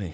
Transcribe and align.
Alrighty. 0.00 0.12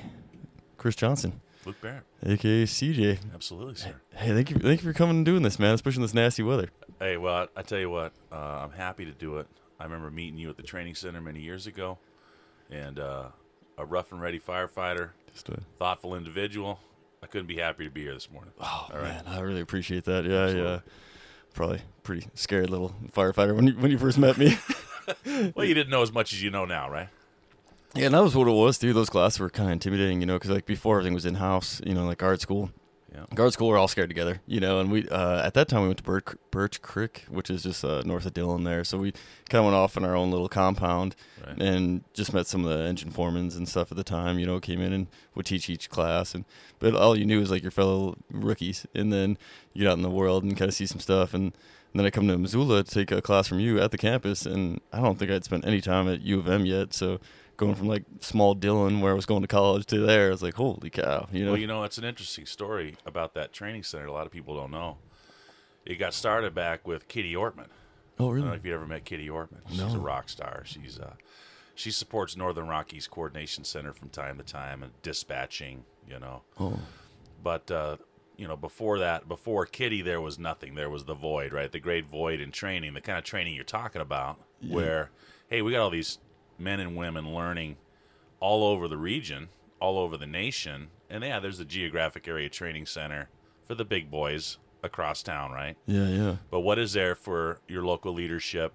Chris 0.76 0.94
Johnson, 0.96 1.40
Luke 1.64 1.80
Barrett. 1.80 2.04
aka 2.24 2.64
CJ. 2.64 3.18
Absolutely, 3.34 3.74
sir. 3.76 3.94
Hey, 4.14 4.32
thank 4.32 4.50
you, 4.50 4.56
thank 4.58 4.82
you 4.82 4.92
for 4.92 4.96
coming 4.96 5.16
and 5.16 5.24
doing 5.24 5.42
this, 5.42 5.58
man, 5.58 5.74
especially 5.74 5.98
in 5.98 6.02
this 6.02 6.14
nasty 6.14 6.42
weather. 6.42 6.68
Hey, 7.00 7.16
well, 7.16 7.48
I 7.56 7.62
tell 7.62 7.78
you 7.78 7.90
what, 7.90 8.12
uh, 8.32 8.36
I'm 8.36 8.72
happy 8.72 9.04
to 9.04 9.12
do 9.12 9.38
it. 9.38 9.46
I 9.78 9.84
remember 9.84 10.10
meeting 10.10 10.38
you 10.38 10.48
at 10.50 10.56
the 10.56 10.62
training 10.62 10.94
center 10.94 11.20
many 11.20 11.40
years 11.40 11.66
ago, 11.66 11.98
and 12.70 12.98
uh, 12.98 13.28
a 13.78 13.84
rough 13.84 14.12
and 14.12 14.20
ready 14.20 14.38
firefighter, 14.38 15.10
Just 15.32 15.48
a, 15.48 15.58
thoughtful 15.78 16.14
individual. 16.14 16.80
I 17.22 17.26
couldn't 17.26 17.46
be 17.46 17.56
happier 17.56 17.88
to 17.88 17.92
be 17.92 18.02
here 18.02 18.14
this 18.14 18.30
morning. 18.30 18.52
oh 18.60 18.88
All 18.92 18.98
right. 18.98 19.04
man, 19.04 19.24
I 19.26 19.40
really 19.40 19.60
appreciate 19.60 20.04
that. 20.04 20.24
Yeah, 20.24 20.42
Absolutely. 20.44 20.70
yeah. 20.72 20.80
Probably 21.54 21.80
pretty 22.02 22.26
scared 22.34 22.68
little 22.70 22.94
firefighter 23.12 23.54
when 23.56 23.66
you 23.66 23.72
when 23.74 23.90
you 23.90 23.98
first 23.98 24.18
met 24.18 24.36
me. 24.36 24.56
Well, 25.54 25.64
you 25.64 25.72
didn't 25.74 25.90
know 25.90 26.02
as 26.02 26.12
much 26.12 26.32
as 26.32 26.42
you 26.42 26.50
know 26.50 26.64
now, 26.64 26.90
right? 26.90 27.08
Yeah, 27.96 28.06
and 28.06 28.14
that 28.14 28.22
was 28.22 28.34
what 28.36 28.48
it 28.48 28.52
was, 28.52 28.78
dude. 28.78 28.94
Those 28.96 29.10
classes 29.10 29.40
were 29.40 29.50
kind 29.50 29.68
of 29.68 29.72
intimidating, 29.72 30.20
you 30.20 30.26
know, 30.26 30.34
because 30.34 30.50
like 30.50 30.66
before 30.66 30.98
everything 30.98 31.14
was 31.14 31.26
in 31.26 31.34
house, 31.36 31.80
you 31.86 31.94
know, 31.94 32.06
like 32.06 32.18
guard 32.18 32.40
school. 32.40 32.70
Yeah. 33.14 33.24
Guard 33.34 33.54
school, 33.54 33.68
we're 33.68 33.78
all 33.78 33.88
scared 33.88 34.10
together, 34.10 34.42
you 34.46 34.60
know. 34.60 34.78
And 34.78 34.90
we 34.90 35.08
uh, 35.08 35.42
at 35.46 35.54
that 35.54 35.68
time 35.68 35.80
we 35.82 35.88
went 35.88 35.98
to 35.98 36.04
Birch, 36.04 36.34
Birch 36.50 36.82
Creek, 36.82 37.24
which 37.30 37.48
is 37.48 37.62
just 37.62 37.82
uh, 37.82 38.02
north 38.04 38.26
of 38.26 38.34
Dillon 38.34 38.64
there. 38.64 38.84
So 38.84 38.98
we 38.98 39.12
kind 39.48 39.60
of 39.60 39.64
went 39.64 39.74
off 39.76 39.96
in 39.96 40.04
our 40.04 40.14
own 40.14 40.30
little 40.30 40.48
compound 40.50 41.16
Right. 41.46 41.62
and 41.62 42.02
just 42.12 42.34
met 42.34 42.46
some 42.46 42.64
of 42.66 42.76
the 42.76 42.84
engine 42.84 43.10
foremans 43.10 43.56
and 43.56 43.66
stuff 43.66 43.90
at 43.90 43.96
the 43.96 44.04
time. 44.04 44.38
You 44.38 44.44
know, 44.46 44.60
came 44.60 44.82
in 44.82 44.92
and 44.92 45.06
would 45.34 45.46
teach 45.46 45.70
each 45.70 45.88
class, 45.88 46.34
and 46.34 46.44
but 46.78 46.94
all 46.94 47.16
you 47.16 47.24
knew 47.24 47.40
was 47.40 47.50
like 47.50 47.62
your 47.62 47.70
fellow 47.70 48.16
rookies. 48.30 48.86
And 48.94 49.10
then 49.10 49.38
you 49.72 49.84
get 49.84 49.90
out 49.92 49.96
in 49.96 50.02
the 50.02 50.10
world 50.10 50.44
and 50.44 50.54
kind 50.54 50.68
of 50.68 50.74
see 50.74 50.86
some 50.86 51.00
stuff. 51.00 51.32
And, 51.32 51.44
and 51.44 52.00
then 52.00 52.04
I 52.04 52.10
come 52.10 52.28
to 52.28 52.36
Missoula 52.36 52.84
to 52.84 52.90
take 52.90 53.10
a 53.12 53.22
class 53.22 53.48
from 53.48 53.60
you 53.60 53.80
at 53.80 53.92
the 53.92 53.98
campus, 53.98 54.44
and 54.44 54.80
I 54.92 55.00
don't 55.00 55.18
think 55.18 55.30
I'd 55.30 55.44
spent 55.44 55.64
any 55.66 55.80
time 55.80 56.06
at 56.06 56.20
U 56.20 56.38
of 56.38 56.48
M 56.48 56.66
yet. 56.66 56.92
So 56.92 57.18
going 57.56 57.74
from 57.74 57.88
like 57.88 58.04
small 58.20 58.54
Dillon, 58.54 59.00
where 59.00 59.12
I 59.12 59.14
was 59.14 59.26
going 59.26 59.42
to 59.42 59.48
college, 59.48 59.86
to 59.86 60.00
there, 60.00 60.28
I 60.28 60.30
was 60.30 60.42
like, 60.42 60.54
holy 60.54 60.90
cow, 60.90 61.28
you 61.32 61.44
know. 61.44 61.52
Well, 61.52 61.60
you 61.60 61.66
know, 61.66 61.84
it's 61.84 61.98
an 61.98 62.04
interesting 62.04 62.46
story 62.46 62.96
about 63.06 63.34
that 63.34 63.52
training 63.52 63.82
center. 63.82 64.06
A 64.06 64.12
lot 64.12 64.26
of 64.26 64.32
people 64.32 64.54
don't 64.56 64.70
know. 64.70 64.98
It 65.84 65.96
got 65.96 66.14
started 66.14 66.54
back 66.54 66.86
with 66.86 67.08
Kitty 67.08 67.34
Ortman. 67.34 67.66
oh 68.18 68.26
I 68.32 68.34
don't 68.34 68.38
know 68.40 68.44
really? 68.46 68.56
if 68.56 68.64
you 68.66 68.74
ever 68.74 68.86
met 68.86 69.04
Kitty 69.04 69.28
Ortman. 69.28 69.60
She's 69.68 69.78
No. 69.78 69.94
a 69.94 69.98
rock 69.98 70.28
star. 70.28 70.62
She's 70.64 70.98
uh, 70.98 71.14
she 71.74 71.90
supports 71.90 72.36
Northern 72.36 72.66
Rockies 72.68 73.06
Coordination 73.06 73.62
Center 73.64 73.92
from 73.92 74.08
time 74.08 74.38
to 74.38 74.44
time 74.44 74.82
and 74.82 74.92
dispatching. 75.02 75.84
You 76.08 76.18
know, 76.20 76.42
Oh, 76.58 76.78
but 77.42 77.70
uh, 77.70 77.96
you 78.36 78.46
know, 78.48 78.56
before 78.56 78.98
that, 78.98 79.28
before 79.28 79.64
Kitty, 79.66 80.02
there 80.02 80.20
was 80.20 80.38
nothing. 80.38 80.74
There 80.74 80.90
was 80.90 81.04
the 81.04 81.14
void, 81.14 81.52
right? 81.52 81.70
The 81.72 81.80
great 81.80 82.06
void 82.06 82.40
in 82.40 82.50
training, 82.52 82.94
the 82.94 83.00
kind 83.00 83.18
of 83.18 83.24
training 83.24 83.54
you're 83.54 83.64
talking 83.64 84.00
about, 84.02 84.38
where 84.68 85.10
hey, 85.48 85.62
we 85.62 85.70
got 85.72 85.80
all 85.82 85.90
these 85.90 86.18
men 86.58 86.80
and 86.80 86.96
women 86.96 87.34
learning 87.34 87.76
all 88.40 88.64
over 88.64 88.88
the 88.88 88.96
region, 88.96 89.48
all 89.80 89.98
over 89.98 90.16
the 90.16 90.26
nation, 90.26 90.88
and 91.08 91.22
yeah, 91.22 91.40
there's 91.40 91.58
the 91.58 91.64
geographic 91.64 92.26
area 92.28 92.48
training 92.48 92.86
center 92.86 93.28
for 93.64 93.74
the 93.74 93.84
big 93.84 94.10
boys 94.10 94.58
across 94.82 95.22
town, 95.22 95.52
right? 95.52 95.76
yeah, 95.86 96.08
yeah. 96.08 96.36
But 96.50 96.60
what 96.60 96.78
is 96.78 96.92
there 96.92 97.14
for 97.14 97.60
your 97.68 97.84
local 97.84 98.12
leadership? 98.12 98.72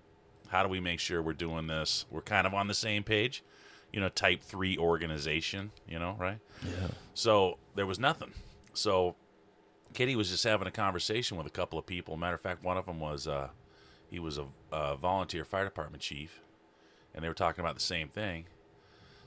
How 0.50 0.64
do 0.64 0.70
we 0.70 0.80
make 0.80 1.00
sure 1.00 1.22
we're 1.22 1.34
doing 1.34 1.68
this? 1.68 2.06
We're 2.12 2.22
kind 2.22 2.46
of 2.46 2.54
on 2.54 2.68
the 2.68 2.74
same 2.74 3.04
page, 3.04 3.44
you 3.94 4.02
know, 4.02 4.10
type 4.10 4.44
three 4.44 4.78
organization, 4.78 5.72
you 5.88 5.98
know, 5.98 6.16
right? 6.20 6.40
Yeah. 6.64 6.88
So 7.14 7.58
there 7.76 7.86
was 7.86 8.00
nothing. 8.00 8.32
So 8.74 9.16
Kitty 9.94 10.16
was 10.16 10.30
just 10.30 10.44
having 10.44 10.68
a 10.68 10.72
conversation 10.72 11.38
with 11.38 11.48
a 11.48 11.52
couple 11.52 11.80
of 11.80 11.86
people. 11.86 12.18
Matter 12.18 12.36
of 12.36 12.42
fact, 12.42 12.64
one 12.64 12.78
of 12.78 12.86
them 12.86 13.00
was 13.00 13.28
uh, 13.28 13.50
he 14.10 14.20
was 14.20 14.38
a, 14.38 14.46
a 14.72 14.98
volunteer 14.98 15.46
fire 15.46 15.64
department 15.64 16.04
chief, 16.04 16.41
and 17.14 17.24
they 17.24 17.28
were 17.28 17.34
talking 17.34 17.64
about 17.64 17.76
the 17.76 17.82
same 17.82 18.10
thing. 18.10 18.46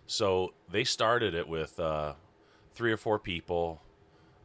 So 0.07 0.53
they 0.71 0.85
started 0.85 1.35
it 1.35 1.49
with 1.49 1.79
uh, 1.81 2.15
three 2.75 2.93
or 2.93 2.97
four 2.97 3.19
people. 3.19 3.83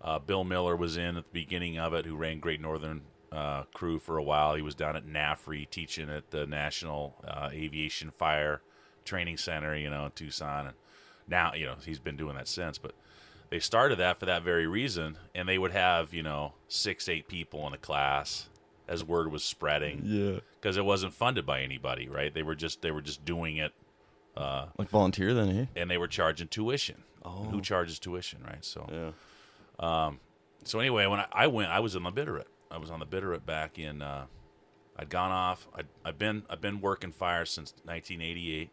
Uh, 0.01 0.19
Bill 0.19 0.43
Miller 0.43 0.75
was 0.75 0.95
in 0.97 1.17
at 1.17 1.25
the 1.25 1.41
beginning 1.41 1.77
of 1.77 1.93
it, 1.93 2.05
who 2.05 2.15
ran 2.15 2.39
Great 2.39 2.61
Northern 2.61 3.01
uh, 3.31 3.63
Crew 3.73 3.99
for 3.99 4.17
a 4.17 4.23
while. 4.23 4.55
He 4.55 4.61
was 4.61 4.75
down 4.75 4.95
at 4.95 5.05
NAFRI 5.05 5.69
teaching 5.69 6.09
at 6.09 6.31
the 6.31 6.45
National 6.45 7.15
uh, 7.27 7.49
Aviation 7.51 8.11
Fire 8.11 8.61
Training 9.03 9.37
Center, 9.37 9.75
you 9.75 9.89
know, 9.89 10.05
in 10.05 10.11
Tucson. 10.11 10.67
And 10.67 10.75
now, 11.27 11.53
you 11.53 11.65
know, 11.65 11.75
he's 11.85 11.99
been 11.99 12.17
doing 12.17 12.35
that 12.35 12.47
since. 12.47 12.77
But 12.77 12.93
they 13.49 13.59
started 13.59 13.97
that 13.99 14.19
for 14.19 14.25
that 14.25 14.43
very 14.43 14.67
reason, 14.67 15.17
and 15.35 15.49
they 15.49 15.57
would 15.57 15.71
have, 15.71 16.13
you 16.13 16.23
know, 16.23 16.53
six, 16.67 17.09
eight 17.09 17.27
people 17.27 17.65
in 17.67 17.73
a 17.73 17.77
class 17.77 18.48
as 18.89 19.03
word 19.05 19.31
was 19.31 19.43
spreading 19.43 20.01
Yeah. 20.03 20.39
because 20.59 20.75
it 20.75 20.83
wasn't 20.83 21.13
funded 21.13 21.45
by 21.45 21.61
anybody, 21.61 22.09
right? 22.09 22.33
They 22.33 22.43
were 22.43 22.55
just 22.55 22.81
they 22.81 22.91
were 22.91 23.01
just 23.01 23.23
doing 23.23 23.55
it, 23.57 23.71
uh, 24.35 24.65
Like 24.77 24.89
volunteer 24.89 25.33
then, 25.33 25.49
eh? 25.57 25.65
and 25.79 25.89
they 25.89 25.97
were 25.97 26.07
charging 26.07 26.47
tuition. 26.49 27.03
Oh. 27.23 27.43
Who 27.45 27.61
charges 27.61 27.99
tuition, 27.99 28.43
right? 28.43 28.65
So. 28.65 28.85
Yeah. 28.91 29.11
Um, 30.07 30.19
So 30.65 30.79
anyway, 30.79 31.05
when 31.05 31.19
I, 31.21 31.27
I 31.31 31.47
went, 31.47 31.69
I 31.71 31.79
was 31.79 31.95
in 31.95 32.03
the 32.03 32.11
Bitterroot. 32.11 32.47
I 32.71 32.77
was 32.77 32.91
on 32.91 32.99
the 32.99 33.05
Bitterroot 33.05 33.45
back 33.45 33.79
in. 33.79 34.01
Uh, 34.01 34.25
I'd 34.97 35.09
gone 35.09 35.31
off. 35.31 35.67
I'd, 35.73 35.87
I've 36.03 36.17
been 36.19 36.43
I've 36.49 36.59
been 36.61 36.81
working 36.81 37.11
fire 37.13 37.45
since 37.45 37.71
1988. 37.85 38.69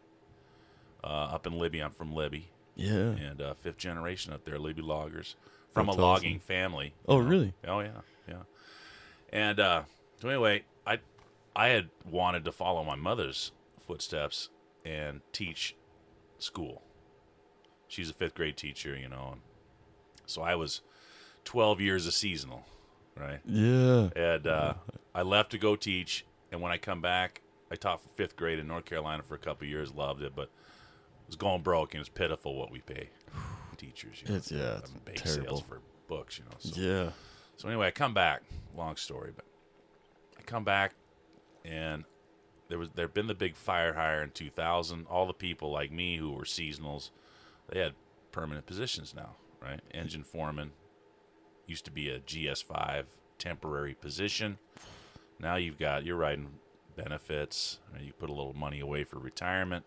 Uh, 1.03 1.07
up 1.07 1.45
in 1.47 1.53
Libby, 1.57 1.79
I'm 1.79 1.91
from 1.91 2.11
Libby, 2.13 2.49
Yeah. 2.75 2.91
and 2.95 3.41
uh, 3.41 3.53
fifth 3.53 3.77
generation 3.77 4.33
up 4.33 4.43
there, 4.45 4.57
Libby 4.59 4.81
loggers, 4.81 5.35
from 5.69 5.85
That's 5.85 5.97
a 5.97 6.01
logging 6.01 6.39
family. 6.39 6.93
Oh, 7.07 7.21
know. 7.21 7.27
really? 7.29 7.53
Oh 7.67 7.79
yeah, 7.81 8.01
yeah. 8.27 8.41
And 9.31 9.59
uh, 9.59 9.83
so 10.19 10.29
anyway, 10.29 10.63
I 10.85 10.99
I 11.55 11.69
had 11.69 11.89
wanted 12.09 12.45
to 12.45 12.51
follow 12.51 12.83
my 12.83 12.95
mother's 12.95 13.51
footsteps 13.79 14.49
and 14.85 15.21
teach 15.31 15.75
school. 16.39 16.81
She's 17.87 18.09
a 18.09 18.13
fifth 18.13 18.35
grade 18.35 18.57
teacher, 18.57 18.95
you 18.97 19.07
know, 19.09 19.29
and 19.33 19.41
so 20.25 20.41
I 20.41 20.55
was 20.55 20.81
12 21.45 21.79
years 21.81 22.05
a 22.05 22.11
seasonal, 22.11 22.65
right? 23.15 23.39
Yeah. 23.45 24.09
And 24.15 24.45
uh, 24.45 24.73
I 25.15 25.21
left 25.21 25.51
to 25.51 25.57
go 25.57 25.75
teach, 25.77 26.25
and 26.51 26.61
when 26.61 26.71
I 26.71 26.77
come 26.77 27.01
back, 27.01 27.41
I 27.71 27.75
taught 27.75 28.01
fifth 28.15 28.35
grade 28.35 28.59
in 28.59 28.67
North 28.67 28.85
Carolina 28.85 29.23
for 29.23 29.35
a 29.35 29.39
couple 29.39 29.65
of 29.65 29.69
years, 29.69 29.93
loved 29.93 30.21
it, 30.21 30.33
but 30.35 30.43
it 30.43 31.27
was 31.27 31.35
going 31.37 31.61
broke, 31.61 31.93
and 31.93 32.01
it's 32.01 32.09
pitiful 32.09 32.55
what 32.55 32.71
we 32.71 32.79
pay 32.81 33.09
teachers. 33.77 34.21
You 34.21 34.29
know, 34.29 34.35
It's- 34.35 34.51
yeah, 34.51 34.79
it's 35.07 35.21
terrible. 35.33 35.57
sales 35.57 35.61
for 35.61 35.79
books, 36.07 36.37
you 36.37 36.43
know. 36.45 36.51
So. 36.59 36.81
Yeah. 36.81 37.11
So 37.55 37.67
anyway, 37.69 37.87
I 37.87 37.91
come 37.91 38.13
back. 38.13 38.43
Long 38.75 38.95
story, 38.97 39.31
but 39.35 39.45
come 40.47 40.63
back, 40.63 40.95
and 41.63 42.05
there 42.69 42.79
was 42.79 42.89
there'd 42.95 43.13
been 43.13 43.27
the 43.27 43.35
big 43.35 43.55
fire 43.55 43.93
hire 43.93 44.23
in 44.23 44.31
2000. 44.31 45.05
All 45.07 45.27
the 45.27 45.33
people 45.33 45.71
like 45.71 45.91
me 45.91 46.17
who 46.17 46.31
were 46.31 46.43
seasonals, 46.43 47.11
they 47.69 47.79
had 47.79 47.93
permanent 48.31 48.65
positions 48.65 49.13
now, 49.15 49.35
right? 49.61 49.81
Engine 49.93 50.23
foreman 50.23 50.71
used 51.67 51.85
to 51.85 51.91
be 51.91 52.09
a 52.09 52.19
GS5 52.19 53.05
temporary 53.37 53.93
position. 53.93 54.57
Now 55.39 55.57
you've 55.57 55.77
got 55.77 56.03
you're 56.03 56.17
riding 56.17 56.49
benefits. 56.95 57.79
and 57.93 58.03
You 58.05 58.13
put 58.13 58.29
a 58.29 58.33
little 58.33 58.53
money 58.53 58.79
away 58.79 59.03
for 59.03 59.19
retirement, 59.19 59.85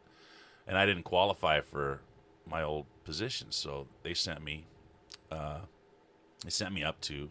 and 0.66 0.78
I 0.78 0.86
didn't 0.86 1.02
qualify 1.02 1.60
for 1.60 2.02
my 2.46 2.62
old 2.62 2.86
position, 3.04 3.48
so 3.50 3.88
they 4.02 4.14
sent 4.14 4.42
me. 4.42 4.66
Uh, 5.30 5.60
they 6.44 6.50
sent 6.50 6.72
me 6.72 6.82
up 6.82 7.00
to 7.02 7.30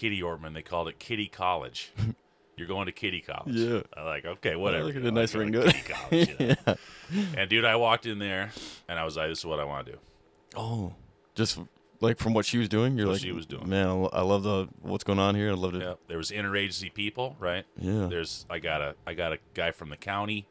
Kitty 0.00 0.22
Ortman. 0.22 0.54
They 0.54 0.62
called 0.62 0.88
it 0.88 0.98
Kitty 0.98 1.26
College. 1.28 1.92
You're 2.56 2.66
going 2.68 2.86
to 2.86 2.92
Kitty 2.92 3.20
College. 3.20 3.54
Yeah. 3.54 3.82
I'm 3.94 4.06
like, 4.06 4.24
okay, 4.24 4.56
whatever. 4.56 4.84
look 4.84 4.96
at 4.96 5.02
the 5.02 5.12
nice 5.12 5.34
ring 5.34 5.50
going 5.50 5.68
to. 5.68 5.72
Kitty 5.72 5.92
College, 5.92 6.36
you 6.40 6.56
know. 6.66 6.76
And 7.36 7.50
dude, 7.50 7.64
I 7.66 7.76
walked 7.76 8.06
in 8.06 8.18
there, 8.18 8.50
and 8.88 8.98
I 8.98 9.04
was 9.04 9.16
like, 9.18 9.28
this 9.28 9.40
is 9.40 9.44
what 9.44 9.60
I 9.60 9.64
want 9.64 9.86
to 9.86 9.92
do. 9.92 9.98
Oh, 10.56 10.94
just 11.34 11.58
like 12.00 12.16
from 12.18 12.32
what 12.32 12.46
she 12.46 12.56
was 12.56 12.68
doing, 12.68 12.96
you're 12.96 13.06
What 13.08 13.14
like, 13.14 13.20
she 13.22 13.32
was 13.32 13.44
doing. 13.44 13.68
Man, 13.68 13.86
I 13.86 14.18
I 14.18 14.20
love 14.22 14.42
the 14.42 14.68
what's 14.80 15.04
going 15.04 15.18
on 15.18 15.34
here. 15.34 15.50
I 15.50 15.54
love 15.54 15.74
it. 15.74 15.82
Yeah, 15.82 15.94
there 16.08 16.16
was 16.16 16.30
interagency 16.30 16.92
people, 16.92 17.36
right? 17.38 17.66
Yeah. 17.78 18.06
There's 18.06 18.46
I 18.48 18.58
got 18.58 18.80
a 18.80 18.94
I 19.06 19.12
got 19.12 19.32
a 19.34 19.38
guy 19.52 19.70
from 19.70 19.90
the 19.90 19.96
county, 19.98 20.46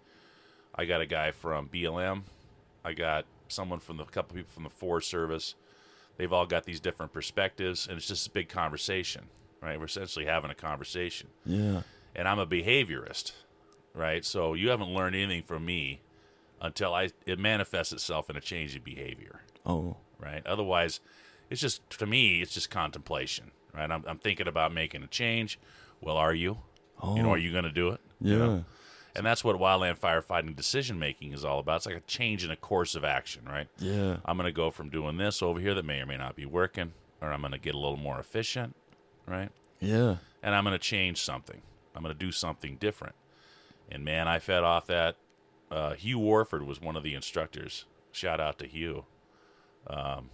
I 0.75 0.85
got 0.85 1.01
a 1.01 1.07
guy 1.07 1.31
from 1.31 1.69
BLM, 1.69 2.21
I 2.85 2.93
got 2.93 3.25
someone 3.47 3.79
from 3.79 3.97
the 3.97 4.05
couple 4.05 4.35
people 4.35 4.51
from 4.53 4.63
the 4.63 4.69
Forest 4.69 5.09
Service. 5.09 5.55
They've 6.17 6.31
all 6.33 6.45
got 6.45 6.65
these 6.65 6.79
different 6.79 7.13
perspectives, 7.13 7.87
and 7.87 7.97
it's 7.97 8.07
just 8.07 8.27
a 8.27 8.31
big 8.31 8.49
conversation, 8.49 9.25
right? 9.61 9.77
We're 9.79 9.85
essentially 9.85 10.25
having 10.25 10.51
a 10.51 10.55
conversation, 10.55 11.29
Yeah. 11.45 11.81
and 12.15 12.27
I'm 12.27 12.39
a 12.39 12.45
behaviorist, 12.47 13.33
right? 13.93 14.23
So 14.25 14.53
you 14.53 14.69
haven't 14.69 14.93
learned 14.93 15.15
anything 15.15 15.43
from 15.43 15.65
me 15.65 16.01
until 16.61 16.93
I 16.93 17.09
it 17.25 17.39
manifests 17.39 17.93
itself 17.93 18.29
in 18.29 18.35
a 18.35 18.41
change 18.41 18.75
of 18.75 18.83
behavior 18.83 19.41
Oh. 19.65 19.95
right? 20.19 20.45
Otherwise, 20.45 20.99
it's 21.49 21.61
just 21.61 21.87
to 21.91 22.05
me, 22.05 22.41
it's 22.41 22.53
just 22.53 22.69
contemplation, 22.69 23.51
right? 23.73 23.89
I'm, 23.89 24.03
I'm 24.07 24.17
thinking 24.17 24.47
about 24.47 24.73
making 24.73 25.03
a 25.03 25.07
change. 25.07 25.59
Well, 26.01 26.17
are 26.17 26.33
you? 26.33 26.57
Oh. 27.01 27.15
You 27.15 27.23
know, 27.23 27.29
oh. 27.29 27.33
are 27.33 27.37
you 27.37 27.51
going 27.51 27.63
to 27.63 27.71
do 27.71 27.89
it? 27.89 27.99
Yeah. 28.21 28.33
You 28.33 28.39
know? 28.39 28.65
And 29.15 29.25
that's 29.25 29.43
what 29.43 29.55
wildland 29.57 29.97
firefighting 29.97 30.55
decision 30.55 30.99
making 30.99 31.33
is 31.33 31.43
all 31.43 31.59
about. 31.59 31.77
It's 31.77 31.85
like 31.87 31.95
a 31.95 32.01
change 32.01 32.43
in 32.45 32.51
a 32.51 32.55
course 32.55 32.93
of 32.95 33.03
action, 33.03 33.43
right? 33.45 33.67
Yeah. 33.79 34.17
I'm 34.23 34.37
going 34.37 34.45
to 34.45 34.51
go 34.51 34.69
from 34.69 34.89
doing 34.89 35.17
this 35.17 35.41
over 35.41 35.59
here 35.59 35.73
that 35.73 35.83
may 35.83 35.99
or 35.99 36.05
may 36.05 36.15
not 36.17 36.35
be 36.35 36.45
working, 36.45 36.93
or 37.21 37.33
I'm 37.33 37.41
going 37.41 37.51
to 37.51 37.57
get 37.57 37.73
a 37.73 37.77
little 37.79 37.97
more 37.97 38.19
efficient, 38.19 38.75
right? 39.29 39.49
Yeah. 39.79 40.17
And 40.43 40.55
I'm 40.55 40.63
going 40.63 40.73
to 40.73 40.79
change 40.79 41.21
something. 41.21 41.61
I'm 41.95 42.03
going 42.03 42.13
to 42.13 42.19
do 42.19 42.31
something 42.31 42.77
different. 42.77 43.15
And 43.91 44.03
man, 44.03 44.27
I 44.27 44.39
fed 44.39 44.63
off 44.63 44.87
that. 44.87 45.15
Uh, 45.71 45.93
Hugh 45.93 46.19
Warford 46.19 46.63
was 46.63 46.81
one 46.81 46.95
of 46.95 47.03
the 47.03 47.13
instructors. 47.13 47.85
Shout 48.11 48.39
out 48.39 48.57
to 48.59 48.67
Hugh. 48.67 49.05
Um 49.87 50.29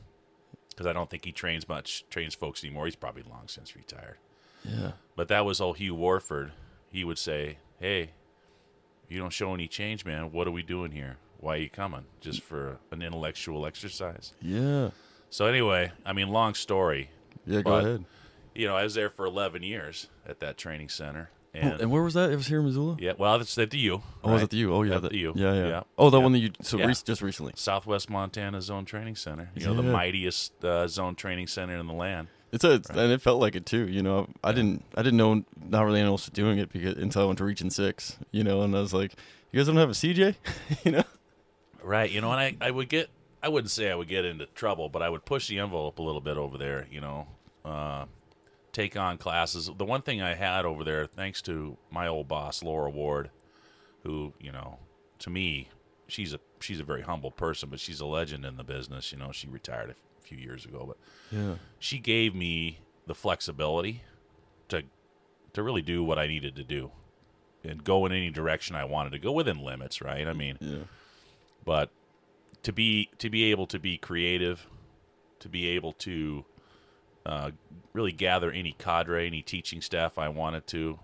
because 0.69 0.87
I 0.87 0.91
don't 0.91 1.09
think 1.09 1.23
he 1.23 1.31
trains 1.31 1.69
much, 1.69 2.03
trains 2.09 2.35
folks 2.35 2.61
anymore. 2.61 2.83
He's 2.83 2.97
probably 2.97 3.23
long 3.23 3.43
since 3.47 3.77
retired. 3.77 4.17
Yeah. 4.65 4.91
But 5.15 5.29
that 5.29 5.45
was 5.45 5.61
old 5.61 5.77
Hugh 5.77 5.95
Warford. 5.95 6.51
He 6.91 7.05
would 7.05 7.17
say, 7.17 7.59
"Hey, 7.79 8.09
you 9.07 9.17
don't 9.17 9.31
show 9.31 9.53
any 9.53 9.69
change, 9.69 10.03
man. 10.03 10.33
What 10.33 10.47
are 10.47 10.51
we 10.51 10.63
doing 10.63 10.91
here? 10.91 11.15
Why 11.39 11.53
are 11.55 11.59
you 11.59 11.69
coming? 11.69 12.03
Just 12.19 12.41
for 12.41 12.79
an 12.91 13.01
intellectual 13.01 13.65
exercise?" 13.65 14.33
Yeah. 14.41 14.89
So 15.29 15.45
anyway, 15.45 15.93
I 16.05 16.11
mean, 16.11 16.27
long 16.27 16.55
story. 16.55 17.09
Yeah. 17.45 17.61
Go 17.61 17.75
ahead. 17.75 18.05
You 18.55 18.67
know, 18.67 18.75
I 18.75 18.83
was 18.83 18.93
there 18.95 19.09
for 19.09 19.25
11 19.25 19.63
years 19.63 20.07
at 20.27 20.39
that 20.39 20.57
training 20.57 20.89
center, 20.89 21.29
Oh, 21.53 21.57
and, 21.59 21.81
and 21.81 21.91
where 21.91 22.03
was 22.03 22.13
that? 22.15 22.31
It 22.31 22.35
was 22.35 22.47
here 22.47 22.59
in 22.59 22.65
Missoula. 22.65 22.97
yeah, 22.99 23.13
well, 23.17 23.37
that's 23.37 23.57
at 23.57 23.69
the 23.69 23.77
U. 23.77 24.01
Oh, 24.23 24.31
was 24.31 24.41
right? 24.41 24.43
it 24.43 24.49
the 24.49 24.57
U? 24.57 24.73
Oh, 24.73 24.83
yeah. 24.83 24.95
At 24.95 25.01
that- 25.03 25.11
the 25.11 25.17
U. 25.19 25.33
Yeah, 25.35 25.53
yeah. 25.53 25.67
Yeah. 25.67 25.83
Oh, 25.97 26.09
the 26.09 26.17
Yeah. 26.17 26.23
one 26.23 26.31
that 26.33 26.39
you 26.39 26.51
so 26.61 26.77
Yeah. 26.77 26.85
rec- 26.87 27.03
just 27.05 27.21
recently. 27.21 27.53
Southwest 27.55 28.09
Montana 28.09 28.61
Zone 28.61 28.83
Training 28.85 29.15
Center. 29.15 29.49
You 29.55 29.65
know, 29.67 29.73
the 29.73 29.83
mightiest 29.83 30.63
uh, 30.65 30.87
zone 30.87 31.15
training 31.15 31.47
center 31.47 31.75
in 31.77 31.87
the 31.87 31.93
land. 31.93 32.27
It's 32.51 32.63
a, 32.63 32.81
and 32.89 33.11
it 33.11 33.21
felt 33.21 33.39
like 33.41 33.55
it 33.55 33.65
too. 33.65 33.87
You 33.87 34.01
know, 34.01 34.27
I 34.43 34.51
didn't, 34.53 34.83
I 34.95 35.01
didn't 35.01 35.17
know, 35.17 35.43
not 35.69 35.83
really 35.83 35.99
anyone 35.99 36.13
else 36.13 36.25
was 36.27 36.31
doing 36.33 36.57
it 36.57 36.71
because 36.71 36.95
until 36.97 37.21
I 37.23 37.25
went 37.25 37.37
to 37.39 37.43
Region 37.45 37.69
Six. 37.69 38.17
You 38.31 38.43
know, 38.43 38.61
and 38.61 38.75
I 38.75 38.79
was 38.81 38.93
like, 38.93 39.13
you 39.51 39.59
guys 39.59 39.67
don't 39.67 39.75
have 39.77 39.89
a 39.89 39.93
CJ, 39.93 40.35
you 40.85 40.91
know? 40.91 41.03
Right. 41.83 42.09
You 42.11 42.19
know, 42.21 42.31
and 42.31 42.39
I, 42.39 42.67
I 42.67 42.71
would 42.71 42.89
get, 42.89 43.09
I 43.43 43.47
wouldn't 43.49 43.71
say 43.71 43.89
I 43.91 43.95
would 43.95 44.07
get 44.07 44.25
into 44.25 44.45
trouble, 44.47 44.89
but 44.89 45.01
I 45.01 45.09
would 45.09 45.23
push 45.25 45.47
the 45.47 45.59
envelope 45.59 45.99
a 45.99 46.01
little 46.01 46.21
bit 46.21 46.35
over 46.37 46.57
there, 46.57 46.87
you 46.91 46.99
know, 47.01 47.27
uh, 47.63 48.05
take 48.75 48.97
on 48.97 49.17
classes. 49.17 49.69
The 49.77 49.85
one 49.85 50.01
thing 50.01 50.21
I 50.21 50.35
had 50.35 50.65
over 50.65 50.83
there, 50.83 51.05
thanks 51.07 51.41
to 51.43 51.77
my 51.89 52.07
old 52.07 52.27
boss, 52.27 52.61
Laura 52.61 52.89
Ward, 52.89 53.29
who, 54.03 54.33
you 54.37 54.51
know, 54.51 54.79
to 55.19 55.29
me, 55.29 55.69
she's 56.09 56.33
a, 56.33 56.39
she's 56.59 56.81
a 56.81 56.83
very 56.83 57.01
humble 57.01 57.31
person, 57.31 57.69
but 57.69 57.79
she's 57.79 58.01
a 58.01 58.05
legend 58.05 58.43
in 58.43 58.57
the 58.57 58.65
business. 58.65 59.13
You 59.13 59.17
know, 59.17 59.31
she 59.31 59.47
retired 59.47 59.91
a 59.91 60.21
few 60.21 60.37
years 60.37 60.65
ago, 60.65 60.83
but 60.85 60.97
Yeah. 61.35 61.55
she 61.79 61.99
gave 61.99 62.35
me 62.35 62.79
the 63.07 63.15
flexibility 63.15 64.03
to 64.67 64.83
to 65.53 65.63
really 65.63 65.81
do 65.81 66.03
what 66.03 66.19
I 66.19 66.27
needed 66.27 66.53
to 66.57 66.65
do 66.65 66.91
and 67.63 67.81
go 67.81 68.05
in 68.05 68.11
any 68.11 68.29
direction 68.29 68.75
I 68.75 68.83
wanted 68.83 69.11
to 69.11 69.19
go 69.19 69.31
within 69.31 69.57
limits, 69.63 70.01
right? 70.01 70.27
I 70.27 70.33
mean, 70.33 70.57
Yeah. 70.59 70.83
but 71.63 71.91
to 72.63 72.73
be 72.73 73.09
to 73.19 73.29
be 73.29 73.45
able 73.51 73.65
to 73.67 73.79
be 73.79 73.97
creative, 73.97 74.67
to 75.39 75.47
be 75.47 75.67
able 75.67 75.93
to 75.93 76.43
uh, 77.25 77.51
really 77.93 78.11
gather 78.11 78.51
any 78.51 78.75
cadre, 78.77 79.27
any 79.27 79.41
teaching 79.41 79.81
staff 79.81 80.17
I 80.17 80.29
wanted 80.29 80.67
to, 80.67 80.99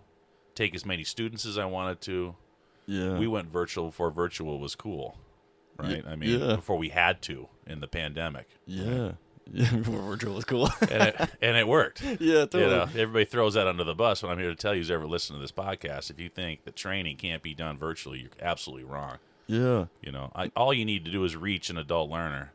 take 0.56 0.76
as 0.76 0.86
many 0.86 1.04
students 1.04 1.46
as 1.46 1.58
I 1.58 1.66
wanted 1.66 2.02
to. 2.02 2.36
Yeah. 2.86 3.18
We 3.18 3.28
went 3.28 3.50
virtual 3.52 3.86
before 3.88 4.12
virtual 4.12 4.60
was 4.60 4.76
cool, 4.76 5.18
right? 5.78 6.04
I 6.06 6.16
mean, 6.16 6.40
yeah. 6.40 6.56
before 6.56 6.78
we 6.78 6.90
had 6.90 7.22
to 7.24 7.48
in 7.66 7.80
the 7.80 7.88
pandemic, 7.88 8.48
yeah. 8.66 9.14
Yeah. 9.54 9.76
before 9.76 10.02
Virtual 10.02 10.36
was 10.36 10.46
cool. 10.46 10.70
and 10.82 11.04
it, 11.04 11.16
and 11.42 11.58
it 11.58 11.68
worked. 11.68 12.02
yeah. 12.04 12.46
Totally. 12.46 12.64
You 12.64 12.70
know, 12.70 12.84
everybody 12.84 13.26
throws 13.26 13.56
that 13.56 13.68
under 13.68 13.84
the 13.84 13.96
bus. 13.96 14.24
What 14.24 14.32
I'm 14.32 14.40
here 14.40 14.50
to 14.50 14.56
tell 14.56 14.74
you 14.74 14.82
is, 14.82 14.92
ever 14.92 15.06
listen 15.08 15.36
to 15.36 15.42
this 15.42 15.52
podcast, 15.52 16.10
if 16.10 16.20
you 16.20 16.30
think 16.30 16.64
that 16.64 16.76
training 16.76 17.18
can't 17.18 17.42
be 17.44 17.54
done 17.54 17.78
virtually, 17.78 18.20
you're 18.20 18.30
absolutely 18.42 18.86
wrong. 18.86 19.18
Yeah. 19.48 19.86
You 20.02 20.12
know, 20.14 20.32
I, 20.36 20.52
all 20.56 20.74
you 20.74 20.86
need 20.86 21.04
to 21.06 21.12
do 21.12 21.26
is 21.26 21.36
reach 21.36 21.70
an 21.70 21.78
adult 21.78 22.10
learner, 22.10 22.54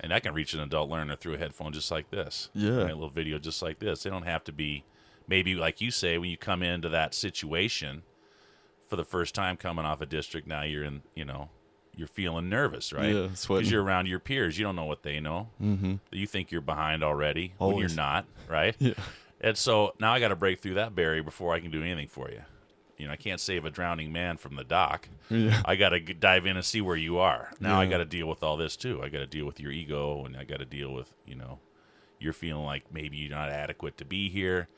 and 0.00 0.12
I 0.12 0.20
can 0.20 0.34
reach 0.34 0.54
an 0.54 0.60
adult 0.60 0.90
learner 0.90 1.16
through 1.16 1.34
a 1.34 1.38
headphone 1.38 1.72
just 1.72 1.90
like 1.90 2.10
this. 2.10 2.50
Yeah. 2.54 2.84
a 2.84 2.86
little 2.86 3.08
video 3.08 3.38
just 3.38 3.62
like 3.62 3.78
this. 3.78 4.02
They 4.02 4.10
don't 4.10 4.24
have 4.26 4.44
to 4.44 4.52
be, 4.52 4.84
maybe 5.26 5.54
like 5.54 5.80
you 5.80 5.90
say, 5.90 6.18
when 6.18 6.30
you 6.30 6.36
come 6.36 6.62
into 6.62 6.88
that 6.90 7.14
situation 7.14 8.02
for 8.86 8.96
the 8.96 9.04
first 9.04 9.34
time 9.34 9.56
coming 9.56 9.84
off 9.84 10.00
a 10.00 10.06
district. 10.06 10.46
Now 10.46 10.62
you're 10.62 10.84
in, 10.84 11.02
you 11.14 11.24
know, 11.24 11.48
you're 11.96 12.06
feeling 12.08 12.48
nervous, 12.48 12.92
right? 12.92 13.14
Yeah. 13.14 13.28
Because 13.28 13.70
you're 13.70 13.82
around 13.82 14.06
your 14.06 14.18
peers. 14.20 14.58
You 14.58 14.64
don't 14.64 14.76
know 14.76 14.84
what 14.84 15.02
they 15.02 15.18
know. 15.18 15.48
Mm-hmm. 15.62 15.94
You 16.12 16.26
think 16.26 16.50
you're 16.52 16.60
behind 16.60 17.02
already 17.02 17.54
when 17.58 17.76
you're 17.78 17.88
not, 17.88 18.26
right? 18.48 18.76
Yeah. 18.80 18.94
And 19.38 19.56
so 19.56 19.94
now 20.00 20.12
I 20.14 20.20
got 20.20 20.28
to 20.28 20.36
break 20.36 20.60
through 20.60 20.74
that 20.74 20.94
barrier 20.94 21.22
before 21.22 21.54
I 21.54 21.60
can 21.60 21.70
do 21.70 21.82
anything 21.82 22.08
for 22.08 22.30
you. 22.30 22.40
You 22.98 23.06
know, 23.06 23.12
I 23.12 23.16
can't 23.16 23.40
save 23.40 23.64
a 23.64 23.70
drowning 23.70 24.12
man 24.12 24.38
from 24.38 24.56
the 24.56 24.64
dock. 24.64 25.08
Yeah. 25.28 25.60
I 25.64 25.76
got 25.76 25.90
to 25.90 26.00
dive 26.00 26.46
in 26.46 26.56
and 26.56 26.64
see 26.64 26.80
where 26.80 26.96
you 26.96 27.18
are. 27.18 27.50
Now 27.60 27.78
I 27.78 27.86
got 27.86 27.98
to 27.98 28.04
deal 28.06 28.26
with 28.26 28.42
all 28.42 28.56
this 28.56 28.76
too. 28.76 29.02
I 29.02 29.08
got 29.08 29.18
to 29.18 29.26
deal 29.26 29.44
with 29.44 29.60
your 29.60 29.70
ego, 29.70 30.24
and 30.24 30.36
I 30.36 30.44
got 30.44 30.60
to 30.60 30.64
deal 30.64 30.92
with 30.92 31.12
you 31.26 31.34
know, 31.34 31.58
you're 32.18 32.32
feeling 32.32 32.64
like 32.64 32.92
maybe 32.92 33.18
you're 33.18 33.30
not 33.30 33.50
adequate 33.50 33.98
to 33.98 34.04
be 34.04 34.30
here. 34.30 34.68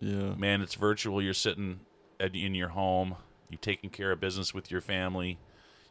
Yeah. 0.00 0.34
Man, 0.34 0.62
it's 0.62 0.74
virtual. 0.74 1.22
You're 1.22 1.34
sitting 1.34 1.80
at, 2.18 2.34
in 2.34 2.54
your 2.54 2.70
home. 2.70 3.16
You've 3.48 3.60
taken 3.60 3.90
care 3.90 4.10
of 4.10 4.20
business 4.20 4.52
with 4.52 4.70
your 4.70 4.80
family. 4.80 5.38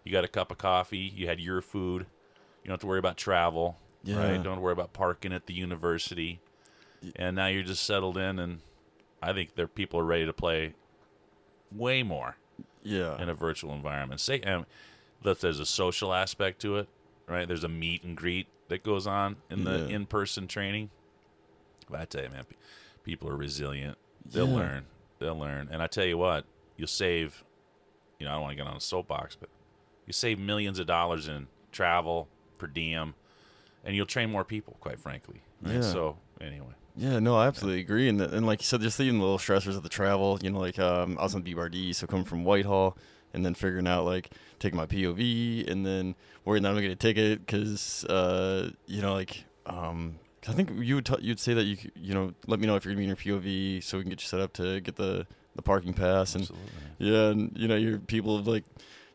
You 0.04 0.12
got 0.12 0.26
a 0.26 0.28
cup 0.28 0.52
of 0.52 0.58
coffee. 0.58 1.12
You 1.16 1.28
had 1.28 1.40
your 1.40 1.62
food. 1.62 2.08
You 2.64 2.68
don't 2.68 2.74
have 2.74 2.82
to 2.82 2.88
worry 2.88 3.00
about 3.00 3.18
travel. 3.18 3.78
Yeah. 4.04 4.18
Right? 4.18 4.44
Don't 4.44 4.60
worry 4.60 4.74
about 4.74 4.92
parking 4.92 5.32
at 5.32 5.46
the 5.46 5.54
university. 5.54 6.42
And 7.16 7.36
now 7.36 7.48
you're 7.48 7.64
just 7.64 7.86
settled 7.86 8.18
in, 8.18 8.40
and 8.40 8.60
I 9.22 9.34
think 9.34 9.56
there 9.56 9.68
people 9.68 10.00
are 10.00 10.06
ready 10.06 10.26
to 10.26 10.34
play 10.34 10.74
way 11.76 12.04
more 12.04 12.38
Yeah. 12.84 13.22
in 13.22 13.30
a 13.30 13.34
virtual 13.34 13.74
environment. 13.74 14.20
Say, 14.22 14.42
um, 14.42 14.66
that 15.22 15.40
there's 15.42 15.60
a 15.60 15.66
social 15.66 16.14
aspect 16.14 16.60
to 16.62 16.78
it, 16.78 16.88
right? 17.28 17.48
There's 17.48 17.64
a 17.64 17.70
meet 17.70 18.04
and 18.04 18.16
greet 18.18 18.48
that 18.68 18.84
goes 18.84 19.08
on 19.08 19.38
in 19.50 19.64
the 19.64 19.80
Yeah. 19.88 19.96
in-person 19.96 20.48
training. 20.48 20.90
But 21.90 22.02
I 22.02 22.06
tell 22.06 22.24
you, 22.24 22.30
man, 22.30 22.46
people 23.04 23.30
are 23.30 23.36
resilient. 23.38 23.98
They'll 24.26 24.48
Yeah. 24.48 24.56
learn. 24.56 24.86
They'll 25.20 25.38
learn. 25.40 25.70
And 25.72 25.82
I 25.82 25.88
tell 25.88 26.06
you 26.06 26.18
what, 26.18 26.46
you'll 26.78 26.88
save. 26.88 27.44
You 28.20 28.26
know, 28.26 28.32
I 28.32 28.36
don't 28.36 28.42
want 28.44 28.52
to 28.52 28.56
get 28.64 28.68
on 28.68 28.76
a 28.78 28.82
soapbox, 28.82 29.36
but 29.36 29.50
you 30.06 30.14
save 30.14 30.40
millions 30.40 30.80
of 30.80 30.88
dollars 30.88 31.28
in 31.28 31.48
travel, 31.72 32.28
per 32.58 32.68
diem, 32.68 33.16
and 33.84 33.96
you'll 33.96 34.06
train 34.06 34.30
more 34.32 34.44
people. 34.46 34.78
Quite 34.80 35.00
frankly. 35.00 35.42
Right? 35.62 35.76
Yeah. 35.76 35.82
So 35.82 36.20
anyway, 36.42 36.74
Yeah, 36.96 37.20
no, 37.20 37.36
I 37.36 37.48
absolutely 37.48 37.82
agree. 37.82 38.08
And 38.08 38.22
and 38.22 38.46
like 38.46 38.62
you 38.62 38.66
said, 38.66 38.82
just 38.82 39.00
even 39.00 39.18
the 39.18 39.24
little 39.24 39.40
stressors 39.40 39.76
of 39.76 39.84
the 39.84 39.90
travel. 39.90 40.40
You 40.42 40.52
know, 40.52 40.60
like 40.60 40.80
um, 40.80 41.18
I 41.20 41.24
was 41.24 41.36
on 41.36 41.44
BRD, 41.44 41.96
so 41.96 42.06
coming 42.08 42.26
from 42.26 42.44
Whitehall, 42.44 42.98
and 43.34 43.46
then 43.46 43.56
figuring 43.56 43.88
out 43.88 44.06
like 44.06 44.32
taking 44.60 44.78
my 44.78 44.86
POV, 44.86 45.70
and 45.70 45.86
then 45.86 46.16
worrying 46.46 46.64
that 46.64 46.70
I'm 46.70 46.76
gonna 46.76 46.88
get 46.88 46.92
a 46.92 46.96
ticket 46.96 47.46
because 47.46 48.06
uh, 48.06 48.70
you 48.86 49.02
know, 49.02 49.14
like 49.14 49.46
um, 49.66 50.20
I 50.48 50.52
think 50.54 50.70
you 50.76 50.96
would 50.96 51.06
t- 51.06 51.16
you'd 51.22 51.40
say 51.40 51.54
that 51.54 51.64
you 51.64 51.78
you 51.96 52.14
know 52.14 52.34
let 52.48 52.60
me 52.60 52.68
know 52.68 52.76
if 52.76 52.86
you're 52.86 52.94
gonna 52.94 53.06
be 53.06 53.10
in 53.10 53.32
your 53.32 53.40
POV 53.42 53.84
so 53.84 53.98
we 53.98 54.04
can 54.04 54.10
get 54.10 54.22
you 54.22 54.28
set 54.28 54.40
up 54.40 54.54
to 54.54 54.80
get 54.82 54.96
the 54.96 55.26
the 55.56 55.62
parking 55.62 55.94
pass 55.94 56.34
and 56.36 56.44
absolutely. 56.44 56.70
yeah, 57.00 57.30
and 57.30 57.52
you 57.56 57.68
know 57.68 57.76
your 57.76 58.00
people 58.00 58.38
have 58.38 58.48
like 58.48 58.66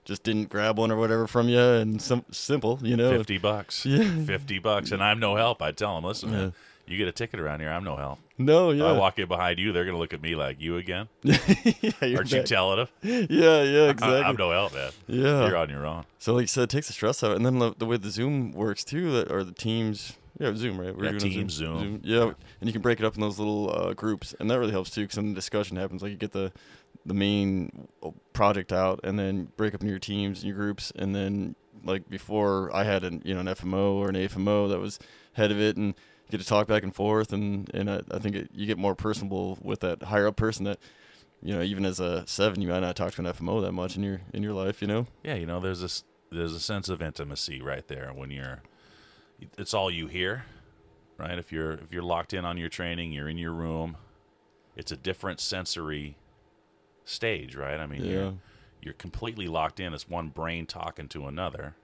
just 0.04 0.22
didn't 0.22 0.48
grab 0.48 0.78
one 0.78 0.90
or 0.90 0.96
whatever 0.96 1.26
from 1.26 1.48
you, 1.48 1.60
and 1.60 2.00
some 2.00 2.24
simple, 2.30 2.78
you 2.82 2.96
know. 2.96 3.10
Fifty 3.10 3.36
bucks. 3.38 3.84
Yeah. 3.84 4.24
Fifty 4.24 4.58
bucks, 4.58 4.90
and 4.90 5.02
I'm 5.02 5.20
no 5.20 5.36
help. 5.36 5.60
I 5.60 5.70
tell 5.70 5.94
them, 5.96 6.04
listen, 6.04 6.30
man, 6.30 6.40
Yeah. 6.44 6.50
You 6.90 6.96
get 6.98 7.08
a 7.08 7.12
ticket 7.12 7.40
around 7.40 7.60
here, 7.60 7.70
I'm 7.70 7.84
no 7.84 7.96
help. 7.96 8.18
No, 8.38 8.70
yeah. 8.70 8.84
I 8.84 8.92
walk 8.92 9.18
in 9.18 9.26
behind 9.28 9.58
you, 9.58 9.72
they're 9.72 9.84
gonna 9.84 9.98
look 9.98 10.12
at 10.12 10.22
me 10.22 10.34
like 10.36 10.60
you 10.60 10.76
again. 10.76 11.08
yeah, 11.22 11.36
Aren't 12.02 12.30
you 12.30 12.38
back. 12.38 12.44
telling 12.46 12.76
them? 12.78 12.88
Yeah, 13.30 13.62
yeah, 13.62 13.90
exactly. 13.90 14.20
I, 14.22 14.28
am 14.28 14.36
no 14.36 14.50
help, 14.50 14.74
man. 14.74 14.92
yeah. 15.06 15.46
You're 15.46 15.56
on 15.56 15.70
your 15.70 15.84
own. 15.86 16.04
So 16.18 16.34
like 16.34 16.42
you 16.42 16.46
said, 16.48 16.64
it 16.64 16.70
takes 16.70 16.86
the 16.86 16.92
stress 16.92 17.22
out, 17.22 17.36
and 17.36 17.44
then 17.44 17.58
the, 17.58 17.74
the 17.76 17.86
way 17.86 17.96
the 17.96 18.10
Zoom 18.10 18.52
works 18.52 18.84
too, 18.84 19.10
that 19.12 19.30
or 19.32 19.42
the 19.44 19.52
Teams, 19.52 20.14
yeah, 20.38 20.54
Zoom, 20.54 20.80
right? 20.80 20.96
We're 20.96 21.04
Yeah, 21.06 21.10
doing 21.18 21.22
it 21.22 21.24
on 21.24 21.30
Teams, 21.30 21.52
Zoom. 21.54 22.00
yeah, 22.04 22.22
and 22.60 22.68
you 22.68 22.72
can 22.72 22.80
break 22.82 23.00
it 23.00 23.04
up 23.04 23.14
in 23.16 23.20
those 23.20 23.38
little 23.38 23.70
uh, 23.76 23.92
groups, 23.94 24.34
and 24.38 24.48
that 24.50 24.58
really 24.58 24.70
helps 24.72 24.90
too, 24.90 25.02
because 25.02 25.16
then 25.16 25.28
the 25.30 25.34
discussion 25.34 25.76
happens. 25.76 26.02
Like 26.02 26.10
you 26.12 26.16
get 26.16 26.32
the 26.32 26.52
the 27.06 27.14
main 27.14 27.88
uh, 28.02 28.10
project 28.32 28.72
out, 28.72 29.00
and 29.02 29.18
then 29.18 29.48
break 29.56 29.74
up 29.74 29.82
in 29.82 29.88
your 29.88 29.98
teams 29.98 30.38
and 30.40 30.48
your 30.48 30.56
groups, 30.56 30.92
and 30.94 31.14
then 31.14 31.54
like 31.84 32.08
before, 32.08 32.74
I 32.74 32.84
had 32.84 33.02
an 33.02 33.22
you 33.24 33.34
know 33.34 33.40
an 33.40 33.46
FMO 33.46 33.94
or 33.94 34.08
an 34.08 34.14
AFMO 34.14 34.68
that 34.68 34.78
was 34.78 34.98
head 35.32 35.50
of 35.50 35.60
it, 35.60 35.76
and 35.76 35.86
you 35.88 35.94
get 36.30 36.40
to 36.40 36.46
talk 36.46 36.66
back 36.66 36.82
and 36.82 36.94
forth, 36.94 37.32
and 37.32 37.70
and 37.74 37.90
I, 37.90 38.02
I 38.10 38.18
think 38.18 38.36
it, 38.36 38.50
you 38.52 38.66
get 38.66 38.78
more 38.78 38.94
personable 38.94 39.58
with 39.62 39.80
that 39.80 40.02
higher 40.04 40.26
up 40.26 40.36
person 40.36 40.64
that. 40.64 40.78
You 41.40 41.54
know, 41.54 41.62
even 41.62 41.84
as 41.84 42.00
a 42.00 42.26
seven, 42.26 42.60
you 42.60 42.66
might 42.66 42.80
not 42.80 42.96
talk 42.96 43.12
to 43.12 43.20
an 43.20 43.26
FMO 43.32 43.62
that 43.62 43.70
much 43.70 43.94
in 43.96 44.02
your 44.02 44.20
in 44.34 44.42
your 44.42 44.54
life. 44.54 44.82
You 44.82 44.88
know, 44.88 45.06
Yeah, 45.22 45.36
you 45.36 45.46
know, 45.46 45.60
there's 45.60 45.80
this 45.80 46.02
there's 46.32 46.52
a 46.52 46.58
sense 46.58 46.88
of 46.88 47.00
intimacy 47.00 47.62
right 47.62 47.86
there 47.86 48.10
when 48.12 48.32
you're 48.32 48.60
it's 49.56 49.72
all 49.72 49.88
you 49.88 50.08
hear, 50.08 50.46
right? 51.16 51.38
If 51.38 51.52
you're 51.52 51.74
if 51.74 51.92
you're 51.92 52.02
locked 52.02 52.34
in 52.34 52.44
on 52.44 52.58
your 52.58 52.68
training, 52.68 53.12
you're 53.12 53.28
in 53.28 53.38
your 53.38 53.52
room. 53.52 53.96
It's 54.74 54.90
a 54.90 54.96
different 54.96 55.38
sensory 55.38 56.16
stage, 57.04 57.54
right? 57.54 57.78
I 57.78 57.86
mean, 57.86 58.04
Yeah. 58.04 58.10
you're 58.12 58.34
you're 58.82 58.94
completely 58.94 59.46
locked 59.46 59.78
in. 59.78 59.94
It's 59.94 60.08
one 60.08 60.30
brain 60.30 60.66
talking 60.66 61.06
to 61.10 61.26
another. 61.28 61.76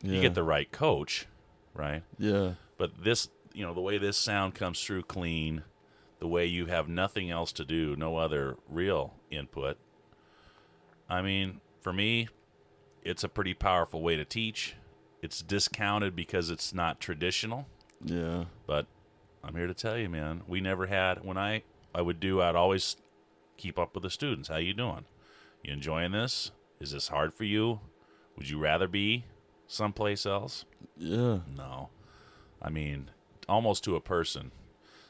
yeah. 0.00 0.12
You 0.14 0.20
get 0.20 0.34
the 0.34 0.44
right 0.44 0.70
coach, 0.70 1.26
right? 1.74 2.04
yeah. 2.20 2.52
But 2.78 3.02
this, 3.02 3.30
you 3.56 3.64
know, 3.66 3.72
the 3.74 3.80
way 3.80 3.96
this 3.98 4.16
sound 4.18 4.54
comes 4.54 4.82
through 4.84 5.02
clean, 5.04 5.62
the 6.20 6.28
way 6.28 6.44
you 6.46 6.66
have 6.66 6.88
nothing 6.88 7.30
else 7.30 7.52
to 7.52 7.64
do, 7.64 7.96
no 7.96 8.18
other 8.18 8.56
real 8.68 9.14
input. 9.30 9.78
I 11.08 11.22
mean, 11.22 11.60
for 11.80 11.92
me, 11.92 12.28
it's 13.02 13.24
a 13.24 13.28
pretty 13.28 13.54
powerful 13.54 14.02
way 14.02 14.16
to 14.16 14.24
teach. 14.24 14.74
It's 15.22 15.40
discounted 15.42 16.14
because 16.14 16.50
it's 16.50 16.74
not 16.74 17.00
traditional, 17.00 17.66
Yeah. 18.04 18.44
but 18.66 18.86
I'm 19.42 19.54
here 19.54 19.66
to 19.66 19.74
tell 19.74 19.96
you, 19.96 20.08
man, 20.10 20.42
we 20.46 20.60
never 20.60 20.86
had 20.86 21.24
when 21.24 21.38
I 21.38 21.62
I 21.94 22.02
would 22.02 22.20
do 22.20 22.42
I'd 22.42 22.54
always 22.56 22.96
keep 23.56 23.78
up 23.78 23.94
with 23.94 24.02
the 24.02 24.10
students. 24.10 24.48
How 24.50 24.56
you 24.58 24.74
doing? 24.74 25.06
You 25.62 25.72
enjoying 25.72 26.12
this? 26.12 26.50
Is 26.78 26.90
this 26.90 27.08
hard 27.08 27.32
for 27.32 27.44
you? 27.44 27.80
Would 28.36 28.50
you 28.50 28.58
rather 28.58 28.86
be 28.86 29.24
someplace 29.66 30.26
else? 30.26 30.66
Yeah. 30.98 31.38
No. 31.56 31.88
I 32.60 32.68
mean, 32.68 33.10
almost 33.48 33.84
to 33.84 33.96
a 33.96 34.00
person. 34.00 34.52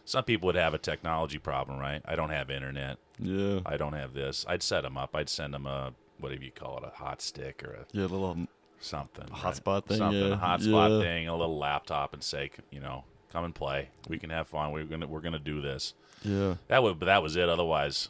Some 0.04 0.24
people 0.24 0.46
would 0.46 0.54
have 0.54 0.74
a 0.74 0.78
technology 0.78 1.38
problem, 1.38 1.78
right? 1.78 2.00
I 2.04 2.14
don't 2.16 2.30
have 2.30 2.50
internet. 2.50 2.98
Yeah. 3.18 3.60
I 3.66 3.76
don't 3.76 3.94
have 3.94 4.14
this. 4.14 4.44
I'd 4.48 4.62
set 4.62 4.82
them 4.82 4.96
up. 4.96 5.16
I'd 5.16 5.28
send 5.28 5.52
them 5.54 5.66
a 5.66 5.92
whatever 6.18 6.44
you 6.44 6.50
call 6.52 6.78
it, 6.78 6.84
a 6.84 6.96
hot 6.96 7.20
stick 7.20 7.62
or 7.64 7.72
a 7.72 7.86
Yeah, 7.92 8.02
a 8.02 8.08
little 8.08 8.30
um, 8.30 8.48
something, 8.80 9.24
A 9.28 9.32
right? 9.32 9.40
hotspot 9.54 9.86
thing, 9.86 9.98
something, 9.98 10.18
yeah. 10.28 10.34
a 10.34 10.38
hotspot 10.38 10.98
Yeah. 11.00 11.04
thing, 11.04 11.28
a 11.28 11.36
little 11.36 11.58
laptop, 11.58 12.12
and 12.14 12.22
say, 12.22 12.50
you 12.70 12.80
know, 12.80 13.04
come 13.32 13.44
and 13.44 13.54
play. 13.54 13.88
We 14.08 14.18
can 14.18 14.30
have 14.30 14.46
fun. 14.48 14.70
We're 14.72 14.84
gonna 14.84 15.06
we're 15.08 15.20
gonna 15.20 15.38
do 15.40 15.60
this. 15.60 15.94
yeah. 16.22 16.54
That 16.68 16.82
would, 16.82 16.98
but 17.00 17.06
that 17.06 17.22
was 17.22 17.34
it. 17.36 17.48
Otherwise, 17.48 18.08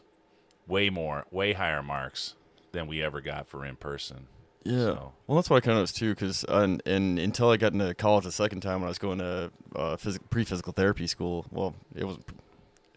way 0.69 0.91
more, 0.91 1.25
way 1.31 1.55
higher 1.55 1.83
marks 1.83 2.35
than 2.73 2.87
we 2.87 3.03
ever 3.03 3.21
got 3.23 3.49
for 3.49 3.65
in 3.65 3.77
person. 3.77 4.27
Yeah. 4.67 4.79
So- 4.79 5.13
Well, 5.27 5.37
that's 5.37 5.51
what 5.51 5.57
I 5.57 5.61
kind 5.61 5.77
of 5.79 5.83
was 5.83 5.93
too, 5.93 6.15
because 6.15 6.45
and, 6.49 6.83
and 6.87 7.19
until 7.19 7.51
I 7.51 7.57
got 7.57 7.73
into 7.73 7.95
college 7.95 8.25
the 8.25 8.33
second 8.33 8.61
time 8.61 8.81
when 8.81 8.85
I 8.85 8.89
was 8.89 8.99
going 8.99 9.19
to 9.19 9.51
uh, 9.75 9.97
phys- 9.97 10.19
pre-physical 10.31 10.73
therapy 10.73 11.07
school, 11.07 11.47
well, 11.51 11.75
it 11.95 12.05
was 12.05 12.19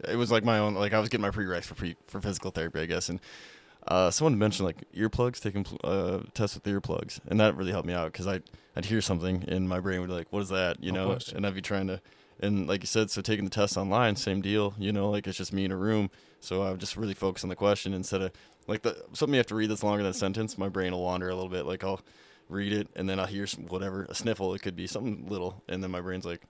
it 0.08 0.16
was 0.16 0.30
like 0.30 0.44
my 0.44 0.58
own 0.58 0.74
like 0.74 0.92
I 0.94 0.98
was 1.00 1.08
getting 1.08 1.22
my 1.22 1.30
prereqs 1.30 1.64
for 1.64 1.74
pre 1.74 1.96
for 2.06 2.20
physical 2.20 2.50
therapy, 2.50 2.80
I 2.80 2.86
guess, 2.86 3.08
and 3.08 3.20
uh, 3.88 4.10
someone 4.10 4.38
mentioned 4.38 4.66
like 4.66 4.76
earplugs, 4.94 5.40
taking 5.40 5.66
uh, 5.84 6.20
tests 6.34 6.54
with 6.56 6.64
earplugs, 6.64 7.18
and 7.26 7.40
that 7.40 7.56
really 7.56 7.72
helped 7.72 7.86
me 7.88 7.94
out 7.94 8.12
because 8.12 8.26
I 8.26 8.40
I'd 8.76 8.84
hear 8.86 9.00
something 9.00 9.44
and 9.48 9.68
my 9.68 9.80
brain 9.80 10.00
would 10.00 10.06
be 10.08 10.12
like, 10.14 10.28
what 10.30 10.40
is 10.42 10.48
that, 10.50 10.82
you 10.82 10.92
No 10.92 11.00
know, 11.04 11.10
question. 11.12 11.36
and 11.38 11.46
I'd 11.46 11.54
be 11.54 11.60
trying 11.62 11.86
to. 11.88 12.00
And 12.42 12.66
like 12.66 12.82
you 12.82 12.86
said, 12.86 13.10
so 13.10 13.20
taking 13.20 13.44
the 13.44 13.50
test 13.50 13.76
online, 13.76 14.16
same 14.16 14.40
deal. 14.40 14.74
You 14.78 14.92
know, 14.92 15.10
like 15.10 15.26
it's 15.26 15.36
just 15.36 15.52
me 15.52 15.64
in 15.66 15.72
a 15.72 15.76
room. 15.76 16.10
So 16.40 16.62
I 16.62 16.70
would 16.70 16.80
just 16.80 16.96
really 16.96 17.14
focus 17.14 17.42
on 17.44 17.50
the 17.50 17.56
question 17.56 17.92
instead 17.94 18.22
of 18.22 18.32
like 18.66 18.82
the 18.82 18.96
something 19.12 19.34
you 19.34 19.38
have 19.38 19.46
to 19.48 19.54
read 19.54 19.70
that's 19.70 19.82
longer 19.82 20.02
than 20.02 20.10
a 20.10 20.14
sentence. 20.14 20.56
My 20.58 20.68
brain 20.68 20.92
will 20.92 21.02
wander 21.04 21.28
a 21.28 21.34
little 21.34 21.50
bit. 21.50 21.66
Like 21.66 21.84
I'll 21.84 22.00
read 22.48 22.72
it 22.72 22.88
and 22.96 23.08
then 23.08 23.20
I'll 23.20 23.26
hear 23.26 23.46
some, 23.46 23.66
whatever 23.66 24.06
a 24.08 24.14
sniffle. 24.14 24.54
It 24.54 24.62
could 24.62 24.76
be 24.76 24.86
something 24.86 25.26
little, 25.28 25.62
and 25.68 25.82
then 25.82 25.90
my 25.90 26.00
brain's 26.00 26.24
like, 26.24 26.42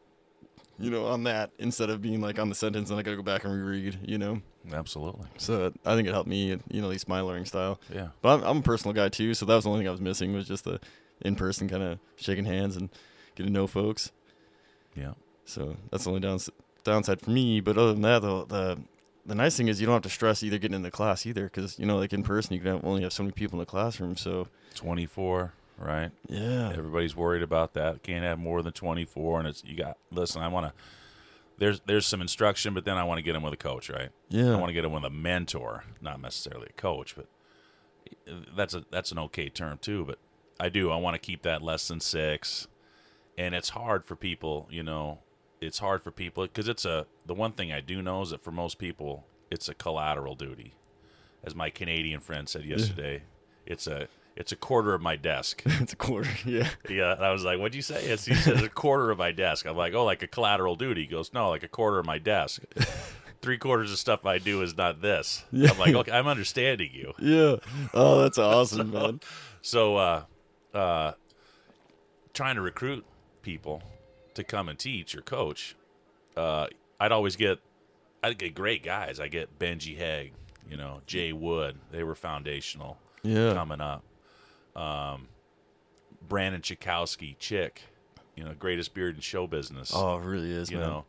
you 0.78 0.90
know, 0.90 1.06
on 1.06 1.25
that 1.25 1.50
instead 1.59 1.90
of 1.90 2.00
being 2.00 2.20
like 2.20 2.38
on 2.38 2.49
the 2.49 2.54
sentence, 2.54 2.90
and 2.90 2.99
I 2.99 3.02
gotta 3.02 3.16
go 3.16 3.23
back 3.23 3.44
and 3.44 3.52
reread. 3.52 3.99
You 4.04 4.18
know, 4.18 4.42
Absolutely. 4.73 5.26
so 5.38 5.73
I 5.85 5.94
think 5.97 6.09
it 6.09 6.12
helped 6.12 6.28
me. 6.28 6.49
You 6.70 6.80
know, 6.80 6.85
at 6.85 6.90
least 6.90 7.09
my 7.09 7.20
learning 7.20 7.47
style. 7.47 7.80
Yeah. 7.92 8.09
But 8.23 8.40
I'm, 8.40 8.44
I'm 8.44 8.56
a 8.59 8.62
personal 8.62 8.94
guy 8.94 9.09
too, 9.09 9.35
so 9.35 9.44
that 9.47 9.54
was 9.54 9.64
the 9.64 9.70
only 9.70 9.80
thing 9.80 9.88
I 9.88 9.92
was 9.92 10.00
missing 10.00 10.32
was 10.32 10.47
just 10.47 10.64
the 10.64 10.80
in 11.23 11.37
person 11.37 11.68
kind 11.68 11.82
of 11.82 11.99
shaking 12.16 12.44
hands 12.47 12.76
and 12.76 12.88
getting 13.35 13.52
to 13.52 13.59
know 13.59 13.66
folks. 13.66 14.12
Yeah. 14.94 15.12
So 15.44 15.76
that's 15.90 16.04
the 16.04 16.11
only 16.11 16.20
downs- 16.20 16.49
downside 16.85 17.20
for 17.20 17.30
me. 17.30 17.61
But 17.61 17.76
other 17.76 17.92
than 17.92 18.02
that, 18.02 18.23
though, 18.23 18.44
the 18.44 18.78
the 19.27 19.35
nice 19.35 19.57
thing 19.57 19.69
is 19.69 19.81
you 19.81 19.87
don't 19.87 19.95
have 19.95 20.03
to 20.03 20.09
stress 20.09 20.43
either 20.43 20.59
getting 20.59 20.75
in 20.75 20.83
the 20.83 20.91
class 20.91 21.27
either, 21.27 21.45
because 21.45 21.79
you 21.79 21.87
know, 21.87 21.99
like 21.99 22.12
in 22.12 22.23
person, 22.23 22.55
you 22.55 22.61
can 22.61 22.77
have, 22.77 22.85
only 22.85 23.03
have 23.03 23.12
so 23.12 23.23
many 23.23 23.33
people 23.33 23.57
in 23.57 23.61
the 23.61 23.67
classroom. 23.67 24.17
So 24.17 24.49
24, 24.75 25.53
right? 25.79 26.11
yeah, 26.29 26.73
Everybody's 26.75 27.15
worried 27.15 27.43
about 27.43 27.75
that. 27.75 28.03
Can't 28.03 28.25
have 28.25 28.39
more 28.39 28.62
than 28.62 28.73
24 28.73 29.41
and 29.41 29.49
it's 29.49 29.62
you 29.65 29.77
got 29.77 29.97
listen, 30.11 30.43
I 30.43 30.49
want 30.49 30.67
to 30.67 30.73
there's 31.59 31.81
there's 31.87 32.07
some 32.07 32.21
instruction, 32.23 32.73
but 32.75 32.85
then 32.85 32.97
I 32.97 33.05
want 33.05 33.19
to 33.19 33.23
get 33.23 33.35
them 33.35 33.43
with 33.43 33.53
a 33.53 33.59
coach, 33.59 33.91
right? 33.91 34.09
yeah, 34.31 34.53
I 34.53 34.57
want 34.57 34.69
to 34.69 34.73
get 34.73 34.83
them 34.83 34.93
with 34.93 35.05
a 35.05 35.11
mentor, 35.11 35.85
not 36.00 36.21
necessarily 36.21 36.69
a 36.71 36.81
coach, 36.81 37.15
but 37.15 37.27
eh, 38.27 38.33
that's 38.57 38.75
a 38.75 38.85
that's 38.91 39.12
an 39.12 39.19
okay 39.19 39.49
term 39.50 39.79
too, 39.79 40.05
but 40.07 40.19
I 40.61 40.69
do. 40.69 40.91
I 40.91 40.97
want 40.97 41.15
to 41.15 41.19
keep 41.19 41.43
that 41.43 41.62
less 41.62 41.89
than 41.89 42.00
6. 42.00 42.69
And 43.39 43.55
it's 43.55 43.71
hard 43.71 44.05
for 44.05 44.15
people, 44.15 44.69
you 44.71 44.83
know, 44.83 45.21
it's 45.61 45.79
hard 45.79 46.02
for 46.02 46.11
people 46.11 46.47
cuz 46.49 46.69
it's 46.69 46.85
a 46.85 47.07
the 47.26 47.35
one 47.35 47.52
thing 47.52 47.73
I 47.73 47.81
do 47.81 48.02
know 48.02 48.23
is 48.23 48.31
that 48.31 48.43
for 48.43 48.50
most 48.50 48.79
people 48.79 49.26
it's 49.50 49.69
a 49.69 49.75
collateral 49.75 50.35
duty. 50.35 50.75
As 51.43 51.55
my 51.55 51.71
Canadian 51.71 52.21
friend 52.21 52.49
said 52.49 52.64
yesterday, 52.64 53.23
it's 53.67 53.87
a 53.87 54.09
it's 54.37 54.52
a 54.52 54.57
quarter 54.57 54.95
of 54.95 55.02
my 55.02 55.17
desk. 55.17 55.62
it's 55.67 55.93
a 55.93 55.97
quarter. 55.97 56.31
Yeah, 56.45 56.69
Yeah, 56.88 57.12
and 57.14 57.25
I 57.25 57.33
was 57.33 57.45
like, 57.45 57.59
"What'd 57.59 57.75
you 57.75 57.83
say?" 57.83 58.09
Yes, 58.09 58.25
he 58.25 58.35
says 58.35 58.62
a 58.62 58.69
quarter 58.69 59.11
of 59.11 59.19
my 59.19 59.33
desk. 59.33 59.67
I'm 59.67 59.76
like, 59.76 59.95
"Oh, 59.95 60.05
like 60.05 60.23
a 60.23 60.26
collateral 60.26 60.76
duty." 60.76 61.02
He 61.02 61.07
goes, 61.07 61.33
"No, 61.33 61.50
like 61.50 61.62
a 61.62 61.69
quarter 61.69 61.99
of 61.99 62.07
my 62.07 62.19
desk. 62.19 62.62
Three 63.43 63.57
quarters 63.59 63.90
of 63.90 63.99
stuff 63.99 64.26
I 64.26 64.38
do 64.38 64.62
is 64.62 64.76
not 64.76 65.00
this." 65.02 65.45
Yeah. 65.50 65.71
I'm 65.71 65.79
like, 65.79 65.95
"Okay, 65.95 66.12
I'm 66.12 66.26
understanding 66.26 66.90
you." 66.93 67.12
yeah. 67.19 67.57
Oh, 67.93 68.23
that's 68.23 68.38
awesome, 68.38 68.93
man. 68.93 69.21
So, 69.62 69.97
uh, 69.97 70.23
uh, 70.73 71.12
trying 72.33 72.55
to 72.55 72.62
recruit 72.62 73.05
people 73.43 73.83
to 74.35 74.45
come 74.45 74.69
and 74.69 74.79
teach 74.79 75.15
or 75.15 75.23
coach, 75.23 75.75
uh, 76.37 76.67
I'd 76.99 77.13
always 77.13 77.37
get, 77.37 77.59
I'd 78.23 78.39
get 78.39 78.55
great 78.55 78.83
guys. 78.83 79.19
I 79.21 79.29
get 79.29 79.59
Benji 79.59 79.97
Hegg, 79.99 80.33
you 80.69 80.77
know, 80.77 81.01
Jay 81.07 81.33
Wood. 81.33 81.79
They 81.91 82.03
were 82.05 82.15
foundational 82.15 82.99
Yeah, 83.23 83.55
coming 83.55 83.81
up. 83.81 84.05
Um, 84.77 85.29
Brandon 86.29 86.61
Chakowski, 86.61 87.37
Chick, 87.39 87.83
you 88.37 88.45
know, 88.45 88.53
greatest 88.55 88.95
beard 88.95 89.17
in 89.17 89.21
show 89.21 89.47
business. 89.47 89.91
oh, 89.95 90.19
it 90.19 90.25
really 90.25 90.53
is, 90.53 90.71
you 90.71 90.79
man. 90.79 90.87
know, 90.87 91.05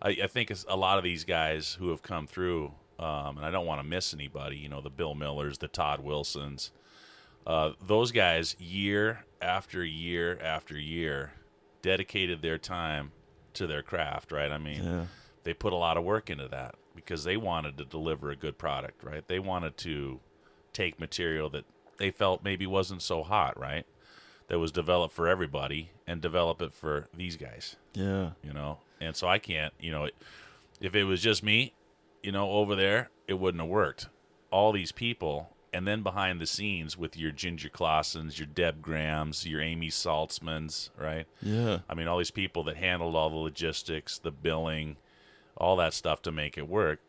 I, 0.00 0.08
I 0.22 0.26
think 0.26 0.50
it's 0.50 0.64
a 0.68 0.76
lot 0.76 0.98
of 0.98 1.04
these 1.04 1.24
guys 1.24 1.74
who 1.78 1.90
have 1.90 2.02
come 2.02 2.26
through, 2.26 2.72
um, 2.98 3.36
and 3.38 3.44
I 3.44 3.50
don't 3.50 3.66
want 3.66 3.80
to 3.80 3.86
miss 3.86 4.14
anybody. 4.14 4.56
You 4.56 4.68
know, 4.68 4.80
the 4.80 4.90
Bill 4.90 5.14
Millers, 5.14 5.58
the 5.58 5.68
Todd 5.68 6.00
Wilsons, 6.00 6.70
uh, 7.46 7.72
those 7.84 8.12
guys, 8.12 8.54
year 8.60 9.24
after 9.40 9.84
year 9.84 10.38
after 10.40 10.78
year, 10.78 11.32
dedicated 11.82 12.42
their 12.42 12.58
time 12.58 13.12
to 13.54 13.66
their 13.66 13.82
craft. 13.82 14.32
Right? 14.32 14.50
I 14.50 14.58
mean, 14.58 14.82
Yeah, 14.82 15.06
they 15.44 15.54
put 15.54 15.72
a 15.72 15.76
lot 15.76 15.96
of 15.96 16.04
work 16.04 16.30
into 16.30 16.48
that 16.48 16.76
because 16.94 17.24
they 17.24 17.36
wanted 17.36 17.76
to 17.78 17.84
deliver 17.84 18.30
a 18.30 18.36
good 18.36 18.58
product, 18.58 19.02
right? 19.02 19.26
They 19.26 19.38
wanted 19.38 19.76
to 19.78 20.20
take 20.72 21.00
material 21.00 21.50
that 21.50 21.64
they 21.98 22.10
felt 22.10 22.42
maybe 22.44 22.66
wasn't 22.66 23.02
so 23.02 23.22
hot, 23.22 23.58
right? 23.58 23.86
That 24.48 24.58
was 24.58 24.72
developed 24.72 25.14
for 25.14 25.28
everybody 25.28 25.90
and 26.06 26.20
develop 26.20 26.60
it 26.60 26.72
for 26.72 27.08
these 27.16 27.36
guys, 27.36 27.76
yeah, 27.94 28.30
you 28.42 28.52
know? 28.52 28.78
And 29.00 29.16
so 29.16 29.26
I 29.26 29.38
can't, 29.38 29.72
you 29.80 29.90
know, 29.90 30.08
if 30.80 30.94
it 30.94 31.04
was 31.04 31.22
just 31.22 31.42
me, 31.42 31.72
you 32.22 32.32
know, 32.32 32.50
over 32.50 32.74
there, 32.74 33.10
it 33.26 33.34
wouldn't 33.34 33.62
have 33.62 33.70
worked. 33.70 34.08
All 34.50 34.72
these 34.72 34.92
people, 34.92 35.51
and 35.72 35.86
then 35.86 36.02
behind 36.02 36.40
the 36.40 36.46
scenes 36.46 36.96
with 36.98 37.16
your 37.16 37.30
Ginger 37.30 37.68
Clausens, 37.68 38.38
your 38.38 38.46
Deb 38.46 38.82
Grahams, 38.82 39.46
your 39.46 39.60
Amy 39.60 39.88
Saltzmans, 39.88 40.90
right? 40.98 41.26
yeah, 41.40 41.78
I 41.88 41.94
mean, 41.94 42.08
all 42.08 42.18
these 42.18 42.30
people 42.30 42.62
that 42.64 42.76
handled 42.76 43.16
all 43.16 43.30
the 43.30 43.36
logistics, 43.36 44.18
the 44.18 44.30
billing, 44.30 44.96
all 45.56 45.76
that 45.76 45.94
stuff 45.94 46.22
to 46.22 46.32
make 46.32 46.56
it 46.58 46.68
work. 46.68 47.00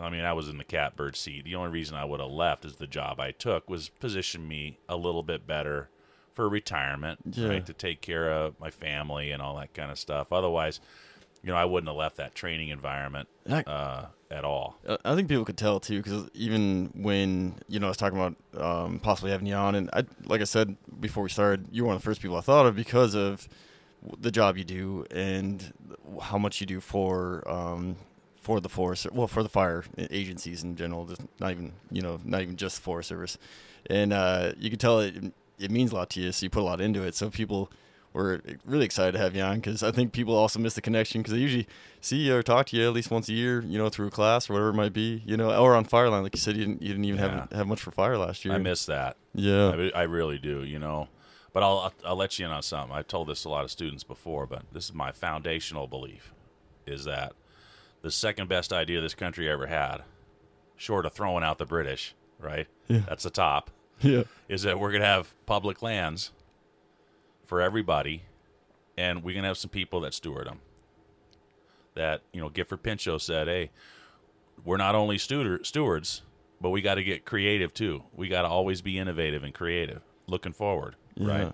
I 0.00 0.08
mean, 0.08 0.24
I 0.24 0.32
was 0.32 0.48
in 0.48 0.56
the 0.58 0.64
catbird 0.64 1.16
seat. 1.16 1.44
The 1.44 1.54
only 1.54 1.70
reason 1.70 1.96
I 1.96 2.04
would 2.04 2.20
have 2.20 2.30
left 2.30 2.64
is 2.64 2.76
the 2.76 2.86
job 2.86 3.20
I 3.20 3.30
took 3.30 3.68
was 3.68 3.90
position 3.90 4.48
me 4.48 4.78
a 4.88 4.96
little 4.96 5.22
bit 5.22 5.46
better 5.46 5.90
for 6.32 6.48
retirement, 6.48 7.18
Yeah. 7.32 7.48
right? 7.48 7.66
To 7.66 7.74
take 7.74 8.00
care 8.00 8.32
of 8.32 8.58
my 8.58 8.70
family 8.70 9.30
and 9.30 9.42
all 9.42 9.56
that 9.56 9.74
kind 9.74 9.90
of 9.90 9.98
stuff. 9.98 10.32
Otherwise, 10.32 10.80
you 11.42 11.50
know, 11.50 11.56
I 11.56 11.66
wouldn't 11.66 11.88
have 11.88 11.96
left 11.96 12.16
that 12.16 12.34
training 12.34 12.68
environment 12.70 13.28
I- 13.50 13.62
uh, 13.64 14.06
at 14.32 14.44
all. 14.44 14.78
I- 15.04 15.14
think 15.14 15.28
people 15.28 15.44
could 15.44 15.58
tell 15.58 15.78
too, 15.78 16.02
because 16.02 16.28
even 16.34 16.90
when 16.94 17.56
you 17.68 17.78
know 17.78 17.86
I 17.86 17.90
was 17.90 17.96
talking 17.96 18.18
about 18.18 18.36
um, 18.60 18.98
possibly 18.98 19.30
having 19.30 19.46
you 19.46 19.54
on, 19.54 19.74
and 19.74 19.90
I, 19.92 20.04
like 20.24 20.40
I 20.40 20.44
said 20.44 20.76
before 21.00 21.22
we 21.22 21.28
started, 21.28 21.68
you 21.70 21.82
were 21.82 21.88
one 21.88 21.96
of 21.96 22.02
the 22.02 22.04
first 22.06 22.20
people 22.22 22.36
I 22.36 22.40
thought 22.40 22.66
of 22.66 22.74
because 22.74 23.14
of 23.14 23.48
the 24.18 24.30
job 24.30 24.56
you 24.56 24.64
do 24.64 25.04
and 25.10 25.72
how 26.20 26.38
much 26.38 26.60
you 26.60 26.66
do 26.66 26.80
for 26.80 27.46
um, 27.48 27.96
for 28.40 28.60
the 28.60 28.68
forest, 28.68 29.06
well, 29.12 29.28
for 29.28 29.42
the 29.42 29.48
fire 29.48 29.84
agencies 29.96 30.64
in 30.64 30.74
general, 30.76 31.06
just 31.06 31.22
not 31.38 31.52
even 31.52 31.72
you 31.90 32.02
know 32.02 32.18
not 32.24 32.42
even 32.42 32.56
just 32.56 32.80
Forest 32.80 33.08
Service, 33.10 33.38
and 33.88 34.12
uh, 34.12 34.52
you 34.58 34.70
could 34.70 34.80
tell 34.80 35.00
it 35.00 35.32
it 35.58 35.70
means 35.70 35.92
a 35.92 35.94
lot 35.94 36.10
to 36.10 36.20
you, 36.20 36.32
so 36.32 36.44
you 36.44 36.50
put 36.50 36.60
a 36.60 36.64
lot 36.64 36.80
into 36.80 37.02
it. 37.02 37.14
So 37.14 37.30
people 37.30 37.70
were 38.12 38.40
really 38.64 38.84
excited 38.84 39.12
to 39.12 39.18
have 39.18 39.34
you 39.34 39.42
on 39.42 39.56
because 39.56 39.82
I 39.82 39.90
think 39.90 40.12
people 40.12 40.36
also 40.36 40.58
miss 40.58 40.74
the 40.74 40.80
connection 40.82 41.20
because 41.22 41.32
they 41.32 41.40
usually 41.40 41.66
see 42.00 42.16
you 42.18 42.36
or 42.36 42.42
talk 42.42 42.66
to 42.66 42.76
you 42.76 42.86
at 42.86 42.92
least 42.92 43.10
once 43.10 43.28
a 43.28 43.32
year, 43.32 43.62
you 43.62 43.78
know, 43.78 43.88
through 43.88 44.08
a 44.08 44.10
class 44.10 44.48
or 44.50 44.54
whatever 44.54 44.70
it 44.70 44.74
might 44.74 44.92
be, 44.92 45.22
you 45.24 45.36
know, 45.36 45.54
or 45.58 45.74
on 45.74 45.84
Fireline, 45.86 46.22
like 46.22 46.34
you 46.34 46.40
said, 46.40 46.56
you 46.56 46.64
didn't 46.66 46.82
you 46.82 46.88
didn't 46.88 47.04
even 47.06 47.18
have 47.18 47.48
Yeah. 47.50 47.56
have 47.58 47.66
much 47.66 47.80
for 47.80 47.90
fire 47.90 48.18
last 48.18 48.44
year. 48.44 48.54
I 48.54 48.58
miss 48.58 48.84
that. 48.86 49.16
yeah, 49.34 49.90
I, 49.94 50.00
I 50.00 50.02
really 50.02 50.38
do, 50.38 50.62
you 50.62 50.78
know. 50.78 51.08
But 51.54 51.62
I'll, 51.62 51.78
I'll 51.78 51.92
I'll 52.06 52.16
let 52.16 52.38
you 52.38 52.46
in 52.46 52.52
on 52.52 52.62
something. 52.62 52.94
I've 52.96 53.08
told 53.08 53.28
this 53.28 53.42
to 53.42 53.48
a 53.48 53.50
lot 53.50 53.64
of 53.64 53.70
students 53.70 54.04
before, 54.04 54.46
but 54.46 54.62
this 54.72 54.86
is 54.86 54.94
my 54.94 55.12
foundational 55.12 55.86
belief: 55.86 56.32
is 56.86 57.04
that 57.04 57.32
the 58.02 58.10
second 58.10 58.48
best 58.48 58.72
idea 58.72 59.00
this 59.00 59.14
country 59.14 59.48
ever 59.50 59.66
had, 59.66 59.98
short 60.76 61.06
of 61.06 61.12
throwing 61.12 61.44
out 61.44 61.58
the 61.58 61.66
British, 61.66 62.14
right? 62.38 62.66
Yeah. 62.88 63.00
That's 63.08 63.22
the 63.24 63.30
top. 63.30 63.70
yeah, 64.00 64.22
Is 64.48 64.62
that 64.62 64.78
we're 64.80 64.92
gonna 64.92 65.04
have 65.04 65.32
public 65.46 65.80
lands 65.82 66.32
for 67.52 67.60
everybody, 67.60 68.22
and 68.96 69.22
we're 69.22 69.34
gonna 69.34 69.46
have 69.46 69.58
some 69.58 69.68
people 69.68 70.00
that 70.00 70.14
steward 70.14 70.46
them. 70.46 70.60
That 71.92 72.22
you 72.32 72.40
know, 72.40 72.48
Gifford 72.48 72.82
Pinchot 72.82 73.20
said, 73.20 73.46
"Hey, 73.46 73.70
we're 74.64 74.78
not 74.78 74.94
only 74.94 75.18
steward, 75.18 75.66
stewards, 75.66 76.22
but 76.62 76.70
we 76.70 76.80
got 76.80 76.94
to 76.94 77.04
get 77.04 77.26
creative 77.26 77.74
too. 77.74 78.04
We 78.14 78.28
got 78.28 78.42
to 78.42 78.48
always 78.48 78.80
be 78.80 78.98
innovative 78.98 79.44
and 79.44 79.52
creative, 79.52 80.00
looking 80.26 80.54
forward, 80.54 80.96
yeah, 81.14 81.28
right? 81.28 81.52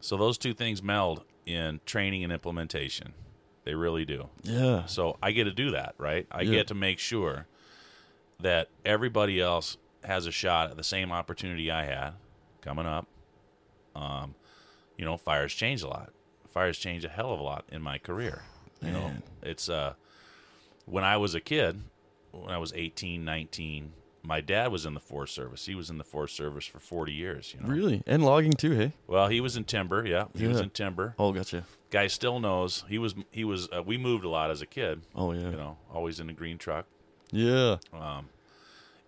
So 0.00 0.16
those 0.16 0.38
two 0.38 0.54
things 0.54 0.82
meld 0.82 1.24
in 1.44 1.80
training 1.84 2.24
and 2.24 2.32
implementation. 2.32 3.12
They 3.64 3.74
really 3.74 4.06
do. 4.06 4.30
yeah, 4.44 4.86
So 4.86 5.18
I 5.22 5.32
get 5.32 5.44
to 5.44 5.52
do 5.52 5.72
that, 5.72 5.94
right? 5.98 6.26
I 6.30 6.40
Yeah. 6.40 6.52
get 6.52 6.68
to 6.68 6.74
make 6.74 6.98
sure 6.98 7.46
that 8.40 8.70
everybody 8.82 9.42
else 9.42 9.76
has 10.04 10.26
a 10.26 10.30
shot 10.32 10.70
at 10.70 10.78
the 10.78 10.84
same 10.84 11.12
opportunity 11.12 11.70
I 11.70 11.84
had 11.84 12.14
coming 12.62 12.86
up. 12.86 13.06
Um, 13.94 14.34
you 14.96 15.04
know, 15.04 15.16
fires 15.16 15.52
change 15.54 15.82
a 15.82 15.88
lot. 15.88 16.10
Fire's 16.50 16.78
change 16.78 17.04
a 17.04 17.08
hell 17.08 17.32
of 17.32 17.40
a 17.40 17.42
lot 17.42 17.64
in 17.70 17.82
my 17.82 17.98
career. 17.98 18.42
You 18.82 18.92
know, 18.92 19.10
it's 19.42 19.68
uh, 19.68 19.94
when 20.84 21.02
I 21.04 21.16
was 21.16 21.34
a 21.34 21.40
kid, 21.40 21.82
when 22.32 22.50
I 22.50 22.58
was 22.58 22.72
18, 22.74 23.24
19, 23.24 23.92
my 24.22 24.40
dad 24.40 24.70
was 24.72 24.84
in 24.86 24.94
the 24.94 25.00
Forest 25.00 25.34
Service. 25.34 25.66
He 25.66 25.74
was 25.74 25.88
in 25.90 25.98
the 25.98 26.04
Forest 26.04 26.36
Service 26.36 26.66
for 26.66 26.78
40 26.78 27.12
years. 27.12 27.54
You 27.54 27.60
know, 27.66 27.72
Really? 27.72 28.02
And 28.06 28.24
logging 28.24 28.52
too, 28.52 28.72
hey? 28.72 28.92
well, 29.06 29.28
he 29.28 29.40
was 29.40 29.56
in 29.56 29.64
timber. 29.64 30.06
Yeah, 30.06 30.24
he 30.34 30.46
was 30.46 30.60
in 30.60 30.70
timber. 30.70 31.14
Oh, 31.18 31.32
gotcha. 31.32 31.64
Guy 31.90 32.06
still 32.08 32.40
knows 32.40 32.84
he 32.88 32.98
was. 32.98 33.14
He 33.30 33.44
was. 33.44 33.68
Uh, 33.74 33.82
we 33.82 33.96
moved 33.96 34.24
a 34.24 34.28
lot 34.28 34.50
as 34.50 34.60
a 34.60 34.66
kid. 34.66 35.02
Oh, 35.14 35.32
yeah. 35.32 35.50
You 35.50 35.56
know, 35.56 35.78
always 35.92 36.18
in 36.20 36.28
a 36.28 36.32
green 36.32 36.58
truck. 36.58 36.86
Yeah. 37.30 37.76
Um, 37.92 38.28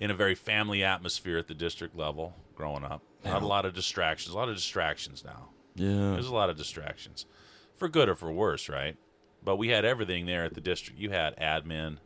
in 0.01 0.11
a 0.11 0.15
very 0.15 0.35
family 0.37 0.85
atmosphere 0.85 1.39
at 1.39 1.49
the 1.49 1.55
district 1.55 1.97
level 1.97 2.35
growing 2.55 2.85
up. 2.85 3.03
Not 3.25 3.43
a 3.43 3.47
lot 3.47 3.65
of 3.67 3.75
distractions. 3.75 4.33
A 4.33 4.39
lot 4.39 4.49
of 4.49 4.55
distractions 4.55 5.25
now. 5.25 5.49
Yeah. 5.79 6.13
There's 6.13 6.29
a 6.29 6.35
lot 6.35 6.51
of 6.51 6.57
distractions, 6.57 7.27
for 7.75 7.89
good 7.89 8.09
or 8.09 8.15
for 8.15 8.31
worse, 8.33 8.69
right? 8.69 8.97
But 9.45 9.57
we 9.57 9.69
had 9.69 9.85
everything 9.85 10.27
there 10.27 10.45
at 10.45 10.55
the 10.55 10.61
district. 10.61 11.01
You 11.01 11.11
had 11.11 11.37
admin, 11.37 11.99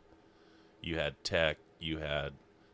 you 0.81 0.97
had 0.97 1.23
tech, 1.23 1.57
you 1.79 1.97
had 1.97 2.33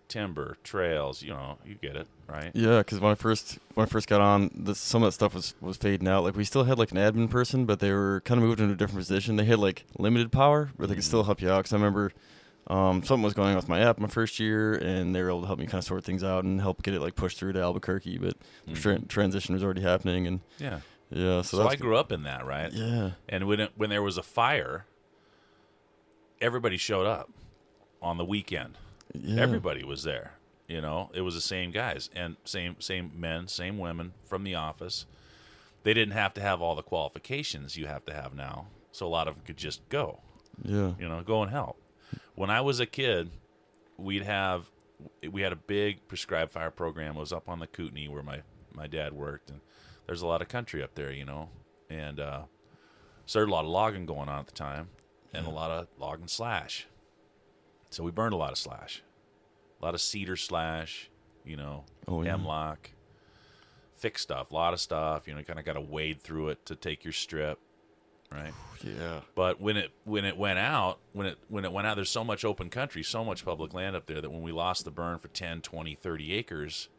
timber, 0.09 0.57
trails. 0.63 1.21
You 1.21 1.29
know, 1.29 1.57
you 1.65 1.75
get 1.75 1.95
it, 1.95 2.07
right? 2.27 2.51
Yeah, 2.53 2.79
because 2.79 2.99
when 2.99 3.11
I 3.11 3.15
first 3.15 3.59
when 3.75 3.85
I 3.85 3.89
first 3.89 4.09
got 4.09 4.19
on, 4.19 4.51
the, 4.53 4.75
some 4.75 5.03
of 5.03 5.07
that 5.07 5.13
stuff 5.13 5.33
was 5.33 5.53
was 5.61 5.77
fading 5.77 6.07
out. 6.07 6.23
Like 6.23 6.35
we 6.35 6.43
still 6.43 6.65
had 6.65 6.77
like 6.77 6.91
an 6.91 6.97
admin 6.97 7.29
person, 7.29 7.65
but 7.65 7.79
they 7.79 7.93
were 7.93 8.21
kind 8.25 8.41
of 8.41 8.47
moved 8.47 8.59
into 8.59 8.73
a 8.73 8.77
different 8.77 8.99
position. 8.99 9.37
They 9.37 9.45
had 9.45 9.59
like 9.59 9.85
limited 9.97 10.31
power, 10.31 10.71
but 10.77 10.89
they 10.89 10.95
could 10.95 11.03
mm-hmm. 11.03 11.07
still 11.07 11.23
help 11.23 11.41
you 11.41 11.49
out. 11.49 11.59
Because 11.59 11.73
I 11.73 11.77
remember 11.77 12.11
um, 12.69 13.03
something 13.03 13.23
was 13.23 13.33
going 13.33 13.49
on 13.49 13.55
with 13.55 13.67
my 13.69 13.79
app 13.79 13.99
my 13.99 14.07
first 14.07 14.39
year, 14.39 14.73
and 14.75 15.15
they 15.15 15.21
were 15.23 15.29
able 15.29 15.41
to 15.41 15.47
help 15.47 15.59
me 15.59 15.65
kind 15.65 15.79
of 15.79 15.85
sort 15.85 16.03
things 16.03 16.23
out 16.23 16.43
and 16.43 16.61
help 16.61 16.83
get 16.83 16.93
it 16.93 17.01
like 17.01 17.15
pushed 17.15 17.37
through 17.39 17.53
to 17.53 17.59
Albuquerque. 17.61 18.17
But 18.19 18.35
the 18.67 18.73
tra- 18.73 18.99
transition 19.01 19.53
was 19.53 19.63
already 19.63 19.81
happening, 19.81 20.27
and 20.27 20.39
Yeah. 20.59 20.81
yeah, 21.09 21.41
so, 21.41 21.57
So, 21.57 21.67
I 21.67 21.75
grew 21.75 21.97
up 21.97 22.11
in 22.11 22.23
that, 22.23 22.45
right? 22.45 22.71
yeah, 22.71 23.11
And 23.27 23.45
when 23.47 23.59
it, 23.59 23.71
when 23.75 23.89
there 23.89 24.03
was 24.03 24.17
a 24.17 24.23
fire, 24.23 24.85
everybody 26.41 26.77
showed 26.77 27.05
up 27.07 27.29
on 28.01 28.17
the 28.17 28.25
weekend. 28.25 28.77
yeah, 29.13 29.41
Everybody 29.41 29.83
was 29.83 30.03
there. 30.03 30.33
You 30.67 30.81
know, 30.81 31.09
it 31.15 31.21
was 31.21 31.33
the 31.33 31.41
same 31.41 31.71
guys 31.71 32.11
and 32.15 32.35
same 32.45 32.75
same 32.79 33.11
men, 33.15 33.47
same 33.47 33.79
women 33.79 34.13
from 34.25 34.43
the 34.43 34.53
office. 34.53 35.07
They 35.81 35.95
didn't 35.95 36.13
have 36.13 36.33
to 36.35 36.41
have 36.41 36.61
all 36.61 36.75
the 36.75 36.83
qualifications 36.83 37.75
you 37.75 37.87
have 37.87 38.05
to 38.05 38.13
have 38.13 38.35
now, 38.35 38.67
so 38.91 39.07
a 39.07 39.09
lot 39.09 39.27
of 39.27 39.33
them 39.35 39.43
could 39.45 39.57
just 39.57 39.87
go. 39.89 40.19
yeah, 40.63 40.91
You 40.99 41.09
know, 41.09 41.23
go 41.25 41.41
and 41.41 41.49
help. 41.51 41.81
When 42.35 42.49
I 42.49 42.61
was 42.61 42.79
a 42.79 42.85
kid, 42.85 43.29
we'd 43.97 44.23
have 44.23 44.69
we 45.29 45.41
had 45.41 45.53
a 45.53 45.57
big 45.57 46.07
prescribed 46.07 46.51
fire 46.51 46.71
program. 46.71 47.15
It 47.15 47.19
was 47.19 47.33
up 47.33 47.47
on 47.49 47.59
the 47.59 47.67
Kootenai 47.67 48.07
where 48.07 48.23
my 48.23 48.41
my 48.73 48.87
dad 48.87 49.13
worked, 49.13 49.49
and 49.49 49.59
there's 50.05 50.21
a 50.21 50.27
lot 50.27 50.41
of 50.41 50.47
country 50.47 50.81
up 50.83 50.95
there, 50.95 51.11
you 51.11 51.25
know, 51.25 51.49
and 51.89 52.19
uh, 52.19 52.41
so 53.25 53.39
there's 53.39 53.49
a 53.49 53.51
lot 53.51 53.65
of 53.65 53.71
logging 53.71 54.05
going 54.05 54.29
on 54.29 54.39
at 54.39 54.45
the 54.47 54.51
time, 54.53 54.89
and 55.33 55.45
a 55.45 55.49
lot 55.49 55.71
of 55.71 55.87
logging 55.97 56.27
slash. 56.27 56.87
So 57.89 58.03
we 58.03 58.11
burned 58.11 58.33
a 58.33 58.37
lot 58.37 58.51
of 58.51 58.57
slash, 58.57 59.01
a 59.81 59.85
lot 59.85 59.93
of 59.95 60.01
cedar 60.01 60.35
slash, 60.35 61.09
you 61.43 61.57
know, 61.57 61.85
Oh, 62.07 62.21
yeah. 62.23 62.31
hemlock, 62.31 62.91
thick 63.97 64.17
stuff, 64.19 64.51
a 64.51 64.53
lot 64.55 64.73
of 64.73 64.79
stuff. 64.79 65.27
You 65.27 65.33
know, 65.33 65.39
you 65.39 65.45
kind 65.45 65.59
of 65.59 65.65
got 65.65 65.73
to 65.73 65.81
wade 65.81 66.21
through 66.21 66.49
it 66.49 66.65
to 66.67 66.75
take 66.75 67.03
your 67.03 67.13
strip, 67.13 67.59
right? 68.31 68.53
yeah, 68.83 69.21
But 69.35 69.59
when 69.59 69.75
it 69.77 69.91
when 70.05 70.23
it 70.25 70.37
went 70.37 70.59
out, 70.59 70.99
when 71.13 71.27
it 71.27 71.37
when 71.49 71.65
it 71.65 71.71
went 71.71 71.85
out, 71.87 71.95
there's 71.95 72.09
so 72.09 72.23
much 72.23 72.45
open 72.45 72.69
country, 72.69 73.03
so 73.03 73.23
much 73.25 73.43
public 73.45 73.73
land 73.73 73.95
up 73.95 74.05
there 74.05 74.21
that 74.21 74.29
when 74.29 74.41
we 74.41 74.51
lost 74.51 74.85
the 74.85 74.91
burn 74.91 75.19
for 75.19 75.27
10, 75.27 75.61
20, 75.61 75.95
30 75.95 76.33
acres, 76.33 76.89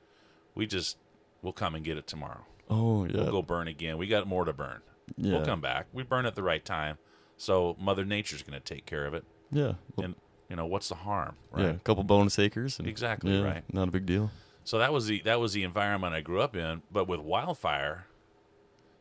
we 0.54 0.66
just 0.66 0.96
we'll 1.42 1.52
come 1.52 1.74
and 1.74 1.84
get 1.84 1.96
it 1.96 2.06
tomorrow. 2.06 2.44
oh 2.68 3.04
yeah, 3.06 3.22
We'll 3.22 3.30
go 3.32 3.42
burn 3.42 3.66
again. 3.68 3.96
We 3.98 4.06
got 4.06 4.26
more 4.26 4.44
to 4.44 4.52
burn. 4.52 4.80
yeah, 5.16 5.32
We'll 5.36 5.44
come 5.46 5.60
back. 5.60 5.86
We 5.92 6.02
burn 6.02 6.26
at 6.26 6.34
the 6.34 6.42
right 6.42 6.64
time. 6.64 6.98
So 7.36 7.74
Mother 7.80 8.04
Nature's 8.04 8.42
going 8.42 8.60
to 8.60 8.74
take 8.74 8.84
care 8.84 9.06
of 9.06 9.14
it. 9.14 9.24
yeah, 9.50 9.72
And 9.96 10.14
you 10.50 10.56
know, 10.56 10.66
what's 10.66 10.88
the 10.90 10.96
harm, 10.96 11.36
right? 11.52 11.62
yeah, 11.64 11.70
a 11.70 11.78
couple 11.78 12.02
bonus 12.04 12.38
acres, 12.38 12.78
and, 12.78 12.86
Exactly, 12.88 13.38
yeah, 13.38 13.42
right. 13.44 13.62
Not 13.72 13.88
a 13.88 13.90
big 13.90 14.04
deal. 14.04 14.30
So 14.64 14.78
that 14.78 14.92
was 14.92 15.06
the 15.06 15.22
that 15.24 15.40
was 15.40 15.54
the 15.54 15.62
environment 15.62 16.12
I 16.12 16.20
grew 16.20 16.40
up 16.42 16.54
in. 16.54 16.82
But 16.92 17.08
with 17.08 17.20
wildfire, 17.20 18.06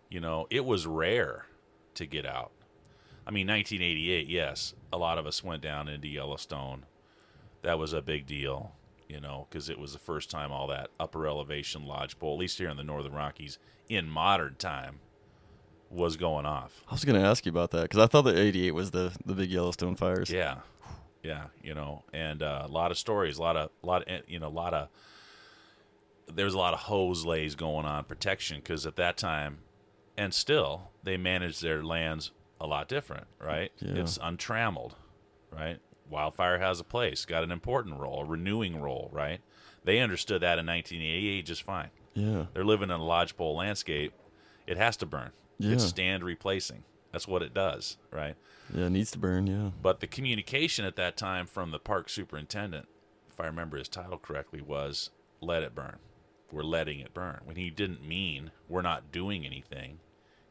you 0.09 0.21
know, 0.21 0.47
it 0.49 0.63
was 0.63 0.87
rare 0.87 1.45
to 1.95 2.05
get 2.05 2.25
out. 2.25 2.51
I 3.25 3.31
mean, 3.31 3.47
1988, 3.47 4.27
yes, 4.27 4.73
a 4.91 4.97
lot 4.97 5.17
of 5.17 5.27
us 5.27 5.43
went 5.43 5.61
down 5.61 5.87
into 5.87 6.07
Yellowstone. 6.07 6.85
That 7.61 7.77
was 7.77 7.93
a 7.93 8.01
big 8.01 8.25
deal, 8.25 8.71
you 9.07 9.19
know, 9.19 9.45
because 9.49 9.69
it 9.69 9.77
was 9.77 9.93
the 9.93 9.99
first 9.99 10.31
time 10.31 10.51
all 10.51 10.67
that 10.67 10.89
upper 10.99 11.27
elevation 11.27 11.85
lodgepole, 11.85 12.33
at 12.33 12.39
least 12.39 12.57
here 12.57 12.69
in 12.69 12.77
the 12.77 12.83
Northern 12.83 13.13
Rockies, 13.13 13.59
in 13.87 14.09
modern 14.09 14.55
time, 14.55 14.99
was 15.91 16.17
going 16.17 16.45
off. 16.45 16.83
I 16.87 16.93
was 16.93 17.05
gonna 17.05 17.23
ask 17.23 17.45
you 17.45 17.51
about 17.51 17.71
that 17.71 17.83
because 17.83 17.99
I 17.99 18.07
thought 18.07 18.23
that 18.23 18.37
'88 18.37 18.71
was 18.71 18.91
the 18.91 19.11
the 19.25 19.33
big 19.33 19.51
Yellowstone 19.51 19.95
fires. 19.95 20.29
Yeah, 20.29 20.57
yeah, 21.23 21.45
you 21.61 21.73
know, 21.73 22.03
and 22.13 22.41
uh, 22.41 22.63
a 22.65 22.67
lot 22.67 22.91
of 22.91 22.97
stories, 22.97 23.37
a 23.37 23.41
lot 23.41 23.57
of, 23.57 23.69
a 23.83 23.85
lot, 23.85 24.07
of, 24.07 24.21
you 24.27 24.39
know, 24.39 24.47
a 24.47 24.49
lot 24.49 24.73
of. 24.73 24.89
There's 26.31 26.53
a 26.53 26.57
lot 26.59 26.73
of 26.73 26.81
hose 26.81 27.25
lays 27.25 27.55
going 27.55 27.85
on 27.85 28.03
protection 28.03 28.57
because 28.57 28.85
at 28.85 28.95
that 28.97 29.17
time, 29.17 29.59
and 30.19 30.33
still, 30.33 30.91
they 31.01 31.17
manage 31.17 31.61
their 31.61 31.81
lands 31.83 32.31
a 32.59 32.67
lot 32.67 32.87
different, 32.89 33.27
right? 33.39 33.71
Yeah. 33.79 33.93
It's 34.01 34.17
untrammeled, 34.21 34.95
right? 35.51 35.79
Wildfire 36.09 36.59
has 36.59 36.79
a 36.79 36.83
place, 36.83 37.23
got 37.25 37.43
an 37.43 37.51
important 37.51 37.99
role, 37.99 38.21
a 38.21 38.25
renewing 38.25 38.81
role, 38.81 39.09
right? 39.13 39.39
They 39.85 39.99
understood 39.99 40.41
that 40.41 40.59
in 40.59 40.65
1988 40.65 41.45
just 41.45 41.63
fine. 41.63 41.89
yeah, 42.15 42.45
They're 42.53 42.65
living 42.65 42.89
in 42.89 42.99
a 42.99 43.03
lodgepole 43.03 43.55
landscape. 43.55 44.13
It 44.67 44.77
has 44.77 44.97
to 44.97 45.05
burn. 45.05 45.31
Yeah. 45.57 45.73
It's 45.73 45.85
stand 45.85 46.23
replacing. 46.23 46.83
That's 47.11 47.27
what 47.27 47.41
it 47.41 47.53
does, 47.53 47.97
right? 48.11 48.35
yeah. 48.73 48.85
It 48.85 48.91
needs 48.91 49.11
to 49.11 49.19
burn. 49.19 49.47
Yeah, 49.47 49.71
But 49.81 49.99
the 49.99 50.07
communication 50.07 50.83
at 50.85 50.95
that 50.97 51.15
time 51.17 51.47
from 51.47 51.71
the 51.71 51.79
park 51.79 52.09
superintendent, 52.09 52.87
if 53.31 53.39
I 53.39 53.45
remember 53.45 53.77
his 53.77 53.87
title 53.89 54.17
correctly, 54.17 54.61
was 54.61 55.09
let 55.41 55.63
it 55.63 55.73
burn. 55.73 55.97
We're 56.51 56.63
letting 56.63 56.99
it 56.99 57.13
burn. 57.13 57.39
When 57.45 57.55
he 57.55 57.69
didn't 57.69 58.05
mean 58.05 58.51
we're 58.67 58.81
not 58.81 59.11
doing 59.11 59.45
anything, 59.45 59.99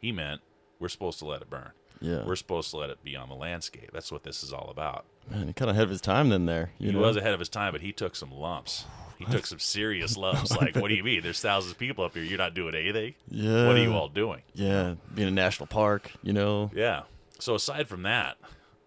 he 0.01 0.13
meant 0.13 0.41
we're 0.79 0.89
supposed 0.89 1.19
to 1.21 1.25
let 1.27 1.43
it 1.43 1.51
burn. 1.51 1.71
yeah. 2.01 2.25
We're 2.25 2.37
supposed 2.37 2.71
to 2.71 2.77
let 2.77 2.91
it 2.91 3.03
be 3.03 3.17
on 3.17 3.29
the 3.29 3.35
landscape. 3.35 3.91
That's 3.93 4.13
what 4.13 4.23
this 4.23 4.43
is 4.43 4.53
all 4.53 4.69
about. 4.71 5.05
Man, 5.31 5.49
he 5.49 5.53
kind 5.53 5.69
of 5.71 5.77
ahead 5.77 5.85
of 5.85 5.91
his 5.91 6.01
time 6.01 6.29
then 6.29 6.47
there. 6.47 6.71
He 6.79 6.93
know? 6.93 7.01
was 7.01 7.17
ahead 7.17 7.35
of 7.35 7.41
his 7.41 7.49
time, 7.49 7.73
but 7.73 7.81
he 7.81 7.93
took 7.93 8.15
some 8.17 8.31
lumps. 8.31 8.85
He 9.19 9.25
took 9.25 9.47
some 9.47 9.59
serious 9.59 10.17
lumps. 10.17 10.57
Like, 10.57 10.77
what 10.77 10.89
do 10.89 10.95
you 10.95 11.03
mean? 11.03 11.23
There's 11.23 11.41
thousands 11.41 11.73
of 11.73 11.79
people 11.79 12.05
up 12.05 12.15
here. 12.15 12.23
You're 12.23 12.39
not 12.39 12.55
doing 12.55 12.75
anything? 12.77 13.15
Yeah. 13.29 13.67
What 13.67 13.77
are 13.77 13.83
you 13.83 13.93
all 13.93 14.09
doing? 14.09 14.43
Yeah, 14.55 14.95
being 15.13 15.27
a 15.27 15.33
national 15.33 15.67
park, 15.67 16.13
you 16.23 16.33
know. 16.33 16.71
Yeah. 16.73 17.03
So 17.41 17.57
aside 17.57 17.89
from 17.89 18.03
that, 18.03 18.37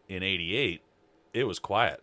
in 0.08 0.24
88, 0.24 0.82
it 1.34 1.44
was 1.44 1.60
quiet. 1.60 2.02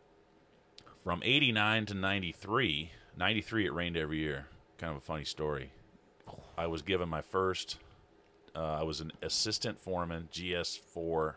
From 1.02 1.22
89 1.24 1.86
to 1.86 1.94
93, 1.94 2.90
93 3.16 3.66
it 3.66 3.72
rained 3.72 3.96
every 3.96 4.18
year. 4.18 4.46
Kind 4.76 4.90
of 4.90 4.98
a 4.98 5.00
funny 5.00 5.24
story. 5.24 5.70
I 6.58 6.66
was 6.66 6.82
given 6.82 7.08
my 7.08 7.22
first 7.22 7.78
uh, 8.56 8.78
I 8.80 8.82
was 8.82 9.00
an 9.00 9.12
assistant 9.22 9.78
foreman, 9.78 10.28
GS4 10.32 11.34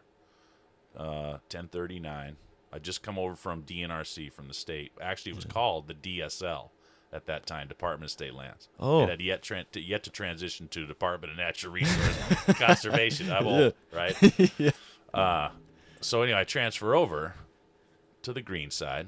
uh, 0.97 1.03
1039. 1.49 2.35
I 2.73 2.79
just 2.79 3.03
come 3.03 3.19
over 3.19 3.35
from 3.35 3.63
DNRC 3.63 4.31
from 4.31 4.47
the 4.47 4.53
state. 4.53 4.91
Actually, 5.01 5.33
it 5.33 5.35
was 5.35 5.45
called 5.45 5.87
the 5.87 5.93
DSL 5.93 6.69
at 7.13 7.25
that 7.25 7.45
time, 7.45 7.67
Department 7.67 8.05
of 8.05 8.11
State 8.11 8.33
Lands. 8.33 8.69
Oh. 8.79 9.03
It 9.03 9.09
had 9.09 9.21
yet, 9.21 9.41
tran 9.41 9.65
to, 9.73 9.81
yet 9.81 10.03
to 10.03 10.09
transition 10.09 10.67
to 10.69 10.85
Department 10.85 11.31
of 11.31 11.37
Natural 11.37 11.73
Resources 11.73 12.15
Conservation. 12.57 13.29
I'm 13.31 13.45
old, 13.47 13.73
right? 13.93 14.15
yeah. 14.57 14.71
Uh, 15.13 15.49
so 15.99 16.21
anyway, 16.21 16.39
I 16.39 16.43
transfer 16.45 16.95
over 16.95 17.35
to 18.21 18.31
the 18.31 18.41
green 18.41 18.71
side, 18.71 19.07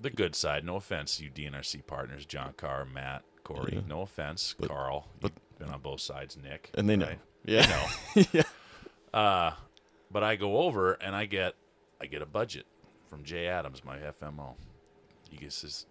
the 0.00 0.10
good 0.10 0.34
side. 0.34 0.64
No 0.64 0.76
offense, 0.76 1.20
you 1.20 1.30
DNRC 1.30 1.86
partners, 1.86 2.26
John 2.26 2.54
Carr, 2.56 2.84
Matt, 2.84 3.22
Corey. 3.44 3.74
Yeah. 3.74 3.80
No 3.86 4.00
offense, 4.00 4.56
But- 4.58 4.68
Carl. 4.70 5.08
but- 5.20 5.32
You've 5.56 5.66
been 5.68 5.74
on 5.74 5.80
both 5.82 6.00
sides, 6.00 6.36
Nick. 6.36 6.70
And 6.74 6.88
they 6.90 6.96
know. 6.96 7.06
right? 7.06 7.20
Yeah. 7.44 7.86
They 8.14 8.22
know. 8.22 8.26
yeah. 8.32 9.18
Uh, 9.18 9.52
but 10.10 10.22
I 10.22 10.36
go 10.36 10.58
over 10.58 10.92
and 10.94 11.14
I 11.14 11.26
get 11.26 11.54
I 12.00 12.06
get 12.06 12.22
a 12.22 12.26
budget 12.26 12.66
from 13.08 13.24
Jay 13.24 13.46
Adams, 13.46 13.84
my 13.84 13.98
FMO. 13.98 14.54
He 15.30 15.36
gets 15.36 15.62
this 15.62 15.86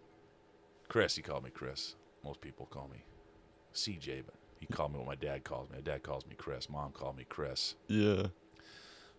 Chris, 0.87 1.15
he 1.15 1.21
called 1.21 1.43
me 1.43 1.49
Chris. 1.49 1.95
Most 2.23 2.41
people 2.41 2.65
call 2.67 2.89
me 2.91 3.03
CJ, 3.73 4.23
but 4.25 4.35
he 4.59 4.65
called 4.67 4.93
me 4.93 4.99
what 4.99 5.07
my 5.07 5.15
dad 5.15 5.43
calls 5.43 5.69
me. 5.69 5.75
My 5.77 5.81
dad 5.81 6.03
calls 6.03 6.25
me 6.25 6.35
Chris. 6.37 6.69
Mom 6.69 6.91
called 6.91 7.17
me 7.17 7.25
Chris. 7.27 7.75
Yeah. 7.87 8.27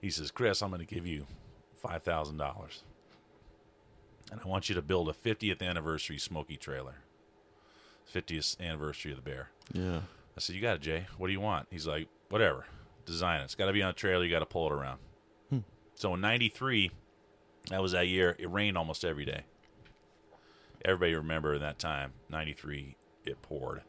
He 0.01 0.11
says, 0.11 0.31
Chris, 0.31 0.63
I'm 0.63 0.71
going 0.71 0.87
to 0.87 0.95
give 0.95 1.07
you 1.07 1.27
five 1.77 2.03
thousand 2.03 2.37
dollars, 2.37 2.83
and 4.31 4.41
I 4.45 4.49
want 4.49 4.69
you 4.69 4.75
to 4.75 4.83
build 4.83 5.09
a 5.09 5.13
50th 5.13 5.63
anniversary 5.63 6.19
Smoky 6.19 6.57
trailer. 6.57 6.97
50th 8.15 8.61
anniversary 8.61 9.13
of 9.13 9.17
the 9.17 9.23
Bear. 9.23 9.49
Yeah. 9.73 10.01
I 10.37 10.41
said, 10.41 10.55
"You 10.57 10.63
got 10.63 10.77
it, 10.77 10.83
Jay. 10.83 11.07
What 11.17 11.29
do 11.29 11.33
you 11.33 11.41
want?" 11.41 11.69
He's 11.71 11.87
like, 11.87 12.09
"Whatever. 12.35 12.67
Design 13.07 13.41
it. 13.41 13.45
It's 13.45 13.55
got 13.55 13.67
to 13.67 13.73
be 13.73 13.81
on 13.83 13.91
a 13.91 13.93
trailer. 13.93 14.25
You 14.25 14.31
got 14.31 14.41
to 14.41 14.47
pull 14.47 14.67
it 14.67 14.73
around." 14.73 14.99
So 15.95 16.15
in 16.15 16.21
'93, 16.21 16.91
that 17.71 17.81
was 17.81 17.93
that 17.93 18.09
year. 18.09 18.35
It 18.41 18.51
rained 18.51 18.77
almost 18.77 19.05
every 19.05 19.25
day. 19.25 19.45
Everybody 20.85 21.15
remember 21.15 21.57
that 21.59 21.79
time, 21.79 22.13
'93, 22.29 22.97
it 23.25 23.41
poured, 23.41 23.83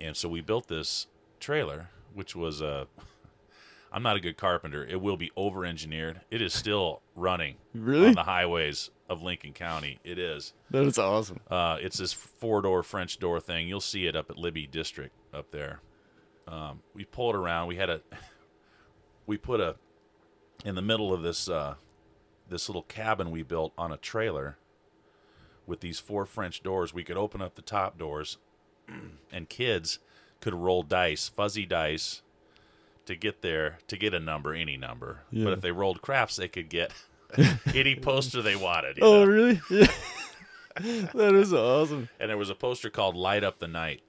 and 0.00 0.16
so 0.16 0.28
we 0.28 0.40
built 0.40 0.66
this 0.66 1.06
trailer, 1.38 1.90
which 2.12 2.34
was 2.34 2.60
a. 2.60 2.88
I'm 3.92 4.02
not 4.02 4.16
a 4.16 4.20
good 4.20 4.36
carpenter. 4.36 4.84
It 4.84 5.00
will 5.00 5.16
be 5.16 5.30
over 5.36 5.64
engineered. 5.64 6.22
It 6.28 6.42
is 6.42 6.52
still 6.52 7.00
running 7.14 7.54
Really? 7.72 8.08
on 8.08 8.14
the 8.14 8.24
highways 8.24 8.90
of 9.08 9.22
Lincoln 9.22 9.52
County. 9.52 10.00
It 10.02 10.18
is. 10.18 10.52
That 10.72 10.82
is 10.82 10.98
awesome. 10.98 11.38
Uh, 11.48 11.76
it's 11.80 11.98
this 11.98 12.12
four 12.12 12.60
door 12.60 12.82
French 12.82 13.20
door 13.20 13.38
thing. 13.38 13.68
You'll 13.68 13.80
see 13.80 14.08
it 14.08 14.16
up 14.16 14.30
at 14.30 14.36
Libby 14.36 14.66
District 14.66 15.14
up 15.32 15.52
there. 15.52 15.80
Um, 16.46 16.80
we 16.94 17.04
pulled 17.04 17.34
around. 17.34 17.68
We 17.68 17.76
had 17.76 17.90
a, 17.90 18.00
we 19.26 19.36
put 19.36 19.60
a, 19.60 19.76
in 20.64 20.74
the 20.74 20.82
middle 20.82 21.12
of 21.12 21.22
this 21.22 21.48
uh, 21.48 21.74
this 22.48 22.68
little 22.68 22.82
cabin 22.82 23.30
we 23.30 23.42
built 23.42 23.72
on 23.78 23.92
a 23.92 23.96
trailer. 23.96 24.58
With 25.66 25.80
these 25.80 25.98
four 25.98 26.26
French 26.26 26.62
doors, 26.62 26.92
we 26.92 27.04
could 27.04 27.16
open 27.16 27.40
up 27.40 27.54
the 27.54 27.62
top 27.62 27.98
doors, 27.98 28.36
and 29.32 29.48
kids 29.48 29.98
could 30.40 30.52
roll 30.52 30.82
dice, 30.82 31.26
fuzzy 31.28 31.64
dice, 31.64 32.20
to 33.06 33.14
get 33.14 33.40
there 33.40 33.78
to 33.86 33.96
get 33.96 34.12
a 34.12 34.20
number, 34.20 34.54
any 34.54 34.76
number. 34.76 35.22
Yeah. 35.30 35.44
But 35.44 35.52
if 35.54 35.60
they 35.62 35.72
rolled 35.72 36.02
craps, 36.02 36.36
they 36.36 36.48
could 36.48 36.68
get 36.68 36.92
any 37.74 37.96
poster 37.96 38.42
they 38.42 38.56
wanted. 38.56 38.98
Oh, 39.00 39.24
know? 39.24 39.30
really? 39.30 39.60
Yeah. 40.82 41.06
that 41.14 41.36
is 41.36 41.52
awesome. 41.52 42.08
And 42.18 42.28
there 42.28 42.36
was 42.36 42.50
a 42.50 42.54
poster 42.56 42.90
called 42.90 43.14
"Light 43.14 43.44
Up 43.44 43.60
the 43.60 43.68
Night." 43.68 44.02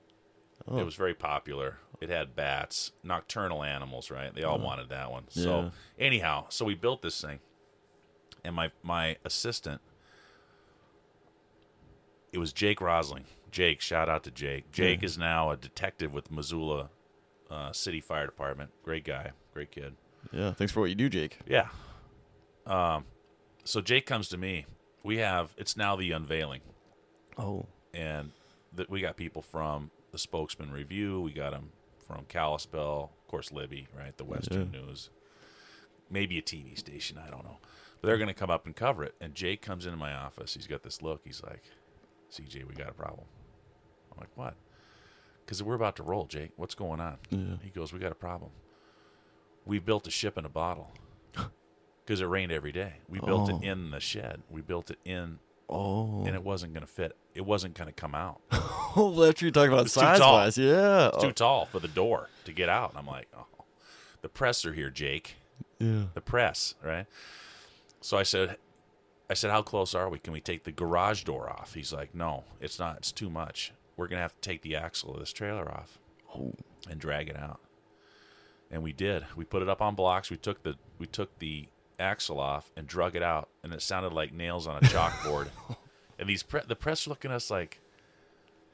Oh. 0.67 0.79
It 0.79 0.83
was 0.83 0.95
very 0.95 1.13
popular. 1.13 1.77
It 2.01 2.09
had 2.09 2.35
bats, 2.35 2.91
nocturnal 3.03 3.63
animals, 3.63 4.11
right? 4.11 4.33
They 4.33 4.43
all 4.43 4.59
wanted 4.59 4.89
that 4.89 5.11
one. 5.11 5.23
So 5.29 5.71
anyhow, 5.97 6.45
so 6.49 6.65
we 6.65 6.75
built 6.75 7.01
this 7.01 7.19
thing, 7.21 7.39
and 8.43 8.55
my 8.55 8.71
my 8.83 9.17
assistant, 9.25 9.81
it 12.33 12.37
was 12.37 12.53
Jake 12.53 12.81
Rosling. 12.81 13.25
Jake, 13.51 13.79
shout 13.81 14.09
out 14.09 14.23
to 14.25 14.31
Jake. 14.31 14.71
Jake 14.71 15.03
is 15.03 15.17
now 15.17 15.49
a 15.51 15.57
detective 15.57 16.13
with 16.13 16.29
Missoula 16.29 16.89
uh, 17.49 17.71
City 17.71 18.01
Fire 18.01 18.25
Department. 18.25 18.71
Great 18.83 19.05
guy, 19.05 19.31
great 19.53 19.71
kid. 19.71 19.95
Yeah. 20.31 20.51
Thanks 20.53 20.73
for 20.73 20.81
what 20.81 20.89
you 20.89 20.95
do, 20.95 21.07
Jake. 21.09 21.39
Yeah. 21.47 21.67
Um, 22.65 23.05
so 23.63 23.79
Jake 23.79 24.05
comes 24.05 24.27
to 24.29 24.37
me. 24.37 24.65
We 25.03 25.17
have 25.17 25.53
it's 25.57 25.77
now 25.77 25.95
the 25.95 26.11
unveiling 26.11 26.61
Oh. 27.37 27.67
and 27.93 28.31
that 28.73 28.89
we 28.89 28.99
got 29.01 29.15
people 29.17 29.41
from 29.41 29.91
the 30.11 30.17
Spokesman 30.17 30.71
Review. 30.71 31.21
We 31.21 31.31
got 31.31 31.51
them 31.51 31.69
from 32.05 32.25
Kalispell, 32.27 33.11
of 33.21 33.27
course, 33.27 33.51
Libby, 33.51 33.87
right? 33.97 34.15
The 34.17 34.23
Western 34.25 34.71
News, 34.71 35.09
maybe 36.09 36.37
a 36.37 36.41
TV 36.41 36.77
station. 36.77 37.17
I 37.17 37.29
don't 37.29 37.43
know, 37.43 37.57
but 38.01 38.07
they're 38.07 38.17
going 38.17 38.27
to 38.27 38.33
come 38.33 38.49
up 38.51 38.65
and 38.65 38.75
cover 38.75 39.03
it. 39.03 39.15
And 39.19 39.33
Jake 39.35 39.61
comes 39.61 39.85
into 39.85 39.97
my 39.97 40.13
office. 40.13 40.53
He's 40.53 40.67
got 40.67 40.83
this 40.83 41.01
look. 41.01 41.21
He's 41.23 41.41
like, 41.43 41.63
"CJ, 42.31 42.65
we 42.67 42.75
got 42.75 42.89
a 42.89 42.93
problem." 42.93 43.25
I'm 44.13 44.19
like, 44.19 44.29
"What?" 44.35 44.55
Because 45.45 45.61
we're 45.63 45.75
about 45.75 45.95
to 45.97 46.03
roll, 46.03 46.25
Jake. 46.25 46.51
What's 46.55 46.75
going 46.75 46.99
on? 46.99 47.17
Yeah. 47.29 47.57
He 47.63 47.69
goes, 47.69 47.91
"We 47.91 47.99
got 47.99 48.11
a 48.11 48.15
problem. 48.15 48.51
We 49.65 49.79
built 49.79 50.07
a 50.07 50.11
ship 50.11 50.37
in 50.37 50.45
a 50.45 50.49
bottle." 50.49 50.91
Because 52.05 52.21
it 52.21 52.25
rained 52.25 52.51
every 52.51 52.71
day. 52.71 52.97
We 53.09 53.19
built 53.19 53.49
Oh. 53.51 53.57
it 53.57 53.63
in 53.63 53.89
the 53.89 53.99
shed. 53.99 54.43
We 54.47 54.61
built 54.61 54.91
it 54.91 54.99
in, 55.05 55.39
Oh. 55.69 56.23
and 56.25 56.35
it 56.35 56.43
wasn't 56.43 56.73
going 56.73 56.85
to 56.85 56.91
fit. 56.91 57.15
It 57.33 57.45
wasn't 57.45 57.73
going 57.75 57.87
to 57.87 57.93
come 57.93 58.15
out. 58.15 58.39
Oh, 58.97 59.11
that's 59.25 59.41
you're 59.41 59.51
talking 59.51 59.73
about 59.73 59.89
size 59.89 60.19
tall. 60.19 60.35
wise. 60.35 60.57
Yeah. 60.57 61.09
It's 61.09 61.21
too 61.21 61.33
tall 61.33 61.65
for 61.65 61.79
the 61.81 61.87
door 61.89 62.29
to 62.45 62.53
get 62.53 62.69
out. 62.69 62.91
And 62.91 62.99
I'm 62.99 63.05
like, 63.05 63.27
oh, 63.37 63.45
the 64.21 64.29
press 64.29 64.65
are 64.65 64.71
here, 64.71 64.89
Jake. 64.89 65.35
yeah. 65.79 66.03
The 66.13 66.21
press, 66.21 66.75
right? 66.81 67.05
So 67.99 68.17
I 68.17 68.23
said, 68.23 68.55
I 69.29 69.33
said, 69.33 69.51
how 69.51 69.63
close 69.63 69.93
are 69.93 70.07
we? 70.07 70.17
Can 70.17 70.31
we 70.31 70.39
take 70.39 70.63
the 70.63 70.71
garage 70.71 71.23
door 71.25 71.49
off? 71.49 71.73
He's 71.73 71.91
like, 71.91 72.15
no, 72.15 72.45
it's 72.61 72.79
not. 72.79 72.95
It's 72.99 73.11
too 73.11 73.29
much. 73.29 73.73
We're 73.97 74.07
gonna 74.07 74.21
have 74.21 74.33
to 74.39 74.49
take 74.49 74.61
the 74.61 74.77
axle 74.77 75.13
of 75.13 75.19
this 75.19 75.33
trailer 75.33 75.69
off 75.69 75.99
Oh. 76.33 76.53
and 76.89 76.97
drag 76.97 77.27
it 77.27 77.35
out. 77.37 77.59
And 78.71 78.81
we 78.81 78.93
did. 78.93 79.25
We 79.35 79.43
put 79.43 79.61
it 79.61 79.67
up 79.67 79.81
on 79.81 79.93
blocks. 79.95 80.29
We 80.31 80.37
took 80.37 80.63
the 80.63 80.75
we 80.99 81.05
took 81.05 81.37
the 81.39 81.67
axle 81.99 82.39
off 82.39 82.71
and 82.75 82.87
drug 82.87 83.15
it 83.15 83.23
out, 83.23 83.49
and 83.63 83.73
it 83.73 83.81
sounded 83.81 84.13
like 84.13 84.33
nails 84.33 84.67
on 84.67 84.77
a 84.77 84.81
chalkboard. 84.81 85.49
and 86.19 86.27
these 86.29 86.43
pre- 86.43 86.61
the 86.67 86.75
press 86.75 87.07
looking 87.07 87.31
at 87.31 87.35
us 87.35 87.49
like, 87.51 87.79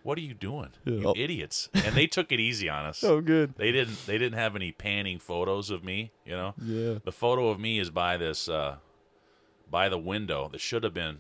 "What 0.03 0.17
are 0.17 0.21
you 0.21 0.33
doing, 0.33 0.69
you 0.85 1.13
idiots?" 1.15 1.69
And 1.73 1.95
they 1.95 2.07
took 2.07 2.31
it 2.31 2.39
easy 2.39 2.69
on 2.69 2.85
us. 2.85 3.03
Oh, 3.07 3.21
good. 3.21 3.55
They 3.57 3.71
didn't. 3.71 4.05
They 4.05 4.17
didn't 4.17 4.37
have 4.37 4.55
any 4.55 4.71
panning 4.71 5.19
photos 5.19 5.69
of 5.69 5.83
me. 5.83 6.11
You 6.25 6.33
know, 6.33 6.53
Yeah. 6.61 6.99
the 7.03 7.11
photo 7.11 7.49
of 7.49 7.59
me 7.59 7.79
is 7.79 7.89
by 7.89 8.17
this, 8.17 8.47
uh, 8.49 8.77
by 9.69 9.89
the 9.89 9.97
window 9.99 10.49
that 10.51 10.59
should 10.61 10.83
have 10.83 10.93
been 10.93 11.19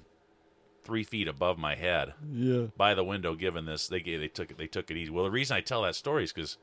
three 0.83 1.03
feet 1.03 1.27
above 1.27 1.57
my 1.59 1.75
head. 1.75 2.13
Yeah. 2.33 2.67
By 2.75 2.95
the 2.95 3.03
window, 3.03 3.35
given 3.35 3.65
this, 3.65 3.87
they 3.87 3.99
gave, 3.99 4.19
they 4.19 4.27
took 4.27 4.49
it. 4.51 4.57
They 4.57 4.67
took 4.67 4.89
it 4.89 4.97
easy. 4.97 5.11
Well, 5.11 5.25
the 5.25 5.31
reason 5.31 5.55
I 5.55 5.61
tell 5.61 5.83
that 5.83 5.95
story 5.95 6.23
is 6.23 6.33
because 6.33 6.57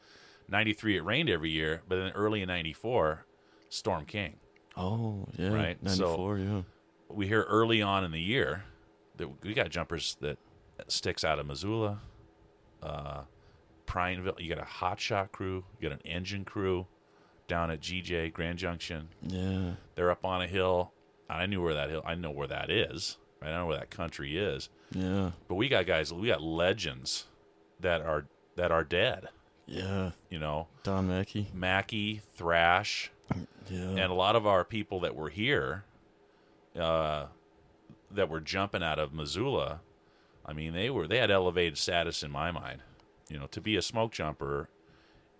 '93 0.48 0.96
it 0.96 1.04
rained 1.04 1.30
every 1.30 1.50
year, 1.50 1.82
but 1.88 1.96
then 1.96 2.10
early 2.12 2.42
in 2.42 2.48
'94, 2.48 3.24
Storm 3.68 4.04
King. 4.06 4.36
Oh, 4.78 5.26
yeah. 5.36 5.48
Right, 5.52 5.78
so- 5.86 6.06
94, 6.06 6.38
yeah. 6.38 6.62
We 7.10 7.26
hear 7.26 7.42
early 7.44 7.80
on 7.82 8.04
in 8.04 8.12
the 8.12 8.20
year 8.20 8.64
that 9.16 9.42
we 9.42 9.54
got 9.54 9.70
jumpers 9.70 10.16
that 10.20 10.38
sticks 10.88 11.24
out 11.24 11.38
of 11.38 11.46
Missoula, 11.46 12.00
uh, 12.82 13.22
Prineville. 13.86 14.36
You 14.38 14.48
got 14.50 14.62
a 14.62 14.66
hot 14.66 15.00
shot 15.00 15.32
crew. 15.32 15.64
You 15.80 15.88
got 15.88 15.98
an 15.98 16.06
engine 16.06 16.44
crew 16.44 16.86
down 17.48 17.70
at 17.70 17.80
GJ 17.80 18.32
Grand 18.34 18.58
Junction. 18.58 19.08
Yeah. 19.22 19.72
They're 19.94 20.10
up 20.10 20.24
on 20.24 20.42
a 20.42 20.46
hill. 20.46 20.92
I 21.30 21.46
knew 21.46 21.62
where 21.62 21.74
that 21.74 21.88
hill. 21.90 22.02
I 22.04 22.14
know 22.14 22.30
where 22.30 22.46
that 22.46 22.70
is. 22.70 23.16
Right? 23.40 23.48
I 23.50 23.54
know 23.56 23.66
where 23.66 23.78
that 23.78 23.90
country 23.90 24.36
is. 24.36 24.68
Yeah. 24.92 25.30
But 25.48 25.54
we 25.54 25.68
got 25.68 25.86
guys. 25.86 26.12
We 26.12 26.28
got 26.28 26.42
legends 26.42 27.24
that 27.80 28.02
are 28.02 28.26
that 28.56 28.70
are 28.70 28.84
dead. 28.84 29.28
Yeah. 29.66 30.10
You 30.30 30.38
know, 30.38 30.68
Don 30.82 31.08
Mackey. 31.08 31.48
Mackey, 31.54 32.20
Thrash, 32.34 33.10
Yeah. 33.70 33.80
and 33.80 34.00
a 34.10 34.14
lot 34.14 34.34
of 34.36 34.46
our 34.46 34.64
people 34.64 35.00
that 35.00 35.14
were 35.14 35.28
here, 35.28 35.84
uh, 36.78 37.26
that 38.10 38.28
were 38.30 38.40
jumping 38.40 38.82
out 38.82 38.98
of 38.98 39.12
Missoula. 39.12 39.80
I 40.46 40.52
mean, 40.54 40.72
they 40.72 40.88
were 40.88 41.06
they 41.06 41.18
had 41.18 41.30
elevated 41.30 41.76
status 41.76 42.22
in 42.22 42.30
my 42.30 42.50
mind. 42.50 42.80
You 43.28 43.38
know, 43.38 43.46
to 43.48 43.60
be 43.60 43.76
a 43.76 43.82
smoke 43.82 44.12
jumper, 44.12 44.70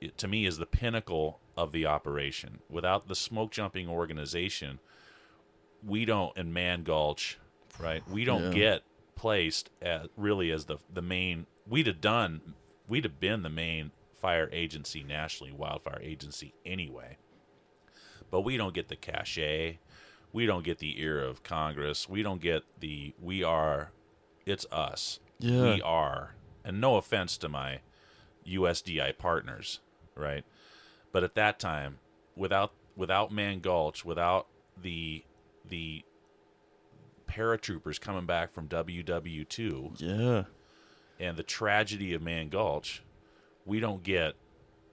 it, 0.01 0.18
to 0.18 0.29
me 0.29 0.44
is 0.44 0.59
the 0.59 0.66
pinnacle 0.66 1.40
of 1.57 1.72
the 1.72 1.87
operation. 1.87 2.59
Without 2.68 3.09
the 3.09 3.14
smoke 3.14 3.51
jumping 3.51 3.88
organization, 3.88 4.79
we 5.83 6.05
don't 6.05 6.37
in 6.37 6.53
Mann 6.53 6.83
Gulch, 6.83 7.38
right? 7.81 8.07
We 8.11 8.24
don't 8.24 8.53
Yeah. 8.53 8.59
get 8.59 8.83
placed 9.14 9.70
at 9.81 10.09
really 10.16 10.51
as 10.51 10.66
the 10.66 10.77
the 10.92 11.03
main. 11.03 11.46
We'd 11.66 11.87
have 11.87 12.01
done, 12.03 12.55
we'd 12.88 13.05
have 13.05 13.18
been 13.20 13.42
the 13.42 13.48
main 13.51 13.92
fire 14.12 14.51
agency 14.53 15.03
nationally, 15.03 15.53
wildfire 15.53 16.01
agency 16.03 16.53
anyway. 16.66 17.16
But 18.30 18.42
we 18.42 18.56
don't 18.56 18.74
get 18.74 18.88
the 18.88 18.96
cachet. 18.96 19.78
We 20.32 20.46
don't 20.46 20.64
get 20.64 20.78
the 20.78 21.00
ear 21.00 21.20
of 21.22 21.42
Congress. 21.42 22.08
We 22.08 22.22
don't 22.22 22.40
get 22.40 22.62
the 22.78 23.14
we 23.20 23.42
are. 23.42 23.92
It's 24.44 24.66
us. 24.70 25.20
Yeah. 25.38 25.62
We 25.74 25.82
are. 25.82 26.34
And 26.64 26.80
no 26.80 26.96
offense 26.96 27.36
to 27.38 27.48
my 27.48 27.80
USDI 28.46 29.16
partners, 29.18 29.80
right? 30.14 30.44
But 31.12 31.24
at 31.24 31.34
that 31.36 31.58
time, 31.58 31.98
without 32.36 32.72
without 32.96 33.32
Mann 33.32 33.60
Gulch, 33.60 34.04
without 34.04 34.46
the 34.80 35.24
the 35.66 36.04
paratroopers 37.28 38.00
coming 38.00 38.26
back 38.26 38.52
from 38.52 38.68
WW2 38.68 40.00
Yeah. 40.00 40.44
and 41.20 41.36
the 41.36 41.42
tragedy 41.42 42.14
of 42.14 42.22
Mann 42.22 42.48
Gulch, 42.48 43.02
we 43.66 43.80
don't 43.80 44.02
get 44.02 44.34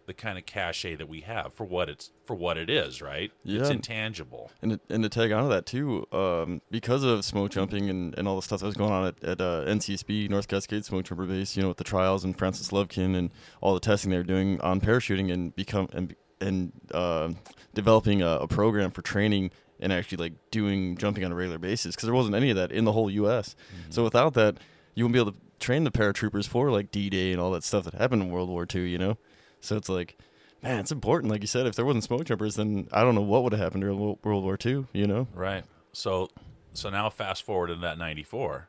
the 0.06 0.14
kind 0.14 0.38
of 0.38 0.46
cachet 0.46 0.96
that 0.96 1.08
we 1.08 1.22
have 1.22 1.54
for 1.54 1.64
what 1.66 1.90
it's 1.90 2.12
for 2.26 2.36
what 2.36 2.58
it 2.58 2.70
is, 2.70 3.02
right? 3.02 3.32
It's 3.62 3.70
intangible. 3.70 4.52
And 4.62 4.72
to, 4.72 4.80
and 4.90 5.04
to 5.04 5.10
tag 5.10 5.32
onto 5.32 5.50
that 5.50 5.66
too, 5.66 6.08
um, 6.12 6.62
because 6.72 7.04
of 7.04 7.24
smoke 7.26 7.52
jumping 7.52 7.90
and, 7.90 8.18
and 8.18 8.28
all 8.28 8.36
the 8.36 8.42
stuff 8.42 8.60
that 8.62 8.66
was 8.66 8.76
going 8.76 8.92
on 8.92 9.08
at, 9.08 9.24
at 9.24 9.42
uh, 9.42 9.66
NCSB 9.66 10.30
North 10.30 10.48
Cascade 10.48 10.86
Smoke 10.86 11.06
Jumper 11.06 11.26
Base, 11.26 11.56
you 11.56 11.62
know, 11.62 11.70
with 11.70 11.78
the 11.78 11.84
trials 11.84 12.24
and 12.24 12.38
Francis 12.38 12.70
Lufkin 12.70 13.16
and 13.16 13.32
all 13.62 13.74
the 13.74 13.80
testing 13.80 14.12
they 14.12 14.18
were 14.18 14.24
doing 14.24 14.60
on 14.62 14.80
parachuting 14.82 15.32
and 15.32 15.56
become 15.56 15.88
and 15.94 16.16
and 16.42 16.72
uh, 16.92 17.32
developing 17.74 18.22
a, 18.22 18.40
a 18.40 18.48
program 18.48 18.92
for 18.92 19.02
training 19.02 19.52
and 19.80 19.92
actually 19.92 20.18
like 20.18 20.34
doing 20.52 20.98
jumping 20.98 21.24
on 21.24 21.32
a 21.32 21.36
regular 21.36 21.58
basis 21.58 21.96
because 21.96 22.08
there 22.08 22.16
wasn't 22.16 22.36
any 22.36 22.50
of 22.50 22.56
that 22.56 22.72
in 22.72 22.86
the 22.86 22.92
whole 22.92 23.10
U.S. 23.10 23.56
So 23.90 24.04
without 24.04 24.34
that, 24.36 24.58
you 24.94 25.04
wouldn't 25.06 25.14
be 25.14 25.20
able 25.20 25.32
to 25.32 25.38
train 25.60 25.84
the 25.84 25.92
paratroopers 25.92 26.48
for 26.48 26.72
like 26.72 26.92
D-Day 26.92 27.32
and 27.32 27.42
all 27.42 27.52
that 27.52 27.64
stuff 27.64 27.84
that 27.86 27.94
happened 27.94 28.22
in 28.22 28.30
World 28.30 28.50
War 28.50 28.66
II. 28.74 28.88
You 28.88 28.98
know, 28.98 29.18
so 29.66 29.76
it's 29.78 29.90
like. 29.90 30.18
Man, 30.64 30.80
it's 30.80 30.92
important. 30.92 31.32
Like 31.32 31.42
you 31.42 31.48
said, 31.48 31.68
if 31.68 31.76
there 31.76 31.86
wasn't 31.86 32.06
smoke 32.06 32.26
jumpers, 32.26 32.56
then 32.56 32.88
I 32.92 33.04
don't 33.04 33.14
know 33.14 33.22
what 33.22 33.44
would 33.44 33.54
have 33.54 33.62
happened 33.62 33.82
during 33.82 34.00
World 34.00 34.44
War 34.44 34.58
II. 34.66 34.88
You 34.94 35.06
know? 35.06 35.28
Right. 35.36 35.64
So 35.92 36.30
so 36.74 36.90
now 36.90 37.10
fast 37.10 37.44
forward 37.44 37.68
to 37.68 37.76
that 37.76 37.98
94 37.98 38.68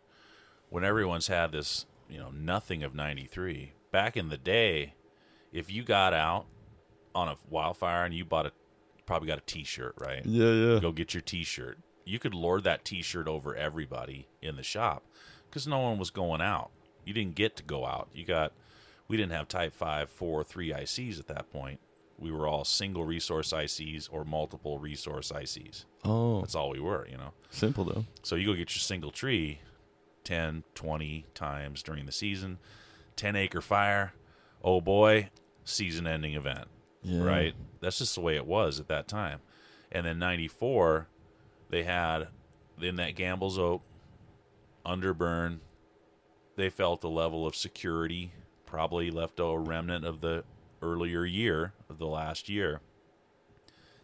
when 0.68 0.84
everyone's 0.84 1.26
had 1.26 1.52
this, 1.52 1.86
you 2.08 2.18
know, 2.18 2.30
nothing 2.30 2.82
of 2.82 2.94
93. 2.94 3.72
Back 3.90 4.16
in 4.16 4.28
the 4.28 4.36
day, 4.36 4.94
if 5.52 5.70
you 5.70 5.82
got 5.82 6.12
out 6.12 6.46
on 7.14 7.28
a 7.28 7.36
wildfire 7.48 8.04
and 8.04 8.14
you 8.14 8.24
bought 8.24 8.46
a 8.46 8.52
probably 9.06 9.28
got 9.28 9.38
a 9.38 9.42
t-shirt, 9.46 9.94
right? 9.98 10.24
Yeah, 10.26 10.50
yeah. 10.50 10.80
Go 10.80 10.92
get 10.92 11.14
your 11.14 11.20
t-shirt. 11.20 11.78
You 12.04 12.18
could 12.18 12.34
lord 12.34 12.64
that 12.64 12.84
t-shirt 12.84 13.28
over 13.28 13.54
everybody 13.54 14.28
in 14.42 14.56
the 14.56 14.62
shop 14.62 15.04
cuz 15.50 15.66
no 15.66 15.78
one 15.78 15.98
was 15.98 16.10
going 16.10 16.40
out. 16.40 16.70
You 17.04 17.14
didn't 17.14 17.36
get 17.36 17.56
to 17.56 17.62
go 17.62 17.86
out. 17.86 18.08
You 18.12 18.24
got 18.24 18.52
we 19.08 19.16
didn't 19.16 19.32
have 19.32 19.48
type 19.48 19.72
5 19.72 20.08
4 20.10 20.44
3 20.44 20.70
ICs 20.70 21.18
at 21.20 21.26
that 21.28 21.50
point. 21.52 21.80
we 22.18 22.30
were 22.32 22.48
all 22.48 22.64
single 22.64 23.04
resource 23.04 23.52
ICs 23.52 24.08
or 24.10 24.24
multiple 24.24 24.78
resource 24.78 25.30
ICs. 25.30 25.84
Oh, 26.04 26.40
That's 26.40 26.54
all 26.54 26.70
we 26.70 26.80
were, 26.80 27.06
you 27.10 27.16
know. 27.18 27.32
simple 27.50 27.84
though. 27.84 28.04
So 28.22 28.36
you 28.36 28.46
go 28.46 28.52
get 28.52 28.74
your 28.74 28.80
single 28.80 29.10
tree 29.10 29.60
10, 30.24 30.64
20 30.74 31.26
times 31.34 31.82
during 31.82 32.06
the 32.06 32.12
season. 32.12 32.58
10 33.16 33.36
acre 33.36 33.60
fire. 33.60 34.14
Oh 34.64 34.80
boy, 34.80 35.28
season 35.64 36.06
ending 36.06 36.34
event, 36.34 36.68
Yeah. 37.02 37.22
right? 37.22 37.54
That's 37.80 37.98
just 37.98 38.14
the 38.14 38.20
way 38.22 38.36
it 38.36 38.46
was 38.46 38.80
at 38.80 38.88
that 38.88 39.08
time. 39.08 39.40
And 39.92 40.06
then 40.06 40.18
94, 40.18 41.08
they 41.68 41.82
had 41.84 42.28
in 42.80 42.96
that 42.96 43.14
Gambel's 43.14 43.58
Oak 43.58 43.82
underburn, 44.84 45.58
they 46.56 46.70
felt 46.70 47.04
a 47.04 47.08
level 47.08 47.46
of 47.46 47.54
security, 47.54 48.32
probably 48.76 49.10
left 49.10 49.40
a 49.40 49.56
remnant 49.58 50.04
of 50.04 50.20
the 50.20 50.44
earlier 50.82 51.24
year, 51.24 51.72
of 51.88 51.96
the 51.96 52.06
last 52.06 52.46
year. 52.46 52.82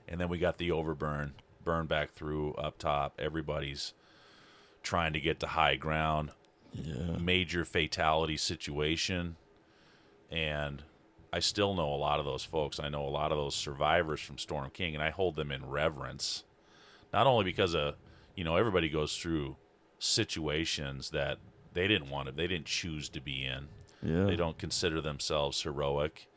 And 0.09 0.19
then 0.19 0.31
we 0.31 0.39
got 0.39 0.57
the 0.57 0.71
overburn, 0.71 1.35
burn 1.63 1.85
back 1.85 2.13
through 2.13 2.55
up 2.55 2.79
top. 2.79 3.13
Everybody's 3.19 3.93
trying 4.83 5.13
to 5.13 5.21
get 5.21 5.39
to 5.41 5.47
high 5.49 5.77
ground, 5.77 6.31
Yeah. 6.73 7.19
major 7.19 7.67
fatality 7.67 8.39
situation. 8.39 9.37
And 10.31 10.85
I 11.35 11.41
still 11.41 11.75
know 11.75 11.93
a 11.93 11.97
lot 11.97 12.19
of 12.19 12.25
those 12.25 12.45
folks. 12.45 12.81
I 12.81 12.89
know 12.89 13.07
a 13.07 13.11
lot 13.11 13.31
of 13.31 13.37
those 13.37 13.55
survivors 13.55 14.23
from 14.23 14.39
Storm 14.39 14.71
King, 14.71 14.95
and 14.95 15.05
I 15.05 15.11
hold 15.11 15.37
them 15.37 15.53
in 15.53 15.67
reverence. 15.69 16.45
Not 17.13 17.27
only 17.27 17.45
because 17.45 17.75
of, 17.75 17.97
you 18.35 18.43
know, 18.43 18.57
everybody 18.57 18.89
goes 18.89 19.19
through 19.19 19.57
situations 19.99 21.11
that 21.11 21.37
they 21.75 21.87
didn't 21.89 22.09
want 22.09 22.29
to, 22.29 22.33
they 22.33 22.47
didn't 22.47 22.65
choose 22.65 23.11
to 23.11 23.21
be 23.21 23.45
in. 23.45 23.69
Yeah. 24.03 24.25
They 24.25 24.37
don't 24.37 24.59
consider 24.59 25.01
themselves 25.01 25.63
heroic. 25.63 26.29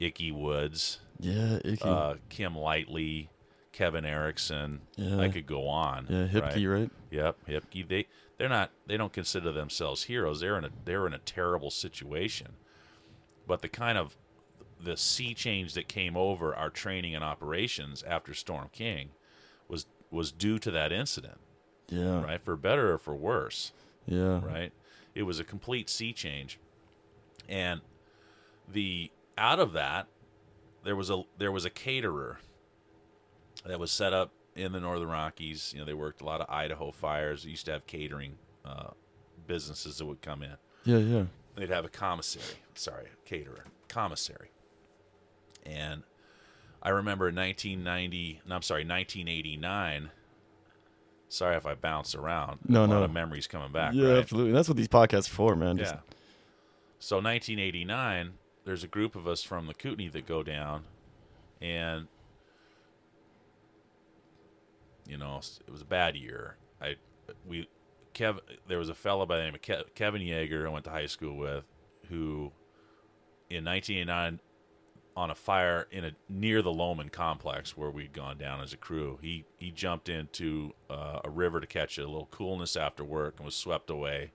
Icky 0.00 0.32
Woods, 0.32 0.98
Yeah. 1.20 1.58
Icky. 1.64 1.82
uh, 1.82 2.14
Kim 2.28 2.56
Lightly, 2.56 3.28
Kevin 3.70 4.04
Erickson. 4.04 4.80
Yeah. 4.96 5.18
I 5.20 5.28
could 5.28 5.46
go 5.46 5.68
on. 5.68 6.06
yeah. 6.08 6.26
Hipke, 6.26 6.68
right? 6.80 6.90
Yep, 7.10 7.36
Hipke. 7.48 7.86
They 7.88 8.06
they're 8.38 8.48
not 8.48 8.70
they 8.86 8.96
don't 8.96 9.12
consider 9.12 9.52
themselves 9.52 10.04
heroes. 10.04 10.40
They're 10.40 10.58
in 10.58 10.64
a 10.64 10.70
they're 10.84 11.06
in 11.06 11.14
a 11.14 11.18
terrible 11.18 11.70
situation. 11.70 12.54
But 13.46 13.62
the 13.62 13.68
kind 13.68 13.96
of 13.96 14.16
the 14.80 14.96
sea 14.96 15.32
change 15.34 15.74
that 15.74 15.86
came 15.86 16.16
over 16.16 16.54
our 16.56 16.70
training 16.70 17.14
and 17.14 17.22
operations 17.22 18.02
after 18.02 18.34
Storm 18.34 18.68
King 18.72 19.10
was 19.68 19.86
was 20.10 20.32
due 20.32 20.58
to 20.58 20.70
that 20.72 20.90
incident, 20.92 21.38
Yeah. 21.88 22.22
right? 22.24 22.40
For 22.40 22.56
better 22.56 22.92
or 22.92 22.98
for 22.98 23.14
worse, 23.14 23.72
Yeah. 24.06 24.44
right? 24.44 24.72
It 25.14 25.22
was 25.22 25.38
a 25.38 25.44
complete 25.44 25.88
sea 25.88 26.12
change. 26.12 26.58
And 27.48 27.80
the 28.70 29.10
out 29.36 29.58
of 29.58 29.72
that 29.72 30.06
there 30.84 30.96
was 30.96 31.10
a 31.10 31.22
there 31.38 31.52
was 31.52 31.64
a 31.64 31.70
caterer 31.70 32.38
that 33.64 33.78
was 33.78 33.90
set 33.90 34.12
up 34.12 34.32
in 34.54 34.72
the 34.72 34.80
Northern 34.80 35.08
Rockies. 35.08 35.72
You 35.72 35.80
know, 35.80 35.86
they 35.86 35.94
worked 35.94 36.20
a 36.20 36.24
lot 36.24 36.40
of 36.40 36.50
Idaho 36.50 36.90
fires. 36.90 37.44
They 37.44 37.50
used 37.50 37.66
to 37.66 37.72
have 37.72 37.86
catering 37.86 38.38
uh, 38.64 38.90
businesses 39.46 39.98
that 39.98 40.06
would 40.06 40.20
come 40.20 40.42
in. 40.42 40.56
Yeah. 40.84 40.98
Yeah. 40.98 41.24
They'd 41.56 41.70
have 41.70 41.84
a 41.84 41.88
commissary. 41.90 42.58
Sorry, 42.74 43.08
caterer, 43.24 43.64
commissary. 43.88 44.50
And 45.64 46.02
I 46.82 46.88
remember 46.90 47.28
in 47.28 47.36
1990. 47.36 48.40
No, 48.46 48.56
I'm 48.56 48.62
sorry, 48.62 48.80
1989. 48.80 50.10
Sorry 51.28 51.56
if 51.56 51.66
I 51.66 51.74
bounce 51.74 52.14
around. 52.14 52.60
No, 52.66 52.80
a 52.80 52.86
lot 52.86 52.88
no. 52.88 53.02
of 53.04 53.12
memories 53.12 53.46
coming 53.46 53.70
back. 53.72 53.94
yeah. 53.94 54.08
right? 54.08 54.18
Absolutely. 54.18 54.52
That's 54.52 54.68
what 54.68 54.76
these 54.76 54.88
podcasts 54.88 55.28
are 55.28 55.34
for, 55.34 55.56
man. 55.56 55.78
Just, 55.78 55.94
Yeah. 55.94 56.00
So 57.02 57.16
1989, 57.16 58.34
there's 58.64 58.84
a 58.84 58.86
group 58.86 59.16
of 59.16 59.26
us 59.26 59.42
from 59.42 59.66
the 59.66 59.74
Kootenai 59.74 60.10
that 60.10 60.24
go 60.24 60.44
down, 60.44 60.84
and 61.60 62.06
you 65.08 65.18
know 65.18 65.40
it 65.66 65.70
was 65.72 65.82
a 65.82 65.84
bad 65.84 66.14
year. 66.14 66.54
I 66.80 66.94
we 67.44 67.68
Kev 68.14 68.38
there 68.68 68.78
was 68.78 68.88
a 68.88 68.94
fellow 68.94 69.26
by 69.26 69.38
the 69.38 69.42
name 69.42 69.54
of 69.56 69.62
Ke- 69.62 69.92
Kevin 69.96 70.22
Yeager 70.22 70.64
I 70.64 70.68
went 70.68 70.84
to 70.84 70.92
high 70.92 71.06
school 71.06 71.36
with, 71.36 71.64
who 72.08 72.52
in 73.50 73.64
1989 73.64 74.38
on 75.16 75.28
a 75.28 75.34
fire 75.34 75.88
in 75.90 76.04
a 76.04 76.12
near 76.28 76.62
the 76.62 76.72
Lowman 76.72 77.08
complex 77.08 77.76
where 77.76 77.90
we'd 77.90 78.12
gone 78.12 78.38
down 78.38 78.60
as 78.60 78.72
a 78.72 78.76
crew. 78.76 79.18
He 79.20 79.44
he 79.56 79.72
jumped 79.72 80.08
into 80.08 80.70
uh, 80.88 81.18
a 81.24 81.30
river 81.30 81.58
to 81.58 81.66
catch 81.66 81.98
a 81.98 82.02
little 82.02 82.28
coolness 82.30 82.76
after 82.76 83.02
work 83.02 83.38
and 83.38 83.44
was 83.44 83.56
swept 83.56 83.90
away 83.90 84.30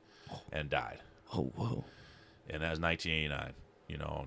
and 0.52 0.70
died 0.70 1.00
Oh, 1.34 1.52
whoa. 1.56 1.86
And 2.50 2.62
that 2.62 2.70
was 2.72 2.80
1989. 2.80 3.54
You 3.88 3.98
know, 3.98 4.26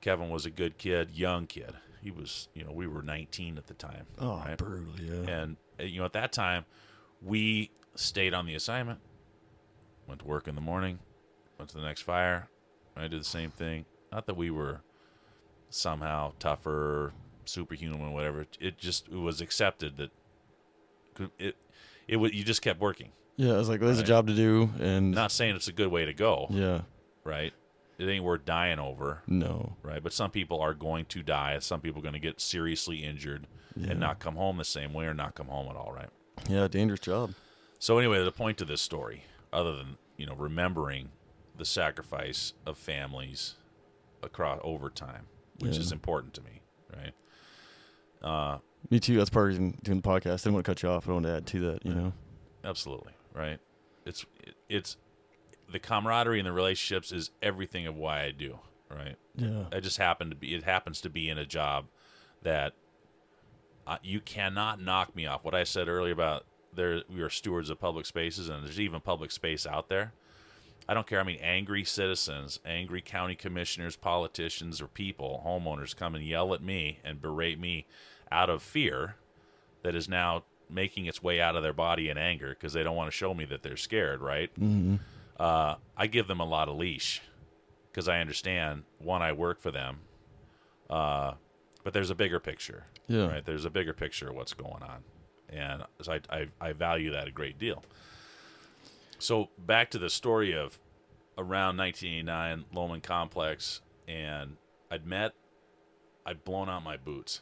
Kevin 0.00 0.30
was 0.30 0.46
a 0.46 0.50
good 0.50 0.78
kid, 0.78 1.10
young 1.14 1.46
kid. 1.46 1.72
He 2.02 2.10
was, 2.10 2.48
you 2.54 2.64
know, 2.64 2.72
we 2.72 2.86
were 2.86 3.02
19 3.02 3.56
at 3.58 3.66
the 3.66 3.74
time. 3.74 4.06
Oh, 4.18 4.36
right? 4.38 4.56
brutal. 4.58 4.92
Yeah. 5.00 5.30
And 5.30 5.56
uh, 5.80 5.84
you 5.84 5.98
know, 6.00 6.04
at 6.04 6.12
that 6.12 6.32
time, 6.32 6.64
we 7.22 7.70
stayed 7.96 8.34
on 8.34 8.46
the 8.46 8.54
assignment. 8.54 9.00
Went 10.06 10.20
to 10.20 10.26
work 10.26 10.46
in 10.48 10.54
the 10.54 10.60
morning. 10.60 10.98
Went 11.58 11.70
to 11.70 11.76
the 11.78 11.84
next 11.84 12.02
fire. 12.02 12.48
I 12.96 13.08
did 13.08 13.20
the 13.20 13.24
same 13.24 13.50
thing. 13.50 13.86
Not 14.12 14.26
that 14.26 14.36
we 14.36 14.50
were 14.50 14.82
somehow 15.70 16.32
tougher, 16.38 17.12
superhuman, 17.44 18.12
whatever. 18.12 18.46
It 18.60 18.78
just 18.78 19.08
it 19.08 19.16
was 19.16 19.40
accepted 19.40 19.96
that 19.96 20.10
it 21.38 21.56
it 22.06 22.16
was 22.16 22.32
you 22.34 22.44
just 22.44 22.62
kept 22.62 22.80
working. 22.80 23.10
Yeah. 23.36 23.54
I 23.54 23.56
was 23.56 23.68
like, 23.68 23.80
there's 23.80 23.96
Right. 23.96 24.04
a 24.04 24.06
job 24.08 24.26
to 24.28 24.34
do, 24.34 24.70
and 24.78 25.10
Not 25.12 25.32
saying 25.32 25.56
it's 25.56 25.68
a 25.68 25.72
good 25.72 25.88
way 25.88 26.04
to 26.04 26.12
go, 26.12 26.46
yeah. 26.50 26.82
Right? 27.24 27.52
It 27.98 28.06
ain't 28.08 28.24
worth 28.24 28.44
dying 28.44 28.78
over. 28.78 29.22
No. 29.26 29.76
right? 29.82 30.02
But 30.02 30.12
some 30.12 30.30
people 30.30 30.60
are 30.60 30.74
going 30.74 31.04
to 31.06 31.22
die. 31.22 31.58
Some 31.60 31.80
people 31.80 32.00
are 32.00 32.02
going 32.02 32.14
to 32.14 32.18
get 32.20 32.40
seriously 32.40 33.04
injured 33.04 33.46
and 33.76 33.98
not 34.00 34.18
come 34.20 34.36
home 34.36 34.56
the 34.58 34.64
same 34.64 34.92
way 34.92 35.04
or 35.06 35.14
not 35.14 35.34
come 35.34 35.46
home 35.48 35.68
at 35.68 35.76
all, 35.76 35.92
right? 35.92 36.08
Yeah. 36.48 36.66
Dangerous 36.68 37.00
job. 37.00 37.34
So 37.78 37.98
anyway, 37.98 38.22
the 38.24 38.32
point 38.32 38.58
to 38.58 38.64
this 38.64 38.80
story, 38.80 39.24
other 39.52 39.76
than 39.76 39.96
you 40.16 40.26
know 40.26 40.34
remembering 40.34 41.10
the 41.56 41.64
sacrifice 41.64 42.52
of 42.66 42.76
families 42.78 43.54
across 44.22 44.60
over 44.64 44.90
time, 44.90 45.26
which 45.60 45.74
Yeah. 45.74 45.80
is 45.80 45.92
important 45.92 46.34
to 46.34 46.40
me, 46.42 46.62
right? 46.96 47.12
Uh, 48.22 48.58
Me 48.90 48.98
too. 49.00 49.16
That's 49.16 49.30
part 49.30 49.52
of 49.52 49.58
doing 49.82 50.00
the 50.00 50.08
podcast. 50.08 50.32
I 50.32 50.36
didn't 50.36 50.54
want 50.54 50.64
to 50.66 50.70
cut 50.70 50.82
you 50.82 50.88
off. 50.88 51.08
I 51.08 51.12
wanted 51.12 51.28
to 51.28 51.36
add 51.36 51.46
to 51.46 51.60
that. 51.70 51.84
You 51.86 51.94
know. 51.94 52.12
Absolutely, 52.64 53.12
right? 53.34 53.58
It's 54.06 54.24
it, 54.42 54.54
it's 54.68 54.96
the 55.70 55.78
camaraderie 55.78 56.38
and 56.38 56.46
the 56.46 56.52
relationships 56.52 57.12
is 57.12 57.30
everything 57.42 57.86
of 57.86 57.96
why 57.96 58.22
I 58.22 58.30
do, 58.30 58.58
right? 58.90 59.16
Yeah. 59.34 59.64
I 59.72 59.80
just 59.80 59.98
happen 59.98 60.30
to 60.30 60.36
be. 60.36 60.54
It 60.54 60.64
happens 60.64 61.00
to 61.02 61.10
be 61.10 61.28
in 61.28 61.38
a 61.38 61.46
job 61.46 61.86
that 62.42 62.74
uh, 63.86 63.98
you 64.02 64.20
cannot 64.20 64.80
knock 64.80 65.14
me 65.16 65.26
off. 65.26 65.44
What 65.44 65.54
I 65.54 65.64
said 65.64 65.88
earlier 65.88 66.12
about 66.12 66.44
there, 66.74 67.02
we 67.12 67.20
are 67.20 67.30
stewards 67.30 67.70
of 67.70 67.80
public 67.80 68.06
spaces, 68.06 68.48
and 68.48 68.64
there's 68.64 68.80
even 68.80 69.00
public 69.00 69.30
space 69.30 69.66
out 69.66 69.88
there. 69.88 70.12
I 70.88 70.94
don't 70.94 71.06
care. 71.06 71.20
I 71.20 71.24
mean, 71.24 71.38
angry 71.40 71.84
citizens, 71.84 72.60
angry 72.64 73.00
county 73.00 73.34
commissioners, 73.34 73.96
politicians, 73.96 74.82
or 74.82 74.86
people, 74.86 75.42
homeowners, 75.46 75.96
come 75.96 76.14
and 76.14 76.24
yell 76.24 76.52
at 76.52 76.62
me 76.62 76.98
and 77.02 77.22
berate 77.22 77.58
me 77.58 77.86
out 78.30 78.50
of 78.50 78.62
fear 78.62 79.16
that 79.82 79.94
is 79.94 80.08
now 80.08 80.44
making 80.68 81.06
its 81.06 81.22
way 81.22 81.40
out 81.40 81.56
of 81.56 81.62
their 81.62 81.72
body 81.72 82.10
in 82.10 82.18
anger 82.18 82.50
because 82.50 82.74
they 82.74 82.82
don't 82.82 82.96
want 82.96 83.08
to 83.08 83.16
show 83.16 83.32
me 83.32 83.44
that 83.46 83.62
they're 83.62 83.76
scared. 83.76 84.20
Right? 84.20 84.50
Mm-hmm. 84.60 84.96
Uh, 85.38 85.76
I 85.96 86.06
give 86.06 86.26
them 86.28 86.40
a 86.40 86.44
lot 86.44 86.68
of 86.68 86.76
leash 86.76 87.20
because 87.90 88.08
I 88.08 88.20
understand 88.20 88.84
one, 88.98 89.20
I 89.22 89.32
work 89.32 89.60
for 89.60 89.70
them, 89.70 90.00
uh, 90.90 91.34
but 91.82 91.92
there's 91.92 92.10
a 92.10 92.14
bigger 92.14 92.38
picture, 92.40 92.84
Yeah. 93.08 93.26
right? 93.26 93.44
There's 93.44 93.64
a 93.64 93.70
bigger 93.70 93.92
picture 93.92 94.28
of 94.30 94.36
what's 94.36 94.52
going 94.52 94.82
on, 94.82 95.02
and 95.48 95.82
so 96.02 96.12
I, 96.12 96.20
I 96.30 96.46
I 96.60 96.72
value 96.72 97.10
that 97.12 97.26
a 97.28 97.30
great 97.32 97.58
deal. 97.58 97.82
So 99.18 99.48
back 99.58 99.90
to 99.90 99.98
the 99.98 100.10
story 100.10 100.52
of 100.54 100.78
around 101.38 101.76
1989 101.78 102.64
Lowman 102.72 103.00
Complex, 103.00 103.80
and 104.06 104.56
I'd 104.90 105.06
met, 105.06 105.32
I'd 106.26 106.44
blown 106.44 106.68
out 106.68 106.84
my 106.84 106.96
boots. 106.96 107.40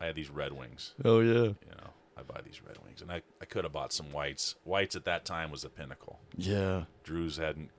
I 0.00 0.06
had 0.06 0.14
these 0.14 0.30
Red 0.30 0.52
Wings, 0.52 0.94
Oh 1.04 1.20
yeah. 1.20 1.32
you 1.42 1.56
know. 1.76 1.90
I 2.20 2.32
buy 2.32 2.40
these 2.44 2.60
Red 2.66 2.78
Wings, 2.84 3.02
and 3.02 3.10
I, 3.10 3.22
I 3.40 3.44
could 3.44 3.64
have 3.64 3.72
bought 3.72 3.92
some 3.92 4.12
whites. 4.12 4.56
Whites 4.64 4.94
at 4.94 5.04
that 5.06 5.24
time 5.24 5.50
was 5.50 5.62
the 5.62 5.68
pinnacle. 5.68 6.20
Yeah. 6.36 6.84
Drews 7.02 7.36
hadn't 7.38 7.70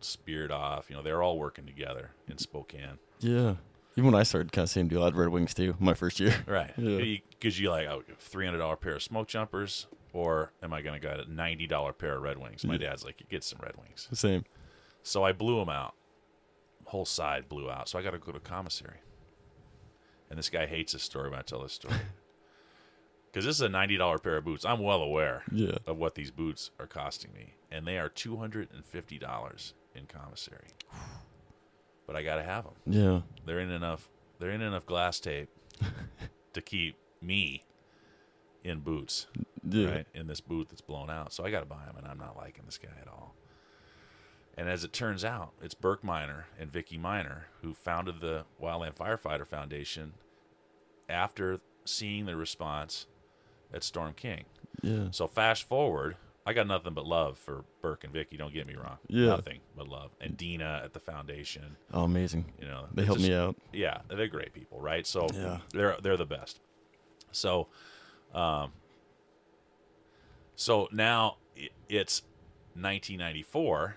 speared 0.00 0.50
off. 0.50 0.90
You 0.90 0.96
know, 0.96 1.02
they're 1.02 1.22
all 1.22 1.38
working 1.38 1.66
together 1.66 2.10
in 2.28 2.38
Spokane. 2.38 2.98
Yeah. 3.20 3.56
Even 3.96 4.12
when 4.12 4.20
I 4.20 4.22
started, 4.22 4.52
kind 4.52 4.64
of 4.64 4.70
same 4.70 4.88
deal. 4.88 5.02
I 5.02 5.06
had 5.06 5.16
Red 5.16 5.28
Wings 5.30 5.52
too. 5.54 5.74
My 5.80 5.94
first 5.94 6.20
year. 6.20 6.34
Right. 6.46 6.72
Yeah. 6.78 7.16
Because 7.30 7.58
you, 7.58 7.70
like, 7.70 7.86
a 7.86 8.00
$300 8.22 8.80
pair 8.80 8.96
of 8.96 9.02
smoke 9.02 9.26
jumpers, 9.28 9.86
or 10.12 10.52
am 10.62 10.72
I 10.72 10.82
going 10.82 11.00
to 11.00 11.06
get 11.06 11.20
a 11.20 11.24
$90 11.24 11.98
pair 11.98 12.16
of 12.16 12.22
Red 12.22 12.38
Wings? 12.38 12.64
My 12.64 12.76
dad's 12.76 13.04
like, 13.04 13.22
get 13.30 13.42
some 13.42 13.58
Red 13.62 13.76
Wings. 13.76 14.08
Same. 14.12 14.44
So 15.02 15.24
I 15.24 15.32
blew 15.32 15.58
them 15.58 15.70
out. 15.70 15.94
Whole 16.84 17.06
side 17.06 17.48
blew 17.48 17.70
out. 17.70 17.88
So 17.88 17.98
I 17.98 18.02
got 18.02 18.10
to 18.10 18.18
go 18.18 18.32
to 18.32 18.40
commissary. 18.40 18.98
And 20.28 20.38
this 20.38 20.50
guy 20.50 20.66
hates 20.66 20.92
this 20.92 21.02
story 21.02 21.30
when 21.30 21.38
I 21.38 21.42
tell 21.42 21.62
this 21.62 21.72
story. 21.72 21.94
Because 23.32 23.44
this 23.44 23.56
is 23.56 23.62
a 23.62 23.68
$90 23.68 24.22
pair 24.22 24.36
of 24.38 24.44
boots. 24.44 24.64
I'm 24.64 24.80
well 24.80 25.02
aware 25.02 25.44
Yeah. 25.52 25.78
of 25.86 25.98
what 25.98 26.14
these 26.16 26.30
boots 26.30 26.70
are 26.80 26.86
costing 26.86 27.32
me. 27.32 27.54
And 27.70 27.86
they 27.86 27.98
are 27.98 28.08
$250 28.08 29.72
in 29.94 30.06
commissary. 30.06 30.68
But 32.06 32.16
I 32.16 32.24
got 32.24 32.36
to 32.36 32.42
have 32.42 32.64
them. 32.64 32.74
Yeah. 32.86 33.20
They're 33.46 33.60
in 33.60 33.70
enough. 33.70 34.10
They're 34.40 34.50
in 34.50 34.62
enough 34.62 34.84
glass 34.84 35.20
tape 35.20 35.48
to 36.54 36.60
keep 36.60 36.96
me 37.22 37.62
in 38.64 38.80
boots, 38.80 39.28
Yeah. 39.62 39.86
right? 39.92 40.06
In 40.12 40.26
this 40.26 40.40
booth 40.40 40.70
that's 40.70 40.80
blown 40.80 41.08
out. 41.08 41.32
So 41.32 41.44
I 41.44 41.52
got 41.52 41.60
to 41.60 41.66
buy 41.66 41.84
him, 41.84 41.94
and 41.96 42.08
I'm 42.08 42.18
not 42.18 42.36
liking 42.36 42.64
this 42.66 42.78
guy 42.78 42.88
at 43.00 43.06
all. 43.06 43.36
And 44.58 44.68
as 44.68 44.82
it 44.82 44.92
turns 44.92 45.24
out, 45.24 45.52
it's 45.62 45.74
Burk 45.74 46.02
Minor 46.02 46.46
and 46.58 46.68
Vicki 46.68 46.98
Minor 46.98 47.46
who 47.62 47.74
founded 47.74 48.20
the 48.20 48.44
Wildland 48.60 48.96
Firefighter 48.96 49.46
Foundation 49.46 50.14
after 51.08 51.60
seeing 51.84 52.26
the 52.26 52.34
response 52.34 53.06
at 53.72 53.82
Storm 53.84 54.12
King. 54.14 54.44
Yeah. 54.82 55.08
So 55.10 55.26
fast 55.26 55.64
forward, 55.64 56.16
I 56.46 56.52
got 56.52 56.66
nothing 56.66 56.94
but 56.94 57.06
love 57.06 57.38
for 57.38 57.64
Burk 57.82 58.02
and 58.04 58.12
Vicki. 58.12 58.36
Don't 58.36 58.52
get 58.54 58.66
me 58.66 58.74
wrong. 58.74 58.98
Yeah. 59.08 59.26
Nothing 59.26 59.60
but 59.76 59.88
love. 59.88 60.10
And 60.20 60.36
Dina 60.36 60.80
at 60.84 60.92
the 60.94 61.00
foundation, 61.00 61.76
Oh, 61.92 62.04
amazing. 62.04 62.52
you 62.60 62.66
know, 62.66 62.86
They 62.94 63.04
helped 63.04 63.20
just- 63.20 63.30
me 63.30 63.36
out. 63.36 63.56
Yeah, 63.72 64.00
they're 64.08 64.26
great 64.28 64.52
people, 64.54 64.80
right? 64.80 65.06
So 65.06 65.26
Yeah. 65.34 65.60
they're 65.72 65.96
they're 66.02 66.16
the 66.16 66.26
best. 66.26 66.60
So, 67.32 67.68
um, 68.34 68.72
so 70.56 70.88
now 70.92 71.36
it's 71.88 72.22
1994, 72.74 73.96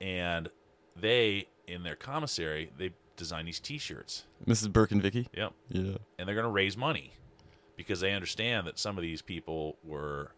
and 0.00 0.48
they 0.96 1.48
in 1.66 1.82
their 1.82 1.96
commissary 1.96 2.72
they 2.76 2.92
design 3.16 3.44
these 3.46 3.60
T-shirts. 3.60 4.24
Mrs. 4.46 4.72
Burk 4.72 4.90
and 4.92 5.02
Vicki. 5.02 5.28
Yep 5.34 5.52
Yeah. 5.68 5.98
and 6.18 6.26
they're 6.28 6.34
going 6.36 6.44
to 6.44 6.50
raise 6.50 6.76
money 6.76 7.12
because 7.78 8.00
they 8.00 8.12
understand 8.12 8.66
that 8.66 8.78
some 8.78 8.98
of 8.98 9.02
these 9.02 9.22
people 9.22 9.78
were 9.82 10.32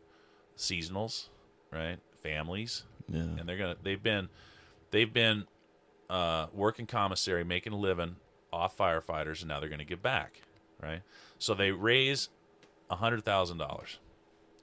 seasonals, 0.57 1.29
right? 1.72 1.98
Families, 2.22 2.85
Yeah. 3.09 3.20
and 3.20 3.48
they're 3.48 3.57
gonna 3.57 3.76
they've 3.83 4.03
been 4.03 4.29
they've 4.92 5.12
been 5.12 5.46
uh, 6.09 6.46
working 6.53 6.87
commissary, 6.87 7.44
making 7.44 7.72
a 7.72 7.76
living 7.76 8.16
off 8.53 8.76
firefighters, 8.76 9.40
and 9.40 9.48
now 9.48 9.61
they're 9.61 9.68
going 9.68 9.79
to 9.79 9.85
give 9.85 10.03
back, 10.03 10.42
right? 10.83 11.03
So 11.38 11.55
they 11.55 11.70
raise 11.70 12.29
a 12.90 12.96
hundred 12.96 13.24
thousand 13.24 13.59
dollars 13.59 13.98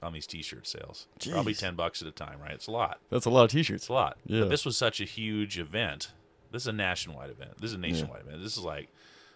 on 0.04 0.12
these 0.14 0.28
T-shirt 0.28 0.68
sales, 0.68 1.08
probably 1.32 1.54
ten 1.54 1.76
bucks 1.76 2.02
at 2.02 2.08
a 2.08 2.12
time, 2.12 2.40
right? 2.42 2.52
It's 2.52 2.68
a 2.68 2.72
lot. 2.72 3.00
That's 3.10 3.26
a 3.26 3.30
lot 3.30 3.46
of 3.46 3.52
T-shirts. 3.52 3.88
a 3.88 3.94
lot. 3.94 4.18
Yeah. 4.26 4.42
But 4.42 4.50
this 4.50 4.66
was 4.66 4.78
such 4.78 5.00
a 5.02 5.06
huge 5.06 5.58
event. 5.58 6.12
This 6.52 6.64
is 6.64 6.68
a 6.68 6.74
nationwide 6.74 7.30
event. 7.32 7.52
This 7.60 7.72
is 7.72 7.76
a 7.76 7.80
nationwide 7.80 8.22
event. 8.22 8.44
This 8.44 8.58
is 8.58 8.64
like, 8.64 8.90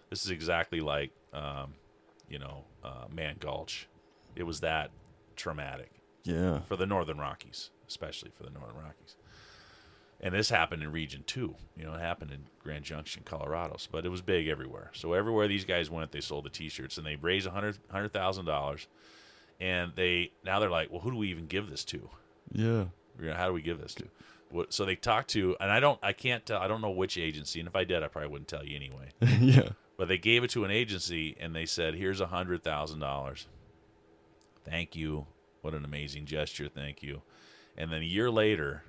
this 0.09 0.23
is 0.23 0.31
exactly 0.31 0.79
like, 0.81 1.11
um, 1.33 1.73
you 2.31 2.39
know, 2.39 2.63
uh, 2.83 3.05
Mann 3.13 3.35
Gulch. 3.39 3.87
It 4.35 4.43
was 4.43 4.61
that 4.61 4.91
traumatic 5.35 5.91
Yeah. 6.23 6.61
for 6.61 6.75
the 6.77 6.85
Northern 6.85 7.17
Rockies, 7.17 7.69
especially 7.87 8.31
for 8.31 8.43
the 8.43 8.49
Northern 8.49 8.77
Rockies. 8.77 9.15
And 10.23 10.35
this 10.35 10.49
happened 10.49 10.83
in 10.83 10.91
Region 10.91 11.23
Two. 11.25 11.55
You 11.75 11.83
know, 11.85 11.93
it 11.95 11.99
happened 11.99 12.31
in 12.31 12.45
Grand 12.59 12.85
Junction, 12.85 13.23
Colorado. 13.25 13.77
So- 13.77 13.89
But 13.91 14.05
it 14.05 14.09
was 14.09 14.21
big 14.21 14.47
everywhere. 14.47 14.91
So 14.93 15.13
everywhere 15.13 15.47
these 15.47 15.65
guys 15.65 15.89
went, 15.89 16.11
they 16.11 16.21
sold 16.21 16.45
the 16.45 16.49
T-shirts, 16.49 16.97
and 16.97 17.05
they 17.07 17.15
raised 17.15 17.47
a 17.47 17.51
hundred 17.51 17.79
hundred 17.89 18.13
thousand 18.13 18.45
dollars. 18.45 18.87
And 19.59 19.93
they 19.95 20.31
now 20.43 20.59
they're 20.59 20.69
like, 20.69 20.91
well, 20.91 21.01
who 21.01 21.11
do 21.11 21.17
we 21.17 21.29
even 21.29 21.47
give 21.47 21.69
this 21.69 21.83
to? 21.85 22.09
Yeah. 22.51 22.85
We're 23.17 23.25
gonna- 23.27 23.35
how 23.37 23.47
do 23.47 23.53
we 23.53 23.61
give 23.63 23.81
this 23.81 23.93
to? 23.95 24.07
What, 24.51 24.73
so 24.73 24.83
they 24.85 24.95
talked 24.97 25.29
to, 25.29 25.55
and 25.61 25.71
I 25.71 25.79
don't, 25.79 25.97
I 26.03 26.11
can't 26.11 26.45
tell, 26.45 26.59
I 26.61 26.67
don't 26.67 26.81
know 26.81 26.89
which 26.89 27.17
agency, 27.17 27.59
and 27.61 27.67
if 27.69 27.75
I 27.75 27.85
did, 27.85 28.03
I 28.03 28.09
probably 28.09 28.29
wouldn't 28.31 28.49
tell 28.49 28.65
you 28.65 28.75
anyway. 28.75 29.09
yeah. 29.39 29.69
But 30.01 30.07
they 30.07 30.17
gave 30.17 30.43
it 30.43 30.49
to 30.49 30.65
an 30.65 30.71
agency, 30.71 31.37
and 31.39 31.55
they 31.55 31.67
said, 31.67 31.93
"Here's 31.93 32.19
a 32.19 32.25
hundred 32.25 32.63
thousand 32.63 33.01
dollars. 33.01 33.45
Thank 34.65 34.95
you. 34.95 35.27
What 35.61 35.75
an 35.75 35.85
amazing 35.85 36.25
gesture. 36.25 36.67
Thank 36.67 37.03
you." 37.03 37.21
And 37.77 37.91
then 37.93 38.01
a 38.01 38.05
year 38.05 38.31
later, 38.31 38.83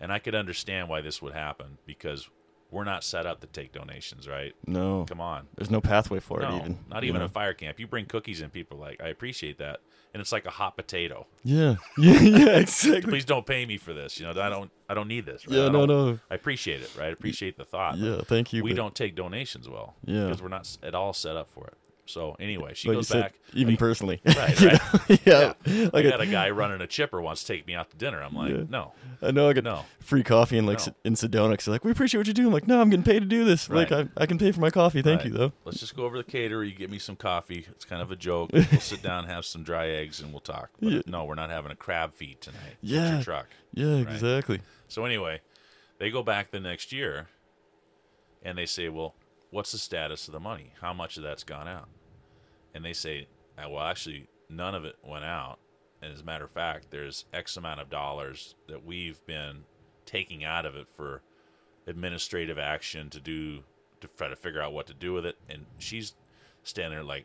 and 0.00 0.10
I 0.10 0.18
could 0.18 0.34
understand 0.34 0.88
why 0.88 1.02
this 1.02 1.20
would 1.20 1.34
happen 1.34 1.76
because 1.84 2.30
we're 2.70 2.84
not 2.84 3.04
set 3.04 3.26
up 3.26 3.40
to 3.42 3.46
take 3.46 3.72
donations, 3.72 4.26
right? 4.26 4.54
No. 4.66 5.04
Come 5.06 5.20
on. 5.20 5.46
There's 5.56 5.70
no 5.70 5.82
pathway 5.82 6.20
for 6.20 6.40
No, 6.40 6.48
it 6.48 6.60
even. 6.60 6.78
not 6.88 7.04
even 7.04 7.18
know? 7.18 7.26
a 7.26 7.28
fire 7.28 7.52
camp. 7.52 7.78
You 7.78 7.86
bring 7.86 8.06
cookies 8.06 8.40
and 8.40 8.50
people 8.50 8.78
are 8.78 8.80
like, 8.80 9.02
I 9.02 9.08
appreciate 9.08 9.58
that, 9.58 9.80
and 10.16 10.22
it's 10.22 10.32
like 10.32 10.46
a 10.46 10.50
hot 10.50 10.78
potato. 10.78 11.26
Yeah. 11.44 11.74
Yeah. 11.98 12.20
Yeah. 12.20 12.56
Exactly. 12.60 13.02
Please 13.02 13.26
don't 13.26 13.44
pay 13.44 13.66
me 13.66 13.76
for 13.76 13.92
this. 13.92 14.18
You 14.18 14.24
know, 14.24 14.40
I 14.40 14.48
don't, 14.48 14.70
I 14.88 14.94
don't 14.94 15.08
need 15.08 15.26
this. 15.26 15.46
Right? 15.46 15.56
Yeah. 15.58 15.68
No. 15.68 15.84
No. 15.84 16.18
I 16.30 16.34
appreciate 16.34 16.80
it, 16.80 16.90
right? 16.98 17.08
I 17.08 17.10
appreciate 17.10 17.58
the 17.58 17.66
thought. 17.66 17.98
Yeah. 17.98 18.22
Thank 18.24 18.54
you. 18.54 18.62
we 18.64 18.70
but- 18.70 18.76
don't 18.78 18.94
take 18.94 19.14
donations 19.14 19.68
well. 19.68 19.94
Yeah. 20.06 20.24
Because 20.24 20.40
we're 20.40 20.48
not 20.48 20.74
at 20.82 20.94
all 20.94 21.12
set 21.12 21.36
up 21.36 21.50
for 21.50 21.66
it. 21.66 21.74
So 22.08 22.36
anyway, 22.38 22.72
she 22.74 22.88
like 22.88 22.98
goes 22.98 23.08
said, 23.08 23.20
back. 23.22 23.34
even 23.52 23.72
like, 23.74 23.78
personally. 23.80 24.20
Right, 24.26 24.60
You 24.60 24.68
right. 24.68 25.20
yeah. 25.26 25.52
I 25.66 25.90
Like 25.92 26.04
got 26.08 26.20
a- 26.20 26.22
a 26.22 26.26
guy 26.26 26.50
running 26.50 26.80
a 26.80 26.86
chipper 26.86 27.20
wants 27.20 27.42
to 27.44 27.52
take 27.52 27.66
me 27.66 27.74
out 27.74 27.90
to 27.90 27.96
dinner. 27.96 28.22
I'm 28.22 28.34
like, 28.34 28.52
Yeah. 28.52 28.62
no, 28.68 28.92
I 29.20 29.32
know 29.32 29.48
I 29.48 29.52
got 29.54 29.64
no. 29.64 29.84
free 30.00 30.22
coffee 30.22 30.56
in 30.56 30.66
like 30.66 30.78
No. 30.86 30.94
In 31.04 31.14
Sedona. 31.14 31.62
they're 31.64 31.72
like, 31.72 31.84
we 31.84 31.90
appreciate 31.90 32.18
what 32.20 32.26
you're 32.28 32.34
doing. 32.34 32.46
I'm 32.46 32.52
like, 32.52 32.68
no, 32.68 32.80
I'm 32.80 32.90
getting 32.90 33.02
paid 33.04 33.20
to 33.20 33.26
do 33.26 33.44
this. 33.44 33.68
Like, 33.68 33.90
I, 33.90 34.06
I 34.16 34.26
can 34.26 34.38
pay 34.38 34.52
for 34.52 34.60
my 34.60 34.70
coffee. 34.70 35.02
Thank 35.02 35.22
Right. 35.22 35.32
you, 35.32 35.36
though. 35.36 35.52
Let's 35.64 35.80
just 35.80 35.96
go 35.96 36.04
over 36.04 36.16
to 36.16 36.22
the 36.22 36.30
caterer. 36.30 36.62
You 36.62 36.74
get 36.74 36.90
me 36.90 36.98
some 37.00 37.16
coffee. 37.16 37.66
It's 37.70 37.84
kind 37.84 38.00
of 38.00 38.10
a 38.12 38.16
joke. 38.16 38.50
We'll 38.52 38.62
sit 38.80 39.02
down, 39.02 39.24
have 39.26 39.44
some 39.44 39.64
dry 39.64 39.88
eggs, 39.88 40.20
and 40.20 40.30
we'll 40.32 40.40
talk. 40.40 40.70
But 40.80 40.92
Yeah. 40.92 41.00
no, 41.06 41.24
we're 41.24 41.34
not 41.34 41.50
having 41.50 41.72
a 41.72 41.76
crab 41.76 42.14
feed 42.14 42.40
tonight. 42.40 42.76
Yeah. 42.80 43.20
truck. 43.22 43.48
Yeah, 43.74 43.96
exactly. 43.96 44.60
So 44.86 45.04
anyway, 45.04 45.40
they 45.98 46.10
go 46.10 46.22
back 46.22 46.52
the 46.52 46.60
next 46.60 46.92
year, 46.92 47.26
and 48.44 48.56
they 48.56 48.66
say, 48.66 48.88
well, 48.88 49.14
what's 49.56 49.72
the 49.72 49.78
status 49.78 50.28
of 50.28 50.32
the 50.32 50.38
money? 50.38 50.74
How 50.82 50.92
much 50.92 51.16
of 51.16 51.22
that's 51.22 51.42
gone 51.42 51.66
out? 51.66 51.88
And 52.74 52.84
they 52.84 52.92
say, 52.92 53.26
uh, 53.56 53.70
well, 53.70 53.82
actually, 53.82 54.28
none 54.50 54.74
of 54.74 54.84
it 54.84 54.96
went 55.02 55.24
out. 55.24 55.58
And 56.02 56.12
as 56.12 56.20
a 56.20 56.24
matter 56.24 56.44
of 56.44 56.50
fact, 56.50 56.90
there's 56.90 57.24
X 57.32 57.56
amount 57.56 57.80
of 57.80 57.88
dollars 57.88 58.54
that 58.68 58.84
we've 58.84 59.24
been 59.24 59.64
taking 60.04 60.44
out 60.44 60.66
of 60.66 60.76
it 60.76 60.88
for 60.94 61.22
administrative 61.86 62.58
action 62.58 63.08
to 63.08 63.18
do 63.18 63.60
to 64.02 64.08
try 64.18 64.28
to 64.28 64.36
figure 64.36 64.60
out 64.60 64.74
what 64.74 64.86
to 64.88 64.94
do 64.94 65.14
with 65.14 65.24
it. 65.24 65.38
And 65.48 65.64
she's 65.78 66.12
standing 66.62 66.92
there 66.92 67.02
like, 67.02 67.24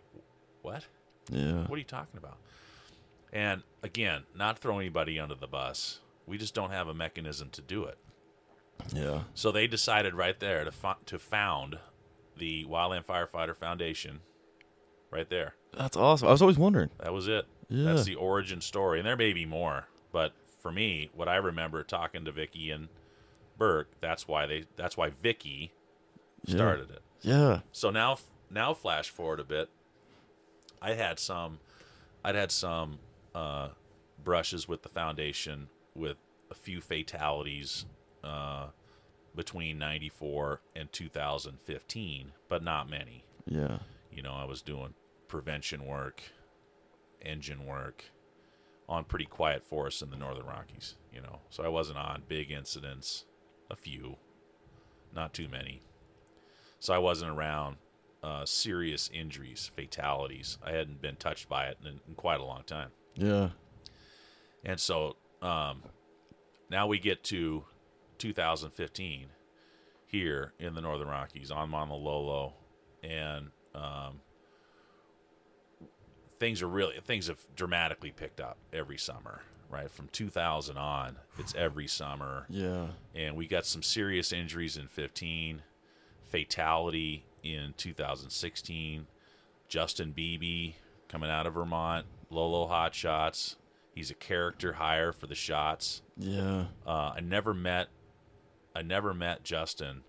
what? 0.62 0.86
Yeah. 1.30 1.68
What 1.68 1.76
are 1.76 1.80
you 1.80 1.84
talking 1.84 2.18
about? 2.18 2.38
And 3.34 3.64
again, 3.84 4.24
not 4.34 4.58
throw 4.58 4.80
anybody 4.80 5.20
under 5.20 5.36
the 5.36 5.48
bus. 5.48 6.00
We 6.26 6.38
just 6.38 6.56
don't 6.56 6.72
have 6.72 6.88
a 6.88 6.94
mechanism 6.94 7.50
to 7.50 7.62
do 7.62 7.84
it. 7.84 7.98
Yeah. 8.94 9.24
So 9.34 9.52
they 9.52 9.68
decided 9.68 10.16
right 10.16 10.40
there 10.40 10.64
to 10.64 10.72
fo- 10.72 10.96
to 11.08 11.20
found 11.20 11.78
the 12.42 12.66
Wildland 12.66 13.06
Firefighter 13.06 13.56
Foundation. 13.56 14.20
Right 15.12 15.30
there. 15.30 15.54
That's 15.78 15.96
awesome. 15.96 16.28
I 16.28 16.32
was 16.32 16.42
always 16.42 16.58
wondering. 16.58 16.90
That 17.00 17.14
was 17.14 17.28
it. 17.28 17.46
Yeah. 17.70 17.86
That's 17.94 18.06
the 18.06 18.16
origin 18.16 18.60
story, 18.62 18.98
and 19.00 19.06
there 19.08 19.16
may 19.18 19.32
be 19.34 19.46
more, 19.46 19.88
but 20.12 20.34
for 20.60 20.72
me, 20.72 21.10
what 21.14 21.28
I 21.30 21.36
remember 21.36 21.84
talking 21.84 22.26
to 22.26 22.32
Vicki 22.32 22.72
and 22.72 22.88
Burk, 23.58 23.90
that's 24.02 24.28
why 24.28 24.46
they 24.48 24.64
that's 24.76 24.98
why 24.98 25.10
Vicki 25.10 25.72
Yeah. 26.46 26.56
started 26.56 26.90
it. 26.92 27.02
Yeah. 27.22 27.60
So 27.72 27.92
now, 27.92 28.18
now 28.50 28.74
flash 28.74 29.10
forward 29.10 29.40
a 29.40 29.44
bit. 29.44 29.70
I 30.82 30.94
had 30.94 31.20
some, 31.20 31.60
I'd 32.24 32.36
had 32.36 32.52
some 32.52 32.98
uh, 33.36 33.70
brushes 34.24 34.68
with 34.68 34.82
the 34.82 34.90
foundation 34.90 35.68
with 35.94 36.18
a 36.50 36.56
few 36.56 36.82
fatalities 36.82 37.86
uh, 38.24 38.68
between 39.36 39.78
'94 39.78 40.62
and 40.76 40.92
2015, 40.92 42.32
but 42.50 42.64
not 42.64 42.90
many. 42.90 43.24
Yeah. 43.46 43.80
You 44.12 44.22
know, 44.22 44.34
I 44.34 44.46
was 44.46 44.62
doing 44.62 44.94
prevention 45.28 45.86
work, 45.86 46.22
engine 47.22 47.66
work 47.66 48.06
on 48.90 49.06
pretty 49.06 49.26
quiet 49.26 49.64
forests 49.64 50.02
in 50.02 50.10
the 50.10 50.18
Northern 50.18 50.46
Rockies. 50.46 50.96
You 51.14 51.22
know, 51.22 51.40
so 51.50 51.64
I 51.64 51.70
wasn't 51.70 51.98
on 51.98 52.24
big 52.28 52.52
incidents, 52.52 53.26
a 53.70 53.76
few, 53.76 54.18
not 55.14 55.34
too 55.34 55.48
many. 55.48 55.82
So 56.80 56.94
I 56.94 56.98
wasn't 56.98 57.32
around 57.32 57.78
uh, 58.24 58.46
serious 58.46 59.10
injuries, 59.14 59.70
fatalities. 59.74 60.58
I 60.64 60.72
hadn't 60.72 61.02
been 61.02 61.16
touched 61.16 61.50
by 61.50 61.68
it 61.68 61.78
in, 61.84 62.00
in 62.08 62.16
quite 62.16 62.40
a 62.40 62.44
long 62.44 62.64
time. 62.64 62.90
Yeah. 63.16 63.50
And 64.64 64.80
so 64.80 65.16
um, 65.42 65.84
now 66.70 66.88
we 66.88 67.00
get 67.00 67.24
to 67.26 67.66
2015 68.22 69.28
here 70.06 70.54
in 70.60 70.76
the 70.76 70.82
Northern 70.82 71.08
Rockies 71.08 71.50
on 71.52 71.72
Lolo, 71.96 72.54
and 73.04 73.48
um, 73.74 74.22
things 76.40 76.62
are 76.62 76.68
really 76.68 76.96
things 77.04 77.28
have 77.28 77.40
dramatically 77.56 78.12
picked 78.12 78.40
up 78.40 78.58
every 78.72 78.98
summer. 78.98 79.42
Right 79.70 79.90
from 79.90 80.10
2000 80.12 80.78
on, 80.78 81.16
it's 81.40 81.56
every 81.56 81.88
summer, 81.88 82.46
Yeah. 82.50 82.88
and 83.16 83.38
we 83.38 83.48
got 83.48 83.66
some 83.66 83.82
serious 83.82 84.34
injuries 84.34 84.76
in 84.76 84.88
15, 84.90 85.62
fatality 86.26 87.24
in 87.42 87.74
2016. 87.78 89.08
Justin 89.70 90.12
Beebe 90.12 90.74
coming 91.08 91.30
out 91.30 91.48
of 91.48 91.54
Vermont, 91.54 92.06
Lolo 92.30 92.68
Hot 92.68 92.94
Shots. 92.94 93.56
He's 93.96 94.12
a 94.12 94.14
character 94.14 94.74
hire 94.74 95.14
for 95.14 95.28
the 95.28 95.36
shots. 95.36 96.02
Yeah. 96.18 96.66
Uh, 96.86 97.14
I 97.16 97.22
never 97.22 97.54
met, 97.54 97.88
I 98.76 98.82
never 98.82 99.14
met 99.14 99.44
Justin, 99.44 100.04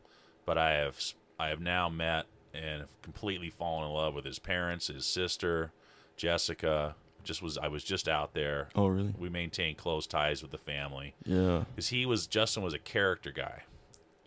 but 0.47 0.57
I 0.59 0.73
have 0.75 1.01
I 1.39 1.49
have 1.49 1.61
now 1.61 1.89
met 1.89 2.27
and 2.55 2.81
have 2.83 3.03
completely 3.03 3.51
fallen 3.51 3.89
in 3.89 3.95
love 3.95 4.15
with 4.15 4.25
his 4.25 4.39
parents, 4.39 4.87
his 4.89 5.07
sister, 5.07 5.73
Jessica. 6.17 6.95
Just 7.25 7.41
was 7.43 7.57
I 7.59 7.69
was 7.69 7.85
just 7.85 8.09
out 8.09 8.35
there. 8.35 8.69
Oh, 8.75 8.87
really? 8.89 9.15
We 9.17 9.29
maintained 9.29 9.77
close 9.79 10.07
ties 10.09 10.43
with 10.43 10.51
the 10.51 10.59
family 10.59 11.15
Yeah. 11.25 11.65
because 11.75 11.89
he 11.89 12.05
was 12.05 12.27
Justin 12.27 12.63
was 12.65 12.75
a 12.75 12.79
character 12.81 13.31
guy. 13.31 13.63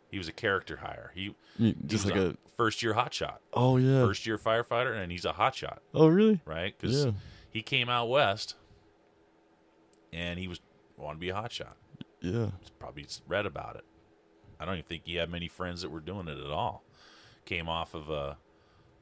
He 0.09 0.17
was 0.17 0.27
a 0.29 0.31
character 0.31 0.77
hire. 0.77 1.11
He, 1.13 1.21
You- 1.23 1.35
he 1.57 1.75
just 1.85 2.05
like 2.05 2.15
a, 2.15 2.29
a. 2.29 2.35
first 2.55 2.81
year 2.81 2.93
hotshot, 2.93 3.37
Oh 3.53 3.75
yeah. 3.77 4.05
first 4.05 4.25
year 4.25 4.37
firefighter, 4.37 4.95
and 4.97 5.11
he's 5.11 5.25
a 5.25 5.33
hotshot, 5.33 5.79
Oh 5.93 6.07
really? 6.07 6.39
right? 6.45 6.73
Because 6.79 7.05
Yeah. 7.05 7.11
he 7.51 7.61
came 7.61 7.89
out 7.89 8.07
west, 8.07 8.55
and 10.13 10.39
he 10.39 10.47
was 10.47 10.61
wanted 10.97 11.15
to 11.15 11.19
be 11.19 11.29
a 11.29 11.33
hotshot. 11.33 11.73
Yeah. 12.21 12.51
Probably 12.79 13.05
read 13.27 13.45
about 13.45 13.75
it. 13.75 13.83
I 14.65 14.71
don't 14.71 14.79
even 14.79 14.87
think 14.87 15.03
he 15.05 15.15
had 15.15 15.29
many 15.29 15.47
friends 15.47 15.81
that 15.83 15.89
were 15.91 15.99
doing 15.99 16.27
it 16.27 16.39
at 16.39 16.49
all. 16.51 16.83
Came 17.45 17.69
off 17.69 17.93
of 17.93 18.09
a 18.09 18.37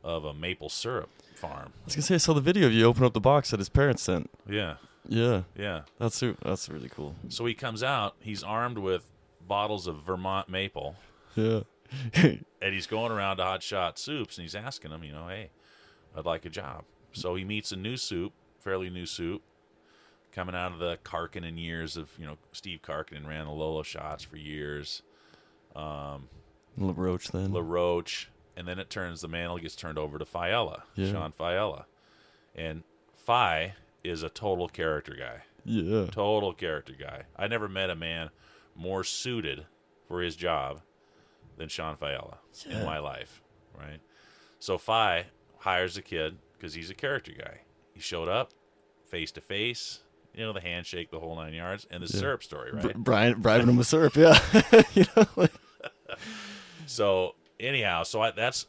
of 0.04 0.26
a 0.26 0.34
maple 0.34 0.68
syrup 0.68 1.10
farm. 1.36 1.72
I 1.82 1.86
was 1.86 1.96
gonna 1.96 2.04
say 2.04 2.16
I 2.16 2.18
saw 2.18 2.34
the 2.34 2.42
video 2.42 2.68
of 2.68 2.74
you 2.74 2.84
open 2.86 3.06
up 3.06 3.14
the 3.14 3.22
box 3.22 3.52
that 3.52 3.60
his 3.60 3.70
parents 3.70 4.02
sent. 4.04 4.30
Yeah, 4.50 4.76
Yeah. 5.08 5.44
yeah. 5.58 5.84
That's 5.98 6.18
su- 6.18 6.36
that's 6.44 6.68
really 6.68 6.90
cool. 6.90 7.16
So 7.30 7.46
he 7.46 7.54
comes 7.54 7.82
out. 7.84 8.16
He's 8.20 8.44
armed 8.44 8.78
with 8.80 9.10
bottles 9.48 9.88
of 9.88 10.02
Vermont 10.04 10.50
maple, 10.50 10.98
Yeah. 11.36 11.62
and 12.16 12.44
he's 12.74 12.88
going 12.88 13.12
around 13.14 13.38
to 13.38 13.44
Hot 13.44 13.64
Shot 13.64 13.98
Soups, 13.98 14.38
and 14.38 14.44
he's 14.44 14.56
asking 14.56 14.92
them, 14.92 15.04
you 15.06 15.14
know, 15.14 15.28
hey, 15.30 15.52
I'd 16.18 16.26
like 16.26 16.44
a 16.46 16.50
job. 16.50 16.84
So 17.14 17.36
he 17.36 17.46
meets 17.46 17.72
a 17.72 17.76
new 17.78 17.96
soup, 17.98 18.34
fairly 18.60 18.90
new 18.90 19.06
soup, 19.06 19.42
coming 20.32 20.56
out 20.56 20.72
of 20.74 20.80
the 20.80 20.98
Karkanen 21.04 21.58
years 21.62 21.96
of, 21.96 22.10
you 22.18 22.26
know, 22.26 22.38
Steve 22.52 22.80
Karkanen 22.82 23.28
ran 23.28 23.46
the 23.46 23.52
Lolo 23.52 23.84
shots 23.84 24.24
for 24.24 24.36
years. 24.38 25.02
Um, 25.76 26.30
LaRoche 26.78 27.28
then. 27.30 27.52
LaRoche, 27.54 28.28
and 28.56 28.68
then 28.68 28.80
it 28.80 28.90
turns 28.90 29.22
the 29.22 29.28
mantle 29.28 29.58
gets 29.58 29.76
turned 29.76 29.98
over 29.98 30.18
to 30.18 30.26
Fiella, 30.26 30.84
Yeah. 30.96 31.12
Sean 31.12 31.32
Fiella, 31.32 31.86
and 32.56 32.84
Fi 33.16 33.74
is 34.04 34.22
a 34.24 34.30
total 34.30 34.68
character 34.68 35.16
guy, 35.18 35.44
yeah. 35.66 36.08
total 36.12 36.54
character 36.54 36.94
guy. 37.00 37.24
I 37.38 37.48
never 37.48 37.68
met 37.70 37.90
a 37.90 37.96
man 37.96 38.30
more 38.76 39.04
suited 39.04 39.66
for 40.08 40.22
his 40.22 40.36
job 40.36 40.82
than 41.58 41.70
Sean 41.70 41.96
Fiella 41.96 42.38
in 42.70 42.84
my 42.86 43.00
life, 43.00 43.42
right? 43.78 44.00
So 44.60 44.78
Fi 44.78 45.28
hires 45.60 45.96
a 45.98 46.02
kid 46.02 46.38
because 46.54 46.74
he's 46.74 46.90
a 46.90 46.96
character 46.96 47.32
guy. 47.38 47.62
He 47.94 48.00
showed 48.02 48.28
up 48.28 48.52
face 49.06 49.32
to 49.34 49.42
face, 49.42 50.00
you 50.34 50.44
know, 50.44 50.52
the 50.54 50.60
handshake, 50.62 51.12
the 51.12 51.20
whole 51.20 51.36
nine 51.36 51.54
yards, 51.54 51.86
and 51.92 52.02
the 52.04 52.12
Yeah. 52.12 52.20
syrup 52.20 52.44
story, 52.44 52.72
right? 52.72 52.94
Br- 52.94 53.00
Brian 53.00 53.42
bribing 53.42 53.70
him 53.70 53.78
with 53.78 53.88
syrup. 53.88 54.16
Yeah. 54.16 54.38
you 54.96 55.06
know. 55.16 55.26
Like, 55.36 55.52
so 56.86 57.36
anyhow 57.60 58.04
so 58.04 58.22
I, 58.22 58.32
that's 58.32 58.66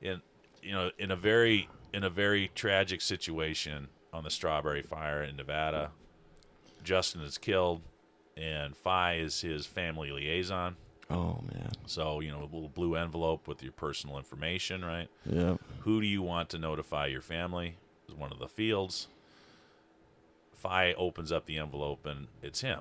in 0.00 0.20
you 0.62 0.72
know 0.72 0.90
in 0.98 1.10
a 1.10 1.16
very 1.16 1.68
in 1.92 2.04
a 2.04 2.10
very 2.10 2.50
tragic 2.54 3.00
situation 3.00 3.88
on 4.12 4.24
the 4.24 4.30
strawberry 4.30 4.82
fire 4.82 5.22
in 5.22 5.36
nevada 5.36 5.90
justin 6.84 7.22
is 7.22 7.38
killed 7.38 7.82
and 8.36 8.76
Fi 8.76 9.14
is 9.14 9.40
his 9.40 9.64
family 9.66 10.10
liaison 10.10 10.76
oh 11.10 11.40
man. 11.52 11.70
so 11.86 12.20
you 12.20 12.30
know 12.30 12.40
a 12.40 12.44
little 12.52 12.68
blue 12.68 12.94
envelope 12.96 13.46
with 13.48 13.62
your 13.62 13.72
personal 13.72 14.18
information 14.18 14.84
right 14.84 15.08
Yeah. 15.24 15.56
who 15.80 16.00
do 16.00 16.06
you 16.06 16.20
want 16.22 16.48
to 16.50 16.58
notify 16.58 17.06
your 17.06 17.22
family 17.22 17.76
is 18.08 18.14
one 18.14 18.32
of 18.32 18.38
the 18.38 18.48
fields 18.48 19.08
Fi 20.54 20.92
opens 20.94 21.30
up 21.32 21.46
the 21.46 21.58
envelope 21.58 22.06
and 22.06 22.26
it's 22.42 22.60
him 22.60 22.80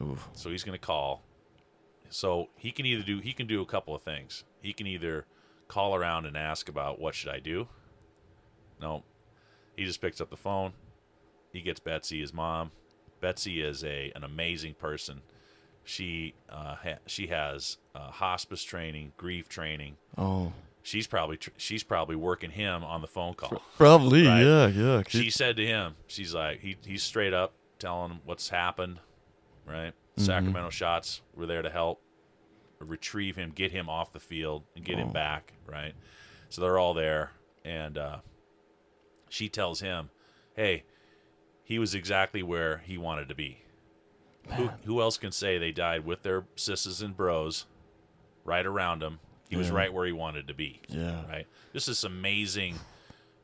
Oof. 0.00 0.28
so 0.34 0.50
he's 0.50 0.62
going 0.64 0.78
to 0.78 0.84
call. 0.86 1.22
So 2.10 2.48
he 2.56 2.70
can 2.70 2.86
either 2.86 3.02
do 3.02 3.18
he 3.18 3.32
can 3.32 3.46
do 3.46 3.60
a 3.62 3.66
couple 3.66 3.94
of 3.94 4.02
things. 4.02 4.44
He 4.62 4.72
can 4.72 4.86
either 4.86 5.26
call 5.68 5.94
around 5.94 6.26
and 6.26 6.36
ask 6.36 6.68
about 6.68 6.98
what 6.98 7.14
should 7.14 7.30
I 7.30 7.38
do. 7.38 7.68
No, 8.80 9.02
he 9.76 9.84
just 9.84 10.00
picks 10.00 10.20
up 10.20 10.30
the 10.30 10.36
phone. 10.36 10.72
He 11.52 11.60
gets 11.60 11.80
Betsy, 11.80 12.20
his 12.20 12.32
mom. 12.32 12.70
Betsy 13.20 13.60
is 13.60 13.84
a 13.84 14.12
an 14.14 14.24
amazing 14.24 14.74
person. 14.74 15.22
She 15.84 16.34
uh, 16.48 16.76
ha- 16.76 16.98
she 17.06 17.28
has 17.28 17.78
uh, 17.94 18.10
hospice 18.10 18.62
training, 18.62 19.12
grief 19.16 19.48
training. 19.48 19.96
Oh. 20.16 20.52
She's 20.82 21.06
probably 21.06 21.36
tr- 21.36 21.50
she's 21.56 21.82
probably 21.82 22.16
working 22.16 22.50
him 22.50 22.84
on 22.84 23.00
the 23.00 23.06
phone 23.06 23.34
call. 23.34 23.62
Probably. 23.76 24.26
Right. 24.26 24.40
Yeah. 24.40 24.66
Yeah. 24.68 25.02
She 25.08 25.30
said 25.30 25.56
to 25.56 25.66
him, 25.66 25.96
she's 26.06 26.32
like, 26.34 26.60
he, 26.60 26.76
he's 26.86 27.02
straight 27.02 27.34
up 27.34 27.52
telling 27.78 28.12
him 28.12 28.20
what's 28.24 28.48
happened, 28.48 29.00
right? 29.66 29.92
Sacramento 30.20 30.70
shots 30.70 31.22
were 31.34 31.46
there 31.46 31.62
to 31.62 31.70
help 31.70 32.02
retrieve 32.80 33.36
him, 33.36 33.50
get 33.54 33.72
him 33.72 33.88
off 33.88 34.12
the 34.12 34.20
field, 34.20 34.64
and 34.76 34.84
get 34.84 34.98
him 34.98 35.08
Oh. 35.08 35.12
back, 35.12 35.52
right? 35.66 35.94
So 36.48 36.60
they're 36.60 36.78
all 36.78 36.94
there, 36.94 37.32
and 37.64 37.98
uh, 37.98 38.18
she 39.28 39.48
tells 39.48 39.80
him, 39.80 40.10
hey, 40.54 40.84
he 41.64 41.78
was 41.78 41.94
exactly 41.94 42.42
where 42.42 42.78
he 42.78 42.96
wanted 42.96 43.28
to 43.28 43.34
be. 43.34 43.62
Who, 44.56 44.68
who 44.84 45.00
else 45.02 45.18
can 45.18 45.32
say 45.32 45.58
they 45.58 45.72
died 45.72 46.06
with 46.06 46.22
their 46.22 46.46
sisters 46.56 47.02
and 47.02 47.14
bros 47.16 47.66
right 48.44 48.64
around 48.64 49.02
him? 49.02 49.18
He 49.50 49.56
was 49.56 49.70
right 49.70 49.92
where 49.92 50.04
he 50.06 50.12
wanted 50.12 50.48
to 50.48 50.54
be 50.54 50.80
Yeah. 50.88 51.26
right? 51.26 51.46
Just 51.72 51.86
this 51.86 52.04
amazing 52.04 52.76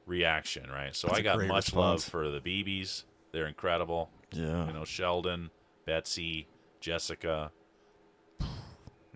reaction, 0.06 0.70
right? 0.70 0.94
So 0.94 1.08
That's 1.08 1.18
I 1.20 1.22
got 1.22 1.42
much 1.46 1.74
love 1.74 2.02
for 2.04 2.28
the 2.30 2.40
Beebes. 2.40 3.04
They're 3.32 3.46
incredible. 3.46 4.10
Yeah. 4.32 4.66
You 4.66 4.72
know, 4.72 4.84
Sheldon, 4.84 5.50
Betsy, 5.86 6.46
Jessica. 6.84 7.50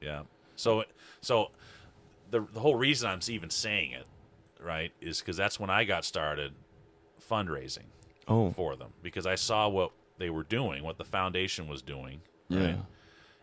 Yeah. 0.01 0.23
So 0.57 0.85
so 1.21 1.51
the 2.31 2.41
the 2.53 2.61
whole 2.61 2.77
reason 2.77 3.09
I'm 3.11 3.21
even 3.29 3.51
saying 3.51 3.93
it, 3.93 4.07
right, 4.61 4.91
is 5.03 5.21
because 5.21 5.37
that's 5.37 5.61
when 5.61 5.69
I 5.69 5.85
got 5.85 6.05
started 6.05 6.55
fundraising 7.21 7.85
Oh. 8.27 8.51
for 8.51 8.75
them 8.77 8.93
because 9.03 9.27
I 9.27 9.35
saw 9.35 9.69
what 9.69 9.91
they 10.19 10.31
were 10.31 10.45
doing, 10.45 10.83
what 10.83 10.97
the 10.99 11.05
foundation 11.05 11.69
was 11.69 11.83
doing, 11.83 12.21
Yeah. 12.49 12.65
right? 12.67 12.79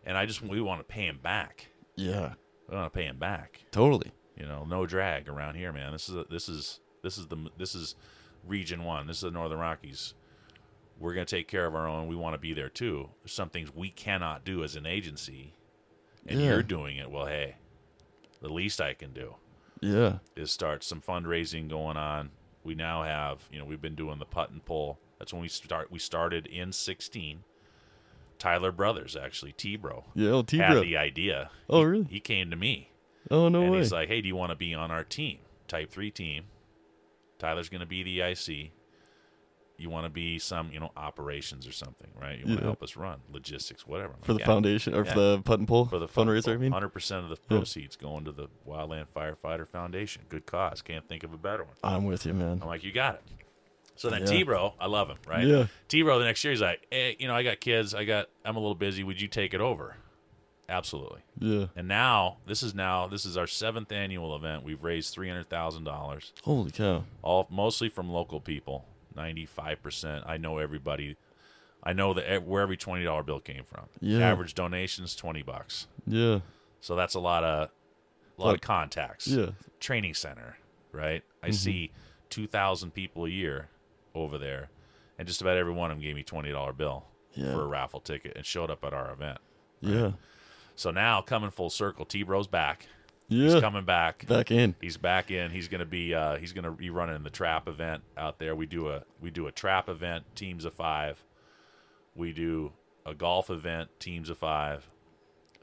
And 0.06 0.18
I 0.18 0.26
just 0.26 0.42
we 0.42 0.60
want 0.60 0.80
to 0.80 0.84
pay 0.86 1.06
him 1.06 1.20
back. 1.22 1.68
Yeah. 1.96 2.34
We 2.68 2.76
want 2.76 2.92
to 2.92 2.98
pay 2.98 3.06
him 3.06 3.18
back. 3.20 3.66
Totally. 3.72 4.12
You 4.36 4.46
know, 4.48 4.66
no 4.66 4.86
drag 4.88 5.30
around 5.30 5.56
here, 5.56 5.72
man. 5.72 5.92
This 5.92 6.10
is 6.10 6.16
a, 6.16 6.26
this 6.32 6.50
is 6.50 6.80
this 7.04 7.18
is 7.20 7.28
the 7.28 7.38
this 7.58 7.76
is 7.76 7.96
Region 8.44 8.84
One. 8.84 9.06
This 9.06 9.18
is 9.18 9.22
the 9.24 9.32
Northern 9.32 9.60
Rockies. 9.60 10.16
We're 10.98 11.14
gonna 11.14 11.26
take 11.26 11.48
care 11.48 11.66
of 11.66 11.76
our 11.76 11.88
own. 11.88 12.08
We 12.08 12.16
want 12.16 12.34
to 12.36 12.38
be 12.40 12.54
there 12.54 12.70
too. 12.70 13.10
There's 13.22 13.34
some 13.34 13.50
things 13.50 13.74
we 13.74 13.90
cannot 13.90 14.46
do 14.46 14.64
as 14.64 14.76
an 14.76 14.86
agency, 14.86 15.54
and 16.26 16.40
Yeah. 16.40 16.48
you're 16.52 16.64
doing 16.64 16.98
it. 16.98 17.12
Well, 17.12 17.26
hey, 17.26 17.56
the 18.42 18.50
least 18.50 18.80
I 18.80 18.94
can 18.94 19.12
do 19.14 19.36
Yeah. 19.82 20.20
is 20.36 20.52
start 20.52 20.84
some 20.84 21.02
fundraising 21.02 21.68
going 21.70 21.98
on. 21.98 22.32
We 22.64 22.76
now 22.76 23.04
have, 23.04 23.48
you 23.52 23.60
know, 23.60 23.66
we've 23.66 23.82
been 23.82 23.96
doing 23.96 24.20
the 24.20 24.26
putt 24.26 24.50
and 24.52 24.64
pull. 24.66 25.00
That's 25.20 25.32
when 25.34 25.42
we 25.42 25.48
start. 25.50 25.92
We 25.92 26.00
started 26.00 26.48
in 26.48 26.72
16. 26.72 27.44
Tyler 28.40 28.72
Brothers, 28.72 29.16
actually, 29.16 29.54
T 29.54 29.76
Bro, 29.78 30.06
Yeah. 30.14 30.30
Oh, 30.32 30.42
T 30.44 30.58
had 30.58 30.72
bro. 30.74 30.82
the 30.82 30.98
idea. 30.98 31.52
Oh, 31.70 31.80
He- 31.82 31.86
really? 31.86 32.06
He 32.06 32.20
came 32.20 32.50
to 32.50 32.56
me 32.58 32.90
Oh 33.32 33.48
no 33.50 33.62
and 33.64 33.72
way. 33.72 33.78
he's 33.80 33.92
like, 33.94 34.08
"Hey, 34.10 34.22
do 34.22 34.28
you 34.28 34.36
want 34.36 34.50
to 34.52 34.56
be 34.56 34.74
on 34.74 34.92
our 34.92 35.04
team, 35.04 35.40
Type 35.68 35.90
Three 35.90 36.12
team? 36.12 36.46
Tyler's 37.40 37.70
going 37.70 37.80
to 37.82 37.86
be 37.86 38.02
the 38.04 38.22
IC. 38.22 38.72
You 39.78 39.90
want 39.90 40.06
to 40.06 40.10
be 40.10 40.40
some, 40.40 40.72
you 40.72 40.80
know, 40.80 40.92
operations 40.96 41.68
or 41.68 41.72
something, 41.72 42.10
right? 42.20 42.38
You 42.40 42.46
want 42.46 42.52
Yeah. 42.52 42.60
to 42.62 42.64
help 42.66 42.84
us 42.84 42.96
run 42.96 43.20
logistics, 43.32 43.86
whatever." 43.86 44.14
I'm 44.14 44.22
for 44.22 44.34
the 44.34 44.40
"Yeah." 44.40 44.46
foundation 44.46 44.94
or 44.96 45.04
Yeah. 45.06 45.14
for 45.14 45.20
the 45.20 45.42
putt 45.44 45.60
and 45.60 45.68
pull 45.68 45.86
for 45.86 46.00
the 46.00 46.08
fundraiser. 46.08 46.54
I 46.54 46.58
mean. 46.58 46.72
hundred 46.72 46.90
percent 46.90 47.24
of 47.24 47.30
the 47.30 47.38
Yeah. 47.50 47.58
proceeds 47.58 47.96
going 47.96 48.26
to 48.26 48.32
the 48.32 48.48
Wildland 48.68 49.08
Firefighter 49.16 49.68
Foundation. 49.68 50.24
Good 50.30 50.46
cause. 50.46 50.82
Can't 50.82 51.08
think 51.08 51.24
of 51.24 51.34
a 51.34 51.38
better 51.38 51.64
one. 51.64 51.74
I'm 51.84 52.06
with 52.06 52.26
you, 52.26 52.34
man. 52.34 52.60
I'm 52.62 52.68
like, 52.68 52.84
you 52.84 52.92
got 52.92 53.16
it. 53.16 53.24
So 53.98 54.10
then 54.10 54.22
Yeah. 54.22 54.28
T 54.28 54.44
Bro, 54.44 54.74
I 54.80 54.88
love 54.88 55.10
him, 55.10 55.18
right? 55.28 55.46
Yeah. 55.46 55.68
T 55.88 56.02
Bro 56.04 56.20
the 56.20 56.26
next 56.26 56.44
year 56.44 56.52
he's 56.52 56.62
like, 56.62 56.86
hey, 56.92 57.16
you 57.20 57.28
know, 57.28 57.36
I 57.36 57.44
got 57.44 57.60
kids, 57.62 57.94
I 57.94 58.04
got 58.06 58.28
I'm 58.44 58.56
a 58.56 58.60
little 58.60 58.76
busy, 58.76 59.04
would 59.04 59.22
you 59.22 59.28
take 59.30 59.54
it 59.54 59.62
over? 59.62 59.96
Absolutely. 60.68 61.22
Yeah. 61.40 61.68
And 61.76 61.88
now 61.88 62.38
this 62.48 62.64
is 62.64 62.74
now 62.74 63.08
this 63.08 63.24
is 63.26 63.38
our 63.38 63.46
seventh 63.48 63.92
annual 63.92 64.36
event. 64.36 64.64
We've 64.64 64.84
raised 64.84 65.14
three 65.14 65.30
hundred 65.30 65.48
thousand 65.50 65.84
dollars, 65.84 66.34
Holy 66.44 66.72
cow. 66.72 67.04
all 67.22 67.48
mostly 67.52 67.88
from 67.88 68.10
local 68.10 68.42
people. 68.42 68.86
Ninety 69.16 69.46
five 69.46 69.82
percent. 69.82 70.24
I 70.28 70.38
know 70.38 70.58
everybody. 70.58 71.16
I 71.84 71.94
know 71.94 72.14
that 72.16 72.44
where 72.44 72.62
every 72.62 72.78
twenty 72.78 73.04
dollar 73.04 73.24
bill 73.24 73.40
came 73.40 73.64
from. 73.64 73.86
Yeah. 74.02 74.30
Average 74.32 74.56
donations 74.56 75.16
twenty 75.16 75.42
bucks. 75.44 75.88
Yeah. 76.08 76.40
So 76.82 76.96
that's 76.96 77.16
a 77.16 77.20
lot 77.20 77.44
of 77.44 77.70
a 78.38 78.42
lot 78.42 78.48
Lot- 78.48 78.56
of 78.56 78.62
contacts. 78.62 79.28
Yeah. 79.28 79.52
Training 79.80 80.14
center, 80.16 80.58
right? 80.92 81.24
I 81.44 81.50
Mhm. 81.50 81.54
see 81.54 81.92
two 82.30 82.48
thousand 82.48 82.92
people 82.92 83.26
a 83.26 83.30
year 83.30 83.70
over 84.14 84.38
there, 84.38 84.70
and 85.20 85.28
just 85.28 85.42
about 85.42 85.58
every 85.58 85.74
one 85.74 85.92
of 85.92 85.98
them 85.98 86.04
gave 86.04 86.16
me 86.16 86.24
twenty 86.24 86.52
dollar 86.52 86.74
bill 86.74 87.06
Yeah. 87.34 87.52
for 87.54 87.62
a 87.62 87.68
raffle 87.68 88.00
ticket 88.00 88.34
and 88.36 88.46
showed 88.46 88.70
up 88.72 88.84
at 88.84 88.94
our 88.94 89.12
event. 89.12 89.38
Yeah. 89.82 90.12
So 90.76 90.92
now 90.92 91.22
coming 91.22 91.52
full 91.52 91.70
circle, 91.70 92.06
T 92.06 92.24
Bro's 92.24 92.48
back. 92.48 92.88
He's 93.28 93.60
coming 93.60 93.86
back. 93.86 94.28
Back 94.28 94.52
in. 94.52 94.76
He's 94.82 94.98
back 94.98 95.32
in. 95.32 95.50
He's 95.52 95.68
gonna 95.68 95.86
be 95.86 96.14
uh, 96.14 96.36
he's 96.38 96.54
gonna 96.54 96.72
be 96.72 96.90
running 96.90 97.24
the 97.24 97.30
trap 97.30 97.68
event 97.68 98.04
out 98.18 98.38
there. 98.40 98.56
We 98.56 98.66
do 98.68 98.90
a 98.90 99.04
we 99.20 99.32
do 99.32 99.48
a 99.48 99.52
trap 99.52 99.90
event, 99.90 100.26
teams 100.36 100.64
of 100.66 100.74
five. 100.74 101.24
We 102.16 102.32
do 102.34 102.74
a 103.06 103.14
golf 103.14 103.50
event, 103.50 103.90
teams 104.00 104.30
of 104.30 104.38
five. 104.38 104.88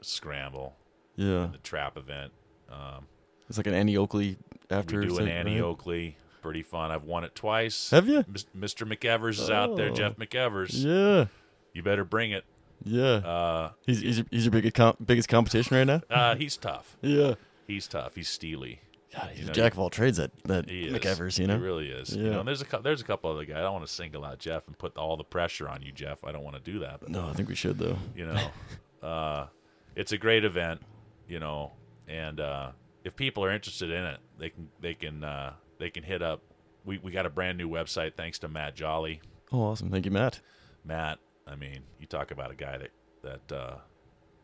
Scramble, 0.01 0.75
Yeah. 1.15 1.47
the 1.51 1.57
trap 1.59 1.97
event. 1.97 2.33
Um, 2.69 3.07
It's 3.47 3.57
like 3.57 3.67
an 3.67 3.73
Annie 3.73 3.95
Oakley 3.97 4.37
after. 4.69 4.99
we 4.99 5.07
do 5.07 5.17
an 5.19 5.27
Annie 5.27 5.55
right? 5.55 5.61
Oakley. 5.65 6.17
Pretty 6.41 6.61
fun. 6.63 6.91
I've 6.91 7.03
won 7.05 7.23
it 7.23 7.35
twice. 7.35 7.89
Have 7.91 8.07
you? 8.09 8.23
Mr. 8.23 8.85
McEvers 8.85 9.39
is 9.39 9.49
out 9.49 9.77
there. 9.77 9.91
Oh. 9.91 9.93
Jeff 9.93 10.17
McEvers. 10.17 10.71
Yeah. 10.73 11.27
You 11.73 11.83
better 11.83 12.03
bring 12.03 12.31
it. 12.31 12.43
Yeah. 12.83 13.03
Uh, 13.15 13.71
he's 13.85 14.01
he's 14.01 14.17
your, 14.17 14.25
he's 14.29 14.43
your 14.45 14.51
biggest 14.51 14.75
com- 14.75 14.97
biggest 15.05 15.29
competition 15.29 15.77
right 15.77 15.87
now. 15.87 16.01
uh, 16.09 16.35
he's 16.35 16.57
tough. 16.57 16.97
Yeah. 17.01 17.35
He's 17.67 17.87
tough. 17.87 18.15
He's 18.15 18.29
steely. 18.29 18.81
God, 19.13 19.29
he's 19.33 19.45
You 19.45 19.51
a 19.51 19.53
jack 19.53 19.73
of 19.73 19.79
all 19.79 19.89
trades. 19.89 20.17
That 20.17 20.31
that. 20.45 20.67
McEvers, 20.67 21.37
you 21.37 21.47
know. 21.47 21.57
He 21.57 21.63
really 21.63 21.89
is. 21.89 22.15
You 22.15 22.29
know, 22.31 22.39
and 22.39 22.47
there's 22.47 22.61
a 22.61 22.79
there's 22.81 23.01
a 23.01 23.03
couple 23.03 23.29
other 23.31 23.45
guys. 23.45 23.57
I 23.57 23.61
don't 23.61 23.73
want 23.73 23.85
to 23.85 23.91
single 23.91 24.25
out 24.25 24.39
Jeff 24.39 24.67
and 24.67 24.77
put 24.77 24.97
all 24.97 25.17
the 25.17 25.23
pressure 25.23 25.69
on 25.69 25.81
you, 25.81 25.91
Jeff. 25.91 26.23
I 26.23 26.31
don't 26.31 26.43
want 26.43 26.55
to 26.55 26.71
do 26.71 26.79
that. 26.79 26.99
But 27.01 27.09
no, 27.09 27.27
I 27.27 27.33
think 27.33 27.47
we 27.49 27.55
should 27.55 27.77
though. 27.77 27.97
you 28.15 28.25
know, 28.25 28.47
uh, 29.07 29.47
it's 29.95 30.11
a 30.11 30.17
great 30.17 30.43
event. 30.45 30.81
You 31.27 31.39
know, 31.39 31.73
and 32.07 32.39
uh, 32.39 32.71
if 33.03 33.15
people 33.15 33.45
are 33.45 33.51
interested 33.51 33.91
in 33.91 34.03
it, 34.03 34.19
they 34.39 34.49
can 34.49 34.69
they 34.81 34.93
can 34.93 35.23
uh, 35.23 35.53
they 35.79 35.89
can 35.89 36.03
hit 36.03 36.21
up. 36.21 36.41
We 36.83 36.97
we 36.97 37.11
got 37.11 37.25
a 37.25 37.29
brand 37.29 37.57
new 37.57 37.69
website 37.69 38.15
thanks 38.15 38.39
to 38.39 38.47
Matt 38.47 38.75
Jolly. 38.75 39.21
Oh, 39.51 39.61
awesome! 39.61 39.89
Thank 39.89 40.05
you, 40.05 40.11
Matt. 40.11 40.39
Matt, 40.83 41.19
I 41.47 41.55
mean, 41.55 41.81
you 41.99 42.07
talk 42.07 42.31
about 42.31 42.51
a 42.51 42.55
guy 42.55 42.79
that 42.79 42.91
that 43.21 43.55
uh, 43.55 43.75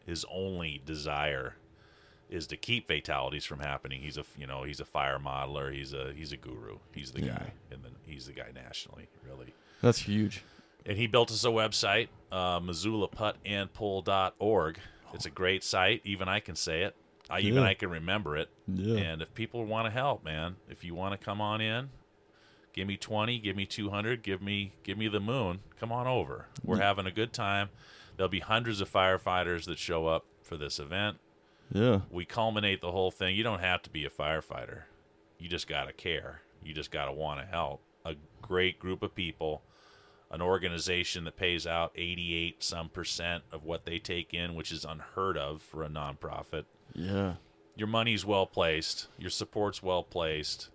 his 0.06 0.26
only 0.32 0.82
desire 0.86 1.56
is 2.30 2.48
to 2.48 2.58
keep 2.58 2.88
fatalities 2.88 3.46
from 3.46 3.60
happening. 3.60 4.02
He's 4.02 4.18
a 4.18 4.24
you 4.38 4.48
know 4.48 4.64
he's 4.64 4.80
a 4.80 4.86
fire 4.86 5.20
modeler. 5.20 5.74
He's 5.74 5.94
a 5.94 6.14
he's 6.16 6.32
a 6.32 6.38
guru. 6.38 6.78
He's 6.94 7.12
the 7.12 7.22
Yeah. 7.22 7.38
guy, 7.40 7.52
and 7.72 7.84
then 7.84 7.92
he's 8.06 8.28
the 8.28 8.34
guy 8.34 8.52
nationally, 8.54 9.08
really. 9.28 9.54
That's 9.82 10.00
huge. 10.00 10.44
And 10.86 10.98
he 10.98 11.08
built 11.08 11.30
us 11.32 11.44
a 11.44 11.48
website, 11.50 12.08
uh, 12.32 12.60
MissoulaPuttAndPull.org. 12.60 14.80
It's 15.14 15.26
a 15.26 15.30
great 15.30 15.64
site. 15.64 16.02
Even 16.04 16.28
I 16.28 16.40
can 16.40 16.56
say 16.56 16.84
it. 16.84 16.96
I 17.30 17.42
even 17.42 17.64
I 17.64 17.74
can 17.76 17.90
remember 17.92 18.36
it. 18.38 18.50
Yeah. 18.68 18.98
And 18.98 19.22
if 19.22 19.34
people 19.36 19.66
want 19.66 19.86
to 19.86 19.92
help, 19.92 20.24
man, 20.24 20.56
if 20.68 20.84
you 20.84 20.96
want 20.96 21.20
to 21.20 21.24
come 21.24 21.42
on 21.42 21.62
in, 21.62 21.90
give 22.74 22.88
me 22.88 22.98
20, 22.98 23.38
give 23.40 23.56
me 23.56 23.66
200, 23.66 24.24
give 24.24 24.42
me 24.42 24.74
give 24.84 24.98
me 24.98 25.08
the 25.08 25.20
moon. 25.20 25.60
Come 25.80 25.92
on 25.92 26.08
over. 26.08 26.48
We're 26.64 26.80
having 26.80 27.06
a 27.06 27.12
good 27.12 27.34
time. 27.34 27.70
There'll 28.18 28.30
be 28.30 28.40
hundreds 28.40 28.82
of 28.82 28.92
firefighters 28.92 29.66
that 29.66 29.78
show 29.78 30.08
up 30.08 30.26
for 30.44 30.58
this 30.58 30.80
event. 30.80 31.18
Yeah. 31.72 32.02
We 32.10 32.26
culminate 32.26 32.82
the 32.82 32.92
whole 32.92 33.12
thing. 33.12 33.36
You 33.36 33.44
don't 33.44 33.60
have 33.62 33.82
to 33.84 33.90
be 33.90 34.06
a 34.06 34.10
firefighter. 34.10 34.84
You 35.38 35.48
just 35.50 35.68
got 35.68 35.86
to 35.86 35.94
care. 35.94 36.42
You 36.64 36.74
just 36.74 36.92
got 36.92 37.06
to 37.06 37.12
want 37.12 37.40
to 37.40 37.46
help. 37.46 37.82
A 38.06 38.16
great 38.42 38.80
group 38.80 39.04
of 39.04 39.14
people, 39.16 39.62
an 40.32 40.42
organization 40.42 41.24
that 41.26 41.38
pays 41.38 41.68
out 41.68 41.92
88 41.96 42.64
some 42.64 42.90
percent 42.90 43.44
of 43.52 43.64
what 43.64 43.86
they 43.86 44.00
take 44.00 44.34
in, 44.34 44.56
which 44.56 44.72
is 44.72 44.84
unheard 44.86 45.38
of 45.38 45.62
for 45.62 45.84
a 45.84 45.90
nonprofit 45.90 46.66
Yeah. 46.94 47.36
your 47.76 47.88
money's 47.88 48.26
well 48.26 48.46
placed, 48.46 49.08
your 49.18 49.30
support's 49.30 49.84
well 49.84 50.04
placed. 50.04 50.70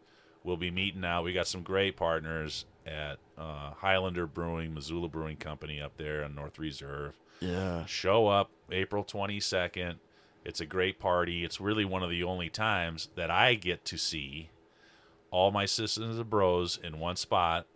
We'll 0.44 0.56
be 0.56 0.70
meeting 0.70 1.00
now. 1.00 1.22
We 1.22 1.32
got 1.32 1.46
some 1.48 1.62
great 1.62 1.96
partners 1.96 2.66
at 2.86 3.18
uh, 3.38 3.70
Highlander 3.78 4.26
Brewing, 4.26 4.74
Missoula 4.74 5.08
Brewing 5.08 5.36
Company 5.38 5.80
up 5.80 5.96
there 5.96 6.22
on 6.24 6.34
North 6.34 6.58
Reserve. 6.58 7.16
Yeah. 7.40 7.84
Show 7.86 8.26
up 8.28 8.50
April 8.70 9.02
22nd. 9.04 9.96
It's 10.44 10.60
a 10.60 10.66
great 10.66 10.98
party. 10.98 11.44
It's 11.44 11.60
really 11.60 11.84
one 11.84 12.02
of 12.02 12.10
the 12.10 12.22
only 12.22 12.50
times 12.50 13.08
that 13.16 13.30
I 13.30 13.54
get 13.54 13.84
to 13.86 13.96
see 13.98 14.50
all 15.30 15.50
my 15.50 15.66
sisters 15.66 16.18
and 16.18 16.30
bros 16.30 16.78
in 16.82 16.98
one 16.98 17.16
spot, 17.16 17.66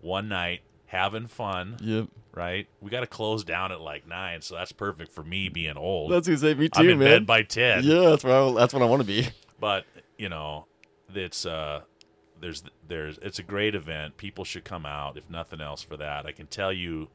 one 0.00 0.28
night, 0.28 0.60
having 0.86 1.26
fun, 1.28 1.76
Yep. 1.80 2.08
right? 2.34 2.66
We 2.80 2.90
got 2.90 3.00
to 3.00 3.06
close 3.06 3.44
down 3.44 3.70
at 3.72 3.80
like 3.80 4.06
9, 4.08 4.42
so 4.42 4.56
that's 4.56 4.72
perfect 4.72 5.12
for 5.12 5.22
me 5.22 5.48
being 5.48 5.76
old. 5.76 6.10
That's 6.12 6.26
say 6.40 6.54
me 6.54 6.68
too, 6.68 6.80
I'm 6.80 6.88
in 6.88 6.98
man. 6.98 7.08
bed 7.08 7.26
by 7.26 7.42
10 7.42 7.84
yeah, 7.84 8.10
that's 8.10 8.24
where 8.24 8.34
I, 8.36 8.52
that's 8.52 8.74
what 8.74 8.82
I 8.82 8.86
want 8.86 9.00
to 9.02 9.06
be. 9.06 9.28
but 9.60 9.84
you 10.18 10.28
know 10.28 10.66
it's 11.14 11.46
uh 11.46 11.80
there's 12.40 12.62
there's 12.86 13.18
it's 13.22 13.38
a 13.38 13.42
great 13.42 13.74
event 13.74 14.16
people 14.16 14.44
should 14.44 14.64
come 14.64 14.84
out 14.86 15.16
if 15.16 15.28
nothing 15.30 15.60
else 15.60 15.82
for 15.82 15.96
that 15.96 16.24
i 16.26 16.32
can 16.32 16.46
tell 16.46 16.72
you 16.72 17.08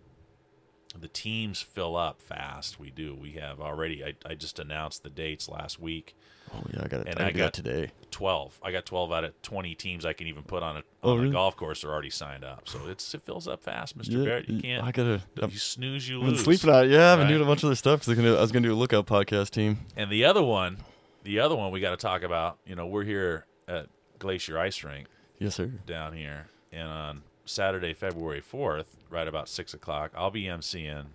the 1.02 1.08
teams 1.08 1.62
fill 1.62 1.96
up 1.96 2.22
fast 2.22 2.80
we 2.80 2.89
do 2.89 3.14
we 3.16 3.32
have 3.34 3.60
already 3.60 4.04
i, 4.04 4.14
I 4.26 4.36
just 4.36 4.60
announced 4.60 5.04
the 5.04 5.10
dates 5.10 5.48
last 5.50 5.80
week 5.80 6.16
Oh 6.54 6.62
yeah, 6.72 6.82
I 6.84 6.88
got 6.88 7.02
it. 7.02 7.08
And 7.10 7.20
I, 7.20 7.30
I 7.30 7.32
got 7.32 7.54
today. 7.54 7.89
12 8.12 8.60
i 8.64 8.72
got 8.72 8.86
12 8.86 9.12
out 9.12 9.24
of 9.24 9.41
20 9.41 9.74
teams 9.76 10.06
i 10.06 10.14
can 10.14 10.28
even 10.28 10.43
put 10.43 10.62
on 10.64 10.78
a, 10.78 10.84
Oh, 11.04 11.18
on 11.18 11.26
a 11.28 11.30
golf 11.32 11.56
course 11.58 11.84
are 11.84 11.91
already 11.91 12.12
signed 12.12 12.43
up 12.43 12.68
so 12.70 12.80
it's 12.88 13.14
it 13.16 13.24
fills 13.24 13.48
up 13.48 13.64
fast 13.64 13.98
mr 13.98 14.12
Yeah, 14.20 14.24
barrett 14.26 14.48
you 14.50 14.62
can't 14.62 14.84
I 14.84 14.91
gotta. 14.91 15.22
I'm, 15.41 15.50
you 15.50 15.58
snooze 15.58 16.08
you 16.08 16.18
I've 16.20 16.26
been 16.26 16.32
lose 16.36 16.43
sleeping 16.43 16.70
out. 16.70 16.88
Yeah, 16.88 17.12
I've 17.14 17.18
been 17.18 17.26
Right. 17.28 17.30
doing 17.34 17.41
a 17.41 17.46
bunch 17.46 17.64
of 17.64 17.68
other 17.68 17.76
stuff 17.76 18.06
because 18.06 18.24
I 18.24 18.39
was 18.41 18.52
gonna 18.52 18.68
do 18.68 18.74
a 18.74 18.76
lookout 18.76 19.08
podcast 19.08 19.50
team. 19.50 19.80
And 19.98 20.10
the 20.12 20.24
other 20.26 20.43
one, 20.43 20.78
the 21.24 21.39
other 21.39 21.56
one 21.56 21.72
we 21.72 21.80
got 21.80 21.89
to 21.91 21.98
talk 21.98 22.22
about. 22.22 22.60
You 22.66 22.76
know, 22.76 22.86
we're 22.86 23.04
here 23.04 23.46
at 23.68 23.88
Glacier 24.20 24.60
Ice 24.60 24.84
Rink 24.84 25.08
Yes, 25.39 25.56
sir. 25.56 25.72
down 25.88 26.14
here, 26.14 26.48
and 26.72 26.88
on 26.88 27.24
Saturday, 27.46 27.93
February 27.96 28.41
fourth, 28.41 28.96
right 29.16 29.28
about 29.28 29.49
six 29.49 29.74
o'clock, 29.74 30.11
I'll 30.16 30.30
be 30.32 30.43
emceeing 30.43 31.05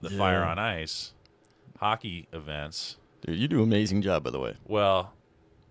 the 0.00 0.10
Yeah. 0.10 0.18
Fire 0.18 0.42
on 0.42 0.58
Ice 0.58 1.12
hockey 1.78 2.26
events. 2.32 2.96
Dude, 3.24 3.38
you 3.38 3.46
do 3.48 3.58
an 3.58 3.64
amazing 3.64 4.02
job, 4.02 4.24
by 4.24 4.30
the 4.30 4.40
way. 4.40 4.54
Well, 4.66 5.12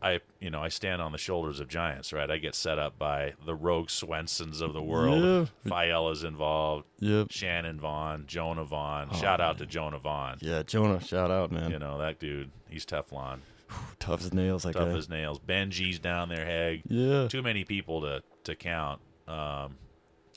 I 0.02 0.20
you 0.40 0.50
know 0.50 0.62
I 0.64 0.70
stand 0.70 1.02
on 1.02 1.12
the 1.12 1.18
shoulders 1.18 1.60
of 1.60 1.68
giants, 1.68 2.12
right? 2.14 2.30
I 2.32 2.38
get 2.38 2.56
set 2.56 2.80
up 2.80 2.98
by 2.98 3.34
the 3.46 3.54
Rogue 3.56 3.90
Swensons 3.90 4.62
of 4.62 4.74
the 4.74 4.82
world. 4.82 5.24
Yeah. 5.24 5.72
Fiella's 5.72 6.24
involved, 6.24 6.86
Yep. 7.00 7.28
Shannon 7.32 7.80
Vaughn, 7.80 8.24
Jonah 8.26 8.64
Vaughn. 8.64 9.10
Oh, 9.12 9.16
Shout 9.16 9.42
out 9.42 9.58
to 9.60 9.66
Jonah 9.66 10.00
Vaughn. 10.00 10.38
Yeah, 10.42 10.64
Jonah, 10.64 11.00
shout 11.02 11.30
out, 11.30 11.52
man. 11.52 11.70
You 11.72 11.78
know 11.80 11.98
that 12.00 12.20
dude. 12.20 12.52
He's 12.70 12.86
Teflon, 12.86 13.40
Tough 14.00 14.22
as 14.22 14.34
nails, 14.34 14.66
like 14.66 14.76
tough 14.76 14.88
that. 14.88 14.98
as 14.98 15.08
nails. 15.10 15.40
Benji's 15.40 16.00
down 16.00 16.30
there, 16.30 16.46
Hag. 16.46 16.82
Yeah. 16.88 17.28
too 17.28 17.42
many 17.44 17.64
people 17.64 18.02
to 18.02 18.24
to 18.46 18.56
count. 18.56 19.02
Um, 19.28 19.78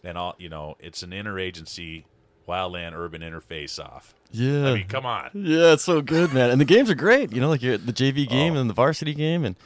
and 0.04 0.16
all 0.18 0.34
you 0.38 0.48
know, 0.48 0.76
it's 0.80 1.02
an 1.02 1.10
interagency 1.10 2.04
wildland 2.48 2.92
urban 2.94 3.22
interface 3.22 3.78
off. 3.82 4.14
Yeah. 4.30 4.68
I 4.70 4.74
mean, 4.74 4.88
come 4.88 5.06
on. 5.06 5.30
Yeah, 5.32 5.72
it's 5.72 5.84
so 5.84 6.02
good, 6.02 6.32
man. 6.34 6.50
And 6.50 6.60
the 6.60 6.64
games 6.66 6.90
are 6.90 6.94
great. 6.94 7.32
You 7.32 7.40
know, 7.40 7.48
like 7.48 7.62
you're- 7.62 7.76
the 7.78 7.92
JV 7.92 8.28
game 8.28 8.54
Oh. 8.54 8.60
and 8.60 8.68
the 8.68 8.74
varsity 8.74 9.14
game. 9.14 9.44
And 9.44 9.56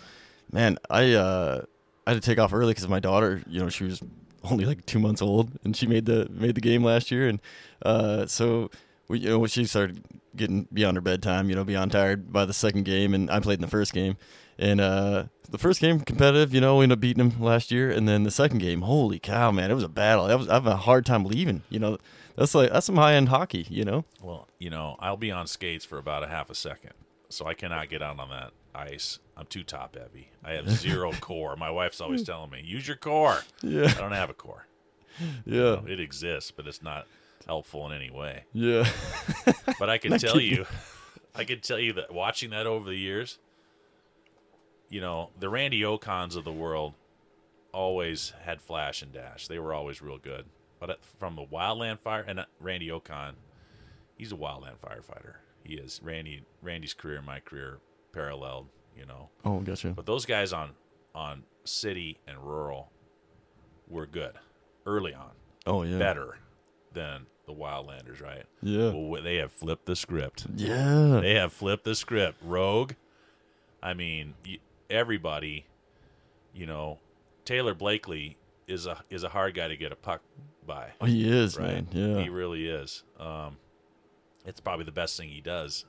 man, 0.52 0.78
I 0.90 1.12
uh, 1.14 1.62
I 2.06 2.10
had 2.12 2.22
to 2.22 2.26
take 2.26 2.38
off 2.38 2.52
early 2.52 2.72
because 2.72 2.88
my 2.88 3.00
daughter, 3.00 3.42
you 3.48 3.60
know, 3.60 3.68
she 3.68 3.84
was 3.84 4.00
only 4.44 4.64
like 4.64 4.86
two 4.86 4.98
months 5.00 5.20
old, 5.20 5.50
and 5.64 5.76
she 5.76 5.86
made 5.86 6.06
the 6.06 6.28
made 6.30 6.54
the 6.54 6.60
game 6.60 6.84
last 6.84 7.10
year. 7.10 7.28
And 7.28 7.40
uh, 7.84 8.26
so 8.26 8.70
we, 9.08 9.18
you 9.20 9.30
know, 9.30 9.46
she 9.46 9.64
started 9.64 10.04
getting 10.36 10.68
beyond 10.72 10.96
her 10.96 11.00
bedtime, 11.00 11.50
you 11.50 11.56
know, 11.56 11.64
beyond 11.64 11.90
tired 11.92 12.32
by 12.32 12.44
the 12.44 12.52
second 12.54 12.84
game, 12.84 13.12
and 13.14 13.30
I 13.30 13.40
played 13.40 13.58
in 13.58 13.62
the 13.62 13.66
first 13.68 13.92
game. 13.92 14.16
And 14.58 14.80
uh, 14.80 15.24
the 15.48 15.58
first 15.58 15.80
game 15.80 16.00
competitive, 16.00 16.52
you 16.52 16.60
know, 16.60 16.76
we 16.78 16.82
ended 16.84 16.98
up 16.98 17.00
beating 17.00 17.28
them 17.28 17.40
last 17.40 17.70
year, 17.70 17.90
and 17.90 18.08
then 18.08 18.24
the 18.24 18.30
second 18.30 18.58
game, 18.58 18.82
holy 18.82 19.18
cow, 19.18 19.50
man, 19.52 19.70
it 19.70 19.74
was 19.74 19.84
a 19.84 19.88
battle. 19.88 20.24
I 20.26 20.34
was 20.34 20.48
I 20.48 20.54
have 20.54 20.66
a 20.66 20.76
hard 20.76 21.06
time 21.06 21.24
leaving. 21.24 21.62
You 21.70 21.78
know, 21.78 21.98
that's 22.36 22.54
like 22.54 22.72
that's 22.72 22.86
some 22.86 22.96
high 22.96 23.14
end 23.14 23.28
hockey. 23.28 23.66
You 23.70 23.84
know. 23.84 24.04
Well, 24.20 24.48
you 24.58 24.70
know, 24.70 24.96
I'll 24.98 25.16
be 25.16 25.30
on 25.30 25.46
skates 25.46 25.84
for 25.84 25.98
about 25.98 26.24
a 26.24 26.28
half 26.28 26.50
a 26.50 26.54
second, 26.54 26.92
so 27.28 27.46
I 27.46 27.54
cannot 27.54 27.88
get 27.88 28.02
out 28.02 28.18
on 28.18 28.28
that 28.30 28.52
ice. 28.74 29.20
I'm 29.36 29.46
too 29.46 29.62
top 29.62 29.96
heavy. 29.96 30.30
I 30.42 30.52
have 30.54 30.68
zero 30.84 31.12
core. 31.20 31.54
My 31.56 31.70
wife's 31.70 32.00
always 32.00 32.24
telling 32.24 32.50
me, 32.50 32.62
"Use 32.64 32.88
your 32.88 32.96
core." 32.96 33.42
Yeah. 33.62 33.84
I 33.96 34.00
don't 34.00 34.12
have 34.12 34.30
a 34.30 34.34
core. 34.34 34.66
Yeah. 35.44 35.80
It 35.88 35.98
exists, 35.98 36.52
but 36.52 36.68
it's 36.68 36.80
not 36.80 37.06
helpful 37.46 37.84
in 37.90 37.92
any 37.96 38.08
way. 38.08 38.44
Yeah. 38.52 38.88
But 39.78 39.90
I 39.90 39.98
can 40.02 40.16
tell 40.16 40.34
kidding. 40.34 40.58
you, 40.58 40.66
I 41.34 41.42
can 41.42 41.58
tell 41.60 41.78
you 41.80 41.92
that 41.94 42.12
watching 42.14 42.50
that 42.50 42.66
over 42.68 42.88
the 42.88 42.96
years, 42.96 43.38
you 44.88 45.00
know, 45.00 45.30
the 45.38 45.48
Randy 45.48 45.80
Ocons 45.82 46.36
of 46.36 46.44
the 46.44 46.52
world 46.52 46.94
always 47.72 48.32
had 48.42 48.60
flash 48.62 49.02
and 49.02 49.12
dash. 49.12 49.46
They 49.48 49.58
were 49.58 49.72
always 49.74 50.00
real 50.02 50.18
good. 50.18 50.46
But 50.80 51.00
from 51.18 51.36
the 51.36 51.44
wildland 51.44 52.00
fire 52.00 52.24
and 52.26 52.40
uh, 52.40 52.44
Randy 52.60 52.88
Ocon, 52.88 53.32
he's 54.16 54.32
a 54.32 54.36
wildland 54.36 54.78
firefighter. 54.84 55.34
He 55.64 55.74
is. 55.74 56.00
Randy 56.02 56.44
Randy's 56.62 56.94
career 56.94 57.16
and 57.18 57.26
my 57.26 57.40
career 57.40 57.78
paralleled, 58.12 58.68
you 58.96 59.04
know. 59.04 59.28
Oh, 59.44 59.60
gotcha. 59.60 59.88
But 59.90 60.06
those 60.06 60.24
guys 60.24 60.52
on 60.52 60.70
on 61.14 61.42
city 61.64 62.18
and 62.26 62.38
rural 62.38 62.90
were 63.88 64.06
good 64.06 64.34
early 64.86 65.12
on, 65.12 65.30
Oh 65.66 65.82
yeah. 65.82 65.98
better 65.98 66.38
than 66.92 67.26
the 67.46 67.52
wildlanders, 67.52 68.22
right? 68.22 68.44
Yeah. 68.62 68.92
Well, 68.94 69.22
they 69.22 69.36
have 69.36 69.52
flipped 69.52 69.86
the 69.86 69.96
script. 69.96 70.46
Yeah. 70.54 71.18
They 71.20 71.34
have 71.34 71.52
flipped 71.52 71.84
the 71.84 71.94
script. 71.94 72.38
Rogue. 72.42 72.92
I 73.82 73.94
mean, 73.94 74.34
everybody. 74.90 75.66
You 76.54 76.66
know, 76.66 76.98
Taylor 77.44 77.74
Blakely 77.74 78.36
is 78.66 78.86
a 78.86 79.02
is 79.10 79.22
a 79.24 79.28
hard 79.28 79.54
guy 79.54 79.68
to 79.68 79.76
get 79.76 79.92
a 79.92 79.96
puck 79.96 80.22
by. 80.66 80.90
Oh, 81.00 81.06
he 81.06 81.28
is, 81.28 81.56
Right? 81.56 81.68
man. 81.68 81.88
Yeah. 82.16 82.22
He 82.22 82.28
really 82.28 82.66
is. 82.66 83.02
Um, 83.18 83.56
it's 84.44 84.60
probably 84.60 84.84
the 84.84 84.92
best 84.92 85.16
thing 85.16 85.28
he 85.28 85.40
does 85.40 85.84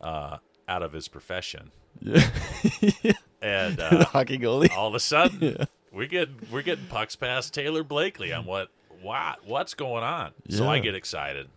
uh, 0.00 0.38
out 0.68 0.82
of 0.82 0.92
his 0.92 1.08
profession. 1.08 1.70
yeah. 2.00 2.28
And 3.42 3.80
uh, 3.80 4.04
Hockey 4.04 4.38
goalie. 4.38 4.70
all 4.70 4.86
of 4.86 4.94
a 4.94 5.00
sudden, 5.00 5.38
Yeah. 5.58 5.64
we 5.92 6.06
get 6.06 6.28
we're 6.52 6.62
getting 6.62 6.86
pucks 6.86 7.16
past 7.16 7.52
Taylor 7.52 7.82
Blakely. 7.82 8.32
I'm 8.32 8.46
what 8.46 8.68
what 9.00 9.40
what's 9.44 9.74
going 9.74 10.04
on? 10.04 10.30
So 10.48 10.68
I 10.68 10.78
get 10.78 10.94
excited. 10.94 11.48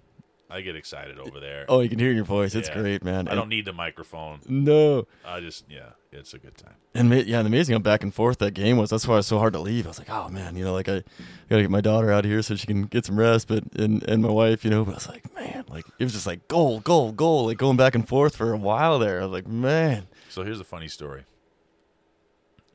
I 0.50 0.62
get 0.62 0.76
excited 0.76 1.20
over 1.20 1.40
there. 1.40 1.66
Oh, 1.70 1.82
you 1.82 1.90
can 1.90 2.00
hear 2.00 2.12
your 2.12 2.24
voice. 2.24 2.56
It's 2.56 2.70
Yeah. 2.70 2.82
great, 2.82 3.04
man. 3.04 3.28
I 3.28 3.36
don't 3.36 3.50
need 3.50 3.66
the 3.66 3.74
microphone. 3.74 4.40
No. 4.48 5.06
I 5.24 5.42
just 5.42 5.66
yeah, 5.70 5.90
it's 6.18 6.34
a 6.34 6.40
good 6.40 6.58
time. 6.58 6.76
And 6.94 7.12
yeah, 7.28 7.42
the 7.42 7.48
amazing 7.48 7.74
how 7.74 7.80
back 7.80 8.04
and 8.04 8.14
forth 8.14 8.38
that 8.40 8.54
game 8.54 8.78
was. 8.78 8.90
That's 8.90 9.08
why 9.08 9.16
it 9.16 9.18
was 9.18 9.28
so 9.28 9.38
hard 9.40 9.54
to 9.54 9.60
leave. 9.60 9.86
I 9.86 9.90
was 9.90 10.00
like, 10.00 10.10
oh 10.10 10.30
man, 10.30 10.56
you 10.56 10.64
know, 10.64 10.74
like 10.74 10.90
I 10.90 11.04
gotta 11.50 11.62
get 11.62 11.70
my 11.72 11.82
daughter 11.82 12.12
out 12.12 12.26
of 12.26 12.32
here 12.32 12.42
so 12.42 12.56
she 12.56 12.68
can 12.68 12.84
get 12.84 13.06
some 13.06 13.18
rest, 13.20 13.48
but 13.48 13.64
and 13.76 14.04
and 14.04 14.22
my 14.24 14.30
wife, 14.30 14.64
you 14.64 14.72
know. 14.72 14.84
But 14.86 14.92
I 14.92 14.96
was 14.96 15.08
like, 15.10 15.34
man, 15.36 15.66
like 15.70 15.86
it 16.00 16.04
was 16.04 16.14
just 16.14 16.28
like 16.28 16.48
goal, 16.48 16.80
goal, 16.80 17.12
goal, 17.12 17.46
like 17.46 17.58
going 17.58 17.78
back 17.78 17.96
and 17.96 18.08
forth 18.08 18.36
for 18.36 18.54
a 18.54 18.58
while 18.58 19.00
there. 19.00 19.20
I 19.22 19.24
was 19.26 19.32
like, 19.32 19.48
man, 19.48 20.08
So 20.30 20.44
here's 20.44 20.60
a 20.60 20.64
funny 20.66 20.88
story. 20.88 21.26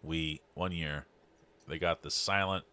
We 0.03 0.41
one 0.55 0.73
year 0.73 1.07
they 1.69 1.79
got 1.79 2.03
the 2.03 2.11
silent 2.11 2.65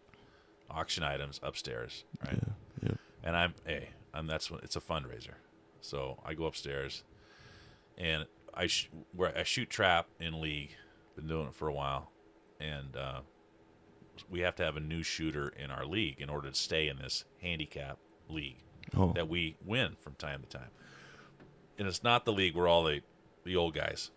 auction 0.70 1.02
items 1.02 1.40
upstairs, 1.42 2.04
right? 2.26 2.38
yeah, 2.82 2.92
And 3.22 3.36
I'm 3.36 3.54
hey, 3.66 3.90
and 4.14 4.28
that's 4.28 4.50
what 4.50 4.62
it's 4.62 4.76
a 4.76 4.80
fundraiser. 4.80 5.34
So 5.80 6.18
I 6.24 6.34
go 6.34 6.46
upstairs, 6.46 7.04
and 7.96 8.26
I 8.54 8.66
sh- 8.66 8.90
where 9.14 9.36
I 9.36 9.42
shoot 9.42 9.70
trap 9.70 10.08
in 10.20 10.40
league. 10.40 10.70
Been 11.16 11.26
doing 11.26 11.48
it 11.48 11.54
for 11.54 11.68
a 11.68 11.72
while, 11.72 12.12
and 12.60 12.96
uh, 12.96 13.20
we 14.30 14.40
have 14.40 14.54
to 14.56 14.64
have 14.64 14.76
a 14.76 14.80
new 14.80 15.02
shooter 15.02 15.48
in 15.48 15.70
our 15.70 15.84
league 15.84 16.20
in 16.20 16.30
order 16.30 16.48
to 16.48 16.54
stay 16.54 16.88
in 16.88 16.98
this 16.98 17.24
handicap 17.42 17.98
league 18.28 18.62
oh, 18.96 19.12
that 19.14 19.28
we 19.28 19.56
win 19.64 19.96
from 20.00 20.14
time 20.14 20.42
to 20.42 20.58
time. 20.58 20.70
And 21.78 21.86
it's 21.86 22.02
not 22.02 22.24
the 22.24 22.32
league 22.32 22.54
where 22.56 22.68
all 22.68 22.84
the 22.84 23.00
the 23.44 23.56
old 23.56 23.74
guys, 23.74 24.10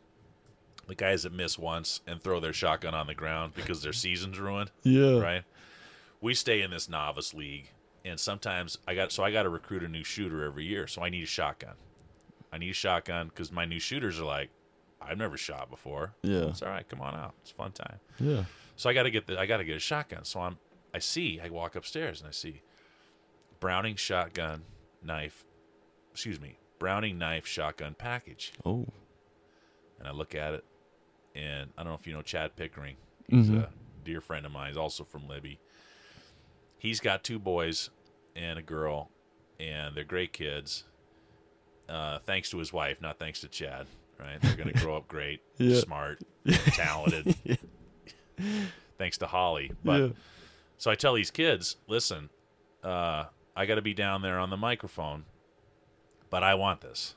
the 0.87 0.95
guys 0.95 1.23
that 1.23 1.33
miss 1.33 1.57
once 1.57 2.01
and 2.05 2.21
throw 2.21 2.39
their 2.39 2.53
shotgun 2.53 2.93
on 2.93 3.07
the 3.07 3.15
ground 3.15 3.53
because 3.55 3.81
their 3.81 3.93
season's 3.93 4.39
ruined 4.39 4.71
yeah, 4.83 5.19
right? 5.19 5.43
We 6.19 6.33
stay 6.33 6.61
in 6.61 6.71
this 6.71 6.87
novice 6.89 7.33
league, 7.33 7.69
and 8.05 8.19
sometimes 8.19 8.77
I 8.87 8.95
got 8.95 9.11
so 9.11 9.23
I 9.23 9.31
got 9.31 9.43
to 9.43 9.49
recruit 9.49 9.83
a 9.83 9.87
new 9.87 10.03
shooter 10.03 10.43
every 10.43 10.65
year. 10.65 10.87
So 10.87 11.01
I 11.01 11.09
need 11.09 11.23
a 11.23 11.27
shotgun. 11.27 11.75
I 12.51 12.57
need 12.57 12.69
a 12.69 12.73
shotgun 12.73 13.27
because 13.29 13.51
my 13.51 13.65
new 13.65 13.79
shooters 13.79 14.19
are 14.19 14.25
like, 14.25 14.49
I've 15.01 15.17
never 15.17 15.37
shot 15.37 15.69
before. 15.69 16.13
yeah, 16.21 16.45
It's 16.49 16.61
all 16.61 16.69
right, 16.69 16.87
come 16.87 17.01
on 17.01 17.15
out. 17.15 17.33
It's 17.41 17.51
a 17.51 17.55
fun 17.55 17.71
time. 17.71 17.99
yeah. 18.19 18.43
So 18.75 18.89
I 18.89 18.93
got 18.93 19.03
to 19.03 19.11
get 19.11 19.27
the 19.27 19.39
I 19.39 19.45
got 19.45 19.57
to 19.57 19.63
get 19.63 19.75
a 19.75 19.79
shotgun. 19.79 20.23
So 20.25 20.39
I'm 20.41 20.57
I 20.93 20.99
see 20.99 21.39
I 21.39 21.49
walk 21.49 21.75
upstairs 21.75 22.19
and 22.19 22.27
I 22.27 22.31
see 22.31 22.61
Browning 23.59 23.95
shotgun 23.95 24.63
knife, 25.03 25.45
excuse 26.11 26.39
me, 26.41 26.57
Browning 26.79 27.17
knife 27.19 27.45
shotgun 27.45 27.93
package, 27.97 28.53
Oh, 28.65 28.87
and 29.99 30.07
I 30.07 30.11
look 30.11 30.33
at 30.33 30.55
it, 30.55 30.65
and 31.35 31.69
I 31.77 31.83
don't 31.83 31.91
know 31.91 31.97
if 31.99 32.07
you 32.07 32.13
know 32.13 32.23
Chad 32.23 32.55
Pickering. 32.55 32.97
He's 33.27 33.49
Mhm. 33.49 33.63
a 33.65 33.69
dear 34.03 34.19
friend 34.19 34.45
of 34.47 34.51
mine. 34.51 34.69
He's 34.69 34.77
also 34.77 35.03
from 35.03 35.27
Libby. 35.27 35.59
He's 36.79 36.99
got 36.99 37.23
two 37.23 37.37
boys 37.39 37.91
and 38.35 38.57
a 38.57 38.63
girl, 38.63 39.11
and 39.59 39.95
they're 39.95 40.03
great 40.03 40.33
kids. 40.33 40.85
Uh, 41.89 42.19
thanks 42.19 42.49
to 42.51 42.57
his 42.57 42.71
wife, 42.71 43.01
not 43.01 43.19
thanks 43.19 43.41
to 43.41 43.47
Chad. 43.47 43.87
Right? 44.19 44.39
They're 44.41 44.55
going 44.55 44.71
to 44.71 44.79
grow 44.79 44.95
up 44.97 45.07
great, 45.07 45.41
Yeah. 45.57 45.79
smart, 45.79 46.19
talented. 46.47 47.35
thanks 48.97 49.17
to 49.17 49.27
Holly. 49.27 49.71
But 49.83 49.99
yeah, 50.01 50.07
so 50.77 50.91
I 50.91 50.95
tell 50.95 51.15
these 51.15 51.31
kids, 51.31 51.77
listen, 51.87 52.29
uh, 52.83 53.25
I 53.55 53.65
got 53.65 53.75
to 53.75 53.81
be 53.81 53.93
down 53.95 54.21
there 54.21 54.37
on 54.39 54.49
the 54.51 54.57
microphone, 54.57 55.25
but 56.29 56.43
I 56.43 56.53
want 56.55 56.81
this. 56.81 57.15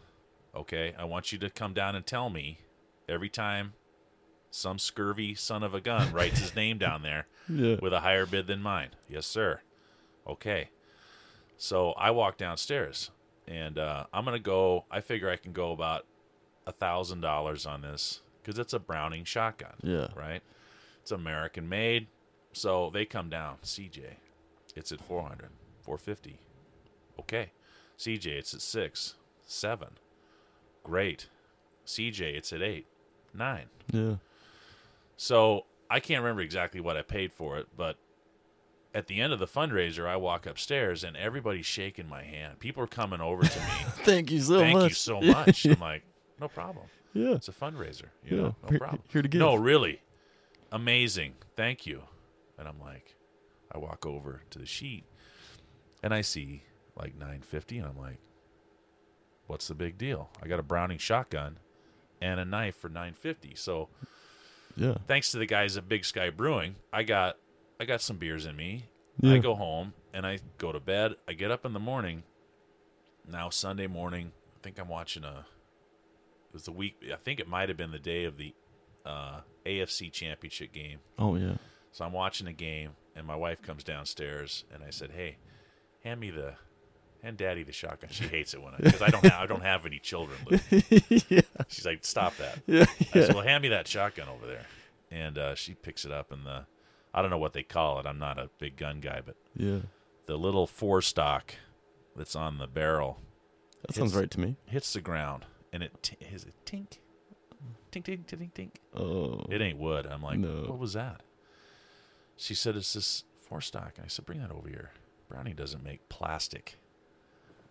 Okay? 0.56 0.94
I 0.98 1.04
want 1.04 1.30
you 1.32 1.38
to 1.38 1.50
come 1.50 1.74
down 1.74 1.94
and 1.94 2.06
tell 2.06 2.30
me 2.30 2.60
every 3.08 3.28
time 3.28 3.74
some 4.50 4.78
scurvy 4.78 5.34
son 5.34 5.62
of 5.62 5.74
a 5.74 5.80
gun 5.80 6.12
writes 6.12 6.38
his 6.38 6.54
name 6.56 6.78
down 6.78 7.02
there 7.02 7.26
yeah. 7.48 7.76
with 7.82 7.92
a 7.92 8.00
higher 8.00 8.24
bid 8.24 8.46
than 8.46 8.62
mine. 8.62 8.90
Yes, 9.08 9.26
sir. 9.26 9.60
Okay. 10.26 10.70
So 11.58 11.92
I 11.92 12.10
walk 12.12 12.38
downstairs 12.38 13.10
and 13.46 13.78
uh, 13.78 14.06
I'm 14.12 14.24
going 14.24 14.36
to 14.36 14.42
go, 14.42 14.84
I 14.90 15.00
figure 15.00 15.30
I 15.30 15.36
can 15.36 15.52
go 15.52 15.72
about 15.72 16.06
a 16.66 16.72
$1,000 16.72 17.70
on 17.70 17.82
this 17.82 18.20
because 18.42 18.58
it's 18.58 18.72
a 18.72 18.78
Browning 18.78 19.24
shotgun 19.24 19.74
yeah. 19.82 20.08
right? 20.14 20.42
It's 21.02 21.10
American 21.10 21.68
made. 21.68 22.08
So 22.52 22.90
they 22.92 23.04
come 23.04 23.28
down. 23.28 23.56
CJ, 23.64 24.02
it's 24.76 24.92
at 24.92 25.00
400, 25.00 25.50
450. 25.82 26.40
Okay. 27.18 27.52
CJ, 27.98 28.26
it's 28.26 28.54
at 28.54 28.62
6, 28.62 29.14
7. 29.46 29.88
Great. 30.82 31.28
CJ, 31.86 32.20
it's 32.20 32.52
at 32.52 32.62
8, 32.62 32.86
9. 33.34 33.64
Yeah. 33.92 34.14
So 35.16 35.66
I 35.90 36.00
can't 36.00 36.22
remember 36.22 36.42
exactly 36.42 36.80
what 36.80 36.96
I 36.96 37.02
paid 37.02 37.32
for 37.32 37.58
it, 37.58 37.68
but 37.76 37.96
at 38.94 39.08
the 39.08 39.20
end 39.20 39.32
of 39.32 39.38
the 39.40 39.46
fundraiser, 39.46 40.06
I 40.06 40.16
walk 40.16 40.46
upstairs 40.46 41.02
and 41.04 41.16
everybody's 41.16 41.66
shaking 41.66 42.08
my 42.08 42.22
hand. 42.22 42.60
People 42.60 42.82
are 42.84 42.86
coming 42.88 43.20
over 43.20 43.42
to 43.42 43.58
me. 43.58 43.66
Thank 44.04 44.30
you 44.30 44.40
so 44.40 44.60
Thank 44.60 44.78
much. 44.78 44.90
you 44.90 44.94
so 44.94 45.20
much. 45.20 45.64
I'm 45.66 45.80
like, 45.80 46.02
no 46.40 46.48
problem. 46.48 46.86
Yeah. 47.12 47.30
It's 47.32 47.48
a 47.48 47.52
fundraiser. 47.52 48.06
You 48.24 48.36
Yeah. 48.36 48.42
know, 48.42 48.56
no 48.62 48.68
Here- 48.70 48.78
problem. 48.78 49.02
here 49.08 49.22
to 49.22 49.28
give. 49.28 49.38
No, 49.40 49.54
really. 49.56 50.00
Amazing. 50.72 51.34
Thank 51.56 51.86
you. 51.86 52.02
And 52.58 52.68
I'm 52.68 52.80
like, 52.80 53.16
I 53.72 53.78
walk 53.78 54.06
over 54.06 54.42
to 54.50 54.58
the 54.58 54.66
sheet 54.66 55.04
and 56.02 56.14
I 56.14 56.20
see 56.20 56.62
like 56.96 57.14
950 57.14 57.78
and 57.78 57.88
I'm 57.88 57.98
like, 57.98 58.18
what's 59.46 59.68
the 59.68 59.74
big 59.74 59.98
deal? 59.98 60.30
I 60.42 60.46
got 60.48 60.58
a 60.60 60.62
Browning 60.62 60.98
shotgun 60.98 61.58
and 62.20 62.38
a 62.40 62.44
knife 62.44 62.76
for 62.76 62.88
950. 62.88 63.54
So 63.56 63.88
Yeah. 64.76 64.94
thanks 65.06 65.30
to 65.32 65.38
the 65.38 65.46
guys 65.46 65.76
at 65.76 65.88
Big 65.88 66.04
Sky 66.04 66.30
Brewing, 66.30 66.76
I 66.92 67.02
got 67.02 67.36
I 67.84 67.86
got 67.86 68.00
some 68.00 68.16
beers 68.16 68.46
in 68.46 68.56
me. 68.56 68.86
Yeah. 69.20 69.34
I 69.34 69.38
go 69.40 69.54
home 69.54 69.92
and 70.14 70.26
I 70.26 70.38
go 70.56 70.72
to 70.72 70.80
bed. 70.80 71.16
I 71.28 71.34
get 71.34 71.50
up 71.50 71.66
in 71.66 71.74
the 71.74 71.78
morning. 71.78 72.22
Now 73.30 73.50
Sunday 73.50 73.86
morning, 73.86 74.32
I 74.56 74.58
think 74.62 74.78
I'm 74.78 74.88
watching 74.88 75.22
a. 75.22 75.44
It 76.48 76.54
was 76.54 76.62
the 76.62 76.72
week. 76.72 76.96
I 77.12 77.16
think 77.16 77.40
it 77.40 77.46
might 77.46 77.68
have 77.68 77.76
been 77.76 77.90
the 77.90 77.98
day 77.98 78.24
of 78.24 78.38
the 78.38 78.54
uh, 79.04 79.40
AFC 79.66 80.10
Championship 80.10 80.72
game. 80.72 81.00
Oh 81.18 81.36
yeah. 81.36 81.56
So 81.92 82.06
I'm 82.06 82.12
watching 82.14 82.46
a 82.46 82.54
game, 82.54 82.92
and 83.14 83.26
my 83.26 83.36
wife 83.36 83.60
comes 83.60 83.84
downstairs, 83.84 84.64
and 84.72 84.82
I 84.82 84.88
said, 84.88 85.10
"Hey, 85.10 85.36
hand 86.02 86.20
me 86.20 86.30
the, 86.30 86.54
hand 87.22 87.36
Daddy 87.36 87.64
the 87.64 87.72
shotgun." 87.72 88.08
She 88.10 88.24
hates 88.24 88.54
it 88.54 88.62
when 88.62 88.72
I 88.72 88.78
because 88.78 89.02
I 89.02 89.08
don't 89.08 89.24
have 89.24 89.42
I 89.42 89.46
don't 89.46 89.62
have 89.62 89.84
any 89.84 89.98
children. 89.98 90.38
Yeah. 91.28 91.42
She's 91.68 91.84
like, 91.84 92.02
"Stop 92.02 92.34
that." 92.38 92.62
Yeah. 92.66 92.86
I 93.12 93.24
said, 93.26 93.34
"Well, 93.34 93.44
hand 93.44 93.60
me 93.60 93.68
that 93.68 93.86
shotgun 93.86 94.28
over 94.30 94.46
there," 94.46 94.64
and 95.10 95.36
uh, 95.36 95.54
she 95.54 95.74
picks 95.74 96.06
it 96.06 96.12
up, 96.12 96.32
and 96.32 96.46
the, 96.46 96.64
I 97.14 97.22
don't 97.22 97.30
know 97.30 97.38
what 97.38 97.52
they 97.52 97.62
call 97.62 98.00
it. 98.00 98.06
I'm 98.06 98.18
not 98.18 98.38
a 98.38 98.50
big 98.58 98.76
gun 98.76 99.00
guy, 99.00 99.20
but 99.24 99.36
Yeah. 99.54 99.80
the 100.26 100.36
little 100.36 100.66
forestock 100.66 101.54
that's 102.16 102.34
on 102.34 102.58
the 102.58 102.66
barrel 102.66 103.20
That 103.86 103.94
sounds 103.94 104.14
right 104.16 104.30
to 104.32 104.40
me. 104.40 104.56
hits 104.66 104.92
the 104.92 105.00
ground, 105.00 105.46
and 105.72 105.82
it 105.82 106.02
t- 106.02 106.16
is 106.20 106.44
it 106.44 106.54
tink, 106.66 106.98
tink, 107.92 108.04
tink, 108.04 108.24
tink, 108.26 108.52
tink. 108.52 108.70
Oh. 108.94 109.46
It 109.50 109.60
ain't 109.62 109.78
wood. 109.78 110.06
I'm 110.06 110.22
like, 110.22 110.38
No. 110.38 110.62
what 110.68 110.78
was 110.78 110.94
that? 110.94 111.22
She 112.36 112.54
said 112.54 112.74
it's 112.76 112.92
this 112.94 113.24
forestock. 113.40 113.94
I 114.02 114.08
said, 114.08 114.24
bring 114.26 114.40
that 114.40 114.50
over 114.50 114.68
here. 114.68 114.90
Brownie 115.28 115.54
doesn't 115.54 115.84
make 115.84 116.08
plastic. 116.08 116.76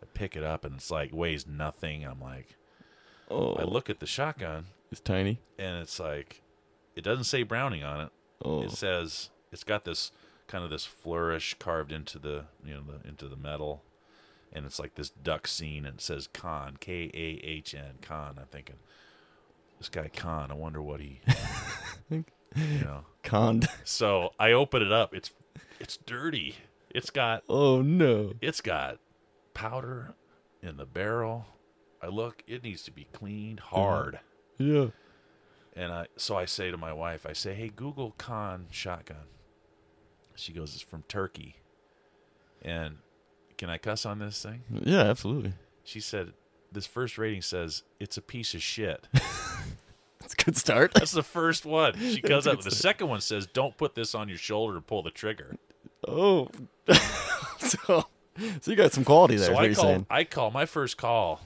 I 0.01 0.05
pick 0.13 0.35
it 0.37 0.43
up, 0.43 0.63
and 0.63 0.75
it's 0.75 0.89
like 0.89 1.13
weighs 1.13 1.45
nothing. 1.45 2.05
I'm 2.05 2.21
like, 2.21 2.55
Oh. 3.29 3.53
I 3.55 3.63
look 3.63 3.89
at 3.89 3.99
the 3.99 4.05
shotgun, 4.05 4.67
It's 4.91 5.01
tiny. 5.01 5.39
and 5.57 5.77
it's 5.81 5.99
like, 5.99 6.41
it 6.95 7.01
doesn't 7.03 7.23
say 7.25 7.43
Browning 7.43 7.83
on 7.83 8.01
it. 8.01 8.09
Oh. 8.45 8.63
It 8.63 8.71
says 8.71 9.29
it's 9.53 9.63
got 9.63 9.85
this 9.85 10.11
kind 10.47 10.63
of 10.63 10.69
this 10.69 10.85
flourish 10.85 11.55
carved 11.59 11.91
into 11.91 12.19
the 12.19 12.45
you 12.65 12.73
know 12.73 12.81
the 12.81 13.07
into 13.07 13.27
the 13.27 13.35
metal, 13.35 13.83
and 14.51 14.65
it's 14.65 14.79
like 14.79 14.95
this 14.95 15.09
duck 15.09 15.47
scene, 15.47 15.85
and 15.85 15.95
it 15.95 16.01
says 16.01 16.27
Khan 16.27 16.77
K 16.79 17.09
A 17.13 17.45
H 17.45 17.73
N 17.73 17.99
Khan. 18.01 18.37
I'm 18.39 18.47
thinking, 18.47 18.77
this 19.77 19.89
guy 19.89 20.09
Khan. 20.09 20.51
I 20.51 20.55
wonder 20.55 20.81
what 20.81 20.99
he, 20.99 21.21
you 22.09 22.25
know. 22.55 23.05
Conned. 23.23 23.67
So 23.83 24.33
I 24.39 24.51
open 24.51 24.81
it 24.81 24.91
up. 24.91 25.13
It's 25.13 25.31
it's 25.79 25.97
dirty. 25.97 26.55
It's 26.89 27.09
got 27.09 27.43
Oh 27.49 27.81
no. 27.81 28.33
it's 28.41 28.61
got 28.61 28.99
powder 29.53 30.13
in 30.61 30.77
the 30.77 30.85
barrel. 30.85 31.45
I 32.01 32.07
look. 32.07 32.43
It 32.47 32.63
needs 32.63 32.83
to 32.83 32.91
be 32.91 33.07
cleaned 33.13 33.61
uh-huh. 33.61 33.75
hard. 33.75 34.19
Yeah. 34.57 34.87
And 35.75 35.91
I 35.91 36.07
so 36.17 36.37
I 36.37 36.45
say 36.45 36.69
to 36.69 36.77
my 36.77 36.93
wife, 36.93 37.25
I 37.25 37.33
say, 37.33 37.55
"Hey, 37.55 37.69
Google 37.69 38.13
Khan 38.17 38.67
shotgun." 38.69 39.27
She 40.35 40.53
goes, 40.53 40.73
"It's 40.73 40.83
from 40.83 41.03
Turkey." 41.07 41.55
And 42.61 42.97
can 43.57 43.69
I 43.69 43.77
cuss 43.77 44.05
on 44.05 44.19
this 44.19 44.41
thing? 44.41 44.63
Yeah. 44.69 45.01
Absolutely. 45.03 45.53
She 45.83 45.99
said, 45.99 46.33
"This 46.71 46.85
first 46.85 47.17
rating 47.17 47.41
says 47.41 47.83
it's 47.99 48.17
a 48.17 48.21
piece 48.21 48.53
of 48.53 48.61
shit." 48.61 49.07
That's 50.19 50.33
a 50.33 50.43
good 50.45 50.55
start. 50.55 50.93
That's 50.93 51.11
the 51.11 51.23
first 51.23 51.65
one. 51.65 51.99
She 51.99 52.21
goes 52.25 52.47
up. 52.47 52.61
The 52.61 52.71
second 52.71 53.07
one 53.09 53.19
says, 53.21 53.45
"Don't 53.45 53.75
put 53.77 53.93
this 53.95 54.15
on 54.15 54.29
your 54.29 54.37
shoulder 54.37 54.75
to 54.75 54.81
pull 54.81 55.03
the 55.03 55.11
trigger." 55.11 55.57
oh. 56.07 56.47
so, 57.59 58.05
so 58.61 58.71
you 58.71 58.75
got 58.75 58.91
some 58.93 59.03
quality 59.03 59.35
there. 59.35 59.47
so 59.47 59.53
what 59.53 59.63
I 59.63 59.65
you're 59.67 59.75
call. 59.75 59.83
saying. 59.85 60.05
I 60.09 60.23
call 60.23 60.51
my 60.51 60.65
first 60.65 60.97
call 60.97 61.41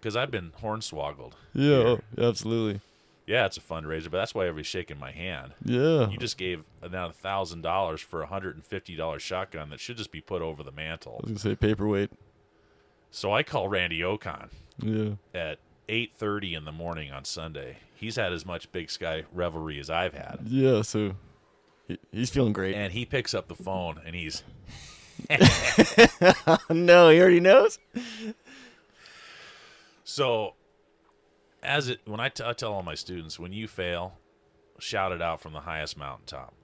because 0.00 0.16
I've 0.16 0.30
been 0.30 0.52
hornswoggled. 0.62 1.32
Yeah. 1.54 1.74
Oh, 1.74 2.00
yeah, 2.16 2.28
absolutely. 2.28 2.80
Yeah, 3.26 3.46
it's 3.46 3.56
a 3.56 3.60
fundraiser, 3.60 4.04
but 4.04 4.18
that's 4.18 4.34
why 4.34 4.42
everybody's 4.44 4.68
shaking 4.68 5.00
my 5.00 5.10
hand. 5.10 5.52
Yeah. 5.64 6.08
You 6.08 6.16
just 6.16 6.38
gave 6.38 6.62
now 6.90 7.08
a 7.08 7.12
thousand 7.12 7.62
dollars 7.62 8.00
for 8.00 8.22
a 8.22 8.26
hundred 8.26 8.54
and 8.54 8.64
fifty 8.64 8.94
dollar 8.94 9.18
shotgun 9.18 9.70
that 9.70 9.80
should 9.80 9.96
just 9.96 10.12
be 10.12 10.20
put 10.20 10.42
over 10.42 10.62
the 10.62 10.70
mantle. 10.70 11.14
I 11.24 11.30
was 11.30 11.42
gonna 11.42 11.54
say 11.54 11.56
paperweight. 11.56 12.10
So 13.10 13.32
I 13.32 13.42
call 13.42 13.68
Randy 13.68 14.00
Ocon 14.00 14.48
Yeah. 14.80 15.14
at 15.34 15.58
8:30 15.88 16.54
in 16.54 16.64
the 16.64 16.72
morning 16.72 17.10
on 17.10 17.24
Sunday. 17.24 17.78
He's 17.94 18.16
had 18.16 18.32
as 18.32 18.44
much 18.46 18.70
Big 18.72 18.90
Sky 18.90 19.24
revelry 19.32 19.80
as 19.80 19.88
I've 19.90 20.14
had. 20.14 20.40
Yeah. 20.46 20.82
So 20.82 21.16
he, 21.88 21.98
he's 22.12 22.30
feeling 22.30 22.52
great. 22.52 22.74
And 22.76 22.92
he 22.92 23.04
picks 23.04 23.34
up 23.34 23.48
the 23.48 23.54
phone 23.56 24.00
and 24.06 24.14
he's 24.14 24.42
no, 26.70 27.08
he 27.08 27.18
already 27.20 27.40
knows. 27.40 27.78
so 30.04 30.54
as 31.66 31.88
it 31.88 32.00
when 32.04 32.20
I, 32.20 32.28
t- 32.28 32.44
I 32.44 32.52
tell 32.52 32.72
all 32.72 32.82
my 32.82 32.94
students 32.94 33.38
when 33.38 33.52
you 33.52 33.68
fail, 33.68 34.18
shout 34.78 35.12
it 35.12 35.20
out 35.20 35.40
from 35.40 35.52
the 35.52 35.60
highest 35.60 35.98
mountaintop, 35.98 36.54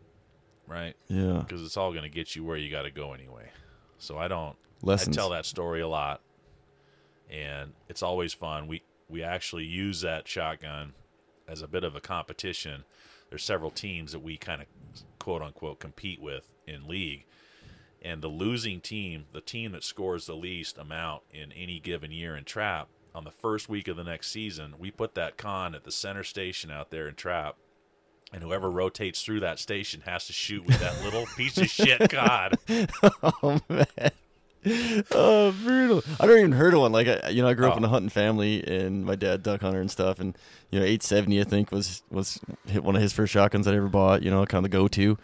right? 0.67 0.95
Yeah. 1.09 1.43
Because 1.47 1.63
it's 1.63 1.77
all 1.77 1.91
going 1.91 2.05
to 2.05 2.09
get 2.09 2.37
you 2.37 2.45
where 2.45 2.57
you 2.57 2.71
got 2.71 2.83
to 2.83 2.91
go 2.91 3.13
anyway. 3.13 3.51
So 3.99 4.19
I 4.19 4.29
don't. 4.29 4.57
Lessons. 4.83 5.17
I 5.17 5.21
tell 5.21 5.31
that 5.31 5.47
story 5.47 5.81
a 5.81 5.89
lot, 5.89 6.23
and 7.31 7.73
it's 7.89 8.03
always 8.03 8.33
fun. 8.33 8.67
We 8.67 8.83
we 9.09 9.23
actually 9.23 9.65
use 9.65 10.01
that 10.01 10.27
shotgun 10.27 10.95
as 11.47 11.63
a 11.63 11.69
bit 11.69 11.85
of 11.85 11.95
a 11.95 12.01
competition. 12.01 12.85
There's 13.29 13.45
several 13.45 13.71
teams 13.71 14.13
that 14.13 14.21
we 14.21 14.37
kind 14.37 14.63
of 14.63 14.69
quote 15.19 15.43
unquote 15.43 15.79
compete 15.79 16.21
with 16.21 16.53
in 16.67 16.89
league, 16.89 17.27
and 18.03 18.23
the 18.23 18.29
losing 18.29 18.81
team, 18.81 19.27
the 19.33 19.41
team 19.41 19.73
that 19.73 19.85
scores 19.85 20.27
the 20.27 20.35
least 20.35 20.79
amount 20.79 21.23
in 21.31 21.53
any 21.53 21.79
given 21.79 22.11
year 22.11 22.37
in 22.37 22.45
trap, 22.45 22.89
on 23.15 23.25
the 23.25 23.31
first 23.31 23.69
week 23.69 23.89
of 23.89 23.97
the 23.97 24.05
next 24.05 24.31
season, 24.31 24.75
we 24.79 24.91
put 24.91 25.15
that 25.15 25.37
con 25.37 25.75
at 25.75 25.85
the 25.85 25.93
center 25.93 26.25
station 26.25 26.71
out 26.71 26.91
there 26.91 27.07
in 27.09 27.15
trap. 27.15 27.57
And 28.33 28.43
whoever 28.43 28.71
rotates 28.71 29.23
through 29.23 29.41
that 29.41 29.59
station 29.59 30.03
has 30.07 30.27
to 30.27 30.33
shoot 30.33 30.65
with 30.65 30.81
that 30.81 31.03
little 31.05 31.27
piece 31.37 31.59
of 31.59 31.69
shit 31.69 32.09
cod. 32.11 32.57
oh 33.23 33.61
man. 33.69 33.87
Oh, 35.11 35.53
brutal! 35.65 36.05
I 36.21 36.27
never 36.27 36.39
even 36.39 36.53
heard 36.53 36.73
of 36.73 36.81
one. 36.81 36.93
Like, 36.93 37.09
I, 37.09 37.31
you 37.31 37.43
know, 37.43 37.49
I 37.49 37.55
grew 37.55 37.67
up 37.67 37.75
Oh. 37.75 37.79
in 37.79 37.85
a 37.85 37.89
hunting 37.89 38.11
family, 38.11 38.63
and 38.65 39.05
my 39.05 39.17
dad 39.17 39.43
duck 39.43 39.61
hunter 39.61 39.81
and 39.81 39.91
stuff. 39.91 40.21
And 40.21 40.39
you 40.71 40.79
know, 40.79 40.85
870, 40.85 41.41
I 41.41 41.45
think 41.45 41.73
was 41.73 42.03
was 42.11 42.39
hit 42.69 42.85
one 42.85 42.95
of 42.95 43.03
his 43.03 43.13
first 43.13 43.33
shotguns 43.33 43.67
I 43.67 43.75
ever 43.75 43.89
bought. 43.89 44.23
You 44.23 44.31
know, 44.31 44.47
kind 44.47 44.65
of 44.65 44.71
the 44.71 44.77
go 44.77 44.87
to. 44.89 45.19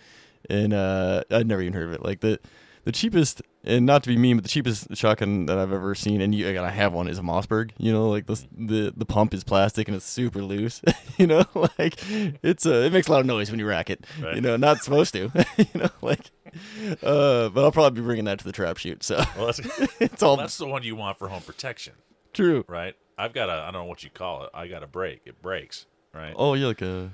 And 0.50 0.72
uh, 0.74 1.22
I'd 1.30 1.46
never 1.46 1.62
even 1.62 1.72
heard 1.72 1.86
of 1.86 1.92
it. 1.92 2.02
Like 2.04 2.18
the 2.20 2.40
the 2.84 2.90
cheapest, 2.90 3.40
and 3.68 3.86
not 3.86 4.02
to 4.04 4.08
be 4.08 4.16
mean, 4.16 4.36
but 4.36 4.42
the 4.42 4.48
cheapest 4.48 4.96
shotgun 4.96 5.46
that 5.46 5.58
I've 5.58 5.72
ever 5.72 5.94
seen, 5.94 6.20
and 6.20 6.34
you, 6.34 6.58
I 6.60 6.70
have 6.70 6.92
one, 6.92 7.06
is 7.06 7.18
a 7.18 7.22
Mossberg. 7.22 7.70
You 7.76 7.92
know, 7.92 8.08
like 8.08 8.26
the 8.26 8.42
the 8.56 8.94
the 8.96 9.04
pump 9.04 9.34
is 9.34 9.44
plastic 9.44 9.86
and 9.88 9.96
it's 9.96 10.06
super 10.06 10.42
loose. 10.42 10.80
you 11.18 11.26
know, 11.26 11.44
like 11.78 11.94
it's 12.42 12.66
uh, 12.66 12.84
it 12.86 12.92
makes 12.92 13.08
a 13.08 13.12
lot 13.12 13.20
of 13.20 13.26
noise 13.26 13.50
when 13.50 13.60
you 13.60 13.66
rack 13.66 13.90
it. 13.90 14.04
Right. 14.20 14.36
You 14.36 14.40
know, 14.40 14.56
not 14.56 14.78
supposed 14.82 15.12
to. 15.14 15.30
you 15.56 15.66
know, 15.74 15.90
like. 16.00 16.30
Uh, 17.02 17.50
but 17.50 17.62
I'll 17.62 17.72
probably 17.72 18.00
be 18.00 18.04
bringing 18.04 18.24
that 18.24 18.38
to 18.38 18.44
the 18.44 18.52
trap 18.52 18.78
shoot. 18.78 19.02
So 19.02 19.22
Well, 19.36 19.46
that's, 19.46 19.60
it's 20.00 20.22
all 20.22 20.38
that's 20.38 20.56
the 20.56 20.66
one 20.66 20.82
you 20.82 20.96
want 20.96 21.18
for 21.18 21.28
home 21.28 21.42
protection, 21.42 21.92
true. 22.32 22.64
right? 22.66 22.94
I've 23.18 23.34
got 23.34 23.50
a, 23.50 23.52
I 23.52 23.64
don't 23.70 23.82
know 23.82 23.84
what 23.84 24.02
you 24.02 24.08
call 24.08 24.44
it. 24.44 24.50
I 24.54 24.66
got 24.66 24.82
a 24.82 24.86
break. 24.86 25.20
It 25.26 25.42
breaks, 25.42 25.84
right? 26.14 26.32
Oh, 26.34 26.54
yeah, 26.54 26.66
like 26.68 26.80
a 26.80 27.12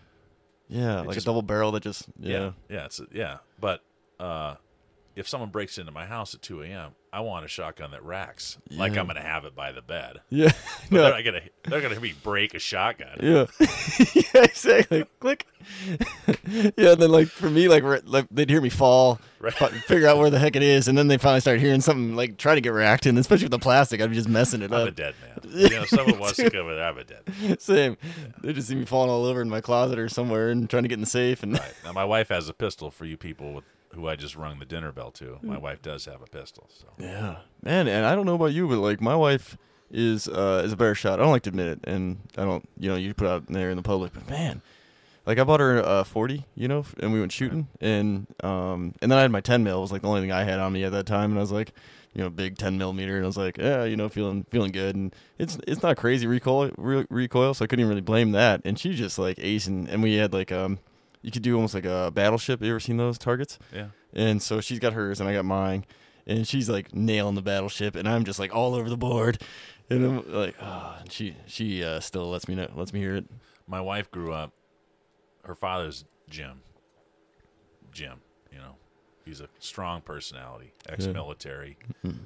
yeah, 0.69 1.01
like 1.01 1.15
just- 1.15 1.27
a 1.27 1.29
double 1.29 1.43
barrel 1.43 1.73
that 1.73 1.83
just 1.83 2.07
yeah. 2.21 2.39
yeah, 2.39 2.51
yeah, 2.71 2.85
it's 2.85 3.01
yeah. 3.13 3.39
But 3.59 3.81
uh, 4.21 4.55
if 5.17 5.29
someone 5.29 5.51
breaks 5.51 5.79
into 5.79 5.93
my 5.93 6.07
house 6.07 6.35
at 6.35 6.43
2 6.43 6.63
a.m., 6.63 6.93
I 7.13 7.21
want 7.21 7.45
a 7.45 7.49
shotgun 7.49 7.93
that 7.93 8.03
racks, 8.05 8.59
like 8.71 8.97
I'm 8.97 9.07
going 9.07 9.15
to 9.15 9.23
have 9.23 9.45
it 9.45 9.55
by 9.55 9.71
the 9.71 9.83
bed. 9.83 10.21
Yeah. 10.31 10.51
But 10.91 10.97
no. 10.97 11.03
they're 11.03 11.13
not 11.15 11.25
gonna, 11.25 11.41
they're 11.69 11.81
gonna 11.81 11.95
hear 11.95 12.03
me 12.03 12.15
break 12.25 12.55
a 12.55 12.59
shotgun. 12.59 13.19
Yeah. 13.23 13.47
yeah, 14.15 14.43
exactly. 14.43 15.05
Click. 15.21 15.47
yeah, 16.77 16.93
and 16.93 17.01
then 17.03 17.11
like 17.13 17.29
for 17.29 17.49
me, 17.49 17.69
like, 17.69 17.85
like 18.05 18.27
they'd 18.33 18.51
hear 18.51 18.61
me 18.61 18.69
fall, 18.69 19.21
Right. 19.39 19.53
fi- 19.55 19.69
figure 19.69 20.09
out 20.09 20.19
where 20.19 20.29
the 20.31 20.39
heck 20.41 20.57
it 20.57 20.63
is, 20.65 20.89
and 20.89 20.99
then 20.99 21.07
they 21.07 21.17
finally 21.19 21.41
start 21.41 21.61
hearing 21.61 21.81
something 21.81 22.17
like 22.17 22.37
try 22.37 22.57
to 22.57 22.61
get 22.61 22.71
racked, 22.71 23.07
and 23.07 23.17
especially 23.19 23.45
with 23.45 23.53
the 23.53 23.59
plastic, 23.61 24.01
I'd 24.01 24.11
be 24.11 24.17
just 24.17 24.29
messing 24.29 24.61
it 24.63 24.73
up. 24.73 24.83
I'm 24.83 24.89
a 24.89 24.91
dead 24.91 25.15
man. 25.23 25.57
You 25.57 25.71
know, 25.71 25.85
someone 25.85 26.19
wants 26.19 26.37
to 26.37 26.51
come 26.51 26.69
in, 26.69 26.79
I'm 26.79 26.99
a 26.99 27.05
dead. 27.05 27.23
Man. 27.43 27.59
Same. 27.61 27.97
They 28.43 28.53
just 28.53 28.67
see 28.69 28.75
me 28.75 28.85
falling 28.87 29.11
all 29.11 29.25
over 29.25 29.41
in 29.41 29.49
my 29.49 29.61
closet 29.61 29.99
or 30.01 30.09
somewhere 30.09 30.51
and 30.51 30.69
trying 30.69 30.83
to 30.83 30.89
get 30.89 30.95
in 30.97 31.01
the 31.03 31.07
safe, 31.07 31.43
and 31.45 31.53
Right. 31.53 31.75
Now, 31.85 31.93
my 31.93 32.05
wife 32.05 32.29
has 32.29 32.49
a 32.49 32.55
pistol 32.55 32.91
for 32.91 33.05
you 33.05 33.17
people 33.17 33.53
with 33.53 33.65
who 33.95 34.09
I 34.09 34.17
just 34.17 34.37
rung 34.37 34.59
the 34.59 34.65
dinner 34.65 34.93
bell 34.93 35.11
to. 35.13 35.39
My 35.43 35.59
wife 35.59 35.83
does 35.83 36.05
have 36.05 36.23
a 36.23 36.27
pistol. 36.27 36.69
So 36.73 36.87
Yeah, 36.99 37.37
man, 37.63 37.89
and 37.89 38.05
I 38.07 38.15
don't 38.15 38.27
know 38.27 38.35
about 38.35 38.53
you, 38.53 38.69
but 38.69 38.79
like 38.79 39.01
my 39.01 39.17
wife 39.17 39.57
is 39.91 40.29
uh, 40.29 40.63
is 40.65 40.73
a 40.73 40.77
better 40.77 40.95
shot. 40.95 41.19
I 41.21 41.23
don't 41.23 41.33
like 41.33 41.43
to 41.43 41.51
admit 41.51 41.69
it, 41.69 41.81
and 41.85 42.19
I 42.37 42.45
don't, 42.45 42.69
you 42.79 42.91
know, 42.91 42.97
you 42.97 43.15
put 43.15 43.29
out 43.29 43.47
there 43.47 43.71
in 43.71 43.77
the 43.77 43.83
public, 43.83 44.13
but 44.13 44.29
man, 44.29 44.61
like 45.27 45.39
I 45.39 45.45
bought 45.45 45.61
her 45.61 45.79
a 45.79 46.05
forty, 46.05 46.45
you 46.55 46.69
know, 46.69 46.85
and 47.01 47.13
we 47.13 47.21
went 47.21 47.33
shooting, 47.33 47.69
and 47.81 48.27
um, 48.43 48.95
and 49.01 49.11
then 49.11 49.19
I 49.19 49.23
had 49.23 49.31
my 49.31 49.41
ten 49.41 49.63
mil 49.65 49.79
it 49.79 49.83
was 49.83 49.93
like 49.93 50.03
the 50.03 50.09
only 50.09 50.21
thing 50.21 50.33
I 50.33 50.45
had 50.45 50.59
on 50.59 50.73
me 50.73 50.85
at 50.85 50.93
that 50.93 51.07
time, 51.07 51.31
and 51.31 51.39
I 51.39 51.43
was 51.43 51.53
like, 51.53 51.73
you 52.13 52.23
know, 52.23 52.31
big 52.31 52.59
ten 52.59 52.77
millimeter, 52.79 53.17
and 53.17 53.25
I 53.25 53.27
was 53.27 53.37
like, 53.37 53.59
yeah, 53.59 53.85
you 53.85 53.97
know, 53.97 54.09
feeling 54.09 54.45
feeling 54.51 54.73
good, 54.73 54.97
and 54.97 55.15
it's 55.39 55.59
it's 55.67 55.83
not 55.83 55.97
crazy 55.97 56.27
recoil 56.27 56.71
re- 56.77 57.07
recoil, 57.11 57.55
so 57.55 57.65
I 57.65 57.69
couldn't 57.69 57.81
even 57.81 57.91
really 57.91 58.01
blame 58.01 58.33
that, 58.33 58.63
and 58.65 58.79
she 58.79 58.95
just 58.95 59.19
like 59.19 59.37
acing, 59.39 59.89
and 59.89 60.03
we 60.03 60.17
had 60.17 60.33
like 60.33 60.51
um, 60.51 60.79
you 61.25 61.31
could 61.31 61.43
do 61.43 61.55
almost 61.57 61.75
like 61.75 61.87
a 61.87 62.11
battleship. 62.15 62.63
You 62.63 62.71
ever 62.71 62.81
seen 62.81 62.97
those 62.99 63.19
targets? 63.19 63.59
yeah, 63.73 63.89
And 64.13 64.41
so 64.43 64.61
she's 64.61 64.79
got 64.79 64.93
hers 64.93 65.21
and 65.21 65.29
I 65.29 65.33
got 65.33 65.45
mine. 65.45 65.85
And 66.27 66.47
she's 66.47 66.69
like 66.71 66.95
nailing 66.95 67.35
the 67.35 67.43
battleship 67.43 67.97
and 67.97 68.09
I'm 68.09 68.25
just 68.25 68.39
like 68.39 68.55
all 68.55 68.75
over 68.75 68.89
the 68.89 68.97
board. 68.97 69.41
And 69.91 70.03
I'm 70.05 70.33
like, 70.33 70.55
oh, 70.63 70.97
and 71.01 71.13
she 71.13 71.37
she 71.47 71.85
uh, 71.85 72.01
still 72.01 72.31
lets 72.31 72.49
me 72.49 72.55
know 72.55 72.71
lets 72.75 72.95
me 72.95 73.01
hear 73.01 73.17
it. 73.17 73.27
my 73.67 73.83
wife 73.83 74.11
grew 74.11 74.33
up. 74.33 74.53
Her 75.45 75.55
father's 75.55 76.07
Jim. 76.31 76.63
Jim, 77.93 78.21
you 78.51 78.57
know, 78.59 78.77
he's 79.27 79.41
a 79.43 79.49
strong 79.59 80.01
personality, 80.01 80.73
ex-military, 80.89 81.77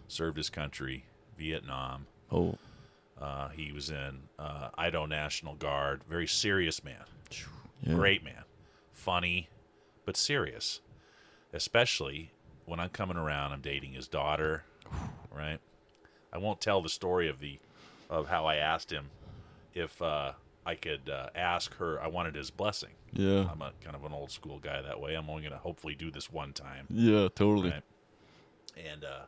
served 0.07 0.37
his 0.37 0.51
country, 0.51 1.05
Vietnam. 1.37 2.07
Oh, 2.31 2.57
Uh, 3.21 3.49
he 3.49 3.73
was 3.73 3.91
in 3.91 4.21
uh, 4.39 4.69
Idaho 4.79 5.07
National 5.07 5.55
Guard. 5.57 6.03
Very 6.09 6.29
serious 6.29 6.85
man. 6.85 7.05
yeah. 7.83 7.95
Great 7.95 8.23
man. 8.23 8.45
Funny, 8.99 9.49
but 10.05 10.17
serious. 10.17 10.81
Especially 11.53 12.33
when 12.67 12.81
I'm 12.81 12.89
coming 12.89 13.17
around, 13.17 13.53
I'm 13.53 13.61
dating 13.61 13.93
his 13.93 14.09
daughter, 14.09 14.65
right? 15.33 15.61
I 16.33 16.39
won't 16.39 16.61
tell 16.61 16.83
the 16.83 16.89
story 16.89 17.29
of 17.29 17.39
the 17.39 17.61
of 18.11 18.29
how 18.29 18.45
I 18.45 18.57
asked 18.57 18.91
him 18.91 19.11
if 19.73 20.03
uh, 20.03 20.33
I 20.67 20.75
could 20.75 21.09
uh, 21.09 21.29
ask 21.37 21.77
her. 21.77 22.01
I 22.03 22.09
wanted 22.09 22.35
his 22.35 22.51
blessing. 22.51 22.91
Yeah. 23.13 23.49
I'm 23.51 23.63
a 23.63 23.73
kind 23.85 23.95
of 23.95 24.05
an 24.05 24.13
old 24.13 24.33
school 24.33 24.59
guy 24.59 24.83
that 24.83 25.01
way. 25.01 25.15
I'm 25.15 25.31
only 25.31 25.43
going 25.43 25.53
to 25.53 25.59
hopefully 25.59 25.95
do 25.95 26.11
this 26.11 26.33
one 26.33 26.53
time. 26.53 26.87
Yeah, 26.91 27.29
totally. 27.35 27.71
Right. 27.71 27.83
And 28.93 29.05
uh, 29.05 29.27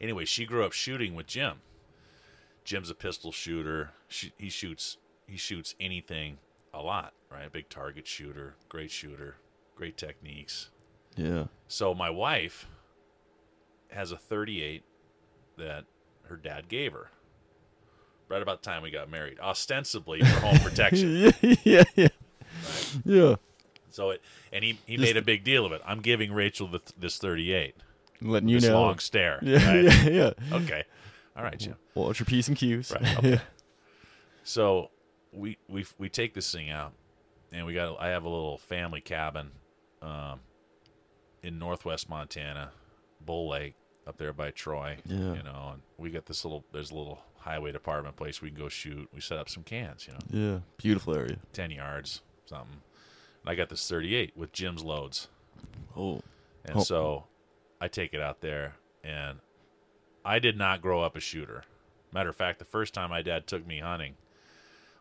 anyway, 0.00 0.24
she 0.24 0.46
grew 0.46 0.64
up 0.64 0.72
shooting 0.72 1.14
with 1.14 1.26
Jim. 1.26 1.60
Jim's 2.64 2.88
a 2.88 2.94
pistol 2.94 3.30
shooter. 3.30 3.90
She, 4.08 4.32
he 4.38 4.48
shoots 4.48 4.96
he 5.26 5.36
shoots 5.36 5.74
anything 5.78 6.38
a 6.76 6.82
lot, 6.82 7.12
right? 7.30 7.50
Big 7.50 7.68
target 7.68 8.06
shooter, 8.06 8.54
great 8.68 8.90
shooter, 8.90 9.36
great 9.74 9.96
techniques. 9.96 10.68
Yeah. 11.16 11.44
So 11.68 11.94
my 11.94 12.10
wife 12.10 12.66
has 13.90 14.12
a 14.12 14.16
38 14.16 14.82
that 15.56 15.84
her 16.24 16.36
dad 16.36 16.68
gave 16.68 16.92
her. 16.92 17.10
Right 18.28 18.42
about 18.42 18.62
the 18.62 18.68
time 18.70 18.82
we 18.82 18.90
got 18.90 19.08
married, 19.10 19.38
ostensibly 19.40 20.20
for 20.20 20.40
home 20.40 20.58
protection. 20.62 21.32
yeah, 21.40 21.54
yeah, 21.64 21.84
yeah. 21.94 22.08
Yeah. 23.04 23.36
So 23.90 24.10
it, 24.10 24.22
and 24.52 24.62
he, 24.64 24.78
he 24.84 24.96
Just- 24.96 25.06
made 25.06 25.16
a 25.16 25.22
big 25.22 25.44
deal 25.44 25.64
of 25.64 25.72
it. 25.72 25.80
I'm 25.86 26.00
giving 26.00 26.32
Rachel 26.32 26.66
the, 26.68 26.80
this 26.98 27.18
38. 27.18 27.74
this 27.76 27.84
Letting 28.28 28.48
you 28.48 28.60
know. 28.60 28.80
long 28.80 28.98
stare. 28.98 29.38
yeah, 29.42 29.66
right? 29.66 29.84
yeah, 30.04 30.08
yeah. 30.08 30.56
Okay. 30.56 30.82
All 31.36 31.42
right, 31.44 31.58
Jim. 31.58 31.76
Watch 31.94 32.18
your 32.18 32.26
P's 32.26 32.48
and 32.48 32.56
Q's. 32.56 32.92
Right, 32.92 33.18
okay. 33.18 33.40
So 34.42 34.90
we 35.36 35.58
we 35.68 35.84
we 35.98 36.08
take 36.08 36.34
this 36.34 36.50
thing 36.50 36.70
out, 36.70 36.92
and 37.52 37.66
we 37.66 37.74
got. 37.74 38.00
I 38.00 38.08
have 38.08 38.24
a 38.24 38.28
little 38.28 38.58
family 38.58 39.00
cabin, 39.00 39.50
um, 40.02 40.40
in 41.42 41.58
northwest 41.58 42.08
Montana, 42.08 42.70
Bull 43.20 43.48
Lake, 43.50 43.74
up 44.06 44.16
there 44.16 44.32
by 44.32 44.50
Troy. 44.50 44.96
Yeah. 45.04 45.34
You 45.34 45.42
know, 45.42 45.70
and 45.74 45.82
we 45.98 46.10
got 46.10 46.26
this 46.26 46.44
little. 46.44 46.64
There's 46.72 46.90
a 46.90 46.94
little 46.96 47.20
highway 47.38 47.70
department 47.70 48.16
place 48.16 48.42
we 48.42 48.50
can 48.50 48.58
go 48.58 48.68
shoot. 48.68 49.08
We 49.14 49.20
set 49.20 49.38
up 49.38 49.48
some 49.48 49.62
cans. 49.62 50.08
You 50.08 50.14
know, 50.14 50.52
yeah. 50.52 50.58
Beautiful 50.78 51.14
area. 51.14 51.36
ten 51.52 51.70
yards, 51.70 52.22
something. 52.46 52.80
And 53.42 53.50
I 53.50 53.54
got 53.54 53.68
this 53.68 53.88
38 53.88 54.36
with 54.36 54.52
Jim's 54.52 54.82
loads. 54.82 55.28
Oh. 55.96 56.20
And 56.64 56.78
Oh. 56.78 56.82
so 56.82 57.24
I 57.80 57.86
take 57.88 58.12
it 58.12 58.20
out 58.20 58.40
there, 58.40 58.74
and 59.04 59.38
I 60.24 60.38
did 60.40 60.56
not 60.58 60.82
grow 60.82 61.02
up 61.02 61.14
a 61.14 61.20
shooter. 61.20 61.62
Matter 62.12 62.30
of 62.30 62.34
fact, 62.36 62.58
the 62.58 62.64
first 62.64 62.92
time 62.94 63.10
my 63.10 63.22
dad 63.22 63.46
took 63.46 63.64
me 63.66 63.78
hunting, 63.78 64.16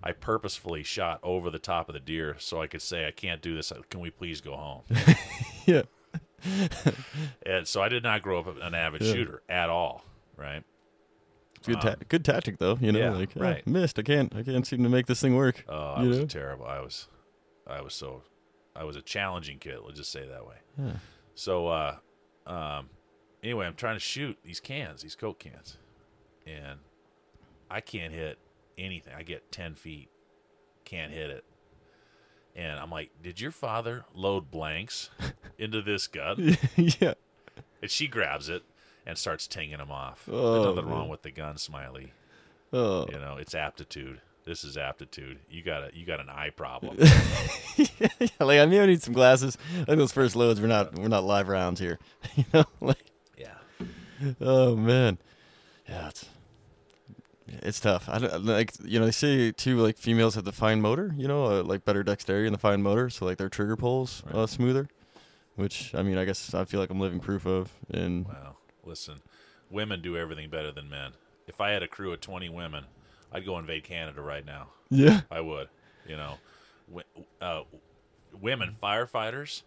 I 0.06 0.12
purposefully 0.12 0.84
shot 0.84 1.20
over 1.24 1.50
the 1.50 1.58
top 1.58 1.90
of 1.90 1.94
the 1.94 2.00
deer 2.00 2.36
so 2.38 2.62
I 2.62 2.68
could 2.68 2.82
say, 2.84 3.08
I 3.08 3.12
can't 3.12 3.42
do 3.42 3.56
this. 3.56 3.74
Can 3.90 4.00
we 4.02 4.12
please 4.12 4.40
go 4.42 4.56
home? 4.56 4.84
Yeah. 5.68 5.82
and 7.44 7.68
so 7.68 7.82
I 7.82 7.90
did 7.90 8.04
not 8.04 8.22
grow 8.22 8.40
up 8.40 8.62
an 8.62 8.76
avid 8.76 9.02
Yeah. 9.02 9.14
shooter 9.14 9.42
at 9.50 9.70
all, 9.72 10.06
right? 10.38 10.64
Good 11.66 11.82
ta- 11.82 11.96
good 12.08 12.24
tactic 12.24 12.60
though, 12.60 12.78
you 12.80 12.92
know, 12.92 13.00
yeah, 13.00 13.10
like 13.10 13.32
oh, 13.36 13.40
right. 13.42 13.66
missed. 13.66 13.98
I 13.98 14.04
can't 14.04 14.32
I 14.36 14.44
can't 14.44 14.68
seem 14.68 14.84
to 14.84 14.90
make 14.90 15.08
this 15.08 15.22
thing 15.22 15.36
work. 15.36 15.66
Oh, 15.68 15.94
I 15.94 16.04
was 16.04 16.20
know? 16.20 16.26
terrible. 16.28 16.68
I 16.68 16.82
was, 16.82 17.08
I 17.66 17.82
was 17.82 17.96
so, 17.96 18.22
I 18.76 18.84
was 18.84 18.96
a 18.96 19.02
challenging 19.02 19.58
kid. 19.58 19.80
Let's 19.84 19.98
just 19.98 20.12
say 20.12 20.20
it 20.20 20.30
that 20.30 20.46
way. 20.46 20.58
Yeah. 20.78 20.92
So, 21.34 21.68
uh, 21.70 21.96
um, 22.46 22.90
anyway, 23.42 23.66
I'm 23.66 23.74
trying 23.74 23.96
to 23.96 24.00
shoot 24.00 24.38
these 24.44 24.60
cans, 24.60 25.02
these 25.02 25.16
Coke 25.16 25.40
cans, 25.40 25.80
and 26.46 26.78
I 27.72 27.82
can't 27.82 28.14
hit 28.14 28.38
anything. 28.78 29.14
I 29.18 29.24
get 29.24 29.52
ten 29.52 29.76
feet, 29.76 30.10
can't 30.84 31.12
hit 31.12 31.30
it, 31.30 31.44
and 32.56 32.80
I'm 32.80 32.92
like, 32.92 33.12
"Did 33.22 33.40
your 33.42 33.52
father 33.52 34.06
load 34.14 34.52
blanks 34.52 35.10
into 35.58 35.82
this 35.82 36.08
gun?" 36.08 36.58
yeah. 36.76 37.14
And 37.82 37.92
she 37.92 38.08
grabs 38.08 38.50
it 38.50 38.64
and 39.06 39.18
starts 39.18 39.48
tinging 39.48 39.78
them 39.78 39.92
off. 39.92 40.28
Oh, 40.32 40.54
There's 40.54 40.76
nothing 40.76 40.90
man. 40.90 41.00
wong 41.00 41.10
with 41.10 41.22
the 41.22 41.32
gun, 41.32 41.58
Smiley. 41.58 42.14
Oh. 42.74 43.06
You 43.12 43.20
know, 43.20 43.38
it's 43.38 43.54
aptitude. 43.54 44.22
This 44.46 44.64
is 44.64 44.78
aptitude. 44.78 45.40
You 45.50 45.64
got 45.64 45.84
a 45.84 45.90
you 45.98 46.06
got 46.06 46.20
an 46.20 46.30
eye 46.30 46.52
problem. 46.52 46.98
yeah, 47.78 48.08
like 48.40 48.60
I 48.60 48.66
may 48.68 48.86
need 48.86 49.02
some 49.02 49.14
glasses. 49.14 49.58
Think 49.86 49.98
those 49.98 50.12
first 50.12 50.36
loads 50.36 50.62
we're 50.62 50.68
not 50.68 50.94
we're 50.94 51.08
not 51.08 51.24
live 51.24 51.48
rounds 51.48 51.80
here. 51.80 51.98
you 52.36 52.46
know, 52.54 52.66
like 52.80 53.12
yeah. 53.38 53.56
oh 54.40 54.76
man, 54.76 55.18
yeah, 55.90 56.10
it's 56.10 56.26
it's 57.48 57.80
tough. 57.80 58.08
I 58.10 58.20
don't 58.20 58.46
like 58.46 58.72
you 58.84 59.00
know 59.00 59.06
they 59.06 59.12
say 59.12 59.52
too 59.52 59.78
like 59.78 59.98
females 59.98 60.36
have 60.36 60.46
the 60.46 60.52
fine 60.52 60.82
motor. 60.82 61.14
You 61.18 61.28
know, 61.28 61.46
uh, 61.46 61.64
like 61.64 61.86
better 61.86 62.04
dexterity 62.04 62.48
in 62.48 62.54
the 62.54 62.60
fine 62.60 62.82
motor, 62.82 63.10
so 63.10 63.26
like 63.26 63.38
their 63.38 63.50
trigger 63.50 63.76
pulls 63.76 64.24
uh, 64.32 64.48
smoother. 64.48 64.88
Which 65.56 65.94
I 65.96 66.02
mean, 66.02 66.18
I 66.18 66.26
guess 66.26 66.54
I 66.54 66.66
feel 66.66 66.80
like 66.80 66.90
I'm 66.90 67.00
living 67.00 67.20
proof 67.20 67.46
of. 67.46 67.72
And 67.90 68.26
Well, 68.28 68.58
listen, 68.84 69.22
women 69.70 70.02
do 70.02 70.18
everything 70.18 70.50
better 70.50 70.72
than 70.72 70.90
men. 70.90 71.12
If 71.48 71.62
I 71.62 71.70
had 71.70 71.84
a 71.84 71.88
crew 71.88 72.12
of 72.12 72.20
20 72.22 72.50
women, 72.50 72.86
I'd 73.32 73.46
go 73.46 73.58
invade 73.60 73.84
Canada 73.84 74.22
right 74.22 74.46
now. 74.46 74.70
yeah, 74.90 75.22
I 75.32 75.40
would. 75.42 75.70
You 76.08 76.18
know, 76.18 76.38
uh, 77.42 77.62
women 78.40 78.76
firefighters, 78.82 79.62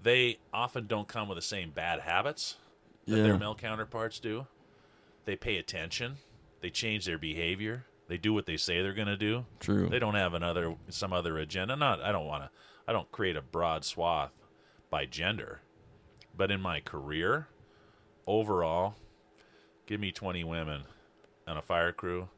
they 0.00 0.38
often 0.52 0.86
don't 0.86 1.08
come 1.08 1.28
with 1.28 1.36
the 1.36 1.42
same 1.42 1.70
bad 1.70 2.00
habits 2.00 2.56
that 3.06 3.16
Yeah. 3.16 3.22
their 3.24 3.38
male 3.38 3.54
counterparts 3.54 4.18
do. 4.20 4.46
They 5.24 5.36
pay 5.36 5.56
attention. 5.56 6.16
They 6.64 6.70
change 6.70 7.04
their 7.04 7.18
behavior. 7.18 7.84
They 8.08 8.16
do 8.16 8.32
what 8.32 8.46
they 8.46 8.56
say 8.56 8.80
they're 8.80 8.94
going 8.94 9.06
to 9.06 9.18
do. 9.18 9.44
true. 9.60 9.86
They 9.90 9.98
don't 9.98 10.14
have 10.14 10.32
another 10.32 10.76
some 10.88 11.12
other 11.12 11.36
agenda. 11.36 11.76
Not 11.76 12.00
I 12.00 12.10
don't 12.10 12.24
want 12.24 12.44
to 12.44 12.50
I 12.88 12.92
don't 12.94 13.12
create 13.12 13.36
a 13.36 13.42
broad 13.42 13.84
swath 13.84 14.32
by 14.88 15.04
gender. 15.04 15.60
But 16.34 16.50
in 16.50 16.62
my 16.62 16.80
career, 16.80 17.48
overall, 18.26 18.94
give 19.84 20.00
me 20.00 20.10
20 20.10 20.42
women 20.42 20.84
on 21.46 21.58
a 21.58 21.62
fire 21.62 21.92
crew 21.92 22.28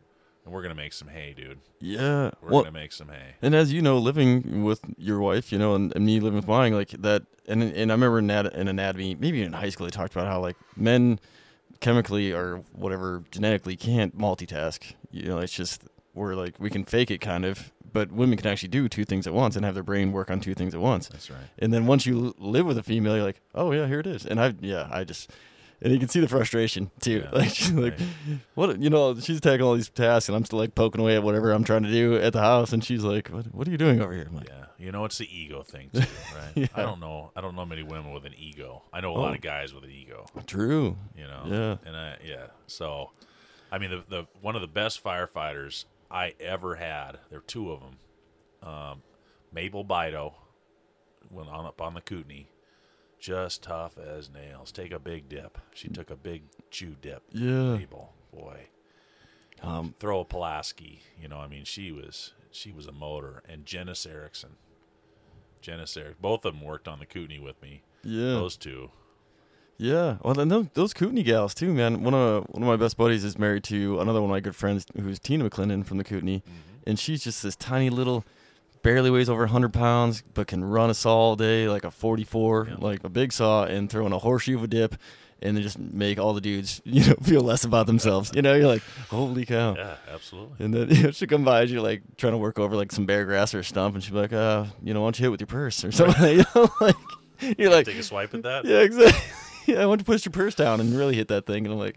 and 0.45 0.53
we're 0.53 0.63
going 0.63 0.75
to 0.75 0.83
make 0.83 0.93
some 0.93 1.07
hay, 1.07 1.33
dude. 1.33 1.61
yeah, 1.79 2.33
We're 2.43 2.51
well, 2.51 2.63
going 2.63 2.65
to 2.65 2.81
make 2.81 2.91
some 2.91 3.11
hay. 3.11 3.37
And 3.41 3.55
as 3.55 3.73
you 3.73 3.81
know, 3.81 3.99
living 3.99 4.65
with 4.65 4.81
your 4.99 5.21
wife, 5.21 5.53
you 5.53 5.59
know, 5.61 5.77
and, 5.77 5.95
and 5.95 6.05
me 6.05 6.19
living 6.19 6.39
with 6.39 6.49
mine, 6.49 6.73
like 6.73 6.89
that, 6.89 7.23
and 7.47 7.63
and 7.63 7.93
I 7.93 7.95
remember 7.95 8.19
in, 8.19 8.29
in 8.29 8.67
anatomy, 8.67 9.15
maybe 9.15 9.41
in 9.43 9.53
high 9.53 9.71
school, 9.71 9.87
they 9.87 9.93
talked 9.93 10.15
about 10.15 10.27
how 10.27 10.41
like 10.41 10.57
men 10.77 11.21
chemically 11.81 12.33
or 12.33 12.63
whatever 12.73 13.25
genetically 13.31 13.77
can't 13.77 14.17
multitask. 14.17 14.95
You 15.11 15.29
know, 15.29 15.39
it's 15.39 15.53
just 15.53 15.85
we're 16.15 16.35
like 16.35 16.55
we 16.59 16.71
can 16.71 16.85
fake 16.85 17.11
it 17.11 17.21
kind 17.21 17.45
of, 17.45 17.73
but 17.93 18.11
women 18.11 18.37
can 18.39 18.47
actually 18.47 18.69
do 18.71 18.89
two 18.89 19.05
things 19.05 19.27
at 19.27 19.33
once 19.35 19.57
and 19.57 19.65
have 19.65 19.75
their 19.75 19.83
brain 19.83 20.13
work 20.13 20.31
on 20.31 20.41
two 20.41 20.55
things 20.55 20.75
at 20.75 20.81
once. 20.81 21.09
That's 21.09 21.31
right. 21.31 21.41
And 21.59 21.73
then 21.73 21.87
once 21.87 22.07
you 22.07 22.27
l- 22.27 22.35
live 22.39 22.67
with 22.67 22.79
a 22.79 22.83
female, 22.83 23.17
you're 23.17 23.25
like, 23.25 23.41
oh 23.55 23.73
yeah, 23.73 23.87
here 23.87 24.01
it 24.01 24.07
is. 24.07 24.25
And 24.27 24.41
I, 24.41 24.55
yeah, 24.61 24.89
I 24.91 25.05
just, 25.05 25.31
and 25.83 25.93
you 25.93 25.99
can 25.99 26.09
see 26.09 26.21
the 26.21 26.29
frustration 26.29 26.91
too. 27.01 27.23
Yeah, 27.25 27.31
Like, 27.39 27.49
she's 27.51 27.73
like, 27.73 27.99
what, 28.55 28.81
you 28.81 28.91
know, 28.91 29.15
she's 29.21 29.41
tackling 29.41 29.63
all 29.63 29.75
these 29.75 29.89
tasks, 29.89 30.29
and 30.29 30.37
I'm 30.37 30.45
still 30.45 30.59
like 30.59 30.75
poking 30.75 31.01
away 31.01 31.17
at 31.17 31.23
whatever 31.23 31.53
I'm 31.53 31.65
trying 31.65 31.83
to 31.85 31.91
do 31.91 32.17
at 32.17 32.33
the 32.33 32.41
house, 32.41 32.73
and 32.73 32.83
she's 32.85 33.05
like, 33.05 33.29
what, 33.29 33.47
what 33.55 33.69
are 33.69 33.71
you 33.71 33.79
doing 33.79 34.01
over 34.01 34.13
here? 34.13 34.29
Like, 34.33 34.49
Yeah, 34.49 34.65
you 34.79 34.93
know 34.93 35.05
it's 35.05 35.19
the 35.19 35.29
ego 35.37 35.63
thing 35.63 35.91
too, 35.95 36.01
right? 36.01 36.53
Yeah. 36.55 36.67
I 36.75 36.83
don't 36.83 37.01
know. 37.01 37.33
I 37.37 37.41
don't 37.41 37.55
know 37.57 37.67
many 37.67 37.83
women 37.83 38.13
with 38.13 38.25
an 38.25 38.35
ego. 38.39 38.83
I 38.93 39.01
know 39.01 39.13
a 39.13 39.19
lot 39.19 39.33
Oh. 39.33 39.35
of 39.35 39.41
guys 39.41 39.75
with 39.75 39.85
an 39.85 39.91
ego. 39.91 40.27
true. 40.47 40.97
You 41.17 41.25
know. 41.27 41.43
Yeah. 41.47 41.77
And 41.89 41.97
I 41.97 42.17
yeah. 42.25 42.47
So, 42.67 43.11
I 43.71 43.79
mean, 43.79 43.91
the 43.91 44.03
the 44.09 44.27
one 44.41 44.55
of 44.55 44.61
the 44.63 44.69
best 44.69 45.03
firefighters 45.05 45.85
I 46.11 46.35
ever 46.41 46.77
had. 46.77 47.19
There 47.31 47.39
were 47.41 47.45
two 47.47 47.73
of 47.73 47.81
them. 47.81 47.97
Um, 48.63 49.03
Mabel 49.53 49.85
Bido, 49.85 50.35
went 51.31 51.49
on 51.49 51.67
up 51.67 51.81
on 51.81 51.95
the 51.95 52.01
Kootenai, 52.01 52.45
just 53.27 53.63
tough 53.65 53.99
as 53.99 54.31
nails. 54.31 54.71
Take 54.71 54.93
a 54.93 55.01
big 55.01 55.29
dip. 55.29 55.59
She 55.75 55.89
took 55.89 56.11
a 56.11 56.17
big 56.17 56.43
chew 56.71 56.95
dip. 57.03 57.25
Yeah. 57.33 57.77
Mabel, 57.77 58.13
boy. 58.33 58.69
Um, 59.63 59.95
Throw 59.99 60.21
a 60.21 60.25
Pulaski. 60.25 61.01
You 61.21 61.27
know, 61.27 61.39
I 61.39 61.49
mean, 61.49 61.65
she 61.65 61.91
was 61.91 62.35
she 62.53 62.71
was 62.71 62.87
a 62.87 62.93
motor. 62.93 63.43
And 63.49 63.67
Janice 63.67 64.07
Erickson. 64.07 64.51
Janice 65.61 65.97
Eric. 65.97 66.21
Both 66.23 66.45
of 66.45 66.55
them 66.55 66.63
worked 66.63 66.87
on 66.87 67.01
the 67.01 67.07
Kootenai 67.07 67.41
with 67.41 67.61
me. 67.61 67.83
yeah. 68.05 68.35
Those 68.35 68.57
two. 68.57 68.91
Yeah, 69.79 70.17
well, 70.23 70.33
then 70.33 70.49
those, 70.49 70.69
those 70.73 70.95
Kootenai 70.95 71.21
gals 71.23 71.53
too, 71.53 71.75
man. 71.75 72.03
One 72.03 72.15
of 72.15 72.47
one 72.49 72.63
of 72.63 72.67
my 72.69 72.77
best 72.77 72.97
buddies 72.97 73.25
is 73.25 73.39
married 73.39 73.65
to 73.65 74.01
another 74.01 74.23
one 74.23 74.31
of 74.31 74.35
my 74.35 74.41
good 74.41 74.57
friends, 74.57 74.87
who's 74.99 75.19
Tina 75.19 75.51
McClendon 75.51 75.85
from 75.85 75.99
the 75.99 76.05
Kootenai, 76.05 76.39
and 76.87 76.99
she's 76.99 77.23
just 77.25 77.43
this 77.43 77.57
tiny 77.57 77.91
little, 77.91 78.25
barely 78.87 79.11
weighs 79.11 79.29
over 79.29 79.47
hundred 79.47 79.73
pounds, 79.73 80.23
but 80.35 80.47
can 80.47 80.65
run 80.65 80.91
a 80.91 80.95
saw 80.95 81.15
all 81.17 81.37
day 81.37 81.69
like 81.69 81.85
a 81.85 81.91
forty-four, 81.91 82.69
Yeah. 82.71 82.77
like 82.79 83.03
a 83.05 83.09
big 83.09 83.33
saw, 83.33 83.65
and 83.65 83.91
throw 83.91 84.07
in 84.07 84.13
a 84.13 84.19
horseshoe 84.19 84.57
of 84.57 84.63
a 84.63 84.67
dip, 84.67 84.95
and 85.43 85.57
then 85.57 85.63
just 85.63 85.79
make 85.79 86.19
all 86.19 86.33
the 86.35 86.41
dudes, 86.41 86.81
you 86.85 87.05
know, 87.07 87.15
feel 87.23 87.41
less 87.41 87.65
about 87.65 87.87
themselves. 87.87 88.31
You 88.35 88.43
know, 88.43 88.55
you're 88.55 88.69
like, 88.69 88.83
holy 89.11 89.45
cow. 89.45 89.75
Yeah, 89.77 89.97
absolutely. 90.13 90.65
And 90.65 90.73
then 90.73 90.91
you 90.97 91.03
know, 91.05 91.11
she'll 91.11 91.29
come 91.29 91.45
by 91.45 91.63
as 91.63 91.73
you're 91.73 91.83
like 91.83 92.03
trying 92.17 92.33
to 92.33 92.39
work 92.39 92.59
over 92.59 92.77
like 92.77 92.93
some 92.93 93.07
bear 93.07 93.25
grass 93.25 93.55
or 93.55 93.59
a 93.61 93.65
stump, 93.65 93.95
and 93.97 94.05
she'll 94.05 94.15
like, 94.17 94.33
uh, 94.33 94.67
you 94.83 94.95
know, 94.95 95.01
why 95.01 95.07
don't 95.07 95.19
you 95.19 95.25
hit 95.25 95.31
with 95.33 95.41
your 95.41 95.47
purse 95.49 95.85
or 95.85 95.91
something? 95.93 96.39
you 96.39 96.45
know, 96.55 96.71
like 96.81 96.97
you're 97.59 97.71
like, 97.71 97.87
Take 97.87 97.99
a 97.99 98.03
swipe 98.03 98.33
at 98.35 98.43
that. 98.45 98.65
yeah, 98.65 98.79
exactly. 98.79 99.21
Yeah, 99.75 99.81
I 99.83 99.87
want 99.87 99.99
to 99.99 100.05
push 100.05 100.25
your 100.25 100.31
purse 100.33 100.55
down 100.55 100.81
and 100.81 100.97
really 100.97 101.17
hit 101.17 101.27
that 101.29 101.45
thing. 101.45 101.65
And 101.65 101.73
I'm 101.73 101.79
like, 101.81 101.97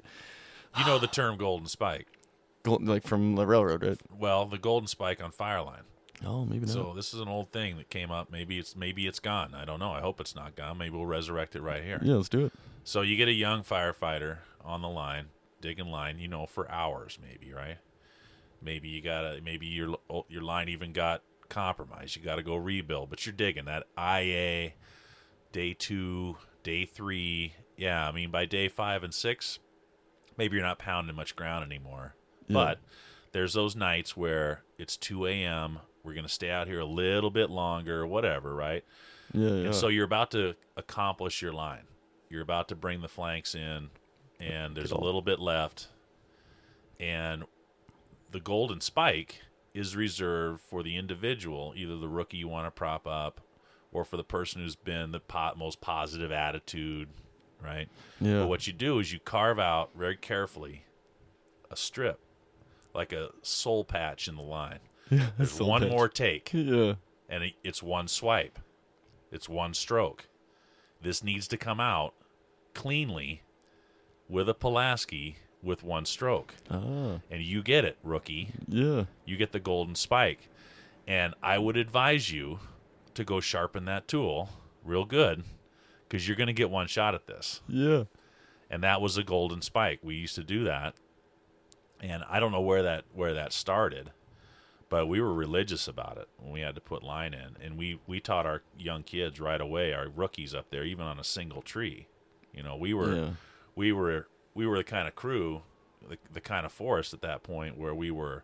You 0.77 0.85
know 0.87 0.97
the 0.97 1.05
term 1.07 1.37
golden 1.37 1.67
spike. 1.67 2.07
like 2.65 3.03
from 3.05 3.35
the 3.35 3.45
railroad, 3.45 3.83
right? 3.83 3.97
Well, 4.11 4.47
the 4.47 4.57
golden 4.57 4.87
spike 4.87 5.23
on 5.23 5.31
Fireline. 5.31 5.83
Oh, 6.25 6.45
maybe 6.45 6.65
not. 6.65 6.69
So 6.73 6.93
this 6.95 7.13
is 7.13 7.21
an 7.21 7.27
old 7.27 7.51
thing 7.51 7.77
that 7.77 7.89
came 7.89 8.11
up. 8.11 8.31
Maybe 8.31 8.59
it's 8.59 8.75
maybe 8.75 9.07
it's 9.07 9.19
gone. 9.19 9.53
I 9.55 9.65
don't 9.65 9.79
know. 9.79 9.91
I 9.91 10.01
hope 10.01 10.19
it's 10.19 10.35
not 10.35 10.55
gone. 10.55 10.77
Maybe 10.77 10.95
we'll 10.95 11.05
resurrect 11.05 11.55
it 11.55 11.61
right 11.61 11.83
here. 11.83 11.99
yeah, 12.01 12.15
let's 12.15 12.29
do 12.29 12.45
it. 12.47 12.53
So 12.83 13.01
you 13.01 13.15
get 13.15 13.27
a 13.27 13.33
young 13.33 13.63
firefighter 13.63 14.37
on 14.63 14.81
the 14.81 14.89
line, 14.89 15.27
digging 15.61 15.87
line, 15.87 16.19
you 16.19 16.27
know, 16.27 16.45
for 16.45 16.69
hours 16.69 17.17
maybe, 17.21 17.53
right? 17.53 17.77
Maybe 18.61 18.89
you 18.89 19.01
got 19.01 19.21
to 19.21 19.41
maybe 19.41 19.67
your 19.67 19.97
your 20.27 20.41
line 20.41 20.69
even 20.69 20.91
got 20.91 21.23
compromised. 21.47 22.15
You 22.15 22.23
got 22.23 22.35
to 22.35 22.43
go 22.43 22.55
rebuild, 22.55 23.09
but 23.09 23.25
you're 23.25 23.33
digging 23.33 23.65
that 23.65 23.87
IA 23.97 24.73
day 25.51 25.73
2, 25.73 26.35
day 26.63 26.85
3. 26.85 27.53
Yeah, 27.77 28.07
I 28.07 28.11
mean 28.11 28.29
by 28.31 28.45
day 28.45 28.67
5 28.67 29.03
and 29.03 29.13
6, 29.13 29.59
maybe 30.37 30.57
you're 30.57 30.65
not 30.65 30.79
pounding 30.79 31.15
much 31.15 31.35
ground 31.35 31.63
anymore. 31.63 32.15
Yeah. 32.47 32.53
But 32.53 32.79
there's 33.31 33.53
those 33.53 33.75
nights 33.75 34.17
where 34.17 34.63
it's 34.77 34.97
2 34.97 35.25
a.m. 35.27 35.79
We're 36.09 36.15
going 36.15 36.25
to 36.25 36.33
stay 36.33 36.49
out 36.49 36.65
here 36.65 36.79
a 36.79 36.85
little 36.85 37.29
bit 37.29 37.51
longer, 37.51 38.07
whatever, 38.07 38.55
right? 38.55 38.83
Yeah, 39.31 39.49
yeah. 39.49 39.65
And 39.65 39.75
so 39.75 39.89
you're 39.89 40.05
about 40.05 40.31
to 40.31 40.55
accomplish 40.75 41.39
your 41.39 41.53
line. 41.53 41.83
You're 42.31 42.41
about 42.41 42.67
to 42.69 42.75
bring 42.75 43.01
the 43.01 43.07
flanks 43.07 43.53
in, 43.53 43.91
and 44.39 44.75
there's 44.75 44.89
a 44.89 44.99
little 44.99 45.21
bit 45.21 45.39
left. 45.39 45.87
And 46.99 47.43
the 48.31 48.39
golden 48.39 48.81
spike 48.81 49.41
is 49.75 49.95
reserved 49.95 50.61
for 50.61 50.81
the 50.81 50.97
individual, 50.97 51.73
either 51.75 51.95
the 51.95 52.07
rookie 52.07 52.37
you 52.37 52.47
want 52.47 52.65
to 52.65 52.71
prop 52.71 53.05
up, 53.05 53.39
or 53.91 54.03
for 54.03 54.17
the 54.17 54.23
person 54.23 54.63
who's 54.63 54.75
been 54.75 55.11
the 55.11 55.19
po- 55.19 55.53
most 55.55 55.79
positive 55.79 56.31
attitude, 56.31 57.09
right? 57.63 57.87
yeah. 58.19 58.39
But 58.39 58.47
what 58.47 58.65
you 58.65 58.73
do 58.73 58.97
is 58.97 59.13
you 59.13 59.19
carve 59.19 59.59
out 59.59 59.91
very 59.95 60.17
carefully 60.17 60.85
a 61.69 61.75
strip, 61.75 62.19
like 62.95 63.13
a 63.13 63.29
soul 63.43 63.85
patch 63.85 64.27
in 64.27 64.37
the 64.37 64.41
line. 64.41 64.79
yeah, 65.19 65.29
There's 65.37 65.59
one 65.59 65.81
patch. 65.81 65.91
more 65.91 66.07
take 66.07 66.51
Yeah. 66.53 66.95
and 67.29 67.43
it- 67.43 67.55
it's 67.63 67.81
one 67.83 68.07
swipe. 68.07 68.59
It's 69.31 69.47
one 69.49 69.73
stroke. 69.73 70.27
This 71.01 71.23
needs 71.23 71.47
to 71.49 71.57
come 71.57 71.79
out 71.79 72.13
cleanly 72.73 73.41
with 74.27 74.49
a 74.49 74.53
Pulaski 74.53 75.37
with 75.61 75.83
one 75.83 76.05
stroke. 76.05 76.55
Ah, 76.69 77.19
And 77.29 77.41
you 77.43 77.61
get 77.61 77.83
it, 77.85 77.97
rookie. 78.03 78.49
yeah. 78.67 79.05
You 79.25 79.37
get 79.37 79.51
the 79.51 79.59
golden 79.59 79.95
spike. 79.95 80.49
And 81.07 81.33
I 81.43 81.57
would 81.57 81.75
advise 81.77 82.31
you 82.31 82.59
to 83.15 83.23
go 83.23 83.39
sharpen 83.39 83.85
that 83.85 84.07
tool 84.07 84.49
real 84.83 85.05
good 85.05 85.43
because 86.07 86.27
you're 86.27 86.37
going 86.37 86.47
to 86.47 86.53
get 86.53 86.69
one 86.69 86.87
shot 86.87 87.13
at 87.15 87.27
this. 87.27 87.61
Yeah. 87.67 88.03
And 88.69 88.83
that 88.83 89.01
was 89.01 89.17
a 89.17 89.23
golden 89.23 89.61
spike. 89.61 89.99
We 90.03 90.15
used 90.15 90.35
to 90.35 90.43
do 90.43 90.63
that. 90.65 90.93
And 91.99 92.23
I 92.29 92.39
don't 92.39 92.51
know 92.51 92.61
where 92.61 92.83
that 92.83 93.03
where 93.13 93.33
that 93.33 93.51
started 93.51 94.11
but 94.89 95.07
we 95.07 95.21
were 95.21 95.33
religious 95.33 95.87
about 95.87 96.17
it 96.17 96.27
when 96.37 96.51
we 96.51 96.61
had 96.61 96.75
to 96.75 96.81
put 96.81 97.03
line 97.03 97.33
in 97.33 97.55
and 97.63 97.77
we 97.77 97.99
we 98.07 98.19
taught 98.19 98.45
our 98.45 98.61
young 98.77 99.03
kids 99.03 99.39
right 99.39 99.61
away 99.61 99.93
our 99.93 100.07
rookies 100.09 100.53
up 100.55 100.69
there 100.71 100.83
even 100.83 101.05
on 101.05 101.19
a 101.19 101.23
single 101.23 101.61
tree 101.61 102.07
you 102.53 102.63
know 102.63 102.75
we 102.75 102.93
were 102.93 103.15
Yeah. 103.15 103.29
we 103.75 103.91
were 103.91 104.27
we 104.55 104.65
were 104.67 104.77
the 104.77 104.83
kind 104.83 105.07
of 105.07 105.15
crew 105.15 105.61
the, 106.07 106.17
the 106.33 106.41
kind 106.41 106.65
of 106.65 106.71
forest 106.71 107.13
at 107.13 107.21
that 107.21 107.43
point 107.43 107.77
where 107.77 107.93
we 107.93 108.09
were 108.11 108.43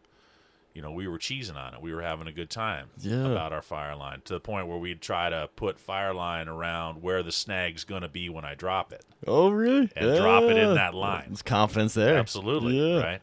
you 0.74 0.82
know, 0.82 0.92
we 0.92 1.08
were 1.08 1.18
cheesing 1.18 1.56
on 1.56 1.74
it. 1.74 1.82
We 1.82 1.94
were 1.94 2.02
having 2.02 2.28
a 2.28 2.34
good 2.34 2.50
time 2.50 2.90
Yeah. 2.98 3.28
about 3.28 3.54
our 3.54 3.62
fire 3.62 3.96
line 3.96 4.20
to 4.26 4.34
the 4.34 4.42
point 4.42 4.68
where 4.68 4.78
we'd 4.78 5.00
try 5.00 5.30
to 5.30 5.48
put 5.56 5.80
fire 5.80 6.14
line 6.14 6.50
around 6.50 7.02
where 7.02 7.24
the 7.24 7.32
snag's 7.32 7.86
going 7.86 8.02
to 8.02 8.10
be 8.10 8.28
when 8.28 8.44
I 8.44 8.56
drop 8.56 8.92
it. 8.92 9.06
Oh, 9.26 9.52
really? 9.52 9.90
And 9.96 10.18
drop 10.18 10.44
it 10.44 10.58
in 10.58 10.74
that 10.76 10.94
line. 10.94 11.28
There's 11.28 11.42
confidence 11.42 11.94
there. 11.94 12.18
Absolutely, 12.18 12.76
Yeah. 12.78 13.02
right? 13.02 13.22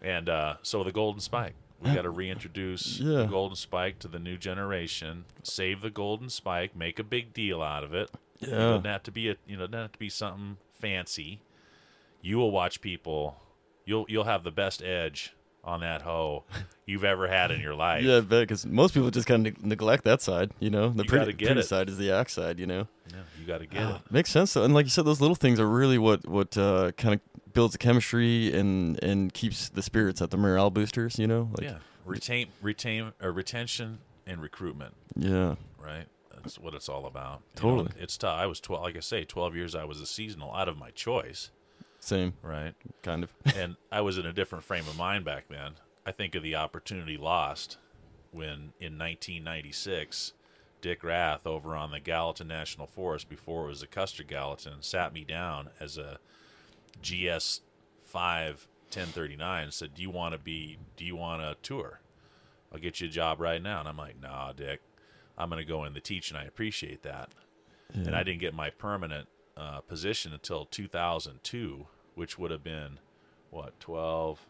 And 0.00 0.30
uh, 0.30 0.54
so 0.62 0.82
the 0.82 0.90
golden 0.90 1.20
spike. 1.20 1.54
We 1.82 1.94
got 1.94 2.02
to 2.02 2.10
reintroduce 2.10 2.98
the 2.98 3.24
golden 3.26 3.56
spike 3.56 3.98
to 4.00 4.08
the 4.08 4.18
new 4.18 4.36
generation. 4.36 5.24
Save 5.42 5.80
the 5.80 5.90
golden 5.90 6.28
spike. 6.30 6.76
Make 6.76 6.98
a 6.98 7.04
big 7.04 7.32
deal 7.32 7.60
out 7.62 7.82
of 7.84 7.92
it. 7.94 8.10
It 8.40 8.50
doesn't 8.50 8.84
have 8.86 9.02
to 9.04 9.10
be 9.12 9.28
a 9.30 9.36
you 9.46 9.56
know 9.56 9.66
doesn't 9.66 9.80
have 9.82 9.92
to 9.92 9.98
be 9.98 10.08
something 10.08 10.56
fancy. 10.74 11.40
You 12.20 12.38
will 12.38 12.50
watch 12.50 12.80
people. 12.80 13.36
You'll 13.84 14.06
you'll 14.08 14.24
have 14.24 14.44
the 14.44 14.50
best 14.52 14.82
edge 14.82 15.34
on 15.64 15.80
that 15.80 16.02
hoe 16.02 16.44
you've 16.86 17.04
ever 17.04 17.28
had 17.28 17.50
in 17.50 17.60
your 17.60 17.74
life. 17.74 18.02
Yeah, 18.02 18.20
because 18.20 18.66
most 18.66 18.94
people 18.94 19.10
just 19.10 19.26
kind 19.28 19.46
of 19.46 19.64
neglect 19.64 20.04
that 20.04 20.20
side. 20.22 20.50
You 20.60 20.70
know, 20.70 20.88
the 20.88 21.04
You 21.04 21.08
pretty, 21.08 21.32
get 21.32 21.46
pretty 21.46 21.60
it. 21.60 21.64
side 21.66 21.88
is 21.88 21.98
the 21.98 22.10
axe 22.10 22.32
side. 22.32 22.58
You 22.58 22.66
know, 22.66 22.88
Yeah, 23.10 23.22
you 23.40 23.46
got 23.46 23.58
to 23.58 23.66
get 23.66 23.82
it. 23.82 24.00
makes 24.10 24.30
sense. 24.30 24.54
Though. 24.54 24.64
And 24.64 24.74
like 24.74 24.86
you 24.86 24.90
said, 24.90 25.04
those 25.04 25.20
little 25.20 25.36
things 25.36 25.60
are 25.60 25.68
really 25.68 25.98
what 25.98 26.26
what 26.26 26.56
uh, 26.58 26.92
kind 26.96 27.14
of 27.14 27.20
builds 27.52 27.72
the 27.72 27.78
chemistry 27.78 28.52
and 28.52 29.02
and 29.04 29.32
keeps 29.32 29.68
the 29.68 29.82
spirits 29.82 30.20
at 30.22 30.30
the 30.30 30.36
morale 30.36 30.70
boosters. 30.70 31.18
You 31.18 31.26
know, 31.28 31.48
like 31.56 31.62
yeah, 31.64 31.78
retain 32.04 32.48
retain 32.60 33.12
or 33.22 33.30
retention 33.32 33.98
and 34.26 34.40
recruitment. 34.42 34.94
yeah, 35.16 35.54
right? 35.78 36.06
That's 36.42 36.58
what 36.58 36.74
it's 36.74 36.88
all 36.88 37.06
about. 37.06 37.42
You 37.54 37.60
Totally. 37.60 37.84
know, 37.84 37.90
it's 38.00 38.18
tough. 38.18 38.36
I 38.36 38.46
was 38.46 38.58
twelve, 38.58 38.82
like 38.82 38.96
I 38.96 39.00
say, 39.00 39.24
twelve 39.24 39.54
years. 39.54 39.76
I 39.76 39.84
was 39.84 40.00
a 40.00 40.06
seasonal 40.06 40.52
out 40.54 40.68
of 40.68 40.76
my 40.76 40.90
choice, 40.90 41.50
same 42.02 42.34
right? 42.42 42.74
kind 43.02 43.22
of. 43.22 43.32
and 43.56 43.76
I 43.90 44.00
was 44.00 44.18
in 44.18 44.26
a 44.26 44.32
different 44.32 44.64
frame 44.64 44.86
of 44.88 44.96
mind 44.96 45.24
back 45.24 45.48
then. 45.48 45.74
I 46.04 46.10
think 46.12 46.34
of 46.34 46.42
the 46.42 46.56
opportunity 46.56 47.16
lost 47.16 47.78
when 48.32 48.72
in 48.80 48.98
1996, 48.98 50.32
Dick 50.80 51.04
Rath 51.04 51.46
over 51.46 51.76
on 51.76 51.92
the 51.92 52.00
Gallatin 52.00 52.48
National 52.48 52.86
Forest 52.88 53.28
before 53.28 53.64
it 53.64 53.68
was 53.68 53.80
the 53.80 53.86
Custer 53.86 54.24
Gallatin 54.24 54.82
sat 54.82 55.12
me 55.12 55.22
down 55.22 55.70
as 55.78 55.96
a 55.96 56.18
GS 57.00 57.60
5 58.00 58.66
1039 58.86 59.64
and 59.64 59.72
said, 59.72 59.94
"Do 59.94 60.02
you 60.02 60.10
want 60.10 60.32
to 60.32 60.38
be? 60.38 60.78
Do 60.96 61.04
you 61.04 61.16
want 61.16 61.40
a 61.40 61.56
tour? 61.62 62.00
I'll 62.72 62.80
get 62.80 63.00
you 63.00 63.08
a 63.08 63.10
job 63.10 63.40
right 63.40 63.62
now." 63.62 63.80
And 63.80 63.88
I'm 63.88 63.96
like, 63.96 64.20
"Nah, 64.20 64.52
Dick, 64.52 64.80
I'm 65.38 65.48
going 65.48 65.64
to 65.64 65.68
go 65.68 65.84
in 65.84 65.94
the 65.94 66.00
teach, 66.00 66.30
and 66.30 66.38
I 66.38 66.44
appreciate 66.44 67.02
that." 67.02 67.30
And 67.94 68.16
I 68.16 68.22
didn't 68.22 68.40
get 68.40 68.54
my 68.54 68.70
permanent 68.70 69.28
uh, 69.56 69.80
position 69.80 70.32
until 70.32 70.64
2002, 70.66 71.86
which 72.14 72.38
would 72.38 72.50
have 72.50 72.62
been 72.64 72.98
what 73.50 73.78
12, 73.80 74.46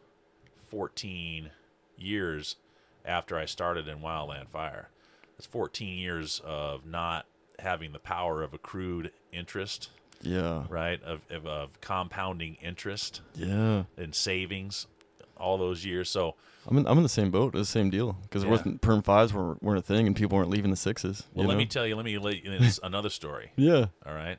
14 0.71 1.51
years 1.97 2.57
after 3.05 3.37
I 3.37 3.45
started 3.45 3.89
in 3.89 3.99
Wildland 3.99 4.49
Fire. 4.49 4.89
That's 5.37 5.47
14 5.47 5.99
years 5.99 6.41
of 6.45 6.87
not 6.87 7.27
having 7.59 7.93
the 7.93 7.99
power 7.99 8.43
of 8.43 8.55
accrued 8.55 9.13
interest, 9.33 9.91
Yeah, 10.23 10.65
right? 10.69 11.03
Of, 11.03 11.21
of, 11.31 11.47
of 11.47 11.81
compounding 11.81 12.57
interest 12.63 13.21
yeah. 13.35 13.85
and 13.97 14.15
savings 14.15 14.87
all 15.37 15.59
those 15.59 15.85
years. 15.85 16.09
So, 16.09 16.35
I'm 16.67 16.79
in, 16.79 16.87
I'm 16.87 16.97
in 16.97 17.03
the 17.03 17.09
same 17.09 17.31
boat. 17.33 17.55
It's 17.57 17.69
the 17.73 17.79
same 17.79 17.91
deal 17.91 18.17
because 18.23 18.43
Yeah. 18.43 18.49
it 18.49 18.53
wasn't 18.53 18.81
perm 18.81 19.03
fives 19.03 19.35
weren't, 19.35 19.63
weren't 19.63 19.79
a 19.81 19.83
thing, 19.83 20.07
and 20.07 20.15
people 20.15 20.39
weren't 20.39 20.51
leaving 20.51 20.71
the 20.71 20.77
sixes. 20.77 21.25
well, 21.35 21.47
let 21.49 21.57
me 21.59 21.67
tell 21.67 21.87
you, 21.87 21.97
let 21.97 22.05
me 22.05 22.17
let 22.19 22.45
you, 22.45 22.53
it's 22.53 22.79
another 22.83 23.11
story. 23.11 23.51
Yeah, 23.57 23.87
All 24.07 24.15
right. 24.15 24.39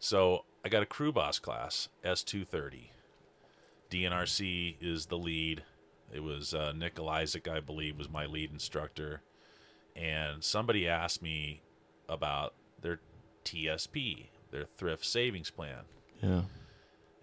So 0.00 0.44
I 0.64 0.68
got 0.68 0.82
a 0.82 0.86
crew 0.86 1.12
boss 1.12 1.38
class, 1.38 1.88
S230. 2.04 2.88
DNRC 3.90 4.76
is 4.80 5.06
the 5.06 5.18
lead. 5.18 5.62
It 6.12 6.22
was 6.22 6.54
uh, 6.54 6.72
Nickel 6.74 7.08
Isaac, 7.08 7.46
I 7.46 7.60
believe, 7.60 7.98
was 7.98 8.08
my 8.10 8.26
lead 8.26 8.50
instructor. 8.50 9.22
And 9.94 10.42
somebody 10.42 10.88
asked 10.88 11.22
me 11.22 11.62
about 12.08 12.54
their 12.80 13.00
TSP, 13.44 14.28
their 14.50 14.64
thrift 14.64 15.04
savings 15.04 15.50
plan. 15.50 15.84
yeah, 16.22 16.42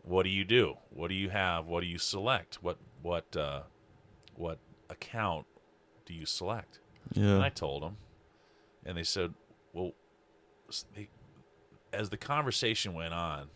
What 0.04 0.24
do 0.24 0.30
you 0.30 0.46
do? 0.46 0.76
What 0.90 1.08
do 1.10 1.16
you 1.16 1.30
have? 1.30 1.66
What 1.66 1.82
do 1.82 1.88
you 1.88 1.98
select? 1.98 2.60
What 2.62 2.78
what 3.02 3.36
uh, 3.36 3.62
what 4.36 4.60
account 4.90 5.46
do 6.06 6.14
you 6.14 6.26
select? 6.26 6.80
Yeah. 7.14 7.36
And 7.36 7.44
I 7.44 7.50
told 7.50 7.84
them, 7.84 7.98
and 8.86 8.98
they 8.98 9.04
said, 9.04 9.34
"Well, 9.74 9.94
they, 10.94 11.10
as 11.94 12.10
the 12.10 12.18
conversation 12.18 12.94
went 12.94 13.14
on, 13.14 13.50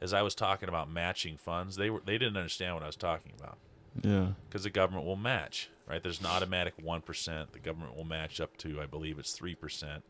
as 0.00 0.12
I 0.12 0.22
was 0.22 0.34
talking 0.34 0.68
about 0.68 0.90
matching 0.90 1.36
funds, 1.36 1.76
they 1.76 1.90
were 1.90 2.00
they 2.04 2.18
didn't 2.18 2.36
understand 2.36 2.74
what 2.74 2.82
I 2.82 2.86
was 2.86 2.96
talking 2.96 3.32
about 3.38 3.58
yeah, 4.02 4.28
because 4.48 4.64
the 4.64 4.70
government 4.70 5.04
will 5.06 5.16
match, 5.16 5.68
right? 5.88 6.02
There's 6.02 6.20
an 6.20 6.26
automatic 6.26 6.74
one 6.82 7.00
percent. 7.02 7.52
The 7.52 7.58
government 7.58 7.96
will 7.96 8.04
match 8.04 8.40
up 8.40 8.56
to, 8.58 8.80
I 8.80 8.86
believe 8.86 9.18
it's 9.18 9.32
three 9.32 9.54
percent, 9.54 10.04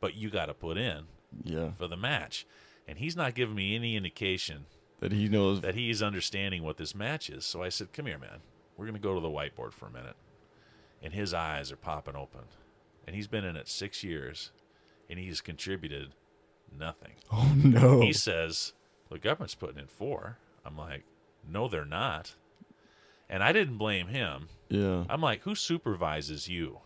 but 0.00 0.14
you 0.14 0.30
got 0.30 0.46
to 0.46 0.54
put 0.54 0.76
in 0.78 1.04
yeah. 1.42 1.72
for 1.72 1.88
the 1.88 1.96
match." 1.96 2.46
And 2.86 2.98
he's 2.98 3.16
not 3.16 3.34
giving 3.34 3.54
me 3.54 3.74
any 3.74 3.96
indication 3.96 4.66
That 5.00 5.10
he 5.10 5.26
knows. 5.28 5.62
that 5.62 5.74
he's 5.74 6.02
understanding 6.02 6.62
what 6.62 6.76
this 6.76 6.94
match 6.94 7.30
is. 7.30 7.44
So 7.44 7.62
I 7.62 7.70
said, 7.70 7.92
"Come 7.92 8.06
here, 8.06 8.18
man. 8.18 8.40
We're 8.76 8.86
going 8.86 8.94
to 8.94 9.00
go 9.00 9.14
to 9.14 9.20
the 9.20 9.28
whiteboard 9.28 9.72
for 9.72 9.86
a 9.86 9.90
minute." 9.90 10.16
And 11.02 11.12
his 11.12 11.34
eyes 11.34 11.70
are 11.70 11.76
popping 11.76 12.16
open. 12.16 12.42
And 13.06 13.14
he's 13.14 13.28
been 13.28 13.44
in 13.44 13.56
it 13.56 13.68
6 13.68 14.02
years 14.02 14.50
and 15.10 15.18
he's 15.18 15.42
contributed 15.42 16.14
nothing. 16.78 17.12
oh 17.32 17.52
no. 17.56 18.00
He 18.00 18.12
says, 18.12 18.72
"The 19.10 19.18
government's 19.18 19.54
putting 19.54 19.78
in 19.78 19.86
4." 19.86 20.38
I'm 20.64 20.76
like, 20.76 21.04
"No, 21.48 21.68
they're 21.68 21.84
not." 21.84 22.34
And 23.28 23.42
I 23.42 23.52
didn't 23.52 23.78
blame 23.78 24.08
him. 24.08 24.48
yeah, 24.68 25.04
I'm 25.08 25.20
like, 25.20 25.42
"Who 25.42 25.54
supervises 25.54 26.48
you? 26.48 26.78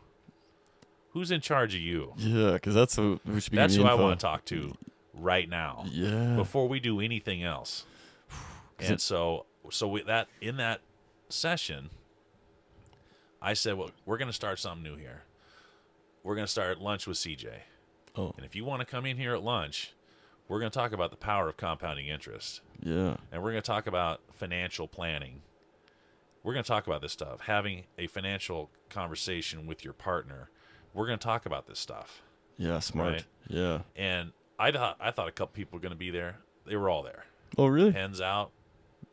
Who's 1.13 1.31
in 1.31 1.41
charge 1.41 1.75
of 1.75 1.81
you?" 1.81 2.13
yeah. 2.17 2.53
Because 2.53 2.75
that's 2.75 2.95
who, 2.97 3.21
should 3.39 3.51
be. 3.51 3.57
That's 3.57 3.75
who 3.75 3.83
giving 3.83 3.99
I 3.99 4.03
want 4.03 4.19
to 4.21 4.25
talk 4.25 4.45
to 4.47 4.77
right 5.15 5.49
now 5.49 5.85
Yeah. 5.91 6.37
before 6.37 6.69
we 6.69 6.79
do 6.81 7.01
anything 7.01 7.43
else. 7.43 7.85
And 8.81 8.93
it- 8.95 9.01
so, 9.01 9.47
so 9.71 9.89
with 9.89 10.07
that 10.07 10.29
in 10.41 10.57
that 10.59 10.81
session, 11.29 11.91
I 13.43 13.55
said, 13.55 13.77
"Well, 13.77 13.91
we're 14.07 14.19
going 14.19 14.29
to 14.29 14.33
start 14.35 14.59
something 14.61 14.83
new 14.85 14.97
here. 14.97 15.23
We're 16.23 16.35
going 16.37 16.47
to 16.47 16.51
start 16.51 16.81
lunch 16.81 17.07
with 17.07 17.17
CJ, 17.17 17.49
Oh, 18.19 18.35
and 18.37 18.45
if 18.45 18.57
you 18.57 18.65
want 18.65 18.81
to 18.81 18.87
come 18.87 19.07
in 19.07 19.17
here 19.17 19.33
at 19.33 19.43
lunch, 19.43 19.95
we're 20.49 20.59
going 20.59 20.71
to 20.71 20.79
talk 20.79 20.93
about 20.93 21.11
the 21.11 21.17
power 21.17 21.49
of 21.49 21.57
compounding 21.57 22.09
interest, 22.09 22.61
yeah, 22.83 23.17
and 23.31 23.43
we're 23.43 23.53
going 23.53 23.63
to 23.63 23.67
talk 23.67 23.87
about 23.87 24.21
financial 24.33 24.89
planning. 24.89 25.43
We're 26.43 26.53
going 26.53 26.65
to 26.65 26.69
talk 26.69 26.87
about 26.87 27.01
this 27.01 27.13
stuff, 27.13 27.41
having 27.43 27.85
a 27.97 28.07
financial 28.09 28.71
conversation 28.91 29.67
with 29.67 29.85
your 29.85 29.93
partner. 29.93 30.51
We're 30.95 31.07
going 31.07 31.19
to 31.19 31.25
talk 31.25 31.47
about 31.47 31.67
this 31.67 31.79
stuff." 31.79 32.23
yeah. 32.59 32.81
Smart. 32.81 33.13
Right. 33.13 33.25
Yeah. 33.49 33.79
And 33.97 34.33
I 34.59 34.73
thought 34.73 34.97
I 35.01 35.11
thought 35.11 35.29
a 35.29 35.33
couple 35.33 35.55
people 35.55 35.77
were 35.79 35.83
going 35.83 35.93
to 35.93 35.97
be 35.97 36.11
there. 36.11 36.39
They 36.67 36.77
were 36.77 36.91
all 36.91 37.03
there. 37.03 37.25
Oh, 37.57 37.67
really? 37.67 37.93
Pens 37.93 38.21
out, 38.21 38.51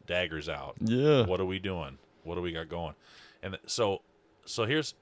daggers 0.07 0.49
out. 0.49 0.75
Yeah. 0.81 1.25
What 1.25 1.39
are 1.39 1.45
we 1.45 1.59
doing? 1.59 1.99
What 2.23 2.35
do 2.35 2.41
we 2.41 2.51
got 2.51 2.67
going? 2.67 2.95
And 3.41 3.57
so, 3.67 4.01
so 4.45 4.65
here's 4.65 4.95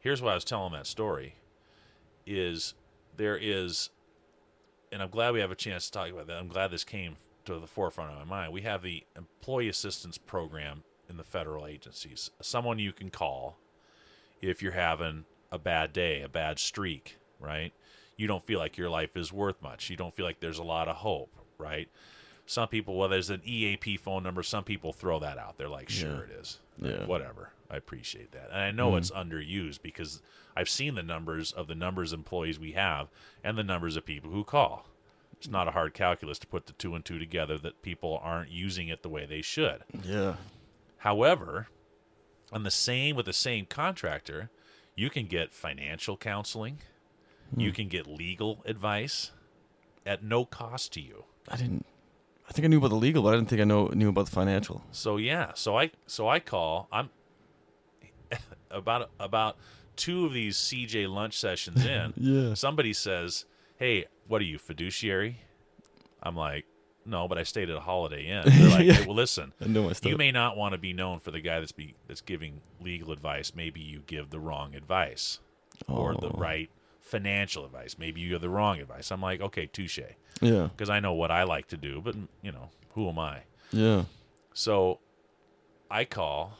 here's 0.00 0.20
why 0.22 0.32
I 0.32 0.34
was 0.34 0.44
telling 0.44 0.72
that 0.74 0.86
story. 0.86 1.36
Is 2.26 2.74
there 3.16 3.36
is, 3.40 3.90
and 4.92 5.02
I'm 5.02 5.10
glad 5.10 5.32
we 5.34 5.40
have 5.40 5.50
a 5.50 5.56
chance 5.56 5.86
to 5.86 5.92
talk 5.92 6.10
about 6.10 6.26
that. 6.28 6.36
I'm 6.36 6.48
glad 6.48 6.70
this 6.70 6.84
came 6.84 7.16
to 7.44 7.58
the 7.58 7.66
forefront 7.66 8.10
of 8.12 8.18
my 8.18 8.24
mind. 8.24 8.52
We 8.52 8.62
have 8.62 8.82
the 8.82 9.04
employee 9.16 9.68
assistance 9.68 10.18
program 10.18 10.82
in 11.08 11.16
the 11.16 11.24
federal 11.24 11.66
agencies. 11.66 12.30
Someone 12.40 12.78
you 12.78 12.92
can 12.92 13.10
call 13.10 13.58
if 14.42 14.62
you're 14.62 14.72
having 14.72 15.24
a 15.52 15.58
bad 15.58 15.92
day, 15.92 16.22
a 16.22 16.28
bad 16.28 16.58
streak, 16.58 17.18
right? 17.40 17.72
You 18.16 18.26
don't 18.26 18.44
feel 18.44 18.58
like 18.58 18.76
your 18.76 18.90
life 18.90 19.16
is 19.16 19.32
worth 19.32 19.60
much. 19.62 19.90
You 19.90 19.96
don't 19.96 20.14
feel 20.14 20.24
like 20.26 20.40
there's 20.40 20.58
a 20.58 20.64
lot 20.64 20.88
of 20.88 20.96
hope, 20.96 21.30
right? 21.58 21.88
Some 22.46 22.68
people, 22.68 22.96
well, 22.96 23.08
there's 23.08 23.30
an 23.30 23.42
EAP 23.44 23.96
phone 23.98 24.22
number. 24.22 24.42
Some 24.42 24.64
people 24.64 24.92
throw 24.92 25.18
that 25.20 25.36
out. 25.38 25.58
They're 25.58 25.68
like, 25.68 25.88
sure, 25.88 26.10
Yeah. 26.10 26.20
it 26.22 26.30
is. 26.40 26.58
Yeah. 26.80 27.06
Whatever. 27.06 27.50
I 27.70 27.76
appreciate 27.76 28.32
that. 28.32 28.50
And 28.52 28.60
I 28.60 28.70
know 28.70 28.88
mm-hmm. 28.88 28.98
it's 28.98 29.10
underused 29.10 29.82
because 29.82 30.22
I've 30.56 30.68
seen 30.68 30.94
the 30.94 31.02
numbers 31.02 31.52
of 31.52 31.66
the 31.66 31.74
numbers 31.74 32.12
of 32.12 32.20
employees 32.20 32.58
we 32.58 32.72
have 32.72 33.08
and 33.42 33.58
the 33.58 33.64
numbers 33.64 33.96
of 33.96 34.04
people 34.04 34.30
who 34.30 34.44
call. 34.44 34.86
It's 35.32 35.48
not 35.48 35.68
a 35.68 35.72
hard 35.72 35.92
calculus 35.92 36.38
to 36.40 36.46
put 36.46 36.66
the 36.66 36.72
two 36.72 36.94
and 36.94 37.04
two 37.04 37.18
together 37.18 37.58
that 37.58 37.82
people 37.82 38.20
aren't 38.22 38.50
using 38.50 38.88
it 38.88 39.02
the 39.02 39.08
way 39.08 39.26
they 39.26 39.42
should. 39.42 39.84
Yeah. 40.02 40.36
However, 40.98 41.68
on 42.52 42.62
the 42.62 42.70
same 42.70 43.16
with 43.16 43.26
the 43.26 43.32
same 43.32 43.66
contractor, 43.66 44.50
you 44.94 45.10
can 45.10 45.26
get 45.26 45.52
financial 45.52 46.16
counseling, 46.16 46.78
hmm. 47.54 47.60
you 47.60 47.72
can 47.72 47.88
get 47.88 48.06
legal 48.06 48.62
advice 48.64 49.32
at 50.06 50.24
no 50.24 50.44
cost 50.44 50.92
to 50.94 51.00
you. 51.00 51.24
I 51.48 51.56
didn't. 51.56 51.84
I 52.48 52.52
think 52.52 52.64
I 52.64 52.68
knew 52.68 52.78
about 52.78 52.90
the 52.90 52.96
legal, 52.96 53.22
but 53.22 53.30
I 53.30 53.36
didn't 53.36 53.48
think 53.48 53.60
I 53.60 53.64
know 53.64 53.88
knew 53.88 54.08
about 54.08 54.26
the 54.26 54.32
financial. 54.32 54.84
So 54.92 55.16
yeah, 55.16 55.52
so 55.54 55.78
I 55.78 55.90
so 56.06 56.28
I 56.28 56.40
call 56.40 56.88
I'm 56.92 57.10
about 58.76 59.10
about 59.18 59.56
two 59.96 60.26
of 60.26 60.32
these 60.32 60.56
CJ 60.56 61.08
lunch 61.08 61.36
sessions 61.38 61.84
in. 61.86 62.12
Yeah. 62.16 62.54
Somebody 62.54 62.92
says, 62.92 63.44
"Hey, 63.76 64.06
what 64.28 64.40
are 64.40 64.44
you 64.44 64.58
fiduciary?" 64.58 65.40
I'm 66.22 66.34
like, 66.36 66.64
no, 67.04 67.28
but 67.28 67.38
I 67.38 67.44
stayed 67.44 67.70
at 67.70 67.76
a 67.76 67.80
Holiday 67.80 68.26
Inn. 68.26 68.42
They're 68.46 68.68
like, 68.68 68.86
hey, 68.88 69.06
well, 69.06 69.14
listen, 69.14 69.52
I 69.60 69.66
know 69.68 69.84
my 69.84 69.92
stuff. 69.92 70.10
you 70.10 70.16
may 70.16 70.32
not 70.32 70.56
want 70.56 70.72
to 70.72 70.78
be 70.78 70.92
known 70.92 71.20
for 71.20 71.30
the 71.30 71.38
guy 71.40 71.60
that's 71.60 71.70
be 71.72 71.94
that's 72.08 72.20
giving 72.20 72.60
legal 72.80 73.12
advice. 73.12 73.52
Maybe 73.54 73.80
you 73.80 74.02
give 74.06 74.30
the 74.30 74.40
wrong 74.40 74.74
advice 74.74 75.38
or 75.88 76.14
the 76.14 76.28
Oh. 76.28 76.36
right 76.38 76.68
financial 77.00 77.64
advice. 77.64 77.96
Maybe 77.98 78.20
you 78.20 78.30
give 78.30 78.40
the 78.40 78.48
wrong 78.48 78.80
advice. 78.80 79.12
I'm 79.12 79.20
like, 79.20 79.40
okay, 79.40 79.66
touche, 79.66 80.00
Yeah. 80.40 80.68
because 80.76 80.90
I 80.90 80.98
know 80.98 81.12
what 81.12 81.30
I 81.30 81.44
like 81.44 81.68
to 81.68 81.76
do, 81.76 82.00
but 82.02 82.16
you 82.42 82.50
know, 82.50 82.70
who 82.94 83.08
am 83.08 83.18
I? 83.20 83.42
Yeah. 83.70 84.04
So 84.52 84.98
I 85.88 86.04
call 86.06 86.58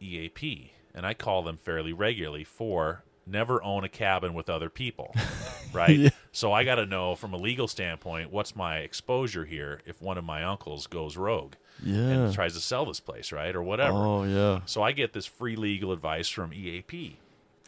EAP 0.00 0.72
and 0.94 1.06
I 1.06 1.14
call 1.14 1.42
them 1.42 1.56
fairly 1.56 1.92
regularly 1.92 2.44
for 2.44 3.04
never 3.26 3.62
own 3.62 3.84
a 3.84 3.88
cabin 3.88 4.34
with 4.34 4.48
other 4.50 4.68
people. 4.70 5.14
Right? 5.72 5.96
Yeah. 5.98 6.10
So 6.32 6.52
I 6.52 6.64
got 6.64 6.74
to 6.74 6.84
know 6.84 7.14
from 7.14 7.32
a 7.32 7.38
legal 7.38 7.66
standpoint 7.66 8.30
what's 8.30 8.54
my 8.54 8.80
exposure 8.80 9.46
here 9.46 9.80
if 9.86 10.02
one 10.02 10.18
of 10.18 10.24
my 10.24 10.44
uncles 10.44 10.86
goes 10.86 11.16
rogue 11.16 11.54
Yeah. 11.82 11.96
and 11.96 12.34
tries 12.34 12.52
to 12.52 12.60
sell 12.60 12.84
this 12.84 13.00
place, 13.00 13.32
right? 13.32 13.56
Or 13.56 13.62
whatever. 13.62 13.96
Oh 13.96 14.24
yeah. 14.24 14.60
So 14.66 14.82
I 14.82 14.92
get 14.92 15.14
this 15.14 15.24
free 15.24 15.56
legal 15.56 15.90
advice 15.90 16.28
from 16.28 16.52
EAP, 16.52 17.16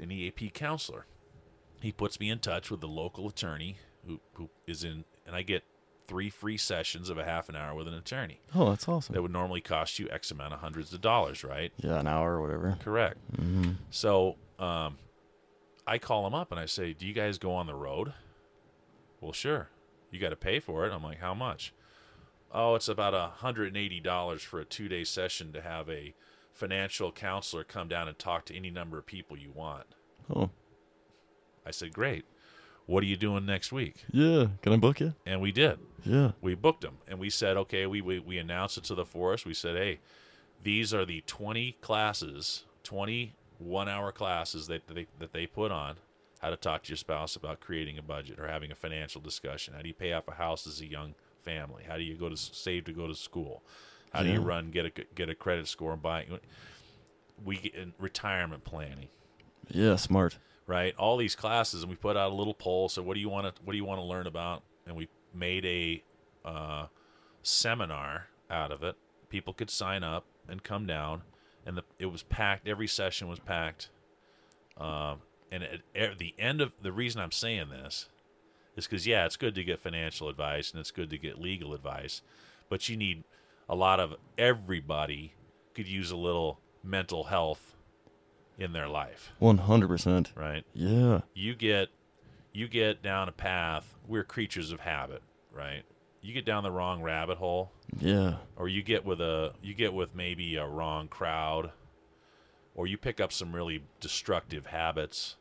an 0.03 0.11
EAP 0.13 0.51
counselor. 0.51 1.07
He 1.81 1.93
puts 1.93 2.21
me 2.21 2.29
in 2.29 2.41
touch 2.41 2.71
with 2.71 2.83
the 2.83 2.89
local 2.89 3.27
attorney 3.27 3.77
who, 4.07 4.21
who 4.35 4.51
is 4.67 4.85
in, 4.85 5.05
and 5.27 5.35
I 5.35 5.41
get 5.41 5.65
three 6.07 6.29
free 6.31 6.57
sessions 6.59 7.09
of 7.09 7.17
a 7.19 7.25
half 7.25 7.49
an 7.49 7.57
hour 7.57 7.75
with 7.75 7.89
an 7.89 7.95
attorney 7.95 8.41
Oh, 8.55 8.71
that's 8.71 8.87
awesome. 8.89 9.15
that 9.15 9.23
would 9.23 9.33
normally 9.33 9.61
cost 9.61 9.99
you 9.99 10.09
X 10.11 10.31
amount 10.31 10.53
of 10.55 10.61
hundreds 10.61 10.93
of 10.93 11.01
dollars, 11.01 11.43
right? 11.45 11.73
Yeah, 11.79 11.99
an 12.01 12.07
hour 12.07 12.35
or 12.35 12.41
whatever. 12.43 12.77
Correct. 12.81 13.17
Mm-hmm. 13.37 13.73
So 13.91 14.37
um, 14.59 14.99
I 15.87 15.99
call 15.99 16.27
him 16.27 16.35
up 16.35 16.51
and 16.51 16.61
I 16.61 16.67
say, 16.67 16.93
Do 16.93 17.07
you 17.07 17.13
guys 17.15 17.39
go 17.39 17.53
on 17.55 17.67
the 17.67 17.75
road? 17.75 18.13
Well, 19.21 19.33
sure. 19.33 19.69
You 20.11 20.21
got 20.21 20.31
to 20.31 20.37
pay 20.37 20.61
for 20.61 20.87
it. 20.87 20.93
I'm 20.93 21.03
like, 21.03 21.21
How 21.21 21.35
much? 21.35 21.73
Oh, 22.53 22.75
it's 22.77 22.89
about 22.89 23.15
$180 23.41 24.41
for 24.41 24.61
a 24.61 24.65
two 24.65 24.89
day 24.89 25.05
session 25.05 25.53
to 25.53 25.61
have 25.61 25.89
a 25.89 26.15
financial 26.53 27.11
counselor 27.11 27.65
come 27.65 27.89
down 27.89 28.07
and 28.09 28.17
talk 28.19 28.45
to 28.47 28.55
any 28.57 28.71
number 28.71 28.97
of 28.99 29.07
people 29.07 29.37
you 29.37 29.51
want. 29.53 29.87
Oh, 30.35 30.51
I 31.67 31.71
said, 31.71 31.93
Great. 31.93 32.25
What 32.87 33.03
are 33.03 33.07
you 33.07 33.17
doing 33.17 33.47
next 33.47 33.73
week? 33.73 34.05
yeah. 34.13 34.47
Can 34.63 34.73
I 34.73 34.77
book 34.77 35.01
you? 35.01 35.15
And 35.27 35.41
we 35.41 35.53
did. 35.53 35.79
Yeah. 36.05 36.33
we 36.43 36.55
booked 36.55 36.83
them 36.83 36.99
and 37.09 37.19
we 37.19 37.31
said 37.31 37.57
okay 37.57 37.87
we, 37.87 38.03
we 38.03 38.19
we 38.19 38.37
announced 38.37 38.77
it 38.77 38.85
to 38.85 38.95
the 38.95 39.07
forest 39.07 39.47
we 39.47 39.55
said 39.55 39.75
hey 39.75 40.01
these 40.63 40.93
are 40.93 41.07
the 41.07 41.23
20 41.27 41.79
classes 41.81 42.65
twenty 42.83 43.33
one-hour 43.57 44.13
classes 44.13 44.67
that 44.67 44.87
they 44.87 45.07
that 45.19 45.33
they 45.33 45.47
put 45.47 45.73
on 45.73 45.97
how 46.41 46.51
to 46.51 46.57
talk 46.57 46.83
to 46.83 46.91
your 46.91 46.99
spouse 46.99 47.37
about 47.37 47.59
creating 47.61 47.97
a 47.97 48.03
budget 48.03 48.39
or 48.39 48.49
having 48.49 48.71
a 48.71 48.75
financial 48.75 49.19
discussion 49.19 49.73
how 49.73 49.81
do 49.81 49.89
you 49.89 49.95
pay 49.95 50.13
off 50.13 50.29
a 50.29 50.33
house 50.35 50.67
as 50.67 50.79
a 50.83 50.87
young 50.87 51.15
family 51.41 51.85
how 51.89 51.97
do 51.97 52.03
you 52.03 52.17
go 52.17 52.29
to 52.29 52.37
save 52.37 52.85
to 52.85 52.93
go 52.93 53.07
to 53.07 53.15
school 53.15 53.63
how 54.13 54.23
do 54.23 54.29
you 54.29 54.41
run 54.43 54.71
get 54.71 54.85
a 54.85 54.91
get 55.15 55.31
a 55.31 55.35
credit 55.35 55.67
score 55.67 55.95
and 55.95 56.03
buy 56.03 56.27
we 57.43 57.57
get 57.57 57.75
retirement 57.99 58.63
planning 58.65 59.09
Yeah. 59.71 59.97
Smart. 59.97 60.37
Right? 60.67 60.95
All 60.97 61.17
these 61.17 61.35
classes, 61.35 61.83
and 61.83 61.91
we 61.91 61.97
put 61.97 62.17
out 62.17 62.33
a 62.33 62.35
little 62.35 62.55
poll. 62.55 62.89
So, 62.89 63.03
what 63.03 63.15
do 63.15 63.21
you 63.21 63.29
want 63.29 63.55
to 63.55 63.63
what 63.63 63.73
do 63.73 63.77
you 63.77 63.85
want 63.85 64.01
to 64.01 64.05
learn 64.05 64.27
about? 64.27 64.63
And 64.87 64.97
we 64.97 65.09
made 65.33 65.65
a 65.65 66.03
uh, 66.45 66.87
seminar 67.43 68.29
out 68.51 68.71
of 68.71 68.83
it. 68.83 68.97
People 69.29 69.53
could 69.53 69.71
sign 69.71 70.03
up 70.03 70.25
and 70.49 70.63
come 70.63 70.87
down, 70.87 71.23
and 71.65 71.77
the, 71.77 71.85
it 71.99 72.07
was 72.07 72.23
packed. 72.23 72.69
Every 72.69 72.89
session 72.89 73.29
was 73.29 73.39
packed. 73.39 73.91
Um, 74.77 75.21
and 75.51 75.63
at, 75.63 75.81
at 75.95 76.19
the 76.19 76.35
end 76.39 76.61
of 76.61 76.73
the 76.83 76.93
reason 76.93 77.21
I'm 77.21 77.31
saying 77.31 77.69
this 77.71 78.09
is 78.77 78.87
because 78.87 79.07
yeah, 79.07 79.25
it's 79.25 79.37
good 79.37 79.55
to 79.55 79.65
get 79.65 79.79
financial 79.79 80.29
advice 80.29 80.73
and 80.73 80.81
it's 80.81 80.91
good 80.91 81.11
to 81.11 81.19
get 81.19 81.41
legal 81.41 81.75
advice, 81.75 82.23
but 82.69 82.89
you 82.89 82.97
need 82.97 83.23
a 83.69 83.75
lot 83.75 84.01
of 84.01 84.15
everybody 84.37 85.33
could 85.75 85.89
use 85.89 86.11
a 86.11 86.17
little 86.17 86.59
mental 86.83 87.25
health 87.25 87.74
in 88.59 88.73
their 88.73 88.89
life, 88.89 89.33
One 89.39 89.59
hundred 89.59 89.89
percent. 89.89 90.33
right? 90.37 90.65
Yeah. 90.75 91.23
you 91.35 91.55
get 91.55 91.89
you 92.53 92.69
get 92.69 93.03
down 93.03 93.29
a 93.29 93.33
path 93.33 93.95
we're 94.07 94.23
creatures 94.23 94.71
of 94.71 94.81
habit 94.81 95.23
right 95.53 95.83
you 96.23 96.33
get 96.33 96.45
down 96.45 96.63
the 96.63 96.71
wrong 96.71 97.03
rabbit 97.03 97.39
hole 97.39 97.73
Yeah. 97.99 98.37
or 98.57 98.69
you 98.69 98.83
get 98.83 99.05
with 99.05 99.21
a 99.21 99.53
you 99.63 99.75
get 99.75 99.93
with 99.93 100.15
maybe 100.15 100.55
a 100.57 100.67
wrong 100.67 101.09
crowd 101.09 101.73
or 102.77 102.87
you 102.87 102.97
pick 102.97 103.21
up 103.21 103.33
some 103.33 103.55
really 103.55 103.83
destructive 104.01 104.67
habits 104.67 105.35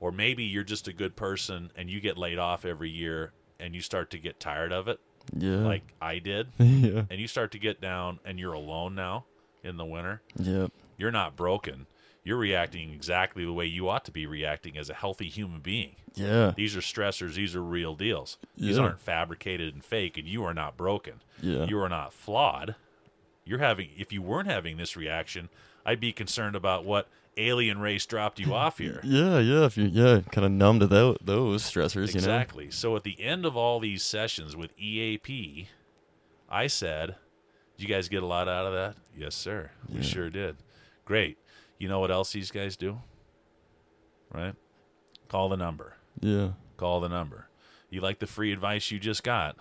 or 0.00 0.10
maybe 0.10 0.42
you're 0.44 0.64
just 0.64 0.88
a 0.88 0.92
good 0.92 1.14
person 1.14 1.70
and 1.76 1.88
you 1.90 2.00
get 2.00 2.18
laid 2.18 2.38
off 2.38 2.64
every 2.64 2.90
year 2.90 3.32
and 3.60 3.74
you 3.74 3.80
start 3.80 4.10
to 4.10 4.18
get 4.18 4.40
tired 4.40 4.72
of 4.72 4.88
it 4.88 4.98
Yeah. 5.36 5.58
like 5.58 5.94
I 6.02 6.18
did 6.18 6.48
yeah. 6.58 7.04
and 7.10 7.20
you 7.20 7.28
start 7.28 7.52
to 7.52 7.58
get 7.58 7.80
down 7.80 8.18
and 8.24 8.40
you're 8.40 8.54
alone 8.54 8.94
now 8.96 9.26
in 9.62 9.76
the 9.76 9.84
winter 9.84 10.20
Yep. 10.36 10.72
you're 10.96 11.10
not 11.12 11.36
broken 11.36 11.86
you're 12.24 12.36
reacting 12.36 12.90
exactly 12.92 13.44
the 13.44 13.52
way 13.52 13.64
you 13.66 13.88
ought 13.88 14.04
to 14.04 14.10
be 14.10 14.26
reacting 14.26 14.76
as 14.76 14.90
a 14.90 14.94
healthy 14.94 15.28
human 15.28 15.60
being 15.60 15.96
Yeah. 16.14 16.52
these 16.56 16.76
are 16.76 16.80
stressors. 16.80 17.34
These 17.34 17.54
are 17.56 17.62
real 17.62 17.94
deals. 17.94 18.36
These 18.56 18.78
aren't 18.78 19.00
fabricated 19.00 19.72
and 19.74 19.82
fake, 19.84 20.18
and 20.18 20.28
you 20.28 20.44
are 20.44 20.52
not 20.54 20.76
broken. 20.76 21.14
Yeah. 21.40 21.64
You 21.64 21.78
are 21.80 21.88
not 21.88 22.12
flawed. 22.12 22.74
You're 23.44 23.58
having, 23.60 23.90
if 23.96 24.12
you 24.12 24.20
weren't 24.22 24.48
having 24.50 24.76
this 24.76 24.96
reaction, 24.96 25.48
I'd 25.86 25.98
be 26.00 26.12
concerned 26.12 26.54
about 26.56 26.84
what 26.84 27.08
alien 27.36 27.78
race 27.78 28.04
dropped 28.04 28.38
you 28.38 28.52
off 28.54 28.76
here. 28.84 29.00
Yeah. 29.02 29.38
Yeah. 29.38 29.64
If 29.64 29.78
you 29.78 29.84
yeah, 29.86 30.20
kind 30.30 30.44
of 30.44 30.50
numb 30.52 30.78
to 30.80 30.86
tho- 30.86 31.16
those 31.22 31.62
stressors, 31.62 32.08
you 32.08 32.14
know. 32.14 32.18
exactly. 32.18 32.70
So 32.70 32.94
at 32.96 33.02
the 33.02 33.20
end 33.20 33.46
of 33.46 33.56
all 33.56 33.80
these 33.80 34.02
sessions 34.02 34.54
with 34.54 34.72
EAP, 34.78 35.68
I 36.50 36.66
said, 36.66 37.16
Did 37.78 37.88
you 37.88 37.94
guys 37.94 38.08
get 38.10 38.22
a 38.22 38.26
lot 38.26 38.46
out 38.48 38.66
of 38.66 38.72
that? 38.74 38.96
Yes, 39.16 39.34
sir. 39.34 39.70
We 39.88 39.96
Yeah. 40.00 40.02
sure 40.02 40.28
did. 40.30 40.56
Great. 41.06 41.38
You 41.80 41.88
know 41.88 41.98
what 41.98 42.10
else 42.10 42.32
these 42.32 42.50
guys 42.50 42.76
do? 42.76 43.00
Right? 44.32 44.54
Call 45.28 45.48
the 45.48 45.56
number. 45.56 45.94
Yeah. 46.20 46.50
call 46.76 47.00
the 47.00 47.08
number. 47.08 47.48
You 47.88 48.02
like 48.02 48.18
the 48.18 48.26
free 48.26 48.52
advice 48.52 48.90
you 48.90 49.00
just 49.00 49.22
got? 49.22 49.56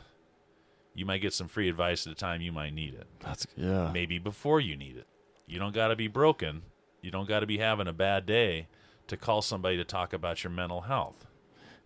You 0.94 1.06
might 1.06 1.22
get 1.22 1.34
some 1.34 1.48
free 1.48 1.70
advice 1.70 2.06
at 2.06 2.12
a 2.14 2.16
time 2.16 2.42
you 2.42 2.52
might 2.52 2.74
need 2.74 2.94
it. 2.94 3.08
That's 3.22 3.48
yeah. 3.56 3.90
Maybe 3.92 4.20
before 4.20 4.60
you 4.60 4.76
need 4.76 4.98
it. 4.98 5.08
You 5.48 5.60
don't 5.60 5.74
got 5.74 5.88
to 5.88 5.96
be 5.96 6.08
broken. 6.08 6.64
You 7.02 7.10
don't 7.10 7.28
got 7.28 7.40
to 7.40 7.48
be 7.48 7.58
having 7.58 7.88
a 7.88 7.94
bad 7.94 8.26
day 8.26 8.68
to 9.08 9.16
call 9.16 9.42
somebody 9.42 9.78
to 9.78 9.86
talk 9.86 10.12
about 10.12 10.44
your 10.44 10.52
mental 10.52 10.82
health. 10.82 11.26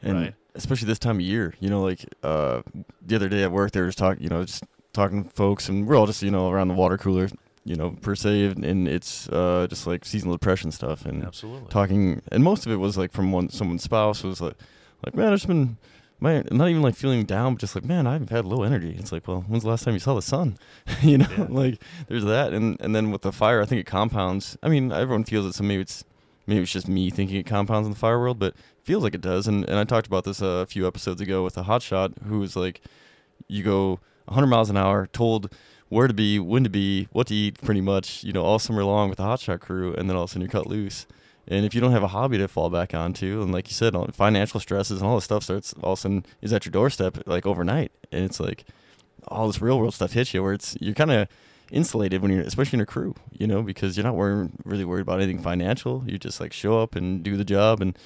and 0.02 0.14
right. 0.16 0.36
especially 0.56 0.88
this 0.88 1.00
time 1.00 1.18
of 1.18 1.22
year, 1.22 1.54
you 1.60 1.70
know, 1.70 1.84
like 1.84 2.04
uh, 2.24 2.64
the 3.06 3.16
other 3.16 3.30
day 3.30 3.44
at 3.44 3.52
work, 3.52 3.72
they 3.72 3.82
were 3.82 3.88
just 3.88 4.00
talking, 4.00 4.24
you 4.24 4.30
know, 4.30 4.44
just 4.44 4.64
talking 4.94 5.24
to 5.24 5.30
folks, 5.30 5.70
and 5.70 5.88
we're 5.88 5.96
all 5.96 6.08
just, 6.08 6.24
you 6.24 6.32
know, 6.32 6.50
around 6.50 6.70
the 6.70 6.74
water 6.74 6.98
cooler, 6.98 7.30
you 7.66 7.76
know, 7.76 7.92
per 8.02 8.14
se, 8.16 8.46
and, 8.46 8.88
it's 8.88 9.30
uh, 9.30 9.68
just 9.70 9.88
like 9.88 10.04
seasonal 10.06 10.36
depression 10.36 10.72
stuff, 10.72 11.06
and 11.06 11.24
Absolutely. 11.24 11.70
talking, 11.70 12.22
and 12.32 12.44
most 12.44 12.66
of 12.66 12.72
it 12.72 12.76
was 12.78 12.98
like 12.98 13.12
from 13.12 13.32
one 13.32 13.50
someone's 13.50 13.84
spouse 13.84 14.24
was 14.24 14.42
like, 14.42 14.56
like 15.06 15.16
man, 15.16 15.32
it's 15.34 15.46
been, 15.46 15.78
man, 16.20 16.46
not 16.52 16.68
even 16.70 16.82
like 16.82 16.96
feeling 16.96 17.24
down, 17.24 17.54
but 17.54 17.62
just 17.62 17.76
like, 17.76 17.86
man, 17.86 18.06
I've 18.08 18.30
had 18.30 18.44
low 18.46 18.64
energy. 18.64 18.96
It's 19.00 19.12
like, 19.12 19.28
well, 19.28 19.46
when's 19.48 19.64
the 19.64 19.70
last 19.70 19.84
time 19.86 19.94
you 19.94 20.00
saw 20.00 20.14
the 20.16 20.22
sun? 20.22 20.58
you 21.02 21.18
know, 21.20 21.28
Yeah. 21.38 21.48
like 21.50 21.82
there's 22.08 22.26
that, 22.26 22.54
and 22.54 22.78
and 22.82 22.94
then 22.96 23.12
with 23.12 23.22
the 23.22 23.32
fire, 23.32 23.62
I 23.62 23.66
think 23.66 23.80
it 23.80 23.86
compounds. 23.88 24.58
I 24.62 24.68
mean, 24.70 24.92
everyone 24.92 25.24
feels 25.24 25.46
it, 25.46 25.54
so 25.56 25.64
maybe 25.64 25.82
it's 25.84 26.04
maybe 26.48 26.62
it's 26.64 26.72
just 26.74 26.90
me 26.90 27.10
thinking 27.10 27.38
it 27.38 27.46
compounds 27.46 27.88
in 27.88 27.94
the 27.94 28.00
fire 28.00 28.20
world, 28.20 28.40
but 28.40 28.54
it 28.56 28.60
feels 28.84 29.04
like 29.04 29.16
it 29.16 29.22
does. 29.22 29.48
And 29.48 29.64
and 29.70 29.78
I 29.80 29.86
talked 29.86 30.08
about 30.08 30.26
this 30.26 30.42
uh, 30.42 30.48
a 30.48 30.66
few 30.66 30.86
episodes 30.86 31.22
ago 31.22 31.44
with 31.46 31.58
a 31.58 31.64
hotshot 31.64 32.22
who 32.24 32.40
was 32.40 32.58
like, 32.58 32.82
you 33.48 33.64
go 33.64 34.00
100 34.26 34.48
miles 34.48 34.70
an 34.70 34.76
hour, 34.78 35.08
told 35.08 35.54
where 35.94 36.08
to 36.08 36.14
be, 36.14 36.40
when 36.40 36.64
to 36.64 36.70
be, 36.70 37.08
what 37.12 37.28
to 37.28 37.36
eat, 37.36 37.62
pretty 37.62 37.82
much, 37.82 38.24
you 38.24 38.34
know, 38.34 38.44
all 38.44 38.60
summer 38.60 38.84
long 38.84 39.10
with 39.10 39.18
the 39.18 39.24
hotshot 39.24 39.60
crew, 39.60 39.94
and 39.94 40.10
then 40.10 40.18
all 40.18 40.24
of 40.24 40.30
a 40.30 40.32
sudden 40.32 40.42
you're 40.42 40.50
cut 40.50 40.68
loose. 40.68 41.06
And 41.48 41.66
if 41.66 41.76
you 41.76 41.82
don't 41.82 41.92
have 41.92 42.04
a 42.04 42.08
hobby 42.08 42.38
to 42.38 42.48
fall 42.48 42.70
back 42.70 42.94
onto, 42.94 43.42
and 43.42 43.52
like 43.52 43.68
you 43.68 43.74
said, 43.74 43.94
financial 44.14 44.60
stresses 44.60 45.02
and 45.02 45.08
all 45.08 45.16
this 45.16 45.26
stuff 45.26 45.44
starts 45.44 45.74
all 45.84 45.94
of 45.94 46.00
a 46.00 46.02
sudden 46.02 46.26
is 46.42 46.52
at 46.52 46.66
your 46.66 46.72
doorstep 46.72 47.28
like 47.28 47.46
overnight, 47.46 47.92
and 48.12 48.24
it's 48.26 48.40
like 48.40 48.66
all 49.28 49.48
this 49.48 49.62
real 49.62 49.78
world 49.78 49.94
stuff 49.94 50.14
hits 50.14 50.34
you 50.34 50.42
where 50.42 50.54
it's 50.54 50.76
you're 50.82 50.94
kind 50.94 51.12
of 51.12 51.28
insulated 51.72 52.22
when 52.22 52.32
you're 52.32 52.42
especially 52.42 52.78
in 52.78 52.82
a 52.82 52.86
crew, 52.86 53.14
you 53.32 53.46
know, 53.46 53.62
because 53.62 53.98
you're 53.98 54.06
not 54.06 54.16
worried, 54.16 54.52
really 54.64 54.86
worried 54.86 55.02
about 55.02 55.22
anything 55.22 55.42
financial. 55.42 56.04
You 56.08 56.18
just 56.18 56.40
like 56.40 56.54
show 56.54 56.80
up 56.80 56.96
and 56.96 57.24
do 57.24 57.38
the 57.38 57.46
job 57.46 57.82
and. 57.82 57.98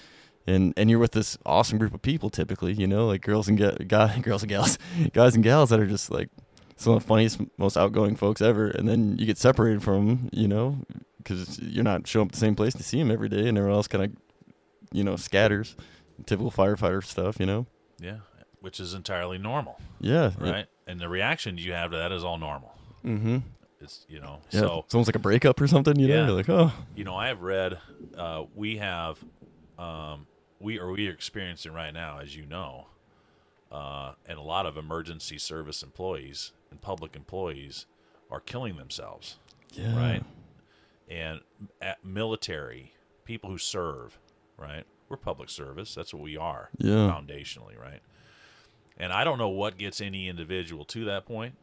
And, 0.50 0.74
and 0.78 0.90
you're 0.90 1.00
with 1.00 1.12
this 1.12 1.38
awesome 1.46 1.78
group 1.78 1.94
of 1.94 2.02
people 2.02 2.30
typically, 2.30 2.72
you 2.72 2.88
know, 2.88 3.06
like 3.06 3.22
girls 3.22 3.50
and 3.50 3.58
ga- 3.58 3.84
guy, 3.86 4.18
girls 4.22 4.44
and 4.44 4.50
gals, 4.50 4.80
guys 5.12 5.36
and 5.36 5.44
gals 5.44 5.72
that 5.72 5.80
are 5.82 5.86
just 5.86 6.10
like 6.10 6.30
some 6.78 6.94
of 6.94 7.02
the 7.02 7.08
funniest, 7.08 7.40
most 7.58 7.76
outgoing 7.76 8.16
folks 8.16 8.42
ever. 8.42 8.68
And 8.70 8.88
then 8.88 9.18
you 9.18 9.26
get 9.26 9.38
separated 9.38 9.84
from 9.84 10.08
them, 10.08 10.30
you 10.32 10.48
know, 10.48 10.78
because 11.18 11.60
you're 11.60 11.84
not 11.84 12.08
showing 12.08 12.28
up 12.28 12.32
the 12.32 12.38
same 12.38 12.56
place 12.56 12.74
to 12.76 12.84
see 12.84 12.98
them 13.00 13.12
every 13.12 13.28
day, 13.30 13.48
and 13.48 13.58
everyone 13.58 13.76
else 13.76 13.88
kind 13.88 14.04
of, 14.06 14.12
you 14.92 15.04
know, 15.04 15.16
scatters. 15.16 15.76
Typical 16.26 16.50
firefighter 16.52 17.04
stuff, 17.04 17.40
you 17.40 17.46
know. 17.46 17.68
yeah, 18.00 18.18
which 18.62 18.80
is 18.80 18.94
entirely 18.96 19.38
normal, 19.38 19.80
Yeah. 20.00 20.32
right? 20.40 20.66
And 20.88 21.00
the 21.00 21.10
reaction 21.10 21.58
you 21.60 21.74
have 21.74 21.92
to 21.92 21.98
that 21.98 22.12
is 22.12 22.24
all 22.24 22.38
normal. 22.40 22.74
Mm-hmm. 23.06 23.38
It's 23.82 24.06
you 24.10 24.20
know, 24.20 24.40
Yeah. 24.50 24.62
so 24.62 24.84
it's 24.86 24.96
almost 24.96 25.08
like 25.10 25.16
a 25.16 25.20
breakup 25.20 25.62
or 25.62 25.68
something, 25.68 26.00
you 26.00 26.08
know. 26.08 26.16
Yeah. 26.16 26.26
You're 26.26 26.36
like, 26.36 26.50
oh, 26.50 26.72
you 26.96 27.04
know, 27.04 27.16
I 27.16 27.28
have 27.28 27.42
read, 27.44 27.78
uh, 28.18 28.46
we 28.56 28.78
have, 28.78 29.20
um, 29.78 30.26
we 30.60 30.80
or 30.80 30.92
we 30.92 31.08
are 31.08 31.12
experiencing 31.12 31.74
right 31.74 31.94
now, 31.94 32.18
as 32.20 32.36
you 32.36 32.46
know, 32.48 32.88
uh, 33.72 34.14
and 34.28 34.40
a 34.40 34.42
lot 34.42 34.66
of 34.66 34.76
emergency 34.78 35.38
service 35.38 35.84
employees 35.84 36.52
and 36.72 36.82
public 36.82 37.16
employees 37.16 37.86
are 38.30 38.40
killing 38.40 38.78
themselves, 38.78 39.38
Yeah. 39.74 39.96
right? 39.98 40.24
And 41.10 41.42
at 41.82 42.04
military 42.04 42.94
people 43.26 43.50
who 43.50 43.58
serve, 43.58 44.20
right? 44.58 44.86
We're 45.10 45.18
public 45.18 45.50
service. 45.50 45.96
That's 45.96 46.14
what 46.14 46.24
we 46.24 46.36
are, 46.38 46.70
Yeah. 46.78 47.10
foundationally, 47.10 47.78
right? 47.80 48.02
And 48.98 49.14
I 49.14 49.24
don't 49.24 49.38
know 49.38 49.50
what 49.50 49.78
gets 49.78 50.02
any 50.02 50.28
individual 50.28 50.84
to 50.86 51.06
that 51.06 51.26
point, 51.26 51.56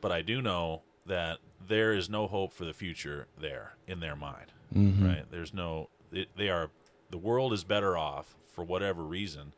but 0.00 0.10
I 0.10 0.22
do 0.22 0.40
know 0.42 0.82
that 1.04 1.38
there 1.64 1.92
is 1.92 2.08
no 2.08 2.26
hope 2.26 2.52
for 2.52 2.64
the 2.64 2.72
future 2.72 3.28
there 3.38 3.76
in 3.86 4.00
their 4.00 4.16
mind, 4.16 4.52
Mhm. 4.74 5.04
right? 5.06 5.30
There's 5.30 5.52
no. 5.54 5.90
It, 6.12 6.34
they 6.36 6.48
are. 6.48 6.70
The 7.10 7.18
world 7.18 7.52
is 7.52 7.62
better 7.62 7.96
off 7.96 8.34
for 8.50 8.64
whatever 8.64 9.02
reason 9.04 9.52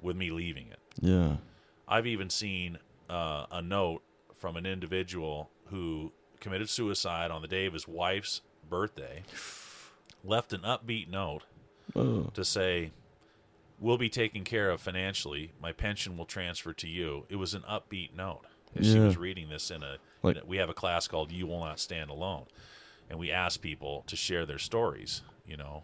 with 0.00 0.16
me 0.16 0.30
leaving 0.30 0.68
it. 0.68 0.78
Yeah. 1.00 1.36
I've 1.86 2.06
even 2.06 2.30
seen 2.30 2.78
uh, 3.12 3.46
a 3.50 3.62
note 3.62 4.02
from 4.34 4.56
an 4.56 4.66
individual 4.66 5.50
who 5.66 6.12
committed 6.40 6.68
suicide 6.68 7.30
on 7.30 7.42
the 7.42 7.48
day 7.48 7.66
of 7.66 7.72
his 7.72 7.86
wife's 7.86 8.40
birthday, 8.68 9.22
left 10.24 10.52
an 10.52 10.60
upbeat 10.62 11.08
note 11.08 11.42
to 12.34 12.44
say, 12.44 12.90
We'll 13.78 13.98
be 13.98 14.08
taken 14.08 14.44
care 14.44 14.70
of 14.70 14.80
financially. 14.80 15.52
My 15.60 15.72
pension 15.72 16.16
will 16.16 16.24
transfer 16.24 16.72
to 16.74 16.88
you. 16.88 17.26
It 17.28 17.36
was 17.36 17.52
an 17.54 17.62
upbeat 17.62 18.14
note. 18.16 18.42
As 18.76 18.86
she 18.86 18.98
was 18.98 19.16
reading 19.16 19.48
this 19.48 19.70
in 19.72 19.82
a, 19.82 19.96
Like- 20.22 20.36
in 20.36 20.42
a- 20.42 20.46
we 20.46 20.56
have 20.58 20.70
a 20.70 20.74
class 20.74 21.08
called 21.08 21.32
You 21.32 21.46
Will 21.48 21.58
Not 21.60 21.80
Stand 21.80 22.08
Alone. 22.08 22.44
And 23.10 23.18
we 23.18 23.30
ask 23.32 23.60
people 23.60 24.04
to 24.06 24.14
share 24.16 24.46
their 24.46 24.58
stories. 24.60 25.22
You 25.46 25.56
know, 25.56 25.82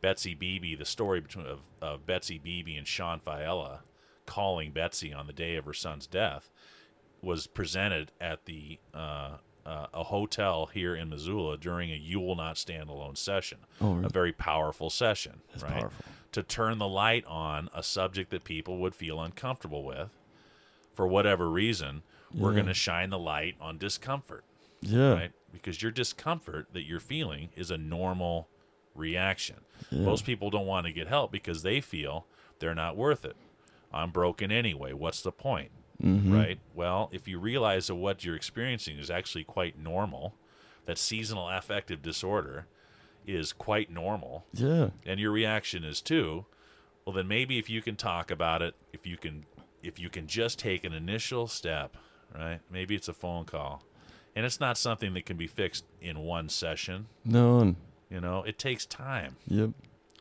Betsy 0.00 0.34
Beebe, 0.34 0.76
the 0.76 0.84
story 0.84 1.20
between 1.20 1.46
of, 1.46 1.60
of 1.82 2.06
Betsy 2.06 2.38
Beebe 2.38 2.76
and 2.76 2.86
Sean 2.86 3.18
Fiala 3.18 3.80
calling 4.24 4.70
Betsy 4.70 5.12
on 5.12 5.26
the 5.26 5.32
day 5.32 5.56
of 5.56 5.64
her 5.64 5.74
son's 5.74 6.06
death 6.06 6.48
was 7.22 7.46
presented 7.46 8.10
at 8.20 8.44
the 8.46 8.78
uh, 8.92 9.36
uh, 9.64 9.86
a 9.94 10.02
hotel 10.04 10.66
here 10.66 10.94
in 10.94 11.08
Missoula 11.08 11.56
during 11.56 11.90
a 11.90 11.94
"You 11.96 12.20
Will 12.20 12.34
Not 12.36 12.58
Stand 12.58 12.90
Alone" 12.90 13.14
session. 13.16 13.58
Oh, 13.80 13.92
really? 13.94 14.06
A 14.06 14.08
very 14.08 14.32
powerful 14.32 14.90
session, 14.90 15.40
That's 15.52 15.62
right? 15.62 15.72
powerful. 15.80 16.04
To 16.32 16.42
turn 16.42 16.78
the 16.78 16.88
light 16.88 17.24
on 17.26 17.68
a 17.74 17.82
subject 17.82 18.30
that 18.30 18.42
people 18.44 18.78
would 18.78 18.94
feel 18.94 19.20
uncomfortable 19.20 19.84
with, 19.84 20.08
for 20.94 21.06
whatever 21.06 21.48
reason, 21.48 22.02
we're 22.34 22.54
going 22.54 22.66
to 22.66 22.74
shine 22.74 23.10
the 23.10 23.18
light 23.18 23.54
on 23.60 23.76
discomfort 23.76 24.42
Yeah. 24.80 25.12
right? 25.12 25.32
Because 25.52 25.82
your 25.82 25.92
discomfort 25.92 26.68
that 26.72 26.84
you're 26.86 27.00
feeling 27.00 27.50
is 27.54 27.70
a 27.70 27.76
normal 27.76 28.48
reaction. 28.94 29.56
Yeah. 29.90 30.00
Most 30.06 30.24
people 30.24 30.48
don't 30.48 30.64
want 30.66 30.86
to 30.86 30.92
get 30.92 31.06
help 31.08 31.30
because 31.30 31.62
they 31.62 31.82
feel 31.82 32.24
they're 32.60 32.74
not 32.74 32.96
worth 32.96 33.26
it. 33.26 33.36
I'm 33.92 34.10
broken 34.10 34.50
anyway. 34.50 34.94
What's 34.94 35.20
the 35.20 35.32
point? 35.32 35.70
Mhm. 36.02 36.32
Right? 36.32 36.58
Well, 36.74 37.08
if 37.12 37.28
you 37.28 37.38
realize 37.38 37.86
that 37.86 37.94
what 37.94 38.24
you're 38.24 38.34
experiencing 38.36 38.98
is 38.98 39.10
actually 39.10 39.44
quite 39.44 39.78
normal, 39.78 40.34
that 40.86 40.98
seasonal 40.98 41.48
affective 41.48 42.02
disorder 42.02 42.66
is 43.26 43.52
quite 43.52 43.88
normal, 43.90 44.44
Yeah. 44.52 44.90
and 45.06 45.20
your 45.20 45.30
reaction 45.30 45.84
is 45.84 46.00
too, 46.00 46.44
well 47.04 47.14
then 47.14 47.28
maybe 47.28 47.58
if 47.58 47.70
you 47.70 47.80
can 47.82 47.94
talk 47.96 48.30
about 48.32 48.62
it, 48.62 48.74
if 48.92 49.06
you 49.06 49.16
can 49.16 49.46
if 49.82 49.98
you 49.98 50.08
can 50.08 50.28
just 50.28 50.60
take 50.60 50.84
an 50.84 50.92
initial 50.92 51.48
step, 51.48 51.96
right? 52.32 52.60
Maybe 52.70 52.94
it's 52.94 53.08
a 53.08 53.12
phone 53.12 53.44
call. 53.44 53.82
And 54.36 54.46
it's 54.46 54.60
not 54.60 54.78
something 54.78 55.12
that 55.14 55.26
can 55.26 55.36
be 55.36 55.48
fixed 55.48 55.84
in 56.00 56.20
one 56.20 56.48
session, 56.48 57.08
No. 57.24 57.74
you 58.08 58.20
know. 58.20 58.44
It 58.44 58.58
takes 58.60 58.86
time. 58.86 59.36
Yep. 59.48 59.70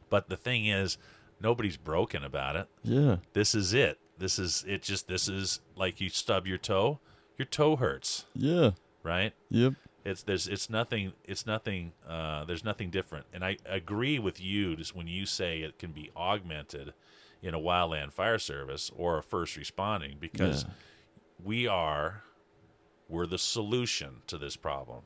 But 0.09 0.29
the 0.29 0.35
thing 0.35 0.65
is, 0.65 0.97
nobody's 1.39 1.77
broken 1.77 2.23
about 2.23 2.55
it. 2.55 2.67
Yeah. 2.83 3.17
This 3.33 3.53
is 3.53 3.71
it. 3.75 3.99
This 4.21 4.37
is 4.39 4.63
it 4.67 4.83
just 4.83 5.07
this 5.07 5.27
is 5.27 5.59
like 5.75 5.99
you 5.99 6.07
stub 6.09 6.45
your 6.45 6.59
toe, 6.59 6.99
your 7.37 7.47
toe 7.47 7.75
hurts, 7.75 8.25
Yeah. 8.35 8.71
right? 9.03 9.33
Yep. 9.49 9.73
It's 10.05 10.21
there's 10.23 10.47
it's 10.47 10.69
nothing 10.69 11.13
it's 11.25 11.45
nothing 11.47 11.93
uh, 12.07 12.45
there's 12.45 12.63
nothing 12.63 12.91
different, 12.91 13.25
and 13.33 13.43
I 13.43 13.57
agree 13.65 14.19
with 14.19 14.39
you 14.39 14.75
just 14.75 14.95
when 14.95 15.07
you 15.07 15.25
say 15.25 15.61
it 15.61 15.77
can 15.79 15.91
be 15.91 16.11
augmented 16.15 16.93
in 17.41 17.55
a 17.55 17.59
wildland 17.59 18.11
fire 18.13 18.37
service 18.37 18.91
or 18.95 19.17
a 19.17 19.23
first 19.23 19.57
responding 19.57 20.17
because 20.19 20.63
Yeah. 20.63 20.69
we 21.43 21.67
are 21.67 22.23
we're 23.09 23.25
the 23.25 23.37
solution 23.39 24.21
to 24.27 24.37
this 24.37 24.55
problem 24.55 25.01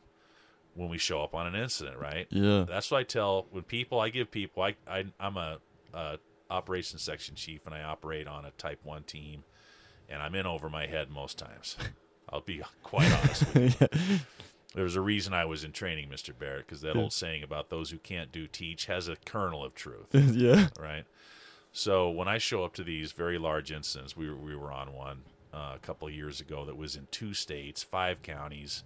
when 0.75 0.89
we 0.89 0.97
show 0.97 1.23
up 1.23 1.33
on 1.33 1.47
an 1.47 1.55
incident, 1.55 1.97
right? 1.97 2.27
Yeah. 2.29 2.65
That's 2.67 2.91
what 2.91 2.97
I 2.99 3.03
tell 3.03 3.47
when 3.51 3.63
people 3.63 3.99
I 4.01 4.09
give 4.09 4.29
people 4.29 4.61
I, 4.63 4.75
I 4.87 5.05
I'm 5.19 5.37
a, 5.37 5.59
a 5.93 6.19
operations 6.49 7.01
section 7.01 7.35
chief 7.35 7.65
and 7.65 7.73
I 7.73 7.83
operate 7.83 8.27
on 8.27 8.45
a 8.45 8.51
type 8.51 8.83
one 8.83 9.03
team, 9.03 9.43
and 10.09 10.21
I'm 10.21 10.35
in 10.35 10.45
over 10.45 10.69
my 10.69 10.85
head 10.85 11.09
most 11.09 11.37
times. 11.37 11.77
I'll 12.29 12.41
be 12.41 12.61
quite 12.83 13.11
honest 13.11 13.53
with 13.53 13.81
you. 13.81 13.87
yeah. 14.01 14.17
There 14.73 14.83
was 14.83 14.95
a 14.95 15.01
reason 15.01 15.33
I 15.33 15.45
was 15.45 15.63
in 15.63 15.71
training, 15.71 16.09
Mr. 16.09 16.37
Barrett, 16.37 16.65
because 16.65 16.81
that 16.81 16.97
old 16.97 17.13
saying 17.13 17.43
about 17.43 17.69
those 17.69 17.91
who 17.91 17.97
can't 17.97 18.31
do 18.31 18.45
teach 18.45 18.87
has 18.87 19.07
a 19.07 19.15
kernel 19.15 19.63
of 19.63 19.73
truth, 19.73 20.07
yeah. 20.13 20.67
right? 20.77 21.05
So 21.71 22.09
when 22.09 22.27
I 22.27 22.39
show 22.39 22.65
up 22.65 22.73
to 22.75 22.83
these 22.83 23.13
very 23.13 23.37
large 23.37 23.71
incidents, 23.71 24.17
we 24.17 24.29
were, 24.29 24.35
we 24.35 24.53
were 24.53 24.73
on 24.73 24.93
one 24.93 25.21
uh, 25.53 25.73
a 25.75 25.79
couple 25.79 26.09
of 26.09 26.13
years 26.13 26.41
ago 26.41 26.65
that 26.65 26.75
was 26.75 26.97
in 26.97 27.07
two 27.09 27.33
states, 27.33 27.83
five 27.83 28.21
counties, 28.21 28.83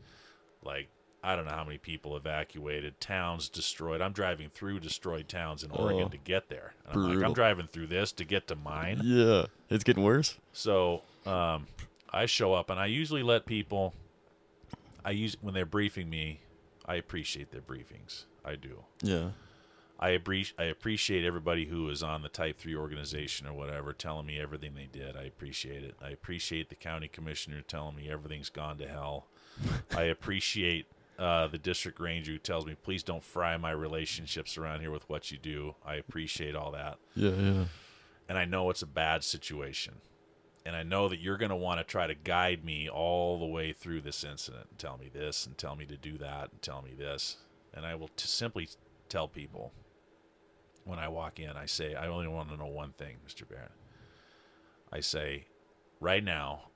like 0.64 0.90
I 1.23 1.35
don't 1.35 1.45
know 1.45 1.51
how 1.51 1.63
many 1.65 1.77
people 1.77 2.15
evacuated, 2.15 2.99
towns 3.01 3.49
destroyed. 3.49 4.01
I'm 4.01 4.13
driving 4.13 4.49
through 4.49 4.79
destroyed 4.79 5.27
towns 5.27 5.63
in 5.63 5.71
Oregon 5.71 6.03
Oh, 6.05 6.09
to 6.09 6.17
get 6.17 6.49
there. 6.49 6.73
And 6.89 7.03
I'm 7.03 7.15
like. 7.15 7.25
I'm 7.25 7.33
driving 7.33 7.67
through 7.67 7.87
this 7.87 8.11
to 8.13 8.23
get 8.25 8.47
to 8.47 8.55
mine. 8.55 9.01
Yeah. 9.03 9.47
It's 9.69 9.83
getting 9.83 10.03
worse. 10.03 10.37
So 10.53 11.01
um, 11.25 11.67
I 12.11 12.25
show 12.25 12.53
up, 12.53 12.69
and 12.69 12.79
I 12.79 12.85
usually 12.85 13.23
let 13.23 13.45
people. 13.45 13.93
I 15.03 15.11
use 15.11 15.35
when 15.41 15.53
they're 15.53 15.65
briefing 15.65 16.09
me. 16.09 16.41
I 16.85 16.95
appreciate 16.95 17.51
their 17.51 17.61
briefings. 17.61 18.23
I 18.43 18.55
do. 18.55 18.83
Yeah. 19.01 19.29
I 19.99 20.11
appreciate 20.11 20.55
I 20.57 20.63
appreciate 20.65 21.25
everybody 21.25 21.65
who 21.65 21.89
is 21.89 22.01
on 22.01 22.21
the 22.21 22.29
Type 22.29 22.57
Three 22.57 22.75
organization 22.75 23.45
or 23.45 23.53
whatever 23.53 23.91
telling 23.91 24.25
me 24.25 24.39
everything 24.39 24.73
they 24.75 24.87
did. 24.91 25.17
I 25.17 25.23
appreciate 25.23 25.83
it. 25.83 25.95
I 26.01 26.09
appreciate 26.11 26.69
the 26.69 26.75
county 26.75 27.09
commissioner 27.09 27.61
telling 27.61 27.97
me 27.97 28.09
everything's 28.09 28.49
gone 28.49 28.77
to 28.77 28.87
hell. 28.87 29.27
I 29.95 30.03
appreciate 30.03 30.85
uh, 31.19 31.47
the 31.47 31.57
district 31.57 31.99
ranger 31.99 32.31
who 32.31 32.37
tells 32.39 32.65
me 32.65 32.75
please 32.81 33.03
don't 33.03 33.23
fry 33.23 33.55
my 33.57 33.71
relationships 33.71 34.57
around 34.57 34.79
here 34.81 34.89
with 34.91 35.07
what 35.09 35.31
you 35.31 35.37
do. 35.37 35.75
I 35.85 35.95
appreciate 35.95 36.55
all 36.55 36.71
that 36.71 36.97
Yeah. 37.15 37.31
Yeah. 37.31 37.65
and 38.29 38.37
I 38.37 38.45
know 38.45 38.69
it's 38.69 38.81
a 38.81 38.87
bad 38.87 39.23
situation. 39.23 39.95
And 40.65 40.75
I 40.75 40.83
know 40.83 41.07
that 41.09 41.19
you're 41.19 41.37
going 41.37 41.49
to 41.49 41.55
want 41.55 41.79
to 41.79 41.83
try 41.83 42.05
to 42.05 42.13
guide 42.13 42.63
me 42.63 42.87
all 42.89 43.39
the 43.39 43.45
way 43.45 43.71
through 43.73 44.01
this 44.01 44.23
incident 44.23 44.67
and 44.69 44.77
tell 44.77 44.97
me 44.97 45.09
this 45.11 45.45
and 45.45 45.57
tell 45.57 45.75
me 45.75 45.85
to 45.85 45.97
do 45.97 46.17
that 46.19 46.51
and 46.51 46.61
tell 46.61 46.81
me 46.81 46.93
this. 46.95 47.37
And 47.73 47.85
I 47.85 47.95
will 47.95 48.09
t- 48.09 48.27
simply 48.27 48.67
tell 49.07 49.27
people 49.27 49.71
when 50.83 50.99
I 50.99 51.07
walk 51.07 51.39
in, 51.39 51.51
I 51.51 51.65
say, 51.65 51.95
I 51.95 52.07
only 52.07 52.27
want 52.27 52.49
to 52.49 52.57
know 52.57 52.67
one 52.67 52.91
thing, 52.91 53.17
Mr. 53.27 53.47
Barrett. 53.49 53.71
I 54.91 54.99
say, 54.99 55.45
right 55.99 56.23
now, 56.23 56.69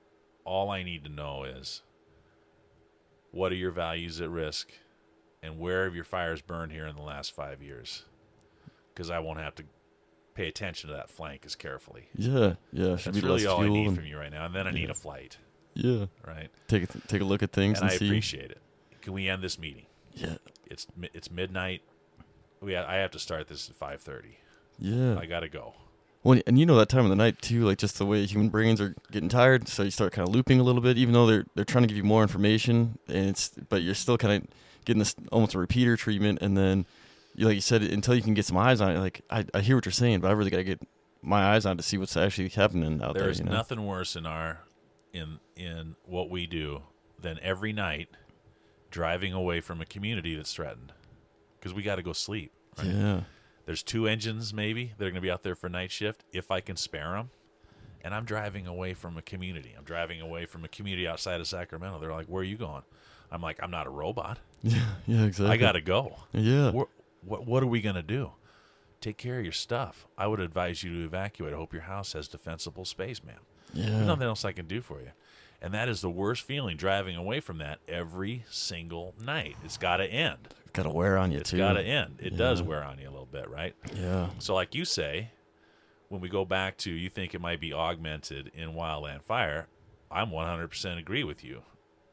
all 0.44 0.70
I 0.70 0.82
need 0.82 1.04
to 1.04 1.10
know 1.10 1.44
is 1.44 1.82
what 3.34 3.52
are 3.52 3.56
your 3.56 3.70
values 3.70 4.20
at 4.20 4.30
risk 4.30 4.70
and 5.42 5.58
where 5.58 5.84
have 5.84 5.94
your 5.94 6.04
fires 6.04 6.40
burned 6.40 6.72
here 6.72 6.86
in 6.86 6.96
the 6.96 7.02
last 7.02 7.34
five 7.34 7.62
years? 7.62 8.04
Because 8.94 9.10
I 9.10 9.18
won't 9.18 9.40
have 9.40 9.54
to 9.56 9.64
pay 10.34 10.48
attention 10.48 10.88
to 10.90 10.96
that 10.96 11.10
flank 11.10 11.42
as 11.44 11.54
carefully. 11.54 12.08
Yeah. 12.16 12.54
Yeah. 12.72 12.96
Should 12.96 13.14
That's 13.14 13.22
be 13.22 13.26
really 13.26 13.46
all 13.46 13.62
I 13.62 13.68
need 13.68 13.86
and- 13.88 13.96
from 13.96 14.06
you 14.06 14.18
right 14.18 14.32
now. 14.32 14.46
And 14.46 14.54
then 14.54 14.66
I 14.66 14.70
need 14.70 14.90
a 14.90 14.94
flight, 14.94 15.38
Yeah. 15.74 16.06
right? 16.26 16.48
Take 16.68 16.84
a 16.84 16.98
take 17.08 17.20
a 17.20 17.24
look 17.24 17.42
at 17.42 17.52
things 17.52 17.78
And 17.80 17.88
and, 17.90 17.94
I 17.94 17.98
see. 17.98 18.06
appreciate 18.06 18.50
it. 18.50 18.60
Can 19.00 19.12
we 19.12 19.28
end 19.28 19.42
this 19.42 19.58
meeting? 19.58 19.86
Yeah. 20.12 20.36
It's 20.66 20.86
it's 21.12 21.30
midnight. 21.30 21.82
We 22.60 22.74
ha- 22.74 22.86
I 22.88 22.96
have 22.96 23.10
to 23.12 23.18
start 23.18 23.48
this 23.48 23.68
at 23.68 23.76
five 23.76 24.00
thirty. 24.00 24.38
Yeah. 24.78 25.18
I 25.18 25.26
gotta 25.26 25.48
go. 25.48 25.74
Well, 26.24 26.40
and 26.46 26.58
you 26.58 26.64
know 26.64 26.76
that 26.76 26.88
time 26.88 27.04
of 27.04 27.10
the 27.10 27.16
night 27.16 27.40
too, 27.42 27.66
like 27.66 27.76
just 27.76 27.98
the 27.98 28.06
way 28.06 28.24
human 28.24 28.48
brains 28.48 28.80
are 28.80 28.94
getting 29.12 29.28
tired, 29.28 29.68
so 29.68 29.82
you 29.82 29.90
start 29.90 30.12
kind 30.12 30.26
of 30.26 30.34
looping 30.34 30.58
a 30.58 30.62
little 30.62 30.80
bit, 30.80 30.96
even 30.96 31.12
though 31.12 31.26
they're 31.26 31.44
they're 31.54 31.66
trying 31.66 31.82
to 31.82 31.88
give 31.88 31.98
you 31.98 32.02
more 32.02 32.22
information, 32.22 32.98
and 33.08 33.28
it's 33.28 33.50
but 33.68 33.82
you're 33.82 33.94
still 33.94 34.16
kind 34.16 34.42
of 34.42 34.48
getting 34.86 35.00
this 35.00 35.14
almost 35.30 35.54
a 35.54 35.58
repeater 35.58 35.98
treatment, 35.98 36.38
and 36.40 36.56
then 36.56 36.86
you 37.34 37.46
like 37.46 37.54
you 37.54 37.60
said 37.60 37.82
until 37.82 38.14
you 38.14 38.22
can 38.22 38.32
get 38.32 38.46
some 38.46 38.56
eyes 38.56 38.80
on 38.80 38.96
it. 38.96 39.00
Like 39.00 39.20
I, 39.28 39.44
I 39.52 39.60
hear 39.60 39.76
what 39.76 39.84
you're 39.84 39.92
saying, 39.92 40.20
but 40.20 40.28
I 40.28 40.32
really 40.32 40.50
got 40.50 40.56
to 40.56 40.64
get 40.64 40.80
my 41.20 41.54
eyes 41.54 41.66
on 41.66 41.72
it 41.72 41.76
to 41.76 41.82
see 41.82 41.98
what's 41.98 42.16
actually 42.16 42.48
happening 42.48 43.02
out 43.02 43.14
there. 43.14 43.24
There's 43.24 43.38
you 43.38 43.44
know? 43.44 43.52
nothing 43.52 43.84
worse 43.84 44.16
in 44.16 44.24
our 44.24 44.60
in 45.12 45.40
in 45.56 45.96
what 46.06 46.30
we 46.30 46.46
do 46.46 46.84
than 47.20 47.38
every 47.42 47.74
night 47.74 48.08
driving 48.90 49.34
away 49.34 49.60
from 49.60 49.82
a 49.82 49.84
community 49.84 50.36
that's 50.36 50.54
threatened 50.54 50.92
because 51.58 51.74
we 51.74 51.82
got 51.82 51.96
to 51.96 52.02
go 52.02 52.14
sleep. 52.14 52.50
Right? 52.78 52.86
Yeah. 52.86 53.20
There's 53.66 53.82
two 53.82 54.06
engines 54.06 54.52
maybe 54.52 54.92
that 54.98 55.04
are 55.04 55.08
going 55.10 55.14
to 55.16 55.20
be 55.20 55.30
out 55.30 55.42
there 55.42 55.54
for 55.54 55.68
night 55.68 55.90
shift 55.90 56.24
if 56.32 56.50
I 56.50 56.60
can 56.60 56.76
spare 56.76 57.12
them. 57.12 57.30
And 58.02 58.14
I'm 58.14 58.24
driving 58.26 58.66
away 58.66 58.92
from 58.92 59.16
a 59.16 59.22
community. 59.22 59.74
I'm 59.76 59.84
driving 59.84 60.20
away 60.20 60.44
from 60.44 60.64
a 60.64 60.68
community 60.68 61.08
outside 61.08 61.40
of 61.40 61.46
Sacramento. 61.46 61.98
They're 61.98 62.12
like, 62.12 62.26
"Where 62.26 62.42
are 62.42 62.44
you 62.44 62.56
going?" 62.58 62.82
I'm 63.30 63.40
like, 63.40 63.58
"I'm 63.62 63.70
not 63.70 63.86
a 63.86 63.90
robot. 63.90 64.38
Yeah. 64.62 64.82
Yeah. 65.06 65.24
Exactly. 65.24 65.52
I 65.52 65.56
got 65.58 65.72
to 65.72 65.80
go. 65.82 66.16
Yeah. 66.32 66.70
What 66.70 66.88
what 67.22 67.46
what 67.46 67.62
are 67.62 67.66
we 67.66 67.80
going 67.80 67.94
to 67.96 68.02
do? 68.02 68.32
Take 69.00 69.16
care 69.18 69.38
of 69.38 69.44
your 69.44 69.52
stuff. 69.52 70.06
I 70.16 70.26
would 70.26 70.40
advise 70.40 70.82
you 70.82 70.92
to 71.00 71.04
evacuate. 71.04 71.52
I 71.52 71.56
hope 71.56 71.72
your 71.74 71.82
house 71.82 72.12
has 72.14 72.28
defensible 72.28 72.84
space, 72.86 73.22
ma'am. 73.24 73.40
Yeah. 73.74 73.90
There's 73.90 74.06
nothing 74.06 74.26
else 74.26 74.44
I 74.44 74.52
can 74.52 74.66
do 74.66 74.80
for 74.80 75.00
you. 75.00 75.10
And 75.60 75.72
that 75.74 75.88
is 75.88 76.00
the 76.02 76.08
worst 76.10 76.42
feeling 76.42 76.76
driving 76.76 77.16
away 77.16 77.40
from 77.40 77.58
that 77.58 77.80
every 77.88 78.44
single 78.50 79.14
night. 79.22 79.56
It's 79.64 79.76
got 79.78 79.98
to 79.98 80.06
end. 80.06 80.48
Got 80.74 80.82
to 80.82 80.90
wear 80.90 81.16
on 81.16 81.30
you 81.32 81.38
It's 81.38 81.50
too. 81.50 81.56
got 81.58 81.74
to 81.74 81.82
end. 81.82 82.16
It 82.20 82.36
does 82.36 82.60
wear 82.62 82.82
on 82.84 82.98
you 82.98 83.08
a 83.08 83.10
little 83.12 83.26
bit, 83.30 83.48
right? 83.48 83.74
Yeah. 83.94 84.28
So, 84.40 84.54
like 84.54 84.74
you 84.74 84.84
say, 84.84 85.30
when 86.08 86.20
we 86.20 86.28
go 86.28 86.44
back 86.44 86.76
to 86.78 86.90
you 86.90 87.08
think 87.08 87.32
it 87.34 87.40
might 87.40 87.60
be 87.60 87.72
augmented 87.72 88.50
in 88.54 88.70
Wildland 88.74 89.22
Fire, 89.22 89.68
I'm 90.10 90.30
100% 90.30 90.98
agree 90.98 91.22
with 91.24 91.42
you. 91.44 91.62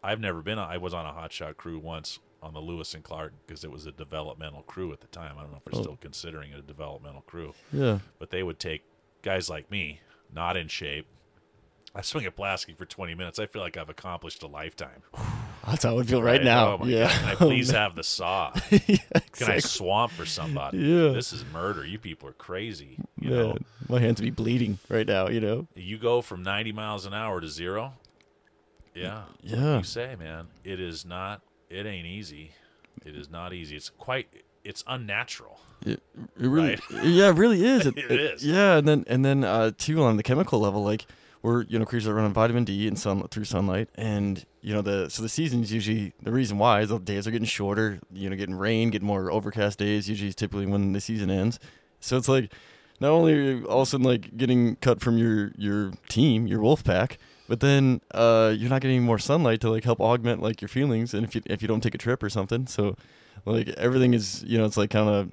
I've 0.04 0.20
never 0.20 0.42
been. 0.42 0.60
On, 0.60 0.70
I 0.70 0.78
was 0.78 0.94
on 0.94 1.06
a 1.06 1.10
hotshot 1.12 1.58
crew 1.58 1.80
once 1.80 2.20
on 2.44 2.54
the 2.54 2.60
Lewis 2.60 2.94
and 2.94 3.04
Clark 3.04 3.34
because 3.46 3.64
it 3.64 3.72
was 3.72 3.86
a 3.88 3.92
developmental 3.92 4.62
crew 4.64 4.92
at 4.94 5.02
the 5.02 5.08
time. 5.08 5.36
I 5.38 5.42
don't 5.42 5.52
know 5.52 5.58
if 5.58 5.72
they're 5.72 5.80
Oh. 5.80 5.84
still 5.84 5.98
considering 6.00 6.52
it 6.52 6.60
a 6.60 6.64
developmental 6.64 7.22
crew, 7.22 7.54
Yeah. 7.74 8.00
but 8.20 8.30
they 8.30 8.42
would 8.44 8.60
take 8.60 8.84
guys 9.24 9.50
like 9.50 9.70
me, 9.72 10.02
not 10.32 10.56
in 10.58 10.68
shape. 10.68 11.08
I 11.94 12.02
swing 12.02 12.26
at 12.26 12.36
Pulaski 12.36 12.74
for 12.74 12.86
20 12.86 13.16
minutes. 13.16 13.38
I 13.38 13.46
feel 13.48 13.62
like 13.62 13.76
I've 13.76 13.90
accomplished 13.90 14.42
a 14.44 14.48
lifetime. 14.48 15.02
That's 15.68 15.84
how 15.84 15.92
I 15.92 15.94
would 15.94 16.08
feel 16.08 16.24
right, 16.24 16.42
now. 16.44 16.74
Oh 16.74 16.78
my 16.80 16.88
yeah. 16.88 17.08
God. 17.08 17.12
Can 17.20 17.30
I 17.30 17.36
please 17.36 17.70
have 17.72 17.96
the 17.96 18.04
saw? 18.04 18.54
yeah, 18.72 18.78
Can 18.88 19.00
I 19.14 19.20
exactly. 19.28 19.62
swamp 19.62 20.12
for 20.14 20.26
somebody? 20.26 20.78
Yeah. 20.80 21.10
This 21.10 21.34
is 21.34 21.44
murder. 21.52 21.86
You 21.86 22.00
people 22.00 22.30
are 22.30 22.34
crazy. 22.34 22.98
You 23.20 23.30
know, 23.30 23.58
my 23.90 24.00
hands 24.00 24.22
be 24.22 24.30
bleeding 24.30 24.80
right 24.90 25.06
now. 25.06 25.28
You 25.28 25.42
know. 25.42 25.68
you 25.76 25.98
go 25.98 26.22
from 26.22 26.44
90 26.44 26.72
miles 26.72 27.06
an 27.06 27.14
hour 27.14 27.42
to 27.42 27.48
zero. 27.50 27.94
Yeah. 28.96 29.24
Yeah. 29.44 29.78
You 29.80 29.84
say, 29.84 30.16
man, 30.18 30.48
it 30.64 30.80
is 30.80 31.06
not, 31.06 31.42
it 31.70 31.86
ain't 31.86 32.08
easy. 32.08 32.52
It 33.06 33.16
is 33.16 33.30
not 33.30 33.54
easy. 33.54 33.76
It's 33.76 33.90
quite, 33.90 34.28
it's 34.64 34.84
unnatural. 34.88 35.60
It, 35.86 36.02
it 36.16 36.48
really, 36.48 36.80
Right. 36.92 37.04
yeah, 37.04 37.30
it 37.30 37.36
really 37.36 37.66
is. 37.66 37.86
It, 37.88 37.98
It 37.98 38.12
is. 38.20 38.46
Yeah, 38.46 38.78
and 38.78 38.88
then 38.88 39.04
and 39.08 39.26
then 39.26 39.44
uh, 39.44 39.72
too 39.78 40.04
on 40.04 40.18
the 40.18 40.24
chemical 40.24 40.60
level, 40.60 40.84
like 40.84 41.06
we're 41.42 41.64
you 41.64 41.80
know 41.80 41.86
creatures 41.86 42.06
that 42.06 42.14
run 42.14 42.26
on 42.26 42.34
vitamin 42.34 42.64
D 42.64 42.88
and 42.88 42.98
sun 42.98 43.28
through 43.30 43.46
sunlight, 43.46 43.90
and 43.96 44.46
you 44.62 44.74
know 44.74 44.82
the 44.82 45.10
so 45.10 45.24
the 45.24 45.30
seasons 45.30 45.72
usually 45.72 46.14
the 46.22 46.32
reason 46.32 46.58
why 46.58 46.82
is 46.82 46.90
the 46.90 47.00
days 47.00 47.28
are 47.28 47.32
getting 47.32 47.46
shorter. 47.46 48.00
You 48.12 48.30
know, 48.30 48.36
getting 48.36 48.56
rain, 48.56 48.90
getting 48.90 49.08
more 49.08 49.32
overcast 49.32 49.80
days. 49.80 50.10
Usually, 50.10 50.30
is 50.30 50.36
typically 50.36 50.66
when 50.66 50.94
the 50.94 51.02
season 51.02 51.30
ends. 51.30 51.60
So 52.00 52.18
it's 52.18 52.30
like 52.30 52.52
not 53.00 53.12
only 53.12 53.34
are 53.34 53.42
you 53.42 53.66
all 53.66 53.82
of 53.82 53.88
a 53.88 53.92
sudden 53.92 54.06
like 54.06 54.38
getting 54.38 54.76
cut 54.78 55.02
from 55.02 55.18
your 55.18 55.52
your 55.58 55.92
team, 56.10 56.48
your 56.48 56.62
wolf 56.62 56.84
pack. 56.84 57.18
But 57.48 57.60
then 57.60 58.00
uh, 58.14 58.54
you're 58.56 58.70
not 58.70 58.82
getting 58.82 59.04
more 59.04 59.20
sunlight 59.20 59.60
to 59.62 59.70
like 59.70 59.84
help 59.84 60.00
augment 60.00 60.42
like 60.42 60.62
your 60.62 60.70
feelings, 60.70 61.14
and 61.14 61.26
if 61.26 61.36
you 61.36 61.42
if 61.48 61.62
you 61.62 61.68
don't 61.68 61.82
take 61.82 61.94
a 61.94 61.98
trip 61.98 62.24
or 62.24 62.30
something, 62.30 62.66
so 62.66 62.96
like 63.46 63.68
everything 63.70 64.14
is 64.14 64.42
you 64.48 64.58
know 64.58 64.64
it's 64.64 64.78
like 64.78 64.90
kind 64.90 65.10
of 65.10 65.30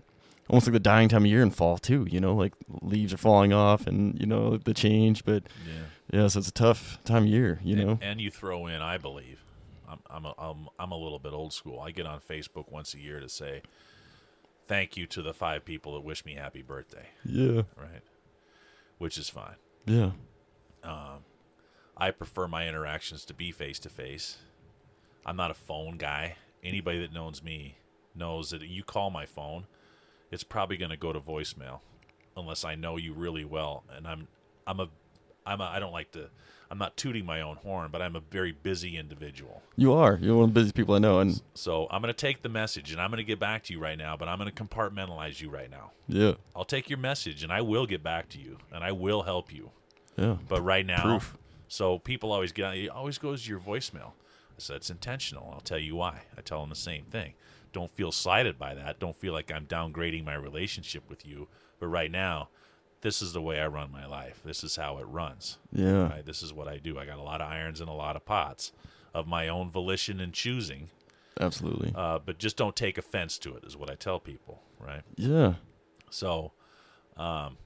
almost 0.48 0.66
like 0.66 0.72
the 0.72 0.80
dying 0.80 1.08
time 1.08 1.24
of 1.24 1.30
year 1.30 1.42
in 1.42 1.50
fall 1.50 1.78
too. 1.78 2.08
You 2.10 2.20
know, 2.20 2.34
like 2.34 2.54
leaves 2.82 3.12
are 3.12 3.18
falling 3.18 3.52
off, 3.52 3.86
and 3.86 4.18
you 4.18 4.26
know 4.26 4.56
the 4.56 4.74
change. 4.74 5.24
But 5.24 5.44
Yeah. 5.64 5.84
Yeah, 6.10 6.26
so 6.28 6.38
it's 6.38 6.48
a 6.48 6.52
tough 6.52 6.98
time 7.04 7.24
of 7.24 7.28
year. 7.28 7.60
You 7.62 7.76
know, 7.76 7.90
And, 7.92 8.02
and 8.02 8.20
you 8.20 8.30
throw 8.30 8.66
in, 8.66 8.80
I 8.80 8.98
believe, 8.98 9.40
I'm, 9.88 9.98
I'm, 10.08 10.24
a, 10.24 10.34
I'm, 10.38 10.68
I'm 10.78 10.92
a 10.92 10.96
little 10.96 11.18
bit 11.18 11.32
old 11.32 11.52
school. 11.52 11.80
I 11.80 11.90
get 11.90 12.06
on 12.06 12.20
Facebook 12.20 12.70
once 12.70 12.94
a 12.94 12.98
year 12.98 13.20
to 13.20 13.28
say, 13.28 13.62
thank 14.66 14.96
you 14.96 15.06
to 15.06 15.22
the 15.22 15.32
five 15.32 15.64
people 15.64 15.94
that 15.94 16.00
wish 16.00 16.24
me 16.24 16.34
happy 16.34 16.62
birthday, 16.62 17.08
yeah, 17.24 17.62
right? 17.76 18.02
Which 18.98 19.16
is 19.16 19.28
fine. 19.30 19.56
yeah, 19.86 20.10
Um, 20.82 21.24
I 21.96 22.10
prefer 22.10 22.46
my 22.48 22.68
interactions 22.68 23.24
to 23.26 23.34
be 23.34 23.50
face 23.50 23.78
to 23.80 23.88
face. 23.88 24.38
I'm 25.24 25.36
not 25.36 25.50
a 25.50 25.54
phone 25.54 25.96
guy. 25.96 26.36
Anybody 26.62 27.00
that 27.00 27.12
knows 27.12 27.42
me 27.42 27.78
knows 28.14 28.50
that 28.50 28.62
you 28.62 28.82
call 28.82 29.10
my 29.10 29.26
phone, 29.26 29.66
it's 30.30 30.44
probably 30.44 30.76
going 30.76 30.90
to 30.90 30.96
go 30.96 31.12
to 31.12 31.20
voicemail 31.20 31.80
unless 32.36 32.64
I 32.64 32.74
know 32.74 32.96
you 32.96 33.12
really 33.14 33.44
well 33.44 33.84
and 33.94 34.06
I'm 34.06 34.28
I'm 34.66 34.78
a 34.80 34.88
I'm 35.48 35.60
a 35.60 35.64
I 35.64 35.78
don't 35.78 35.92
like 35.92 36.12
to 36.12 36.30
I'm 36.70 36.76
not 36.78 36.98
tooting 36.98 37.24
my 37.24 37.40
own 37.40 37.56
horn, 37.56 37.88
but 37.90 38.02
I'm 38.02 38.14
a 38.14 38.20
very 38.20 38.52
busy 38.52 38.98
individual. 38.98 39.62
you 39.76 39.94
are. 39.94 40.18
You're 40.20 40.34
one 40.36 40.44
of 40.44 40.50
the 40.50 40.60
busiest 40.60 40.74
people 40.74 40.94
I 40.94 40.98
know, 40.98 41.18
and 41.20 41.40
So 41.54 41.86
I'm 41.90 42.02
going 42.02 42.12
to 42.12 42.20
take 42.26 42.42
the 42.42 42.50
message 42.50 42.92
and 42.92 43.00
I'm 43.00 43.08
going 43.10 43.16
to 43.18 43.24
get 43.24 43.40
back 43.40 43.62
to 43.64 43.72
you 43.72 43.78
right 43.80 43.96
now, 43.96 44.18
but 44.18 44.28
I'm 44.28 44.38
going 44.38 44.50
to 44.52 44.64
compartmentalize 44.64 45.40
you 45.40 45.48
right 45.48 45.70
now. 45.70 45.92
yeah, 46.08 46.32
I'll 46.54 46.66
take 46.66 46.90
your 46.90 46.98
message 46.98 47.42
and 47.42 47.50
I 47.50 47.62
will 47.62 47.86
get 47.86 48.02
back 48.02 48.28
to 48.30 48.38
you 48.38 48.58
and 48.70 48.84
I 48.84 48.92
will 48.92 49.22
help 49.22 49.50
you. 49.52 49.70
yeah, 50.18 50.36
But 50.46 50.60
right 50.60 50.84
now, 50.84 51.02
Proof. 51.02 51.38
so 51.68 51.98
people 51.98 52.32
always 52.32 52.52
get 52.52 52.74
it 52.76 52.88
always 52.90 53.16
goes 53.16 53.44
to 53.44 53.48
your 53.50 53.60
voicemail. 53.60 54.12
I 54.50 54.58
said 54.60 54.76
it's 54.76 54.90
intentional. 54.90 55.50
I'll 55.54 55.60
tell 55.60 55.78
you 55.78 55.96
why. 55.96 56.22
I 56.36 56.42
tell 56.42 56.60
them 56.60 56.68
the 56.68 56.74
same 56.76 57.04
thing. 57.04 57.32
Don't 57.72 57.90
feel 57.90 58.12
slighted 58.12 58.58
by 58.58 58.74
that. 58.74 58.98
Don't 58.98 59.16
feel 59.16 59.32
like 59.32 59.50
I'm 59.52 59.64
downgrading 59.66 60.24
my 60.24 60.34
relationship 60.34 61.08
with 61.08 61.24
you. 61.24 61.48
But 61.80 61.86
right 61.86 62.10
now, 62.10 62.48
this 63.00 63.22
is 63.22 63.32
the 63.32 63.42
way 63.42 63.60
I 63.60 63.66
run 63.68 63.90
my 63.92 64.06
life. 64.06 64.40
This 64.44 64.64
is 64.64 64.76
how 64.76 64.98
it 64.98 65.04
runs. 65.04 65.58
yeah, 65.72 66.08
Right? 66.08 66.26
This 66.26 66.42
is 66.42 66.52
what 66.52 66.68
I 66.68 66.78
do. 66.78 66.98
I 66.98 67.06
got 67.06 67.18
a 67.18 67.22
lot 67.22 67.40
of 67.40 67.50
irons 67.50 67.80
and 67.80 67.88
a 67.88 67.92
lot 67.92 68.16
of 68.16 68.24
pots 68.24 68.72
of 69.14 69.26
my 69.26 69.48
own 69.48 69.70
volition 69.70 70.20
and 70.20 70.32
choosing. 70.32 70.88
absolutely, 71.40 71.92
Uh, 71.94 72.18
but 72.18 72.38
just 72.38 72.56
don't 72.56 72.74
take 72.76 72.98
offense 72.98 73.38
to 73.38 73.54
it, 73.54 73.64
is 73.64 73.76
what 73.76 73.90
I 73.90 73.94
tell 73.94 74.18
people. 74.20 74.62
Right? 74.80 75.02
yeah. 75.16 75.54
So 76.10 76.52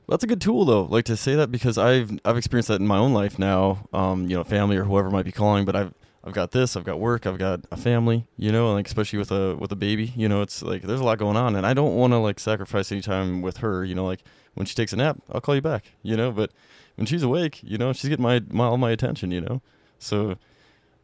That's 0.09 0.24
a 0.24 0.26
good 0.26 0.40
tool 0.40 0.64
though, 0.64 0.84
like 0.84 1.04
to 1.06 1.16
say 1.16 1.34
that 1.36 1.50
because 1.50 1.76
I've 1.78 2.10
I've 2.24 2.36
experienced 2.36 2.68
that 2.68 2.80
in 2.80 2.86
my 2.86 2.98
own 2.98 3.12
life 3.12 3.38
now. 3.38 3.86
Um, 3.92 4.28
you 4.28 4.36
know, 4.36 4.44
family 4.44 4.76
or 4.76 4.84
whoever 4.84 5.10
might 5.10 5.24
be 5.24 5.32
calling, 5.32 5.64
but 5.64 5.76
I've 5.76 5.94
I've 6.24 6.32
got 6.35 6.53
this, 6.53 6.77
I've 6.77 6.85
got 6.85 7.01
work, 7.01 7.27
I've 7.27 7.39
got 7.39 7.61
a 7.73 7.77
family, 7.77 8.27
you 8.36 8.53
know, 8.53 8.66
and 8.69 8.74
like 8.77 8.86
especially 8.86 9.19
with 9.19 9.32
a 9.32 9.57
with 9.57 9.73
a 9.73 9.77
baby, 9.77 10.12
you 10.16 10.28
know, 10.28 10.40
it's 10.43 10.62
like 10.62 10.82
there's 10.82 11.01
a 11.01 11.05
lot 11.05 11.19
going 11.19 11.36
on, 11.36 11.57
and 11.57 11.66
I 11.66 11.74
don't 11.74 11.97
want 11.97 12.12
to 12.12 12.19
like 12.19 12.39
sacrifice 12.39 12.93
any 12.93 13.01
time 13.01 13.43
with 13.43 13.57
her, 13.59 13.85
you 13.85 13.94
know, 13.94 14.05
like 14.05 14.20
when 14.55 14.66
she 14.66 14.74
takes 14.74 14.93
a 14.93 14.97
nap, 14.97 15.19
I'll 15.31 15.40
call 15.40 15.55
you 15.57 15.62
back, 15.62 15.86
you 16.03 16.16
know, 16.16 16.31
but 16.31 16.53
when 16.97 17.07
she's 17.07 17.23
awake, 17.24 17.61
you 17.65 17.77
know, 17.78 17.93
she's 17.93 18.09
getting 18.09 18.23
my, 18.23 18.40
my 18.51 18.65
all 18.66 18.77
my 18.78 18.90
attention, 18.93 19.31
you 19.32 19.40
know, 19.40 19.62
so. 19.99 20.36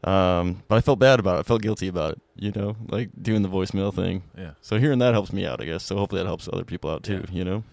Um, 0.01 0.63
but 0.69 0.77
I 0.77 0.81
felt 0.81 0.97
bad 0.97 1.19
about 1.19 1.35
it. 1.35 1.39
I 1.39 1.43
felt 1.43 1.61
guilty 1.61 1.89
about 1.89 2.13
it, 2.13 2.21
you 2.37 2.53
know, 2.55 2.77
like 2.87 3.09
doing 3.21 3.41
the 3.41 3.49
voicemail 3.49 3.93
thing. 3.93 4.23
yeah. 4.37 4.51
So 4.61 4.79
hearing 4.79 4.99
that 4.99 5.11
helps 5.13 5.33
me 5.33 5.45
out, 5.45 5.59
I 5.61 5.65
guess. 5.65 5.83
So 5.83 5.97
hopefully 5.97 6.21
that 6.21 6.25
helps 6.25 6.47
other 6.47 6.63
people 6.63 6.89
out 6.89 7.03
too, 7.03 7.25
Yeah. 7.29 7.37
you 7.37 7.43
know. 7.43 7.63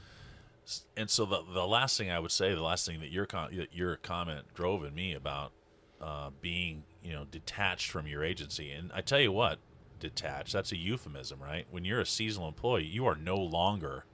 and 0.97 1.09
so 1.09 1.25
the 1.25 1.43
the 1.55 1.65
last 1.65 1.97
thing 1.97 2.11
I 2.11 2.19
would 2.19 2.33
say, 2.33 2.53
the 2.53 2.63
last 2.63 2.85
thing 2.85 2.99
that 2.99 3.13
your 3.13 3.27
con- 3.27 3.55
that 3.57 3.73
your 3.73 3.95
comment 3.95 4.47
drove 4.55 4.85
in 4.85 4.93
me 4.97 5.15
about 5.15 5.53
uh, 6.01 6.31
being 6.41 6.85
you 7.03 7.13
know 7.13 7.25
detached 7.31 7.91
from 7.91 8.07
your 8.07 8.25
agency, 8.25 8.71
and 8.71 8.91
I 8.95 9.01
tell 9.01 9.21
you 9.21 9.33
what, 9.33 9.59
detached 10.01 10.53
that's 10.53 10.73
a 10.73 10.77
euphemism, 10.77 11.41
right? 11.43 11.67
When 11.71 11.85
you're 11.85 12.01
a 12.01 12.07
seasonal 12.07 12.49
employee, 12.49 12.85
you 12.85 13.07
are 13.07 13.17
no 13.17 13.37
longer 13.37 14.05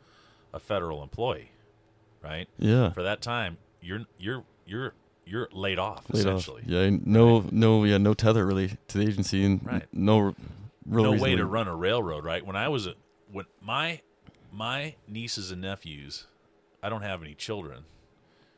a 0.53 0.61
federal 0.61 1.03
employee, 1.03 1.53
right? 2.23 2.49
Yeah. 2.59 2.91
For 2.93 3.03
that 3.03 3.21
time, 3.21 3.59
you're 3.81 4.03
you're 4.19 4.45
you're 4.67 4.95
you're 5.25 5.49
laid 5.53 5.79
off 5.79 6.05
laid 6.11 6.27
off. 6.27 6.39
essentially. 6.39 6.63
Yeah, 6.67 6.91
no, 7.05 7.45
no, 7.51 7.85
yeah, 7.85 7.99
no 7.99 8.15
tether 8.15 8.45
really 8.45 8.77
to 8.89 8.99
the 8.99 9.07
agency, 9.07 9.45
and 9.45 9.65
Right. 9.65 9.87
no 9.93 10.35
real 10.87 11.15
no 11.15 11.23
way 11.23 11.35
to 11.37 11.45
run 11.47 11.69
a 11.69 11.75
railroad, 11.77 12.25
right? 12.25 12.45
When 12.45 12.57
I 12.57 12.69
was 12.69 12.87
a, 12.87 12.95
when 13.31 13.47
my 13.61 14.01
my 14.51 14.97
nieces 15.09 15.51
and 15.51 15.63
nephews, 15.63 16.27
I 16.83 16.89
don't 16.89 17.03
have 17.03 17.23
any 17.23 17.35
children. 17.35 17.85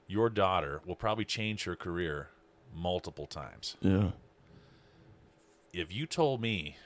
Your 0.07 0.29
daughter 0.29 0.83
will 0.85 0.97
probably 0.97 1.25
change 1.25 1.65
her 1.65 1.77
career 1.77 2.29
multiple 2.75 3.27
times. 3.27 3.77
Yeah, 3.81 4.11
If 5.73 5.93
you 5.93 6.07
told 6.07 6.41
me 6.41 6.77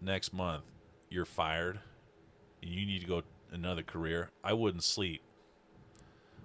next 0.00 0.32
month 0.32 0.64
you're 1.10 1.24
fired 1.24 1.80
and 2.62 2.70
you 2.70 2.84
need 2.86 3.00
to 3.00 3.06
go 3.06 3.22
another 3.52 3.82
career, 3.82 4.30
I 4.44 4.52
wouldn't 4.52 4.84
sleep. 4.84 5.22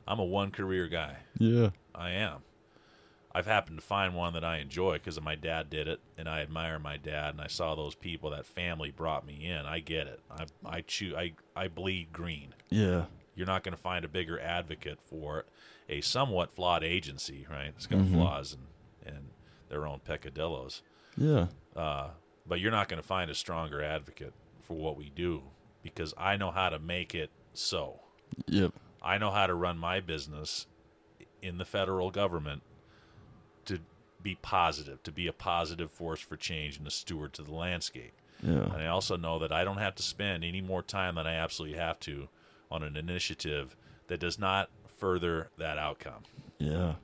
I'm 0.08 0.20
a 0.20 0.26
one 0.26 0.52
career 0.52 0.88
guy. 0.88 1.18
yeah, 1.38 1.70
I 1.96 2.12
am. 2.12 2.42
I've 3.36 3.48
happened 3.48 3.80
to 3.80 3.86
find 3.86 4.14
one 4.14 4.34
that 4.34 4.44
I 4.44 4.58
enjoy 4.58 4.94
because 4.94 5.20
my 5.20 5.34
dad 5.34 5.70
did 5.70 5.88
it, 5.88 6.00
and 6.20 6.30
I 6.30 6.42
admire 6.42 6.78
my 6.78 6.98
dad, 6.98 7.32
and 7.32 7.42
I 7.42 7.48
saw 7.48 7.74
those 7.74 7.96
people, 7.96 8.30
that 8.30 8.46
family 8.46 8.92
brought 8.92 9.26
me 9.26 9.46
in. 9.48 9.66
I 9.66 9.80
get 9.80 10.06
it. 10.06 10.20
I 10.30 10.46
I 10.64 10.82
chew. 10.82 11.16
I 11.18 11.34
I 11.56 11.68
bleed 11.68 12.14
green. 12.14 12.54
yeah, 12.70 13.06
You're 13.36 13.48
not 13.48 13.64
going 13.64 13.76
to 13.76 13.82
find 13.82 14.06
a 14.06 14.08
bigger 14.08 14.40
advocate 14.40 15.00
for 15.02 15.46
a 15.90 16.02
somewhat 16.02 16.52
flawed 16.52 16.84
agency, 16.84 17.48
right? 17.50 17.74
It's 17.76 17.88
got 17.88 18.02
Mm-hmm. 18.02 18.14
flaws 18.14 18.54
and 18.54 18.68
and 19.06 19.30
their 19.70 19.86
own 19.88 20.00
peccadillos, 20.04 20.82
yeah, 21.18 21.48
uh, 21.76 22.10
but 22.48 22.60
you're 22.60 22.72
not 22.72 22.88
going 22.90 23.02
to 23.02 23.08
find 23.08 23.30
a 23.32 23.36
stronger 23.36 23.82
advocate 23.84 24.34
for 24.62 24.76
what 24.76 24.98
we 24.98 25.10
do 25.10 25.42
because 25.82 26.14
I 26.18 26.38
know 26.38 26.52
how 26.52 26.70
to 26.70 26.80
make 26.80 27.14
it 27.14 27.30
so. 27.54 28.00
yep, 28.48 28.74
I 29.02 29.18
know 29.18 29.32
how 29.32 29.48
to 29.48 29.54
run 29.54 29.78
my 29.78 30.00
business 30.00 30.68
in 31.42 31.58
the 31.58 31.66
federal 31.66 32.10
government 32.10 32.62
to 33.66 33.80
be 34.22 34.36
positive, 34.42 35.04
to 35.04 35.12
be 35.12 35.28
a 35.28 35.34
positive 35.34 35.92
force 35.92 36.22
for 36.22 36.38
change 36.38 36.78
and 36.78 36.88
a 36.88 36.92
steward 36.92 37.34
to 37.34 37.42
the 37.44 37.54
landscape. 37.54 38.14
yeah, 38.42 38.64
And 38.64 38.76
I 38.76 38.88
also 38.88 39.18
know 39.18 39.40
that 39.40 39.52
I 39.52 39.66
don't 39.66 39.78
have 39.78 39.96
to 39.96 40.04
spend 40.04 40.44
any 40.46 40.62
more 40.62 40.82
time 40.82 41.16
than 41.16 41.28
I 41.28 41.34
absolutely 41.36 41.78
have 41.78 42.00
to 42.02 42.30
on 42.72 42.84
an 42.84 42.96
initiative 42.96 43.76
that 44.08 44.20
does 44.22 44.40
not 44.40 44.70
further 44.98 45.50
that 45.58 45.78
outcome. 45.78 46.24
yeah. 46.60 46.96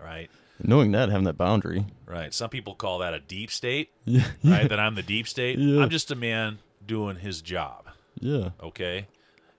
Right? 0.00 0.30
Knowing 0.62 0.92
that, 0.92 1.08
having 1.08 1.24
that 1.24 1.38
boundary, 1.38 1.86
Right. 2.06 2.32
Some 2.32 2.48
people 2.50 2.74
call 2.74 2.98
that 3.00 3.12
a 3.14 3.20
deep 3.20 3.50
state, 3.50 3.90
yeah, 4.04 4.24
right? 4.42 4.68
that 4.68 4.80
I'm 4.80 4.94
the 4.94 5.02
deep 5.02 5.28
state. 5.28 5.58
Yeah. 5.58 5.82
I'm 5.82 5.90
just 5.90 6.10
a 6.10 6.16
man 6.16 6.58
doing 6.86 7.16
his 7.16 7.42
job. 7.42 7.86
yeah, 8.18 8.50
okay? 8.62 9.06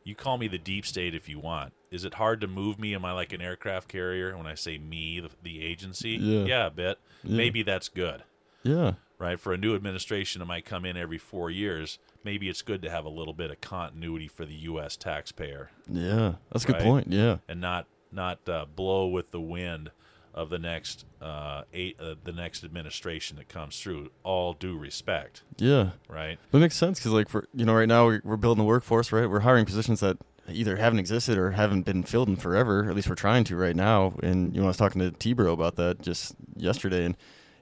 You 0.03 0.15
call 0.15 0.37
me 0.39 0.47
the 0.47 0.57
deep 0.57 0.85
state 0.87 1.13
if 1.13 1.29
you 1.29 1.37
want. 1.39 1.73
is 1.91 2.03
it 2.05 2.15
hard 2.15 2.41
to 2.41 2.47
move 2.47 2.79
me? 2.79 2.93
Am 2.95 3.05
I 3.05 3.11
like 3.11 3.33
an 3.33 3.41
aircraft 3.41 3.87
carrier? 3.87 4.35
When 4.37 4.45
I 4.47 4.55
say 4.55 4.77
me, 4.77 5.19
the, 5.19 5.29
the 5.43 5.63
agency, 5.63 6.11
Yeah. 6.11 6.43
yeah 6.45 6.65
a 6.67 6.69
bit. 6.71 6.97
Yeah. 7.23 7.37
Maybe 7.37 7.61
that's 7.63 7.87
good, 7.89 8.23
Yeah. 8.63 8.93
right? 9.19 9.39
For 9.39 9.53
a 9.53 9.57
new 9.57 9.75
administration 9.75 10.39
that 10.39 10.45
might 10.45 10.65
come 10.65 10.85
in 10.85 10.97
every 10.97 11.17
four 11.19 11.49
years, 11.51 11.99
maybe 12.23 12.49
it's 12.49 12.61
good 12.63 12.81
to 12.81 12.89
have 12.89 13.05
a 13.05 13.09
little 13.09 13.33
bit 13.33 13.51
of 13.51 13.61
continuity 13.61 14.27
for 14.27 14.45
the 14.45 14.55
U.S. 14.55 14.97
taxpayer 14.97 15.69
Yeah. 15.87 16.33
That's 16.51 16.63
a 16.63 16.67
good 16.67 16.79
point. 16.79 17.07
Yeah. 17.11 17.37
and 17.47 17.61
not 17.61 17.85
not 18.11 18.47
uh, 18.49 18.65
blow 18.65 19.05
with 19.07 19.29
the 19.31 19.39
wind 19.41 19.91
of 20.33 20.49
the 20.49 20.59
next 20.59 21.05
uh, 21.21 21.63
eight, 21.73 21.97
uh, 21.99 22.15
the 22.23 22.31
next 22.31 22.63
administration 22.63 23.37
that 23.37 23.49
comes 23.49 23.79
through. 23.79 24.09
All 24.23 24.53
due 24.53 24.77
respect, 24.77 25.43
Yeah. 25.57 25.91
right? 26.07 26.37
That 26.51 26.59
makes 26.59 26.75
sense 26.75 26.99
because, 26.99 27.11
like, 27.11 27.29
for 27.29 27.47
you 27.53 27.65
know, 27.65 27.73
right 27.73 27.87
now 27.87 28.05
we're, 28.05 28.21
we're 28.23 28.37
building 28.37 28.63
the 28.63 28.67
workforce, 28.67 29.11
right? 29.11 29.29
We're 29.29 29.41
hiring 29.41 29.65
positions 29.65 29.99
that 30.01 30.17
either 30.51 30.77
haven't 30.77 30.99
existed 30.99 31.37
or 31.37 31.51
haven't 31.51 31.83
been 31.83 32.03
filled 32.03 32.27
in 32.29 32.35
forever. 32.35 32.89
At 32.89 32.95
least 32.95 33.07
we're 33.09 33.15
trying 33.15 33.43
to 33.45 33.55
right 33.55 33.75
now. 33.75 34.13
And 34.23 34.53
you 34.55 34.61
know, 34.61 34.65
I 34.65 34.69
was 34.69 34.77
talking 34.77 34.99
to 35.01 35.11
T-Bro 35.11 35.51
about 35.53 35.75
that 35.75 36.01
just 36.01 36.35
yesterday, 36.55 37.05
and, 37.05 37.15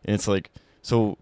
and 0.06 0.14
it's 0.16 0.28
like, 0.28 0.52
so 0.82 1.18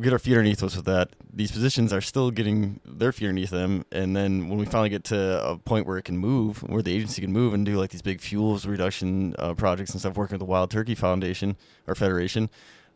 get 0.00 0.12
our 0.12 0.18
feet 0.18 0.32
underneath 0.32 0.62
us 0.62 0.76
with 0.76 0.84
that. 0.86 1.10
These 1.32 1.52
positions 1.52 1.92
are 1.92 2.00
still 2.00 2.30
getting 2.30 2.80
their 2.84 3.12
feet 3.12 3.26
underneath 3.26 3.50
them, 3.50 3.84
and 3.90 4.16
then 4.16 4.48
when 4.48 4.58
we 4.58 4.66
finally 4.66 4.88
get 4.88 5.04
to 5.04 5.46
a 5.46 5.58
point 5.58 5.86
where 5.86 5.98
it 5.98 6.04
can 6.04 6.18
move, 6.18 6.62
where 6.62 6.82
the 6.82 6.92
agency 6.92 7.22
can 7.22 7.32
move 7.32 7.54
and 7.54 7.64
do 7.64 7.76
like 7.78 7.90
these 7.90 8.02
big 8.02 8.20
fuels 8.20 8.66
reduction 8.66 9.34
uh, 9.38 9.54
projects 9.54 9.90
and 9.90 10.00
stuff, 10.00 10.16
working 10.16 10.34
with 10.34 10.40
the 10.40 10.46
Wild 10.46 10.70
Turkey 10.70 10.94
Foundation 10.94 11.56
or 11.86 11.94
Federation, 11.94 12.50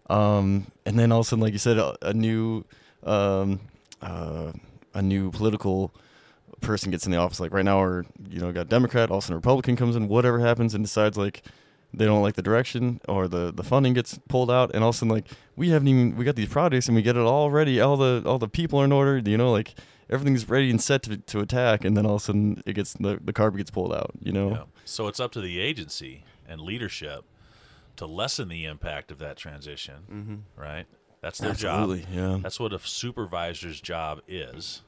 um, 0.08 0.66
and 0.84 0.98
then 0.98 1.12
all 1.12 1.20
of 1.20 1.26
a 1.26 1.28
sudden, 1.28 1.42
like 1.42 1.52
you 1.52 1.58
said, 1.58 1.78
a, 1.78 1.96
a 2.02 2.12
new 2.12 2.64
um, 3.04 3.60
uh, 4.02 4.52
a 4.94 5.02
new 5.02 5.30
political 5.30 5.94
person 6.60 6.90
gets 6.90 7.06
in 7.06 7.12
the 7.12 7.18
office. 7.18 7.40
Like 7.40 7.52
right 7.52 7.64
now, 7.64 7.80
or 7.80 8.04
you 8.28 8.40
know, 8.40 8.52
got 8.52 8.68
Democrat, 8.68 9.10
all 9.10 9.18
of 9.18 9.24
a 9.24 9.26
sudden 9.26 9.36
Republican 9.36 9.76
comes 9.76 9.96
in, 9.96 10.08
whatever 10.08 10.40
happens, 10.40 10.74
and 10.74 10.84
decides 10.84 11.16
like 11.16 11.42
they 11.92 12.04
don't 12.04 12.22
like 12.22 12.34
the 12.34 12.42
direction 12.42 13.00
or 13.08 13.28
the 13.28 13.52
the 13.52 13.62
funding 13.64 13.94
gets 13.94 14.18
pulled 14.28 14.50
out, 14.50 14.70
and 14.74 14.82
all 14.84 14.90
of 14.90 14.94
a 14.94 14.98
sudden 14.98 15.14
like 15.14 15.26
we 15.56 15.70
haven't 15.70 15.88
even 15.88 16.16
we 16.16 16.24
got 16.24 16.36
these 16.36 16.48
projects 16.48 16.86
and 16.88 16.94
we 16.96 17.02
get 17.02 17.16
it 17.16 17.20
all 17.22 17.50
ready, 17.50 17.80
all 17.80 17.96
the 17.96 18.22
all 18.26 18.38
the 18.38 18.48
people 18.48 18.80
are 18.80 18.84
in 18.84 18.92
order, 18.92 19.18
you 19.18 19.36
know, 19.36 19.50
like 19.50 19.74
everything's 20.08 20.48
ready 20.48 20.70
and 20.70 20.80
set 20.82 21.02
to 21.04 21.16
to 21.18 21.40
attack, 21.40 21.84
and 21.84 21.96
then 21.96 22.06
all 22.06 22.16
of 22.16 22.22
a 22.22 22.24
sudden 22.24 22.62
it 22.66 22.72
gets 22.74 22.92
the 22.94 23.18
the 23.22 23.32
carpet 23.32 23.58
gets 23.58 23.70
pulled 23.70 23.92
out, 23.92 24.10
you 24.20 24.32
know. 24.32 24.50
Yeah. 24.50 24.62
So 24.84 25.06
it's 25.08 25.20
up 25.20 25.32
to 25.32 25.40
the 25.40 25.60
agency 25.60 26.24
and 26.48 26.60
leadership 26.60 27.24
to 27.96 28.06
lessen 28.06 28.48
the 28.48 28.64
impact 28.64 29.10
of 29.10 29.18
that 29.18 29.36
transition, 29.36 29.94
Mm-hmm. 30.12 30.60
right? 30.60 30.86
That's 31.20 31.38
their 31.38 31.50
Absolutely, 31.50 32.00
job. 32.00 32.08
yeah. 32.14 32.38
That's 32.42 32.58
what 32.58 32.72
a 32.72 32.78
supervisor's 32.78 33.80
job 33.80 34.20
is, 34.26 34.80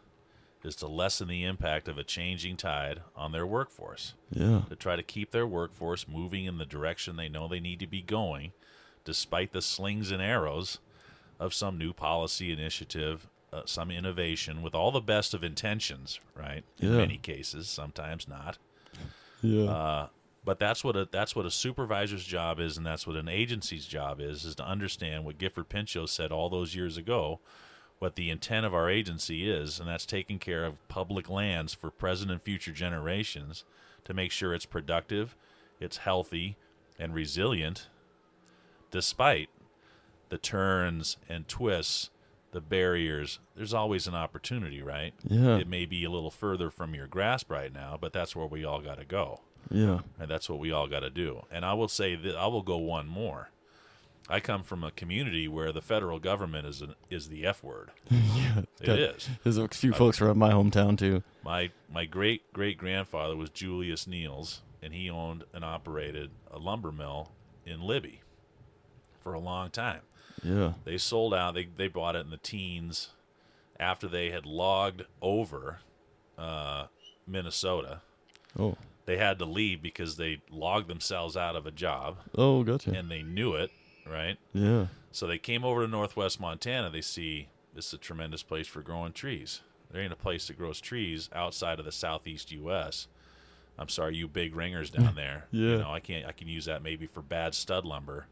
is 0.65 0.77
to 0.77 0.87
lessen 0.87 1.29
the 1.29 1.45
impact 1.45 1.89
of 1.89 1.99
a 1.99 2.05
changing 2.05 2.57
tide 2.57 3.01
on 3.17 3.33
their 3.33 3.47
workforce, 3.47 4.15
Yeah. 4.31 4.63
to 4.69 4.77
try 4.77 4.97
to 4.97 5.03
keep 5.03 5.31
their 5.33 5.47
workforce 5.47 6.07
moving 6.07 6.45
in 6.45 6.59
the 6.59 6.65
direction 6.67 7.17
they 7.17 7.29
know 7.29 7.49
they 7.49 7.61
need 7.61 7.81
to 7.81 7.87
be 7.87 8.01
going, 8.03 8.53
despite 9.05 9.53
the 9.53 9.63
slings 9.63 10.11
and 10.11 10.23
arrows 10.23 10.79
of 11.41 11.53
some 11.53 11.77
new 11.79 11.93
policy 11.93 12.53
initiative, 12.53 13.29
uh, 13.53 13.63
some 13.67 13.91
innovation, 13.91 14.63
with 14.63 14.75
all 14.75 14.93
the 14.93 15.01
best 15.01 15.35
of 15.35 15.43
intentions, 15.43 16.21
right? 16.37 16.65
In 16.79 16.91
Yeah. 16.93 16.99
many 16.99 17.19
cases, 17.19 17.69
sometimes 17.69 18.29
not. 18.29 18.59
Yeah. 19.43 19.65
Uh, 19.71 20.09
but 20.45 20.59
that's 20.59 20.83
what 20.85 20.97
a 20.97 21.09
that's 21.11 21.35
what 21.37 21.47
a 21.47 21.51
supervisor's 21.51 22.25
job 22.25 22.59
is, 22.61 22.77
and 22.77 22.87
that's 22.87 23.07
what 23.07 23.17
an 23.17 23.29
agency's 23.29 23.87
job 23.87 24.21
is, 24.21 24.45
is 24.45 24.55
to 24.57 24.65
understand 24.65 25.25
what 25.25 25.39
Gifford 25.39 25.69
Pinchot 25.69 26.09
said 26.09 26.31
all 26.33 26.49
those 26.49 26.75
years 26.75 26.97
ago, 26.97 27.41
what 28.03 28.17
the 28.17 28.31
intent 28.31 28.67
of 28.67 28.75
our 28.75 28.91
agency 28.91 29.49
is, 29.49 29.79
and 29.79 29.89
that's 29.89 30.05
taking 30.05 30.41
care 30.41 30.65
of 30.65 30.89
public 30.89 31.31
lands 31.31 31.73
for 31.73 31.89
present 31.89 32.33
and 32.33 32.43
future 32.43 32.73
generations 32.73 33.63
to 34.03 34.13
make 34.13 34.33
sure 34.33 34.53
it's 34.53 34.67
productive, 34.67 35.37
it's 35.79 35.99
healthy, 35.99 36.57
and 36.99 37.15
resilient, 37.15 37.87
despite 38.91 39.49
the 40.31 40.37
turns 40.37 41.17
and 41.29 41.47
twists, 41.47 42.11
the 42.51 42.61
barriers. 42.61 43.39
There's 43.55 43.73
always 43.73 44.09
an 44.09 44.17
opportunity, 44.17 44.83
right? 44.83 45.15
Yeah. 45.23 45.59
It 45.59 45.69
may 45.69 45.87
be 45.87 46.03
a 46.03 46.11
little 46.11 46.33
further 46.33 46.71
from 46.71 46.97
your 46.97 47.07
grasp 47.07 47.53
right 47.53 47.73
now, 47.73 47.97
but 48.01 48.13
that's 48.13 48.35
where 48.35 48.47
we 48.47 48.65
all 48.65 48.81
got 48.81 48.99
to 48.99 49.05
go. 49.05 49.43
yeah. 49.71 50.01
And 50.19 50.29
that's 50.29 50.51
what 50.51 50.59
we 50.59 50.73
all 50.73 50.89
got 50.89 51.01
to 51.01 51.11
do. 51.11 51.43
And 51.53 51.65
I 51.65 51.75
will 51.75 51.87
say 51.87 52.17
that 52.17 52.35
I 52.35 52.49
will 52.49 52.63
go 52.63 52.79
one 52.79 53.07
more. 53.07 53.51
I 54.33 54.41
come 54.41 54.63
from 54.63 54.83
a 54.83 54.91
community 54.91 55.47
where 55.47 55.73
the 55.73 55.83
federal 55.83 56.19
government 56.19 56.67
is 56.67 56.81
an, 56.81 56.95
is 57.11 57.29
the 57.29 57.45
F 57.45 57.63
word. 57.63 57.91
yeah. 58.11 58.63
It 58.81 58.89
is. 58.89 59.29
There's 59.45 59.59
a 59.59 59.69
few 59.69 59.93
folks 59.93 60.17
from 60.17 60.39
my 60.39 60.51
hometown 60.53 60.97
too. 60.97 61.23
My 61.45 61.71
my 61.93 62.07
great 62.07 62.51
great 62.55 62.79
grandfather 62.79 63.37
was 63.37 63.51
Julius 63.51 64.07
Neils, 64.07 64.63
and 64.83 64.95
he 64.95 65.11
owned 65.11 65.45
and 65.53 65.63
operated 65.65 66.31
a 66.51 66.59
lumber 66.59 66.91
mill 66.91 67.31
in 67.67 67.83
Libby 67.83 68.23
for 69.21 69.35
a 69.35 69.39
long 69.39 69.69
time. 69.69 70.01
Yeah. 70.43 70.73
They 70.85 70.97
sold 70.97 71.35
out. 71.35 71.53
They 71.55 71.67
they 71.77 71.89
bought 71.89 72.17
it 72.17 72.25
in 72.25 72.31
the 72.31 72.39
teens 72.39 73.11
after 73.79 74.09
they 74.09 74.31
had 74.31 74.47
logged 74.47 75.03
over 75.21 75.81
uh, 76.39 76.87
Minnesota. 77.27 78.01
Oh. 78.59 78.77
They 79.05 79.17
had 79.19 79.39
to 79.41 79.45
leave 79.45 79.83
because 79.83 80.17
they 80.17 80.41
logged 80.51 80.89
themselves 80.89 81.37
out 81.37 81.57
of 81.57 81.67
a 81.67 81.71
job, 81.73 82.19
Oh, 82.39 82.63
gotcha. 82.63 82.93
and 82.93 83.11
they 83.11 83.21
knew 83.23 83.55
it, 83.55 83.73
right? 84.07 84.37
yeah. 84.53 84.87
So 85.11 85.27
they 85.27 85.39
came 85.39 85.63
over 85.65 85.83
to 85.83 85.89
Northwest 85.89 86.41
Montana. 86.41 86.89
They 86.91 87.03
see 87.03 87.49
this 87.75 87.89
is 87.89 87.93
a 87.95 87.99
tremendous 87.99 88.43
place 88.43 88.67
for 88.67 88.81
growing 88.81 89.13
trees. 89.13 89.61
There 89.91 90.01
ain't 90.01 90.13
a 90.13 90.17
place 90.17 90.47
that 90.47 90.57
grows 90.57 90.81
trees 90.81 91.29
outside 91.35 91.79
of 91.79 91.85
the 91.85 91.93
southeast 91.93 92.51
U.S. 92.53 93.09
I'm 93.79 93.89
sorry, 93.91 94.17
you 94.17 94.27
big 94.29 94.57
ringers 94.57 94.89
down 94.91 95.15
there. 95.17 95.45
Yeah. 95.51 95.69
You 95.73 95.79
know, 95.79 95.91
I 95.93 96.01
can't. 96.01 96.27
I 96.27 96.33
can 96.33 96.49
use 96.49 96.65
that 96.65 96.83
maybe 96.83 97.07
for 97.07 97.21
bad 97.21 97.55
stud 97.55 97.85
lumber. 97.85 98.27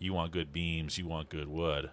You 0.00 0.12
want 0.14 0.32
good 0.32 0.52
beams. 0.52 0.98
You 0.98 1.06
want 1.06 1.28
good 1.28 1.48
wood. 1.48 1.90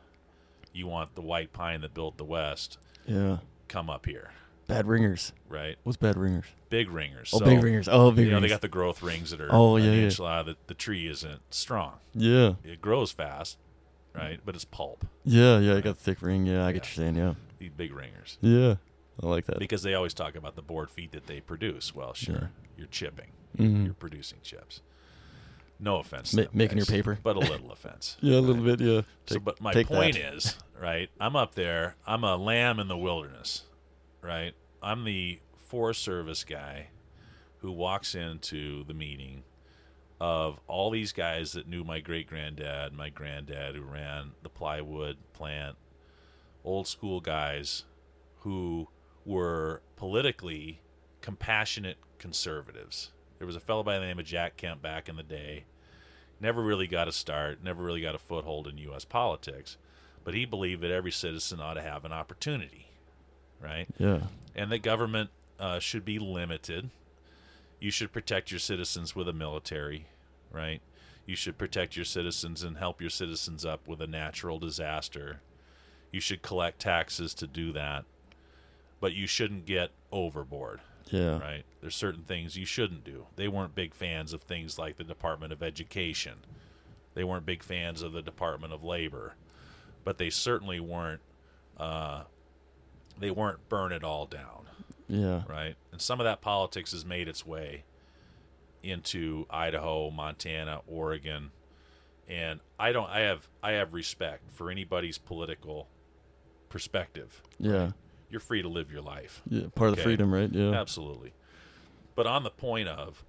You 0.73 0.87
want 0.87 1.13
the 1.13 1.21
white 1.21 1.53
pine 1.53 1.81
that 1.81 1.93
built 1.93 2.17
the 2.17 2.23
West. 2.25 2.77
Yeah. 3.05 3.37
Come 3.67 3.89
up 3.89 4.05
here, 4.07 4.31
Bad 4.67 4.87
ringers. 4.87 5.31
right? 5.47 5.77
What's 5.83 5.97
bad 5.97 6.17
ringers? 6.17 6.45
Big 6.73 6.89
ringers. 6.89 7.29
Oh, 7.31 7.37
So, 7.37 7.45
big 7.45 7.61
ringers. 7.61 7.87
Oh, 7.87 8.09
big 8.11 8.25
You 8.25 8.31
know, 8.31 8.39
they 8.39 8.47
got 8.47 8.61
the 8.61 8.67
growth 8.67 9.03
rings 9.03 9.29
that 9.29 9.39
are 9.39 9.47
Oh, 9.51 9.75
an 9.75 9.83
yeah, 9.83 9.91
yeah. 9.91 10.03
inch 10.05 10.17
long. 10.17 10.45
The, 10.47 10.57
the 10.65 10.73
tree 10.73 11.05
isn't 11.07 11.39
strong. 11.53 11.99
yeah. 12.15 12.53
It 12.63 12.81
grows 12.81 13.11
fast, 13.11 13.59
right? 14.15 14.39
But 14.43 14.55
it's 14.55 14.65
pulp. 14.65 15.05
Yeah, 15.23 15.59
yeah. 15.59 15.75
I 15.75 15.81
got 15.81 15.97
the 15.97 16.03
thick 16.03 16.23
ring. 16.23 16.47
Yeah, 16.47 16.65
I 16.65 16.71
get 16.71 16.75
Yeah. 16.75 16.79
what 16.79 16.97
you're 16.97 17.05
saying. 17.05 17.15
Yeah. 17.15 17.33
These 17.59 17.71
big 17.77 17.93
ringers. 17.93 18.39
Yeah. 18.41 18.75
I 19.21 19.27
like 19.27 19.45
that. 19.45 19.59
because 19.59 19.83
they 19.83 19.93
always 19.93 20.15
talk 20.15 20.33
about 20.35 20.55
the 20.55 20.63
board 20.63 20.89
feet 20.89 21.11
that 21.11 21.27
they 21.27 21.39
produce. 21.41 21.93
Well, 21.93 22.15
sure, 22.15 22.35
Yeah. 22.35 22.47
you're 22.75 22.87
chipping, 22.87 23.29
Mhm. 23.59 23.85
you're 23.85 23.93
producing 23.93 24.39
chips. 24.41 24.81
No 25.79 25.97
offense, 25.97 26.33
Ma- 26.33 26.41
them 26.43 26.51
making 26.55 26.77
your 26.77 26.87
paper. 26.87 27.19
but 27.21 27.35
a 27.35 27.39
little 27.51 27.71
offense. 27.71 28.17
Yeah, 28.21 28.39
a 28.39 28.41
little 28.41 28.63
bit. 28.63 28.79
Yeah. 28.79 29.01
So, 29.27 29.39
but 29.39 29.61
my 29.61 29.71
point 29.83 30.15
that. 30.15 30.33
is, 30.33 30.57
right? 30.81 31.11
I'm 31.19 31.35
up 31.35 31.53
there. 31.53 31.95
I'm 32.07 32.23
a 32.23 32.35
lamb 32.35 32.79
in 32.79 32.87
the 32.87 32.97
wilderness, 32.97 33.65
right? 34.23 34.55
I'm 34.81 35.03
the 35.03 35.39
Forest 35.73 36.03
Service 36.03 36.43
guy 36.43 36.89
who 37.61 37.71
walks 37.71 38.13
into 38.13 38.83
the 38.83 38.93
meeting 38.93 39.41
of 40.21 40.59
all 40.67 40.91
these 40.91 41.11
guys 41.11 41.53
that 41.53 41.67
knew 41.67 41.83
my 41.83 41.99
great 41.99 42.27
granddad, 42.27 42.93
my 42.93 43.09
granddad 43.09 43.73
who 43.73 43.81
ran 43.81 44.33
the 44.43 44.49
plywood 44.49 45.17
plant, 45.33 45.75
old 46.63 46.87
school 46.87 47.19
guys 47.19 47.85
who 48.41 48.87
were 49.25 49.81
politically 49.95 50.79
compassionate 51.21 51.97
conservatives. 52.19 53.09
There 53.39 53.47
was 53.47 53.55
a 53.55 53.59
fellow 53.59 53.81
by 53.81 53.97
the 53.97 54.05
name 54.05 54.19
of 54.19 54.25
Jack 54.25 54.57
Kemp 54.57 54.79
back 54.79 55.09
in 55.09 55.15
the 55.15 55.23
day. 55.23 55.63
Never 56.39 56.61
really 56.61 56.85
got 56.85 57.07
a 57.07 57.11
start, 57.11 57.63
never 57.63 57.81
really 57.81 58.01
got 58.01 58.13
a 58.13 58.19
foothold 58.19 58.67
in 58.67 58.77
U.S. 58.77 59.05
politics, 59.05 59.77
but 60.23 60.35
he 60.35 60.45
believed 60.45 60.83
that 60.83 60.91
every 60.91 61.11
citizen 61.11 61.59
ought 61.59 61.73
to 61.73 61.81
have 61.81 62.05
an 62.05 62.13
opportunity, 62.13 62.89
right? 63.59 63.87
Yeah. 63.97 64.19
and 64.55 64.71
that 64.71 64.83
government 64.83 65.31
uh, 65.63 65.79
should 65.79 66.03
be 66.03 66.19
limited. 66.19 66.89
You 67.79 67.89
should 67.89 68.11
protect 68.11 68.51
your 68.51 68.59
citizens 68.59 69.15
with 69.15 69.29
a 69.29 69.33
military, 69.33 70.07
right? 70.51 70.81
You 71.25 71.37
should 71.37 71.57
protect 71.57 71.95
your 71.95 72.03
citizens 72.03 72.63
and 72.63 72.77
help 72.77 72.99
your 72.99 73.09
citizens 73.09 73.63
up 73.63 73.87
with 73.87 74.01
a 74.01 74.07
natural 74.07 74.59
disaster. 74.59 75.39
You 76.11 76.19
should 76.19 76.41
collect 76.41 76.79
taxes 76.79 77.33
to 77.35 77.47
do 77.47 77.71
that, 77.71 78.03
but 78.99 79.13
you 79.13 79.25
shouldn't 79.25 79.65
get 79.65 79.91
overboard, 80.11 80.81
Yeah. 81.09 81.39
right? 81.39 81.63
There's 81.79 81.95
certain 81.95 82.23
things 82.23 82.57
you 82.57 82.65
shouldn't 82.65 83.05
do. 83.05 83.27
They 83.37 83.47
weren't 83.47 83.73
big 83.73 83.93
fans 83.93 84.33
of 84.33 84.41
things 84.41 84.77
like 84.77 84.97
the 84.97 85.05
Department 85.05 85.53
of 85.53 85.63
Education. 85.63 86.39
They 87.13 87.23
weren't 87.23 87.45
big 87.45 87.63
fans 87.63 88.01
of 88.01 88.11
the 88.11 88.21
Department 88.21 88.73
of 88.73 88.83
Labor, 88.83 89.35
but 90.03 90.17
they 90.17 90.29
certainly 90.29 90.81
weren't. 90.81 91.21
Uh, 91.77 92.23
they 93.17 93.31
weren't 93.31 93.69
burn 93.69 93.93
it 93.93 94.03
all 94.03 94.25
down 94.25 94.63
Yeah. 95.13 95.43
right? 95.47 95.75
And 95.91 96.01
some 96.01 96.19
of 96.19 96.23
that 96.25 96.41
politics 96.41 96.91
has 96.91 97.05
made 97.05 97.27
its 97.27 97.45
way 97.45 97.83
into 98.81 99.45
Idaho, 99.49 100.09
Montana, 100.09 100.81
Oregon, 100.87 101.51
and 102.27 102.59
I 102.79 102.91
don't. 102.91 103.09
I 103.09 103.21
have 103.21 103.47
I 103.61 103.71
have 103.73 103.93
respect 103.93 104.51
for 104.51 104.69
anybody's 104.71 105.17
political 105.17 105.87
perspective. 106.69 107.41
Yeah. 107.59 107.91
You're 108.29 108.39
free 108.39 108.61
to 108.63 108.67
live 108.67 108.91
your 108.91 109.01
life, 109.01 109.41
Yeah. 109.47 109.67
Part 109.75 109.91
of 109.91 109.95
the 109.97 110.01
freedom, 110.01 110.33
right? 110.33 110.51
Yeah. 110.51 110.71
absolutely. 110.73 111.33
But 112.15 112.25
on 112.25 112.43
the 112.43 112.49
point 112.49 112.87
of 112.87 113.23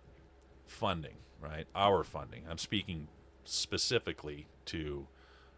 funding, 0.67 1.17
right? 1.41 1.67
Our 1.75 2.05
funding. 2.05 2.45
I'm 2.49 2.59
speaking 2.59 3.09
specifically 3.45 4.47
to 4.67 5.07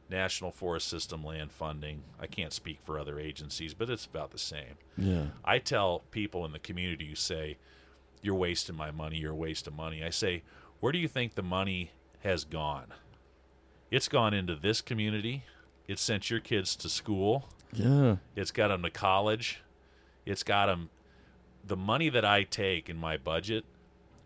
National 0.09 0.51
Forest 0.51 0.89
System 0.89 1.25
land 1.25 1.53
funding. 1.53 2.03
I 2.21 2.27
can't 2.27 2.53
speak 2.53 2.79
for 2.83 2.99
other 2.99 3.19
agencies, 3.19 3.75
but 3.75 3.91
it's 3.91 4.07
about 4.07 4.31
the 4.31 4.39
same. 4.39 4.77
Yeah. 4.97 5.27
I 5.45 5.59
tell 5.59 6.03
people 6.11 6.45
in 6.45 6.53
the 6.53 6.59
community 6.59 7.09
who 7.09 7.15
say, 7.15 7.59
You're 8.23 8.35
wasting 8.35 8.77
my 8.77 8.91
money, 8.91 9.19
you're 9.19 9.33
a 9.33 9.37
waste 9.37 9.67
of 9.67 9.75
money. 9.75 10.05
I 10.05 10.11
say, 10.11 10.43
Where 10.81 10.93
do 10.93 10.99
you 10.99 11.09
think 11.09 11.35
the 11.35 11.43
money 11.43 11.91
has 12.23 12.45
gone? 12.45 12.93
It's 13.91 14.09
gone 14.09 14.35
into 14.35 14.57
this 14.57 14.81
community. 14.81 15.45
It's 15.89 16.03
sent 16.03 16.31
your 16.31 16.41
kids 16.41 16.75
to 16.77 16.89
school. 16.89 17.49
Yeah. 17.73 18.17
It's 18.35 18.51
got 18.51 18.69
them 18.69 18.83
to 18.83 18.91
college. 18.91 19.61
It's 20.25 20.43
got 20.43 20.67
them. 20.67 20.91
The 21.65 21.77
money 21.77 22.09
that 22.09 22.25
I 22.25 22.45
take 22.45 22.89
in 22.89 22.97
my 22.97 23.17
budget, 23.17 23.65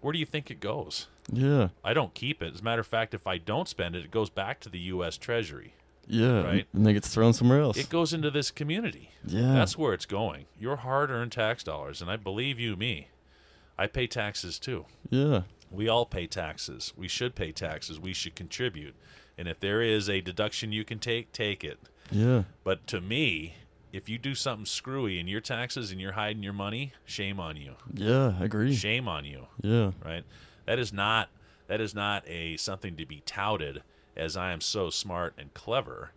where 0.01 0.13
do 0.13 0.19
you 0.19 0.27
think 0.27 0.51
it 0.51 0.61
goes? 0.61 1.07
Yeah. 1.33 1.69
I 1.85 1.95
don't 1.95 2.13
keep 2.15 2.43
it. 2.43 2.55
As 2.55 2.61
a 2.61 2.65
matter 2.65 2.81
of 2.81 2.87
fact, 2.87 3.15
if 3.15 3.27
I 3.27 3.39
don't 3.39 3.69
spend 3.69 3.95
it, 3.97 4.05
it 4.05 4.11
goes 4.11 4.31
back 4.31 4.61
to 4.61 4.69
the 4.69 4.79
U.S. 4.81 5.17
Treasury. 5.17 5.75
Yeah. 6.07 6.43
Right. 6.43 6.67
And 6.73 6.85
then 6.85 6.91
it 6.91 6.95
gets 6.95 7.09
thrown 7.09 7.33
somewhere 7.33 7.61
else. 7.61 7.77
It 7.77 7.89
goes 7.89 8.13
into 8.13 8.31
this 8.31 8.51
community. 8.51 9.11
yeah. 9.25 9.53
That's 9.55 9.79
where 9.79 9.93
it's 9.95 10.07
going. 10.07 10.47
Your 10.59 10.77
hard 10.77 11.11
earned 11.11 11.33
tax 11.33 11.63
dollars. 11.63 12.03
And 12.03 12.11
I 12.11 12.17
believe 12.17 12.59
you, 12.59 12.75
me, 12.77 13.09
I 13.79 13.87
pay 13.87 14.07
taxes 14.07 14.59
too. 14.59 14.87
yeah. 15.11 15.43
We 15.73 15.89
all 15.89 16.05
pay 16.05 16.27
taxes. 16.27 16.93
We 16.97 17.07
should 17.07 17.37
pay 17.37 17.53
taxes. 17.53 18.01
We 18.01 18.13
should 18.13 18.35
contribute. 18.35 18.97
And 19.39 19.47
if 19.47 19.61
there 19.61 19.81
is 19.83 20.09
a 20.11 20.21
deduction 20.21 20.73
you 20.73 20.83
can 20.85 20.99
take, 20.99 21.31
take 21.31 21.63
it. 21.63 21.79
Yeah. 22.11 22.43
But 22.65 22.89
to 22.89 23.01
me, 23.01 23.55
if 23.93 24.09
you 24.09 24.19
do 24.19 24.35
something 24.35 24.67
screwy 24.67 25.21
in 25.21 25.29
your 25.29 25.41
taxes 25.41 25.93
and 25.93 26.01
you're 26.01 26.13
hiding 26.13 26.43
your 26.43 26.53
money, 26.53 26.93
shame 27.05 27.39
on 27.39 27.57
you. 27.57 27.77
Yeah. 27.95 28.33
I 28.41 28.47
agree. 28.47 28.75
Shame 28.75 29.07
on 29.07 29.25
you, 29.25 29.47
Yeah. 29.63 29.93
right? 30.05 30.25
That 30.67 30.79
is 30.79 30.93
not 30.93 31.29
that 31.69 31.81
is 31.81 31.95
not 31.95 32.25
a 32.29 32.57
something 32.57 32.97
to 32.97 33.07
be 33.07 33.23
touted 33.27 33.83
as 34.17 34.37
I 34.37 34.53
am 34.53 34.61
so 34.61 34.91
smart 34.91 35.35
and 35.39 35.53
clever. 35.55 36.11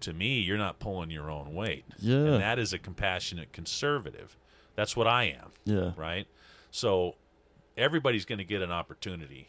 To 0.00 0.12
me, 0.12 0.40
you're 0.40 0.58
not 0.58 0.78
pulling 0.80 1.10
your 1.10 1.30
own 1.30 1.54
weight. 1.54 1.84
Yeah. 2.00 2.16
And 2.16 2.42
that 2.42 2.58
is 2.58 2.72
a 2.72 2.78
compassionate 2.78 3.52
conservative. 3.52 4.36
That's 4.74 4.96
what 4.96 5.06
I 5.06 5.24
am, 5.24 5.50
Yeah. 5.64 5.92
right? 5.96 6.26
So 6.70 7.16
everybody's 7.76 8.24
going 8.24 8.38
to 8.38 8.44
get 8.44 8.62
an 8.62 8.72
opportunity. 8.72 9.48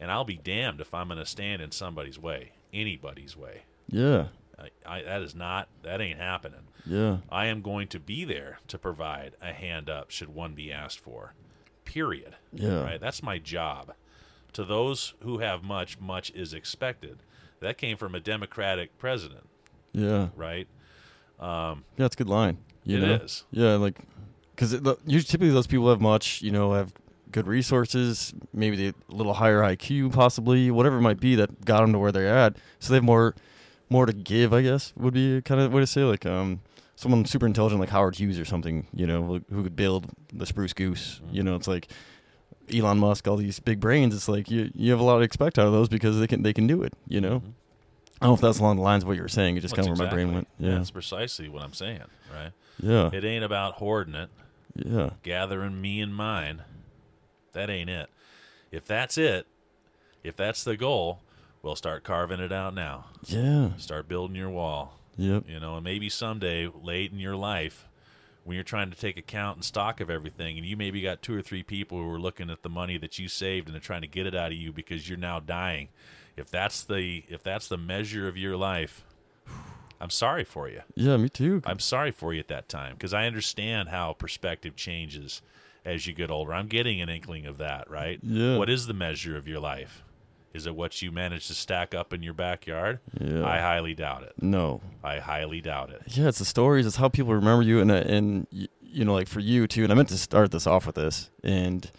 And 0.00 0.10
I'll 0.10 0.24
be 0.24 0.36
damned 0.36 0.80
if 0.80 0.94
I'm 0.94 1.08
going 1.08 1.18
to 1.18 1.26
stand 1.26 1.60
in 1.60 1.72
somebody's 1.72 2.18
way, 2.18 2.52
anybody's 2.72 3.36
way. 3.36 3.62
Yeah. 3.88 4.28
I, 4.58 4.70
I, 4.86 5.02
that 5.02 5.22
is 5.22 5.34
not, 5.34 5.68
that 5.82 6.00
ain't 6.00 6.18
happening. 6.18 6.68
Yeah. 6.86 7.18
I 7.30 7.46
am 7.46 7.60
going 7.62 7.88
to 7.88 8.00
be 8.00 8.24
there 8.24 8.60
to 8.68 8.78
provide 8.78 9.34
a 9.42 9.52
hand 9.52 9.90
up 9.90 10.10
should 10.10 10.28
one 10.32 10.54
be 10.54 10.72
asked 10.72 11.00
for. 11.00 11.34
Period. 11.92 12.36
Yeah. 12.54 12.82
Right? 12.82 12.98
That's 13.00 13.22
my 13.22 13.36
job. 13.38 13.92
To 14.54 14.64
those 14.64 15.12
who 15.22 15.38
have 15.38 15.62
much, 15.62 16.00
much 16.00 16.30
is 16.30 16.54
expected. 16.54 17.18
That 17.60 17.76
came 17.76 17.98
from 17.98 18.14
a 18.14 18.20
Democratic 18.20 18.96
president, 18.98 19.46
Yeah. 19.92 20.28
right? 20.34 20.66
Yeah. 21.40 21.74
It's 21.98 22.14
a 22.14 22.18
good 22.18 22.28
line. 22.30 22.58
You 22.84 22.96
It 22.96 23.00
know? 23.06 23.14
is. 23.16 23.44
Yeah. 23.50 23.74
Like, 23.74 23.98
because 24.54 24.72
usually 24.72 25.22
typically 25.22 25.50
those 25.50 25.66
people 25.66 25.88
have 25.90 26.00
much, 26.00 26.40
you 26.40 26.50
know, 26.50 26.72
have 26.72 26.94
good 27.30 27.46
resources, 27.46 28.32
maybe 28.54 28.76
they 28.76 28.88
a 28.88 29.14
little 29.14 29.34
higher 29.34 29.60
IQ, 29.60 30.12
possibly 30.14 30.70
whatever 30.70 30.96
it 30.96 31.02
might 31.02 31.20
be 31.20 31.34
that 31.34 31.64
got 31.64 31.80
them 31.82 31.92
to 31.92 31.98
where 31.98 32.12
they're 32.12 32.26
at. 32.36 32.56
So 32.78 32.90
they 32.90 32.96
have 32.96 33.04
more, 33.04 33.34
more 33.90 34.06
to 34.06 34.12
give. 34.14 34.52
I 34.54 34.62
guess 34.62 34.92
would 34.96 35.14
be 35.14 35.40
kind 35.42 35.60
of 35.60 35.72
way 35.72 35.80
to 35.80 35.86
say 35.86 36.04
like 36.04 36.24
um 36.26 36.60
someone 37.02 37.24
super 37.26 37.46
intelligent 37.46 37.80
like 37.80 37.90
Howard 37.90 38.16
Hughes 38.16 38.38
or 38.38 38.44
something. 38.44 38.86
You 38.94 39.06
know, 39.06 39.40
who- 39.50 39.62
could 39.64 39.76
build 39.76 40.06
the 40.32 40.46
Spruce 40.46 40.72
Goose. 40.72 41.20
You 41.30 41.42
know, 41.42 41.56
it's 41.56 41.68
like. 41.68 41.88
Elon 42.72 42.98
Musk, 42.98 43.26
all 43.26 43.36
these 43.36 43.58
big 43.58 43.80
brains. 43.80 44.14
It's 44.14 44.28
like 44.28 44.48
you 44.48 44.70
you 44.74 44.92
have 44.92 45.00
a 45.00 45.02
lot 45.02 45.18
to 45.18 45.24
expect 45.24 45.58
out 45.58 45.66
of 45.66 45.72
those 45.72 45.88
because 45.88 46.18
they 46.20 46.28
can 46.28 46.42
they 46.42 46.52
can 46.54 46.66
do 46.68 46.82
it. 46.84 46.94
You 47.08 47.20
know, 47.20 47.40
Mhm. 47.40 47.52
I 48.20 48.26
don't 48.26 48.30
know 48.30 48.34
if 48.34 48.40
that's 48.40 48.60
along 48.60 48.76
the 48.76 48.82
lines 48.82 49.02
of 49.02 49.08
what 49.08 49.16
you 49.16 49.22
were 49.22 49.28
saying. 49.28 49.56
It 49.56 49.60
just 49.60 49.74
That's 49.74 49.86
kind 49.88 49.92
of 49.92 49.98
where 49.98 50.06
my 50.08 50.14
brain 50.14 50.32
went. 50.32 50.48
Yeah, 50.58 50.76
That's 50.76 50.92
precisely 50.92 51.48
what 51.48 51.64
I'm 51.64 51.72
saying, 51.74 52.04
right? 52.32 52.52
yeah, 52.80 53.10
It 53.12 53.24
ain't 53.24 53.44
about 53.44 53.74
hoarding 53.74 54.14
it, 54.14 54.30
yeah, 54.76 55.10
gathering 55.24 55.80
me 55.82 56.00
and 56.00 56.14
mine. 56.14 56.62
That 57.52 57.68
ain't 57.68 57.90
it. 57.90 58.08
If 58.70 58.86
that's 58.86 59.18
it, 59.18 59.46
if 60.22 60.36
that's 60.36 60.62
the 60.62 60.76
goal, 60.76 61.18
we'll 61.62 61.76
start 61.76 62.04
carving 62.04 62.38
it 62.40 62.52
out 62.52 62.74
now. 62.74 63.06
yeah. 63.26 63.76
Start 63.76 64.08
building 64.08 64.36
your 64.36 64.50
wall. 64.50 64.98
Yep. 65.16 65.44
you 65.48 65.60
know 65.60 65.76
and 65.76 65.84
maybe 65.84 66.08
someday 66.08 66.68
late 66.72 67.12
in 67.12 67.18
your 67.18 67.36
life 67.36 67.86
when 68.44 68.54
you're 68.56 68.64
trying 68.64 68.90
to 68.90 68.96
take 68.96 69.16
account 69.16 69.56
and 69.58 69.64
stock 69.64 70.00
of 70.00 70.10
everything 70.10 70.56
and 70.58 70.66
you 70.66 70.76
maybe 70.76 71.00
got 71.00 71.22
two 71.22 71.36
or 71.36 71.42
three 71.42 71.62
people 71.62 71.98
who 71.98 72.10
are 72.10 72.18
looking 72.20 72.50
at 72.50 72.62
the 72.62 72.68
money 72.68 72.98
that 72.98 73.18
you 73.18 73.28
saved 73.28 73.66
and 73.68 73.74
they're 73.74 73.80
trying 73.80 74.00
to 74.02 74.08
get 74.08 74.26
it 74.26 74.34
out 74.34 74.50
of 74.52 74.56
you 74.58 74.72
because 74.72 75.08
you're 75.08 75.18
now 75.18 75.38
dying 75.38 75.88
if 76.36 76.50
that's 76.50 76.82
the 76.84 77.22
if 77.28 77.42
that's 77.42 77.68
the 77.68 77.76
measure 77.78 78.26
of 78.26 78.36
your 78.36 78.56
life 78.56 79.04
i'm 80.00 80.10
sorry 80.10 80.44
for 80.44 80.68
you 80.68 80.80
Yeah, 80.96 81.16
me 81.18 81.28
too. 81.28 81.62
i'm 81.64 81.78
sorry 81.78 82.10
for 82.10 82.32
you 82.32 82.40
at 82.40 82.48
that 82.48 82.68
time 82.68 82.94
because 82.94 83.14
i 83.14 83.26
understand 83.26 83.90
how 83.90 84.12
perspective 84.14 84.74
changes 84.76 85.42
as 85.84 86.06
you 86.06 86.14
get 86.14 86.30
older 86.30 86.52
i'm 86.54 86.68
getting 86.68 87.00
an 87.00 87.08
inkling 87.08 87.46
of 87.46 87.58
that 87.58 87.88
right 87.90 88.18
Yeah. 88.22 88.56
what 88.56 88.70
is 88.70 88.86
the 88.86 88.94
measure 88.94 89.36
of 89.36 89.46
your 89.46 89.60
life 89.60 90.02
is 90.54 90.66
it 90.66 90.74
what 90.74 91.00
you 91.02 91.10
manage 91.10 91.46
to 91.48 91.54
stack 91.54 91.94
up 91.94 92.12
in 92.12 92.22
your 92.22 92.34
backyard 92.34 92.98
Yeah. 93.20 93.44
i 93.44 93.58
highly 93.58 93.94
doubt 93.94 94.22
it 94.22 94.34
no. 94.40 94.80
i 95.02 95.18
highly 95.18 95.60
doubt 95.60 95.90
it 95.90 96.02
Yeah, 96.06 96.28
it's 96.28 96.38
the 96.38 96.44
stories. 96.44 96.86
It's 96.86 96.96
how 96.96 97.08
people 97.08 97.34
remember 97.34 97.62
you, 97.62 97.80
and 97.80 97.90
uh, 97.90 97.94
and 97.94 98.46
you 98.50 99.04
know, 99.06 99.14
like 99.14 99.28
for 99.28 99.40
you 99.40 99.66
too. 99.66 99.84
And 99.84 99.92
I 99.92 99.96
meant 99.96 100.10
to 100.10 100.18
start 100.18 100.50
this 100.50 100.66
off 100.66 100.84
with 100.86 100.96
this, 100.96 101.30
and 101.42 101.90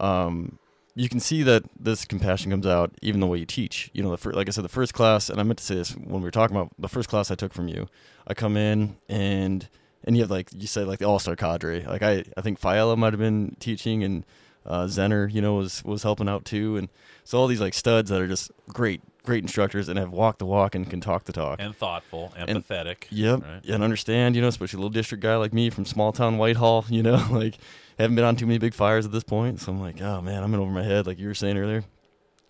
um, 0.00 0.58
you 0.96 1.08
can 1.08 1.20
see 1.20 1.42
that 1.44 1.62
this 1.78 2.04
compassion 2.04 2.50
comes 2.50 2.66
out 2.66 2.90
even 3.02 3.20
the 3.20 3.26
way 3.28 3.38
you 3.38 3.46
teach. 3.46 3.90
You 3.94 4.02
know, 4.02 4.10
the 4.10 4.16
fir- 4.18 4.32
like 4.32 4.48
I 4.48 4.50
said, 4.50 4.64
the 4.64 4.68
first 4.68 4.92
class, 4.92 5.30
and 5.30 5.38
I 5.38 5.44
meant 5.44 5.58
to 5.58 5.64
say 5.64 5.76
this 5.76 5.92
when 5.92 6.20
we 6.20 6.24
were 6.24 6.30
talking 6.32 6.56
about 6.56 6.72
the 6.78 6.88
first 6.88 7.08
class 7.08 7.30
I 7.30 7.36
took 7.36 7.52
from 7.54 7.68
you. 7.68 7.88
I 8.26 8.34
come 8.34 8.56
in 8.56 8.96
and 9.08 9.68
and 10.04 10.16
you 10.16 10.22
have 10.22 10.30
like 10.30 10.48
you 10.56 10.66
said 10.66 10.88
like 10.88 10.98
the 10.98 11.04
all 11.06 11.18
star 11.20 11.36
cadre. 11.36 11.84
Like 11.86 12.02
I 12.02 12.24
I 12.36 12.40
think 12.40 12.58
Fiala 12.58 12.96
might 12.96 13.12
have 13.12 13.20
been 13.20 13.56
teaching 13.60 14.02
and 14.02 14.24
uh, 14.70 14.86
Zenner, 14.86 15.30
you 15.30 15.42
know, 15.42 15.54
was 15.54 15.84
was 15.84 16.02
helping 16.02 16.28
out 16.28 16.44
too, 16.44 16.76
and 16.76 16.88
so 17.24 17.38
all 17.38 17.46
these 17.46 17.60
like 17.60 17.74
studs 17.74 18.10
that 18.10 18.20
are 18.20 18.28
just 18.28 18.50
great 18.68 19.02
great 19.24 19.42
instructors 19.42 19.88
and 19.88 19.98
have 19.98 20.12
walked 20.12 20.38
the 20.38 20.46
walk 20.46 20.74
and 20.74 20.88
can 20.88 21.00
talk 21.00 21.24
the 21.24 21.32
talk. 21.32 21.60
and 21.60 21.76
thoughtful, 21.76 22.32
empathetic. 22.38 23.04
Yep. 23.10 23.42
right? 23.42 23.64
And 23.66 23.84
understand, 23.84 24.34
you 24.34 24.42
know, 24.42 24.48
especially 24.48 24.78
a 24.78 24.80
little 24.80 24.90
district 24.90 25.22
guy 25.22 25.36
like 25.36 25.52
me 25.52 25.68
from 25.70 25.84
small 25.84 26.12
town 26.12 26.38
Whitehall, 26.38 26.86
you 26.88 27.02
know, 27.02 27.26
like 27.30 27.58
haven't 27.98 28.16
been 28.16 28.24
on 28.24 28.36
too 28.36 28.46
many 28.46 28.58
big 28.58 28.74
fires 28.74 29.04
at 29.04 29.12
this 29.12 29.24
point. 29.24 29.60
So 29.60 29.72
I'm 29.72 29.80
like, 29.80 30.00
oh 30.00 30.22
man, 30.22 30.42
I'm 30.42 30.54
in 30.54 30.60
over 30.60 30.70
my 30.70 30.82
head, 30.82 31.06
like 31.06 31.18
you 31.18 31.26
were 31.26 31.34
saying 31.34 31.58
earlier. 31.58 31.84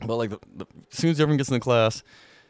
But 0.07 0.17
like 0.17 0.31
the, 0.31 0.39
the, 0.55 0.67
as 0.91 0.99
soon 0.99 1.11
as 1.11 1.21
everyone 1.21 1.39
gets 1.39 1.49
in 1.49 1.55
the 1.55 1.61
class, 1.61 2.03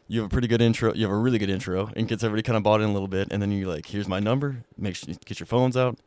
you 0.07 0.21
have 0.21 0.29
a 0.29 0.33
pretty 0.33 0.47
good 0.47 0.61
intro. 0.61 0.93
You 0.93 1.03
have 1.03 1.11
a 1.11 1.17
really 1.17 1.37
good 1.37 1.49
intro 1.49 1.89
and 1.95 2.07
gets 2.07 2.23
everybody 2.23 2.43
kind 2.43 2.57
of 2.57 2.63
bought 2.63 2.81
in 2.81 2.89
a 2.89 2.93
little 2.93 3.07
bit. 3.07 3.29
And 3.31 3.41
then 3.41 3.51
you're 3.51 3.67
like, 3.67 3.85
here's 3.87 4.07
my 4.07 4.19
number. 4.19 4.63
Make 4.77 4.95
sure 4.95 5.09
you 5.09 5.15
get 5.25 5.39
your 5.39 5.47
phones 5.47 5.75
out. 5.75 5.97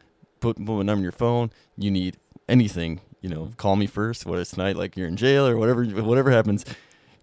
Put, 0.40 0.56
put 0.56 0.66
my 0.66 0.82
number 0.82 0.98
in 0.98 1.02
your 1.02 1.12
phone. 1.12 1.50
You 1.76 1.90
need 1.90 2.18
anything, 2.48 3.00
you 3.24 3.30
know, 3.30 3.44
mm-hmm. 3.44 3.52
call 3.54 3.74
me 3.74 3.86
first. 3.86 4.26
Whether 4.26 4.42
it's 4.42 4.50
tonight, 4.50 4.76
like 4.76 4.98
you're 4.98 5.08
in 5.08 5.16
jail 5.16 5.46
or 5.46 5.56
whatever, 5.56 5.82
whatever 5.82 6.30
happens, 6.30 6.66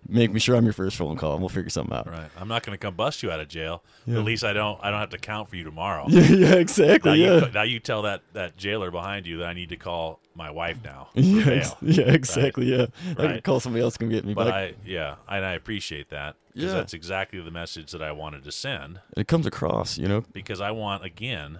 make 0.09 0.31
me 0.33 0.39
sure 0.39 0.55
I'm 0.55 0.63
your 0.63 0.73
first 0.73 0.97
phone 0.97 1.15
call 1.15 1.33
and 1.33 1.41
we'll 1.41 1.49
figure 1.49 1.69
something 1.69 1.95
out. 1.95 2.09
Right. 2.09 2.27
I'm 2.35 2.47
not 2.47 2.63
going 2.63 2.75
to 2.75 2.81
come 2.81 2.95
bust 2.95 3.21
you 3.21 3.29
out 3.29 3.39
of 3.39 3.47
jail. 3.47 3.83
Yeah. 4.07 4.17
at 4.17 4.25
least 4.25 4.43
I 4.43 4.51
don't. 4.51 4.79
I 4.81 4.89
don't 4.89 4.99
have 4.99 5.11
to 5.11 5.19
count 5.19 5.47
for 5.47 5.57
you 5.57 5.63
tomorrow. 5.63 6.07
Yeah, 6.09 6.21
yeah, 6.23 6.49
Now 6.49 6.57
exactly. 6.57 7.21
you, 7.23 7.33
Yeah. 7.35 7.49
now 7.53 7.61
you 7.61 7.79
tell 7.79 8.01
that, 8.01 8.23
that 8.33 8.57
jailer 8.57 8.89
behind 8.89 9.27
you 9.27 9.37
that 9.37 9.45
I 9.45 9.53
need 9.53 9.69
to 9.69 9.77
call 9.77 10.19
my 10.33 10.49
wife 10.49 10.79
now. 10.83 11.09
for 11.13 11.19
Yeah, 11.19 11.47
ex- 11.51 11.75
yeah, 11.83 12.05
exactly. 12.05 12.65
Yeah, 12.65 12.87
I 13.11 13.13
can 13.27 13.41
call 13.41 13.59
somebody 13.59 13.83
else 13.83 13.95
Can 13.95 14.09
get 14.09 14.25
me, 14.25 14.33
But 14.33 14.45
but, 14.45 14.53
I, 14.55 14.73
yeah, 14.83 15.17
and 15.29 15.45
I 15.45 15.53
appreciate 15.53 16.09
that 16.09 16.35
Yeah. 16.55 16.69
that's 16.69 16.95
exactly 16.95 17.39
the 17.41 17.51
message 17.51 17.91
that 17.91 18.01
I 18.01 18.11
wanted 18.11 18.43
to 18.45 18.51
send. 18.51 19.01
it 19.15 19.27
comes 19.27 19.45
across, 19.45 19.99
you 19.99 20.07
know. 20.07 20.23
Because 20.33 20.61
I 20.61 20.71
want 20.71 21.05
again, 21.05 21.59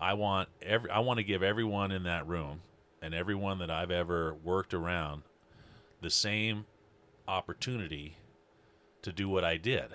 I 0.00 0.14
want 0.14 0.48
every, 0.62 0.88
I 0.88 1.00
want 1.00 1.18
to 1.18 1.24
give 1.24 1.42
everyone 1.42 1.90
in 1.90 2.04
that 2.04 2.28
room 2.28 2.60
and 3.02 3.14
everyone 3.14 3.58
that 3.58 3.70
I've 3.70 3.90
ever 3.90 4.34
worked 4.34 4.74
around 4.74 5.22
the 6.00 6.10
same 6.10 6.66
opportunity 7.28 8.16
to 9.02 9.12
do 9.12 9.28
what 9.28 9.44
I 9.44 9.56
did 9.56 9.86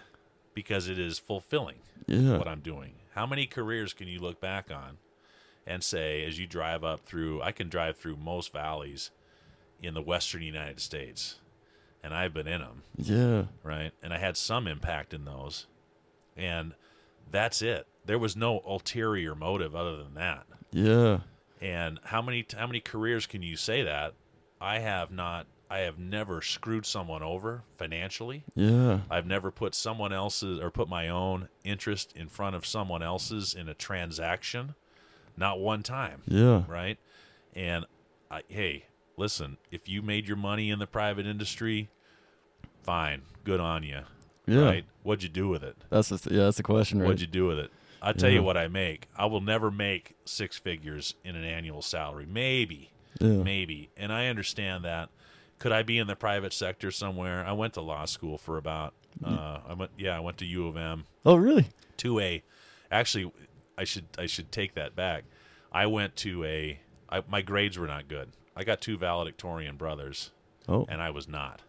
because 0.54 0.88
it 0.88 0.98
is 0.98 1.20
fulfilling. 1.20 1.78
Yeah, 2.08 2.38
what 2.38 2.48
I'm 2.48 2.62
doing. 2.62 2.94
How 3.14 3.26
many 3.26 3.46
careers 3.46 3.94
can 3.94 4.08
you 4.08 4.20
look 4.20 4.40
back 4.40 4.70
on 4.72 4.98
and 5.66 5.84
say, 5.84 6.24
as 6.26 6.40
you 6.40 6.46
drive 6.48 6.84
up 6.84 7.02
through, 7.02 7.42
I 7.42 7.52
can 7.52 7.70
drive 7.70 7.98
through 7.98 8.18
most 8.18 8.54
valleys 8.54 9.12
in 9.82 9.94
the 9.94 10.02
western 10.02 10.42
United 10.42 10.80
States, 10.80 11.40
and 12.04 12.14
I've 12.14 12.34
been 12.34 12.48
in 12.48 12.62
them, 12.62 12.84
yeah, 12.98 13.46
right? 13.64 13.92
And 14.04 14.14
I 14.14 14.18
had 14.20 14.38
some 14.38 14.68
impact 14.68 15.14
in 15.14 15.26
those, 15.26 15.68
and 16.38 16.74
that's 17.32 17.62
it. 17.62 17.88
There 18.06 18.20
was 18.20 18.36
no 18.36 18.62
ulterior 18.66 19.34
motive 19.36 19.76
other 19.76 19.98
than 19.98 20.14
that. 20.14 20.46
yeah, 20.72 21.20
And 21.66 22.00
how 22.04 22.22
many 22.22 22.46
how 22.56 22.68
many 22.68 22.80
careers 22.80 23.26
can 23.26 23.42
you 23.42 23.56
say 23.56 23.82
that? 23.82 24.14
I 24.62 24.80
have 24.80 25.12
not. 25.12 25.48
I 25.68 25.80
have 25.80 25.98
never 25.98 26.44
screwed 26.44 26.86
someone 26.86 27.24
over 27.24 27.64
financially. 27.74 28.44
yeah, 28.54 29.00
I've 29.10 29.26
never 29.26 29.50
put 29.50 29.74
someone 29.74 30.14
else's 30.14 30.60
or 30.60 30.70
put 30.70 30.88
my 30.88 31.10
own 31.10 31.50
interest 31.64 32.14
in 32.16 32.30
front 32.30 32.56
of 32.56 32.68
someone 32.68 33.02
else's 33.02 33.56
in 33.56 33.68
a 33.68 33.74
transaction, 33.74 34.76
not 35.36 35.60
one 35.60 35.82
time, 35.82 36.22
yeah, 36.28 36.64
right? 36.68 37.00
And 37.56 37.86
I, 38.30 38.44
hey, 38.48 38.86
listen, 39.18 39.58
if 39.72 39.90
you 39.90 40.04
made 40.04 40.28
your 40.28 40.38
money 40.38 40.70
in 40.70 40.78
the 40.78 40.86
private 40.86 41.26
industry, 41.26 41.90
fine, 42.84 43.24
good 43.44 43.60
on 43.60 43.82
you. 43.82 44.02
Yeah. 44.46 44.66
Right? 44.66 44.86
What'd 45.02 45.24
you 45.24 45.30
do 45.30 45.48
with 45.48 45.64
it? 45.64 45.76
That's 45.90 46.10
the, 46.10 46.20
yeah, 46.32 46.44
that's 46.44 46.58
the 46.58 46.64
question, 46.64 47.00
right? 47.00 47.08
What'd 47.08 47.22
you 47.22 47.28
do 47.28 47.48
with 47.48 47.58
it? 47.58 47.72
I'll 48.06 48.14
tell 48.14 48.30
Yeah. 48.30 48.36
you 48.38 48.44
what 48.44 48.56
I 48.56 48.68
make. 48.68 49.08
I 49.18 49.26
will 49.26 49.42
never 49.42 49.72
make 49.72 50.16
six 50.26 50.58
figures 50.58 51.16
in 51.24 51.36
an 51.36 51.44
annual 51.44 51.82
salary. 51.82 52.26
Maybe, 52.26 52.92
yeah. 53.20 53.30
maybe. 53.44 53.90
And 53.98 54.14
I 54.14 54.28
understand 54.28 54.86
that. 54.86 55.10
Could 55.60 55.72
I 55.72 55.84
be 55.84 55.98
in 55.98 56.08
the 56.08 56.16
private 56.16 56.54
sector 56.54 56.92
somewhere? 56.92 57.44
I 57.46 57.52
went 57.54 57.74
to 57.74 57.82
law 57.82 58.06
school 58.06 58.38
for 58.38 58.58
about. 58.58 58.94
Uh, 59.24 59.60
I 59.68 59.74
went. 59.74 59.92
Yeah, 59.98 60.16
I 60.16 60.20
went 60.20 60.38
to 60.40 60.46
U 60.46 60.68
of 60.68 60.76
M. 60.78 61.06
Oh, 61.26 61.36
really? 61.38 61.68
To 61.98 62.20
a, 62.20 62.44
actually, 62.92 63.32
I 63.78 63.86
should 63.86 64.06
I 64.18 64.26
should 64.26 64.52
take 64.52 64.76
that 64.76 64.96
back. 64.96 65.24
I 65.72 65.86
went 65.88 66.16
to 66.18 66.44
a. 66.44 66.80
I, 67.10 67.24
my 67.28 67.42
grades 67.42 67.78
were 67.80 67.88
not 67.88 68.08
good. 68.10 68.30
I 68.56 68.64
got 68.66 68.82
two 68.82 68.98
valedictorian 68.98 69.78
brothers, 69.78 70.32
Oh, 70.68 70.86
and 70.90 71.02
I 71.02 71.10
was 71.12 71.28
not. 71.28 71.62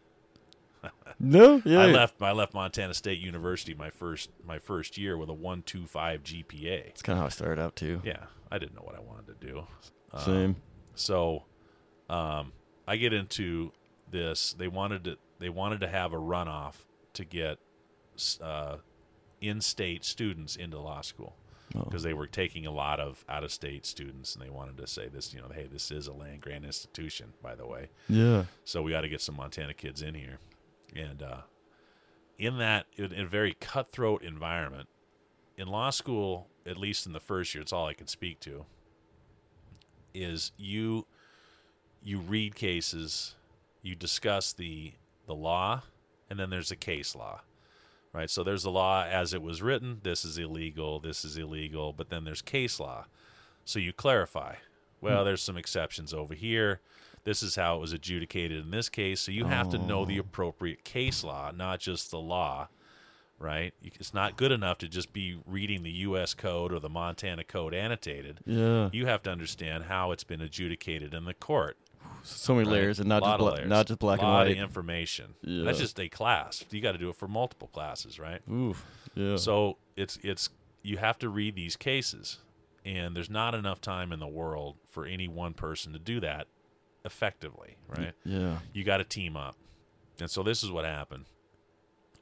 No. 1.18 1.62
Yeah. 1.64 1.80
I 1.80 1.86
left. 1.86 2.20
I 2.22 2.32
left 2.32 2.54
Montana 2.54 2.94
State 2.94 3.18
University 3.18 3.74
my 3.74 3.90
first 3.90 4.30
my 4.44 4.58
first 4.58 4.96
year 4.98 5.16
with 5.16 5.28
a 5.28 5.34
one 5.34 5.62
two 5.62 5.86
five 5.86 6.22
GPA. 6.22 6.86
It's 6.88 7.02
kind 7.02 7.16
of 7.16 7.20
how 7.20 7.26
I 7.26 7.30
started 7.30 7.60
out 7.60 7.76
too. 7.76 8.00
Yeah, 8.04 8.24
I 8.50 8.58
didn't 8.58 8.74
know 8.74 8.82
what 8.82 8.96
I 8.96 9.00
wanted 9.00 9.26
to 9.40 9.46
do. 9.46 9.64
Uh, 10.12 10.18
Same. 10.24 10.56
So, 10.94 11.44
um, 12.08 12.52
I 12.88 12.96
get 12.96 13.12
into 13.12 13.72
this. 14.10 14.54
They 14.58 14.68
wanted 14.68 15.04
to. 15.04 15.16
They 15.38 15.48
wanted 15.48 15.80
to 15.80 15.88
have 15.88 16.12
a 16.12 16.16
runoff 16.16 16.74
to 17.14 17.24
get 17.24 17.58
uh, 18.40 18.76
in-state 19.40 20.04
students 20.04 20.56
into 20.56 20.78
law 20.78 21.00
school 21.02 21.36
Oh. 21.74 21.82
because 21.82 22.04
they 22.04 22.14
were 22.14 22.28
taking 22.28 22.64
a 22.64 22.70
lot 22.70 23.00
of 23.00 23.24
out-of-state 23.28 23.84
students, 23.84 24.34
and 24.36 24.42
they 24.44 24.48
wanted 24.48 24.76
to 24.78 24.86
say 24.86 25.08
this. 25.08 25.34
You 25.34 25.40
know, 25.40 25.48
hey, 25.52 25.66
this 25.70 25.90
is 25.90 26.06
a 26.06 26.12
land 26.12 26.40
grant 26.40 26.64
institution, 26.64 27.32
by 27.42 27.54
the 27.56 27.66
way. 27.66 27.88
Yeah. 28.08 28.44
So 28.64 28.82
we 28.82 28.92
got 28.92 29.00
to 29.00 29.08
get 29.08 29.20
some 29.20 29.34
Montana 29.36 29.74
kids 29.74 30.00
in 30.00 30.14
here, 30.14 30.38
and 30.97 31.23
uh, 31.23 31.40
in 32.39 32.59
that 32.59 32.86
in, 32.97 33.12
in 33.12 33.24
a 33.24 33.28
very 33.28 33.55
cutthroat 33.60 34.23
environment, 34.23 34.89
in 35.56 35.68
law 35.68 35.90
school, 35.90 36.48
at 36.66 36.77
least 36.77 37.06
in 37.06 37.12
the 37.12 37.20
first 37.20 37.55
year, 37.55 37.62
it's 37.62 37.73
all 37.73 37.86
I 37.86 37.94
can 37.94 38.06
speak 38.06 38.40
to. 38.40 38.66
Is 40.14 40.52
you 40.56 41.06
you 42.02 42.18
read 42.18 42.55
cases, 42.55 43.35
you 43.82 43.94
discuss 43.94 44.52
the 44.52 44.94
the 45.27 45.35
law, 45.35 45.82
and 46.31 46.39
then 46.39 46.51
there's 46.51 46.70
a 46.70 46.77
case 46.77 47.14
law, 47.14 47.40
right? 48.12 48.31
So 48.31 48.43
there's 48.43 48.62
the 48.62 48.70
law 48.70 49.05
as 49.05 49.35
it 49.35 49.43
was 49.43 49.62
written. 49.62 50.01
This 50.02 50.24
is 50.24 50.39
illegal. 50.39 51.01
This 51.01 51.24
is 51.24 51.36
illegal. 51.36 51.93
But 51.93 52.09
then 52.09 52.24
there's 52.24 52.43
case 52.43 52.81
law. 52.81 53.06
So 53.64 53.78
you 53.78 53.93
clarify. 53.93 54.56
Well, 55.01 55.24
there's 55.24 55.43
some 55.43 55.56
exceptions 55.56 56.14
over 56.14 56.35
here. 56.35 56.81
This 57.26 57.42
is 57.42 57.56
how 57.56 57.76
it 57.76 57.80
was 57.80 57.92
adjudicated 57.92 58.64
in 58.64 58.70
this 58.70 58.88
case. 58.88 59.20
So 59.20 59.32
you 59.32 59.44
have 59.46 59.68
to 59.70 59.78
know 59.78 60.04
the 60.04 60.16
Oh. 60.18 60.20
appropriate 60.20 60.84
case 60.84 61.24
law, 61.24 61.50
not 61.50 61.80
just 61.80 62.12
the 62.12 62.20
law, 62.20 62.68
right? 63.40 63.74
It's 63.82 64.14
not 64.14 64.36
good 64.36 64.52
enough 64.52 64.78
to 64.78 64.88
just 64.88 65.12
be 65.12 65.36
reading 65.44 65.82
the 65.82 65.90
U.S. 65.90 66.34
code 66.34 66.72
or 66.72 66.78
the 66.78 66.88
Montana 66.88 67.42
code 67.42 67.74
annotated. 67.74 68.38
Yeah. 68.46 68.90
You 68.92 69.06
have 69.06 69.24
to 69.24 69.30
understand 69.30 69.84
how 69.84 70.12
it's 70.12 70.22
been 70.22 70.40
adjudicated 70.40 71.12
in 71.12 71.24
the 71.24 71.34
court. 71.34 71.76
So 72.22 72.54
many 72.54 72.68
right? 72.68 72.74
layers 72.76 73.00
and 73.00 73.08
not 73.08 73.24
just 73.24 73.38
bla- 73.38 73.50
layers. 73.54 73.68
not 73.68 73.86
just 73.88 73.98
black 73.98 74.20
and 74.20 74.28
Lot 74.28 74.46
white. 74.46 74.52
of 74.52 74.58
information. 74.62 75.34
Yeah. 75.42 75.64
That's 75.64 75.78
just 75.80 75.98
a 75.98 76.08
class. 76.08 76.64
You 76.70 76.80
got 76.80 76.92
to 76.92 76.98
do 76.98 77.10
it 77.10 77.16
for 77.16 77.26
multiple 77.26 77.66
classes, 77.68 78.20
right? 78.20 78.40
Oof. 78.48 78.84
Yeah. 79.16 79.34
So 79.36 79.78
it's 79.96 80.16
it's 80.22 80.48
you 80.82 80.98
have 80.98 81.18
to 81.18 81.28
read 81.28 81.56
these 81.56 81.74
cases, 81.76 82.38
and 82.84 83.16
there's 83.16 83.28
not 83.30 83.52
enough 83.56 83.80
time 83.80 84.12
in 84.12 84.20
the 84.20 84.28
world 84.28 84.76
for 84.86 85.04
any 85.06 85.26
one 85.26 85.52
person 85.54 85.92
to 85.92 85.98
do 85.98 86.20
that 86.20 86.46
effectively, 87.06 87.76
right? 87.88 88.12
yeah. 88.24 88.58
You 88.74 88.84
got 88.84 88.98
to 88.98 89.04
team 89.04 89.36
up, 89.36 89.56
and 90.20 90.30
so 90.30 90.42
this 90.42 90.62
is 90.62 90.70
what 90.70 90.84
happened. 90.84 91.24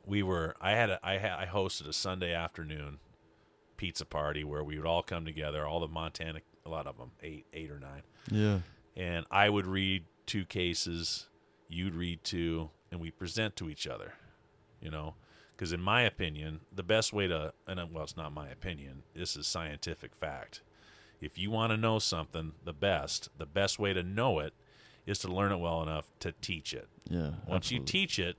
We 0.06 0.22
were 0.22 0.54
I 0.60 0.72
had 0.72 0.90
a, 0.90 1.00
I 1.02 1.18
had 1.18 1.32
I 1.32 1.46
hosted 1.46 1.88
a 1.88 1.92
Sunday 1.92 2.32
afternoon 2.34 2.98
pizza 3.76 4.04
party 4.04 4.44
where 4.44 4.62
we 4.62 4.76
would 4.78 4.86
all 4.86 5.02
come 5.02 5.24
together, 5.24 5.66
all 5.66 5.80
the 5.80 5.88
Montana, 5.88 6.40
a 6.64 6.68
lot 6.68 6.86
of 6.86 6.98
them, 6.98 7.12
eight 7.22 7.46
eight 7.52 7.70
or 7.70 7.80
nine, 7.80 8.02
Yeah. 8.30 8.60
and 8.96 9.26
I 9.30 9.48
would 9.48 9.66
read 9.66 10.04
two 10.26 10.44
cases, 10.44 11.28
you'd 11.68 11.94
read 11.94 12.22
two, 12.22 12.70
and 12.92 13.00
we 13.00 13.10
present 13.10 13.56
to 13.56 13.68
each 13.70 13.86
other. 13.86 14.14
You 14.80 14.90
know, 14.90 15.14
because 15.52 15.72
in 15.72 15.80
my 15.80 16.02
opinion, 16.02 16.60
the 16.70 16.82
best 16.82 17.12
way 17.14 17.26
to 17.26 17.54
and 17.66 17.80
uh, 17.80 17.86
well, 17.90 18.04
it's 18.04 18.16
not 18.16 18.32
my 18.34 18.48
opinion. 18.48 19.04
This 19.14 19.34
is 19.36 19.46
scientific 19.46 20.14
fact. 20.14 20.60
If 21.20 21.38
you 21.38 21.50
want 21.50 21.70
to 21.72 21.78
know 21.78 21.98
something, 22.00 22.52
the 22.64 22.74
best, 22.74 23.30
the 23.38 23.46
best 23.46 23.78
way 23.78 23.94
to 23.94 24.02
know 24.02 24.40
it 24.40 24.52
is 25.06 25.18
to 25.20 25.28
learn 25.28 25.52
it 25.52 25.58
well 25.58 25.82
enough 25.82 26.06
to 26.20 26.32
teach 26.40 26.72
it. 26.72 26.88
Yeah. 27.08 27.30
Once 27.46 27.70
you 27.70 27.80
teach 27.80 28.18
it, 28.18 28.36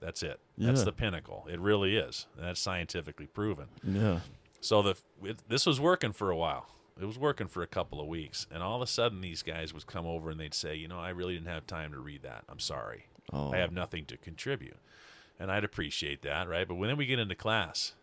that's 0.00 0.22
it. 0.22 0.40
That's 0.56 0.80
Yeah. 0.80 0.84
the 0.84 0.92
pinnacle. 0.92 1.46
It 1.50 1.60
really 1.60 1.96
is. 1.96 2.26
And 2.36 2.44
that's 2.46 2.60
scientifically 2.60 3.26
proven. 3.26 3.68
Yeah. 3.82 4.20
So 4.60 4.82
the 4.82 4.96
it, 5.22 5.42
this 5.48 5.66
was 5.66 5.80
working 5.80 6.12
for 6.12 6.30
a 6.30 6.36
while. 6.36 6.66
It 7.00 7.04
was 7.04 7.18
working 7.18 7.46
for 7.46 7.62
a 7.62 7.66
couple 7.68 8.00
of 8.00 8.08
weeks, 8.08 8.46
and 8.50 8.60
all 8.62 8.74
of 8.76 8.82
a 8.82 8.86
sudden 8.86 9.20
these 9.20 9.42
guys 9.42 9.72
would 9.72 9.86
come 9.86 10.04
over 10.04 10.30
and 10.30 10.40
they'd 10.40 10.54
say, 10.54 10.74
"You 10.74 10.88
know, 10.88 10.98
I 10.98 11.10
really 11.10 11.34
didn't 11.34 11.46
have 11.48 11.66
time 11.66 11.92
to 11.92 11.98
read 12.00 12.22
that. 12.22 12.44
I'm 12.48 12.58
sorry. 12.58 13.06
Oh. 13.32 13.52
I 13.52 13.58
have 13.58 13.72
nothing 13.72 14.04
to 14.06 14.16
contribute." 14.16 14.78
And 15.38 15.52
I'd 15.52 15.62
appreciate 15.62 16.22
that, 16.22 16.48
right? 16.48 16.66
But 16.66 16.74
when 16.74 16.88
then 16.88 16.96
we 16.96 17.06
get 17.06 17.20
into 17.20 17.36
class, 17.36 17.94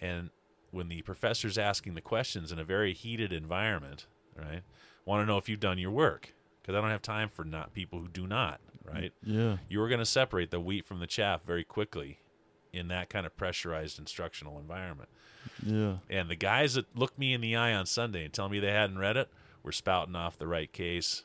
and 0.00 0.30
when 0.70 0.88
the 0.88 1.02
professor's 1.02 1.58
asking 1.58 1.94
the 1.94 2.00
questions 2.00 2.50
in 2.50 2.58
a 2.58 2.64
very 2.64 2.94
heated 2.94 3.30
environment, 3.30 4.06
right? 4.34 4.62
Want 5.08 5.22
to 5.22 5.26
know 5.26 5.38
if 5.38 5.48
you've 5.48 5.58
done 5.58 5.78
your 5.78 5.90
work 5.90 6.34
because 6.60 6.74
I 6.76 6.82
don't 6.82 6.90
have 6.90 7.00
time 7.00 7.30
for 7.30 7.42
not 7.42 7.72
people 7.72 7.98
who 7.98 8.08
do 8.08 8.26
not, 8.26 8.60
right? 8.84 9.10
Yeah. 9.22 9.56
You 9.66 9.80
are 9.80 9.88
going 9.88 10.00
to 10.00 10.04
separate 10.04 10.50
the 10.50 10.60
wheat 10.60 10.84
from 10.84 11.00
the 11.00 11.06
chaff 11.06 11.42
very 11.44 11.64
quickly 11.64 12.18
in 12.74 12.88
that 12.88 13.08
kind 13.08 13.24
of 13.24 13.34
pressurized 13.34 13.98
instructional 13.98 14.58
environment. 14.58 15.08
Yeah. 15.64 15.94
And 16.10 16.28
the 16.28 16.36
guys 16.36 16.74
that 16.74 16.94
looked 16.94 17.18
me 17.18 17.32
in 17.32 17.40
the 17.40 17.56
eye 17.56 17.72
on 17.72 17.86
Sunday 17.86 18.22
and 18.22 18.34
tell 18.34 18.50
me 18.50 18.60
they 18.60 18.70
hadn't 18.70 18.98
read 18.98 19.16
it 19.16 19.30
were 19.62 19.72
spouting 19.72 20.14
off 20.14 20.36
the 20.36 20.46
right 20.46 20.70
case 20.70 21.24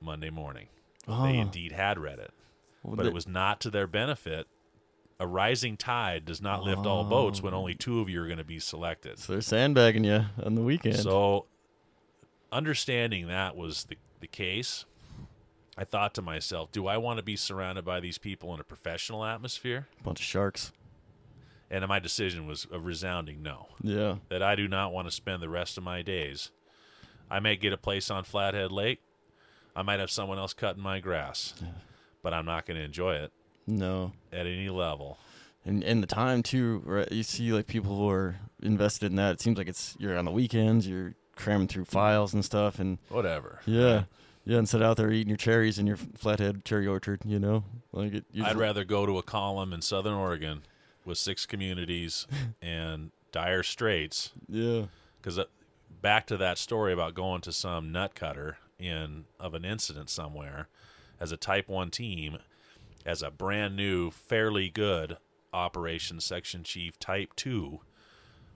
Monday 0.00 0.30
morning. 0.30 0.66
Oh. 1.06 1.22
They 1.22 1.38
ah. 1.38 1.42
indeed 1.42 1.70
had 1.70 1.96
read 1.96 2.18
it, 2.18 2.32
Well, 2.82 2.96
but 2.96 3.04
they- 3.04 3.10
it 3.10 3.14
was 3.14 3.28
not 3.28 3.60
to 3.60 3.70
their 3.70 3.86
benefit. 3.86 4.48
A 5.20 5.28
rising 5.28 5.76
tide 5.76 6.24
does 6.24 6.42
not 6.42 6.64
lift 6.64 6.86
all 6.86 7.04
boats 7.04 7.40
when 7.40 7.54
Oh. 7.54 7.58
only 7.58 7.74
two 7.76 8.00
of 8.00 8.08
you 8.10 8.20
are 8.20 8.26
going 8.26 8.38
to 8.38 8.44
be 8.44 8.58
selected. 8.58 9.20
So 9.20 9.34
they're 9.34 9.42
sandbagging 9.42 10.02
you 10.02 10.24
on 10.42 10.56
the 10.56 10.62
weekend. 10.62 10.96
So, 10.96 11.46
understanding 12.52 13.28
that 13.28 13.56
was 13.56 13.84
the, 13.84 13.96
the 14.20 14.26
case, 14.26 14.84
I 15.76 15.84
thought 15.84 16.14
to 16.14 16.22
myself, 16.22 16.72
do 16.72 16.86
I 16.86 16.96
want 16.96 17.18
to 17.18 17.22
be 17.22 17.36
surrounded 17.36 17.84
by 17.84 18.00
these 18.00 18.18
people 18.18 18.52
in 18.54 18.60
a 18.60 18.64
professional 18.64 19.24
atmosphere? 19.24 19.86
Bunch 20.04 20.20
of 20.20 20.24
sharks. 20.26 20.72
And 21.70 21.86
my 21.86 22.00
decision 22.00 22.46
was 22.46 22.66
a 22.72 22.80
resounding 22.80 23.42
no. 23.42 23.68
Yeah. 23.82 24.16
that 24.28 24.42
I 24.42 24.56
do 24.56 24.66
not 24.66 24.92
want 24.92 25.06
to 25.06 25.12
spend 25.12 25.40
the 25.42 25.48
rest 25.48 25.78
of 25.78 25.84
my 25.84 26.02
days. 26.02 26.50
I 27.30 27.38
may 27.38 27.54
get 27.56 27.72
a 27.72 27.76
place 27.76 28.10
on 28.10 28.24
Flathead 28.24 28.72
Lake. 28.72 29.00
I 29.76 29.82
might 29.82 30.00
have 30.00 30.10
someone 30.10 30.38
else 30.38 30.52
cutting 30.52 30.82
my 30.82 30.98
grass, 30.98 31.54
but 32.22 32.34
I'm 32.34 32.44
not 32.44 32.66
going 32.66 32.76
to 32.76 32.82
enjoy 32.84 33.14
it 33.14 33.32
No. 33.68 34.12
at 34.32 34.46
any 34.46 34.68
level. 34.68 35.16
And 35.64 35.84
and 35.84 36.02
the 36.02 36.06
time 36.08 36.42
too, 36.42 36.82
right? 36.86 37.10
You 37.12 37.22
see 37.22 37.52
like 37.52 37.66
people 37.68 37.94
who 37.94 38.08
are 38.08 38.36
invested 38.62 39.06
in 39.12 39.16
that. 39.16 39.32
It 39.34 39.40
seems 39.42 39.58
like 39.58 39.68
it's 39.68 39.94
you're 40.00 40.16
on 40.18 40.24
the 40.24 40.30
weekends, 40.32 40.88
you're 40.88 41.14
cramming 41.40 41.68
through 41.68 41.86
files 41.86 42.32
and 42.34 42.44
stuff, 42.44 42.78
and 42.78 42.98
Whatever. 43.08 43.60
yeah, 43.66 44.04
yeah. 44.44 44.58
Instead 44.58 44.82
out 44.82 44.96
there 44.96 45.10
eating 45.10 45.28
your 45.28 45.36
cherries 45.36 45.78
in 45.78 45.86
your 45.86 45.96
flathead 45.96 46.64
cherry 46.64 46.86
orchard, 46.86 47.20
you 47.24 47.38
know, 47.38 47.64
like 47.92 48.14
it. 48.14 48.24
I'd 48.42 48.56
rather 48.56 48.84
go 48.84 49.06
to 49.06 49.18
a 49.18 49.22
column 49.22 49.72
in 49.72 49.82
Southern 49.82 50.14
Oregon 50.14 50.62
with 51.04 51.18
six 51.18 51.46
communities 51.46 52.26
and 52.62 53.10
dire 53.32 53.62
straits 53.62 54.30
Yeah. 54.48 54.86
because 55.20 55.38
uh, 55.38 55.44
back 56.02 56.26
to 56.28 56.36
that 56.36 56.58
story 56.58 56.92
about 56.92 57.14
going 57.14 57.40
to 57.42 57.52
some 57.52 57.90
nut 57.92 58.14
cutter 58.14 58.58
in 58.78 59.24
of 59.38 59.54
an 59.54 59.64
incident 59.64 60.08
somewhere 60.10 60.68
as 61.20 61.30
a 61.32 61.36
type 61.36 61.68
1 61.68 61.90
team 61.90 62.38
as 63.06 63.22
a 63.22 63.30
brand 63.30 63.76
new 63.76 64.10
fairly 64.10 64.68
good 64.70 65.16
operations 65.52 66.24
section 66.24 66.62
chief 66.64 66.98
type 66.98 67.34
2 67.36 67.80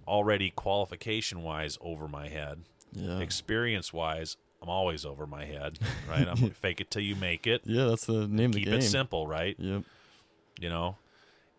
already 0.09 0.51
qualification 0.51 1.43
wise 1.43 1.77
over 1.81 2.09
my 2.09 2.29
head 2.29 2.63
Yeah. 2.95 3.19
experience 3.19 3.93
wise 3.93 4.37
i'm 4.63 4.69
always 4.69 5.05
over 5.05 5.27
my 5.27 5.45
head 5.45 5.79
right? 6.09 6.27
I'm 6.29 6.37
fake 6.51 6.81
it 6.81 6.91
till 6.91 7.03
you 7.03 7.17
make 7.17 7.47
it. 7.47 7.63
Yeah, 7.65 7.87
that's 7.87 8.07
the 8.07 8.27
name 8.29 8.51
of 8.51 8.55
the 8.55 8.65
game. 8.65 8.75
keep 8.75 8.83
it 8.83 8.87
simple 8.87 9.27
right? 9.27 9.57
Yep. 9.59 9.83
you 10.61 10.69
know? 10.69 10.97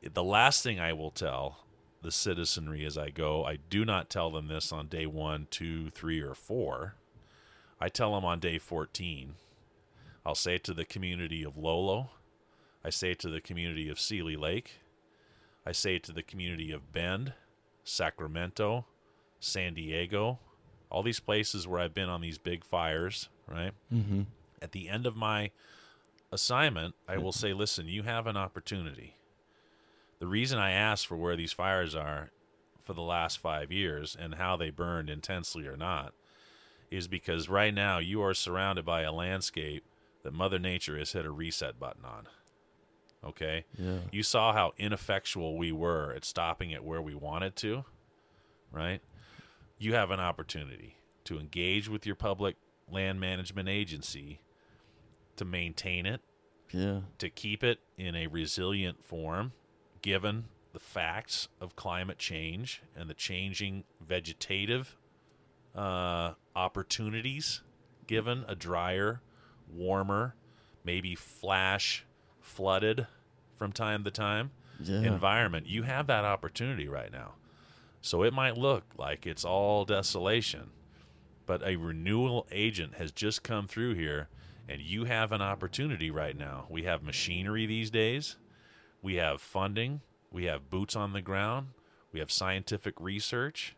The 0.01 0.23
last 0.23 0.63
thing 0.63 0.79
i 0.79 0.93
will 0.93 1.11
tell 1.11 1.65
the 2.01 2.11
citizenry 2.11 2.85
as 2.85 2.97
i 2.97 3.09
go 3.09 3.43
i 3.45 3.57
do 3.69 3.83
not 3.85 4.09
tell 4.09 4.29
them 4.31 4.47
this 4.47 4.71
on 4.71 4.87
day 4.87 5.05
one 5.05 5.47
two 5.51 5.89
three 5.91 6.21
or 6.21 6.33
four. 6.35 6.95
I 7.81 7.89
tell 7.89 8.13
them 8.15 8.23
on 8.25 8.39
day 8.39 8.57
14 8.57 9.33
i'll 10.25 10.35
say 10.35 10.55
it 10.55 10.63
to 10.65 10.73
the 10.73 10.85
community 10.85 11.43
of 11.43 11.57
lolo. 11.57 12.09
I 12.83 12.89
say 12.91 13.11
it 13.11 13.19
to 13.19 13.29
the 13.29 13.41
community 13.41 13.89
of 13.89 13.99
Seeley 13.99 14.35
Lake. 14.35 14.79
I 15.65 15.71
say 15.71 15.95
it 15.95 16.03
to 16.03 16.11
the 16.11 16.21
community 16.23 16.71
of 16.71 16.93
bend 16.93 17.33
sacramento 17.83 18.85
san 19.39 19.73
diego 19.75 20.39
all 20.89 21.03
these 21.03 21.19
places 21.19 21.67
where 21.67 21.79
i've 21.79 21.93
been 21.93 22.09
on 22.09 22.21
these 22.21 22.37
big 22.37 22.63
fires 22.63 23.29
right? 23.47 23.71
Mm-hmm. 23.93 24.23
At 24.61 24.71
the 24.71 24.89
end 24.89 25.05
of 25.05 25.15
my 25.15 25.51
assignment, 26.31 26.95
I 27.07 27.17
will 27.17 27.31
say, 27.31 27.53
listen, 27.53 27.87
you 27.87 28.03
have 28.03 28.27
an 28.27 28.37
opportunity. 28.37 29.15
The 30.19 30.27
reason 30.27 30.57
I 30.57 30.71
asked 30.71 31.07
for 31.07 31.17
where 31.17 31.35
these 31.35 31.51
fires 31.51 31.93
are 31.93 32.31
for 32.81 32.93
the 32.93 33.01
last 33.01 33.39
five 33.39 33.71
years 33.71 34.15
and 34.19 34.35
how 34.35 34.55
they 34.55 34.69
burned 34.69 35.09
intensely 35.09 35.67
or 35.67 35.75
not 35.75 36.13
is 36.91 37.07
because 37.07 37.49
right 37.49 37.73
now 37.73 37.97
you 37.97 38.21
are 38.21 38.33
surrounded 38.33 38.85
by 38.85 39.01
a 39.01 39.11
landscape 39.11 39.83
that 40.23 40.33
Mother 40.33 40.59
Nature 40.59 40.97
has 40.97 41.11
hit 41.11 41.25
a 41.25 41.31
reset 41.31 41.79
button 41.79 42.05
on. 42.05 42.27
Okay? 43.23 43.65
Yeah. 43.77 43.97
You 44.11 44.23
saw 44.23 44.53
how 44.53 44.73
ineffectual 44.77 45.57
we 45.57 45.71
were 45.71 46.13
at 46.15 46.23
stopping 46.23 46.71
it 46.71 46.83
where 46.83 47.01
we 47.01 47.15
wanted 47.15 47.55
to, 47.57 47.85
right? 48.71 49.01
You 49.77 49.93
have 49.95 50.11
an 50.11 50.19
opportunity 50.19 50.97
to 51.25 51.39
engage 51.39 51.89
with 51.89 52.05
your 52.05 52.15
public 52.15 52.55
land 52.89 53.19
management 53.19 53.67
agency 53.67 54.41
to 55.35 55.45
maintain 55.45 56.05
it, 56.05 56.21
Yeah. 56.71 57.01
to 57.17 57.29
keep 57.29 57.63
it 57.63 57.79
in 57.97 58.15
a 58.15 58.27
resilient 58.27 59.03
form, 59.03 59.53
given 60.01 60.45
the 60.73 60.79
facts 60.79 61.47
of 61.59 61.75
climate 61.75 62.17
change 62.17 62.81
and 62.95 63.09
the 63.09 63.13
changing 63.13 63.83
vegetative 63.99 64.97
uh, 65.75 66.33
opportunities, 66.55 67.61
given 68.07 68.45
a 68.47 68.55
drier, 68.55 69.21
warmer, 69.69 70.35
maybe 70.85 71.15
flash 71.15 72.05
flooded 72.39 73.07
from 73.55 73.71
time 73.73 74.03
to 74.05 74.11
time 74.11 74.51
Yeah. 74.79 75.01
environment. 75.01 75.67
You 75.67 75.83
have 75.83 76.07
that 76.07 76.23
opportunity 76.23 76.87
right 76.87 77.11
now. 77.11 77.33
So 78.05 78.21
it 78.21 78.35
might 78.35 78.55
look 78.55 78.83
like 78.99 79.25
it's 79.25 79.43
all 79.43 79.83
desolation, 79.83 80.69
but 81.47 81.63
a 81.67 81.75
renewal 81.75 82.45
agent 82.51 82.93
has 82.97 83.11
just 83.11 83.41
come 83.41 83.67
through 83.67 83.95
here, 83.95 84.29
and 84.69 84.79
you 84.79 85.05
have 85.05 85.31
an 85.31 85.41
opportunity 85.41 86.11
right 86.11 86.37
now. 86.37 86.67
We 86.69 86.83
have 86.83 87.01
machinery 87.01 87.65
these 87.65 87.89
days, 87.89 88.35
we 89.01 89.15
have 89.15 89.41
funding, 89.41 90.01
we 90.31 90.43
have 90.45 90.69
boots 90.69 90.95
on 90.95 91.13
the 91.13 91.21
ground, 91.23 91.69
we 92.13 92.19
have 92.19 92.31
scientific 92.31 92.93
research, 92.99 93.75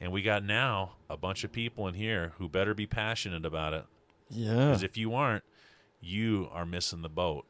and 0.00 0.10
we 0.10 0.22
got 0.22 0.42
now 0.42 0.92
a 1.10 1.18
bunch 1.18 1.44
of 1.44 1.52
people 1.52 1.86
in 1.86 1.92
here 1.92 2.32
who 2.38 2.48
better 2.48 2.72
be 2.72 2.86
passionate 2.86 3.44
about 3.44 3.74
it. 3.74 3.84
Yeah. 4.30 4.54
Because 4.54 4.82
if 4.82 4.96
you 4.96 5.12
aren't, 5.14 5.44
you 6.00 6.48
are 6.50 6.64
missing 6.64 7.02
the 7.02 7.10
boat, 7.10 7.44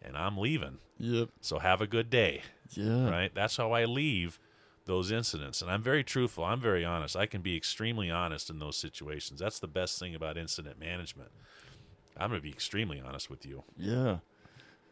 and 0.00 0.16
I'm 0.16 0.38
leaving. 0.38 0.78
Yep. 0.96 1.28
So 1.42 1.58
have 1.58 1.82
a 1.82 1.86
good 1.86 2.08
day 2.08 2.44
Yeah. 2.70 3.10
right? 3.10 3.34
That's 3.34 3.58
how 3.58 3.72
I 3.72 3.84
leave 3.84 4.38
those 4.86 5.10
incidents. 5.10 5.62
And 5.62 5.70
I'm 5.70 5.82
very 5.82 6.02
truthful. 6.02 6.44
I'm 6.44 6.60
very 6.60 6.84
honest. 6.84 7.16
I 7.16 7.26
can 7.26 7.42
be 7.42 7.56
extremely 7.56 8.10
honest 8.10 8.50
in 8.50 8.58
those 8.58 8.76
situations. 8.76 9.40
That's 9.40 9.58
the 9.58 9.68
best 9.68 9.98
thing 9.98 10.14
about 10.14 10.36
incident 10.36 10.78
management. 10.78 11.30
I'm 12.16 12.30
going 12.30 12.40
to 12.40 12.42
be 12.42 12.50
extremely 12.50 13.00
honest 13.00 13.30
with 13.30 13.46
you. 13.46 13.64
Yeah. 13.76 14.18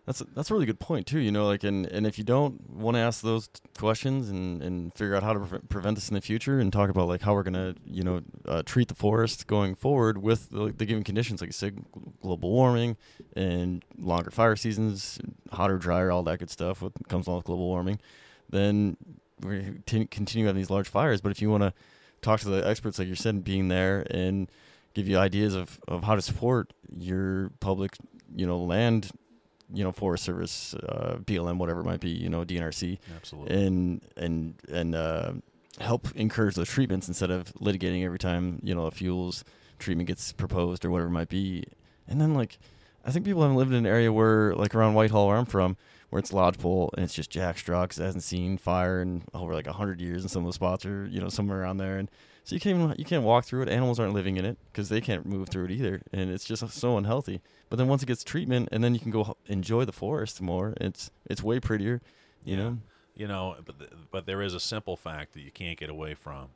That's 0.09 0.23
a, 0.23 0.25
that's 0.35 0.51
a 0.51 0.55
really 0.55 0.65
good 0.65 0.81
point 0.81 1.07
too. 1.07 1.19
You 1.19 1.31
know, 1.31 1.45
like 1.45 1.65
and 1.65 1.85
and 1.85 2.07
if 2.07 2.17
you 2.17 2.25
don't 2.25 2.71
want 2.71 2.95
to 2.95 2.99
ask 2.99 3.21
those 3.21 3.49
t- 3.49 3.61
questions 3.77 4.31
and 4.31 4.63
and 4.63 4.95
figure 4.95 5.15
out 5.15 5.23
how 5.23 5.35
to 5.35 5.41
pre- 5.41 5.59
prevent 5.69 5.97
this 5.97 6.09
in 6.09 6.15
the 6.15 6.23
future 6.23 6.59
and 6.59 6.73
talk 6.73 6.89
about 6.89 7.09
like 7.09 7.21
how 7.21 7.35
we're 7.35 7.43
gonna 7.43 7.75
you 7.85 8.03
know 8.03 8.23
uh, 8.47 8.63
treat 8.63 8.89
the 8.89 8.95
forest 8.95 9.47
going 9.47 9.75
forward 9.75 10.17
with 10.17 10.49
the, 10.49 10.73
the 10.75 10.87
given 10.87 11.05
conditions, 11.05 11.43
like 11.43 11.49
you 11.49 11.53
said, 11.53 11.85
global 12.23 12.51
warming 12.51 12.97
and 13.37 13.85
longer 13.99 14.31
fire 14.31 14.57
seasons, 14.57 15.21
hotter, 15.53 15.77
drier, 15.77 16.11
all 16.11 16.23
that 16.23 16.39
good 16.39 16.49
stuff. 16.49 16.81
What 16.81 16.95
comes 17.09 17.27
along 17.27 17.41
with 17.41 17.47
global 17.47 17.67
warming, 17.67 18.01
then 18.49 18.97
we 19.43 19.81
t- 19.87 20.07
continue 20.07 20.47
having 20.47 20.61
these 20.61 20.71
large 20.71 20.89
fires. 20.89 21.21
But 21.21 21.31
if 21.31 21.43
you 21.43 21.51
want 21.51 21.63
to 21.63 21.73
talk 22.23 22.41
to 22.41 22.49
the 22.49 22.67
experts, 22.67 22.99
like 22.99 23.09
you 23.09 23.15
said, 23.15 23.45
being 23.45 23.69
there 23.69 24.07
and 24.11 24.51
give 24.95 25.09
you 25.09 25.19
ideas 25.19 25.55
of, 25.55 25.81
of 25.87 26.05
how 26.05 26.15
to 26.15 26.23
support 26.23 26.73
your 26.97 27.51
public, 27.61 27.93
you 28.35 28.47
know, 28.47 28.59
land, 28.59 29.11
you 29.73 29.85
know, 29.85 29.93
Forest 29.93 30.25
Service, 30.25 30.75
uh, 30.75 31.19
BLM, 31.23 31.59
whatever 31.59 31.81
it 31.81 31.85
might 31.85 32.01
be, 32.01 32.11
you 32.11 32.29
know, 32.29 32.45
DNRC, 32.45 32.99
Absolutely. 33.17 33.55
and 33.55 34.01
and 34.17 34.55
and 34.71 34.95
uh, 34.95 35.33
help 35.81 36.09
encourage 36.17 36.55
those 36.55 36.69
treatments 36.69 37.07
instead 37.09 37.31
of 37.31 37.53
litigating 37.55 38.05
every 38.05 38.19
time 38.19 38.61
you 38.63 38.75
know 38.75 38.87
a 38.87 38.91
fuels 38.91 39.45
treatment 39.79 40.09
gets 40.09 40.33
proposed 40.33 40.85
or 40.85 40.91
whatever 40.91 41.09
it 41.09 41.13
might 41.13 41.29
be. 41.29 41.65
And 42.09 42.21
then 42.21 42.35
like, 42.35 42.59
I 43.05 43.11
think 43.11 43.25
people 43.25 43.43
haven't 43.43 43.57
lived 43.57 43.71
in 43.71 43.77
an 43.79 43.87
area 43.87 44.13
where 44.13 44.55
like 44.55 44.75
around 44.75 44.95
Whitehall 44.95 45.29
where 45.29 45.37
I'm 45.37 45.45
from, 45.45 45.77
where 46.11 46.21
it's 46.21 46.33
lodgepole 46.33 46.91
and 46.95 47.05
it's 47.05 47.15
just 47.15 47.31
jack 47.31 47.59
it 47.59 47.69
hasn't 47.69 48.23
seen 48.23 48.57
fire 48.59 49.01
in 49.03 49.23
over 49.35 49.53
like 49.55 49.67
a 49.67 49.73
hundred 49.75 50.01
years, 50.01 50.23
and 50.23 50.31
some 50.31 50.43
of 50.45 50.47
the 50.49 50.53
spots 50.55 50.85
are 50.87 51.07
you 51.07 51.21
know 51.21 51.29
somewhere 51.29 51.61
around 51.63 51.77
there, 51.79 51.99
and 51.99 52.11
so 52.45 52.55
you 52.55 52.61
can't 52.61 52.79
even 52.79 52.95
you 52.99 53.05
can't 53.05 53.25
walk 53.25 53.45
through 53.45 53.63
it. 53.63 53.69
Animals 53.69 54.01
aren't 54.01 54.15
living 54.15 54.37
in 54.37 54.45
it 54.45 54.57
because 54.73 54.89
they 54.89 55.01
can't 55.01 55.27
move 55.27 55.49
through 55.49 55.67
it 55.67 55.71
either, 55.71 56.01
and 56.13 56.31
it's 56.31 56.45
just 56.45 56.69
so 56.71 56.97
unhealthy. 56.97 57.41
But 57.69 57.77
then 57.77 57.89
once 57.89 58.03
it 58.03 58.07
gets 58.07 58.25
treatment, 58.25 58.69
and 58.73 58.83
then 58.83 58.95
you 58.95 59.01
can 59.01 59.11
go 59.11 59.37
enjoy 59.47 59.85
the 59.85 59.93
forest 59.93 60.41
more. 60.41 60.75
It's 60.81 61.11
it's 61.29 61.43
way 61.43 61.61
prettier, 61.61 62.01
you 62.45 62.57
Yeah. 62.57 62.63
know. 62.63 62.79
You 63.15 63.27
know, 63.27 63.57
but, 63.67 63.79
th- 63.81 63.91
but 64.13 64.27
there 64.27 64.41
is 64.43 64.55
a 64.55 64.61
simple 64.61 64.97
fact 64.97 65.33
that 65.35 65.41
you 65.41 65.51
can't 65.51 65.77
get 65.77 65.91
away 65.91 66.15
from 66.15 66.51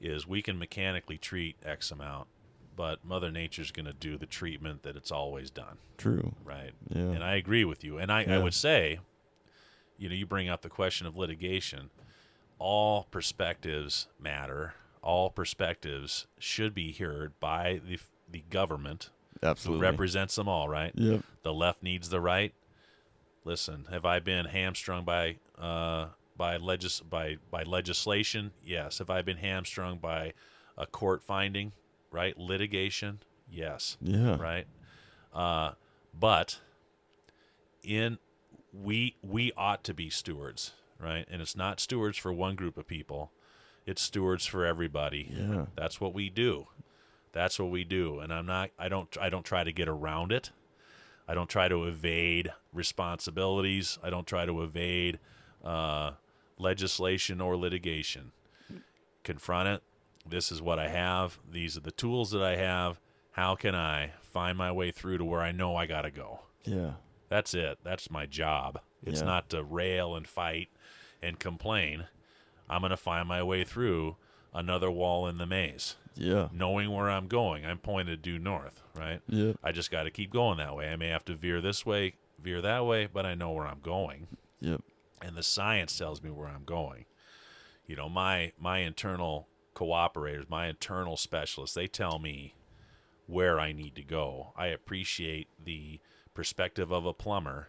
is 0.00 0.26
we 0.28 0.40
can 0.40 0.56
mechanically 0.56 1.18
treat 1.18 1.56
X 1.64 1.90
amount, 1.90 2.28
but 2.76 3.04
Mother 3.04 3.30
Nature's 3.30 3.70
going 3.70 3.86
to 3.86 3.92
do 3.92 4.16
the 4.16 4.26
treatment 4.26 4.82
that 4.82 4.96
it's 4.96 5.10
always 5.10 5.50
done, 5.50 5.78
True. 5.98 6.34
right? 6.44 6.72
Yeah. 6.88 7.02
And 7.02 7.24
I 7.24 7.36
agree 7.36 7.64
with 7.64 7.84
you. 7.84 7.98
And 7.98 8.10
I, 8.10 8.24
I 8.24 8.38
would 8.38 8.54
say, 8.54 8.98
you 9.98 10.08
know, 10.08 10.14
you 10.14 10.26
bring 10.26 10.48
up 10.48 10.62
the 10.62 10.68
question 10.68 11.06
of 11.06 11.16
litigation. 11.16 11.90
All 12.58 13.04
perspectives 13.10 14.08
matter. 14.20 14.74
All 15.02 15.30
perspectives 15.30 16.26
should 16.38 16.74
be 16.74 16.92
heard 16.92 17.38
by 17.40 17.80
the 17.86 17.98
the 18.30 18.44
government 18.48 19.10
who 19.40 19.48
Absolutely. 19.48 19.82
represents 19.82 20.36
them 20.36 20.48
all, 20.48 20.68
right? 20.68 20.92
Yep. 20.94 21.22
The 21.42 21.52
left 21.52 21.82
needs 21.82 22.08
the 22.08 22.20
right. 22.20 22.54
Listen, 23.44 23.86
have 23.90 24.06
I 24.06 24.20
been 24.20 24.46
hamstrung 24.46 25.04
by 25.04 25.36
uh, 25.58 26.06
by 26.36 26.56
legis 26.56 27.00
by 27.00 27.36
by 27.50 27.62
legislation? 27.64 28.52
Yes. 28.64 28.98
Have 28.98 29.10
I 29.10 29.22
been 29.22 29.38
hamstrung 29.38 29.98
by 29.98 30.32
a 30.78 30.86
court 30.86 31.22
finding? 31.22 31.72
Right, 32.12 32.36
litigation. 32.38 33.20
Yes 33.50 33.96
Yeah. 34.00 34.36
right? 34.40 34.66
Uh, 35.32 35.72
but 36.14 36.60
in 37.82 38.18
we 38.72 39.16
we 39.22 39.52
ought 39.56 39.82
to 39.84 39.94
be 39.94 40.08
stewards, 40.10 40.72
right? 40.98 41.26
And 41.30 41.42
it's 41.42 41.56
not 41.56 41.80
stewards 41.80 42.16
for 42.18 42.32
one 42.32 42.54
group 42.54 42.76
of 42.78 42.86
people; 42.86 43.32
it's 43.86 44.00
stewards 44.02 44.46
for 44.46 44.64
everybody. 44.64 45.30
Yeah. 45.30 45.66
That's 45.74 46.00
what 46.00 46.14
we 46.14 46.30
do. 46.30 46.68
That's 47.32 47.58
what 47.58 47.70
we 47.70 47.84
do. 47.84 48.20
And 48.20 48.32
I'm 48.32 48.46
not. 48.46 48.70
I 48.78 48.88
don't. 48.88 49.14
I 49.20 49.28
don't 49.30 49.44
try 49.44 49.64
to 49.64 49.72
get 49.72 49.88
around 49.88 50.32
it. 50.32 50.50
I 51.28 51.34
don't 51.34 51.48
try 51.48 51.68
to 51.68 51.84
evade 51.84 52.52
responsibilities. 52.72 53.98
I 54.02 54.10
don't 54.10 54.26
try 54.26 54.44
to 54.44 54.62
evade 54.62 55.18
uh, 55.64 56.12
legislation 56.58 57.40
or 57.40 57.56
litigation. 57.56 58.32
Confront 59.24 59.68
it. 59.68 59.82
This 60.28 60.52
is 60.52 60.62
what 60.62 60.78
I 60.78 60.88
have. 60.88 61.38
These 61.50 61.76
are 61.76 61.80
the 61.80 61.90
tools 61.90 62.30
that 62.30 62.42
I 62.42 62.56
have. 62.56 63.00
How 63.32 63.54
can 63.54 63.74
I 63.74 64.12
find 64.22 64.56
my 64.56 64.70
way 64.72 64.90
through 64.90 65.18
to 65.18 65.24
where 65.24 65.40
I 65.40 65.52
know 65.52 65.74
I 65.76 65.86
got 65.86 66.02
to 66.02 66.10
go? 66.10 66.40
Yeah. 66.64 66.92
That's 67.28 67.54
it. 67.54 67.78
That's 67.82 68.10
my 68.10 68.26
job. 68.26 68.80
It's 69.02 69.20
Yeah. 69.20 69.26
not 69.26 69.48
to 69.50 69.62
rail 69.62 70.14
and 70.14 70.26
fight 70.28 70.68
and 71.22 71.38
complain. 71.38 72.06
I'm 72.68 72.80
going 72.82 72.90
to 72.90 72.96
find 72.96 73.26
my 73.28 73.42
way 73.42 73.64
through 73.64 74.16
another 74.54 74.90
wall 74.90 75.26
in 75.26 75.38
the 75.38 75.46
maze, 75.46 75.96
Yeah. 76.14 76.48
knowing 76.52 76.90
where 76.92 77.10
I'm 77.10 77.26
going. 77.26 77.64
I'm 77.66 77.78
pointed 77.78 78.22
due 78.22 78.38
north, 78.38 78.82
right? 78.94 79.20
Yeah. 79.28 79.54
I 79.62 79.72
just 79.72 79.90
got 79.90 80.04
to 80.04 80.10
keep 80.10 80.30
going 80.30 80.58
that 80.58 80.76
way. 80.76 80.90
I 80.90 80.96
may 80.96 81.08
have 81.08 81.24
to 81.26 81.34
veer 81.34 81.60
this 81.60 81.84
way, 81.86 82.14
veer 82.38 82.60
that 82.60 82.84
way, 82.86 83.06
but 83.06 83.24
I 83.26 83.34
know 83.34 83.50
where 83.50 83.66
I'm 83.66 83.80
going, 83.80 84.28
Yep. 84.60 84.82
and 85.22 85.36
the 85.36 85.42
science 85.42 85.96
tells 85.96 86.22
me 86.22 86.30
where 86.30 86.48
I'm 86.48 86.64
going. 86.64 87.06
You 87.86 87.96
know, 87.96 88.08
my 88.08 88.52
my 88.58 88.78
internal 88.78 89.48
cooperators, 89.74 90.48
my 90.48 90.68
internal 90.68 91.16
specialists, 91.16 91.74
they 91.74 91.86
tell 91.86 92.18
me 92.18 92.54
where 93.26 93.58
I 93.58 93.72
need 93.72 93.94
to 93.96 94.02
go. 94.02 94.52
I 94.56 94.66
appreciate 94.66 95.48
the 95.62 96.00
perspective 96.34 96.90
of 96.90 97.06
a 97.06 97.14
plumber, 97.14 97.68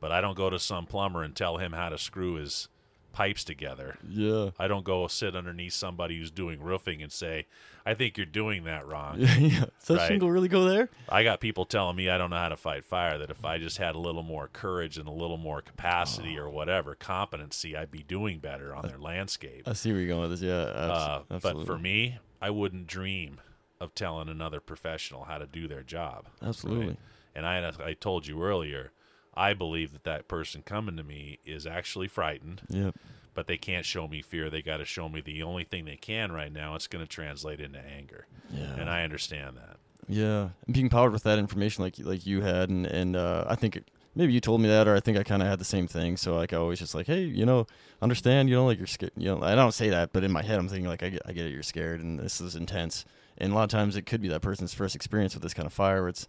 but 0.00 0.12
I 0.12 0.20
don't 0.20 0.36
go 0.36 0.50
to 0.50 0.58
some 0.58 0.86
plumber 0.86 1.22
and 1.22 1.34
tell 1.34 1.58
him 1.58 1.72
how 1.72 1.88
to 1.88 1.98
screw 1.98 2.34
his 2.34 2.68
pipes 3.12 3.44
together. 3.44 3.96
Yeah. 4.08 4.50
I 4.58 4.68
don't 4.68 4.84
go 4.84 5.06
sit 5.08 5.34
underneath 5.36 5.72
somebody 5.72 6.18
who's 6.18 6.30
doing 6.30 6.60
roofing 6.60 7.02
and 7.02 7.10
say, 7.12 7.46
"I 7.84 7.94
think 7.94 8.16
you're 8.16 8.26
doing 8.26 8.64
that 8.64 8.86
wrong." 8.86 9.18
Yeah. 9.20 9.66
Does 9.78 9.86
that 9.88 9.96
Right. 9.96 10.08
shingle 10.08 10.30
really 10.30 10.48
go 10.48 10.64
there? 10.64 10.88
I 11.08 11.22
got 11.24 11.40
people 11.40 11.64
telling 11.64 11.96
me 11.96 12.08
I 12.08 12.18
don't 12.18 12.30
know 12.30 12.36
how 12.36 12.48
to 12.50 12.56
fight 12.56 12.84
fire. 12.84 13.18
That 13.18 13.30
if 13.30 13.44
I 13.44 13.58
just 13.58 13.78
had 13.78 13.94
a 13.94 13.98
little 13.98 14.22
more 14.22 14.48
courage 14.52 14.98
and 14.98 15.08
a 15.08 15.12
little 15.12 15.38
more 15.38 15.60
capacity 15.62 16.38
or 16.38 16.48
whatever 16.50 16.94
competency, 16.94 17.76
I'd 17.76 17.90
be 17.90 18.02
doing 18.02 18.38
better 18.38 18.74
on 18.74 18.86
their 18.86 18.98
landscape. 18.98 19.66
I 19.66 19.72
see 19.72 19.90
where 19.92 20.00
you're 20.00 20.08
going 20.08 20.28
with 20.30 20.40
this. 20.40 20.42
Yeah. 20.42 20.62
Abs- 20.62 21.30
Uh, 21.30 21.38
but 21.40 21.66
for 21.66 21.78
me, 21.78 22.18
I 22.40 22.50
wouldn't 22.50 22.86
dream 22.86 23.40
of 23.80 23.94
telling 23.94 24.28
another 24.28 24.60
professional 24.60 25.24
how 25.24 25.38
to 25.38 25.46
do 25.46 25.66
their 25.66 25.82
job. 25.82 26.26
Absolutely. 26.42 26.86
right? 26.88 26.96
And 27.34 27.46
I, 27.46 27.72
I 27.84 27.92
told 27.94 28.26
you 28.26 28.42
earlier, 28.42 28.92
I 29.40 29.54
believe 29.54 29.92
that 29.92 30.04
that 30.04 30.28
person 30.28 30.62
coming 30.62 30.96
to 30.96 31.02
me 31.02 31.38
is 31.46 31.66
actually 31.66 32.08
frightened, 32.08 32.62
Yep. 32.68 32.94
but 33.34 33.46
they 33.46 33.56
can't 33.56 33.86
show 33.86 34.06
me 34.06 34.20
fear. 34.22 34.50
They 34.50 34.60
got 34.62 34.76
to 34.78 34.84
show 34.84 35.08
me 35.08 35.20
the 35.20 35.42
only 35.42 35.64
thing 35.64 35.84
they 35.86 35.96
can 35.96 36.30
right 36.32 36.52
now. 36.52 36.74
It's 36.74 36.86
going 36.86 37.04
to 37.04 37.08
translate 37.08 37.60
into 37.60 37.78
anger, 37.80 38.26
Yeah. 38.52 38.74
and 38.78 38.90
I 38.90 39.02
understand 39.04 39.56
that. 39.56 39.76
Yeah, 40.08 40.48
and 40.66 40.74
being 40.74 40.88
powered 40.88 41.12
with 41.12 41.22
that 41.22 41.38
information 41.38 41.84
like 41.84 41.94
like 41.98 42.26
you 42.26 42.40
had, 42.42 42.68
and 42.68 42.84
and 42.86 43.14
uh, 43.16 43.44
I 43.48 43.54
think 43.54 43.76
it, 43.76 43.90
maybe 44.16 44.32
you 44.32 44.40
told 44.40 44.60
me 44.60 44.68
that, 44.68 44.88
or 44.88 44.96
I 44.96 45.00
think 45.00 45.16
I 45.16 45.22
kind 45.22 45.40
of 45.40 45.48
had 45.48 45.60
the 45.60 45.64
same 45.64 45.86
thing. 45.86 46.16
So 46.16 46.34
like 46.34 46.52
I 46.52 46.56
always 46.56 46.80
just 46.80 46.94
like, 46.96 47.06
hey, 47.06 47.22
you 47.22 47.46
know, 47.46 47.66
understand, 48.02 48.48
you 48.50 48.56
know, 48.56 48.66
like 48.66 48.78
you're 48.78 48.86
scared. 48.88 49.12
You 49.16 49.26
know, 49.36 49.42
I 49.42 49.54
don't 49.54 49.72
say 49.72 49.88
that, 49.90 50.12
but 50.12 50.24
in 50.24 50.32
my 50.32 50.42
head 50.42 50.58
I'm 50.58 50.68
thinking 50.68 50.88
like 50.88 51.02
I 51.04 51.10
get, 51.10 51.22
I 51.26 51.32
get 51.32 51.46
it, 51.46 51.52
you're 51.52 51.62
scared, 51.62 52.00
and 52.00 52.18
this 52.18 52.40
is 52.40 52.56
intense. 52.56 53.04
And 53.40 53.52
a 53.52 53.54
lot 53.56 53.64
of 53.64 53.70
times 53.70 53.96
it 53.96 54.02
could 54.06 54.20
be 54.20 54.28
that 54.28 54.42
person's 54.42 54.74
first 54.74 54.94
experience 54.94 55.32
with 55.34 55.42
this 55.42 55.54
kind 55.54 55.66
of 55.66 55.72
fire. 55.72 56.00
Where 56.02 56.10
it's 56.10 56.28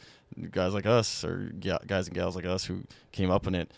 guys 0.52 0.74
like 0.74 0.86
us 0.86 1.24
or 1.26 1.52
guys 1.86 2.08
and 2.08 2.16
gals 2.16 2.36
like 2.36 2.46
us 2.46 2.66
who 2.66 2.84
came 3.12 3.30
up 3.30 3.46
in 3.48 3.54
it. 3.56 3.72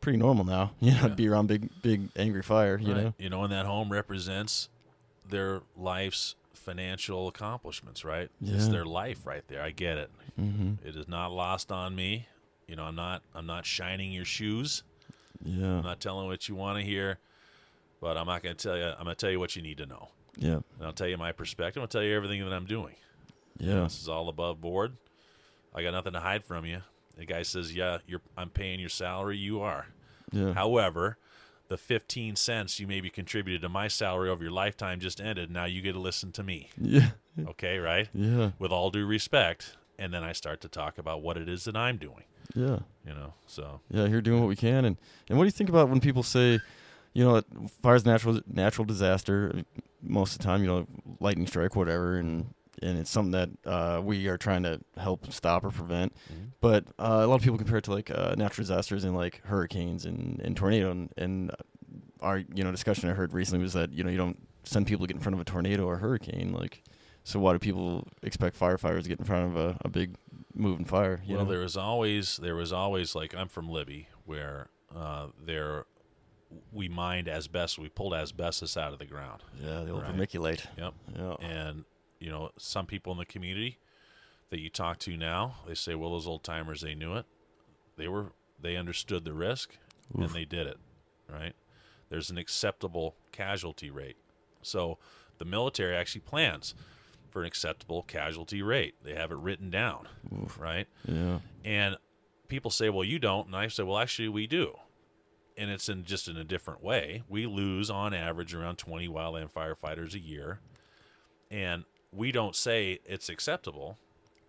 Pretty 0.00 0.18
normal 0.18 0.44
now, 0.44 0.72
you 0.80 0.92
know, 0.92 1.02
Yeah. 1.02 1.08
be 1.08 1.28
around 1.28 1.46
big, 1.46 1.68
big 1.82 2.08
angry 2.16 2.42
fire. 2.42 2.78
You 2.78 2.92
right? 2.94 3.04
know, 3.04 3.14
You 3.18 3.28
know, 3.30 3.44
and 3.44 3.52
that 3.52 3.66
home 3.66 3.90
represents 3.92 4.68
their 5.28 5.60
life's 5.76 6.34
financial 6.54 7.28
accomplishments, 7.28 8.04
right? 8.04 8.30
Yeah. 8.40 8.54
It's 8.54 8.68
their 8.68 8.84
life 8.86 9.26
right 9.26 9.46
there. 9.48 9.62
I 9.62 9.70
get 9.70 9.98
it. 9.98 10.10
hmm 10.36 10.72
It 10.84 10.96
is 10.96 11.06
not 11.06 11.32
lost 11.32 11.70
on 11.70 11.94
me. 11.94 12.26
You 12.66 12.76
know, 12.76 12.84
I'm 12.84 12.94
not 12.96 13.22
I'm 13.34 13.46
not 13.46 13.66
shining 13.66 14.10
your 14.12 14.24
shoes. 14.24 14.82
yeah, 15.44 15.66
I'm 15.78 15.82
not 15.84 16.00
telling 16.00 16.26
what 16.28 16.48
you 16.48 16.54
want 16.54 16.78
to 16.78 16.84
hear, 16.84 17.18
but 18.00 18.16
I'm 18.16 18.26
not 18.26 18.42
going 18.42 18.56
to 18.56 18.62
tell 18.68 18.76
you. 18.76 18.84
I'm 18.84 19.04
going 19.04 19.08
to 19.08 19.14
tell 19.14 19.30
you 19.30 19.38
what 19.38 19.54
you 19.54 19.62
need 19.62 19.78
to 19.78 19.86
know. 19.86 20.08
Yeah, 20.36 20.54
And 20.78 20.82
I'll 20.86 20.92
tell 20.92 21.08
you 21.08 21.16
my 21.16 21.32
perspective. 21.32 21.80
I'll 21.82 21.88
tell 21.88 22.02
you 22.02 22.14
everything 22.14 22.44
that 22.44 22.52
I'm 22.52 22.66
doing. 22.66 22.94
yeah, 23.58 23.82
This 23.84 24.00
is 24.00 24.08
all 24.08 24.28
above 24.28 24.60
board. 24.60 24.96
I 25.74 25.82
got 25.82 25.92
nothing 25.92 26.12
to 26.14 26.20
hide 26.20 26.44
from 26.44 26.64
you. 26.66 26.80
The 27.16 27.24
guy 27.26 27.42
says, 27.42 27.74
"Yeah, 27.74 27.98
you're. 28.06 28.22
I'm 28.36 28.50
paying 28.50 28.80
your 28.80 28.88
salary. 28.88 29.36
You 29.36 29.60
are. 29.60 29.86
yeah, 30.32 30.52
However, 30.54 31.18
the 31.68 31.76
15 31.76 32.34
cents 32.36 32.80
you 32.80 32.86
maybe 32.86 33.10
contributed 33.10 33.60
to 33.62 33.68
my 33.68 33.86
salary 33.88 34.30
over 34.30 34.42
your 34.42 34.52
lifetime 34.52 34.98
just 35.00 35.20
ended. 35.20 35.50
Now 35.50 35.66
you 35.66 35.82
get 35.82 35.92
to 35.92 36.00
listen 36.00 36.32
to 36.32 36.42
me. 36.42 36.70
yeah, 36.80 37.10
Okay, 37.46 37.78
right? 37.78 38.08
yeah, 38.14 38.50
With 38.58 38.72
all 38.72 38.90
due 38.90 39.06
respect." 39.06 39.76
And 39.98 40.14
then 40.14 40.24
I 40.24 40.32
start 40.32 40.62
to 40.62 40.68
talk 40.68 40.96
about 40.96 41.20
what 41.20 41.36
it 41.36 41.46
is 41.46 41.64
that 41.64 41.76
I'm 41.76 41.98
doing. 41.98 42.24
yeah. 42.54 42.78
You 43.06 43.12
know, 43.14 43.34
so 43.46 43.80
Yeah, 43.90 44.06
you're 44.06 44.22
doing 44.22 44.40
what 44.40 44.48
we 44.48 44.56
can. 44.56 44.86
And 44.86 44.96
and 45.28 45.36
what 45.36 45.44
do 45.44 45.48
you 45.48 45.52
think 45.52 45.68
about 45.68 45.90
when 45.90 46.00
people 46.00 46.22
say, 46.22 46.58
you 47.12 47.24
know, 47.24 47.42
fire's 47.82 48.04
natural 48.04 48.40
natural 48.46 48.84
disaster? 48.84 49.62
Most 50.02 50.32
of 50.32 50.38
the 50.38 50.44
time, 50.44 50.62
you 50.62 50.68
know, 50.68 50.86
lightning 51.18 51.46
strike, 51.46 51.76
whatever, 51.76 52.16
and 52.16 52.54
and 52.82 52.98
it's 52.98 53.10
something 53.10 53.32
that 53.32 53.50
uh, 53.66 54.00
we 54.02 54.26
are 54.28 54.38
trying 54.38 54.62
to 54.62 54.80
help 54.96 55.30
stop 55.32 55.64
or 55.64 55.70
prevent. 55.70 56.14
Mhm. 56.32 56.52
But 56.60 56.84
uh, 56.98 57.20
a 57.22 57.26
lot 57.26 57.36
of 57.36 57.42
people 57.42 57.58
compare 57.58 57.78
it 57.78 57.84
to 57.84 57.92
like 57.92 58.10
uh, 58.10 58.34
natural 58.36 58.62
disasters 58.62 59.04
and 59.04 59.14
like 59.14 59.42
hurricanes 59.44 60.06
and 60.06 60.40
and 60.42 60.56
tornado. 60.56 60.90
And, 60.90 61.12
and 61.16 61.50
our 62.20 62.38
you 62.38 62.64
know 62.64 62.70
discussion 62.70 63.08
I 63.10 63.12
heard 63.12 63.32
recently 63.32 63.62
was 63.62 63.72
that 63.74 63.92
you 63.92 64.04
know 64.04 64.10
you 64.10 64.18
don't 64.18 64.38
send 64.64 64.86
people 64.86 65.06
to 65.06 65.12
get 65.12 65.16
in 65.16 65.22
front 65.22 65.34
of 65.34 65.40
a 65.40 65.44
tornado 65.44 65.86
or 65.86 65.94
a 65.94 65.98
hurricane. 65.98 66.52
Like, 66.52 66.82
so 67.24 67.40
why 67.40 67.52
do 67.52 67.58
people 67.58 68.08
expect 68.22 68.58
firefighters 68.58 69.02
to 69.02 69.08
get 69.08 69.18
in 69.18 69.24
front 69.24 69.50
of 69.50 69.56
a, 69.56 69.76
a 69.84 69.88
big 69.88 70.16
moving 70.54 70.84
fire? 70.84 71.22
You 71.24 71.36
well, 71.36 71.44
know? 71.44 71.50
there 71.50 71.60
was 71.60 71.76
always 71.76 72.36
there 72.36 72.56
was 72.56 72.72
always 72.72 73.14
like 73.14 73.34
I'm 73.34 73.48
from 73.48 73.68
Libby, 73.68 74.08
where 74.24 74.68
uh, 74.94 75.28
there 75.38 75.86
we 76.72 76.88
mined 76.88 77.28
asbestos. 77.28 77.78
We 77.82 77.88
pulled 77.88 78.14
asbestos 78.14 78.76
out 78.76 78.92
of 78.92 78.98
the 78.98 79.06
ground. 79.06 79.42
yeah, 79.62 79.82
the 79.82 79.90
old 79.92 80.02
Right. 80.02 80.14
vermiculite. 80.14 80.66
Yep. 80.76 80.94
Yeah. 81.16 81.34
And 81.40 81.84
you 82.18 82.30
know, 82.30 82.50
some 82.58 82.86
people 82.86 83.12
in 83.12 83.18
the 83.18 83.24
community 83.24 83.78
that 84.50 84.60
you 84.60 84.68
talk 84.68 84.98
to 85.00 85.16
now, 85.16 85.56
they 85.66 85.74
say, 85.74 85.94
"Well, 85.94 86.10
those 86.10 86.26
old 86.26 86.42
timers, 86.44 86.80
they 86.82 86.94
knew 86.94 87.14
it. 87.14 87.26
They 87.96 88.08
were 88.08 88.32
they 88.60 88.76
understood 88.76 89.24
the 89.24 89.32
risk, 89.32 89.76
and 90.14 90.28
they 90.30 90.44
did 90.44 90.66
it." 90.66 90.78
Right? 91.28 91.54
There's 92.08 92.30
an 92.30 92.36
acceptable 92.38 93.14
casualty 93.32 93.90
rate. 93.90 94.16
So 94.62 94.98
the 95.38 95.44
military 95.44 95.94
actually 95.96 96.22
plans 96.22 96.74
for 97.30 97.42
an 97.42 97.46
acceptable 97.46 98.02
casualty 98.02 98.60
rate. 98.60 98.96
They 99.04 99.14
have 99.14 99.30
it 99.30 99.38
written 99.38 99.70
down, 99.70 100.08
Oof. 100.42 100.58
right? 100.58 100.88
Yeah. 101.06 101.38
And 101.64 101.96
people 102.48 102.70
say, 102.72 102.90
"Well, 102.90 103.04
you 103.04 103.18
don't," 103.20 103.46
and 103.46 103.54
I 103.56 103.68
say, 103.68 103.84
"Well, 103.84 103.98
actually, 103.98 104.28
we 104.28 104.46
do." 104.48 104.76
And 105.60 105.70
it's 105.70 105.88
in 105.90 106.04
just 106.04 106.26
in 106.26 106.38
a 106.38 106.44
different 106.44 106.82
way. 106.82 107.22
We 107.28 107.46
lose 107.46 107.90
on 107.90 108.14
average 108.14 108.54
around 108.54 108.76
20 108.76 109.08
wildland 109.08 109.52
firefighters 109.52 110.14
a 110.14 110.18
year, 110.18 110.60
and 111.50 111.84
we 112.12 112.32
don't 112.32 112.56
say 112.56 113.00
it's 113.04 113.28
acceptable. 113.28 113.98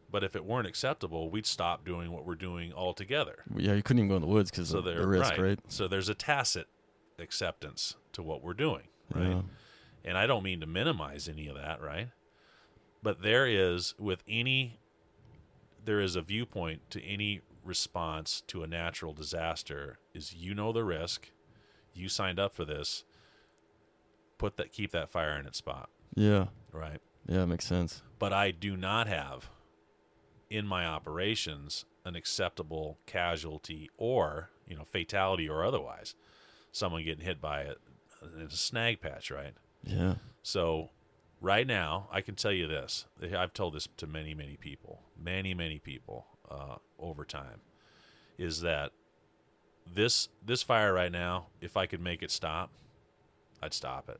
But 0.10 0.24
if 0.24 0.36
it 0.36 0.46
weren't 0.46 0.68
acceptable, 0.68 1.30
we'd 1.30 1.46
stop 1.46 1.86
doing 1.86 2.12
what 2.12 2.26
we're 2.26 2.36
doing 2.36 2.74
altogether. 2.74 3.44
Yeah, 3.56 3.74
you 3.74 3.84
couldn't 3.84 4.00
even 4.00 4.10
go 4.10 4.16
in 4.16 4.22
the 4.22 4.28
woods 4.28 4.52
because 4.52 4.70
So 4.70 4.80
of 4.80 4.86
the 4.86 5.08
risk, 5.08 5.32
right. 5.32 5.40
right? 5.40 5.60
So 5.68 5.88
there's 5.88 6.10
a 6.10 6.14
tacit 6.14 6.68
acceptance 7.18 7.96
to 8.14 8.24
what 8.24 8.44
we're 8.44 8.54
doing, 8.54 8.88
right? 9.14 9.30
Yeah. 9.30 9.42
And 10.04 10.18
I 10.18 10.28
don't 10.28 10.44
mean 10.44 10.60
to 10.62 10.66
minimize 10.66 11.30
any 11.30 11.48
of 11.48 11.56
that, 11.56 11.82
right? 11.82 12.10
But 13.04 13.22
there 13.22 13.48
is 13.48 13.96
with 13.98 14.24
any 14.28 14.80
there 15.84 16.00
is 16.00 16.16
a 16.16 16.22
viewpoint 16.22 16.90
to 16.92 17.04
any 17.04 17.42
response 17.64 18.42
to 18.48 18.64
a 18.64 18.68
natural 18.68 19.14
disaster 19.14 20.00
is 20.14 20.34
you 20.34 20.54
know 20.54 20.72
the 20.72 20.84
risk, 20.84 21.30
you 21.94 22.10
signed 22.10 22.40
up 22.40 22.56
for 22.56 22.66
this, 22.66 23.04
put 24.38 24.58
that 24.58 24.72
keep 24.72 24.92
that 24.92 25.10
fire 25.10 25.38
in 25.38 25.46
its 25.46 25.58
spot, 25.58 25.90
Yeah. 26.16 26.48
right? 26.72 27.00
Yeah, 27.28 27.44
it 27.44 27.48
makes 27.48 27.66
sense. 27.66 28.02
But 28.20 28.34
I 28.34 28.52
do 28.52 28.76
not 28.76 29.08
have 29.08 29.50
in 30.50 30.66
my 30.68 30.86
operations 30.86 31.86
an 32.04 32.16
acceptable 32.16 32.98
casualty 33.06 33.90
or, 33.98 34.50
you 34.68 34.76
know, 34.76 34.84
fatality 34.86 35.48
or 35.48 35.64
otherwise. 35.64 36.16
Someone 36.72 37.04
getting 37.04 37.24
hit 37.26 37.40
by 37.40 37.62
a, 37.64 37.72
uh, 38.24 38.46
a 38.48 38.50
snag 38.50 39.02
patch, 39.02 39.30
right? 39.30 39.54
Yeah. 39.84 40.16
So, 40.42 40.90
right 41.40 41.68
now, 41.68 42.08
I 42.12 42.22
can 42.22 42.36
tell 42.36 42.52
you 42.52 42.68
this. 42.68 43.06
I've 43.22 43.54
told 43.54 43.76
this 43.76 43.88
to 43.98 44.08
many, 44.08 44.34
many 44.34 44.58
people, 44.58 45.04
many, 45.16 45.54
many 45.54 45.78
people 45.78 46.26
uh, 46.52 46.76
over 47.00 47.24
time, 47.24 47.62
is 48.38 48.62
that 48.62 48.92
this 49.92 50.30
this 50.46 50.64
fire 50.64 50.94
right 50.94 51.12
now, 51.12 51.48
if 51.62 51.78
I 51.78 51.86
could 51.86 52.02
make 52.02 52.22
it 52.22 52.32
stop, 52.32 52.72
I'd 53.62 53.74
stop 53.74 54.10
it. 54.10 54.20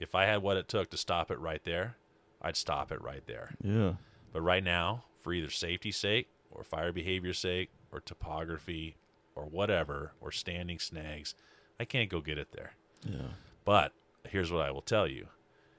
If 0.00 0.14
I 0.14 0.24
had 0.24 0.42
what 0.42 0.56
it 0.56 0.68
took 0.68 0.90
to 0.90 0.96
stop 0.96 1.30
it 1.30 1.38
right 1.38 1.62
there, 1.64 1.96
I'd 2.40 2.56
stop 2.56 2.92
it 2.92 3.02
right 3.02 3.26
there. 3.26 3.54
Yeah. 3.62 3.94
But 4.32 4.42
right 4.42 4.62
now, 4.62 5.04
for 5.18 5.32
either 5.32 5.50
safety's 5.50 5.96
sake 5.96 6.28
or 6.50 6.62
fire 6.62 6.92
behavior's 6.92 7.38
sake 7.38 7.70
or 7.90 8.00
topography 8.00 8.96
or 9.34 9.44
whatever 9.44 10.12
or 10.20 10.30
standing 10.30 10.78
snags, 10.78 11.34
I 11.80 11.84
can't 11.84 12.10
go 12.10 12.20
get 12.20 12.38
it 12.38 12.52
there. 12.52 12.72
Yeah. 13.04 13.32
But 13.64 13.92
here's 14.28 14.52
what 14.52 14.62
I 14.62 14.70
will 14.70 14.82
tell 14.82 15.06
you 15.06 15.28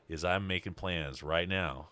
is 0.07 0.26
I'm 0.26 0.47
making 0.47 0.73
plans 0.73 1.22
right 1.22 1.47
now 1.47 1.89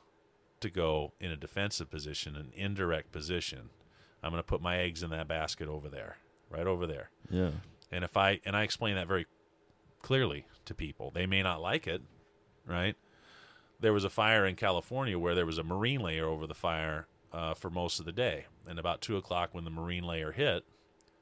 to 0.60 0.70
go 0.70 1.14
in 1.20 1.32
a 1.32 1.38
defensive 1.38 1.90
position, 1.90 2.36
an 2.36 2.52
indirect 2.56 3.12
position. 3.12 3.70
I'm 4.28 4.32
going 4.34 4.44
to 4.44 4.48
put 4.48 4.62
my 4.62 4.78
eggs 4.78 5.02
in 5.04 5.10
that 5.12 5.28
basket 5.28 5.68
over 5.68 5.90
there, 5.90 6.18
right 6.50 6.68
over 6.68 6.86
there. 6.86 7.10
Yeah. 7.30 7.52
And 7.92 8.04
if 8.04 8.16
I 8.18 8.40
and 8.46 8.56
I 8.56 8.64
explain 8.64 8.96
that 8.96 9.08
very 9.08 9.26
clearly 10.02 10.46
to 10.66 10.74
people, 10.74 11.12
they 11.12 11.26
may 11.26 11.42
not 11.42 11.62
like 11.62 11.88
it, 11.88 12.02
right? 12.66 12.96
There 13.80 13.94
was 13.94 14.04
a 14.04 14.10
fire 14.10 14.46
in 14.46 14.56
California 14.56 15.18
where 15.20 15.36
there 15.36 15.46
was 15.46 15.58
a 15.58 15.64
marine 15.64 16.02
layer 16.02 16.26
over 16.28 16.48
the 16.48 16.54
fire 16.54 17.08
uh, 17.32 17.54
for 17.54 17.70
most 17.70 18.00
of 18.00 18.06
the 18.06 18.12
day, 18.12 18.46
and 18.68 18.80
about 18.80 19.02
two 19.02 19.18
o'clock 19.18 19.50
when 19.54 19.64
the 19.64 19.70
marine 19.70 20.04
layer 20.04 20.32
hit, 20.32 20.64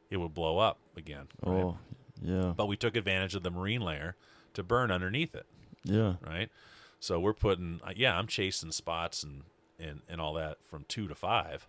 it 0.10 0.18
would 0.18 0.34
blow 0.34 0.58
up 0.58 0.80
again. 0.96 1.28
right? 1.46 1.64
Oh. 1.64 1.78
Yeah. 2.22 2.54
But 2.56 2.68
we 2.68 2.78
took 2.78 2.96
advantage 2.96 3.36
of 3.36 3.44
the 3.44 3.52
marine 3.52 3.82
layer 3.82 4.16
to 4.54 4.64
burn 4.64 4.90
underneath 4.90 5.36
it, 5.36 5.46
Yeah. 5.84 6.14
right? 6.26 6.50
So 7.02 7.20
we're 7.20 7.34
putting, 7.34 7.82
uh, 7.84 7.92
yeah, 7.96 8.18
I'm 8.18 8.26
chasing 8.28 8.72
spots 8.72 9.22
and, 9.22 9.44
and, 9.78 10.02
and 10.08 10.22
all 10.22 10.34
that 10.36 10.64
from 10.64 10.86
two 10.88 11.08
to 11.10 11.16
five, 11.16 11.68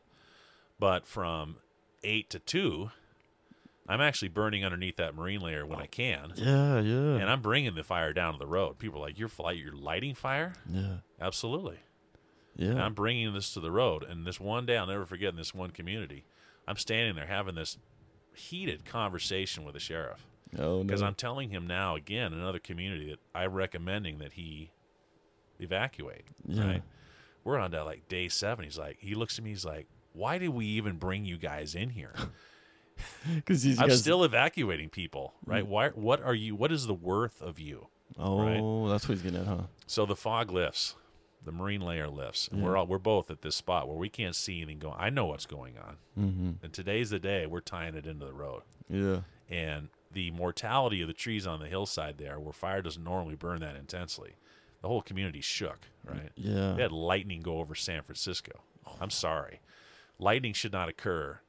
but 0.79 1.07
from 1.07 1.57
eight 2.05 2.31
to 2.31 2.39
two, 2.39 2.91
I'm 3.89 4.01
actually 4.01 4.29
burning 4.29 4.65
underneath 4.65 4.97
that 4.97 5.15
marine 5.15 5.41
layer 5.41 5.65
when 5.65 5.79
I 5.81 5.87
can, 5.87 6.33
Yeah. 6.37 6.81
Yeah. 6.81 7.17
and 7.21 7.31
I'm 7.31 7.41
bringing 7.41 7.75
the 7.75 7.85
fire 7.85 8.13
down 8.13 8.33
to 8.35 8.39
the 8.39 8.47
road. 8.47 8.79
People 8.79 8.99
are 9.01 9.07
like, 9.07 9.19
"You're 9.19 9.29
flight, 9.29 9.59
you're 9.59 9.73
lighting 9.77 10.15
fire." 10.15 10.55
yeah. 10.69 10.99
Absolutely. 11.21 11.79
And 12.59 12.77
Yeah. 12.79 12.85
I'm 12.85 12.95
bringing 12.95 13.33
this 13.33 13.53
to 13.55 13.61
the 13.61 13.71
road. 13.71 14.03
And 14.03 14.27
this 14.27 14.41
one 14.41 14.67
day, 14.67 14.77
I'll 14.77 14.87
never 14.87 15.07
forget 15.07 15.29
in 15.31 15.37
this 15.37 15.55
one 15.55 15.71
community, 15.71 16.25
I'm 16.67 16.77
standing 16.77 17.15
there 17.15 17.27
having 17.27 17.55
this 17.55 17.79
heated 18.35 18.85
conversation 18.85 19.65
with 19.65 19.73
the 19.75 19.81
sheriff 19.81 20.27
Oh 20.59 20.83
because 20.85 21.01
no. 21.01 21.07
I'm 21.07 21.15
telling 21.15 21.49
him 21.51 21.67
now 21.67 21.95
again 21.97 22.33
another 22.33 22.59
community 22.59 23.11
that 23.11 23.19
I'm 23.35 23.53
recommending 23.53 24.19
that 24.19 24.33
he 24.35 24.73
evacuate. 25.59 26.25
Yeah. 26.47 26.67
Right? 26.67 26.83
We're 27.45 27.59
on 27.59 27.71
to 27.71 27.85
like 27.85 28.09
day 28.09 28.29
seven. 28.29 28.65
He's 28.65 28.79
like, 28.79 28.99
he 29.01 29.15
looks 29.15 29.39
at 29.39 29.45
me. 29.45 29.51
He's 29.51 29.65
like, 29.65 29.87
"Why 30.17 30.39
did 30.39 30.49
we 30.51 30.67
even 30.67 30.97
bring 30.97 31.25
you 31.25 31.37
guys 31.37 31.75
in 31.75 31.91
here? 31.91 32.15
Because 33.35 33.65
I'm 33.79 33.89
guys. 33.89 34.01
still 34.01 34.25
evacuating 34.25 34.89
people, 34.89 35.35
right? 35.45 35.67
Why? 35.67 35.91
What 35.91 36.23
are 36.23 36.35
you? 36.35 36.55
What 36.55 36.73
is 36.73 36.87
the 36.87 36.95
worth 36.95 37.43
of 37.43 37.59
you?" 37.59 37.89
oh, 38.19 38.89
that's 38.89 39.07
what 39.09 39.15
he's 39.17 39.23
getting 39.23 39.41
at, 39.41 39.47
huh? 39.47 39.63
So 39.87 40.07
the 40.07 40.17
fog 40.17 40.51
lifts, 40.51 40.95
the 41.45 41.53
marine 41.53 41.83
layer 41.83 42.09
lifts, 42.09 42.49
and 42.49 42.61
Yeah. 42.61 42.65
we're 42.67 42.77
all 42.79 42.87
we're 42.87 42.99
both 42.99 43.31
at 43.31 43.43
this 43.43 43.55
spot 43.57 43.87
where 43.89 43.97
we 43.99 44.09
can't 44.09 44.35
see 44.35 44.63
anything 44.63 44.79
going. 44.79 44.97
I 44.99 45.11
know 45.11 45.27
what's 45.27 45.45
going 45.47 45.77
on, 45.77 45.97
Mm-hmm. 46.19 46.51
and 46.65 46.73
today's 46.73 47.11
the 47.11 47.19
day 47.19 47.47
we're 47.47 47.61
tying 47.61 47.95
it 47.97 48.07
into 48.07 48.25
the 48.25 48.33
road. 48.33 48.63
Yeah. 48.89 49.23
and 49.51 49.91
the 50.13 50.31
mortality 50.31 51.03
of 51.03 51.09
the 51.09 51.13
trees 51.15 51.47
on 51.47 51.61
the 51.61 51.67
hillside 51.69 52.17
there, 52.17 52.41
where 52.41 52.53
fire 52.55 52.81
doesn't 52.81 53.05
normally 53.05 53.35
burn 53.35 53.61
that 53.61 53.77
intensely, 53.77 54.37
the 54.81 54.89
whole 54.89 55.03
community 55.03 55.43
shook. 55.43 55.81
Right? 56.05 56.31
Yeah. 56.37 56.73
They 56.75 56.83
had 56.83 56.93
lightning 56.93 57.43
go 57.43 57.59
over 57.59 57.75
San 57.75 58.03
Francisco. 58.03 58.53
I'm 59.01 59.11
sorry. 59.11 59.61
Lightning 60.19 60.53
should 60.53 60.73
not 60.73 60.89
occur 60.89 61.41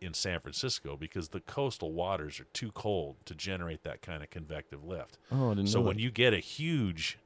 in 0.00 0.14
San 0.14 0.40
Francisco 0.40 0.96
because 0.96 1.28
the 1.30 1.40
coastal 1.40 1.92
waters 1.92 2.40
are 2.40 2.46
too 2.52 2.70
cold 2.72 3.16
to 3.26 3.34
generate 3.34 3.82
that 3.82 4.00
kind 4.02 4.22
of 4.22 4.30
convective 4.30 4.84
lift. 4.84 5.18
Oh, 5.30 5.50
I 5.50 5.54
didn't 5.54 5.68
So 5.68 5.80
know 5.80 5.86
when 5.86 5.96
that. 5.96 6.02
you 6.02 6.10
get 6.10 6.32
a 6.32 6.38
huge 6.38 7.18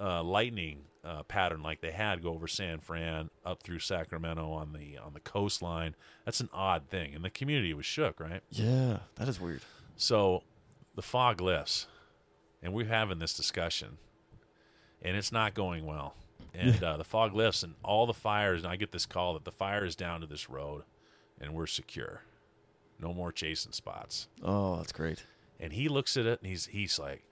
uh, 0.00 0.22
lightning 0.22 0.82
uh, 1.04 1.22
pattern 1.22 1.62
like 1.62 1.80
they 1.80 1.92
had 1.92 2.22
go 2.22 2.30
over 2.34 2.46
San 2.48 2.80
Fran 2.80 3.30
up 3.44 3.62
through 3.62 3.78
Sacramento 3.78 4.50
on 4.50 4.72
the 4.72 4.98
on 4.98 5.14
the 5.14 5.20
coastline, 5.20 5.94
that's 6.24 6.40
an 6.40 6.48
odd 6.52 6.88
thing, 6.88 7.14
and 7.14 7.24
the 7.24 7.30
community 7.30 7.72
was 7.72 7.86
shook, 7.86 8.18
right? 8.20 8.42
Yeah, 8.50 8.98
that 9.14 9.28
is 9.28 9.40
weird. 9.40 9.62
So 9.96 10.42
the 10.96 11.02
fog 11.02 11.40
lifts, 11.40 11.86
and 12.62 12.72
we're 12.74 12.86
having 12.86 13.20
this 13.20 13.32
discussion, 13.34 13.98
and 15.00 15.16
it's 15.16 15.32
not 15.32 15.54
going 15.54 15.86
well. 15.86 16.14
And 16.54 16.82
uh, 16.82 16.96
the 16.96 17.04
fog 17.04 17.34
lifts, 17.34 17.62
and 17.62 17.74
all 17.84 18.06
the 18.06 18.14
fires, 18.14 18.62
and 18.64 18.72
I 18.72 18.76
get 18.76 18.92
this 18.92 19.06
call 19.06 19.34
that 19.34 19.44
the 19.44 19.52
fire 19.52 19.84
is 19.84 19.94
down 19.94 20.20
to 20.20 20.26
this 20.26 20.48
road, 20.50 20.82
and 21.40 21.54
we're 21.54 21.66
secure. 21.66 22.22
No 22.98 23.14
more 23.14 23.30
chasing 23.30 23.72
spots. 23.72 24.28
Oh, 24.42 24.76
that's 24.76 24.92
great. 24.92 25.24
And 25.60 25.72
he 25.72 25.88
looks 25.88 26.16
at 26.16 26.26
it, 26.26 26.40
and 26.40 26.48
he's 26.50 26.66
he's 26.66 26.98
like, 26.98 27.22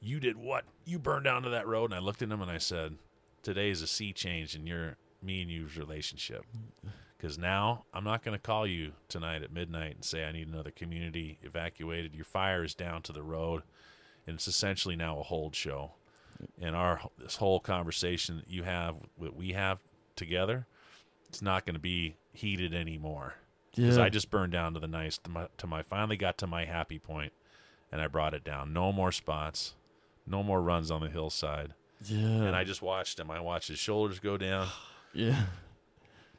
"You 0.00 0.20
did 0.20 0.36
what? 0.36 0.64
You 0.84 0.98
burned 0.98 1.24
down 1.24 1.42
to 1.42 1.50
that 1.50 1.66
road?" 1.66 1.86
And 1.86 1.94
I 1.94 1.98
looked 1.98 2.22
at 2.22 2.28
him, 2.28 2.42
and 2.42 2.50
I 2.50 2.58
said, 2.58 2.96
"Today 3.42 3.70
is 3.70 3.80
a 3.82 3.86
sea 3.86 4.12
change 4.12 4.54
in 4.54 4.66
your 4.66 4.96
me 5.22 5.42
and 5.42 5.50
you's 5.50 5.76
relationship." 5.78 6.44
Because 7.16 7.38
now 7.38 7.84
I'm 7.94 8.04
not 8.04 8.22
going 8.22 8.36
to 8.36 8.42
call 8.42 8.66
you 8.66 8.92
tonight 9.08 9.42
at 9.42 9.52
midnight 9.52 9.94
and 9.94 10.04
say 10.04 10.26
I 10.26 10.32
need 10.32 10.46
another 10.48 10.70
community 10.70 11.38
evacuated. 11.42 12.14
Your 12.14 12.26
fire 12.26 12.62
is 12.64 12.74
down 12.74 13.00
to 13.02 13.12
the 13.12 13.22
road, 13.22 13.62
and 14.26 14.34
it's 14.34 14.48
essentially 14.48 14.94
now 14.96 15.18
a 15.18 15.22
hold 15.22 15.54
show. 15.54 15.92
And 16.60 16.74
our 16.76 17.00
this 17.18 17.36
whole 17.36 17.60
conversation 17.60 18.36
that 18.36 18.48
you 18.50 18.62
have, 18.62 18.96
that 19.20 19.36
we 19.36 19.52
have 19.52 19.78
together, 20.16 20.66
it's 21.28 21.42
not 21.42 21.64
going 21.66 21.74
to 21.74 21.80
be 21.80 22.16
heated 22.32 22.74
anymore. 22.74 23.34
Because 23.74 23.96
Yeah. 23.96 24.04
I 24.04 24.08
just 24.08 24.30
burned 24.30 24.52
down 24.52 24.74
to 24.74 24.80
the 24.80 24.86
nice 24.86 25.18
to 25.18 25.30
my, 25.30 25.48
to 25.58 25.66
my 25.66 25.82
finally 25.82 26.16
got 26.16 26.38
to 26.38 26.46
my 26.46 26.64
happy 26.64 26.98
point, 26.98 27.32
and 27.90 28.00
I 28.00 28.06
brought 28.08 28.34
it 28.34 28.44
down. 28.44 28.72
No 28.72 28.92
more 28.92 29.10
spots, 29.12 29.74
no 30.26 30.42
more 30.42 30.62
runs 30.62 30.90
on 30.90 31.00
the 31.00 31.08
hillside. 31.10 31.74
yeah. 32.06 32.18
And 32.18 32.54
I 32.56 32.62
just 32.64 32.82
watched 32.82 33.18
him. 33.18 33.30
I 33.30 33.40
watched 33.40 33.68
his 33.68 33.78
shoulders 33.78 34.20
go 34.20 34.36
down 34.36 34.68
yeah. 35.12 35.44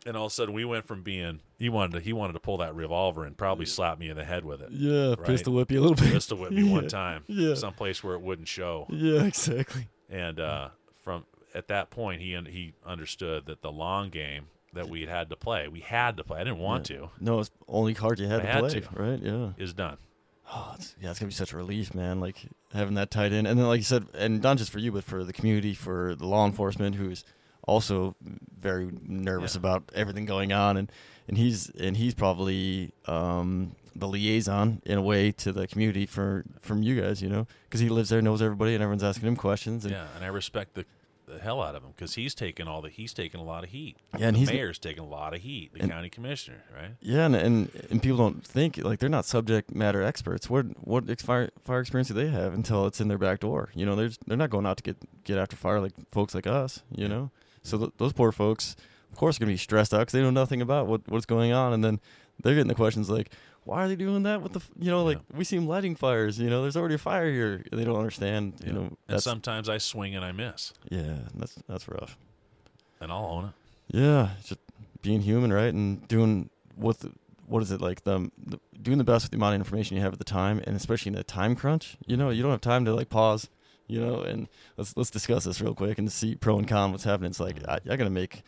And 0.06 0.16
all 0.16 0.26
of 0.28 0.32
a 0.32 0.36
sudden 0.36 0.54
we 0.54 0.66
went 0.66 0.86
from 0.88 1.02
being 1.04 1.42
he 1.58 1.70
wanted 1.70 1.94
to 1.94 2.00
he 2.00 2.14
wanted 2.14 2.34
to 2.34 2.40
pull 2.40 2.58
that 2.58 2.76
revolver 2.76 3.26
and 3.26 3.38
probably 3.38 3.66
slap 3.66 3.98
me 4.00 4.10
in 4.10 4.18
the 4.18 4.24
head 4.26 4.46
with 4.46 4.62
it. 4.62 4.70
Yeah. 4.72 5.10
Right. 5.10 5.24
Pistol 5.24 5.54
whip 5.54 5.72
you 5.72 5.80
a 5.80 5.82
little 5.82 5.96
bit. 5.96 6.14
Pistol 6.14 6.38
whip 6.38 6.52
me 6.52 6.64
one 6.64 6.88
time, 6.90 7.24
Yeah. 7.28 7.56
someplace 7.56 8.04
where 8.04 8.16
it 8.16 8.22
wouldn't 8.22 8.48
show. 8.48 8.86
Yeah, 8.90 9.24
exactly. 9.24 9.88
And 10.10 10.40
uh, 10.40 10.70
from 11.04 11.26
at 11.54 11.68
that 11.70 11.90
point, 11.90 12.22
he 12.22 12.38
he 12.50 12.74
understood 12.86 13.46
that 13.48 13.62
the 13.62 13.72
long 13.72 14.10
game 14.10 14.48
that 14.74 14.90
we 14.90 15.06
had 15.06 15.30
to 15.30 15.36
play, 15.38 15.68
we 15.70 15.80
had 15.80 16.18
to 16.18 16.24
play. 16.24 16.42
I 16.42 16.44
didn't 16.44 16.60
want 16.60 16.86
to, 16.88 17.10
No, 17.22 17.40
it's 17.40 17.50
only 17.68 17.94
card 17.94 18.20
you 18.20 18.28
had 18.28 18.42
to 18.42 18.48
had 18.48 18.60
play, 18.60 18.80
to. 18.82 18.88
right? 18.94 19.20
Yeah. 19.22 19.50
is 19.58 19.74
done. 19.74 19.98
Oh, 20.54 20.74
it's, 20.78 20.96
yeah, 21.02 21.10
it's 21.10 21.18
gonna 21.20 21.30
be 21.30 21.34
such 21.34 21.54
a 21.54 21.58
relief, 21.58 21.96
man. 21.96 22.20
Like 22.20 22.36
having 22.74 22.94
that 22.96 23.10
tied 23.10 23.32
in, 23.34 23.46
and 23.48 23.58
then 23.58 23.66
like 23.68 23.80
you 23.80 23.84
said, 23.86 24.06
and 24.14 24.44
not 24.44 24.58
just 24.58 24.70
for 24.72 24.80
you, 24.80 24.92
but 24.92 25.04
for 25.06 25.24
the 25.24 25.34
community, 25.34 25.74
for 25.74 26.14
the 26.14 26.28
law 26.28 26.46
enforcement, 26.46 26.96
who's 26.96 27.24
also 27.68 28.16
very 28.60 28.92
nervous 29.08 29.56
Yeah. 29.56 29.60
about 29.60 29.92
everything 29.94 30.26
going 30.26 30.52
on, 30.54 30.78
and 30.78 30.92
and 31.28 31.38
he's 31.38 31.70
and 31.72 31.98
he's 31.98 32.14
probably 32.14 32.92
um, 33.08 33.76
the 33.96 34.08
liaison 34.08 34.82
in 34.86 34.98
a 34.98 35.02
way 35.02 35.32
to 35.32 35.52
the 35.52 35.68
community 35.68 36.06
for 36.06 36.44
from 36.62 36.84
you 36.84 37.00
guys, 37.02 37.22
you 37.22 37.30
know, 37.30 37.48
because 37.68 37.80
he 37.82 37.90
lives 37.90 38.10
there, 38.10 38.22
knows 38.22 38.42
everybody, 38.42 38.74
and 38.74 38.84
everyone's 38.84 39.04
asking 39.04 39.28
him 39.28 39.36
questions. 39.36 39.86
And, 39.86 39.94
Yeah, 39.94 40.08
and 40.16 40.24
I 40.24 40.28
respect 40.28 40.74
the 40.76 40.86
the 41.28 41.40
hell 41.40 41.60
out 41.60 41.74
of 41.74 41.82
him 41.82 41.90
because 41.96 42.14
he's 42.14 42.36
taken 42.36 42.68
all 42.68 42.84
the 42.84 42.90
he's 42.90 43.12
taken 43.12 43.40
a 43.40 43.44
lot 43.44 43.64
of 43.64 43.72
heat. 43.72 43.98
Yeah, 44.18 44.28
and 44.28 44.36
the 44.36 44.42
he's- 44.42 44.52
mayor's 44.52 44.78
taken 44.78 45.04
a 45.04 45.08
lot 45.08 45.34
of 45.34 45.42
heat. 45.42 45.74
The 45.74 45.82
and- 45.82 45.92
county 45.92 46.08
commissioner, 46.10 46.62
right? 46.72 46.92
Yeah, 47.02 47.26
and, 47.26 47.36
and 47.36 47.72
and 47.90 48.00
people 48.04 48.18
don't 48.20 48.46
think 48.46 48.78
like 48.78 49.00
they're 49.00 49.10
not 49.10 49.26
subject 49.26 49.74
matter 49.74 50.04
experts. 50.04 50.52
What 50.52 50.68
what 50.88 51.10
ex- 51.10 51.24
fire 51.24 51.50
fire 51.64 51.80
experience 51.82 52.10
do 52.10 52.14
they 52.14 52.28
have 52.28 52.54
until 52.54 52.86
it's 52.86 53.02
in 53.02 53.08
their 53.08 53.18
back 53.18 53.40
door? 53.40 53.70
You 53.74 53.88
know, 53.88 53.96
they're 53.96 54.12
they're 54.28 54.38
not 54.38 54.52
going 54.52 54.68
out 54.68 54.78
to 54.78 54.84
get 54.84 54.98
get 55.24 55.40
after 55.40 55.56
fire 55.56 55.80
like 55.82 55.94
folks 56.12 56.36
like 56.36 56.46
us. 56.46 56.84
You 56.96 57.08
know, 57.08 57.32
so 57.66 57.78
th- 57.78 57.92
those 57.98 58.14
poor 58.14 58.32
folks, 58.32 58.76
of 59.12 59.18
course, 59.18 59.38
are 59.38 59.40
gonna 59.40 59.52
be 59.52 59.58
stressed 59.58 59.94
out 59.94 60.00
because 60.00 60.14
they 60.14 60.22
know 60.22 60.30
nothing 60.32 60.62
about 60.62 60.88
what 60.88 61.02
what's 61.08 61.26
going 61.26 61.52
on, 61.52 61.74
and 61.74 61.84
then 61.84 62.00
they're 62.42 62.54
getting 62.54 62.68
the 62.68 62.76
questions 62.76 63.10
like, 63.10 63.32
"Why 63.64 63.84
are 63.84 63.88
they 63.88 63.96
doing 63.96 64.24
that? 64.24 64.42
What 64.42 64.54
the 64.54 64.60
f-? 64.60 64.70
you 64.80 64.92
know, 64.92 65.04
like 65.04 65.20
we 65.34 65.44
see 65.44 65.56
them 65.58 65.68
lighting 65.68 65.96
fires. 65.96 66.38
You 66.40 66.50
know, 66.50 66.62
there's 66.62 66.78
already 66.78 66.96
a 66.96 67.00
fire 67.00 67.30
here. 67.32 67.64
They 67.72 67.84
don't 67.86 67.98
understand. 67.98 68.54
You 68.66 68.74
know, 68.74 68.98
and 69.08 69.22
sometimes 69.22 69.68
I 69.70 69.78
swing 69.80 70.16
and 70.16 70.24
I 70.24 70.32
miss, 70.32 70.74
yeah, 70.90 71.18
that's 71.36 71.56
that's 71.68 71.88
rough. 71.88 72.18
and 73.02 73.12
I'll 73.12 73.26
own 73.26 73.46
it. 73.46 73.52
Yeah, 73.98 74.30
just 74.44 74.60
being 75.02 75.22
human, 75.22 75.54
right, 75.54 75.74
and 75.74 76.08
doing 76.08 76.50
what 76.76 77.00
the, 77.00 77.12
what 77.48 77.62
is 77.62 77.72
it 77.72 77.80
like 77.80 78.04
the, 78.04 78.32
the 78.46 78.60
doing 78.82 78.98
the 78.98 79.04
best 79.04 79.24
with 79.26 79.32
the 79.32 79.38
amount 79.38 79.56
of 79.56 79.62
information 79.62 79.96
you 79.96 80.04
have 80.04 80.14
at 80.14 80.20
the 80.20 80.26
time, 80.26 80.60
and 80.66 80.76
especially 80.76 81.12
in 81.14 81.18
a 81.18 81.24
time 81.24 81.56
crunch. 81.56 81.96
You 82.08 82.18
know, 82.18 82.32
you 82.32 82.42
don't 82.42 82.52
have 82.52 82.62
time 82.62 82.84
to 82.86 82.94
like 82.94 83.10
pause. 83.10 83.50
You 83.88 84.02
know, 84.02 84.22
and 84.22 84.48
let's 84.78 84.96
let's 84.98 85.12
discuss 85.12 85.44
this 85.44 85.62
real 85.62 85.76
quick 85.76 85.98
and 85.98 86.12
see 86.12 86.36
pro 86.36 86.58
and 86.58 86.68
con 86.68 86.92
what's 86.92 87.04
happening. 87.04 87.30
It's 87.30 87.40
like 87.40 87.60
mm-hmm. 87.60 87.70
I, 87.70 87.94
I 87.94 87.96
got 87.96 88.06
to 88.06 88.10
make 88.10 88.44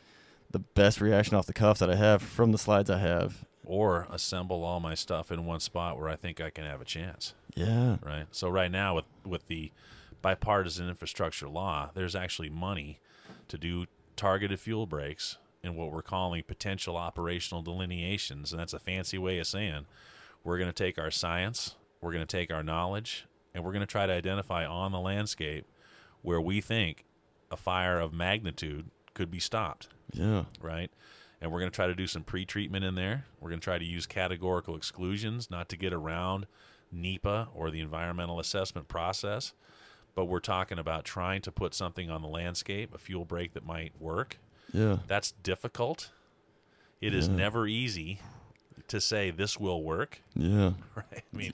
the 0.50 0.60
best 0.60 1.02
reaction 1.02 1.36
off 1.36 1.46
the 1.46 1.54
cuff 1.54 1.78
that 1.80 1.90
I 1.90 1.96
have 1.96 2.22
from 2.22 2.52
the 2.52 2.58
slides 2.58 2.90
I 2.90 3.00
have. 3.00 3.46
or 3.66 4.08
assemble 4.10 4.64
all 4.64 4.80
my 4.80 4.96
stuff 4.96 5.32
in 5.32 5.46
one 5.46 5.60
spot 5.60 6.00
where 6.00 6.08
I 6.08 6.16
think 6.16 6.40
I 6.40 6.50
can 6.50 6.64
have 6.64 6.82
a 6.82 6.86
chance. 6.86 7.34
Yeah, 7.56 7.98
Right. 8.02 8.26
So 8.32 8.50
right 8.50 8.72
now 8.72 8.96
with 8.96 9.06
with 9.26 9.48
the 9.48 9.72
bipartisan 10.22 10.90
infrastructure 10.90 11.48
law, 11.48 11.92
there's 11.94 12.16
actually 12.16 12.50
money 12.50 13.00
to 13.48 13.58
do 13.58 13.86
targeted 14.16 14.60
fuel 14.60 14.86
breaks 14.86 15.38
in 15.64 15.76
what 15.76 15.92
we're 15.92 16.02
calling 16.02 16.44
potential 16.44 16.98
operational 16.98 17.62
delineations, 17.62 18.52
and 18.52 18.60
that's 18.60 18.74
a 18.74 18.80
fancy 18.80 19.18
way 19.18 19.40
of 19.40 19.48
saying 19.48 19.86
we're 20.44 20.58
going 20.58 20.70
to 20.70 20.84
take 20.84 20.98
our 20.98 21.12
science, 21.12 21.76
we're 22.02 22.12
going 22.12 22.26
to 22.26 22.38
take 22.38 22.52
our 22.52 22.64
knowledge, 22.64 23.26
and 23.54 23.64
we're 23.64 23.72
going 23.72 23.82
to 23.82 23.86
try 23.88 24.06
to 24.06 24.14
identify 24.14 24.66
on 24.66 24.92
the 24.92 25.00
landscape 25.00 25.66
where 26.22 26.42
we 26.42 26.62
think 26.62 27.06
a 27.52 27.58
fire 27.58 28.00
of 28.00 28.14
magnitude 28.14 28.90
could 29.14 29.32
be 29.32 29.40
stopped 29.40 29.88
yeah, 30.14 30.46
right? 30.62 30.90
And 31.42 31.52
we're 31.52 31.60
going 31.60 31.70
to 31.72 31.76
try 31.76 31.88
to 31.88 31.94
do 31.96 32.08
some 32.08 32.24
pre-treatment 32.24 32.84
in 32.86 32.96
there. 32.96 33.26
We're 33.40 33.50
going 33.50 33.60
to 33.60 33.64
try 33.64 33.78
to 33.78 33.86
use 33.86 34.06
categorical 34.08 34.76
exclusions, 34.76 35.52
not 35.52 35.70
to 35.70 35.78
get 35.78 35.94
around 35.94 36.48
NEPA 36.92 37.50
or 37.54 37.70
the 37.70 37.80
environmental 37.82 38.40
assessment 38.40 38.88
process, 38.88 39.54
but 40.16 40.26
we're 40.26 40.40
talking 40.40 40.80
about 40.80 41.04
trying 41.06 41.42
to 41.42 41.52
put 41.52 41.74
something 41.76 42.10
on 42.10 42.22
the 42.22 42.28
landscape, 42.28 42.94
a 42.96 42.98
fuel 42.98 43.26
break 43.26 43.54
that 43.54 43.66
might 43.66 43.92
work. 44.00 44.40
yeah, 44.74 44.98
That's 45.08 45.32
difficult. 45.44 46.10
It 47.02 47.14
is 47.14 47.28
Yeah. 47.28 47.36
never 47.36 47.68
easy 47.68 48.20
to 48.88 49.00
say 49.02 49.30
this 49.30 49.60
will 49.60 49.84
work, 49.84 50.22
yeah, 50.36 50.72
right? 50.96 51.24
I 51.34 51.38
mean, 51.38 51.52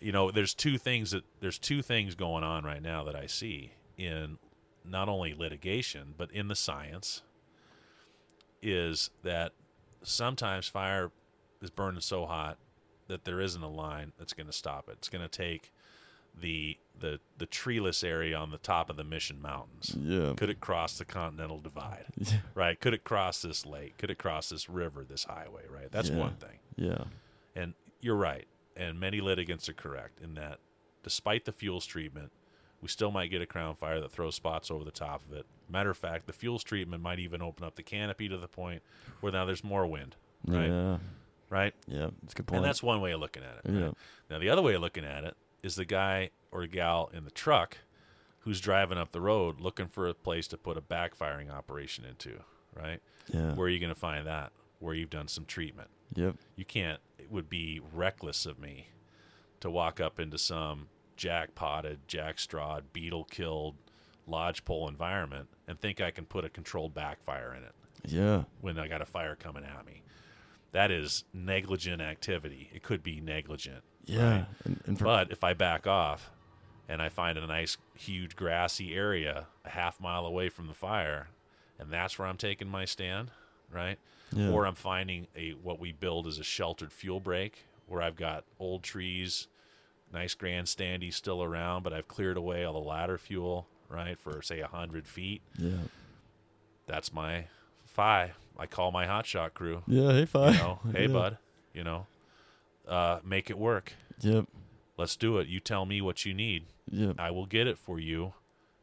you 0.00 0.12
know, 0.12 0.30
there's 0.30 0.54
two 0.54 0.78
things 0.78 1.10
that 1.10 1.24
there's 1.40 1.58
two 1.58 1.82
things 1.82 2.14
going 2.14 2.44
on 2.44 2.64
right 2.64 2.82
now 2.82 3.04
that 3.04 3.16
I 3.16 3.26
see 3.26 3.72
in 3.96 4.38
not 4.84 5.08
only 5.08 5.34
litigation 5.34 6.14
but 6.16 6.30
in 6.32 6.48
the 6.48 6.54
science 6.56 7.22
is 8.62 9.10
that 9.22 9.52
sometimes 10.02 10.66
fire 10.68 11.10
is 11.60 11.70
burning 11.70 12.00
so 12.00 12.26
hot 12.26 12.58
that 13.08 13.24
there 13.24 13.40
isn't 13.40 13.62
a 13.62 13.68
line 13.68 14.12
that's 14.18 14.32
going 14.32 14.46
to 14.46 14.52
stop 14.52 14.88
it. 14.88 14.92
It's 14.98 15.08
going 15.08 15.22
to 15.22 15.28
take 15.28 15.72
the 16.38 16.76
the 17.00 17.18
the 17.38 17.46
treeless 17.46 18.04
area 18.04 18.36
on 18.36 18.50
the 18.50 18.58
top 18.58 18.90
of 18.90 18.96
the 18.96 19.04
Mission 19.04 19.40
Mountains. 19.40 19.96
yeah, 20.00 20.34
Could 20.36 20.50
it 20.50 20.60
cross 20.60 20.98
the 20.98 21.04
Continental 21.04 21.58
Divide? 21.58 22.04
yeah, 22.18 22.38
Right? 22.54 22.78
Could 22.78 22.94
it 22.94 23.02
cross 23.04 23.42
this 23.42 23.64
lake? 23.66 23.96
Could 23.98 24.10
it 24.10 24.18
cross 24.18 24.48
this 24.50 24.68
river, 24.68 25.04
this 25.08 25.24
highway? 25.24 25.62
Right? 25.72 25.90
That's 25.90 26.10
Yeah. 26.10 26.16
one 26.18 26.34
thing. 26.34 26.58
yeah, 26.76 27.04
And 27.56 27.74
you're 28.00 28.16
right. 28.16 28.46
And 28.78 29.00
many 29.00 29.20
litigants 29.20 29.68
are 29.68 29.72
correct 29.74 30.20
in 30.20 30.34
that 30.34 30.58
despite 31.02 31.44
the 31.44 31.52
fuels 31.52 31.84
treatment, 31.84 32.30
we 32.80 32.86
still 32.88 33.10
might 33.10 33.28
get 33.30 33.42
a 33.42 33.46
crown 33.46 33.74
fire 33.74 33.98
that 34.00 34.12
throws 34.12 34.36
spots 34.36 34.70
over 34.70 34.84
the 34.84 34.92
top 34.92 35.22
of 35.28 35.36
it. 35.36 35.46
Matter 35.68 35.90
of 35.90 35.96
fact, 35.98 36.26
the 36.26 36.32
fuels 36.32 36.62
treatment 36.62 37.02
might 37.02 37.18
even 37.18 37.42
open 37.42 37.64
up 37.64 37.74
the 37.74 37.82
canopy 37.82 38.28
to 38.28 38.38
the 38.38 38.46
point 38.46 38.82
where 39.20 39.32
now 39.32 39.44
there's 39.44 39.64
more 39.64 39.84
wind. 39.86 40.14
Right? 40.46 40.68
yeah, 40.68 40.98
Right? 41.50 41.74
yeah. 41.88 42.10
That's 42.22 42.34
a 42.34 42.36
good 42.36 42.46
point. 42.46 42.58
And 42.58 42.64
that's 42.64 42.82
one 42.82 43.00
way 43.00 43.10
of 43.10 43.18
looking 43.20 43.42
at 43.42 43.56
it. 43.64 43.70
right? 43.72 43.80
yeah, 43.80 43.90
Now, 44.30 44.38
the 44.38 44.48
other 44.48 44.62
way 44.62 44.74
of 44.74 44.80
looking 44.80 45.04
at 45.04 45.24
it 45.24 45.36
is 45.64 45.74
the 45.74 45.84
guy 45.84 46.30
or 46.52 46.64
gal 46.68 47.10
in 47.12 47.24
the 47.24 47.32
truck 47.32 47.78
who's 48.40 48.60
driving 48.60 48.96
up 48.96 49.10
the 49.10 49.20
road 49.20 49.60
looking 49.60 49.88
for 49.88 50.06
a 50.06 50.14
place 50.14 50.46
to 50.48 50.56
put 50.56 50.76
a 50.76 50.80
backfiring 50.80 51.50
operation 51.50 52.04
into, 52.04 52.38
right? 52.74 53.00
yeah, 53.26 53.54
Where 53.54 53.66
are 53.66 53.70
you 53.70 53.80
going 53.80 53.92
to 53.92 53.98
find 53.98 54.24
that? 54.28 54.52
Where 54.78 54.94
you've 54.94 55.10
done 55.10 55.26
some 55.26 55.44
treatment. 55.46 55.88
Yep, 56.14 56.36
You 56.56 56.64
can't, 56.64 57.00
it 57.18 57.30
would 57.30 57.48
be 57.48 57.80
reckless 57.92 58.46
of 58.46 58.58
me 58.58 58.88
to 59.60 59.70
walk 59.70 60.00
up 60.00 60.20
into 60.20 60.38
some 60.38 60.88
jackpotted, 61.16 62.00
jackstrawed, 62.06 62.92
beetle 62.92 63.24
killed 63.24 63.74
lodgepole 64.26 64.88
environment 64.88 65.48
and 65.66 65.80
think 65.80 66.00
I 66.00 66.10
can 66.10 66.26
put 66.26 66.44
a 66.44 66.48
controlled 66.48 66.94
backfire 66.94 67.54
in 67.56 67.64
it 67.64 67.72
yeah, 68.06 68.44
when 68.60 68.78
I 68.78 68.88
got 68.88 69.02
a 69.02 69.06
fire 69.06 69.34
coming 69.34 69.64
at 69.64 69.86
me. 69.86 70.02
That 70.72 70.90
is 70.90 71.24
negligent 71.32 72.02
activity. 72.02 72.70
It 72.74 72.82
could 72.82 73.02
be 73.02 73.20
negligent. 73.20 73.82
yeah. 74.04 74.30
right? 74.30 74.46
And, 74.64 74.82
and 74.86 74.98
for, 74.98 75.04
But 75.04 75.32
if 75.32 75.42
I 75.42 75.54
back 75.54 75.86
off 75.86 76.30
and 76.88 77.00
I 77.00 77.08
find 77.08 77.38
a 77.38 77.46
nice, 77.46 77.78
huge, 77.94 78.36
grassy 78.36 78.94
area 78.94 79.46
a 79.64 79.70
half 79.70 80.00
mile 80.00 80.26
away 80.26 80.48
from 80.50 80.66
the 80.66 80.74
fire, 80.74 81.28
and 81.78 81.90
that's 81.90 82.18
where 82.18 82.28
I'm 82.28 82.36
taking 82.36 82.68
my 82.68 82.84
stand, 82.84 83.30
right? 83.72 83.98
Yeah. 84.34 84.50
Or 84.50 84.66
I'm 84.66 84.74
finding 84.74 85.26
a 85.36 85.50
what 85.52 85.78
we 85.80 85.92
build 85.92 86.26
as 86.26 86.38
a 86.38 86.44
sheltered 86.44 86.92
fuel 86.92 87.20
break 87.20 87.64
where 87.86 88.02
I've 88.02 88.16
got 88.16 88.44
old 88.60 88.82
trees, 88.82 89.46
nice 90.12 90.34
grandstandy 90.34 91.12
still 91.12 91.42
around, 91.42 91.82
but 91.82 91.92
I've 91.94 92.08
cleared 92.08 92.36
away 92.36 92.64
all 92.64 92.74
the 92.74 92.78
ladder 92.86 93.16
fuel, 93.16 93.66
right, 93.88 94.18
for 94.18 94.42
say 94.42 94.60
a 94.60 94.66
hundred 94.66 95.06
feet. 95.06 95.40
yeah. 95.56 95.70
That's 96.86 97.12
my 97.12 97.44
fi. 97.84 98.32
I 98.58 98.66
call 98.66 98.90
my 98.90 99.06
hotshot 99.06 99.54
crew. 99.54 99.82
Yeah. 99.86 100.12
Hey, 100.12 100.26
You 100.32 100.52
know, 100.52 100.78
hey 100.92 101.02
Yeah. 101.06 101.12
bud, 101.12 101.38
you 101.74 101.84
know, 101.84 102.06
uh, 102.86 103.20
make 103.24 103.50
it 103.50 103.58
work. 103.58 103.92
Yep. 104.20 104.46
Let's 104.96 105.14
do 105.16 105.38
it. 105.38 105.48
You 105.48 105.60
tell 105.60 105.86
me 105.86 106.00
what 106.00 106.24
you 106.26 106.34
need. 106.34 106.64
Yep. 106.90 107.16
I 107.18 107.30
will 107.30 107.46
get 107.46 107.66
it 107.66 107.78
for 107.78 107.98
you, 108.00 108.32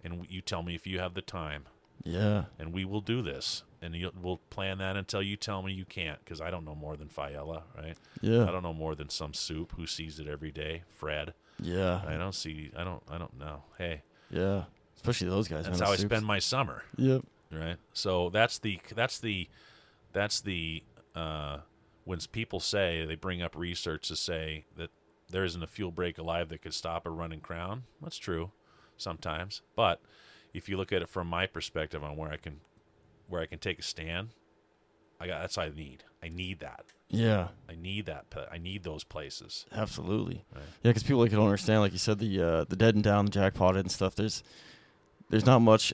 and 0.04 0.26
you 0.30 0.42
tell 0.42 0.64
me 0.64 0.76
if 0.76 0.88
you 0.88 1.00
have 1.00 1.14
the 1.14 1.22
time, 1.22 1.66
Yeah. 2.04 2.46
and 2.60 2.72
we 2.72 2.86
will 2.86 3.02
do 3.02 3.22
this. 3.22 3.64
And 3.86 3.96
you'll, 3.96 4.12
we'll 4.22 4.38
plan 4.50 4.80
that 4.80 4.98
until 4.98 5.22
you 5.22 5.36
tell 5.38 5.62
me 5.62 5.72
you 5.74 5.86
can't, 5.86 6.20
because 6.24 6.42
I 6.42 6.50
don't 6.50 6.66
know 6.66 6.76
more 6.76 6.98
than 6.98 7.08
Fiala, 7.10 7.64
right? 7.78 7.96
Yeah. 8.22 8.44
I 8.44 8.52
don't 8.52 8.64
know 8.64 8.74
more 8.74 8.96
than 8.96 9.10
some 9.10 9.34
soup 9.34 9.74
who 9.78 9.86
sees 9.88 10.20
it 10.20 10.28
every 10.28 10.52
day, 10.52 10.84
Fred. 10.90 11.34
Yeah. 11.62 12.02
I 12.08 12.18
don't 12.18 12.36
see. 12.36 12.72
I 12.76 12.84
don't. 12.84 13.02
I 13.10 13.18
don't 13.18 13.38
know. 13.40 13.64
Hey, 13.78 14.02
Yeah. 14.30 14.64
Especially 14.98 15.30
those 15.30 15.48
guys. 15.48 15.66
that's 15.66 15.80
how 15.80 15.92
I 15.92 15.96
soups. 15.98 16.10
spend 16.10 16.26
my 16.26 16.40
summer, 16.40 16.84
Yep. 16.98 17.22
right? 17.52 17.78
So 17.94 18.30
that's 18.32 18.58
the 18.60 18.80
that's 18.96 19.20
the 19.20 19.48
that's 20.14 20.42
the 20.42 20.84
uh, 21.16 21.60
when 22.06 22.20
people 22.32 22.60
say 22.60 23.06
they 23.06 23.16
bring 23.16 23.42
up 23.42 23.56
research 23.56 24.08
to 24.08 24.16
say 24.16 24.66
that 24.78 24.90
there 25.30 25.44
isn't 25.46 25.62
a 25.62 25.68
fuel 25.68 25.92
break 25.92 26.18
alive 26.18 26.50
that 26.50 26.62
could 26.62 26.74
stop 26.74 27.06
a 27.06 27.10
running 27.12 27.40
crown. 27.40 27.84
That's 28.02 28.18
true, 28.18 28.52
sometimes. 28.98 29.62
But 29.76 30.02
if 30.54 30.68
you 30.70 30.78
look 30.78 30.92
at 30.92 31.02
it 31.02 31.10
from 31.10 31.28
my 31.28 31.46
perspective 31.48 32.04
on 32.04 32.16
where 32.16 32.32
I 32.32 32.38
can 32.38 32.62
where 33.28 33.42
I 33.42 33.46
can 33.46 33.60
take 33.60 33.80
a 33.80 33.84
stand, 33.84 34.30
I 35.20 35.28
got 35.28 35.42
that's 35.42 35.58
what 35.58 35.68
I 35.68 35.70
need. 35.70 36.04
I 36.24 36.30
need 36.30 36.60
that. 36.60 36.86
Yeah. 37.10 37.50
I 37.70 37.76
need 37.76 38.08
that. 38.08 38.26
I 38.52 38.58
need 38.58 38.84
those 38.84 39.04
places. 39.04 39.66
Absolutely. 39.72 40.44
Right. 40.54 40.64
Yeah, 40.84 40.90
because 40.90 41.04
people 41.04 41.22
like 41.22 41.32
don't 41.32 41.46
understand, 41.46 41.82
like 41.82 41.94
you 41.94 42.00
said, 42.00 42.20
the 42.20 42.42
uh, 42.42 42.64
the 42.66 42.76
dead 42.76 42.96
and 42.96 43.04
down, 43.04 43.26
the 43.26 43.32
jackpot 43.32 43.76
and 43.78 43.92
stuff. 43.92 44.16
There's 44.16 44.44
there's 45.30 45.46
not 45.46 45.60
much 45.60 45.94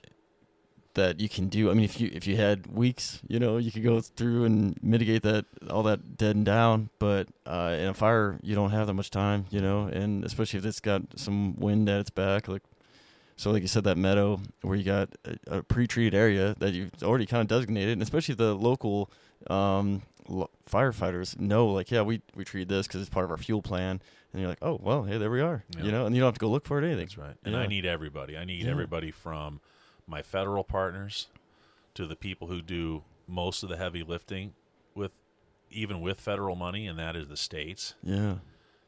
that 0.93 1.19
you 1.19 1.29
can 1.29 1.47
do. 1.47 1.69
I 1.69 1.73
mean, 1.73 1.83
if 1.83 1.99
you 1.99 2.09
if 2.13 2.27
you 2.27 2.37
had 2.37 2.67
weeks, 2.67 3.21
you 3.27 3.39
know, 3.39 3.57
you 3.57 3.71
could 3.71 3.83
go 3.83 4.01
through 4.01 4.45
and 4.45 4.81
mitigate 4.81 5.23
that 5.23 5.45
all 5.69 5.83
that 5.83 6.17
dead 6.17 6.35
and 6.35 6.45
down. 6.45 6.89
But 6.99 7.27
uh, 7.45 7.75
in 7.77 7.87
a 7.87 7.93
fire, 7.93 8.39
you 8.41 8.55
don't 8.55 8.71
have 8.71 8.87
that 8.87 8.93
much 8.93 9.09
time, 9.09 9.45
you 9.49 9.61
know, 9.61 9.87
and 9.87 10.23
especially 10.23 10.59
if 10.59 10.65
it's 10.65 10.79
got 10.79 11.03
some 11.15 11.55
wind 11.57 11.89
at 11.89 11.99
its 11.99 12.09
back, 12.09 12.47
like. 12.47 12.63
So, 13.41 13.49
like 13.49 13.63
you 13.63 13.67
said, 13.67 13.85
that 13.85 13.97
meadow 13.97 14.39
where 14.61 14.77
you 14.77 14.83
got 14.83 15.09
a, 15.25 15.57
a 15.57 15.63
pre-treated 15.63 16.13
area 16.13 16.55
that 16.59 16.73
you've 16.73 16.91
already 17.01 17.25
kind 17.25 17.41
of 17.41 17.47
designated, 17.47 17.93
and 17.93 18.03
especially 18.03 18.35
the 18.35 18.53
local 18.53 19.09
um, 19.49 20.03
lo- 20.27 20.51
firefighters 20.69 21.39
know, 21.39 21.65
like, 21.65 21.89
yeah, 21.89 22.03
we 22.03 22.21
we 22.35 22.43
treat 22.45 22.67
this 22.67 22.85
because 22.85 23.01
it's 23.01 23.09
part 23.09 23.25
of 23.25 23.31
our 23.31 23.37
fuel 23.37 23.63
plan, 23.63 23.99
and 24.31 24.41
you're 24.41 24.47
like, 24.47 24.59
oh, 24.61 24.77
well, 24.79 25.05
hey, 25.05 25.17
there 25.17 25.31
we 25.31 25.41
are, 25.41 25.63
Yeah. 25.75 25.85
you 25.85 25.91
know, 25.91 26.05
and 26.05 26.15
you 26.15 26.21
don't 26.21 26.27
have 26.27 26.35
to 26.35 26.39
go 26.39 26.49
look 26.51 26.67
for 26.67 26.77
it 26.77 26.85
anything. 26.85 27.05
That's 27.05 27.17
right. 27.17 27.35
And 27.43 27.57
I 27.57 27.65
need 27.65 27.83
everybody. 27.83 28.37
I 28.37 28.45
need 28.45 28.63
Yeah. 28.63 28.69
everybody 28.69 29.09
from 29.09 29.59
my 30.05 30.21
federal 30.21 30.63
partners 30.63 31.25
to 31.95 32.05
the 32.05 32.15
people 32.15 32.47
who 32.47 32.61
do 32.61 33.03
most 33.27 33.63
of 33.63 33.69
the 33.69 33.77
heavy 33.77 34.03
lifting 34.03 34.53
with 34.93 35.13
even 35.71 35.99
with 35.99 36.19
federal 36.21 36.55
money 36.55 36.85
and 36.85 36.99
that 36.99 37.15
is 37.15 37.27
the 37.27 37.37
states. 37.37 37.95
Yeah, 38.03 38.35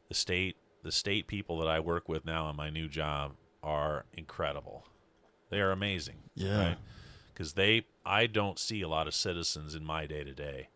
The 0.08 0.14
state 0.14 0.54
the 0.84 0.92
state 0.92 1.26
people 1.26 1.58
that 1.58 1.66
I 1.66 1.80
work 1.80 2.08
with 2.08 2.24
now 2.24 2.48
in 2.50 2.54
my 2.54 2.70
new 2.70 2.88
job 2.88 3.32
are 3.64 4.04
incredible. 4.12 4.86
They 5.50 5.60
are 5.60 5.70
amazing. 5.72 6.16
yeah, 6.34 6.74
Cuz 7.34 7.54
they 7.54 7.86
I 8.04 8.26
don't 8.26 8.58
see 8.58 8.82
a 8.82 8.88
lot 8.88 9.08
of 9.08 9.14
citizens 9.14 9.74
in 9.74 9.84
my 9.84 10.06
day 10.06 10.22
to 10.24 10.32
day, 10.34 10.68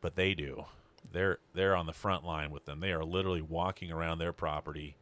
but 0.00 0.14
they 0.16 0.34
do. 0.34 0.66
They're 1.10 1.38
they're 1.54 1.76
on 1.76 1.86
the 1.86 1.92
front 1.92 2.24
line 2.24 2.50
with 2.50 2.64
them. 2.64 2.80
They 2.80 2.92
are 2.92 3.04
literally 3.04 3.42
walking 3.42 3.90
around 3.92 4.18
their 4.18 4.32
property 4.32 4.96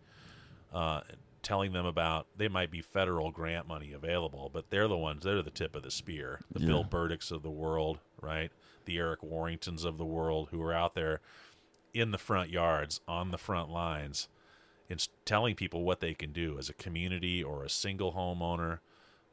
uh, 0.72 1.02
telling 1.42 1.72
them 1.72 1.86
about 1.86 2.26
they 2.36 2.48
might 2.48 2.70
be 2.70 2.80
federal 2.82 3.30
grant 3.30 3.68
money 3.68 3.92
available, 3.92 4.50
but 4.52 4.70
they're 4.70 4.88
the 4.88 4.96
ones 4.96 5.22
they're 5.24 5.42
the 5.42 5.50
tip 5.50 5.76
of 5.76 5.82
the 5.82 5.90
spear. 5.90 6.40
The 6.50 6.60
Yeah. 6.60 6.66
Bill 6.66 6.84
Burdicks 6.84 7.30
of 7.30 7.42
the 7.42 7.50
world, 7.50 8.00
right? 8.20 8.50
The 8.86 8.98
Eric 8.98 9.20
Warringtons 9.22 9.84
of 9.84 9.98
the 9.98 10.04
world 10.04 10.48
who 10.50 10.60
are 10.62 10.72
out 10.72 10.94
there 10.94 11.20
in 11.92 12.10
the 12.10 12.18
front 12.18 12.50
yards, 12.50 13.00
on 13.06 13.30
the 13.30 13.38
front 13.38 13.70
lines, 13.70 14.28
and 14.94 15.08
telling 15.24 15.56
people 15.56 15.82
what 15.82 15.98
they 15.98 16.14
can 16.14 16.32
do 16.32 16.56
as 16.56 16.68
a 16.68 16.72
community 16.74 17.42
or 17.42 17.64
a 17.64 17.68
single 17.68 18.12
homeowner. 18.12 18.78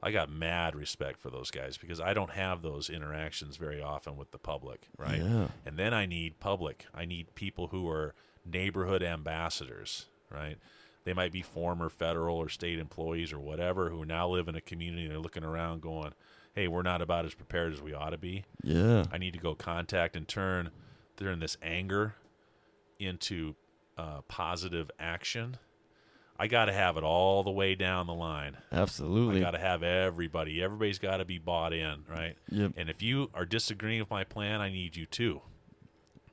I 0.01 0.09
got 0.11 0.31
mad 0.31 0.75
respect 0.75 1.19
for 1.19 1.29
those 1.29 1.51
guys 1.51 1.77
because 1.77 1.99
I 1.99 2.15
don't 2.15 2.31
have 2.31 2.63
those 2.63 2.89
interactions 2.89 3.57
very 3.57 3.79
often 3.79 4.17
with 4.17 4.31
the 4.31 4.39
public, 4.39 4.88
right? 4.97 5.21
Yeah. 5.21 5.49
And 5.63 5.77
then 5.77 5.93
I 5.93 6.07
need 6.07 6.39
public. 6.39 6.88
I 6.95 7.05
need 7.05 7.35
people 7.35 7.67
who 7.67 7.88
are 7.88 8.15
neighborhood 8.43 9.03
ambassadors, 9.03 10.07
right? 10.31 10.57
They 11.03 11.13
might 11.13 11.31
be 11.31 11.43
former 11.43 11.88
federal 11.89 12.38
or 12.38 12.49
state 12.49 12.79
employees 12.79 13.31
or 13.31 13.39
whatever 13.39 13.89
who 13.89 14.03
now 14.03 14.27
live 14.27 14.47
in 14.47 14.55
a 14.55 14.61
community 14.61 15.03
and 15.03 15.11
they're 15.11 15.19
looking 15.19 15.43
around 15.43 15.83
going, 15.83 16.13
hey, 16.55 16.67
we're 16.67 16.81
not 16.81 17.03
about 17.03 17.25
as 17.25 17.35
prepared 17.35 17.71
as 17.71 17.81
we 17.83 17.93
ought 17.93 18.09
to 18.09 18.17
be. 18.17 18.45
yeah, 18.63 19.03
I 19.11 19.19
need 19.19 19.33
to 19.33 19.39
go 19.39 19.53
contact 19.53 20.15
and 20.15 20.27
turn 20.27 20.71
turn 21.15 21.39
this 21.39 21.57
anger 21.61 22.15
into 22.97 23.53
uh, 24.02 24.22
positive 24.28 24.90
action. 24.99 25.57
I 26.40 26.48
got 26.48 26.65
to 26.65 26.73
have 26.73 26.98
it 26.98 27.03
all 27.03 27.44
the 27.44 27.52
way 27.52 27.76
down 27.76 28.07
the 28.07 28.15
line. 28.15 28.57
Absolutely. 28.72 29.38
I 29.38 29.44
got 29.44 29.52
to 29.52 29.60
have 29.60 29.84
everybody. 29.84 30.61
Everybody's 30.64 30.98
got 30.98 31.18
to 31.18 31.26
be 31.26 31.38
bought 31.38 31.72
in, 31.72 32.03
right? 32.10 32.36
Yep. 32.49 32.72
And 32.78 32.90
if 32.90 33.03
you 33.03 33.30
are 33.36 33.45
disagreeing 33.45 33.99
with 33.99 34.10
my 34.10 34.23
plan, 34.23 34.60
I 34.60 34.69
need 34.69 34.95
you 34.95 35.06
too. 35.06 35.41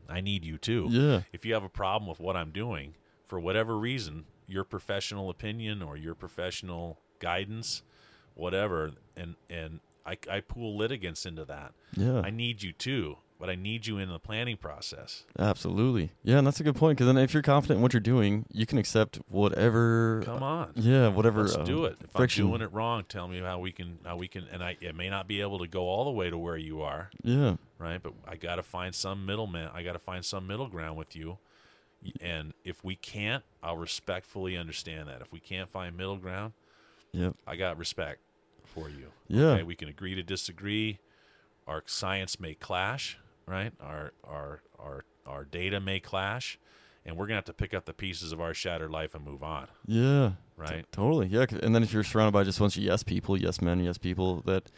I 0.09 0.23
need 0.23 0.45
you 0.47 0.57
too. 0.57 0.86
Yeah, 0.89 1.23
If 1.32 1.45
you 1.45 1.53
have 1.53 1.65
a 1.65 1.69
problem 1.69 2.09
with 2.09 2.20
what 2.20 2.36
I'm 2.36 2.51
doing, 2.53 2.95
for 3.27 3.39
whatever 3.39 3.77
reason, 3.78 4.24
your 4.47 4.65
professional 4.65 5.28
opinion 5.28 5.82
or 5.82 5.99
your 5.99 6.15
professional 6.15 6.99
guidance, 7.19 7.82
whatever, 8.35 8.93
and 9.15 9.35
and 9.51 9.81
I, 10.07 10.16
I 10.31 10.40
pool 10.40 10.74
litigants 10.78 11.27
into 11.27 11.45
that. 11.45 11.74
yeah. 11.95 12.23
I 12.24 12.31
need 12.31 12.62
you 12.62 12.73
too, 12.73 13.19
but 13.39 13.48
I 13.48 13.55
need 13.55 13.86
you 13.86 13.98
in 13.98 14.09
the 14.09 14.19
planning 14.19 14.56
process. 14.56 15.24
Absolutely. 15.39 16.10
Yeah, 16.24 16.39
and 16.39 16.47
that's 16.47 16.59
a 16.60 16.65
good 16.65 16.74
point 16.74 16.98
because 16.98 17.06
then 17.06 17.23
if 17.23 17.32
you're 17.32 17.43
confident 17.43 17.78
in 17.78 17.82
what 17.82 17.93
you're 17.93 18.01
doing, 18.01 18.44
you 18.52 18.66
can 18.66 18.78
accept 18.78 19.20
whatever. 19.28 20.23
Come 20.24 20.43
on. 20.43 20.73
Yeah, 20.74 21.09
whatever. 21.09 21.43
Let's 21.43 21.56
um, 21.56 21.65
do 21.65 21.85
it. 21.85 21.97
If 22.02 22.10
friction. 22.10 22.44
I'm 22.44 22.51
doing 22.51 22.62
it 22.62 22.73
wrong, 22.73 23.05
tell 23.09 23.28
me 23.28 23.40
how 23.40 23.60
we 23.60 23.70
can 23.73 23.98
how 24.05 24.16
we 24.16 24.28
can 24.28 24.47
and 24.52 24.62
I 24.62 24.77
it 24.81 24.94
may 24.94 25.09
not 25.09 25.28
be 25.28 25.40
able 25.40 25.60
to 25.60 25.69
go 25.69 25.82
all 25.82 26.05
the 26.05 26.10
way 26.10 26.31
to 26.31 26.36
where 26.39 26.56
you 26.56 26.82
are, 26.82 27.10
Yeah, 27.23 27.56
right? 27.78 28.02
But 28.02 28.15
I 28.27 28.36
got 28.36 28.56
to 28.56 28.62
find 28.62 28.94
some 28.94 29.24
middleman. 29.24 29.70
I 29.73 29.82
got 29.82 29.93
to 29.93 29.98
find 29.98 30.24
some 30.24 30.47
middle 30.47 30.69
ground 30.69 30.97
with 30.97 31.15
you. 31.15 31.39
And 32.20 32.55
if 32.65 32.85
we 32.85 32.94
can't, 32.94 33.43
I'll 33.60 33.77
respectfully 33.77 34.56
understand 34.56 35.09
that. 35.09 35.20
If 35.20 35.32
we 35.32 35.40
can't 35.40 35.69
find 35.69 35.97
middle 35.97 36.16
ground, 36.16 36.52
yep, 37.12 37.35
I 37.47 37.56
got 37.56 37.77
respect 37.77 38.20
for 38.65 38.89
you. 38.89 39.10
Yeah. 39.27 39.47
Okay, 39.47 39.62
we 39.65 39.74
can 39.74 39.89
agree 39.89 40.15
to 40.15 40.23
disagree. 40.23 40.98
Our 41.66 41.82
science 41.86 42.39
may 42.40 42.55
clash, 42.55 43.19
right? 43.49 43.73
Our 43.81 44.12
our 44.25 44.62
our 44.79 45.05
our 45.27 45.45
data 45.45 45.81
may 45.81 46.01
clash, 46.01 46.59
and 47.05 47.16
we're 47.16 47.27
gonna 47.27 47.37
have 47.37 47.45
to 47.47 47.53
pick 47.53 47.75
up 47.75 47.85
the 47.85 47.93
pieces 47.93 48.33
of 48.33 48.41
our 48.41 48.55
shattered 48.55 48.91
life 48.91 49.15
and 49.15 49.25
move 49.25 49.43
on, 49.43 49.69
yeah. 49.87 50.33
right? 50.57 50.85
Totally. 50.93 51.29
Yeah. 51.29 51.47
And 51.62 51.75
then 51.75 51.83
if 51.83 51.93
you're 51.93 52.05
surrounded 52.05 52.33
by 52.33 52.45
just 52.45 52.59
a 52.59 52.62
bunch 52.62 52.77
of 52.77 52.83
yes 52.83 53.03
people, 53.03 53.37
yes 53.37 53.61
men, 53.61 53.81
yes 53.81 53.99
people 53.99 54.43
that 54.43 54.70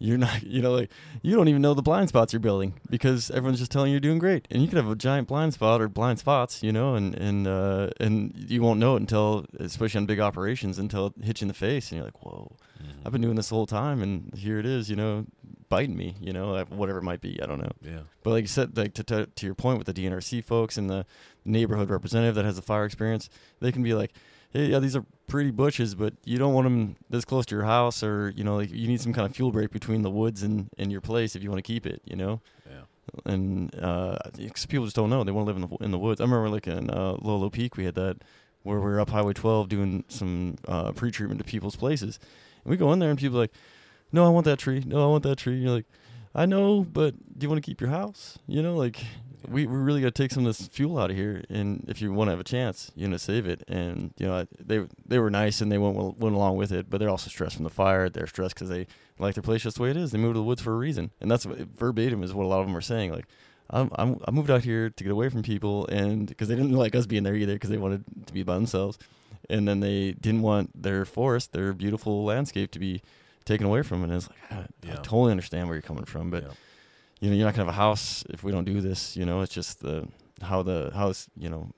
you're 0.00 0.18
not, 0.18 0.42
you 0.56 0.60
know, 0.62 0.72
like 0.72 0.90
you 1.22 1.36
don't 1.36 1.46
even 1.46 1.62
know 1.62 1.74
the 1.74 1.82
blind 1.82 2.08
spots 2.08 2.32
you're 2.32 2.40
building 2.40 2.74
because 2.90 3.30
everyone's 3.30 3.60
just 3.60 3.70
telling 3.70 3.90
you 3.90 3.92
you're 3.94 4.00
doing 4.00 4.18
great. 4.18 4.48
And 4.50 4.60
you 4.62 4.66
could 4.68 4.76
have 4.78 4.90
a 4.90 4.96
giant 4.96 5.28
blind 5.28 5.54
spot 5.54 5.80
or 5.80 5.88
blind 5.88 6.18
spots, 6.18 6.62
you 6.62 6.72
know, 6.72 6.94
and, 6.96 7.14
and, 7.14 7.46
uh, 7.46 7.90
and 8.00 8.34
you 8.48 8.62
won't 8.62 8.80
know 8.80 8.94
it 8.96 9.00
until, 9.00 9.44
especially 9.60 9.98
on 9.98 10.06
big 10.06 10.18
operations, 10.18 10.78
until 10.78 11.06
it 11.08 11.12
hits 11.22 11.40
you 11.40 11.44
in 11.44 11.48
the 11.48 11.54
face 11.54 11.90
and 11.92 11.98
you're 11.98 12.06
like, 12.06 12.24
whoa, 12.24 12.56
Mhm. 12.82 13.04
I've 13.04 13.12
been 13.12 13.20
doing 13.20 13.36
this 13.36 13.50
the 13.50 13.54
whole 13.56 13.66
time 13.66 14.00
and 14.02 14.32
here 14.34 14.58
it 14.58 14.64
is, 14.64 14.88
you 14.88 14.96
know, 14.96 15.26
biting 15.68 15.96
me, 15.96 16.16
you 16.18 16.32
know, 16.32 16.64
whatever 16.70 16.98
it 16.98 17.02
might 17.04 17.20
be. 17.20 17.38
I 17.42 17.44
don't 17.46 17.60
know. 17.60 17.70
Yeah. 17.82 18.00
But 18.22 18.30
like 18.30 18.42
you 18.44 18.48
said, 18.48 18.74
like 18.76 18.94
to, 18.94 19.04
to 19.04 19.26
to 19.26 19.46
your 19.46 19.54
point 19.54 19.76
with 19.78 19.86
the 19.86 19.92
DNRC 19.92 20.42
folks 20.42 20.78
and 20.78 20.88
the 20.88 21.04
neighborhood 21.44 21.90
representative 21.90 22.34
that 22.36 22.44
has 22.46 22.56
the 22.56 22.62
fire 22.62 22.86
experience, 22.86 23.28
they 23.60 23.70
can 23.70 23.82
be 23.82 23.92
like, 23.92 24.12
"Hey, 24.12 24.20
yeah, 24.52 24.78
these 24.80 24.96
are 24.96 25.04
pretty 25.28 25.50
bushes, 25.50 25.94
but 25.94 26.14
you 26.24 26.38
don't 26.38 26.54
want 26.54 26.64
them 26.66 26.96
this 27.08 27.24
close 27.24 27.46
to 27.46 27.54
your 27.54 27.64
house, 27.64 28.02
or 28.02 28.32
you 28.36 28.42
know, 28.44 28.56
like 28.56 28.70
you 28.70 28.88
need 28.88 29.00
some 29.00 29.12
kind 29.12 29.26
of 29.28 29.34
fuel 29.34 29.52
break 29.52 29.70
between 29.70 30.02
the 30.02 30.10
woods 30.10 30.42
and, 30.42 30.68
and 30.78 30.90
your 30.90 31.00
place 31.00 31.36
if 31.36 31.42
you 31.42 31.50
want 31.50 31.58
to 31.64 31.72
keep 31.72 31.86
it, 31.86 32.02
you 32.04 32.16
know." 32.16 32.40
Yeah. 32.68 32.82
And 33.32 33.74
uh, 33.80 34.16
'cause 34.36 34.66
people 34.66 34.84
just 34.86 34.96
don't 34.96 35.10
know; 35.10 35.22
they 35.24 35.32
want 35.32 35.46
to 35.48 35.52
live 35.52 35.62
in 35.62 35.68
the 35.68 35.84
in 35.84 35.90
the 35.90 35.98
woods. 35.98 36.20
I 36.20 36.24
remember 36.24 36.48
like 36.48 36.66
in 36.66 36.90
uh, 36.90 37.16
Lolo 37.20 37.48
Peak, 37.50 37.76
we 37.76 37.84
had 37.84 37.94
that 37.94 38.18
where 38.62 38.78
we 38.78 38.84
were 38.84 39.00
up 39.00 39.10
Highway 39.10 39.32
12 39.32 39.68
doing 39.68 40.04
some 40.08 40.56
uh, 40.68 40.92
pre-treatment 40.92 41.38
to 41.40 41.44
people's 41.44 41.76
places, 41.76 42.18
and 42.64 42.70
we 42.70 42.76
go 42.76 42.92
in 42.92 42.98
there 42.98 43.08
and 43.10 43.18
people 43.18 43.38
are 43.38 43.42
like, 43.42 43.52
"No, 44.12 44.26
I 44.26 44.28
want 44.30 44.44
that 44.46 44.58
tree. 44.58 44.82
No, 44.86 45.02
I 45.02 45.06
want 45.06 45.22
that 45.24 45.36
tree." 45.38 45.54
And 45.54 45.62
you're 45.62 45.72
like, 45.72 45.86
"I 46.34 46.44
know, 46.46 46.82
but 46.82 47.14
do 47.38 47.44
you 47.44 47.48
want 47.48 47.62
to 47.62 47.68
keep 47.68 47.80
your 47.80 47.90
house?" 47.90 48.38
You 48.46 48.62
know, 48.62 48.74
like 48.76 49.02
we, 49.48 49.66
we 49.66 49.76
really 49.76 50.00
got 50.00 50.14
to 50.14 50.22
take 50.22 50.30
some 50.32 50.46
of 50.46 50.56
this 50.56 50.68
fuel 50.68 50.98
out 50.98 51.10
of 51.10 51.16
here, 51.16 51.42
and 51.48 51.84
if 51.88 52.00
you 52.02 52.12
want 52.12 52.28
to 52.28 52.32
have 52.32 52.40
a 52.40 52.44
chance, 52.44 52.90
you 52.94 53.08
know, 53.08 53.16
save 53.16 53.46
it. 53.46 53.62
And 53.68 54.12
you 54.18 54.26
know, 54.26 54.46
they 54.58 54.86
they 55.06 55.18
were 55.18 55.30
nice 55.30 55.60
and 55.60 55.70
they 55.70 55.78
went 55.78 55.96
went 56.18 56.34
along 56.34 56.56
with 56.56 56.72
it, 56.72 56.90
but 56.90 56.98
they're 56.98 57.08
also 57.08 57.28
stressed 57.30 57.56
from 57.56 57.64
the 57.64 57.70
fire. 57.70 58.08
They're 58.08 58.26
stressed 58.26 58.54
because 58.54 58.68
they 58.68 58.86
like 59.18 59.34
their 59.34 59.42
place 59.42 59.62
just 59.62 59.76
the 59.76 59.82
way 59.82 59.90
it 59.90 59.96
is. 59.96 60.12
They 60.12 60.18
moved 60.18 60.34
to 60.34 60.40
the 60.40 60.44
woods 60.44 60.60
for 60.62 60.72
a 60.72 60.76
reason, 60.76 61.10
and 61.20 61.30
that's 61.30 61.46
what, 61.46 61.58
verbatim 61.58 62.22
is 62.22 62.32
what 62.34 62.44
a 62.44 62.48
lot 62.48 62.60
of 62.60 62.66
them 62.66 62.76
are 62.76 62.80
saying. 62.80 63.12
Like, 63.12 63.26
I'm, 63.70 63.90
I'm 63.94 64.20
I 64.26 64.30
moved 64.30 64.50
out 64.50 64.64
here 64.64 64.90
to 64.90 65.04
get 65.04 65.10
away 65.12 65.28
from 65.28 65.42
people, 65.42 65.86
and 65.88 66.26
because 66.26 66.48
they 66.48 66.56
didn't 66.56 66.72
like 66.72 66.94
us 66.94 67.06
being 67.06 67.22
there 67.22 67.34
either, 67.34 67.54
because 67.54 67.70
they 67.70 67.78
wanted 67.78 68.04
to 68.26 68.32
be 68.32 68.42
by 68.42 68.54
themselves, 68.54 68.98
and 69.48 69.66
then 69.68 69.80
they 69.80 70.12
didn't 70.12 70.42
want 70.42 70.82
their 70.82 71.04
forest, 71.04 71.52
their 71.52 71.72
beautiful 71.72 72.24
landscape, 72.24 72.70
to 72.72 72.78
be 72.78 73.02
taken 73.44 73.66
away 73.66 73.82
from 73.82 74.00
them. 74.02 74.10
And 74.10 74.18
it's 74.18 74.28
like, 74.28 74.52
I, 74.52 74.66
Yeah. 74.86 74.92
I 74.92 74.96
totally 74.96 75.30
understand 75.30 75.68
where 75.68 75.76
you're 75.76 75.82
coming 75.82 76.04
from, 76.04 76.30
but 76.30 76.42
Yeah. 76.42 76.50
You 77.20 77.30
know, 77.30 77.36
you're 77.36 77.44
not 77.46 77.54
gonna 77.54 77.66
have 77.66 77.74
a 77.74 77.76
house 77.76 78.24
if 78.30 78.42
we 78.42 78.52
don't 78.52 78.64
do 78.64 78.80
this. 78.80 79.16
You 79.16 79.24
know, 79.26 79.40
it's 79.42 79.52
just 79.54 79.80
the 79.80 80.08
how 80.42 80.62
the 80.62 80.90
house, 80.94 81.28
you 81.36 81.48
know, 81.50 81.70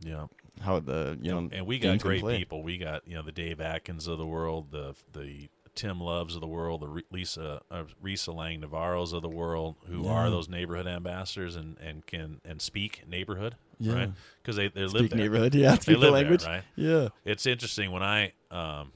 Yeah. 0.00 0.26
how 0.60 0.78
the 0.80 1.18
you 1.20 1.32
know, 1.32 1.48
and 1.52 1.66
we 1.66 1.78
got 1.78 1.98
great 1.98 2.24
people. 2.26 2.62
We 2.62 2.78
got 2.78 3.06
you 3.06 3.14
know 3.16 3.22
the 3.22 3.32
Dave 3.32 3.60
Atkins 3.60 4.06
of 4.06 4.18
the 4.18 4.26
world, 4.26 4.70
the 4.70 4.94
the 5.12 5.48
Tim 5.74 6.00
Loves 6.00 6.34
of 6.34 6.40
the 6.40 6.46
world, 6.48 6.80
the 6.82 7.02
Lisa 7.10 7.62
uh, 7.70 7.84
Risa 8.02 8.34
Lang 8.34 8.60
Navarro's 8.60 9.12
of 9.12 9.22
the 9.22 9.28
world, 9.28 9.76
who 9.86 10.04
Yeah. 10.04 10.12
are 10.12 10.30
those 10.30 10.48
neighborhood 10.48 10.86
ambassadors 10.86 11.56
and, 11.56 11.78
and 11.78 12.04
can 12.06 12.40
and 12.44 12.60
speak 12.60 13.04
neighborhood, 13.08 13.54
Yeah. 13.78 13.94
right? 13.94 14.10
Because 14.42 14.56
they 14.56 14.68
they 14.68 14.82
live 14.82 14.90
Speak 14.90 15.10
there. 15.10 15.18
neighborhood, 15.20 15.54
yeah, 15.54 15.70
They 15.72 15.76
speak 15.82 16.00
the 16.00 16.10
live 16.10 16.12
language, 16.12 16.42
there, 16.42 16.52
right? 16.52 16.64
yeah, 16.76 17.08
It's 17.24 17.46
interesting 17.46 17.92
when 17.92 18.02
I 18.02 18.32
um, 18.50 18.92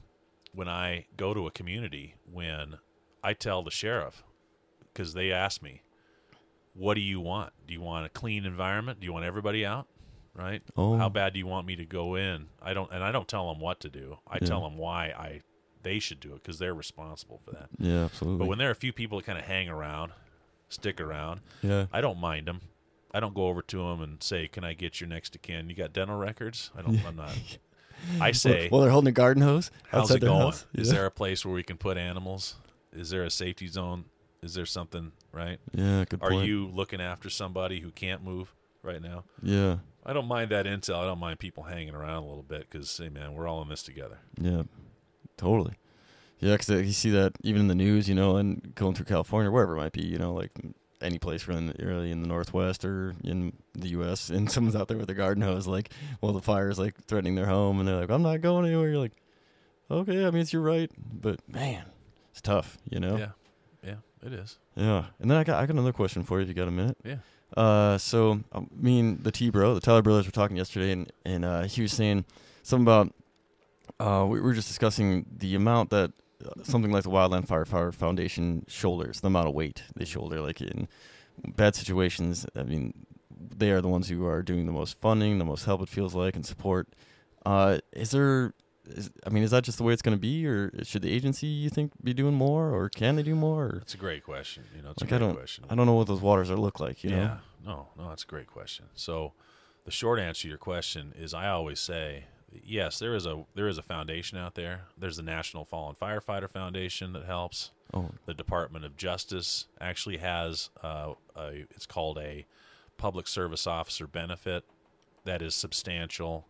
when 0.52 0.68
I 0.68 1.06
go 1.16 1.32
to 1.34 1.46
a 1.46 1.50
community 1.50 2.14
when 2.30 2.78
I 3.22 3.32
tell 3.34 3.62
the 3.62 3.70
sheriff 3.70 4.22
because 4.94 5.12
they 5.14 5.32
ask 5.32 5.60
me, 5.62 5.82
"What 6.74 6.94
do 6.94 7.00
you 7.00 7.20
want? 7.20 7.52
Do 7.66 7.74
you 7.74 7.80
want 7.80 8.06
a 8.06 8.08
clean 8.08 8.44
environment? 8.46 9.00
Do 9.00 9.06
you 9.06 9.12
want 9.12 9.24
everybody 9.24 9.66
out? 9.66 9.86
Right? 10.34 10.62
Oh. 10.76 10.96
How 10.96 11.08
bad 11.08 11.32
do 11.34 11.38
you 11.38 11.46
want 11.46 11.66
me 11.66 11.76
to 11.76 11.84
go 11.84 12.14
in? 12.16 12.46
I 12.62 12.74
don't, 12.74 12.90
and 12.90 13.04
I 13.04 13.12
don't 13.12 13.28
tell 13.28 13.52
them 13.52 13.60
what 13.60 13.80
to 13.80 13.88
do. 13.88 14.18
I 14.28 14.38
Yeah. 14.40 14.46
tell 14.48 14.62
them 14.62 14.78
why 14.78 15.06
I 15.08 15.42
they 15.82 15.98
should 15.98 16.18
do 16.18 16.30
it 16.32 16.42
because 16.42 16.58
they're 16.58 16.74
responsible 16.74 17.40
for 17.44 17.50
that. 17.50 17.68
yeah, 17.78 18.04
absolutely, 18.04 18.38
But 18.38 18.46
when 18.48 18.56
there 18.58 18.68
are 18.68 18.72
a 18.72 18.74
few 18.76 18.92
people 18.92 19.18
that 19.18 19.26
kind 19.26 19.38
of 19.38 19.44
hang 19.44 19.68
around, 19.68 20.12
stick 20.70 20.98
around, 21.00 21.40
yeah, 21.62 21.86
I 21.92 22.00
don't 22.00 22.18
mind 22.18 22.48
them. 22.48 22.62
I 23.12 23.20
don't 23.20 23.34
go 23.34 23.46
over 23.48 23.60
to 23.62 23.76
them 23.76 24.00
and 24.00 24.20
say, 24.22 24.48
"Can 24.48 24.64
I 24.64 24.72
get 24.72 25.00
your 25.00 25.08
next 25.08 25.36
of 25.36 25.42
kin? 25.42 25.68
You 25.70 25.76
got 25.76 25.92
dental 25.92 26.16
records?" 26.16 26.70
I 26.76 26.82
don't. 26.82 27.04
I'm 27.06 27.16
not. 27.16 27.36
I 28.20 28.32
say, 28.32 28.68
well, 28.72 28.80
they're 28.82 28.90
holding 28.90 29.08
a 29.08 29.12
garden 29.12 29.42
hose 29.42 29.70
How's 29.88 30.10
it 30.10 30.20
going? 30.20 30.40
house. 30.40 30.66
Is 30.74 30.88
yeah. 30.88 30.94
there 30.94 31.06
a 31.06 31.10
place 31.10 31.44
where 31.44 31.54
we 31.54 31.62
can 31.62 31.76
put 31.78 31.96
animals? 31.96 32.56
Is 32.92 33.10
there 33.10 33.22
a 33.24 33.30
safety 33.30 33.66
zone? 33.68 34.06
Is 34.44 34.54
there 34.54 34.66
something 34.66 35.12
right? 35.32 35.58
Yeah, 35.72 36.04
good 36.08 36.22
Are 36.22 36.30
point. 36.30 36.46
you 36.46 36.68
looking 36.68 37.00
after 37.00 37.30
somebody 37.30 37.80
who 37.80 37.90
can't 37.90 38.22
move 38.22 38.54
right 38.82 39.00
now? 39.02 39.24
Yeah, 39.42 39.78
I 40.04 40.12
don't 40.12 40.26
mind 40.28 40.50
that 40.50 40.66
intel. 40.66 40.96
I 40.96 41.04
don't 41.06 41.18
mind 41.18 41.38
people 41.38 41.64
hanging 41.64 41.94
around 41.94 42.22
a 42.24 42.26
little 42.26 42.42
bit 42.42 42.68
because, 42.70 42.96
hey, 42.96 43.08
man, 43.08 43.34
we're 43.34 43.48
all 43.48 43.62
in 43.62 43.68
this 43.68 43.82
together. 43.82 44.18
yeah, 44.38 44.62
totally. 45.36 45.74
Yeah, 46.40 46.56
because 46.56 46.68
you 46.68 46.92
see 46.92 47.10
that 47.10 47.32
even 47.42 47.62
in 47.62 47.68
the 47.68 47.74
news, 47.74 48.08
you 48.08 48.14
know, 48.14 48.36
and 48.36 48.74
going 48.74 48.94
through 48.94 49.06
California, 49.06 49.50
wherever 49.50 49.74
it 49.76 49.80
might 49.80 49.92
be, 49.92 50.02
you 50.02 50.18
know, 50.18 50.34
like 50.34 50.50
any 51.00 51.18
place 51.18 51.46
really 51.48 51.60
in 51.60 51.66
the, 51.68 51.86
really 51.86 52.10
in 52.10 52.20
the 52.20 52.28
Northwest 52.28 52.84
or 52.84 53.14
in 53.24 53.54
the 53.72 53.88
U.S., 53.90 54.28
and 54.30 54.50
someone's 54.50 54.76
out 54.76 54.88
there 54.88 54.98
with 54.98 55.08
a 55.08 55.14
garden 55.14 55.42
hose, 55.42 55.66
like, 55.66 55.90
well, 56.20 56.32
the 56.32 56.42
fire's 56.42 56.78
like 56.78 56.96
threatening 57.06 57.34
their 57.34 57.46
home, 57.46 57.78
and 57.78 57.88
they're 57.88 57.96
like, 58.00 58.10
I'm 58.10 58.22
not 58.22 58.42
going 58.42 58.66
anywhere. 58.66 58.90
You're 58.90 58.98
like, 58.98 59.12
okay, 59.90 60.26
I 60.26 60.30
mean, 60.30 60.42
it's 60.42 60.52
your 60.52 60.60
right, 60.62 60.90
but 60.98 61.40
man, 61.48 61.84
it's 62.32 62.42
tough, 62.42 62.76
you 62.90 63.00
know. 63.00 63.16
Yeah, 63.16 63.28
it 64.24 64.32
is. 64.32 64.58
Yeah, 64.74 65.06
and 65.20 65.30
then 65.30 65.38
I 65.38 65.44
got 65.44 65.62
I 65.62 65.66
got 65.66 65.74
another 65.74 65.92
question 65.92 66.22
for 66.22 66.38
you 66.38 66.42
if 66.42 66.48
you 66.48 66.54
got 66.54 66.68
a 66.68 66.72
minute. 66.72 66.96
Yeah. 67.04 67.16
Uh, 67.56 67.98
so 67.98 68.40
I 68.52 68.62
mean 68.74 69.22
the 69.22 69.30
T 69.30 69.50
bro, 69.50 69.74
the 69.74 69.80
Tyler 69.80 70.02
brothers 70.02 70.26
were 70.26 70.32
talking 70.32 70.56
yesterday, 70.56 70.92
and 70.92 71.12
and 71.24 71.44
uh, 71.44 71.62
he 71.62 71.82
was 71.82 71.92
saying 71.92 72.24
something 72.62 72.84
about 72.84 73.12
uh, 74.00 74.26
we 74.26 74.40
were 74.40 74.54
just 74.54 74.68
discussing 74.68 75.26
the 75.38 75.54
amount 75.54 75.90
that 75.90 76.12
uh, 76.44 76.50
something 76.62 76.90
like 76.90 77.04
the 77.04 77.10
Wildland 77.10 77.46
Firefighter 77.46 77.94
Foundation 77.94 78.64
shoulders, 78.66 79.20
the 79.20 79.28
amount 79.28 79.48
of 79.48 79.54
weight 79.54 79.82
they 79.94 80.04
shoulder, 80.04 80.40
like 80.40 80.60
in 80.60 80.88
bad 81.56 81.74
situations. 81.74 82.46
I 82.56 82.62
mean, 82.62 83.06
they 83.56 83.70
are 83.70 83.80
the 83.80 83.88
ones 83.88 84.08
who 84.08 84.26
are 84.26 84.42
doing 84.42 84.66
the 84.66 84.72
most 84.72 85.00
funding, 85.00 85.38
the 85.38 85.44
most 85.44 85.64
help. 85.64 85.82
It 85.82 85.88
feels 85.88 86.14
like 86.14 86.34
and 86.34 86.44
support. 86.44 86.88
Uh, 87.46 87.78
is 87.92 88.10
there? 88.10 88.54
Is, 88.86 89.10
I 89.26 89.30
mean, 89.30 89.42
is 89.42 89.50
that 89.52 89.64
just 89.64 89.78
the 89.78 89.84
way 89.84 89.92
it's 89.92 90.02
going 90.02 90.16
to 90.16 90.20
be, 90.20 90.46
or 90.46 90.70
should 90.84 91.02
the 91.02 91.10
agency 91.12 91.46
you 91.46 91.70
think 91.70 91.92
be 92.02 92.12
doing 92.12 92.34
more, 92.34 92.70
or 92.70 92.88
can 92.90 93.16
they 93.16 93.22
do 93.22 93.34
more? 93.34 93.64
Or? 93.64 93.78
It's 93.82 93.94
a 93.94 93.98
great 93.98 94.24
question. 94.24 94.64
You 94.76 94.82
know, 94.82 94.90
it's 94.90 95.02
Like, 95.02 95.10
a 95.10 95.14
I 95.14 95.18
great 95.18 95.26
don't- 95.28 95.36
question. 95.36 95.64
I 95.70 95.74
don't 95.74 95.86
know 95.86 95.94
what 95.94 96.06
those 96.06 96.20
waters 96.20 96.50
are 96.50 96.56
look 96.56 96.80
like. 96.80 97.02
You 97.02 97.10
yeah, 97.10 97.16
know. 97.16 97.38
no, 97.64 97.88
no, 98.04 98.08
that's 98.10 98.24
a 98.24 98.26
great 98.26 98.46
question. 98.46 98.86
So, 98.94 99.32
the 99.84 99.90
short 99.90 100.18
answer 100.20 100.42
to 100.42 100.48
your 100.48 100.58
question 100.58 101.12
is, 101.16 101.32
I 101.34 101.48
always 101.48 101.80
say, 101.80 102.24
yes, 102.62 102.98
there 102.98 103.14
is 103.14 103.24
a 103.26 103.44
there 103.54 103.68
is 103.68 103.78
a 103.78 103.82
foundation 103.82 104.36
out 104.38 104.54
there. 104.54 104.82
There's 104.98 105.16
the 105.16 105.22
National 105.22 105.64
Fallen 105.64 105.94
Firefighter 106.00 106.48
Foundation 106.50 107.12
that 107.14 107.24
helps. 107.24 107.70
Oh, 107.92 108.10
the 108.26 108.34
Department 108.34 108.84
of 108.84 108.96
Justice 108.96 109.66
actually 109.80 110.16
has 110.18 110.68
uh, 110.82 111.12
a 111.36 111.64
it's 111.70 111.86
called 111.86 112.18
a 112.18 112.44
public 112.96 113.26
service 113.28 113.66
officer 113.66 114.06
benefit 114.06 114.64
that 115.24 115.40
is 115.42 115.54
substantial. 115.54 116.46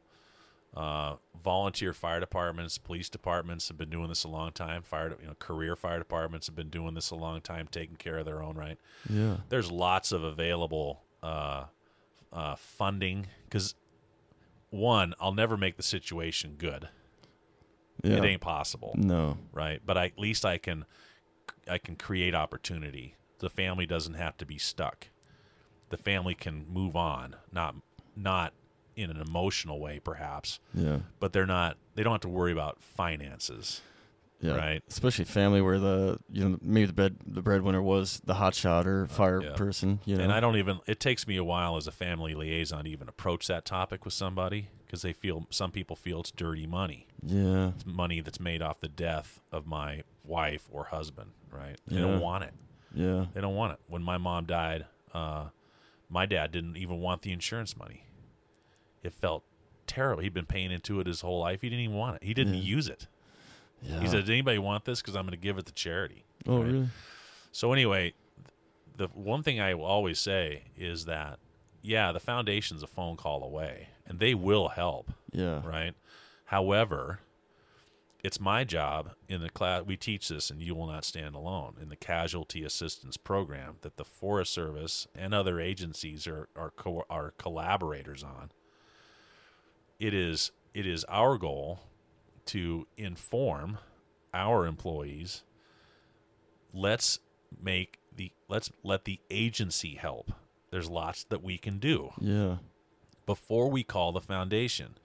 Uh, 0.77 1.17
volunteer 1.41 1.93
fire 1.93 2.19
departments, 2.19 2.79
police 2.79 3.09
departments 3.09 3.69
have 3.69 3.77
been 3.79 3.91
doing 3.91 4.09
this 4.09 4.25
a 4.25 4.29
long 4.29 4.51
time. 4.51 4.83
Fire, 4.83 5.15
you 5.21 5.27
know, 5.29 5.35
career 5.39 5.77
fire 5.77 5.99
departments 5.99 6.47
have 6.49 6.57
been 6.57 6.69
doing 6.71 6.95
this 6.95 7.11
a 7.11 7.15
long 7.15 7.41
time, 7.41 7.69
taking 7.71 7.95
care 7.97 8.19
of 8.19 8.25
their 8.25 8.43
own 8.43 8.57
right. 8.57 8.79
yeah. 9.09 9.37
There's 9.51 9.71
lots 9.71 10.11
of 10.11 10.25
available 10.25 11.03
uh, 11.23 11.67
uh, 12.33 12.57
funding 12.57 13.29
because 13.45 13.77
one, 14.71 15.15
I'll 15.21 15.33
never 15.35 15.57
make 15.57 15.77
the 15.77 15.83
situation 15.85 16.57
good. 16.59 16.89
Yeah. 18.03 18.17
It 18.17 18.25
ain't 18.25 18.41
possible 18.41 18.93
No. 18.99 19.39
right? 19.53 19.81
But 19.87 19.97
I, 19.97 20.07
at 20.07 20.19
least 20.19 20.45
I 20.45 20.59
can 20.59 20.85
I 21.71 21.79
can 21.79 21.95
create 21.97 22.35
opportunity. 22.35 23.15
The 23.39 23.49
family 23.49 23.87
doesn't 23.87 24.15
have 24.15 24.37
to 24.39 24.47
be 24.47 24.59
stuck. 24.59 25.09
The 25.91 25.97
family 25.97 26.35
can 26.35 26.67
move 26.69 26.97
on, 26.97 27.37
not 27.53 27.77
not 28.17 28.53
in 28.97 29.11
an 29.11 29.21
emotional 29.21 29.81
way 29.81 29.99
perhaps, 29.99 30.61
Yeah. 30.75 31.01
but 31.21 31.33
they're 31.33 31.47
not 31.47 31.77
they 31.95 32.03
don't 32.03 32.12
have 32.12 32.21
to 32.23 32.29
worry 32.29 32.53
about 32.53 32.83
finances. 32.83 33.81
Yeah. 34.41 34.57
Right. 34.57 34.83
Especially 34.89 35.25
family 35.25 35.62
where 35.62 35.79
the 35.79 36.19
you 36.31 36.47
know 36.47 36.59
maybe 36.61 36.87
the 36.87 36.93
bread 36.93 37.16
the 37.27 37.41
breadwinner 37.41 37.81
was 37.81 38.21
the 38.25 38.35
hot 38.35 38.55
shot 38.55 38.87
or 38.87 39.07
fire 39.07 39.43
yeah. 39.43 39.55
person. 39.55 40.01
You 40.05 40.16
know. 40.16 40.25
And 40.25 40.33
I 40.33 40.41
don't 40.41 40.57
even 40.57 40.81
it 40.87 41.01
takes 41.01 41.27
me 41.27 41.37
a 41.37 41.45
while 41.45 41.77
as 41.77 41.87
a 41.87 41.93
family 41.93 42.35
liaison 42.35 42.85
to 42.85 42.91
even 42.91 43.09
approach 43.09 43.47
that 43.47 43.65
topic 43.65 44.05
with 44.05 44.12
somebody 44.12 44.69
because 44.85 45.01
they 45.03 45.12
feel 45.15 45.47
some 45.51 45.71
people 45.71 45.97
feel 45.97 46.21
it's 46.21 46.31
dirty 46.31 46.66
money. 46.66 47.07
yeah. 47.23 47.69
It's 47.69 47.87
money 47.87 48.21
that's 48.21 48.39
made 48.41 48.61
off 48.61 48.81
the 48.81 48.89
death 48.89 49.41
of 49.51 49.66
my 49.66 50.03
wife 50.25 50.69
or 50.71 50.85
husband, 50.85 51.31
right? 51.51 51.79
They 51.87 51.97
Yeah. 51.97 52.03
don't 52.03 52.21
want 52.21 52.45
it. 52.45 52.53
Yeah. 52.95 53.27
They 53.33 53.41
don't 53.41 53.57
want 53.57 53.73
it. 53.73 53.79
When 53.89 54.03
my 54.03 54.19
mom 54.19 54.45
died, 54.45 54.85
uh, 55.15 55.47
my 56.11 56.27
dad 56.27 56.53
didn't 56.53 56.77
even 56.77 57.01
want 57.01 57.23
the 57.23 57.33
insurance 57.33 57.77
money. 57.77 58.03
It 59.05 59.12
felt 59.12 59.44
terrible. 59.86 60.22
He'd 60.22 60.35
been 60.35 60.47
paying 60.47 60.72
into 60.72 60.98
it 60.98 61.06
his 61.06 61.20
whole 61.20 61.39
life. 61.40 61.60
He 61.60 61.68
didn't 61.68 61.85
even 61.85 61.97
want 61.97 62.16
it. 62.16 62.24
He 62.24 62.35
didn't 62.35 62.55
Yeah. 62.55 62.60
use 62.62 62.89
it. 62.89 63.06
Yeah. 63.82 64.01
He 64.01 64.06
said, 64.09 64.20
"Does 64.22 64.31
anybody 64.31 64.59
want 64.59 64.85
this? 64.86 65.01
Because 65.02 65.14
I'm 65.14 65.24
going 65.26 65.32
to 65.32 65.36
give 65.36 65.59
it 65.59 65.66
to 65.66 65.72
charity." 65.74 66.24
"Oh, 66.47 66.59
right? 66.62 66.66
really? 66.66 66.89
So 67.52 67.72
anyway, 67.72 68.14
the 68.97 69.09
one 69.09 69.43
thing 69.43 69.60
I 69.60 69.74
will 69.74 69.85
always 69.85 70.18
say 70.18 70.64
is 70.76 71.05
that, 71.05 71.39
yeah, 71.82 72.10
the 72.12 72.20
foundation's 72.20 72.82
a 72.82 72.86
phone 72.86 73.16
call 73.16 73.44
away, 73.44 73.89
and 74.06 74.18
they 74.18 74.35
will 74.35 74.68
help 74.68 75.12
Yeah. 75.32 75.60
right? 75.66 75.94
However, 76.47 77.20
it's 78.22 78.40
my 78.40 78.64
job 78.64 79.14
in 79.28 79.43
the 79.43 79.51
class. 79.51 79.85
We 79.85 79.98
teach 79.98 80.28
this, 80.28 80.48
and 80.51 80.62
you 80.62 80.74
will 80.74 80.86
not 80.86 81.05
stand 81.05 81.35
alone 81.35 81.76
in 81.81 81.90
the 81.90 81.97
casualty 81.97 82.64
assistance 82.64 83.18
program 83.18 83.76
that 83.82 83.98
the 83.98 84.05
Forest 84.05 84.52
Service 84.52 85.06
and 85.14 85.35
other 85.35 85.60
agencies 85.60 86.26
are 86.26 86.48
are 86.56 86.70
co- 86.70 87.05
are 87.10 87.32
collaborators 87.32 88.22
on. 88.22 88.51
It 90.05 90.12
is 90.12 90.51
it 90.74 90.86
is 90.86 91.02
our 91.05 91.39
goal 91.39 91.81
to 92.47 92.86
inform 92.98 93.78
our 94.35 94.66
employees. 94.66 95.44
Let's 96.74 97.20
make 97.62 97.98
the 98.14 98.32
let's 98.48 98.70
let 98.82 99.05
the 99.06 99.20
agency 99.31 99.94
help. 99.94 100.32
There's 100.70 100.90
lots 100.90 101.24
that 101.24 101.43
we 101.43 101.56
can 101.56 101.78
do 101.78 102.10
Yeah. 102.20 102.56
before 103.24 103.70
we 103.70 103.82
call 103.82 104.12
the 104.12 104.20
foundation. 104.20 104.98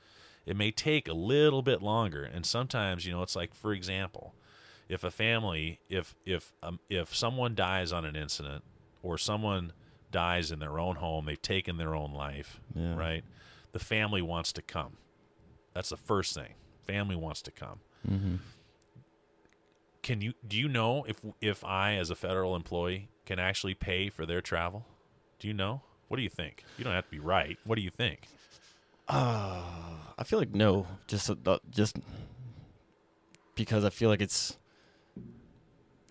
It 0.45 0.57
may 0.57 0.71
take 0.71 1.07
a 1.07 1.13
little 1.13 1.61
bit 1.61 1.81
longer, 1.81 2.23
and 2.25 2.45
sometimes 2.45 3.05
you 3.05 3.13
know 3.13 3.21
it's 3.21 3.35
like, 3.37 3.53
for 3.53 3.71
example, 3.71 4.33
if 4.89 5.05
a 5.05 5.11
family, 5.11 5.79
if 5.87 6.13
if 6.25 6.51
um, 6.61 6.79
if 6.89 7.15
someone 7.15 7.55
dies 7.55 7.93
on 7.93 8.03
an 8.03 8.17
incident, 8.17 8.65
or 9.01 9.17
someone 9.17 9.71
dies 10.11 10.51
in 10.51 10.59
their 10.59 10.77
own 10.77 10.95
home, 10.97 11.25
they've 11.25 11.41
taken 11.41 11.77
their 11.77 11.95
own 11.95 12.11
life, 12.11 12.59
Yeah. 12.75 12.95
right? 12.97 13.23
The 13.71 13.79
family 13.79 14.21
wants 14.21 14.51
to 14.53 14.61
come. 14.61 14.97
That's 15.73 15.89
the 15.89 15.97
first 15.97 16.33
thing. 16.33 16.53
Family 16.85 17.15
wants 17.15 17.41
to 17.43 17.51
come. 17.51 17.79
Mm-hmm. 18.09 18.35
Can 20.01 20.21
you 20.21 20.33
do 20.47 20.57
you 20.57 20.67
know 20.67 21.03
if 21.07 21.17
if 21.41 21.63
I 21.63 21.93
as 21.93 22.09
a 22.09 22.15
federal 22.15 22.55
employee 22.55 23.09
can 23.25 23.37
actually 23.37 23.75
pay 23.75 24.09
for 24.09 24.25
their 24.25 24.41
travel? 24.41 24.85
Do 25.39 25.47
you 25.47 25.53
know? 25.53 25.81
What 26.07 26.17
do 26.17 26.23
you 26.23 26.29
think? 26.29 26.63
You 26.77 26.83
don't 26.83 26.93
have 26.93 27.05
to 27.05 27.11
be 27.11 27.19
right. 27.19 27.57
What 27.63 27.75
do 27.75 27.81
you 27.81 27.91
think? 27.91 28.27
Uh, 29.07 29.61
I 30.17 30.23
feel 30.23 30.39
like 30.39 30.53
no, 30.53 30.87
just 31.07 31.29
uh, 31.29 31.59
just 31.69 31.97
because 33.55 33.85
I 33.85 33.89
feel 33.89 34.09
like 34.09 34.21
it's. 34.21 34.57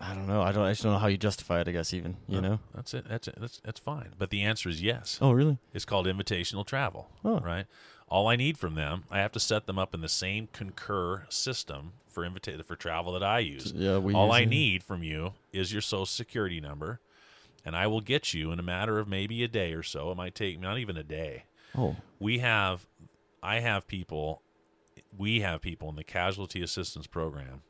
I 0.01 0.13
don't 0.13 0.27
know. 0.27 0.41
I 0.41 0.51
don't. 0.53 0.63
I 0.65 0.71
just 0.71 0.83
don't 0.83 0.93
know 0.93 0.97
how 0.99 1.07
you 1.07 1.17
justify 1.17 1.59
it. 1.61 1.67
I 1.67 1.71
guess 1.71 1.93
even 1.93 2.17
you 2.27 2.37
Uh, 2.37 2.41
know. 2.41 2.59
That's 2.73 2.93
it. 2.93 3.05
That's 3.09 3.27
it. 3.27 3.35
That's 3.39 3.59
that's 3.63 3.79
fine. 3.79 4.13
But 4.17 4.29
the 4.29 4.41
answer 4.43 4.69
is 4.69 4.81
yes. 4.81 5.17
Oh 5.21 5.31
really? 5.31 5.57
It's 5.73 5.85
called 5.85 6.05
invitational 6.07 6.65
travel. 6.65 7.09
Oh. 7.25 7.39
Right. 7.39 7.65
All 8.07 8.27
I 8.27 8.35
need 8.37 8.57
from 8.57 8.73
them, 8.75 9.03
I 9.11 9.19
have 9.19 9.31
to 9.33 9.39
set 9.39 9.67
them 9.67 9.77
up 9.77 9.93
in 9.93 10.01
the 10.01 10.09
same 10.09 10.47
concur 10.51 11.25
system 11.29 11.93
for 12.09 12.23
invita- 12.25 12.63
for 12.63 12.75
travel 12.75 13.11
that 13.13 13.23
I 13.23 13.39
use. 13.39 13.71
Yeah, 13.75 13.97
we. 13.99 14.13
All 14.13 14.31
I 14.31 14.41
it. 14.41 14.49
need 14.49 14.83
from 14.83 15.03
you 15.03 15.33
is 15.51 15.71
your 15.73 15.81
social 15.81 16.05
security 16.07 16.59
number, 16.61 17.01
and 17.65 17.75
I 17.75 17.85
will 17.87 18.01
get 18.01 18.33
you 18.33 18.51
in 18.51 18.59
a 18.59 18.63
matter 18.63 18.99
of 18.99 19.07
maybe 19.07 19.43
a 19.43 19.47
day 19.49 19.73
or 19.73 19.83
so. 19.83 20.09
It 20.11 20.15
might 20.15 20.33
take 20.33 20.59
not 20.59 20.79
even 20.79 20.95
a 20.97 21.03
day. 21.03 21.43
Oh. 21.77 21.97
We 22.19 22.39
have, 22.39 22.87
I 23.43 23.59
have 23.59 23.85
people, 23.85 24.41
we 25.15 25.41
have 25.41 25.61
people 25.61 25.87
in 25.89 25.95
the 25.95 26.03
casualty 26.03 26.63
assistance 26.63 27.05
program 27.05 27.61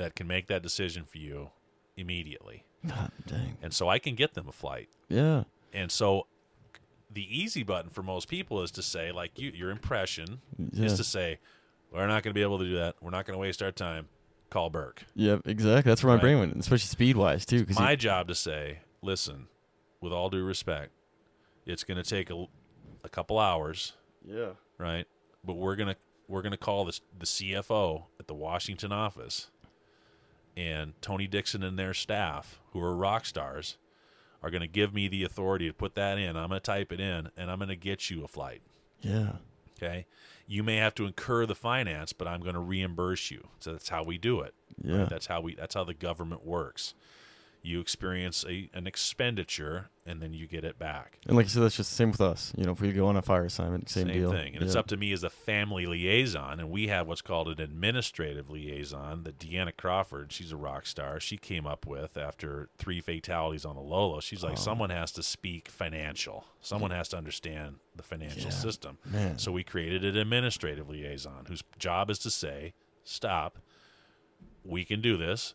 that 0.00 0.16
can 0.16 0.26
make 0.26 0.46
that 0.48 0.62
decision 0.62 1.04
for 1.04 1.18
you 1.18 1.50
immediately, 1.96 2.64
God 2.86 3.12
dang. 3.26 3.58
and 3.62 3.72
so 3.72 3.88
I 3.88 3.98
can 3.98 4.14
get 4.14 4.34
them 4.34 4.48
a 4.48 4.52
flight. 4.52 4.88
Yeah. 5.08 5.44
And 5.72 5.92
so, 5.92 6.26
the 7.12 7.26
easy 7.38 7.62
button 7.62 7.90
for 7.90 8.02
most 8.02 8.28
people 8.28 8.62
is 8.62 8.70
to 8.72 8.82
say, 8.82 9.12
like 9.12 9.38
you, 9.38 9.50
your 9.54 9.70
impression 9.70 10.40
Yeah. 10.72 10.86
is 10.86 10.94
to 10.96 11.04
say, 11.04 11.38
we're 11.92 12.06
not 12.06 12.22
going 12.22 12.32
to 12.32 12.38
be 12.38 12.42
able 12.42 12.58
to 12.58 12.64
do 12.64 12.76
that. 12.76 12.96
We're 13.00 13.10
not 13.10 13.26
going 13.26 13.34
to 13.34 13.40
waste 13.40 13.62
our 13.62 13.72
time. 13.72 14.08
Call 14.48 14.70
Burk. 14.70 15.04
Yeah. 15.14 15.38
Exactly. 15.44 15.90
That's 15.90 16.02
where 16.02 16.10
my 16.10 16.14
Right. 16.14 16.22
brain 16.22 16.38
went, 16.38 16.56
especially 16.56 16.86
speed 16.88 17.16
wise 17.16 17.44
too. 17.44 17.60
Because 17.60 17.78
my 17.78 17.94
job 17.96 18.28
to 18.28 18.34
say, 18.34 18.78
listen, 19.02 19.48
with 20.00 20.12
all 20.12 20.30
due 20.30 20.44
respect, 20.44 20.92
it's 21.66 21.84
going 21.84 22.02
to 22.02 22.08
take 22.08 22.30
a, 22.30 22.46
a 23.04 23.08
couple 23.08 23.38
hours, 23.38 23.92
yeah. 24.24 24.50
right? 24.78 25.06
But 25.44 25.54
we're 25.54 25.76
gonna 25.76 25.96
we're 26.28 26.42
gonna 26.42 26.56
call 26.56 26.84
this 26.84 27.00
the 27.18 27.26
CFO 27.26 28.04
at 28.20 28.26
the 28.28 28.34
Washington 28.34 28.92
office, 28.92 29.50
and 30.56 30.94
Tony 31.00 31.26
Dixon 31.26 31.62
and 31.62 31.78
their 31.78 31.94
staff, 31.94 32.60
who 32.72 32.80
are 32.80 32.94
rock 32.94 33.26
stars, 33.26 33.76
are 34.42 34.50
going 34.50 34.62
to 34.62 34.68
give 34.68 34.94
me 34.94 35.08
the 35.08 35.24
authority 35.24 35.66
to 35.66 35.72
put 35.72 35.94
that 35.94 36.18
in. 36.18 36.36
I'm 36.36 36.48
going 36.48 36.60
to 36.60 36.60
type 36.60 36.92
it 36.92 37.00
in, 37.00 37.28
and 37.36 37.50
I'm 37.50 37.58
going 37.58 37.68
to 37.68 37.76
get 37.76 38.10
you 38.10 38.24
a 38.24 38.28
flight. 38.28 38.62
Yeah. 39.00 39.32
Okay, 39.76 40.06
you 40.46 40.62
may 40.62 40.76
have 40.76 40.94
to 40.96 41.06
incur 41.06 41.46
the 41.46 41.54
finance, 41.54 42.12
but 42.12 42.28
I'm 42.28 42.40
going 42.40 42.54
to 42.54 42.60
reimburse 42.60 43.30
you. 43.30 43.48
So 43.60 43.72
that's 43.72 43.88
how 43.88 44.02
we 44.02 44.18
do 44.18 44.40
it. 44.40 44.54
Yeah. 44.82 44.98
Right? 44.98 45.08
That's 45.08 45.26
how 45.26 45.40
we. 45.40 45.54
That's 45.54 45.74
how 45.74 45.84
the 45.84 45.94
government 45.94 46.44
works. 46.44 46.94
You 47.62 47.78
experience 47.80 48.42
a, 48.48 48.70
an 48.72 48.86
expenditure, 48.86 49.90
and 50.06 50.22
then 50.22 50.32
you 50.32 50.46
get 50.46 50.64
it 50.64 50.78
back. 50.78 51.18
And 51.26 51.36
like 51.36 51.44
I 51.44 51.48
said, 51.50 51.62
that's 51.62 51.76
just 51.76 51.90
the 51.90 51.94
same 51.94 52.10
with 52.10 52.20
us. 52.22 52.54
You 52.56 52.64
know, 52.64 52.72
if 52.72 52.80
we 52.80 52.90
go 52.92 53.06
on 53.06 53.16
a 53.16 53.22
fire 53.22 53.44
assignment, 53.44 53.90
same, 53.90 54.06
deal. 54.08 54.30
thing. 54.30 54.54
And 54.54 54.62
it's 54.64 54.74
up 54.74 54.86
to 54.86 54.96
me 54.96 55.12
as 55.12 55.22
a 55.22 55.28
family 55.28 55.84
liaison, 55.84 56.58
and 56.58 56.70
we 56.70 56.88
have 56.88 57.06
what's 57.06 57.20
called 57.20 57.48
an 57.48 57.60
administrative 57.60 58.48
liaison 58.48 59.24
that 59.24 59.38
Deanna 59.38 59.76
Crawford, 59.76 60.32
she's 60.32 60.52
a 60.52 60.56
rock 60.56 60.86
star, 60.86 61.20
she 61.20 61.36
came 61.36 61.66
up 61.66 61.86
with 61.86 62.16
after 62.16 62.70
three 62.78 63.02
fatalities 63.02 63.66
on 63.66 63.76
the 63.76 63.82
Lolo. 63.82 64.20
She's 64.20 64.42
like, 64.42 64.52
Oh. 64.52 64.56
someone 64.56 64.88
has 64.90 65.12
to 65.12 65.22
speak 65.22 65.68
financial. 65.68 66.46
Someone 66.62 66.92
has 66.92 67.08
to 67.10 67.18
understand 67.18 67.76
the 67.94 68.02
financial 68.02 68.44
Yeah. 68.44 68.56
system. 68.56 68.96
Man. 69.04 69.38
So 69.38 69.52
we 69.52 69.64
created 69.64 70.02
an 70.04 70.16
administrative 70.16 70.88
liaison 70.88 71.44
whose 71.46 71.62
job 71.78 72.08
is 72.08 72.18
to 72.20 72.30
say, 72.30 72.72
stop, 73.04 73.58
we 74.64 74.84
can 74.86 75.00
do 75.02 75.16
this. 75.18 75.54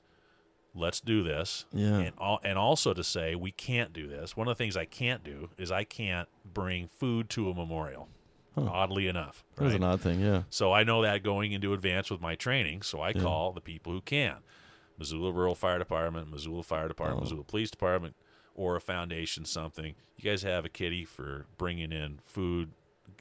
Let's 0.76 0.99
do 0.99 1.23
this. 1.23 1.65
Yeah. 1.72 1.99
And, 1.99 2.14
and 2.43 2.57
also 2.60 2.93
to 2.93 3.03
say, 3.03 3.34
we 3.35 3.52
can't 3.52 3.93
do 3.93 4.07
this. 4.07 4.35
One 4.35 4.47
of 4.47 4.57
the 4.57 4.64
things 4.64 4.76
I 4.76 4.85
can't 4.85 5.23
do 5.23 5.49
is 5.57 5.72
I 5.72 5.85
can't 5.85 6.27
bring 6.43 6.88
food 6.88 7.30
to 7.31 7.49
a 7.49 7.53
memorial, 7.56 8.10
Huh. 8.56 8.68
oddly 8.69 9.07
enough. 9.07 9.43
That 9.56 9.64
was 9.65 9.73
an 9.73 9.84
odd 9.84 10.02
thing. 10.02 10.19
Yeah. 10.19 10.43
So 10.49 10.73
I 10.73 10.84
know 10.84 11.02
that 11.02 11.23
going 11.23 11.52
into 11.53 11.73
advance 11.73 12.11
with 12.11 12.19
my 12.22 12.35
training. 12.35 12.81
So 12.81 12.99
I 12.99 13.10
Yeah. 13.10 13.22
call 13.22 13.53
the 13.53 13.61
people 13.61 13.91
who 13.93 14.02
can 14.02 14.38
Missoula 14.97 15.31
Rural 15.31 15.56
Fire 15.56 15.80
Department, 15.80 16.30
Missoula 16.31 16.64
Fire 16.64 16.88
Department, 16.88 17.19
Oh. 17.22 17.23
Missoula 17.23 17.43
Police 17.45 17.72
Department, 17.72 18.15
or 18.53 18.76
a 18.76 18.81
foundation, 18.81 19.43
something. 19.45 19.95
You 20.18 20.23
guys 20.30 20.43
have 20.43 20.64
a 20.65 20.69
kitty 20.69 21.03
for 21.06 21.45
bringing 21.57 21.91
in 21.91 22.19
food, 22.23 22.72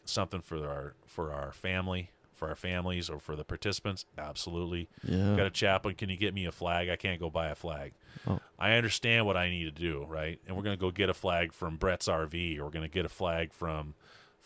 something 0.04 0.40
for 0.40 0.68
our 0.68 0.94
for 1.06 1.32
our 1.32 1.52
family, 1.52 2.10
for 2.44 2.50
our 2.50 2.56
families, 2.56 3.08
or 3.08 3.18
for 3.18 3.36
the 3.36 3.44
participants? 3.44 4.04
Absolutely. 4.18 4.88
Yeah. 5.02 5.36
Got 5.36 5.46
a 5.46 5.50
chaplain? 5.50 5.94
Can 5.94 6.10
you 6.10 6.16
get 6.16 6.34
me 6.34 6.44
a 6.44 6.52
flag? 6.52 6.88
I 6.88 6.96
can't 6.96 7.20
go 7.20 7.30
buy 7.30 7.48
a 7.48 7.54
flag. 7.54 7.92
Oh. 8.26 8.40
I 8.58 8.72
understand 8.74 9.26
what 9.26 9.36
I 9.36 9.48
need 9.48 9.64
to 9.64 9.70
do, 9.70 10.04
right? 10.08 10.38
And 10.46 10.56
we're 10.56 10.62
going 10.62 10.76
to 10.76 10.80
go 10.80 10.90
get 10.90 11.08
a 11.08 11.14
flag 11.14 11.52
from 11.52 11.76
Brett's 11.76 12.08
RV, 12.08 12.58
or 12.58 12.64
we're 12.64 12.70
going 12.70 12.88
to 12.88 12.92
get 12.92 13.04
a 13.04 13.10
flag 13.10 13.52
from 13.52 13.94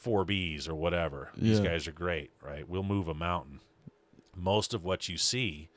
4Bs 0.05 0.69
or 0.69 0.75
whatever. 0.75 1.31
These 1.37 1.61
guys 1.61 1.89
are 1.89 1.93
great, 1.93 2.31
right? 2.43 2.69
We'll 2.69 2.83
move 2.83 3.09
a 3.09 3.15
mountain. 3.15 3.61
Most 4.37 4.73
of 4.73 4.85
what 4.85 5.09
you 5.09 5.19
see 5.19 5.69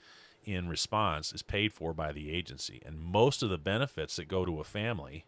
in 0.43 0.69
response 0.69 1.33
is 1.33 1.41
paid 1.41 1.73
for 1.73 1.93
by 1.93 2.11
the 2.11 2.31
agency, 2.31 2.81
and 2.85 2.99
most 2.99 3.41
of 3.41 3.49
the 3.49 3.57
benefits 3.57 4.15
that 4.17 4.27
go 4.27 4.45
to 4.45 4.59
a 4.59 4.63
family 4.63 5.25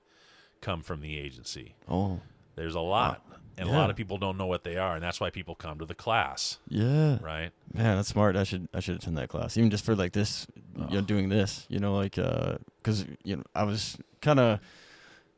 come 0.62 0.82
from 0.82 1.02
the 1.02 1.18
agency. 1.18 1.76
Oh. 1.90 2.22
There's 2.56 2.76
a 2.76 2.80
lot, 2.80 3.26
and 3.58 3.70
a 3.70 3.72
lot 3.72 3.90
of 3.90 3.96
people 3.96 4.18
don't 4.18 4.38
know 4.38 4.46
what 4.48 4.64
they 4.64 4.78
are, 4.78 4.96
and 4.96 5.04
that's 5.04 5.20
why 5.20 5.30
people 5.30 5.56
come 5.56 5.80
to 5.80 5.86
the 5.86 5.96
class, 5.96 6.58
Yeah. 6.70 7.18
right? 7.22 7.52
Man, 7.74 7.98
that's 7.98 8.10
smart. 8.10 8.36
I 8.36 8.44
should 8.44 8.68
I 8.74 8.80
should 8.80 8.96
attend 8.96 9.18
that 9.18 9.30
class, 9.30 9.58
even 9.58 9.70
just 9.70 9.86
for 9.86 9.96
like 9.96 10.14
this, 10.14 10.48
you 10.76 10.82
know, 10.96 10.98
Oh. 11.00 11.02
doing 11.02 11.30
this. 11.30 11.66
You 11.70 11.80
know, 11.80 11.96
like 11.96 12.16
because 12.16 13.06
you 13.24 13.36
know 13.38 13.44
I 13.56 13.64
was 13.64 13.98
kind 14.22 14.40
of, 14.40 14.60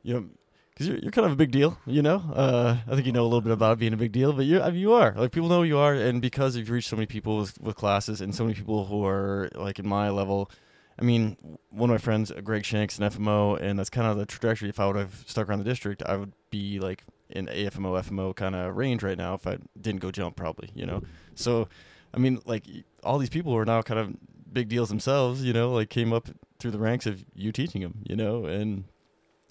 you 0.02 0.14
know, 0.14 0.24
because 0.72 0.88
you're 0.88 0.98
you're 0.98 1.10
kind 1.12 1.26
of 1.26 1.32
a 1.32 1.36
big 1.36 1.50
deal. 1.50 1.78
You 1.86 2.02
know, 2.02 2.22
uh, 2.34 2.76
I 2.86 2.94
think 2.94 3.06
you 3.06 3.12
know 3.12 3.22
a 3.22 3.30
little 3.30 3.40
bit 3.40 3.52
about 3.52 3.78
being 3.78 3.92
a 3.92 3.96
big 3.96 4.12
deal, 4.12 4.32
but 4.32 4.44
you 4.46 4.60
I 4.60 4.70
mean, 4.70 4.80
you 4.80 4.92
are 4.92 5.14
like 5.16 5.32
people 5.32 5.48
know 5.48 5.58
who 5.58 5.64
you 5.64 5.78
are, 5.78 5.94
and 5.94 6.20
because 6.22 6.56
you've 6.56 6.70
reached 6.70 6.88
so 6.88 6.96
many 6.96 7.06
people 7.06 7.38
with, 7.38 7.60
with 7.60 7.76
classes 7.76 8.20
and 8.20 8.34
so 8.34 8.44
many 8.44 8.54
people 8.54 8.86
who 8.86 9.04
are 9.06 9.48
like 9.54 9.78
in 9.78 9.86
my 9.88 10.10
level. 10.10 10.50
I 10.98 11.02
mean, 11.04 11.36
one 11.68 11.90
of 11.90 11.94
my 11.94 11.98
friends, 11.98 12.30
uh, 12.32 12.40
Greg 12.40 12.64
Shanks, 12.64 12.98
an 12.98 13.04
FMO, 13.04 13.60
and 13.60 13.78
that's 13.78 13.90
kind 13.90 14.06
of 14.06 14.16
the 14.16 14.24
trajectory. 14.24 14.70
If 14.70 14.80
I 14.80 14.86
would 14.86 14.96
have 14.96 15.24
stuck 15.26 15.46
around 15.46 15.58
the 15.58 15.64
district, 15.66 16.02
I 16.06 16.16
would 16.16 16.32
be 16.50 16.78
like 16.80 17.04
in 17.30 17.46
AFMO, 17.46 18.00
FMO 18.02 18.34
kind 18.34 18.54
of 18.54 18.76
range 18.76 19.02
right 19.02 19.18
now 19.18 19.34
if 19.34 19.46
I 19.46 19.58
didn't 19.80 20.00
go 20.00 20.10
jump, 20.10 20.36
probably, 20.36 20.70
you 20.74 20.86
know. 20.86 21.02
So, 21.34 21.68
I 22.14 22.18
mean, 22.18 22.40
like 22.44 22.64
all 23.02 23.18
these 23.18 23.30
people 23.30 23.52
who 23.52 23.58
are 23.58 23.64
now 23.64 23.82
kind 23.82 24.00
of 24.00 24.14
big 24.52 24.68
deals 24.68 24.88
themselves, 24.88 25.42
you 25.42 25.52
know, 25.52 25.72
like 25.72 25.90
came 25.90 26.12
up 26.12 26.28
through 26.58 26.70
the 26.70 26.78
ranks 26.78 27.06
of 27.06 27.24
you 27.34 27.52
teaching 27.52 27.82
them, 27.82 27.98
you 28.08 28.16
know, 28.16 28.46
and 28.46 28.84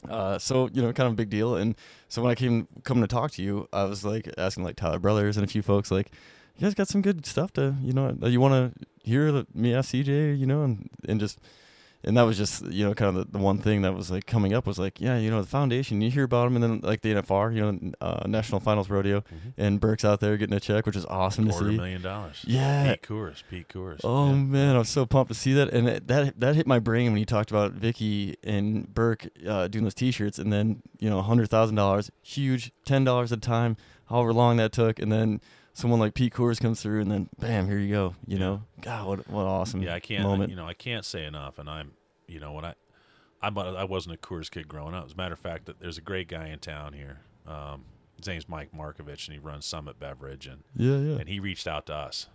uh, 0.09 0.37
so 0.37 0.69
you 0.73 0.81
know, 0.81 0.93
kind 0.93 1.07
of 1.07 1.13
a 1.13 1.15
big 1.15 1.29
deal. 1.29 1.55
And 1.55 1.75
so 2.07 2.21
when 2.21 2.31
I 2.31 2.35
came 2.35 2.67
coming 2.83 3.03
to 3.03 3.07
talk 3.07 3.31
to 3.31 3.41
you, 3.41 3.67
I 3.73 3.83
was 3.83 4.05
like 4.05 4.29
asking 4.37 4.63
like 4.63 4.75
Tyler 4.75 4.99
Brothers 4.99 5.37
and 5.37 5.43
a 5.43 5.49
few 5.49 5.61
folks, 5.61 5.91
like, 5.91 6.11
you 6.57 6.65
guys 6.65 6.73
got 6.73 6.87
some 6.87 7.01
good 7.01 7.25
stuff 7.25 7.51
to, 7.53 7.75
you 7.81 7.91
know, 7.91 8.15
you 8.21 8.39
want 8.39 8.73
to 8.73 8.85
hear 9.03 9.43
me 9.53 9.73
ask 9.73 9.93
CJ, 9.93 10.39
you 10.39 10.45
know, 10.45 10.63
and 10.63 10.89
and 11.07 11.19
just. 11.19 11.39
And 12.05 12.15
that 12.17 12.21
was 12.23 12.37
just, 12.37 12.63
you 12.67 12.85
know, 12.85 12.93
kind 12.93 13.17
of 13.17 13.25
the, 13.25 13.37
the 13.37 13.43
one 13.43 13.57
thing 13.57 13.81
that 13.81 13.93
was 13.95 14.11
like 14.11 14.25
coming 14.27 14.53
up 14.53 14.67
was 14.67 14.77
like, 14.77 15.01
yeah, 15.01 15.17
you 15.17 15.31
know, 15.31 15.41
the 15.41 15.47
foundation, 15.47 16.01
you 16.01 16.11
hear 16.11 16.23
about 16.25 16.43
them, 16.45 16.55
and 16.55 16.63
then 16.63 16.79
like 16.83 17.01
the 17.01 17.13
NFR, 17.15 17.53
you 17.55 17.61
know, 17.61 17.91
uh, 17.99 18.27
National 18.27 18.59
Finals 18.59 18.89
Rodeo, 18.89 19.23
and 19.57 19.79
Burk's 19.79 20.05
out 20.05 20.19
there 20.19 20.37
getting 20.37 20.55
a 20.55 20.59
check, 20.59 20.85
which 20.85 20.95
is 20.95 21.05
awesome 21.07 21.47
to 21.47 21.53
see. 21.53 21.63
million 21.75 22.01
dollars. 22.03 22.43
Yeah. 22.47 22.91
Pete 22.93 23.01
Coors. 23.01 23.43
Pete 23.49 23.67
Coors. 23.67 23.99
Oh 24.03 24.27
Yeah. 24.29 24.35
man, 24.35 24.75
I 24.75 24.79
was 24.79 24.89
so 24.89 25.05
pumped 25.05 25.31
to 25.31 25.37
see 25.37 25.53
that, 25.53 25.69
and 25.69 25.89
it, 25.89 26.07
that 26.07 26.39
that 26.39 26.55
hit 26.55 26.67
my 26.67 26.77
brain 26.79 27.11
when 27.11 27.19
you 27.19 27.25
talked 27.25 27.49
about 27.49 27.71
Vicki 27.73 28.35
and 28.43 28.93
Burke 28.93 29.27
uh, 29.47 29.67
doing 29.67 29.83
those 29.83 29.95
T-shirts, 29.95 30.37
and 30.37 30.53
then 30.53 30.83
you 30.99 31.09
know, 31.09 31.21
hundred 31.23 31.49
thousand 31.49 31.75
dollars, 31.75 32.11
huge, 32.21 32.71
ten 32.85 33.03
dollars 33.03 33.31
at 33.31 33.39
a 33.39 33.41
time, 33.41 33.77
however 34.09 34.31
long 34.31 34.57
that 34.57 34.71
took, 34.71 34.99
and 34.99 35.11
then 35.11 35.41
someone 35.75 35.99
like 35.99 36.15
Pete 36.15 36.33
Coors 36.33 36.59
comes 36.59 36.81
through, 36.81 37.01
and 37.01 37.11
then 37.11 37.29
bam, 37.39 37.67
here 37.67 37.77
you 37.77 37.93
go. 37.93 38.15
You 38.25 38.37
Yeah. 38.37 38.39
know, 38.39 38.63
God, 38.81 39.05
what 39.07 39.27
what 39.29 39.45
awesome 39.45 39.83
Yeah, 39.83 39.93
I 39.93 39.99
can't. 39.99 40.23
moment. 40.23 40.49
You 40.49 40.55
know, 40.55 40.65
I 40.67 40.73
can't 40.73 41.05
say 41.05 41.25
enough. 41.25 41.59
And 41.59 41.69
I'm, 41.69 41.91
you 42.27 42.39
know, 42.39 42.53
when 42.53 42.65
I, 42.65 42.73
I'm, 43.41 43.55
I 43.57 43.83
wasn't 43.83 44.15
a 44.15 44.17
Coors 44.17 44.49
kid 44.49 44.67
growing 44.67 44.95
up. 44.95 45.05
As 45.05 45.11
a 45.13 45.15
matter 45.15 45.33
of 45.33 45.39
fact, 45.39 45.65
that 45.67 45.79
there's 45.79 45.99
a 45.99 46.01
great 46.01 46.27
guy 46.27 46.47
in 46.47 46.57
town 46.57 46.93
here. 46.93 47.19
Um, 47.45 47.85
his 48.17 48.25
name's 48.27 48.49
Mike 48.49 48.71
Markovich, 48.73 49.27
and 49.27 49.33
he 49.33 49.39
runs 49.39 49.65
Summit 49.67 49.99
Beverage, 49.99 50.47
and 50.47 50.63
yeah, 50.75 50.97
yeah, 50.97 51.17
and 51.19 51.29
he 51.29 51.39
reached 51.39 51.67
out 51.67 51.85
to 51.87 51.93
us, 51.93 52.27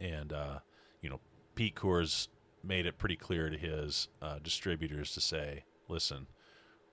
and 0.00 0.32
uh, 0.32 0.60
you 1.02 1.10
know, 1.10 1.20
Pete 1.54 1.74
Coors 1.74 2.28
made 2.62 2.86
it 2.86 2.96
pretty 2.96 3.16
clear 3.16 3.50
to 3.50 3.58
his 3.58 4.08
uh, 4.22 4.38
distributors 4.42 5.12
to 5.12 5.20
say, 5.20 5.64
listen, 5.88 6.28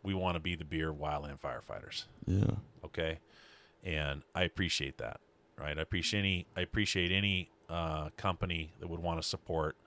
we 0.03 0.14
want 0.14 0.36
to 0.36 0.40
be 0.41 0.56
the 0.56 0.65
beer 0.65 0.91
wildland 0.91 1.40
firefighters 1.40 2.06
yeah, 2.26 2.56
okay 2.84 3.19
and 3.84 4.23
i 4.34 4.41
appreciate 4.41 4.98
that 4.98 5.19
right 5.61 5.77
i 5.77 5.81
appreciate 5.81 6.19
any 6.21 6.45
i 6.57 6.61
appreciate 6.61 7.11
any 7.11 7.49
uh, 7.69 8.09
company 8.17 8.73
that 8.79 8.89
would 8.89 8.99
want 8.99 9.21
to 9.21 9.27
support 9.27 9.77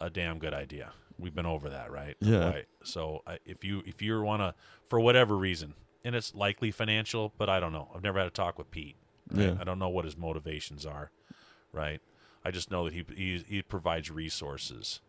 a 0.00 0.10
damn 0.10 0.38
good 0.38 0.52
idea 0.54 0.90
we've 1.18 1.34
been 1.34 1.46
over 1.46 1.68
that 1.70 1.90
right 1.92 2.16
Yeah. 2.20 2.48
right 2.50 2.66
so 2.82 3.22
I, 3.26 3.38
if 3.44 3.62
you 3.64 3.82
if 3.86 4.02
you 4.02 4.20
want 4.22 4.40
to 4.42 4.54
for 4.84 4.98
whatever 4.98 5.36
reason 5.36 5.74
and 6.04 6.14
it's 6.16 6.34
likely 6.34 6.70
financial 6.70 7.32
but 7.38 7.48
i 7.48 7.60
don't 7.60 7.72
know 7.72 7.88
i've 7.94 8.02
never 8.02 8.18
had 8.18 8.26
a 8.26 8.30
talk 8.32 8.58
with 8.58 8.70
pete 8.70 8.96
right? 9.32 9.46
Yeah. 9.46 9.56
i 9.60 9.64
don't 9.64 9.78
know 9.78 9.88
what 9.90 10.04
his 10.06 10.16
motivations 10.16 10.84
are 10.86 11.10
right 11.72 12.00
i 12.44 12.50
just 12.50 12.70
know 12.70 12.84
that 12.84 12.94
he, 12.94 13.04
he 13.14 13.44
he 13.46 13.62
provides 13.62 14.10
resources 14.10 15.00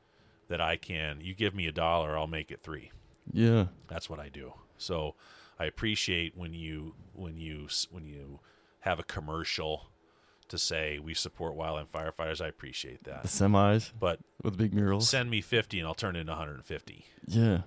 that 0.47 0.61
i 0.61 0.75
can 0.77 1.21
you 1.21 1.33
give 1.33 1.55
me 1.55 1.65
a 1.65 1.71
dollar 1.71 2.15
i'll 2.17 2.27
make 2.27 2.51
it 2.51 2.61
three 2.61 2.91
yeah, 3.33 3.67
that's 3.87 4.09
what 4.09 4.19
I 4.19 4.29
do. 4.29 4.51
So 4.77 5.13
I 5.59 5.65
appreciate 5.65 6.35
when 6.35 6.53
you 6.55 6.95
when 7.13 7.37
you 7.37 7.67
when 7.91 8.03
you 8.03 8.39
have 8.79 8.99
a 8.99 9.03
commercial 9.03 9.91
to 10.51 10.57
say 10.57 10.99
we 10.99 11.13
support 11.13 11.57
wildland 11.57 11.87
firefighters. 11.89 12.39
I 12.39 12.47
appreciate 12.47 13.03
that. 13.05 13.23
The 13.23 13.27
semis 13.27 13.91
But 13.99 14.19
with 14.43 14.57
big 14.57 14.73
murals. 14.73 15.09
send 15.09 15.29
me 15.29 15.41
50 15.41 15.79
and 15.79 15.87
I'll 15.87 15.93
turn 15.95 16.15
it 16.15 16.19
into 16.21 16.31
150. 16.33 17.05
yeah. 17.27 17.61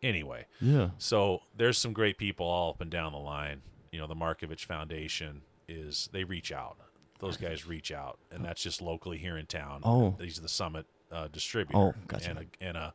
Anyway, 0.00 0.46
Yeah. 0.60 0.90
so 0.98 1.40
there's 1.56 1.76
some 1.76 1.92
great 1.92 2.18
people 2.18 2.46
all 2.46 2.70
up 2.70 2.80
and 2.80 2.88
down 2.90 3.10
the 3.12 3.18
line. 3.18 3.62
You 3.90 3.98
know, 3.98 4.06
the 4.06 4.14
Markovich 4.14 4.64
Foundation 4.64 5.42
is 5.66 6.08
they 6.12 6.22
reach 6.22 6.52
out. 6.52 6.76
Those 7.18 7.36
guys 7.36 7.66
reach 7.66 7.90
out, 7.90 8.20
and 8.30 8.44
that's 8.44 8.62
just 8.62 8.80
locally 8.80 9.18
here 9.18 9.36
in 9.36 9.46
town. 9.46 9.80
Oh. 9.82 10.14
these 10.20 10.38
are 10.38 10.42
the 10.42 10.48
Summit 10.48 10.86
uh, 11.10 11.26
distributor, 11.26 11.76
Oh, 11.76 11.94
gotcha. 12.06 12.30
and 12.30 12.38
a 12.38 12.44
and 12.60 12.76
a, 12.76 12.94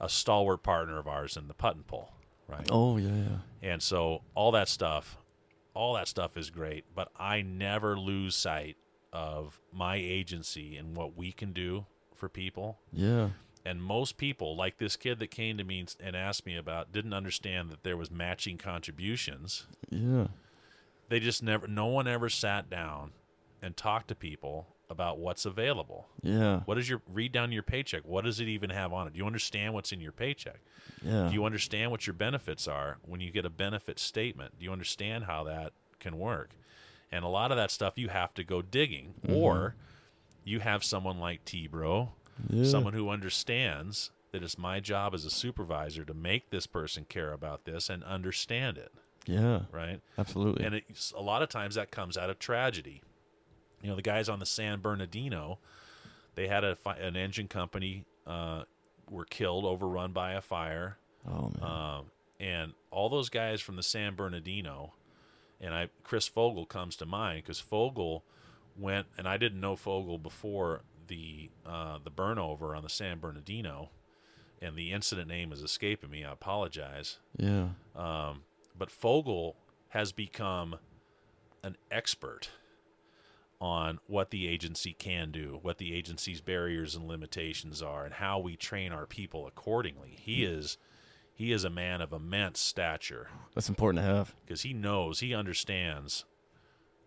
a 0.00 0.08
stalwart 0.08 0.64
partner 0.64 0.98
of 0.98 1.06
ours 1.06 1.36
in 1.36 1.46
the 1.46 1.54
putt 1.54 1.76
and 1.76 1.86
pull, 1.86 2.10
right? 2.48 2.66
Oh 2.68 2.96
yeah, 2.96 3.14
yeah. 3.14 3.38
And 3.70 3.80
so 3.80 4.22
all 4.34 4.50
that 4.50 4.66
stuff, 4.68 5.18
all 5.74 5.94
that 5.94 6.08
stuff 6.08 6.36
is 6.36 6.50
great, 6.50 6.84
but 6.94 7.08
I 7.16 7.42
never 7.42 7.98
lose 7.98 8.34
sight 8.36 8.76
of 9.12 9.60
my 9.72 9.96
agency 9.96 10.76
and 10.76 10.96
what 10.96 11.16
we 11.16 11.32
can 11.32 11.52
do 11.52 11.86
for 12.14 12.28
people 12.28 12.78
Yeah. 12.92 13.30
and 13.64 13.82
most 13.82 14.16
people 14.18 14.54
like 14.56 14.78
this 14.78 14.94
kid 14.96 15.18
that 15.18 15.30
came 15.30 15.56
to 15.58 15.64
me 15.64 15.84
and 15.98 16.14
asked 16.14 16.46
me 16.46 16.56
about 16.56 16.92
didn't 16.92 17.12
understand 17.14 17.70
that 17.70 17.82
there 17.82 17.96
was 17.96 18.10
matching 18.10 18.56
contributions 18.58 19.66
Yeah. 19.90 20.28
they 21.08 21.18
just 21.18 21.42
never 21.42 21.66
no 21.66 21.86
one 21.86 22.06
ever 22.06 22.28
sat 22.28 22.70
down 22.70 23.12
and 23.62 23.76
talked 23.76 24.08
to 24.08 24.14
people 24.14 24.68
about 24.90 25.18
what's 25.18 25.46
available 25.46 26.08
Yeah. 26.22 26.60
what 26.66 26.76
is 26.78 26.88
your 26.88 27.00
read 27.10 27.32
down 27.32 27.52
your 27.52 27.62
paycheck 27.62 28.02
what 28.04 28.24
does 28.24 28.40
it 28.40 28.48
even 28.48 28.70
have 28.70 28.92
on 28.92 29.06
it 29.06 29.12
do 29.14 29.18
you 29.18 29.26
understand 29.26 29.72
what's 29.72 29.92
in 29.92 30.00
your 30.00 30.12
paycheck 30.12 30.60
Yeah. 31.02 31.28
do 31.28 31.34
you 31.34 31.44
understand 31.44 31.90
what 31.90 32.06
your 32.06 32.14
benefits 32.14 32.66
are 32.68 32.98
when 33.02 33.20
you 33.20 33.30
get 33.30 33.44
a 33.44 33.50
benefit 33.50 33.98
statement 33.98 34.58
do 34.58 34.64
you 34.64 34.72
understand 34.72 35.24
how 35.24 35.44
that 35.44 35.72
can 36.00 36.18
work 36.18 36.50
and 37.12 37.24
a 37.24 37.28
lot 37.28 37.50
of 37.50 37.56
that 37.56 37.70
stuff 37.70 37.96
you 37.96 38.08
have 38.08 38.34
to 38.34 38.44
go 38.44 38.60
digging 38.62 39.14
mm-hmm. 39.24 39.36
or 39.36 39.76
you 40.44 40.60
have 40.60 40.82
someone 40.84 41.18
like 41.18 41.44
t-bro 41.44 42.10
yeah. 42.48 42.64
someone 42.64 42.92
who 42.94 43.08
understands 43.08 44.10
that 44.32 44.42
it's 44.42 44.58
my 44.58 44.80
job 44.80 45.14
as 45.14 45.24
a 45.24 45.30
supervisor 45.30 46.04
to 46.04 46.14
make 46.14 46.50
this 46.50 46.66
person 46.66 47.04
care 47.08 47.32
about 47.32 47.64
this 47.64 47.90
and 47.90 48.04
understand 48.04 48.78
it, 48.78 48.92
Yeah. 49.26 49.62
right? 49.72 50.00
Absolutely. 50.16 50.64
And 50.64 50.76
it's, 50.76 51.12
a 51.16 51.20
lot 51.20 51.42
of 51.42 51.48
times 51.48 51.74
that 51.74 51.90
comes 51.90 52.16
out 52.16 52.30
of 52.30 52.38
tragedy. 52.38 53.02
You 53.82 53.90
know, 53.90 53.96
the 53.96 54.02
guys 54.02 54.28
on 54.28 54.38
the 54.38 54.46
San 54.46 54.80
Bernardino, 54.80 55.58
they 56.34 56.48
had 56.48 56.64
a 56.64 56.76
fi- 56.76 56.96
an 56.98 57.16
engine 57.16 57.48
company 57.48 58.04
uh, 58.26 58.64
were 59.10 59.24
killed, 59.24 59.64
overrun 59.64 60.12
by 60.12 60.32
a 60.32 60.40
fire, 60.40 60.98
oh 61.26 61.50
man. 61.60 61.70
um, 61.70 62.04
and 62.38 62.72
all 62.90 63.08
those 63.08 63.28
guys 63.28 63.60
from 63.60 63.76
the 63.76 63.82
San 63.82 64.14
Bernardino, 64.14 64.92
and 65.60 65.74
I 65.74 65.88
Chris 66.04 66.28
Fogel 66.28 66.66
comes 66.66 66.96
to 66.96 67.06
mind 67.06 67.42
because 67.42 67.60
Fogel 67.60 68.24
went, 68.78 69.06
and 69.18 69.26
I 69.26 69.36
didn't 69.36 69.60
know 69.60 69.76
Fogel 69.76 70.18
before 70.18 70.82
the 71.08 71.50
uh, 71.66 71.98
the 72.02 72.10
burnover 72.10 72.76
on 72.76 72.82
the 72.82 72.88
San 72.90 73.18
Bernardino, 73.18 73.90
and 74.60 74.76
the 74.76 74.92
incident 74.92 75.28
name 75.28 75.52
is 75.52 75.62
escaping 75.62 76.10
me. 76.10 76.24
I 76.24 76.32
apologize. 76.32 77.18
yeah. 77.36 77.68
Um, 77.96 78.42
but 78.78 78.90
Fogel 78.90 79.56
has 79.90 80.12
become 80.12 80.76
an 81.62 81.76
expert 81.90 82.50
on 83.60 83.98
what 84.06 84.30
the 84.30 84.48
agency 84.48 84.92
can 84.94 85.30
do, 85.30 85.58
what 85.60 85.78
the 85.78 85.94
agency's 85.94 86.40
barriers 86.40 86.94
and 86.94 87.06
limitations 87.06 87.82
are, 87.82 88.04
and 88.04 88.14
how 88.14 88.38
we 88.38 88.56
train 88.56 88.90
our 88.92 89.06
people 89.06 89.46
accordingly. 89.46 90.16
He 90.20 90.44
is 90.44 90.78
he 91.34 91.52
is 91.52 91.64
a 91.64 91.70
man 91.70 92.00
of 92.02 92.12
immense 92.12 92.60
stature 92.60 93.28
That's 93.54 93.68
important 93.70 94.04
to 94.04 94.08
have. 94.10 94.34
because 94.44 94.62
he 94.62 94.72
knows, 94.74 95.20
he 95.20 95.34
understands 95.34 96.24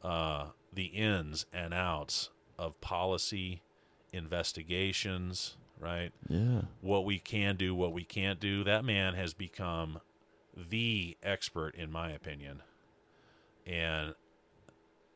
uh, 0.04 0.48
the 0.74 0.86
ins 0.86 1.46
and 1.54 1.74
outs 1.74 2.30
of 2.58 2.80
policy, 2.82 3.62
investigations, 4.12 5.56
right? 5.80 6.12
Yeah. 6.30 6.62
what 6.82 7.06
we 7.06 7.20
can 7.20 7.56
do, 7.58 7.76
what 7.76 7.94
we 7.94 8.04
can't 8.04 8.40
do. 8.40 8.64
That 8.64 8.84
man 8.86 9.14
has 9.16 9.34
become 9.34 10.00
the 10.56 11.18
expert, 11.24 11.76
in 11.76 11.92
my 11.92 12.12
opinion. 12.12 12.62
And 13.66 14.14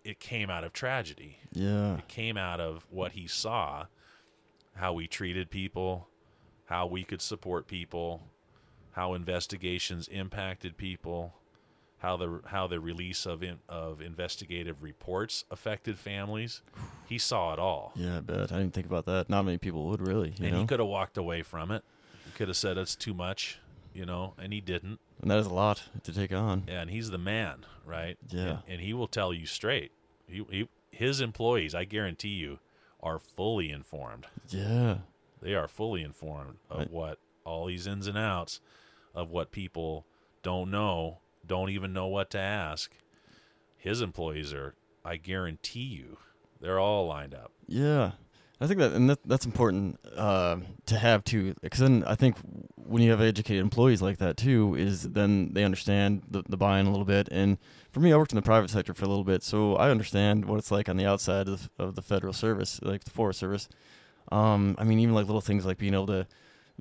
it 0.07 0.19
came 0.19 0.49
out 0.49 0.63
of 0.63 0.71
tragedy. 0.71 1.39
Yeah. 1.51 1.97
It 1.97 2.07
came 2.07 2.37
out 2.37 2.61
of 2.61 2.87
what 2.89 3.11
he 3.11 3.27
saw, 3.27 3.87
how 4.75 4.93
we 4.93 5.05
treated 5.07 5.49
people, 5.49 6.07
how 6.65 6.87
we 6.87 7.03
could 7.03 7.21
support 7.21 7.67
people, 7.67 8.21
how 8.93 9.13
investigations 9.13 10.07
impacted 10.07 10.77
people, 10.77 11.33
how 11.99 12.15
the 12.15 12.41
how 12.45 12.67
the 12.67 12.79
release 12.79 13.25
of 13.25 13.43
in, 13.43 13.59
of 13.67 14.01
investigative 14.01 14.81
reports 14.81 15.43
affected 15.51 15.97
families. 15.99 16.61
He 17.05 17.17
saw 17.17 17.53
it 17.53 17.59
all. 17.59 17.91
Yeah, 17.95 18.17
I 18.17 18.19
bet. 18.21 18.51
I 18.51 18.59
didn't 18.59 18.73
think 18.73 18.85
about 18.85 19.05
that. 19.05 19.29
Not 19.29 19.43
many 19.43 19.57
people 19.57 19.87
would 19.89 20.05
really, 20.05 20.29
you 20.37 20.45
and 20.45 20.53
know. 20.53 20.61
he 20.61 20.67
could 20.67 20.79
have 20.79 20.87
walked 20.87 21.17
away 21.17 21.41
from 21.41 21.71
it. 21.71 21.83
He 22.25 22.31
could 22.31 22.47
have 22.47 22.57
said 22.57 22.77
it's 22.77 22.95
too 22.95 23.13
much, 23.13 23.59
you 23.93 24.05
know, 24.05 24.35
and 24.37 24.53
he 24.53 24.61
didn't. 24.61 24.99
and 25.21 25.31
that 25.31 25.39
is 25.39 25.47
a 25.47 25.53
lot 25.53 25.83
to 26.03 26.13
take 26.13 26.31
on. 26.31 26.63
Yeah, 26.67 26.81
and 26.81 26.91
he's 26.91 27.09
the 27.09 27.17
man, 27.17 27.65
right? 27.85 28.17
Yeah. 28.29 28.41
And, 28.41 28.59
and 28.67 28.81
he 28.81 28.93
will 28.93 29.07
tell 29.07 29.33
you 29.33 29.45
straight. 29.45 29.91
He, 30.27 30.43
he, 30.49 30.69
his 30.91 31.21
employees, 31.21 31.73
I 31.75 31.85
guarantee 31.85 32.29
you, 32.29 32.59
are 33.01 33.19
fully 33.19 33.69
informed. 33.69 34.27
Yeah. 34.49 34.97
They 35.41 35.53
are 35.55 35.67
fully 35.67 36.03
informed 36.03 36.57
of 36.69 36.79
Right. 36.79 36.91
what 36.91 37.19
all 37.45 37.67
these 37.67 37.87
ins 37.87 38.07
and 38.07 38.17
outs 38.17 38.59
of 39.15 39.29
what 39.29 39.51
people 39.51 40.05
don't 40.43 40.69
know, 40.71 41.19
don't 41.45 41.69
even 41.69 41.93
know 41.93 42.07
what 42.07 42.29
to 42.31 42.39
ask. 42.39 42.91
His 43.77 44.01
employees 44.01 44.53
are, 44.53 44.75
I 45.05 45.17
guarantee 45.17 45.79
you, 45.83 46.17
they're 46.59 46.79
all 46.79 47.07
lined 47.07 47.33
up. 47.33 47.51
Yeah, 47.67 48.13
I 48.59 48.65
think 48.67 48.79
that 48.79 48.93
and 48.93 49.09
that, 49.09 49.19
that's 49.23 49.45
important 49.45 49.99
uh, 50.15 50.57
to 50.87 50.97
have 50.97 51.23
too, 51.23 51.53
because 51.61 51.79
then 51.79 52.03
I 52.07 52.15
think 52.15 52.37
when 52.75 53.03
you 53.03 53.11
have 53.11 53.21
educated 53.21 53.61
employees 53.61 54.01
like 54.01 54.17
that 54.17 54.35
too, 54.35 54.73
is 54.75 55.03
then 55.03 55.53
they 55.53 55.63
understand 55.63 56.23
the, 56.29 56.43
the 56.49 56.57
buy-in 56.57 56.87
a 56.87 56.89
little 56.89 57.05
bit. 57.05 57.29
And 57.31 57.59
for 57.97 58.03
me, 58.03 58.13
I 58.13 58.17
worked 58.17 58.31
in 58.31 58.35
the 58.35 58.43
private 58.43 58.69
sector 58.69 58.93
for 58.93 59.05
a 59.05 59.07
little 59.07 59.23
bit, 59.23 59.41
so 59.41 59.75
I 59.75 59.89
understand 59.89 60.45
what 60.45 60.59
it's 60.59 60.69
like 60.69 60.87
on 60.87 60.97
the 60.97 61.07
outside 61.07 61.47
of, 61.47 61.67
of 61.79 61.95
the 61.95 62.03
federal 62.03 62.31
service, 62.31 62.79
like 62.83 63.03
the 63.03 63.09
Forest 63.09 63.39
Service. 63.39 63.67
Um, 64.31 64.75
I 64.77 64.83
mean, 64.83 64.99
even 64.99 65.15
like 65.15 65.25
little 65.25 65.41
things 65.41 65.65
like 65.65 65.79
being 65.79 65.95
able 65.95 66.05
to 66.07 66.27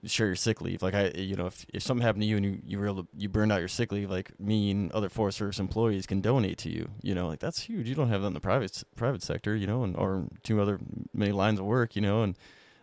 share 0.04 0.26
your 0.26 0.36
sick 0.36 0.60
leave. 0.60 0.82
Like 0.82 0.92
I, 0.92 1.12
you 1.14 1.34
know, 1.34 1.46
if, 1.46 1.64
if 1.72 1.82
something 1.82 2.04
happened 2.04 2.20
to 2.20 2.26
you 2.26 2.36
and 2.36 2.44
you, 2.44 2.60
you 2.66 2.78
were 2.78 2.86
able 2.86 3.04
to, 3.04 3.08
you 3.16 3.30
burned 3.30 3.50
out 3.50 3.60
your 3.60 3.68
sick 3.68 3.92
leave, 3.92 4.10
like 4.10 4.38
me 4.38 4.70
and 4.70 4.92
other 4.92 5.08
Forest 5.08 5.38
Service 5.38 5.58
employees 5.58 6.06
can 6.06 6.20
donate 6.20 6.58
to 6.58 6.70
you. 6.70 6.90
You 7.00 7.14
know, 7.14 7.28
like 7.28 7.40
that's 7.40 7.62
huge. 7.62 7.88
You 7.88 7.94
don't 7.94 8.10
have 8.10 8.20
that 8.20 8.28
in 8.28 8.34
the 8.34 8.40
private 8.40 8.84
private 8.94 9.22
sector, 9.22 9.56
you 9.56 9.66
know, 9.66 9.84
and 9.84 9.96
or 9.96 10.26
two 10.42 10.60
other 10.60 10.78
many 11.14 11.32
lines 11.32 11.58
of 11.58 11.64
work, 11.64 11.96
you 11.96 12.02
know. 12.02 12.24
And 12.24 12.36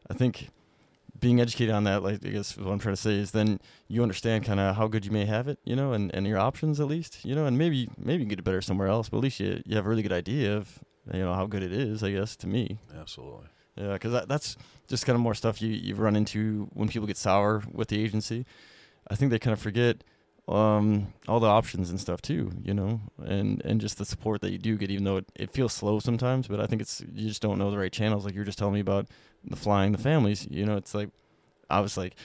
I 0.10 0.16
think 0.16 0.50
being 1.24 1.40
educated 1.40 1.74
on 1.74 1.86
that, 1.86 2.04
like 2.04 2.24
I 2.26 2.30
guess 2.30 2.58
what 2.58 2.72
I'm 2.72 2.80
trying 2.80 2.96
to 2.96 3.02
say 3.02 3.16
is, 3.16 3.32
then 3.32 3.60
you 3.88 4.04
understand 4.04 4.44
kind 4.44 4.60
of 4.60 4.76
how 4.76 4.88
good 4.88 5.06
you 5.06 5.12
may 5.12 5.26
have 5.26 5.48
it, 5.48 5.58
you 5.64 5.76
know, 5.76 5.94
and, 5.94 6.14
and 6.14 6.28
your 6.28 6.38
options 6.38 6.80
at 6.82 6.88
least, 6.88 7.24
you 7.24 7.34
know, 7.34 7.46
and 7.46 7.58
maybe 7.58 7.90
maybe 7.98 8.20
you 8.20 8.26
can 8.26 8.30
get 8.30 8.40
it 8.40 8.44
better 8.46 8.62
somewhere 8.62 8.90
else, 8.90 9.08
but 9.10 9.18
at 9.18 9.24
least 9.24 9.40
you 9.40 9.62
you 9.66 9.76
have 9.76 9.86
a 9.86 9.90
really 9.90 10.04
good 10.04 10.12
idea 10.12 10.56
of 10.56 10.80
you 11.14 11.20
know 11.20 11.34
how 11.34 11.46
good 11.48 11.64
it 11.64 11.72
is. 11.72 12.04
I 12.04 12.12
guess 12.12 12.36
to 12.38 12.48
me. 12.48 12.78
Absolutely. 12.94 13.48
Yeah, 13.76 13.94
because 13.94 14.12
that, 14.12 14.28
that's 14.28 14.58
just 14.88 15.06
kind 15.06 15.16
of 15.16 15.22
more 15.22 15.34
stuff 15.34 15.62
you 15.62 15.70
you 15.70 15.96
run 15.96 16.16
into 16.16 16.68
when 16.74 16.90
people 16.90 17.08
get 17.08 17.18
sour 17.18 17.64
with 17.72 17.88
the 17.88 18.04
agency. 18.04 18.46
I 19.10 19.16
think 19.16 19.32
they 19.32 19.40
kind 19.40 19.54
of 19.54 19.60
forget 19.60 20.04
um, 20.48 21.14
all 21.28 21.40
the 21.40 21.48
options 21.48 21.90
and 21.90 22.00
stuff 22.00 22.22
too, 22.22 22.52
you 22.62 22.74
know, 22.74 23.00
and 23.24 23.62
and 23.64 23.80
just 23.80 23.98
the 23.98 24.06
support 24.06 24.42
that 24.42 24.52
you 24.52 24.58
do 24.58 24.78
get, 24.78 24.92
even 24.92 25.06
though 25.06 25.18
it, 25.18 25.26
it 25.36 25.52
feels 25.52 25.72
slow 25.74 26.00
sometimes. 26.00 26.48
But 26.48 26.60
I 26.60 26.68
think 26.68 26.82
it's 26.82 27.02
you 27.14 27.30
just 27.30 27.42
don't 27.42 27.58
know 27.58 27.72
the 27.72 27.78
right 27.78 27.92
channels. 27.94 28.26
Like 28.26 28.34
you 28.34 28.42
were 28.42 28.46
just 28.46 28.58
telling 28.60 28.74
me 28.74 28.82
about 28.82 29.08
the 29.46 29.56
flying 29.56 29.92
the 29.92 29.98
families. 29.98 30.48
You 30.50 30.66
know, 30.66 30.78
it's 30.78 30.94
like 30.94 31.10
I 31.70 31.80
was 31.80 31.98
like, 31.98 32.16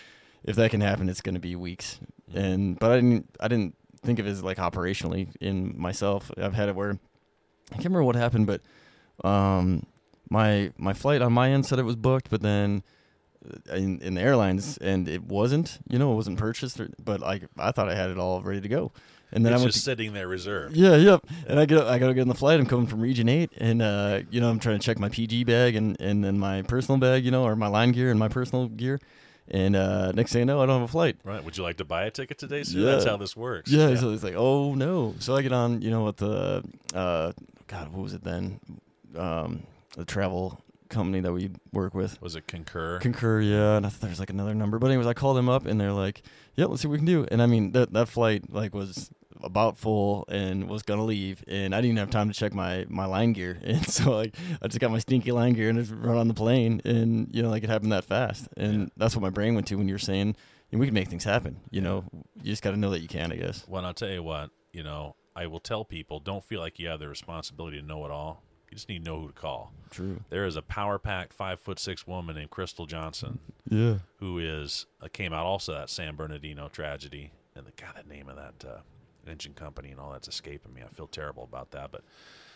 if 0.44 0.56
that 0.56 0.70
can 0.70 0.80
happen, 0.80 1.08
it's 1.08 1.20
going 1.20 1.34
to 1.34 1.40
be 1.40 1.56
weeks. 1.56 2.00
And 2.34 2.78
but 2.78 2.92
I 2.92 2.96
didn't 2.96 3.36
I 3.40 3.48
didn't 3.48 3.74
think 4.02 4.18
of 4.18 4.26
it 4.26 4.30
as 4.30 4.42
like 4.42 4.58
operationally 4.58 5.28
in 5.40 5.78
myself. 5.78 6.30
I've 6.36 6.54
had 6.54 6.68
it 6.68 6.74
where 6.74 6.98
I 7.70 7.74
can't 7.74 7.86
remember 7.86 8.04
what 8.04 8.16
happened, 8.16 8.46
but 8.46 8.62
um, 9.26 9.84
my 10.30 10.72
my 10.78 10.92
flight 10.92 11.22
on 11.22 11.32
my 11.32 11.50
end 11.50 11.66
said 11.66 11.78
it 11.78 11.84
was 11.84 11.96
booked, 11.96 12.30
but 12.30 12.42
then 12.42 12.82
uh, 13.44 13.74
in, 13.74 14.00
in 14.00 14.14
the 14.14 14.20
airlines 14.20 14.78
and 14.78 15.08
it 15.08 15.22
wasn't. 15.22 15.78
You 15.88 15.98
know, 15.98 16.12
it 16.12 16.16
wasn't 16.16 16.38
purchased. 16.38 16.80
Or, 16.80 16.88
but 17.02 17.20
like 17.20 17.44
I 17.58 17.72
thought 17.72 17.88
I 17.88 17.94
had 17.94 18.10
it 18.10 18.18
all 18.18 18.42
ready 18.42 18.60
to 18.60 18.68
go, 18.68 18.92
and 19.32 19.44
then 19.44 19.52
it's 19.52 19.60
I 19.60 19.62
went 19.62 19.72
just 19.72 19.84
to, 19.84 19.90
sitting 19.90 20.12
there 20.12 20.28
reserved. 20.28 20.76
yeah, 20.76 20.96
yep. 20.96 21.26
And 21.46 21.58
I 21.60 21.66
get 21.66 21.86
I 21.86 21.98
gotta 21.98 22.14
get 22.14 22.22
on 22.22 22.28
the 22.28 22.34
flight. 22.34 22.60
I'm 22.60 22.66
coming 22.66 22.86
from 22.86 23.00
Region 23.00 23.28
Eight, 23.28 23.50
and 23.58 23.82
uh, 23.82 24.20
you 24.30 24.40
know 24.40 24.48
I'm 24.50 24.58
trying 24.58 24.78
to 24.78 24.84
check 24.84 24.98
my 24.98 25.08
PG 25.08 25.44
bag 25.44 25.76
and 25.76 26.00
and 26.00 26.24
then 26.24 26.38
my 26.38 26.62
personal 26.62 26.98
bag, 26.98 27.24
you 27.24 27.30
know, 27.30 27.44
or 27.44 27.56
my 27.56 27.68
line 27.68 27.92
gear 27.92 28.10
and 28.10 28.18
my 28.18 28.28
personal 28.28 28.68
gear. 28.68 29.00
And 29.50 29.76
uh, 29.76 30.12
next 30.12 30.32
thing 30.32 30.42
I 30.42 30.44
know, 30.44 30.60
I 30.60 30.66
don't 30.66 30.80
have 30.80 30.88
a 30.88 30.92
flight. 30.92 31.16
Right. 31.24 31.42
Would 31.42 31.56
you 31.56 31.62
like 31.62 31.78
to 31.78 31.84
buy 31.84 32.04
a 32.04 32.10
ticket 32.10 32.36
today, 32.38 32.64
sir? 32.64 32.80
Yeah. 32.80 32.92
That's 32.92 33.06
how 33.06 33.16
this 33.16 33.34
works. 33.34 33.70
Yeah, 33.70 33.94
so 33.96 34.12
it's 34.12 34.22
like, 34.22 34.34
oh 34.36 34.74
no. 34.74 35.14
So 35.20 35.34
I 35.36 35.42
get 35.42 35.52
on, 35.52 35.80
you 35.80 35.90
know, 35.90 36.04
with 36.04 36.18
the 36.18 36.62
uh, 36.94 37.32
God, 37.66 37.92
what 37.92 38.02
was 38.02 38.12
it 38.14 38.24
then? 38.24 38.60
Um, 39.16 39.62
the 39.96 40.04
travel 40.04 40.60
company 40.90 41.20
that 41.20 41.32
we 41.32 41.50
work 41.72 41.94
with. 41.94 42.20
Was 42.20 42.36
it 42.36 42.46
Concur? 42.46 42.98
Concur, 42.98 43.40
yeah, 43.40 43.76
and 43.76 43.86
I 43.86 43.88
thought 43.88 44.00
there 44.02 44.10
was 44.10 44.20
like 44.20 44.30
another 44.30 44.54
number, 44.54 44.78
but 44.78 44.88
anyways, 44.88 45.06
I 45.06 45.14
called 45.14 45.36
them 45.36 45.48
up 45.48 45.66
and 45.66 45.80
they're 45.80 45.92
like, 45.92 46.22
"Yeah, 46.54 46.66
let's 46.66 46.82
see 46.82 46.88
what 46.88 46.92
we 46.92 46.98
can 46.98 47.06
do." 47.06 47.26
And 47.30 47.42
I 47.42 47.46
mean, 47.46 47.72
that 47.72 47.92
that 47.92 48.08
flight 48.08 48.52
like 48.52 48.74
was 48.74 49.10
about 49.42 49.78
full 49.78 50.24
and 50.28 50.68
was 50.68 50.82
gonna 50.82 51.04
leave, 51.04 51.42
and 51.48 51.74
I 51.74 51.80
didn't 51.80 51.98
have 51.98 52.10
time 52.10 52.28
to 52.28 52.34
check 52.34 52.52
my 52.54 52.84
my 52.88 53.04
line 53.06 53.32
gear, 53.32 53.58
and 53.64 53.84
so 53.86 54.12
like 54.16 54.34
I 54.62 54.68
just 54.68 54.80
got 54.80 54.90
my 54.90 54.98
stinky 54.98 55.32
line 55.32 55.52
gear 55.54 55.68
and 55.70 55.78
just 55.78 55.92
run 55.92 56.16
on 56.16 56.28
the 56.28 56.34
plane, 56.34 56.80
and 56.84 57.28
you 57.34 57.42
know 57.42 57.50
like 57.50 57.62
it 57.64 57.70
happened 57.70 57.92
that 57.92 58.04
fast, 58.04 58.48
and 58.56 58.80
Yeah. 58.82 58.86
that's 58.96 59.14
what 59.16 59.22
my 59.22 59.30
brain 59.30 59.54
went 59.54 59.66
to 59.68 59.76
when 59.76 59.88
you 59.88 59.94
were 59.94 59.98
saying 59.98 60.36
we 60.70 60.84
can 60.86 60.94
make 60.94 61.08
things 61.08 61.24
happen. 61.24 61.60
You 61.70 61.80
know, 61.80 62.04
you 62.42 62.50
just 62.50 62.62
got 62.62 62.72
to 62.72 62.76
know 62.76 62.90
that 62.90 63.00
you 63.00 63.08
can, 63.08 63.32
I 63.32 63.36
guess. 63.36 63.64
Well, 63.66 63.86
I'll 63.86 63.94
tell 63.94 64.10
you 64.10 64.22
what, 64.22 64.50
you 64.70 64.82
know, 64.82 65.16
I 65.34 65.46
will 65.46 65.60
tell 65.60 65.82
people 65.82 66.20
don't 66.20 66.44
feel 66.44 66.60
like 66.60 66.78
you 66.78 66.88
have 66.88 67.00
the 67.00 67.08
responsibility 67.08 67.80
to 67.80 67.86
know 67.86 68.04
it 68.04 68.10
all. 68.10 68.42
You 68.70 68.74
just 68.74 68.86
need 68.86 69.02
to 69.02 69.10
know 69.10 69.18
who 69.18 69.28
to 69.28 69.32
call. 69.32 69.72
True. 69.90 70.20
There 70.28 70.44
is 70.44 70.56
a 70.56 70.60
power 70.62 70.98
packed 70.98 71.32
five 71.32 71.58
foot 71.58 71.78
six 71.78 72.06
woman 72.06 72.36
named 72.36 72.50
Crystal 72.50 72.84
Johnson 72.84 73.38
Yeah. 73.70 74.00
who 74.16 74.38
is 74.38 74.84
uh, 75.00 75.08
came 75.10 75.32
out 75.32 75.46
also 75.46 75.72
that 75.72 75.88
San 75.88 76.16
Bernardino 76.16 76.68
tragedy 76.68 77.30
and 77.56 77.64
the 77.66 77.72
God, 77.80 77.94
that 77.96 78.06
name 78.06 78.28
of 78.28 78.36
that 78.36 78.68
uh, 78.68 78.80
engine 79.28 79.54
company 79.54 79.90
and 79.90 80.00
all 80.00 80.12
that's 80.12 80.28
escaping 80.28 80.72
me. 80.74 80.82
I 80.82 80.88
feel 80.88 81.06
terrible 81.06 81.44
about 81.44 81.70
that, 81.72 81.90
but 81.92 82.02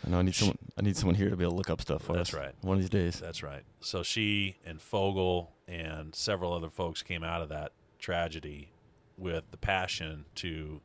I 0.07 0.11
know 0.11 0.19
I 0.19 0.23
need 0.23 0.35
someone. 0.35 0.59
I 0.77 0.83
need 0.83 0.97
someone 0.97 1.15
here 1.15 1.31
to 1.31 1.37
be 1.37 1.45
able 1.45 1.53
to 1.53 1.57
look 1.59 1.71
up 1.71 1.81
stuff 1.81 2.03
for 2.03 2.15
That's 2.15 2.35
us. 2.35 2.39
right. 2.41 2.55
One 2.63 2.77
of 2.77 2.83
these 2.83 2.91
days. 2.91 3.21
That's 3.21 3.43
right. 3.43 3.63
So 3.81 4.03
she 4.03 4.57
and 4.65 4.81
Fogel 4.81 5.53
and 5.69 6.15
several 6.15 6.53
other 6.53 6.71
folks 6.71 7.03
came 7.03 7.23
out 7.23 7.41
of 7.43 7.49
that 7.51 7.73
tragedy 7.99 8.73
with 9.17 9.45
the 9.53 9.57
passion 9.57 10.25
to 10.37 10.81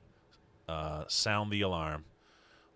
uh, 0.70 1.06
sound 1.08 1.52
the 1.52 1.62
alarm, 1.62 2.06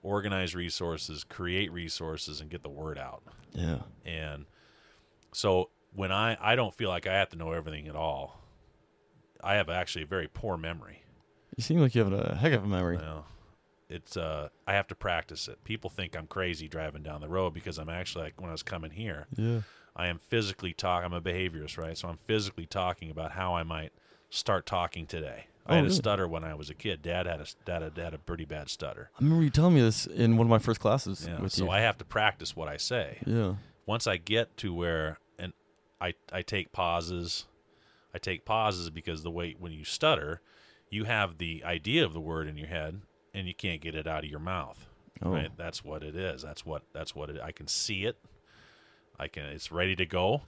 organize 0.02 0.56
resources, 0.56 1.24
create 1.24 1.72
resources, 1.72 2.42
and 2.42 2.50
get 2.50 2.64
the 2.64 2.70
word 2.70 2.98
out. 2.98 3.22
Yeah. 3.54 3.80
And 4.06 4.46
so 5.34 5.70
when 5.94 6.12
I 6.12 6.38
I 6.42 6.56
don't 6.56 6.74
feel 6.74 6.90
like 6.90 7.06
I 7.06 7.14
have 7.14 7.30
to 7.30 7.38
know 7.38 7.52
everything 7.52 7.88
at 7.88 7.96
all. 7.96 8.40
I 9.44 9.56
have 9.56 9.70
actually 9.70 10.04
a 10.04 10.08
very 10.08 10.28
poor 10.28 10.56
memory. 10.56 11.01
You 11.58 11.64
seem 11.64 11.80
like 11.80 11.96
you 11.96 12.04
have 12.04 12.14
a 12.14 12.36
heck 12.36 12.54
of 12.54 12.64
a 12.64 12.68
memory. 12.68 12.98
Well, 12.98 13.26
it's 13.90 14.16
uh 14.16 14.50
I 14.66 14.74
have 14.74 14.88
to 14.88 14.96
practice 14.96 15.48
it. 15.48 15.64
People 15.64 15.90
think 15.90 16.16
I'm 16.16 16.28
crazy 16.28 16.68
driving 16.68 17.04
down 17.04 17.22
the 17.22 17.28
road 17.30 17.54
because 17.54 17.78
I'm 17.78 17.90
actually 17.90 18.26
like 18.26 18.40
when 18.40 18.50
I 18.50 18.54
was 18.54 18.64
coming 18.64 18.92
here. 18.92 19.28
Yeah. 19.36 19.62
I 19.96 20.08
am 20.08 20.20
physically 20.20 20.74
talking. 20.74 21.06
I'm 21.06 21.14
a 21.14 21.22
behaviorist, 21.22 21.78
right? 21.78 21.98
So 21.98 22.08
I'm 22.08 22.16
physically 22.18 22.66
talking 22.66 23.12
about 23.12 23.34
how 23.34 23.54
I 23.56 23.64
might 23.64 23.92
start 24.30 24.66
talking 24.66 25.06
today. 25.06 25.48
I 25.66 25.74
Oh, 25.74 25.76
had 25.76 25.80
a 25.82 25.84
really? 25.88 25.96
stutter 25.96 26.28
when 26.28 26.44
I 26.46 26.54
was 26.56 26.70
a 26.70 26.74
kid. 26.74 27.02
Dad 27.02 27.26
had 27.26 27.42
a 27.42 27.46
dad 27.66 27.98
had, 27.98 28.14
a 28.14 28.18
pretty 28.18 28.46
bad 28.46 28.70
stutter. 28.70 29.12
I 29.20 29.24
remember 29.24 29.44
you 29.44 29.50
telling 29.50 29.76
me 29.76 29.82
this 29.82 30.06
in 30.08 30.38
one 30.38 30.48
of 30.48 30.50
my 30.50 30.58
first 30.60 30.80
classes 30.80 31.28
Yeah. 31.30 31.46
So 31.48 31.66
you. 31.66 31.70
I 31.70 31.82
have 31.82 31.98
to 31.98 32.06
practice 32.06 32.56
what 32.56 32.68
I 32.70 32.78
say. 32.78 33.20
yeah. 33.26 33.56
Once 33.86 34.08
I 34.08 34.16
get 34.18 34.56
to 34.58 34.74
where 34.74 35.18
and 35.38 35.52
I 36.00 36.14
I 36.32 36.42
take 36.44 36.72
pauses. 36.72 37.46
I 38.16 38.18
take 38.18 38.46
pauses 38.46 38.90
because 38.90 39.24
the 39.24 39.32
way 39.32 39.56
when 39.60 39.72
you 39.74 39.84
stutter, 39.84 40.42
you 40.92 41.06
have 41.06 41.40
the 41.40 41.64
idea 41.64 42.06
of 42.06 42.14
the 42.14 42.20
word 42.22 42.48
in 42.48 42.58
your 42.58 42.68
head 42.68 43.02
and 43.34 43.48
you 43.48 43.56
can't 43.56 43.82
get 43.82 43.96
it 43.96 44.06
out 44.06 44.24
of 44.24 44.30
your 44.30 44.40
mouth. 44.40 44.86
Oh. 45.24 45.32
Right? 45.32 45.50
That's 45.58 45.84
what 45.84 46.04
it 46.04 46.16
is. 46.16 46.44
That's 46.44 46.66
what 46.66 46.84
that's 46.94 47.16
what 47.16 47.30
it 47.32 47.40
I 47.42 47.52
can 47.52 47.68
see 47.68 48.06
it. 48.06 48.18
I 49.20 49.28
can 49.28 49.46
it's 49.46 49.72
ready 49.72 49.96
to 49.96 50.06
go, 50.06 50.42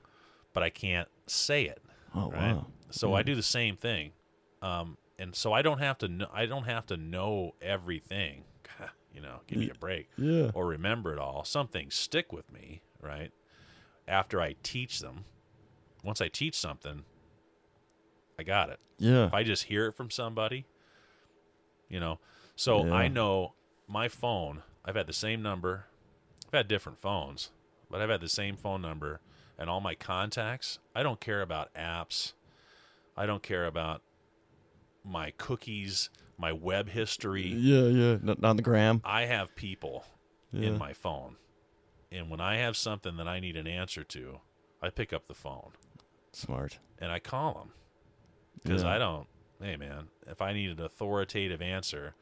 but 0.54 0.62
I 0.62 0.70
can't 0.70 1.08
say 1.26 1.64
it. 1.64 1.82
Oh 2.14 2.30
right? 2.30 2.54
wow. 2.56 2.68
So 2.92 3.16
I 3.16 3.24
do 3.24 3.34
the 3.34 3.42
same 3.42 3.76
thing, 3.76 4.12
um, 4.62 4.98
and 5.18 5.36
so 5.36 5.52
I 5.52 5.64
don't 5.64 5.80
have 5.80 5.98
to. 6.00 6.08
Know, 6.08 6.28
I 6.32 6.46
don't 6.46 6.66
have 6.66 6.86
to 6.88 6.98
know 6.98 7.56
everything. 7.62 8.44
You 9.16 9.22
know, 9.22 9.42
give 9.46 9.60
me 9.60 9.70
a 9.70 9.76
break, 9.76 10.10
Yeah. 10.18 10.50
or 10.56 10.66
remember 10.66 11.14
it 11.14 11.20
all. 11.20 11.44
Some 11.44 11.68
things 11.68 11.94
stick 11.94 12.34
with 12.34 12.52
me, 12.52 12.82
right? 13.00 13.32
After 14.08 14.42
I 14.42 14.56
teach 14.64 15.02
them, 15.02 15.26
once 16.04 16.20
I 16.20 16.30
teach 16.30 16.56
something, 16.56 17.04
I 18.40 18.44
got 18.44 18.70
it. 18.70 18.80
Yeah. 18.98 19.26
If 19.28 19.34
I 19.34 19.44
just 19.44 19.64
hear 19.64 19.88
it 19.88 19.96
from 19.96 20.10
somebody, 20.10 20.66
you 21.90 22.00
know, 22.00 22.20
so 22.56 22.92
I 22.92 23.08
know 23.08 23.54
my 23.88 24.08
phone. 24.08 24.64
I've 24.86 24.96
had 24.96 25.08
the 25.08 25.14
same 25.14 25.42
number. 25.42 25.86
I've 26.48 26.54
had 26.58 26.68
different 26.68 27.00
phones, 27.00 27.52
but 27.90 28.02
I've 28.02 28.10
had 28.10 28.22
the 28.22 28.30
same 28.30 28.56
phone 28.58 28.82
number 28.82 29.22
and 29.58 29.70
all 29.70 29.82
my 29.82 29.96
contacts. 29.96 30.80
I 30.96 31.04
don't 31.04 31.20
care 31.20 31.42
about 31.42 31.74
apps. 31.74 32.34
I 33.16 33.26
don't 33.26 33.44
care 33.44 33.66
about 33.66 34.02
my 35.04 35.32
cookies, 35.38 36.10
my 36.38 36.52
web 36.52 36.90
history. 36.90 37.48
Yeah. 37.48 37.84
Yeah. 37.88 38.18
Not, 38.22 38.42
not 38.42 38.50
on 38.52 38.56
the 38.58 38.64
gram. 38.64 39.02
I 39.04 39.24
have 39.26 39.56
people 39.56 40.06
Yeah. 40.52 40.70
in 40.70 40.78
my 40.78 40.94
phone. 40.94 41.36
And 42.12 42.30
when 42.30 42.40
I 42.42 42.58
have 42.58 42.78
something 42.78 43.18
that 43.18 43.28
I 43.28 43.40
need 43.40 43.56
an 43.58 43.68
answer 43.68 44.04
to, 44.04 44.40
I 44.82 44.90
pick 44.90 45.12
up 45.14 45.28
the 45.28 45.34
phone 45.34 45.72
Smart. 46.32 46.78
and 47.00 47.12
I 47.12 47.20
call 47.20 47.54
them 47.56 47.72
because 48.64 48.84
Yeah. 48.84 48.96
I 48.96 48.98
don't. 48.98 49.28
Hey, 49.62 49.76
man, 49.78 50.10
if 50.28 50.42
I 50.42 50.54
need 50.54 50.72
an 50.72 50.82
authoritative 50.84 51.62
answer, 51.62 52.16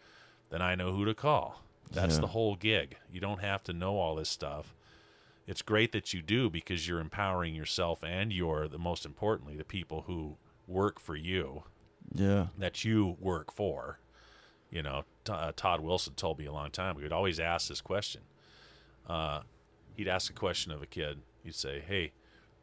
then 0.50 0.62
I 0.62 0.76
know 0.76 0.92
who 0.92 1.06
to 1.06 1.14
call. 1.14 1.62
That's 1.92 2.16
Yeah. 2.16 2.22
the 2.22 2.28
whole 2.28 2.56
gig. 2.56 2.98
You 3.12 3.20
don't 3.20 3.42
have 3.42 3.64
to 3.64 3.74
know 3.74 3.98
all 3.98 4.16
this 4.16 4.30
stuff. 4.30 4.76
It's 5.48 5.62
great 5.62 5.92
that 5.92 6.14
you 6.14 6.22
do 6.22 6.50
because 6.50 6.88
you're 6.88 7.00
empowering 7.00 7.56
yourself 7.56 8.04
and 8.04 8.32
you're 8.32 8.68
the 8.68 8.78
most 8.78 9.06
importantly 9.06 9.56
the 9.58 9.66
people 9.66 10.04
who 10.04 10.38
work 10.68 11.00
for 11.00 11.16
you 11.16 11.64
Yeah. 12.14 12.48
that 12.58 12.86
you 12.86 13.18
work 13.20 13.52
for. 13.52 14.00
You 14.70 14.84
know, 14.84 15.04
T- 15.26 15.34
uh, 15.34 15.52
Todd 15.56 15.82
Wilson 15.82 16.14
told 16.16 16.40
me 16.40 16.46
a 16.46 16.52
long 16.54 16.72
time. 16.72 16.96
We 16.96 17.04
would 17.04 17.12
always 17.12 17.40
ask 17.40 17.68
this 17.68 17.82
question. 17.82 18.22
Uh, 19.08 19.42
he'd 19.96 20.08
ask 20.08 20.30
a 20.32 20.34
question 20.36 20.72
of 20.72 20.82
a 20.82 20.86
kid. 20.88 21.22
He'd 21.44 21.56
say, 21.56 21.80
"Hey, 21.82 22.14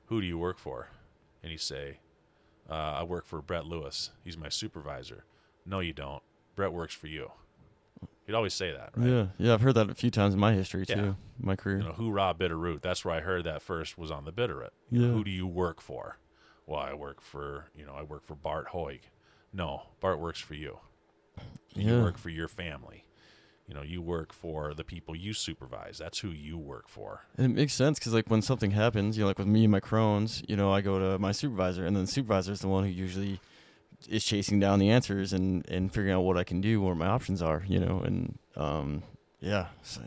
who 0.06 0.20
do 0.20 0.26
you 0.26 0.38
work 0.38 0.58
for?" 0.58 0.88
And 1.42 1.50
he'd 1.50 1.60
say, 1.60 1.98
uh, 2.68 2.72
"I 2.72 3.02
work 3.02 3.26
for 3.26 3.40
Brett 3.42 3.66
Lewis. 3.66 4.10
He's 4.24 4.36
my 4.36 4.48
supervisor." 4.48 5.24
No, 5.66 5.80
you 5.80 5.92
don't. 5.92 6.22
Brett 6.56 6.72
works 6.72 6.94
for 6.94 7.06
you. 7.08 7.30
He'd 8.26 8.34
always 8.34 8.52
say 8.54 8.72
that, 8.72 8.90
right? 8.94 9.08
Yeah. 9.08 9.26
Yeah. 9.38 9.54
I've 9.54 9.60
heard 9.62 9.74
that 9.74 9.88
a 9.90 9.94
few 9.94 10.10
times 10.10 10.34
in 10.34 10.40
my 10.40 10.52
history 10.52 10.84
too. 10.86 10.94
Yeah. 10.96 11.12
My 11.40 11.56
career. 11.56 11.78
You 11.78 11.84
know, 11.84 11.92
who 11.92 12.10
Rob 12.10 12.38
Bitterroot? 12.38 12.82
That's 12.82 13.04
where 13.04 13.14
I 13.14 13.20
heard 13.20 13.44
that 13.44 13.62
first 13.62 13.96
was 13.96 14.10
on 14.10 14.24
the 14.24 14.32
Bitterroot. 14.32 14.70
You 14.90 15.00
know, 15.00 15.06
Yeah. 15.08 15.12
Who 15.14 15.24
do 15.24 15.30
you 15.30 15.46
work 15.46 15.80
for? 15.80 16.18
Well, 16.66 16.78
I 16.80 16.92
work 16.92 17.20
for 17.22 17.70
you 17.74 17.86
know 17.86 17.94
I 17.94 18.02
work 18.02 18.26
for 18.26 18.34
Bart 18.34 18.68
Hoig. 18.68 19.00
No, 19.52 19.82
Bart 20.00 20.18
works 20.20 20.40
for 20.40 20.54
you. 20.54 20.78
You 21.74 21.94
Yeah. 21.96 22.02
work 22.02 22.18
for 22.18 22.28
your 22.28 22.48
family. 22.48 23.04
You 23.68 23.74
know, 23.74 23.82
you 23.82 24.00
work 24.00 24.32
for 24.32 24.72
the 24.72 24.82
people 24.82 25.14
you 25.14 25.34
supervise. 25.34 25.98
That's 25.98 26.20
who 26.20 26.30
you 26.30 26.56
work 26.56 26.88
for. 26.88 27.26
And 27.36 27.52
it 27.52 27.54
makes 27.54 27.74
sense 27.74 27.98
because 27.98 28.14
like 28.14 28.30
when 28.30 28.40
something 28.40 28.70
happens, 28.70 29.18
you 29.18 29.22
know, 29.24 29.28
like 29.28 29.38
with 29.38 29.46
me 29.46 29.64
and 29.64 29.70
my 29.70 29.80
crones, 29.80 30.42
you 30.48 30.56
know, 30.56 30.72
I 30.72 30.80
go 30.80 30.98
to 30.98 31.18
my 31.18 31.32
supervisor, 31.32 31.84
and 31.84 31.94
then 31.94 32.04
the 32.06 32.10
supervisor 32.10 32.50
is 32.52 32.60
the 32.60 32.68
one 32.68 32.84
who 32.84 32.90
usually 32.90 33.40
is 34.08 34.24
chasing 34.24 34.58
down 34.58 34.78
the 34.78 34.88
answers 34.88 35.32
and 35.34 35.68
and 35.68 35.92
figuring 35.92 36.14
out 36.14 36.22
what 36.22 36.38
I 36.38 36.44
can 36.44 36.60
do, 36.62 36.80
what 36.80 36.96
my 36.96 37.06
options 37.08 37.42
are, 37.42 37.62
you 37.68 37.78
know, 37.78 38.00
and 38.00 38.38
um, 38.56 39.02
yeah, 39.40 39.66
so 39.82 40.00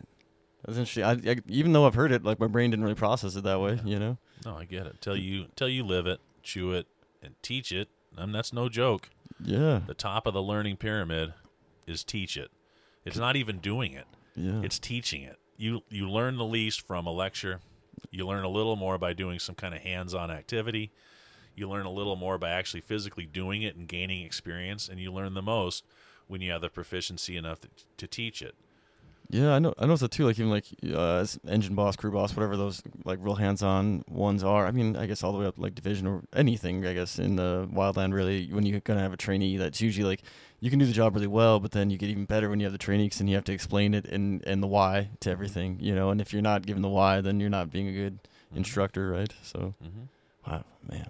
that's 0.65 0.79
interesting. 0.79 1.03
I, 1.03 1.31
I 1.31 1.35
even 1.47 1.71
though 1.73 1.85
I've 1.85 1.93
heard 1.95 2.11
it, 2.11 2.23
like 2.23 2.39
my 2.39 2.47
brain 2.47 2.71
didn't 2.71 2.83
really 2.83 2.95
process 2.95 3.35
it 3.35 3.43
that 3.43 3.59
way, 3.61 3.79
you 3.85 3.99
know. 3.99 4.17
No, 4.43 4.57
I 4.57 4.65
get 4.65 4.88
it. 4.88 5.01
Till 5.01 5.15
you 5.15 5.45
till 5.55 5.69
you 5.69 5.83
live 5.83 6.07
it, 6.07 6.19
chew 6.41 6.71
it, 6.73 6.88
and 7.21 7.35
teach 7.43 7.71
it. 7.71 7.89
And 8.17 8.33
that's 8.33 8.51
no 8.51 8.69
joke. 8.69 9.09
Yeah, 9.39 9.81
The 9.88 9.93
top 9.93 10.25
of 10.27 10.33
the 10.33 10.41
learning 10.41 10.77
pyramid 10.77 11.33
is 11.88 12.03
teach 12.03 12.35
it. 12.38 12.51
It's 13.06 13.18
not 13.18 13.36
even 13.36 13.60
doing 13.60 13.94
it. 13.94 14.06
yeah, 14.36 14.61
It's 14.64 14.80
teaching 14.80 15.23
it. 15.23 15.38
You 15.57 15.82
you 15.90 16.10
learn 16.10 16.38
the 16.38 16.45
least 16.45 16.86
from 16.86 17.06
a 17.07 17.11
lecture. 17.11 17.60
You 18.10 18.26
learn 18.28 18.44
a 18.44 18.49
little 18.49 18.76
more 18.76 18.98
by 18.98 19.14
doing 19.14 19.40
some 19.40 19.56
kind 19.56 19.73
of 19.73 19.82
hands-on 19.82 20.32
activity. 20.32 20.91
You 21.56 21.69
learn 21.69 21.86
a 21.86 21.91
little 21.91 22.15
more 22.15 22.38
by 22.38 22.49
actually 22.49 22.82
physically 22.82 23.26
doing 23.26 23.61
it 23.61 23.76
and 23.76 23.88
gaining 23.88 24.26
experience, 24.26 24.88
and 24.90 24.99
you 24.99 25.11
learn 25.11 25.34
the 25.34 25.41
most 25.41 25.84
when 26.28 26.41
you 26.41 26.52
have 26.52 26.61
the 26.61 26.69
proficiency 26.69 27.36
enough 27.38 27.60
to, 27.61 27.68
to 27.98 28.07
teach 28.07 28.41
it. 28.41 28.56
yeah. 29.30 29.53
I 29.53 29.60
know. 29.60 29.73
I 29.78 29.86
noticed 29.86 30.02
that 30.02 30.11
too. 30.11 30.26
Like 30.26 30.40
even 30.40 30.49
like 30.52 30.65
uh, 30.86 31.18
as 31.18 31.40
engine 31.48 31.76
boss, 31.76 31.95
crew 31.95 32.11
boss, 32.11 32.36
whatever 32.36 32.57
those 32.57 32.82
like 33.06 33.19
real 33.22 33.36
hands-on 33.36 34.03
ones 34.10 34.44
are. 34.44 34.65
I 34.65 34.72
mean, 34.72 34.95
I 34.95 35.06
guess 35.06 35.23
all 35.23 35.32
the 35.34 35.40
way 35.40 35.45
up 35.45 35.57
like 35.57 35.76
division 35.76 36.07
or 36.07 36.23
anything. 36.34 36.86
I 36.86 36.94
guess 36.94 37.19
in 37.19 37.36
the 37.36 37.68
wildland, 37.72 38.14
really, 38.14 38.48
when 38.52 38.65
you're 38.65 38.80
gonna 38.80 39.02
have 39.02 39.14
a 39.14 39.18
trainee, 39.18 39.57
that's 39.57 39.82
usually 39.82 40.07
like 40.07 40.23
you 40.61 40.69
can 40.69 40.79
do 40.79 40.85
the 40.85 40.93
job 40.93 41.13
really 41.15 41.27
well, 41.27 41.59
but 41.59 41.71
then 41.71 41.89
you 41.89 41.97
get 41.97 42.09
even 42.09 42.23
better 42.25 42.49
when 42.49 42.59
you 42.61 42.65
have 42.65 42.71
the 42.71 42.77
trainee, 42.77 43.09
'cause 43.09 43.19
and 43.19 43.27
you 43.29 43.35
have 43.35 43.43
to 43.45 43.51
explain 43.53 43.93
it 43.93 44.05
and 44.05 44.41
and 44.45 44.63
the 44.63 44.67
why 44.67 45.09
to 45.19 45.29
everything, 45.29 45.77
you 45.81 45.93
know. 45.93 46.09
And 46.11 46.21
if 46.21 46.31
you're 46.31 46.41
not 46.41 46.65
given 46.65 46.81
the 46.81 46.89
why, 46.89 47.19
then 47.19 47.39
you're 47.41 47.49
not 47.49 47.69
being 47.71 47.88
a 47.89 47.91
good 47.91 48.19
instructor, 48.55 49.09
right? 49.09 49.33
So, 49.43 49.73
Mm-hmm. 49.83 50.49
wow, 50.51 50.63
man, 50.89 51.09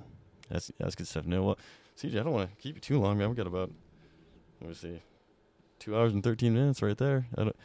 that's 0.49 0.71
that's 0.79 0.95
good 0.95 1.07
stuff. 1.07 1.25
No, 1.25 1.43
well, 1.43 1.57
CJ, 1.97 2.19
I 2.19 2.23
don't 2.23 2.33
want 2.33 2.49
to 2.49 2.55
keep 2.63 2.75
you 2.75 2.81
too 2.81 2.99
long, 2.99 3.17
man. 3.17 3.29
We 3.29 3.35
got 3.35 3.45
about 3.47 3.69
let 4.61 4.69
me 4.69 4.73
see, 4.75 5.01
two 5.79 5.95
hours 5.97 6.13
and 6.13 6.23
thirteen 6.23 6.53
minutes 6.53 6.81
right 6.81 6.97
there. 6.97 7.27
I 7.37 7.43
don't. 7.43 7.55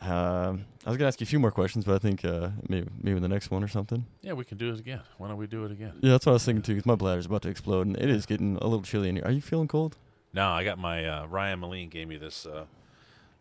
Um, 0.00 0.64
I 0.84 0.90
was 0.90 0.98
gonna 0.98 1.06
ask 1.06 1.20
you 1.20 1.24
a 1.24 1.28
few 1.28 1.38
more 1.38 1.52
questions, 1.52 1.84
but 1.84 1.94
I 1.94 1.98
think 1.98 2.24
uh, 2.24 2.50
maybe 2.68 2.88
maybe 3.00 3.20
the 3.20 3.28
next 3.28 3.50
one 3.52 3.62
or 3.62 3.68
something. 3.68 4.04
Yeah, 4.20 4.32
we 4.32 4.44
can 4.44 4.58
do 4.58 4.72
it 4.72 4.78
again. 4.80 5.00
Why 5.18 5.28
don't 5.28 5.36
we 5.36 5.46
do 5.46 5.64
it 5.64 5.70
again? 5.70 5.92
Yeah, 6.00 6.10
that's 6.12 6.26
what 6.26 6.32
I 6.32 6.34
was 6.34 6.44
thinking 6.44 6.62
too. 6.62 6.74
Because 6.74 6.86
my 6.86 6.96
bladder's 6.96 7.26
about 7.26 7.42
to 7.42 7.48
explode, 7.48 7.86
and 7.86 7.96
it 7.96 8.10
is 8.10 8.26
getting 8.26 8.56
a 8.56 8.64
little 8.64 8.82
chilly 8.82 9.08
in 9.08 9.16
here. 9.16 9.24
Are 9.24 9.30
you 9.30 9.40
feeling 9.40 9.68
cold? 9.68 9.96
No, 10.34 10.48
I 10.48 10.64
got 10.64 10.78
my 10.78 11.04
uh, 11.06 11.26
Ryan 11.26 11.60
Moline 11.60 11.88
gave 11.88 12.08
me 12.08 12.16
this. 12.16 12.46
Uh, 12.46 12.64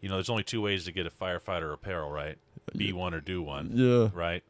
you 0.01 0.09
know, 0.09 0.15
there's 0.15 0.29
only 0.29 0.43
two 0.43 0.61
ways 0.61 0.85
to 0.85 0.91
get 0.91 1.05
a 1.05 1.09
firefighter 1.11 1.71
apparel, 1.73 2.09
right? 2.09 2.37
Be 2.75 2.91
one 2.91 3.13
or 3.13 3.21
do 3.21 3.41
one, 3.41 3.71
Yeah. 3.73 4.09
right? 4.13 4.43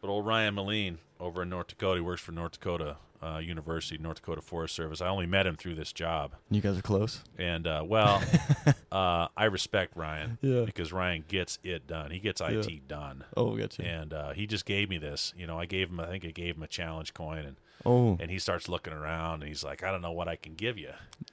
But 0.00 0.08
old 0.10 0.26
Ryan 0.26 0.54
Moline 0.54 0.98
over 1.20 1.42
in 1.42 1.48
North 1.48 1.68
Dakota, 1.68 1.96
he 1.96 2.00
works 2.00 2.20
for 2.20 2.32
North 2.32 2.52
Dakota 2.52 2.96
uh, 3.22 3.38
University, 3.38 3.96
North 3.96 4.16
Dakota 4.16 4.42
Forest 4.42 4.74
Service. 4.74 5.00
I 5.00 5.08
only 5.08 5.24
met 5.26 5.46
him 5.46 5.56
through 5.56 5.74
this 5.76 5.90
job, 5.92 6.32
You 6.50 6.60
guys 6.60 6.76
are 6.78 6.82
close. 6.82 7.22
and 7.38 7.66
uh, 7.66 7.82
well, 7.86 8.22
uh, 8.92 9.28
I 9.36 9.44
respect 9.46 9.96
Ryan 9.96 10.38
Yeah. 10.42 10.64
because 10.66 10.92
Ryan 10.92 11.24
gets 11.26 11.58
it 11.64 11.86
done. 11.86 12.10
He 12.10 12.18
gets 12.18 12.40
IT 12.42 12.86
done, 12.88 13.24
Oh, 13.36 13.56
gotcha. 13.56 13.82
and 13.84 14.12
uh, 14.12 14.32
he 14.32 14.46
just 14.46 14.66
gave 14.66 14.90
me 14.90 14.98
this. 14.98 15.32
You 15.36 15.46
know, 15.46 15.58
I 15.58 15.64
gave 15.66 15.88
him. 15.88 15.98
I 15.98 16.06
think 16.06 16.24
I 16.26 16.30
gave 16.30 16.56
him 16.56 16.62
a 16.62 16.68
challenge 16.68 17.14
coin, 17.14 17.44
and 17.46 17.56
Oh, 17.84 18.16
and 18.20 18.30
he 18.30 18.38
starts 18.38 18.68
looking 18.68 18.92
around, 18.92 19.42
and 19.42 19.48
he's 19.48 19.62
like, 19.64 19.82
I 19.82 19.90
don't 19.92 20.02
know 20.02 20.12
what 20.12 20.28
I 20.28 20.36
can 20.36 20.54
give 20.54 20.76
you. 20.78 20.90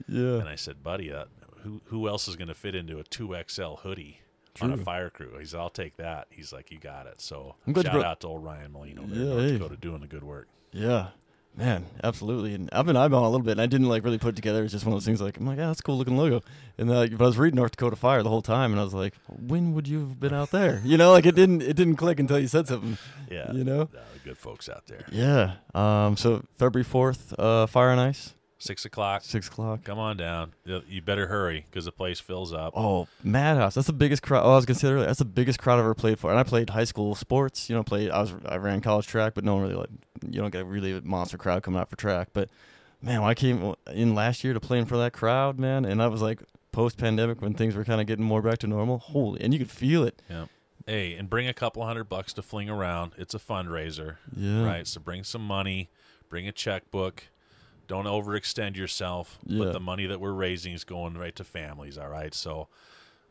yeah. 0.07 0.36
And 0.40 0.48
I 0.49 0.56
said, 0.56 0.84
buddy, 0.84 1.11
uh, 1.11 1.26
who 1.64 1.82
who 1.86 2.07
else 2.07 2.28
is 2.28 2.36
going 2.36 2.49
to 2.49 2.53
fit 2.53 2.76
into 2.76 2.99
a 2.99 3.03
two 3.03 3.36
XL 3.48 3.76
hoodie 3.84 4.20
on 4.61 4.72
a 4.74 4.78
fire 4.78 5.10
crew? 5.10 5.38
He 5.40 5.45
said, 5.45 5.60
I'll 5.60 5.70
take 5.70 5.98
that. 5.98 6.28
He's 6.30 6.52
like, 6.53 6.70
you 6.72 6.78
got 6.80 7.07
it. 7.07 7.22
So 7.22 7.56
I'm 7.65 7.74
glad 7.74 7.86
you 7.86 7.91
shout 7.91 7.94
brought- 8.02 8.06
out 8.06 8.20
to 8.22 8.28
old 8.28 8.44
Ryan 8.44 8.72
Molino 8.74 9.03
there 9.07 9.18
Yeah, 9.20 9.30
North 9.34 9.41
hey. 9.45 9.52
Dakota 9.57 9.78
doing 9.78 10.02
the 10.02 10.07
good 10.07 10.24
work. 10.24 10.48
Yeah, 10.72 11.07
man, 11.56 11.86
absolutely. 12.04 12.56
And 12.56 12.70
I've 12.72 12.86
been 12.86 12.96
eyeballing 12.96 13.24
a 13.26 13.30
little 13.30 13.42
bit, 13.46 13.52
and 13.54 13.62
I 13.62 13.66
didn't 13.66 13.88
like 13.90 14.04
really 14.04 14.18
put 14.18 14.30
it 14.30 14.36
together. 14.36 14.64
It's 14.64 14.72
just 14.74 14.86
one 14.86 14.94
of 14.94 14.98
those 14.98 15.06
things 15.06 15.22
like 15.22 15.38
I'm 15.38 15.46
like, 15.46 15.58
yeah, 15.58 15.68
that's 15.68 15.80
a 15.80 15.84
cool 15.84 15.98
looking 15.98 16.18
logo. 16.18 16.42
And 16.78 16.90
uh, 16.90 17.08
but 17.08 17.22
I 17.24 17.28
was 17.28 17.38
reading 17.38 17.58
North 17.58 17.72
Dakota 17.72 17.96
Fire 17.96 18.24
the 18.24 18.30
whole 18.30 18.42
time, 18.42 18.72
and 18.72 18.80
I 18.80 18.84
was 18.84 18.94
like, 18.94 19.14
when 19.28 19.74
would 19.74 19.88
you 19.88 20.00
have 20.00 20.20
been 20.20 20.34
out 20.34 20.52
there? 20.52 20.82
You 20.84 20.98
know, 20.98 21.12
like 21.12 21.26
it 21.26 21.36
didn't 21.36 21.62
it 21.62 21.76
didn't 21.76 21.96
click 21.98 22.20
until 22.20 22.40
you 22.40 22.48
said 22.48 22.68
something. 22.68 22.98
Yeah, 23.30 23.52
You 23.52 23.64
know? 23.64 23.82
uh, 23.84 24.00
good 24.24 24.38
folks 24.38 24.68
out 24.70 24.86
there. 24.88 25.06
Yeah. 25.12 25.54
Um. 25.76 26.18
So 26.18 26.44
February 26.58 26.84
fourth, 26.84 27.34
uh, 27.40 27.66
Fire 27.68 27.90
on 27.90 28.00
Ice, 28.00 28.34
Six 28.64 28.85
o'clock. 28.85 29.23
six 29.23 29.48
o'clock. 29.48 29.84
Come 29.84 29.99
on 29.99 30.15
down. 30.18 30.53
You 30.65 31.02
better 31.02 31.27
hurry 31.27 31.65
because 31.69 31.85
the 31.85 31.91
place 31.91 32.19
fills 32.19 32.53
up. 32.53 32.73
Oh, 32.76 33.07
Madhouse. 33.23 33.76
That's 33.76 33.88
the 33.88 33.94
biggest 33.94 34.23
crowd. 34.23 34.45
Oh, 34.45 34.53
I 34.53 34.56
was 34.56 34.65
gonna 34.65 34.80
say 34.80 34.88
earlier. 34.90 35.06
That's 35.06 35.19
the 35.19 35.26
biggest 35.26 35.60
crowd 35.60 35.76
I've 35.76 35.80
ever 35.85 35.94
played 35.94 36.18
for. 36.19 36.30
And 36.30 36.40
I 36.40 36.44
played 36.44 36.69
high 36.69 36.85
school 36.85 37.14
sports. 37.15 37.69
You 37.69 37.76
know, 37.76 37.84
played. 37.84 38.10
I 38.10 38.22
was. 38.22 38.34
I 38.45 38.56
ran 38.57 38.80
college 38.81 39.06
track, 39.07 39.34
but 39.34 39.44
no 39.44 39.56
one 39.56 39.64
really 39.64 39.76
like. 39.76 39.90
You 40.30 40.40
don't 40.41 40.52
get 40.52 40.61
a 40.61 40.65
really 40.65 40.99
monster 41.02 41.38
crowd 41.38 41.64
coming 41.64 41.80
out 41.80 41.90
for 41.90 41.98
track. 41.98 42.30
But 42.31 42.49
man, 43.02 43.22
when 43.22 43.30
I 43.30 43.34
came 43.34 43.73
in 43.91 44.15
last 44.15 44.44
year 44.44 44.53
to 44.53 44.60
play 44.61 44.80
in 44.80 44.85
for 44.85 44.98
that 44.98 45.11
crowd, 45.14 45.60
man, 45.60 45.84
and 45.84 46.02
I 46.02 46.07
was 46.07 46.22
like 46.22 46.40
post 46.72 46.98
pandemic 46.98 47.41
when 47.41 47.53
things 47.53 47.76
were 47.76 47.84
kind 47.84 47.99
of 48.02 48.07
getting 48.07 48.23
more 48.26 48.41
back 48.41 48.60
to 48.60 48.68
normal. 48.68 48.98
Holy, 48.99 49.41
and 49.41 49.52
you 49.53 49.60
could 49.60 49.69
feel 49.72 50.03
it. 50.03 50.22
Yeah. 50.30 50.45
Hey, 50.85 51.14
and 51.15 51.30
bring 51.30 51.48
a 51.48 51.53
couple 51.53 51.85
hundred 51.85 52.06
bucks 52.06 52.34
to 52.34 52.41
fling 52.41 52.69
around. 52.69 53.11
It's 53.18 53.34
a 53.34 53.40
fundraiser, 53.40 54.18
Yeah. 54.35 54.65
right? 54.65 54.85
So 54.88 54.99
bring 54.99 55.23
some 55.23 55.45
money, 55.45 55.90
bring 56.30 56.48
a 56.48 56.52
checkbook. 56.52 57.27
Don't 57.88 58.05
overextend 58.05 58.76
yourself. 58.77 59.39
Yeah. 59.45 59.65
But 59.65 59.73
the 59.73 59.80
money 59.80 60.05
that 60.05 60.19
we're 60.19 60.34
raising 60.34 60.73
is 60.73 60.84
going 60.84 61.18
right 61.18 61.35
to 61.35 61.43
families. 61.43 61.97
All 61.97 62.10
right. 62.10 62.34
So 62.34 62.68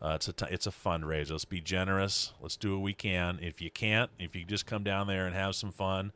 uh, 0.00 0.12
it's 0.16 0.28
a 0.28 0.32
t- 0.32 0.46
it's 0.50 0.66
a 0.66 0.70
fundraiser. 0.70 1.32
Let's 1.32 1.44
be 1.44 1.60
generous. 1.60 2.32
Let's 2.40 2.56
do 2.56 2.74
what 2.74 2.82
we 2.82 2.92
can. 2.92 3.38
If 3.40 3.60
you 3.60 3.70
can't, 3.70 4.10
if 4.18 4.34
you 4.34 4.44
just 4.44 4.66
come 4.66 4.84
down 4.84 5.06
there 5.06 5.26
and 5.26 5.34
have 5.34 5.54
some 5.54 5.72
fun, 5.72 6.12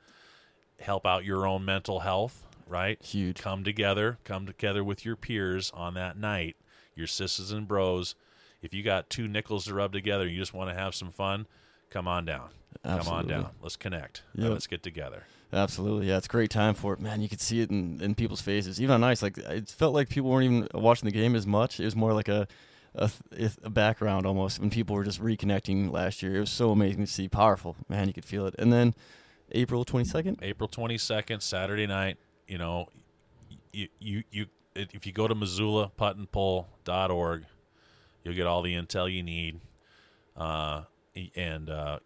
help 0.81 1.07
out 1.07 1.25
your 1.25 1.47
own 1.47 1.65
mental 1.65 2.01
health. 2.01 2.45
Right. 2.69 3.01
Huge. 3.03 3.41
Come 3.41 3.63
together. 3.63 4.19
Come 4.25 4.45
together 4.45 4.83
with 4.83 5.05
your 5.05 5.17
peers 5.17 5.71
on 5.73 5.95
that 5.95 6.19
night. 6.19 6.57
Your 6.95 7.07
sisters 7.07 7.53
and 7.53 7.69
bros. 7.69 8.17
If 8.61 8.75
you 8.75 8.83
got 8.83 9.09
two 9.09 9.29
nickels 9.29 9.67
to 9.67 9.75
rub 9.75 9.93
together, 9.93 10.27
you 10.27 10.39
just 10.39 10.53
want 10.53 10.71
to 10.71 10.75
have 10.75 10.95
some 10.95 11.11
fun. 11.11 11.47
Come 11.91 12.09
on 12.09 12.25
down. 12.25 12.49
Come 12.83 13.09
on 13.09 13.27
down. 13.29 13.51
Let's 13.63 13.77
connect. 13.77 14.23
Yep. 14.35 14.51
Let's 14.51 14.67
get 14.67 14.83
together. 14.83 15.25
Absolutely, 15.53 16.09
yeah, 16.09 16.17
it's 16.17 16.27
a 16.27 16.31
great 16.31 16.51
time 16.51 16.75
for 16.75 16.93
it, 16.93 17.01
man. 17.01 17.21
You 17.21 17.29
could 17.29 17.41
see 17.41 17.61
it 17.61 17.71
in, 17.71 18.03
in 18.03 18.17
people's 18.17 18.41
faces, 18.41 18.81
even 18.81 18.97
on 18.97 19.05
ice. 19.05 19.23
Like 19.23 19.39
it 19.39 19.69
felt 19.69 19.95
like 19.95 20.09
people 20.09 20.31
weren't 20.31 20.45
even 20.45 20.67
watching 20.75 21.07
the 21.07 21.13
game 21.13 21.37
as 21.37 21.47
much. 21.47 21.79
It 21.79 21.85
was 21.85 21.95
more 21.95 22.13
like 22.13 22.29
a 22.29 22.49
a, 22.97 23.11
a 23.63 23.71
background 23.71 24.27
almost 24.27 24.59
when 24.59 24.71
people 24.71 24.97
were 24.97 25.05
just 25.05 25.23
reconnecting 25.23 25.93
last 25.93 26.21
year. 26.23 26.37
It 26.37 26.41
was 26.41 26.51
so 26.51 26.71
amazing 26.71 27.05
to 27.05 27.11
see, 27.11 27.29
powerful, 27.29 27.77
man. 27.89 28.09
You 28.09 28.15
could 28.15 28.25
feel 28.25 28.47
it. 28.47 28.55
And 28.59 28.73
then 28.73 28.95
April 29.53 29.85
twenty 29.85 30.07
second, 30.07 30.39
April 30.43 30.69
22nd, 30.69 31.43
Saturday 31.43 31.87
night, 31.87 32.17
you 32.49 32.59
know, 32.59 32.89
you 33.73 33.89
you 34.01 34.25
you 34.31 34.47
if 34.75 35.07
you 35.07 35.13
go 35.13 35.29
to 35.29 35.35
MissoulaPuttAndPull.org, 35.35 37.45
you'll 38.25 38.35
get 38.35 38.47
all 38.47 38.63
the 38.63 38.75
intel 38.75 39.13
you 39.13 39.23
need. 39.23 39.61
Uh, 40.37 40.83
and 41.35 41.71
uh, 41.71 41.99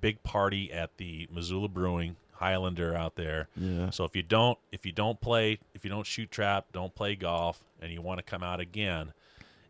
big 0.00 0.22
party 0.22 0.72
at 0.72 0.96
the 0.98 1.26
Missoula 1.32 1.68
Brewing 1.68 2.16
Highlander 2.36 2.94
out 2.96 3.16
there. 3.16 3.48
yeah, 3.56 3.90
So 3.90 4.04
if 4.04 4.14
you 4.16 4.22
don't 4.22 4.58
if 4.72 4.84
you 4.86 4.92
don't 4.92 5.20
play 5.20 5.58
if 5.74 5.84
you 5.84 5.90
don't 5.90 6.06
shoot 6.06 6.30
trap, 6.30 6.66
don't 6.72 6.94
play 6.94 7.14
golf, 7.14 7.64
and 7.80 7.92
you 7.92 8.02
want 8.02 8.18
to 8.18 8.22
come 8.24 8.42
out 8.42 8.60
again 8.60 9.12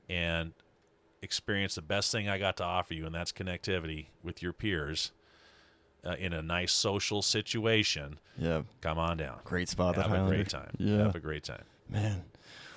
and 0.08 0.52
experience 1.22 1.74
the 1.74 1.82
best 1.82 2.12
thing 2.12 2.28
I 2.28 2.38
got 2.38 2.56
to 2.58 2.64
offer 2.64 2.94
you, 2.94 3.06
and 3.06 3.14
that's 3.14 3.32
connectivity 3.32 4.06
with 4.22 4.42
your 4.42 4.52
peers 4.52 5.12
uh, 6.04 6.16
in 6.18 6.32
a 6.34 6.42
nice 6.42 6.72
social 6.72 7.22
situation, 7.22 8.18
yeah, 8.38 8.62
come 8.82 8.98
on 8.98 9.16
down. 9.16 9.38
great 9.44 9.68
spot. 9.70 9.94
Have 9.96 10.06
a 10.06 10.08
Highlander. 10.08 10.34
great 10.36 10.48
time. 10.50 10.70
Yeah, 10.78 10.98
Have 10.98 11.16
a 11.16 11.20
great 11.20 11.44
time. 11.44 11.64
man. 11.88 12.24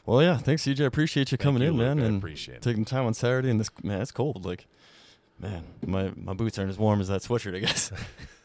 Well, 0.05 0.21
yeah, 0.23 0.37
thanks, 0.37 0.63
CJ. 0.65 0.79
I 0.81 0.85
appreciate 0.85 1.33
you 1.33 1.37
coming 1.37 1.61
you, 1.61 1.67
in, 1.71 1.77
man, 1.77 1.99
I 1.99 2.05
and 2.05 2.17
appreciate 2.19 2.55
it. 2.55 2.61
taking 2.61 2.85
time 2.85 3.05
on 3.05 3.13
Saturday. 3.13 3.49
And 3.51 3.59
this, 3.59 3.69
man, 3.83 3.99
it's 4.01 4.11
cold. 4.13 4.45
Like, 4.45 4.65
man, 5.37 5.65
my 5.85 6.13
my 6.15 6.33
boots 6.33 6.57
aren't 6.57 6.69
as 6.71 6.77
warm 6.77 7.01
as 7.01 7.09
that 7.09 7.23
sweatshirt, 7.23 7.53
I 7.55 7.59
guess. 7.59 7.91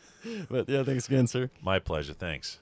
but 0.51 0.69
yeah, 0.69 0.83
thanks 0.85 1.07
again, 1.09 1.27
sir. 1.27 1.51
My 1.61 1.79
pleasure. 1.79 2.15
Thanks. 2.15 2.59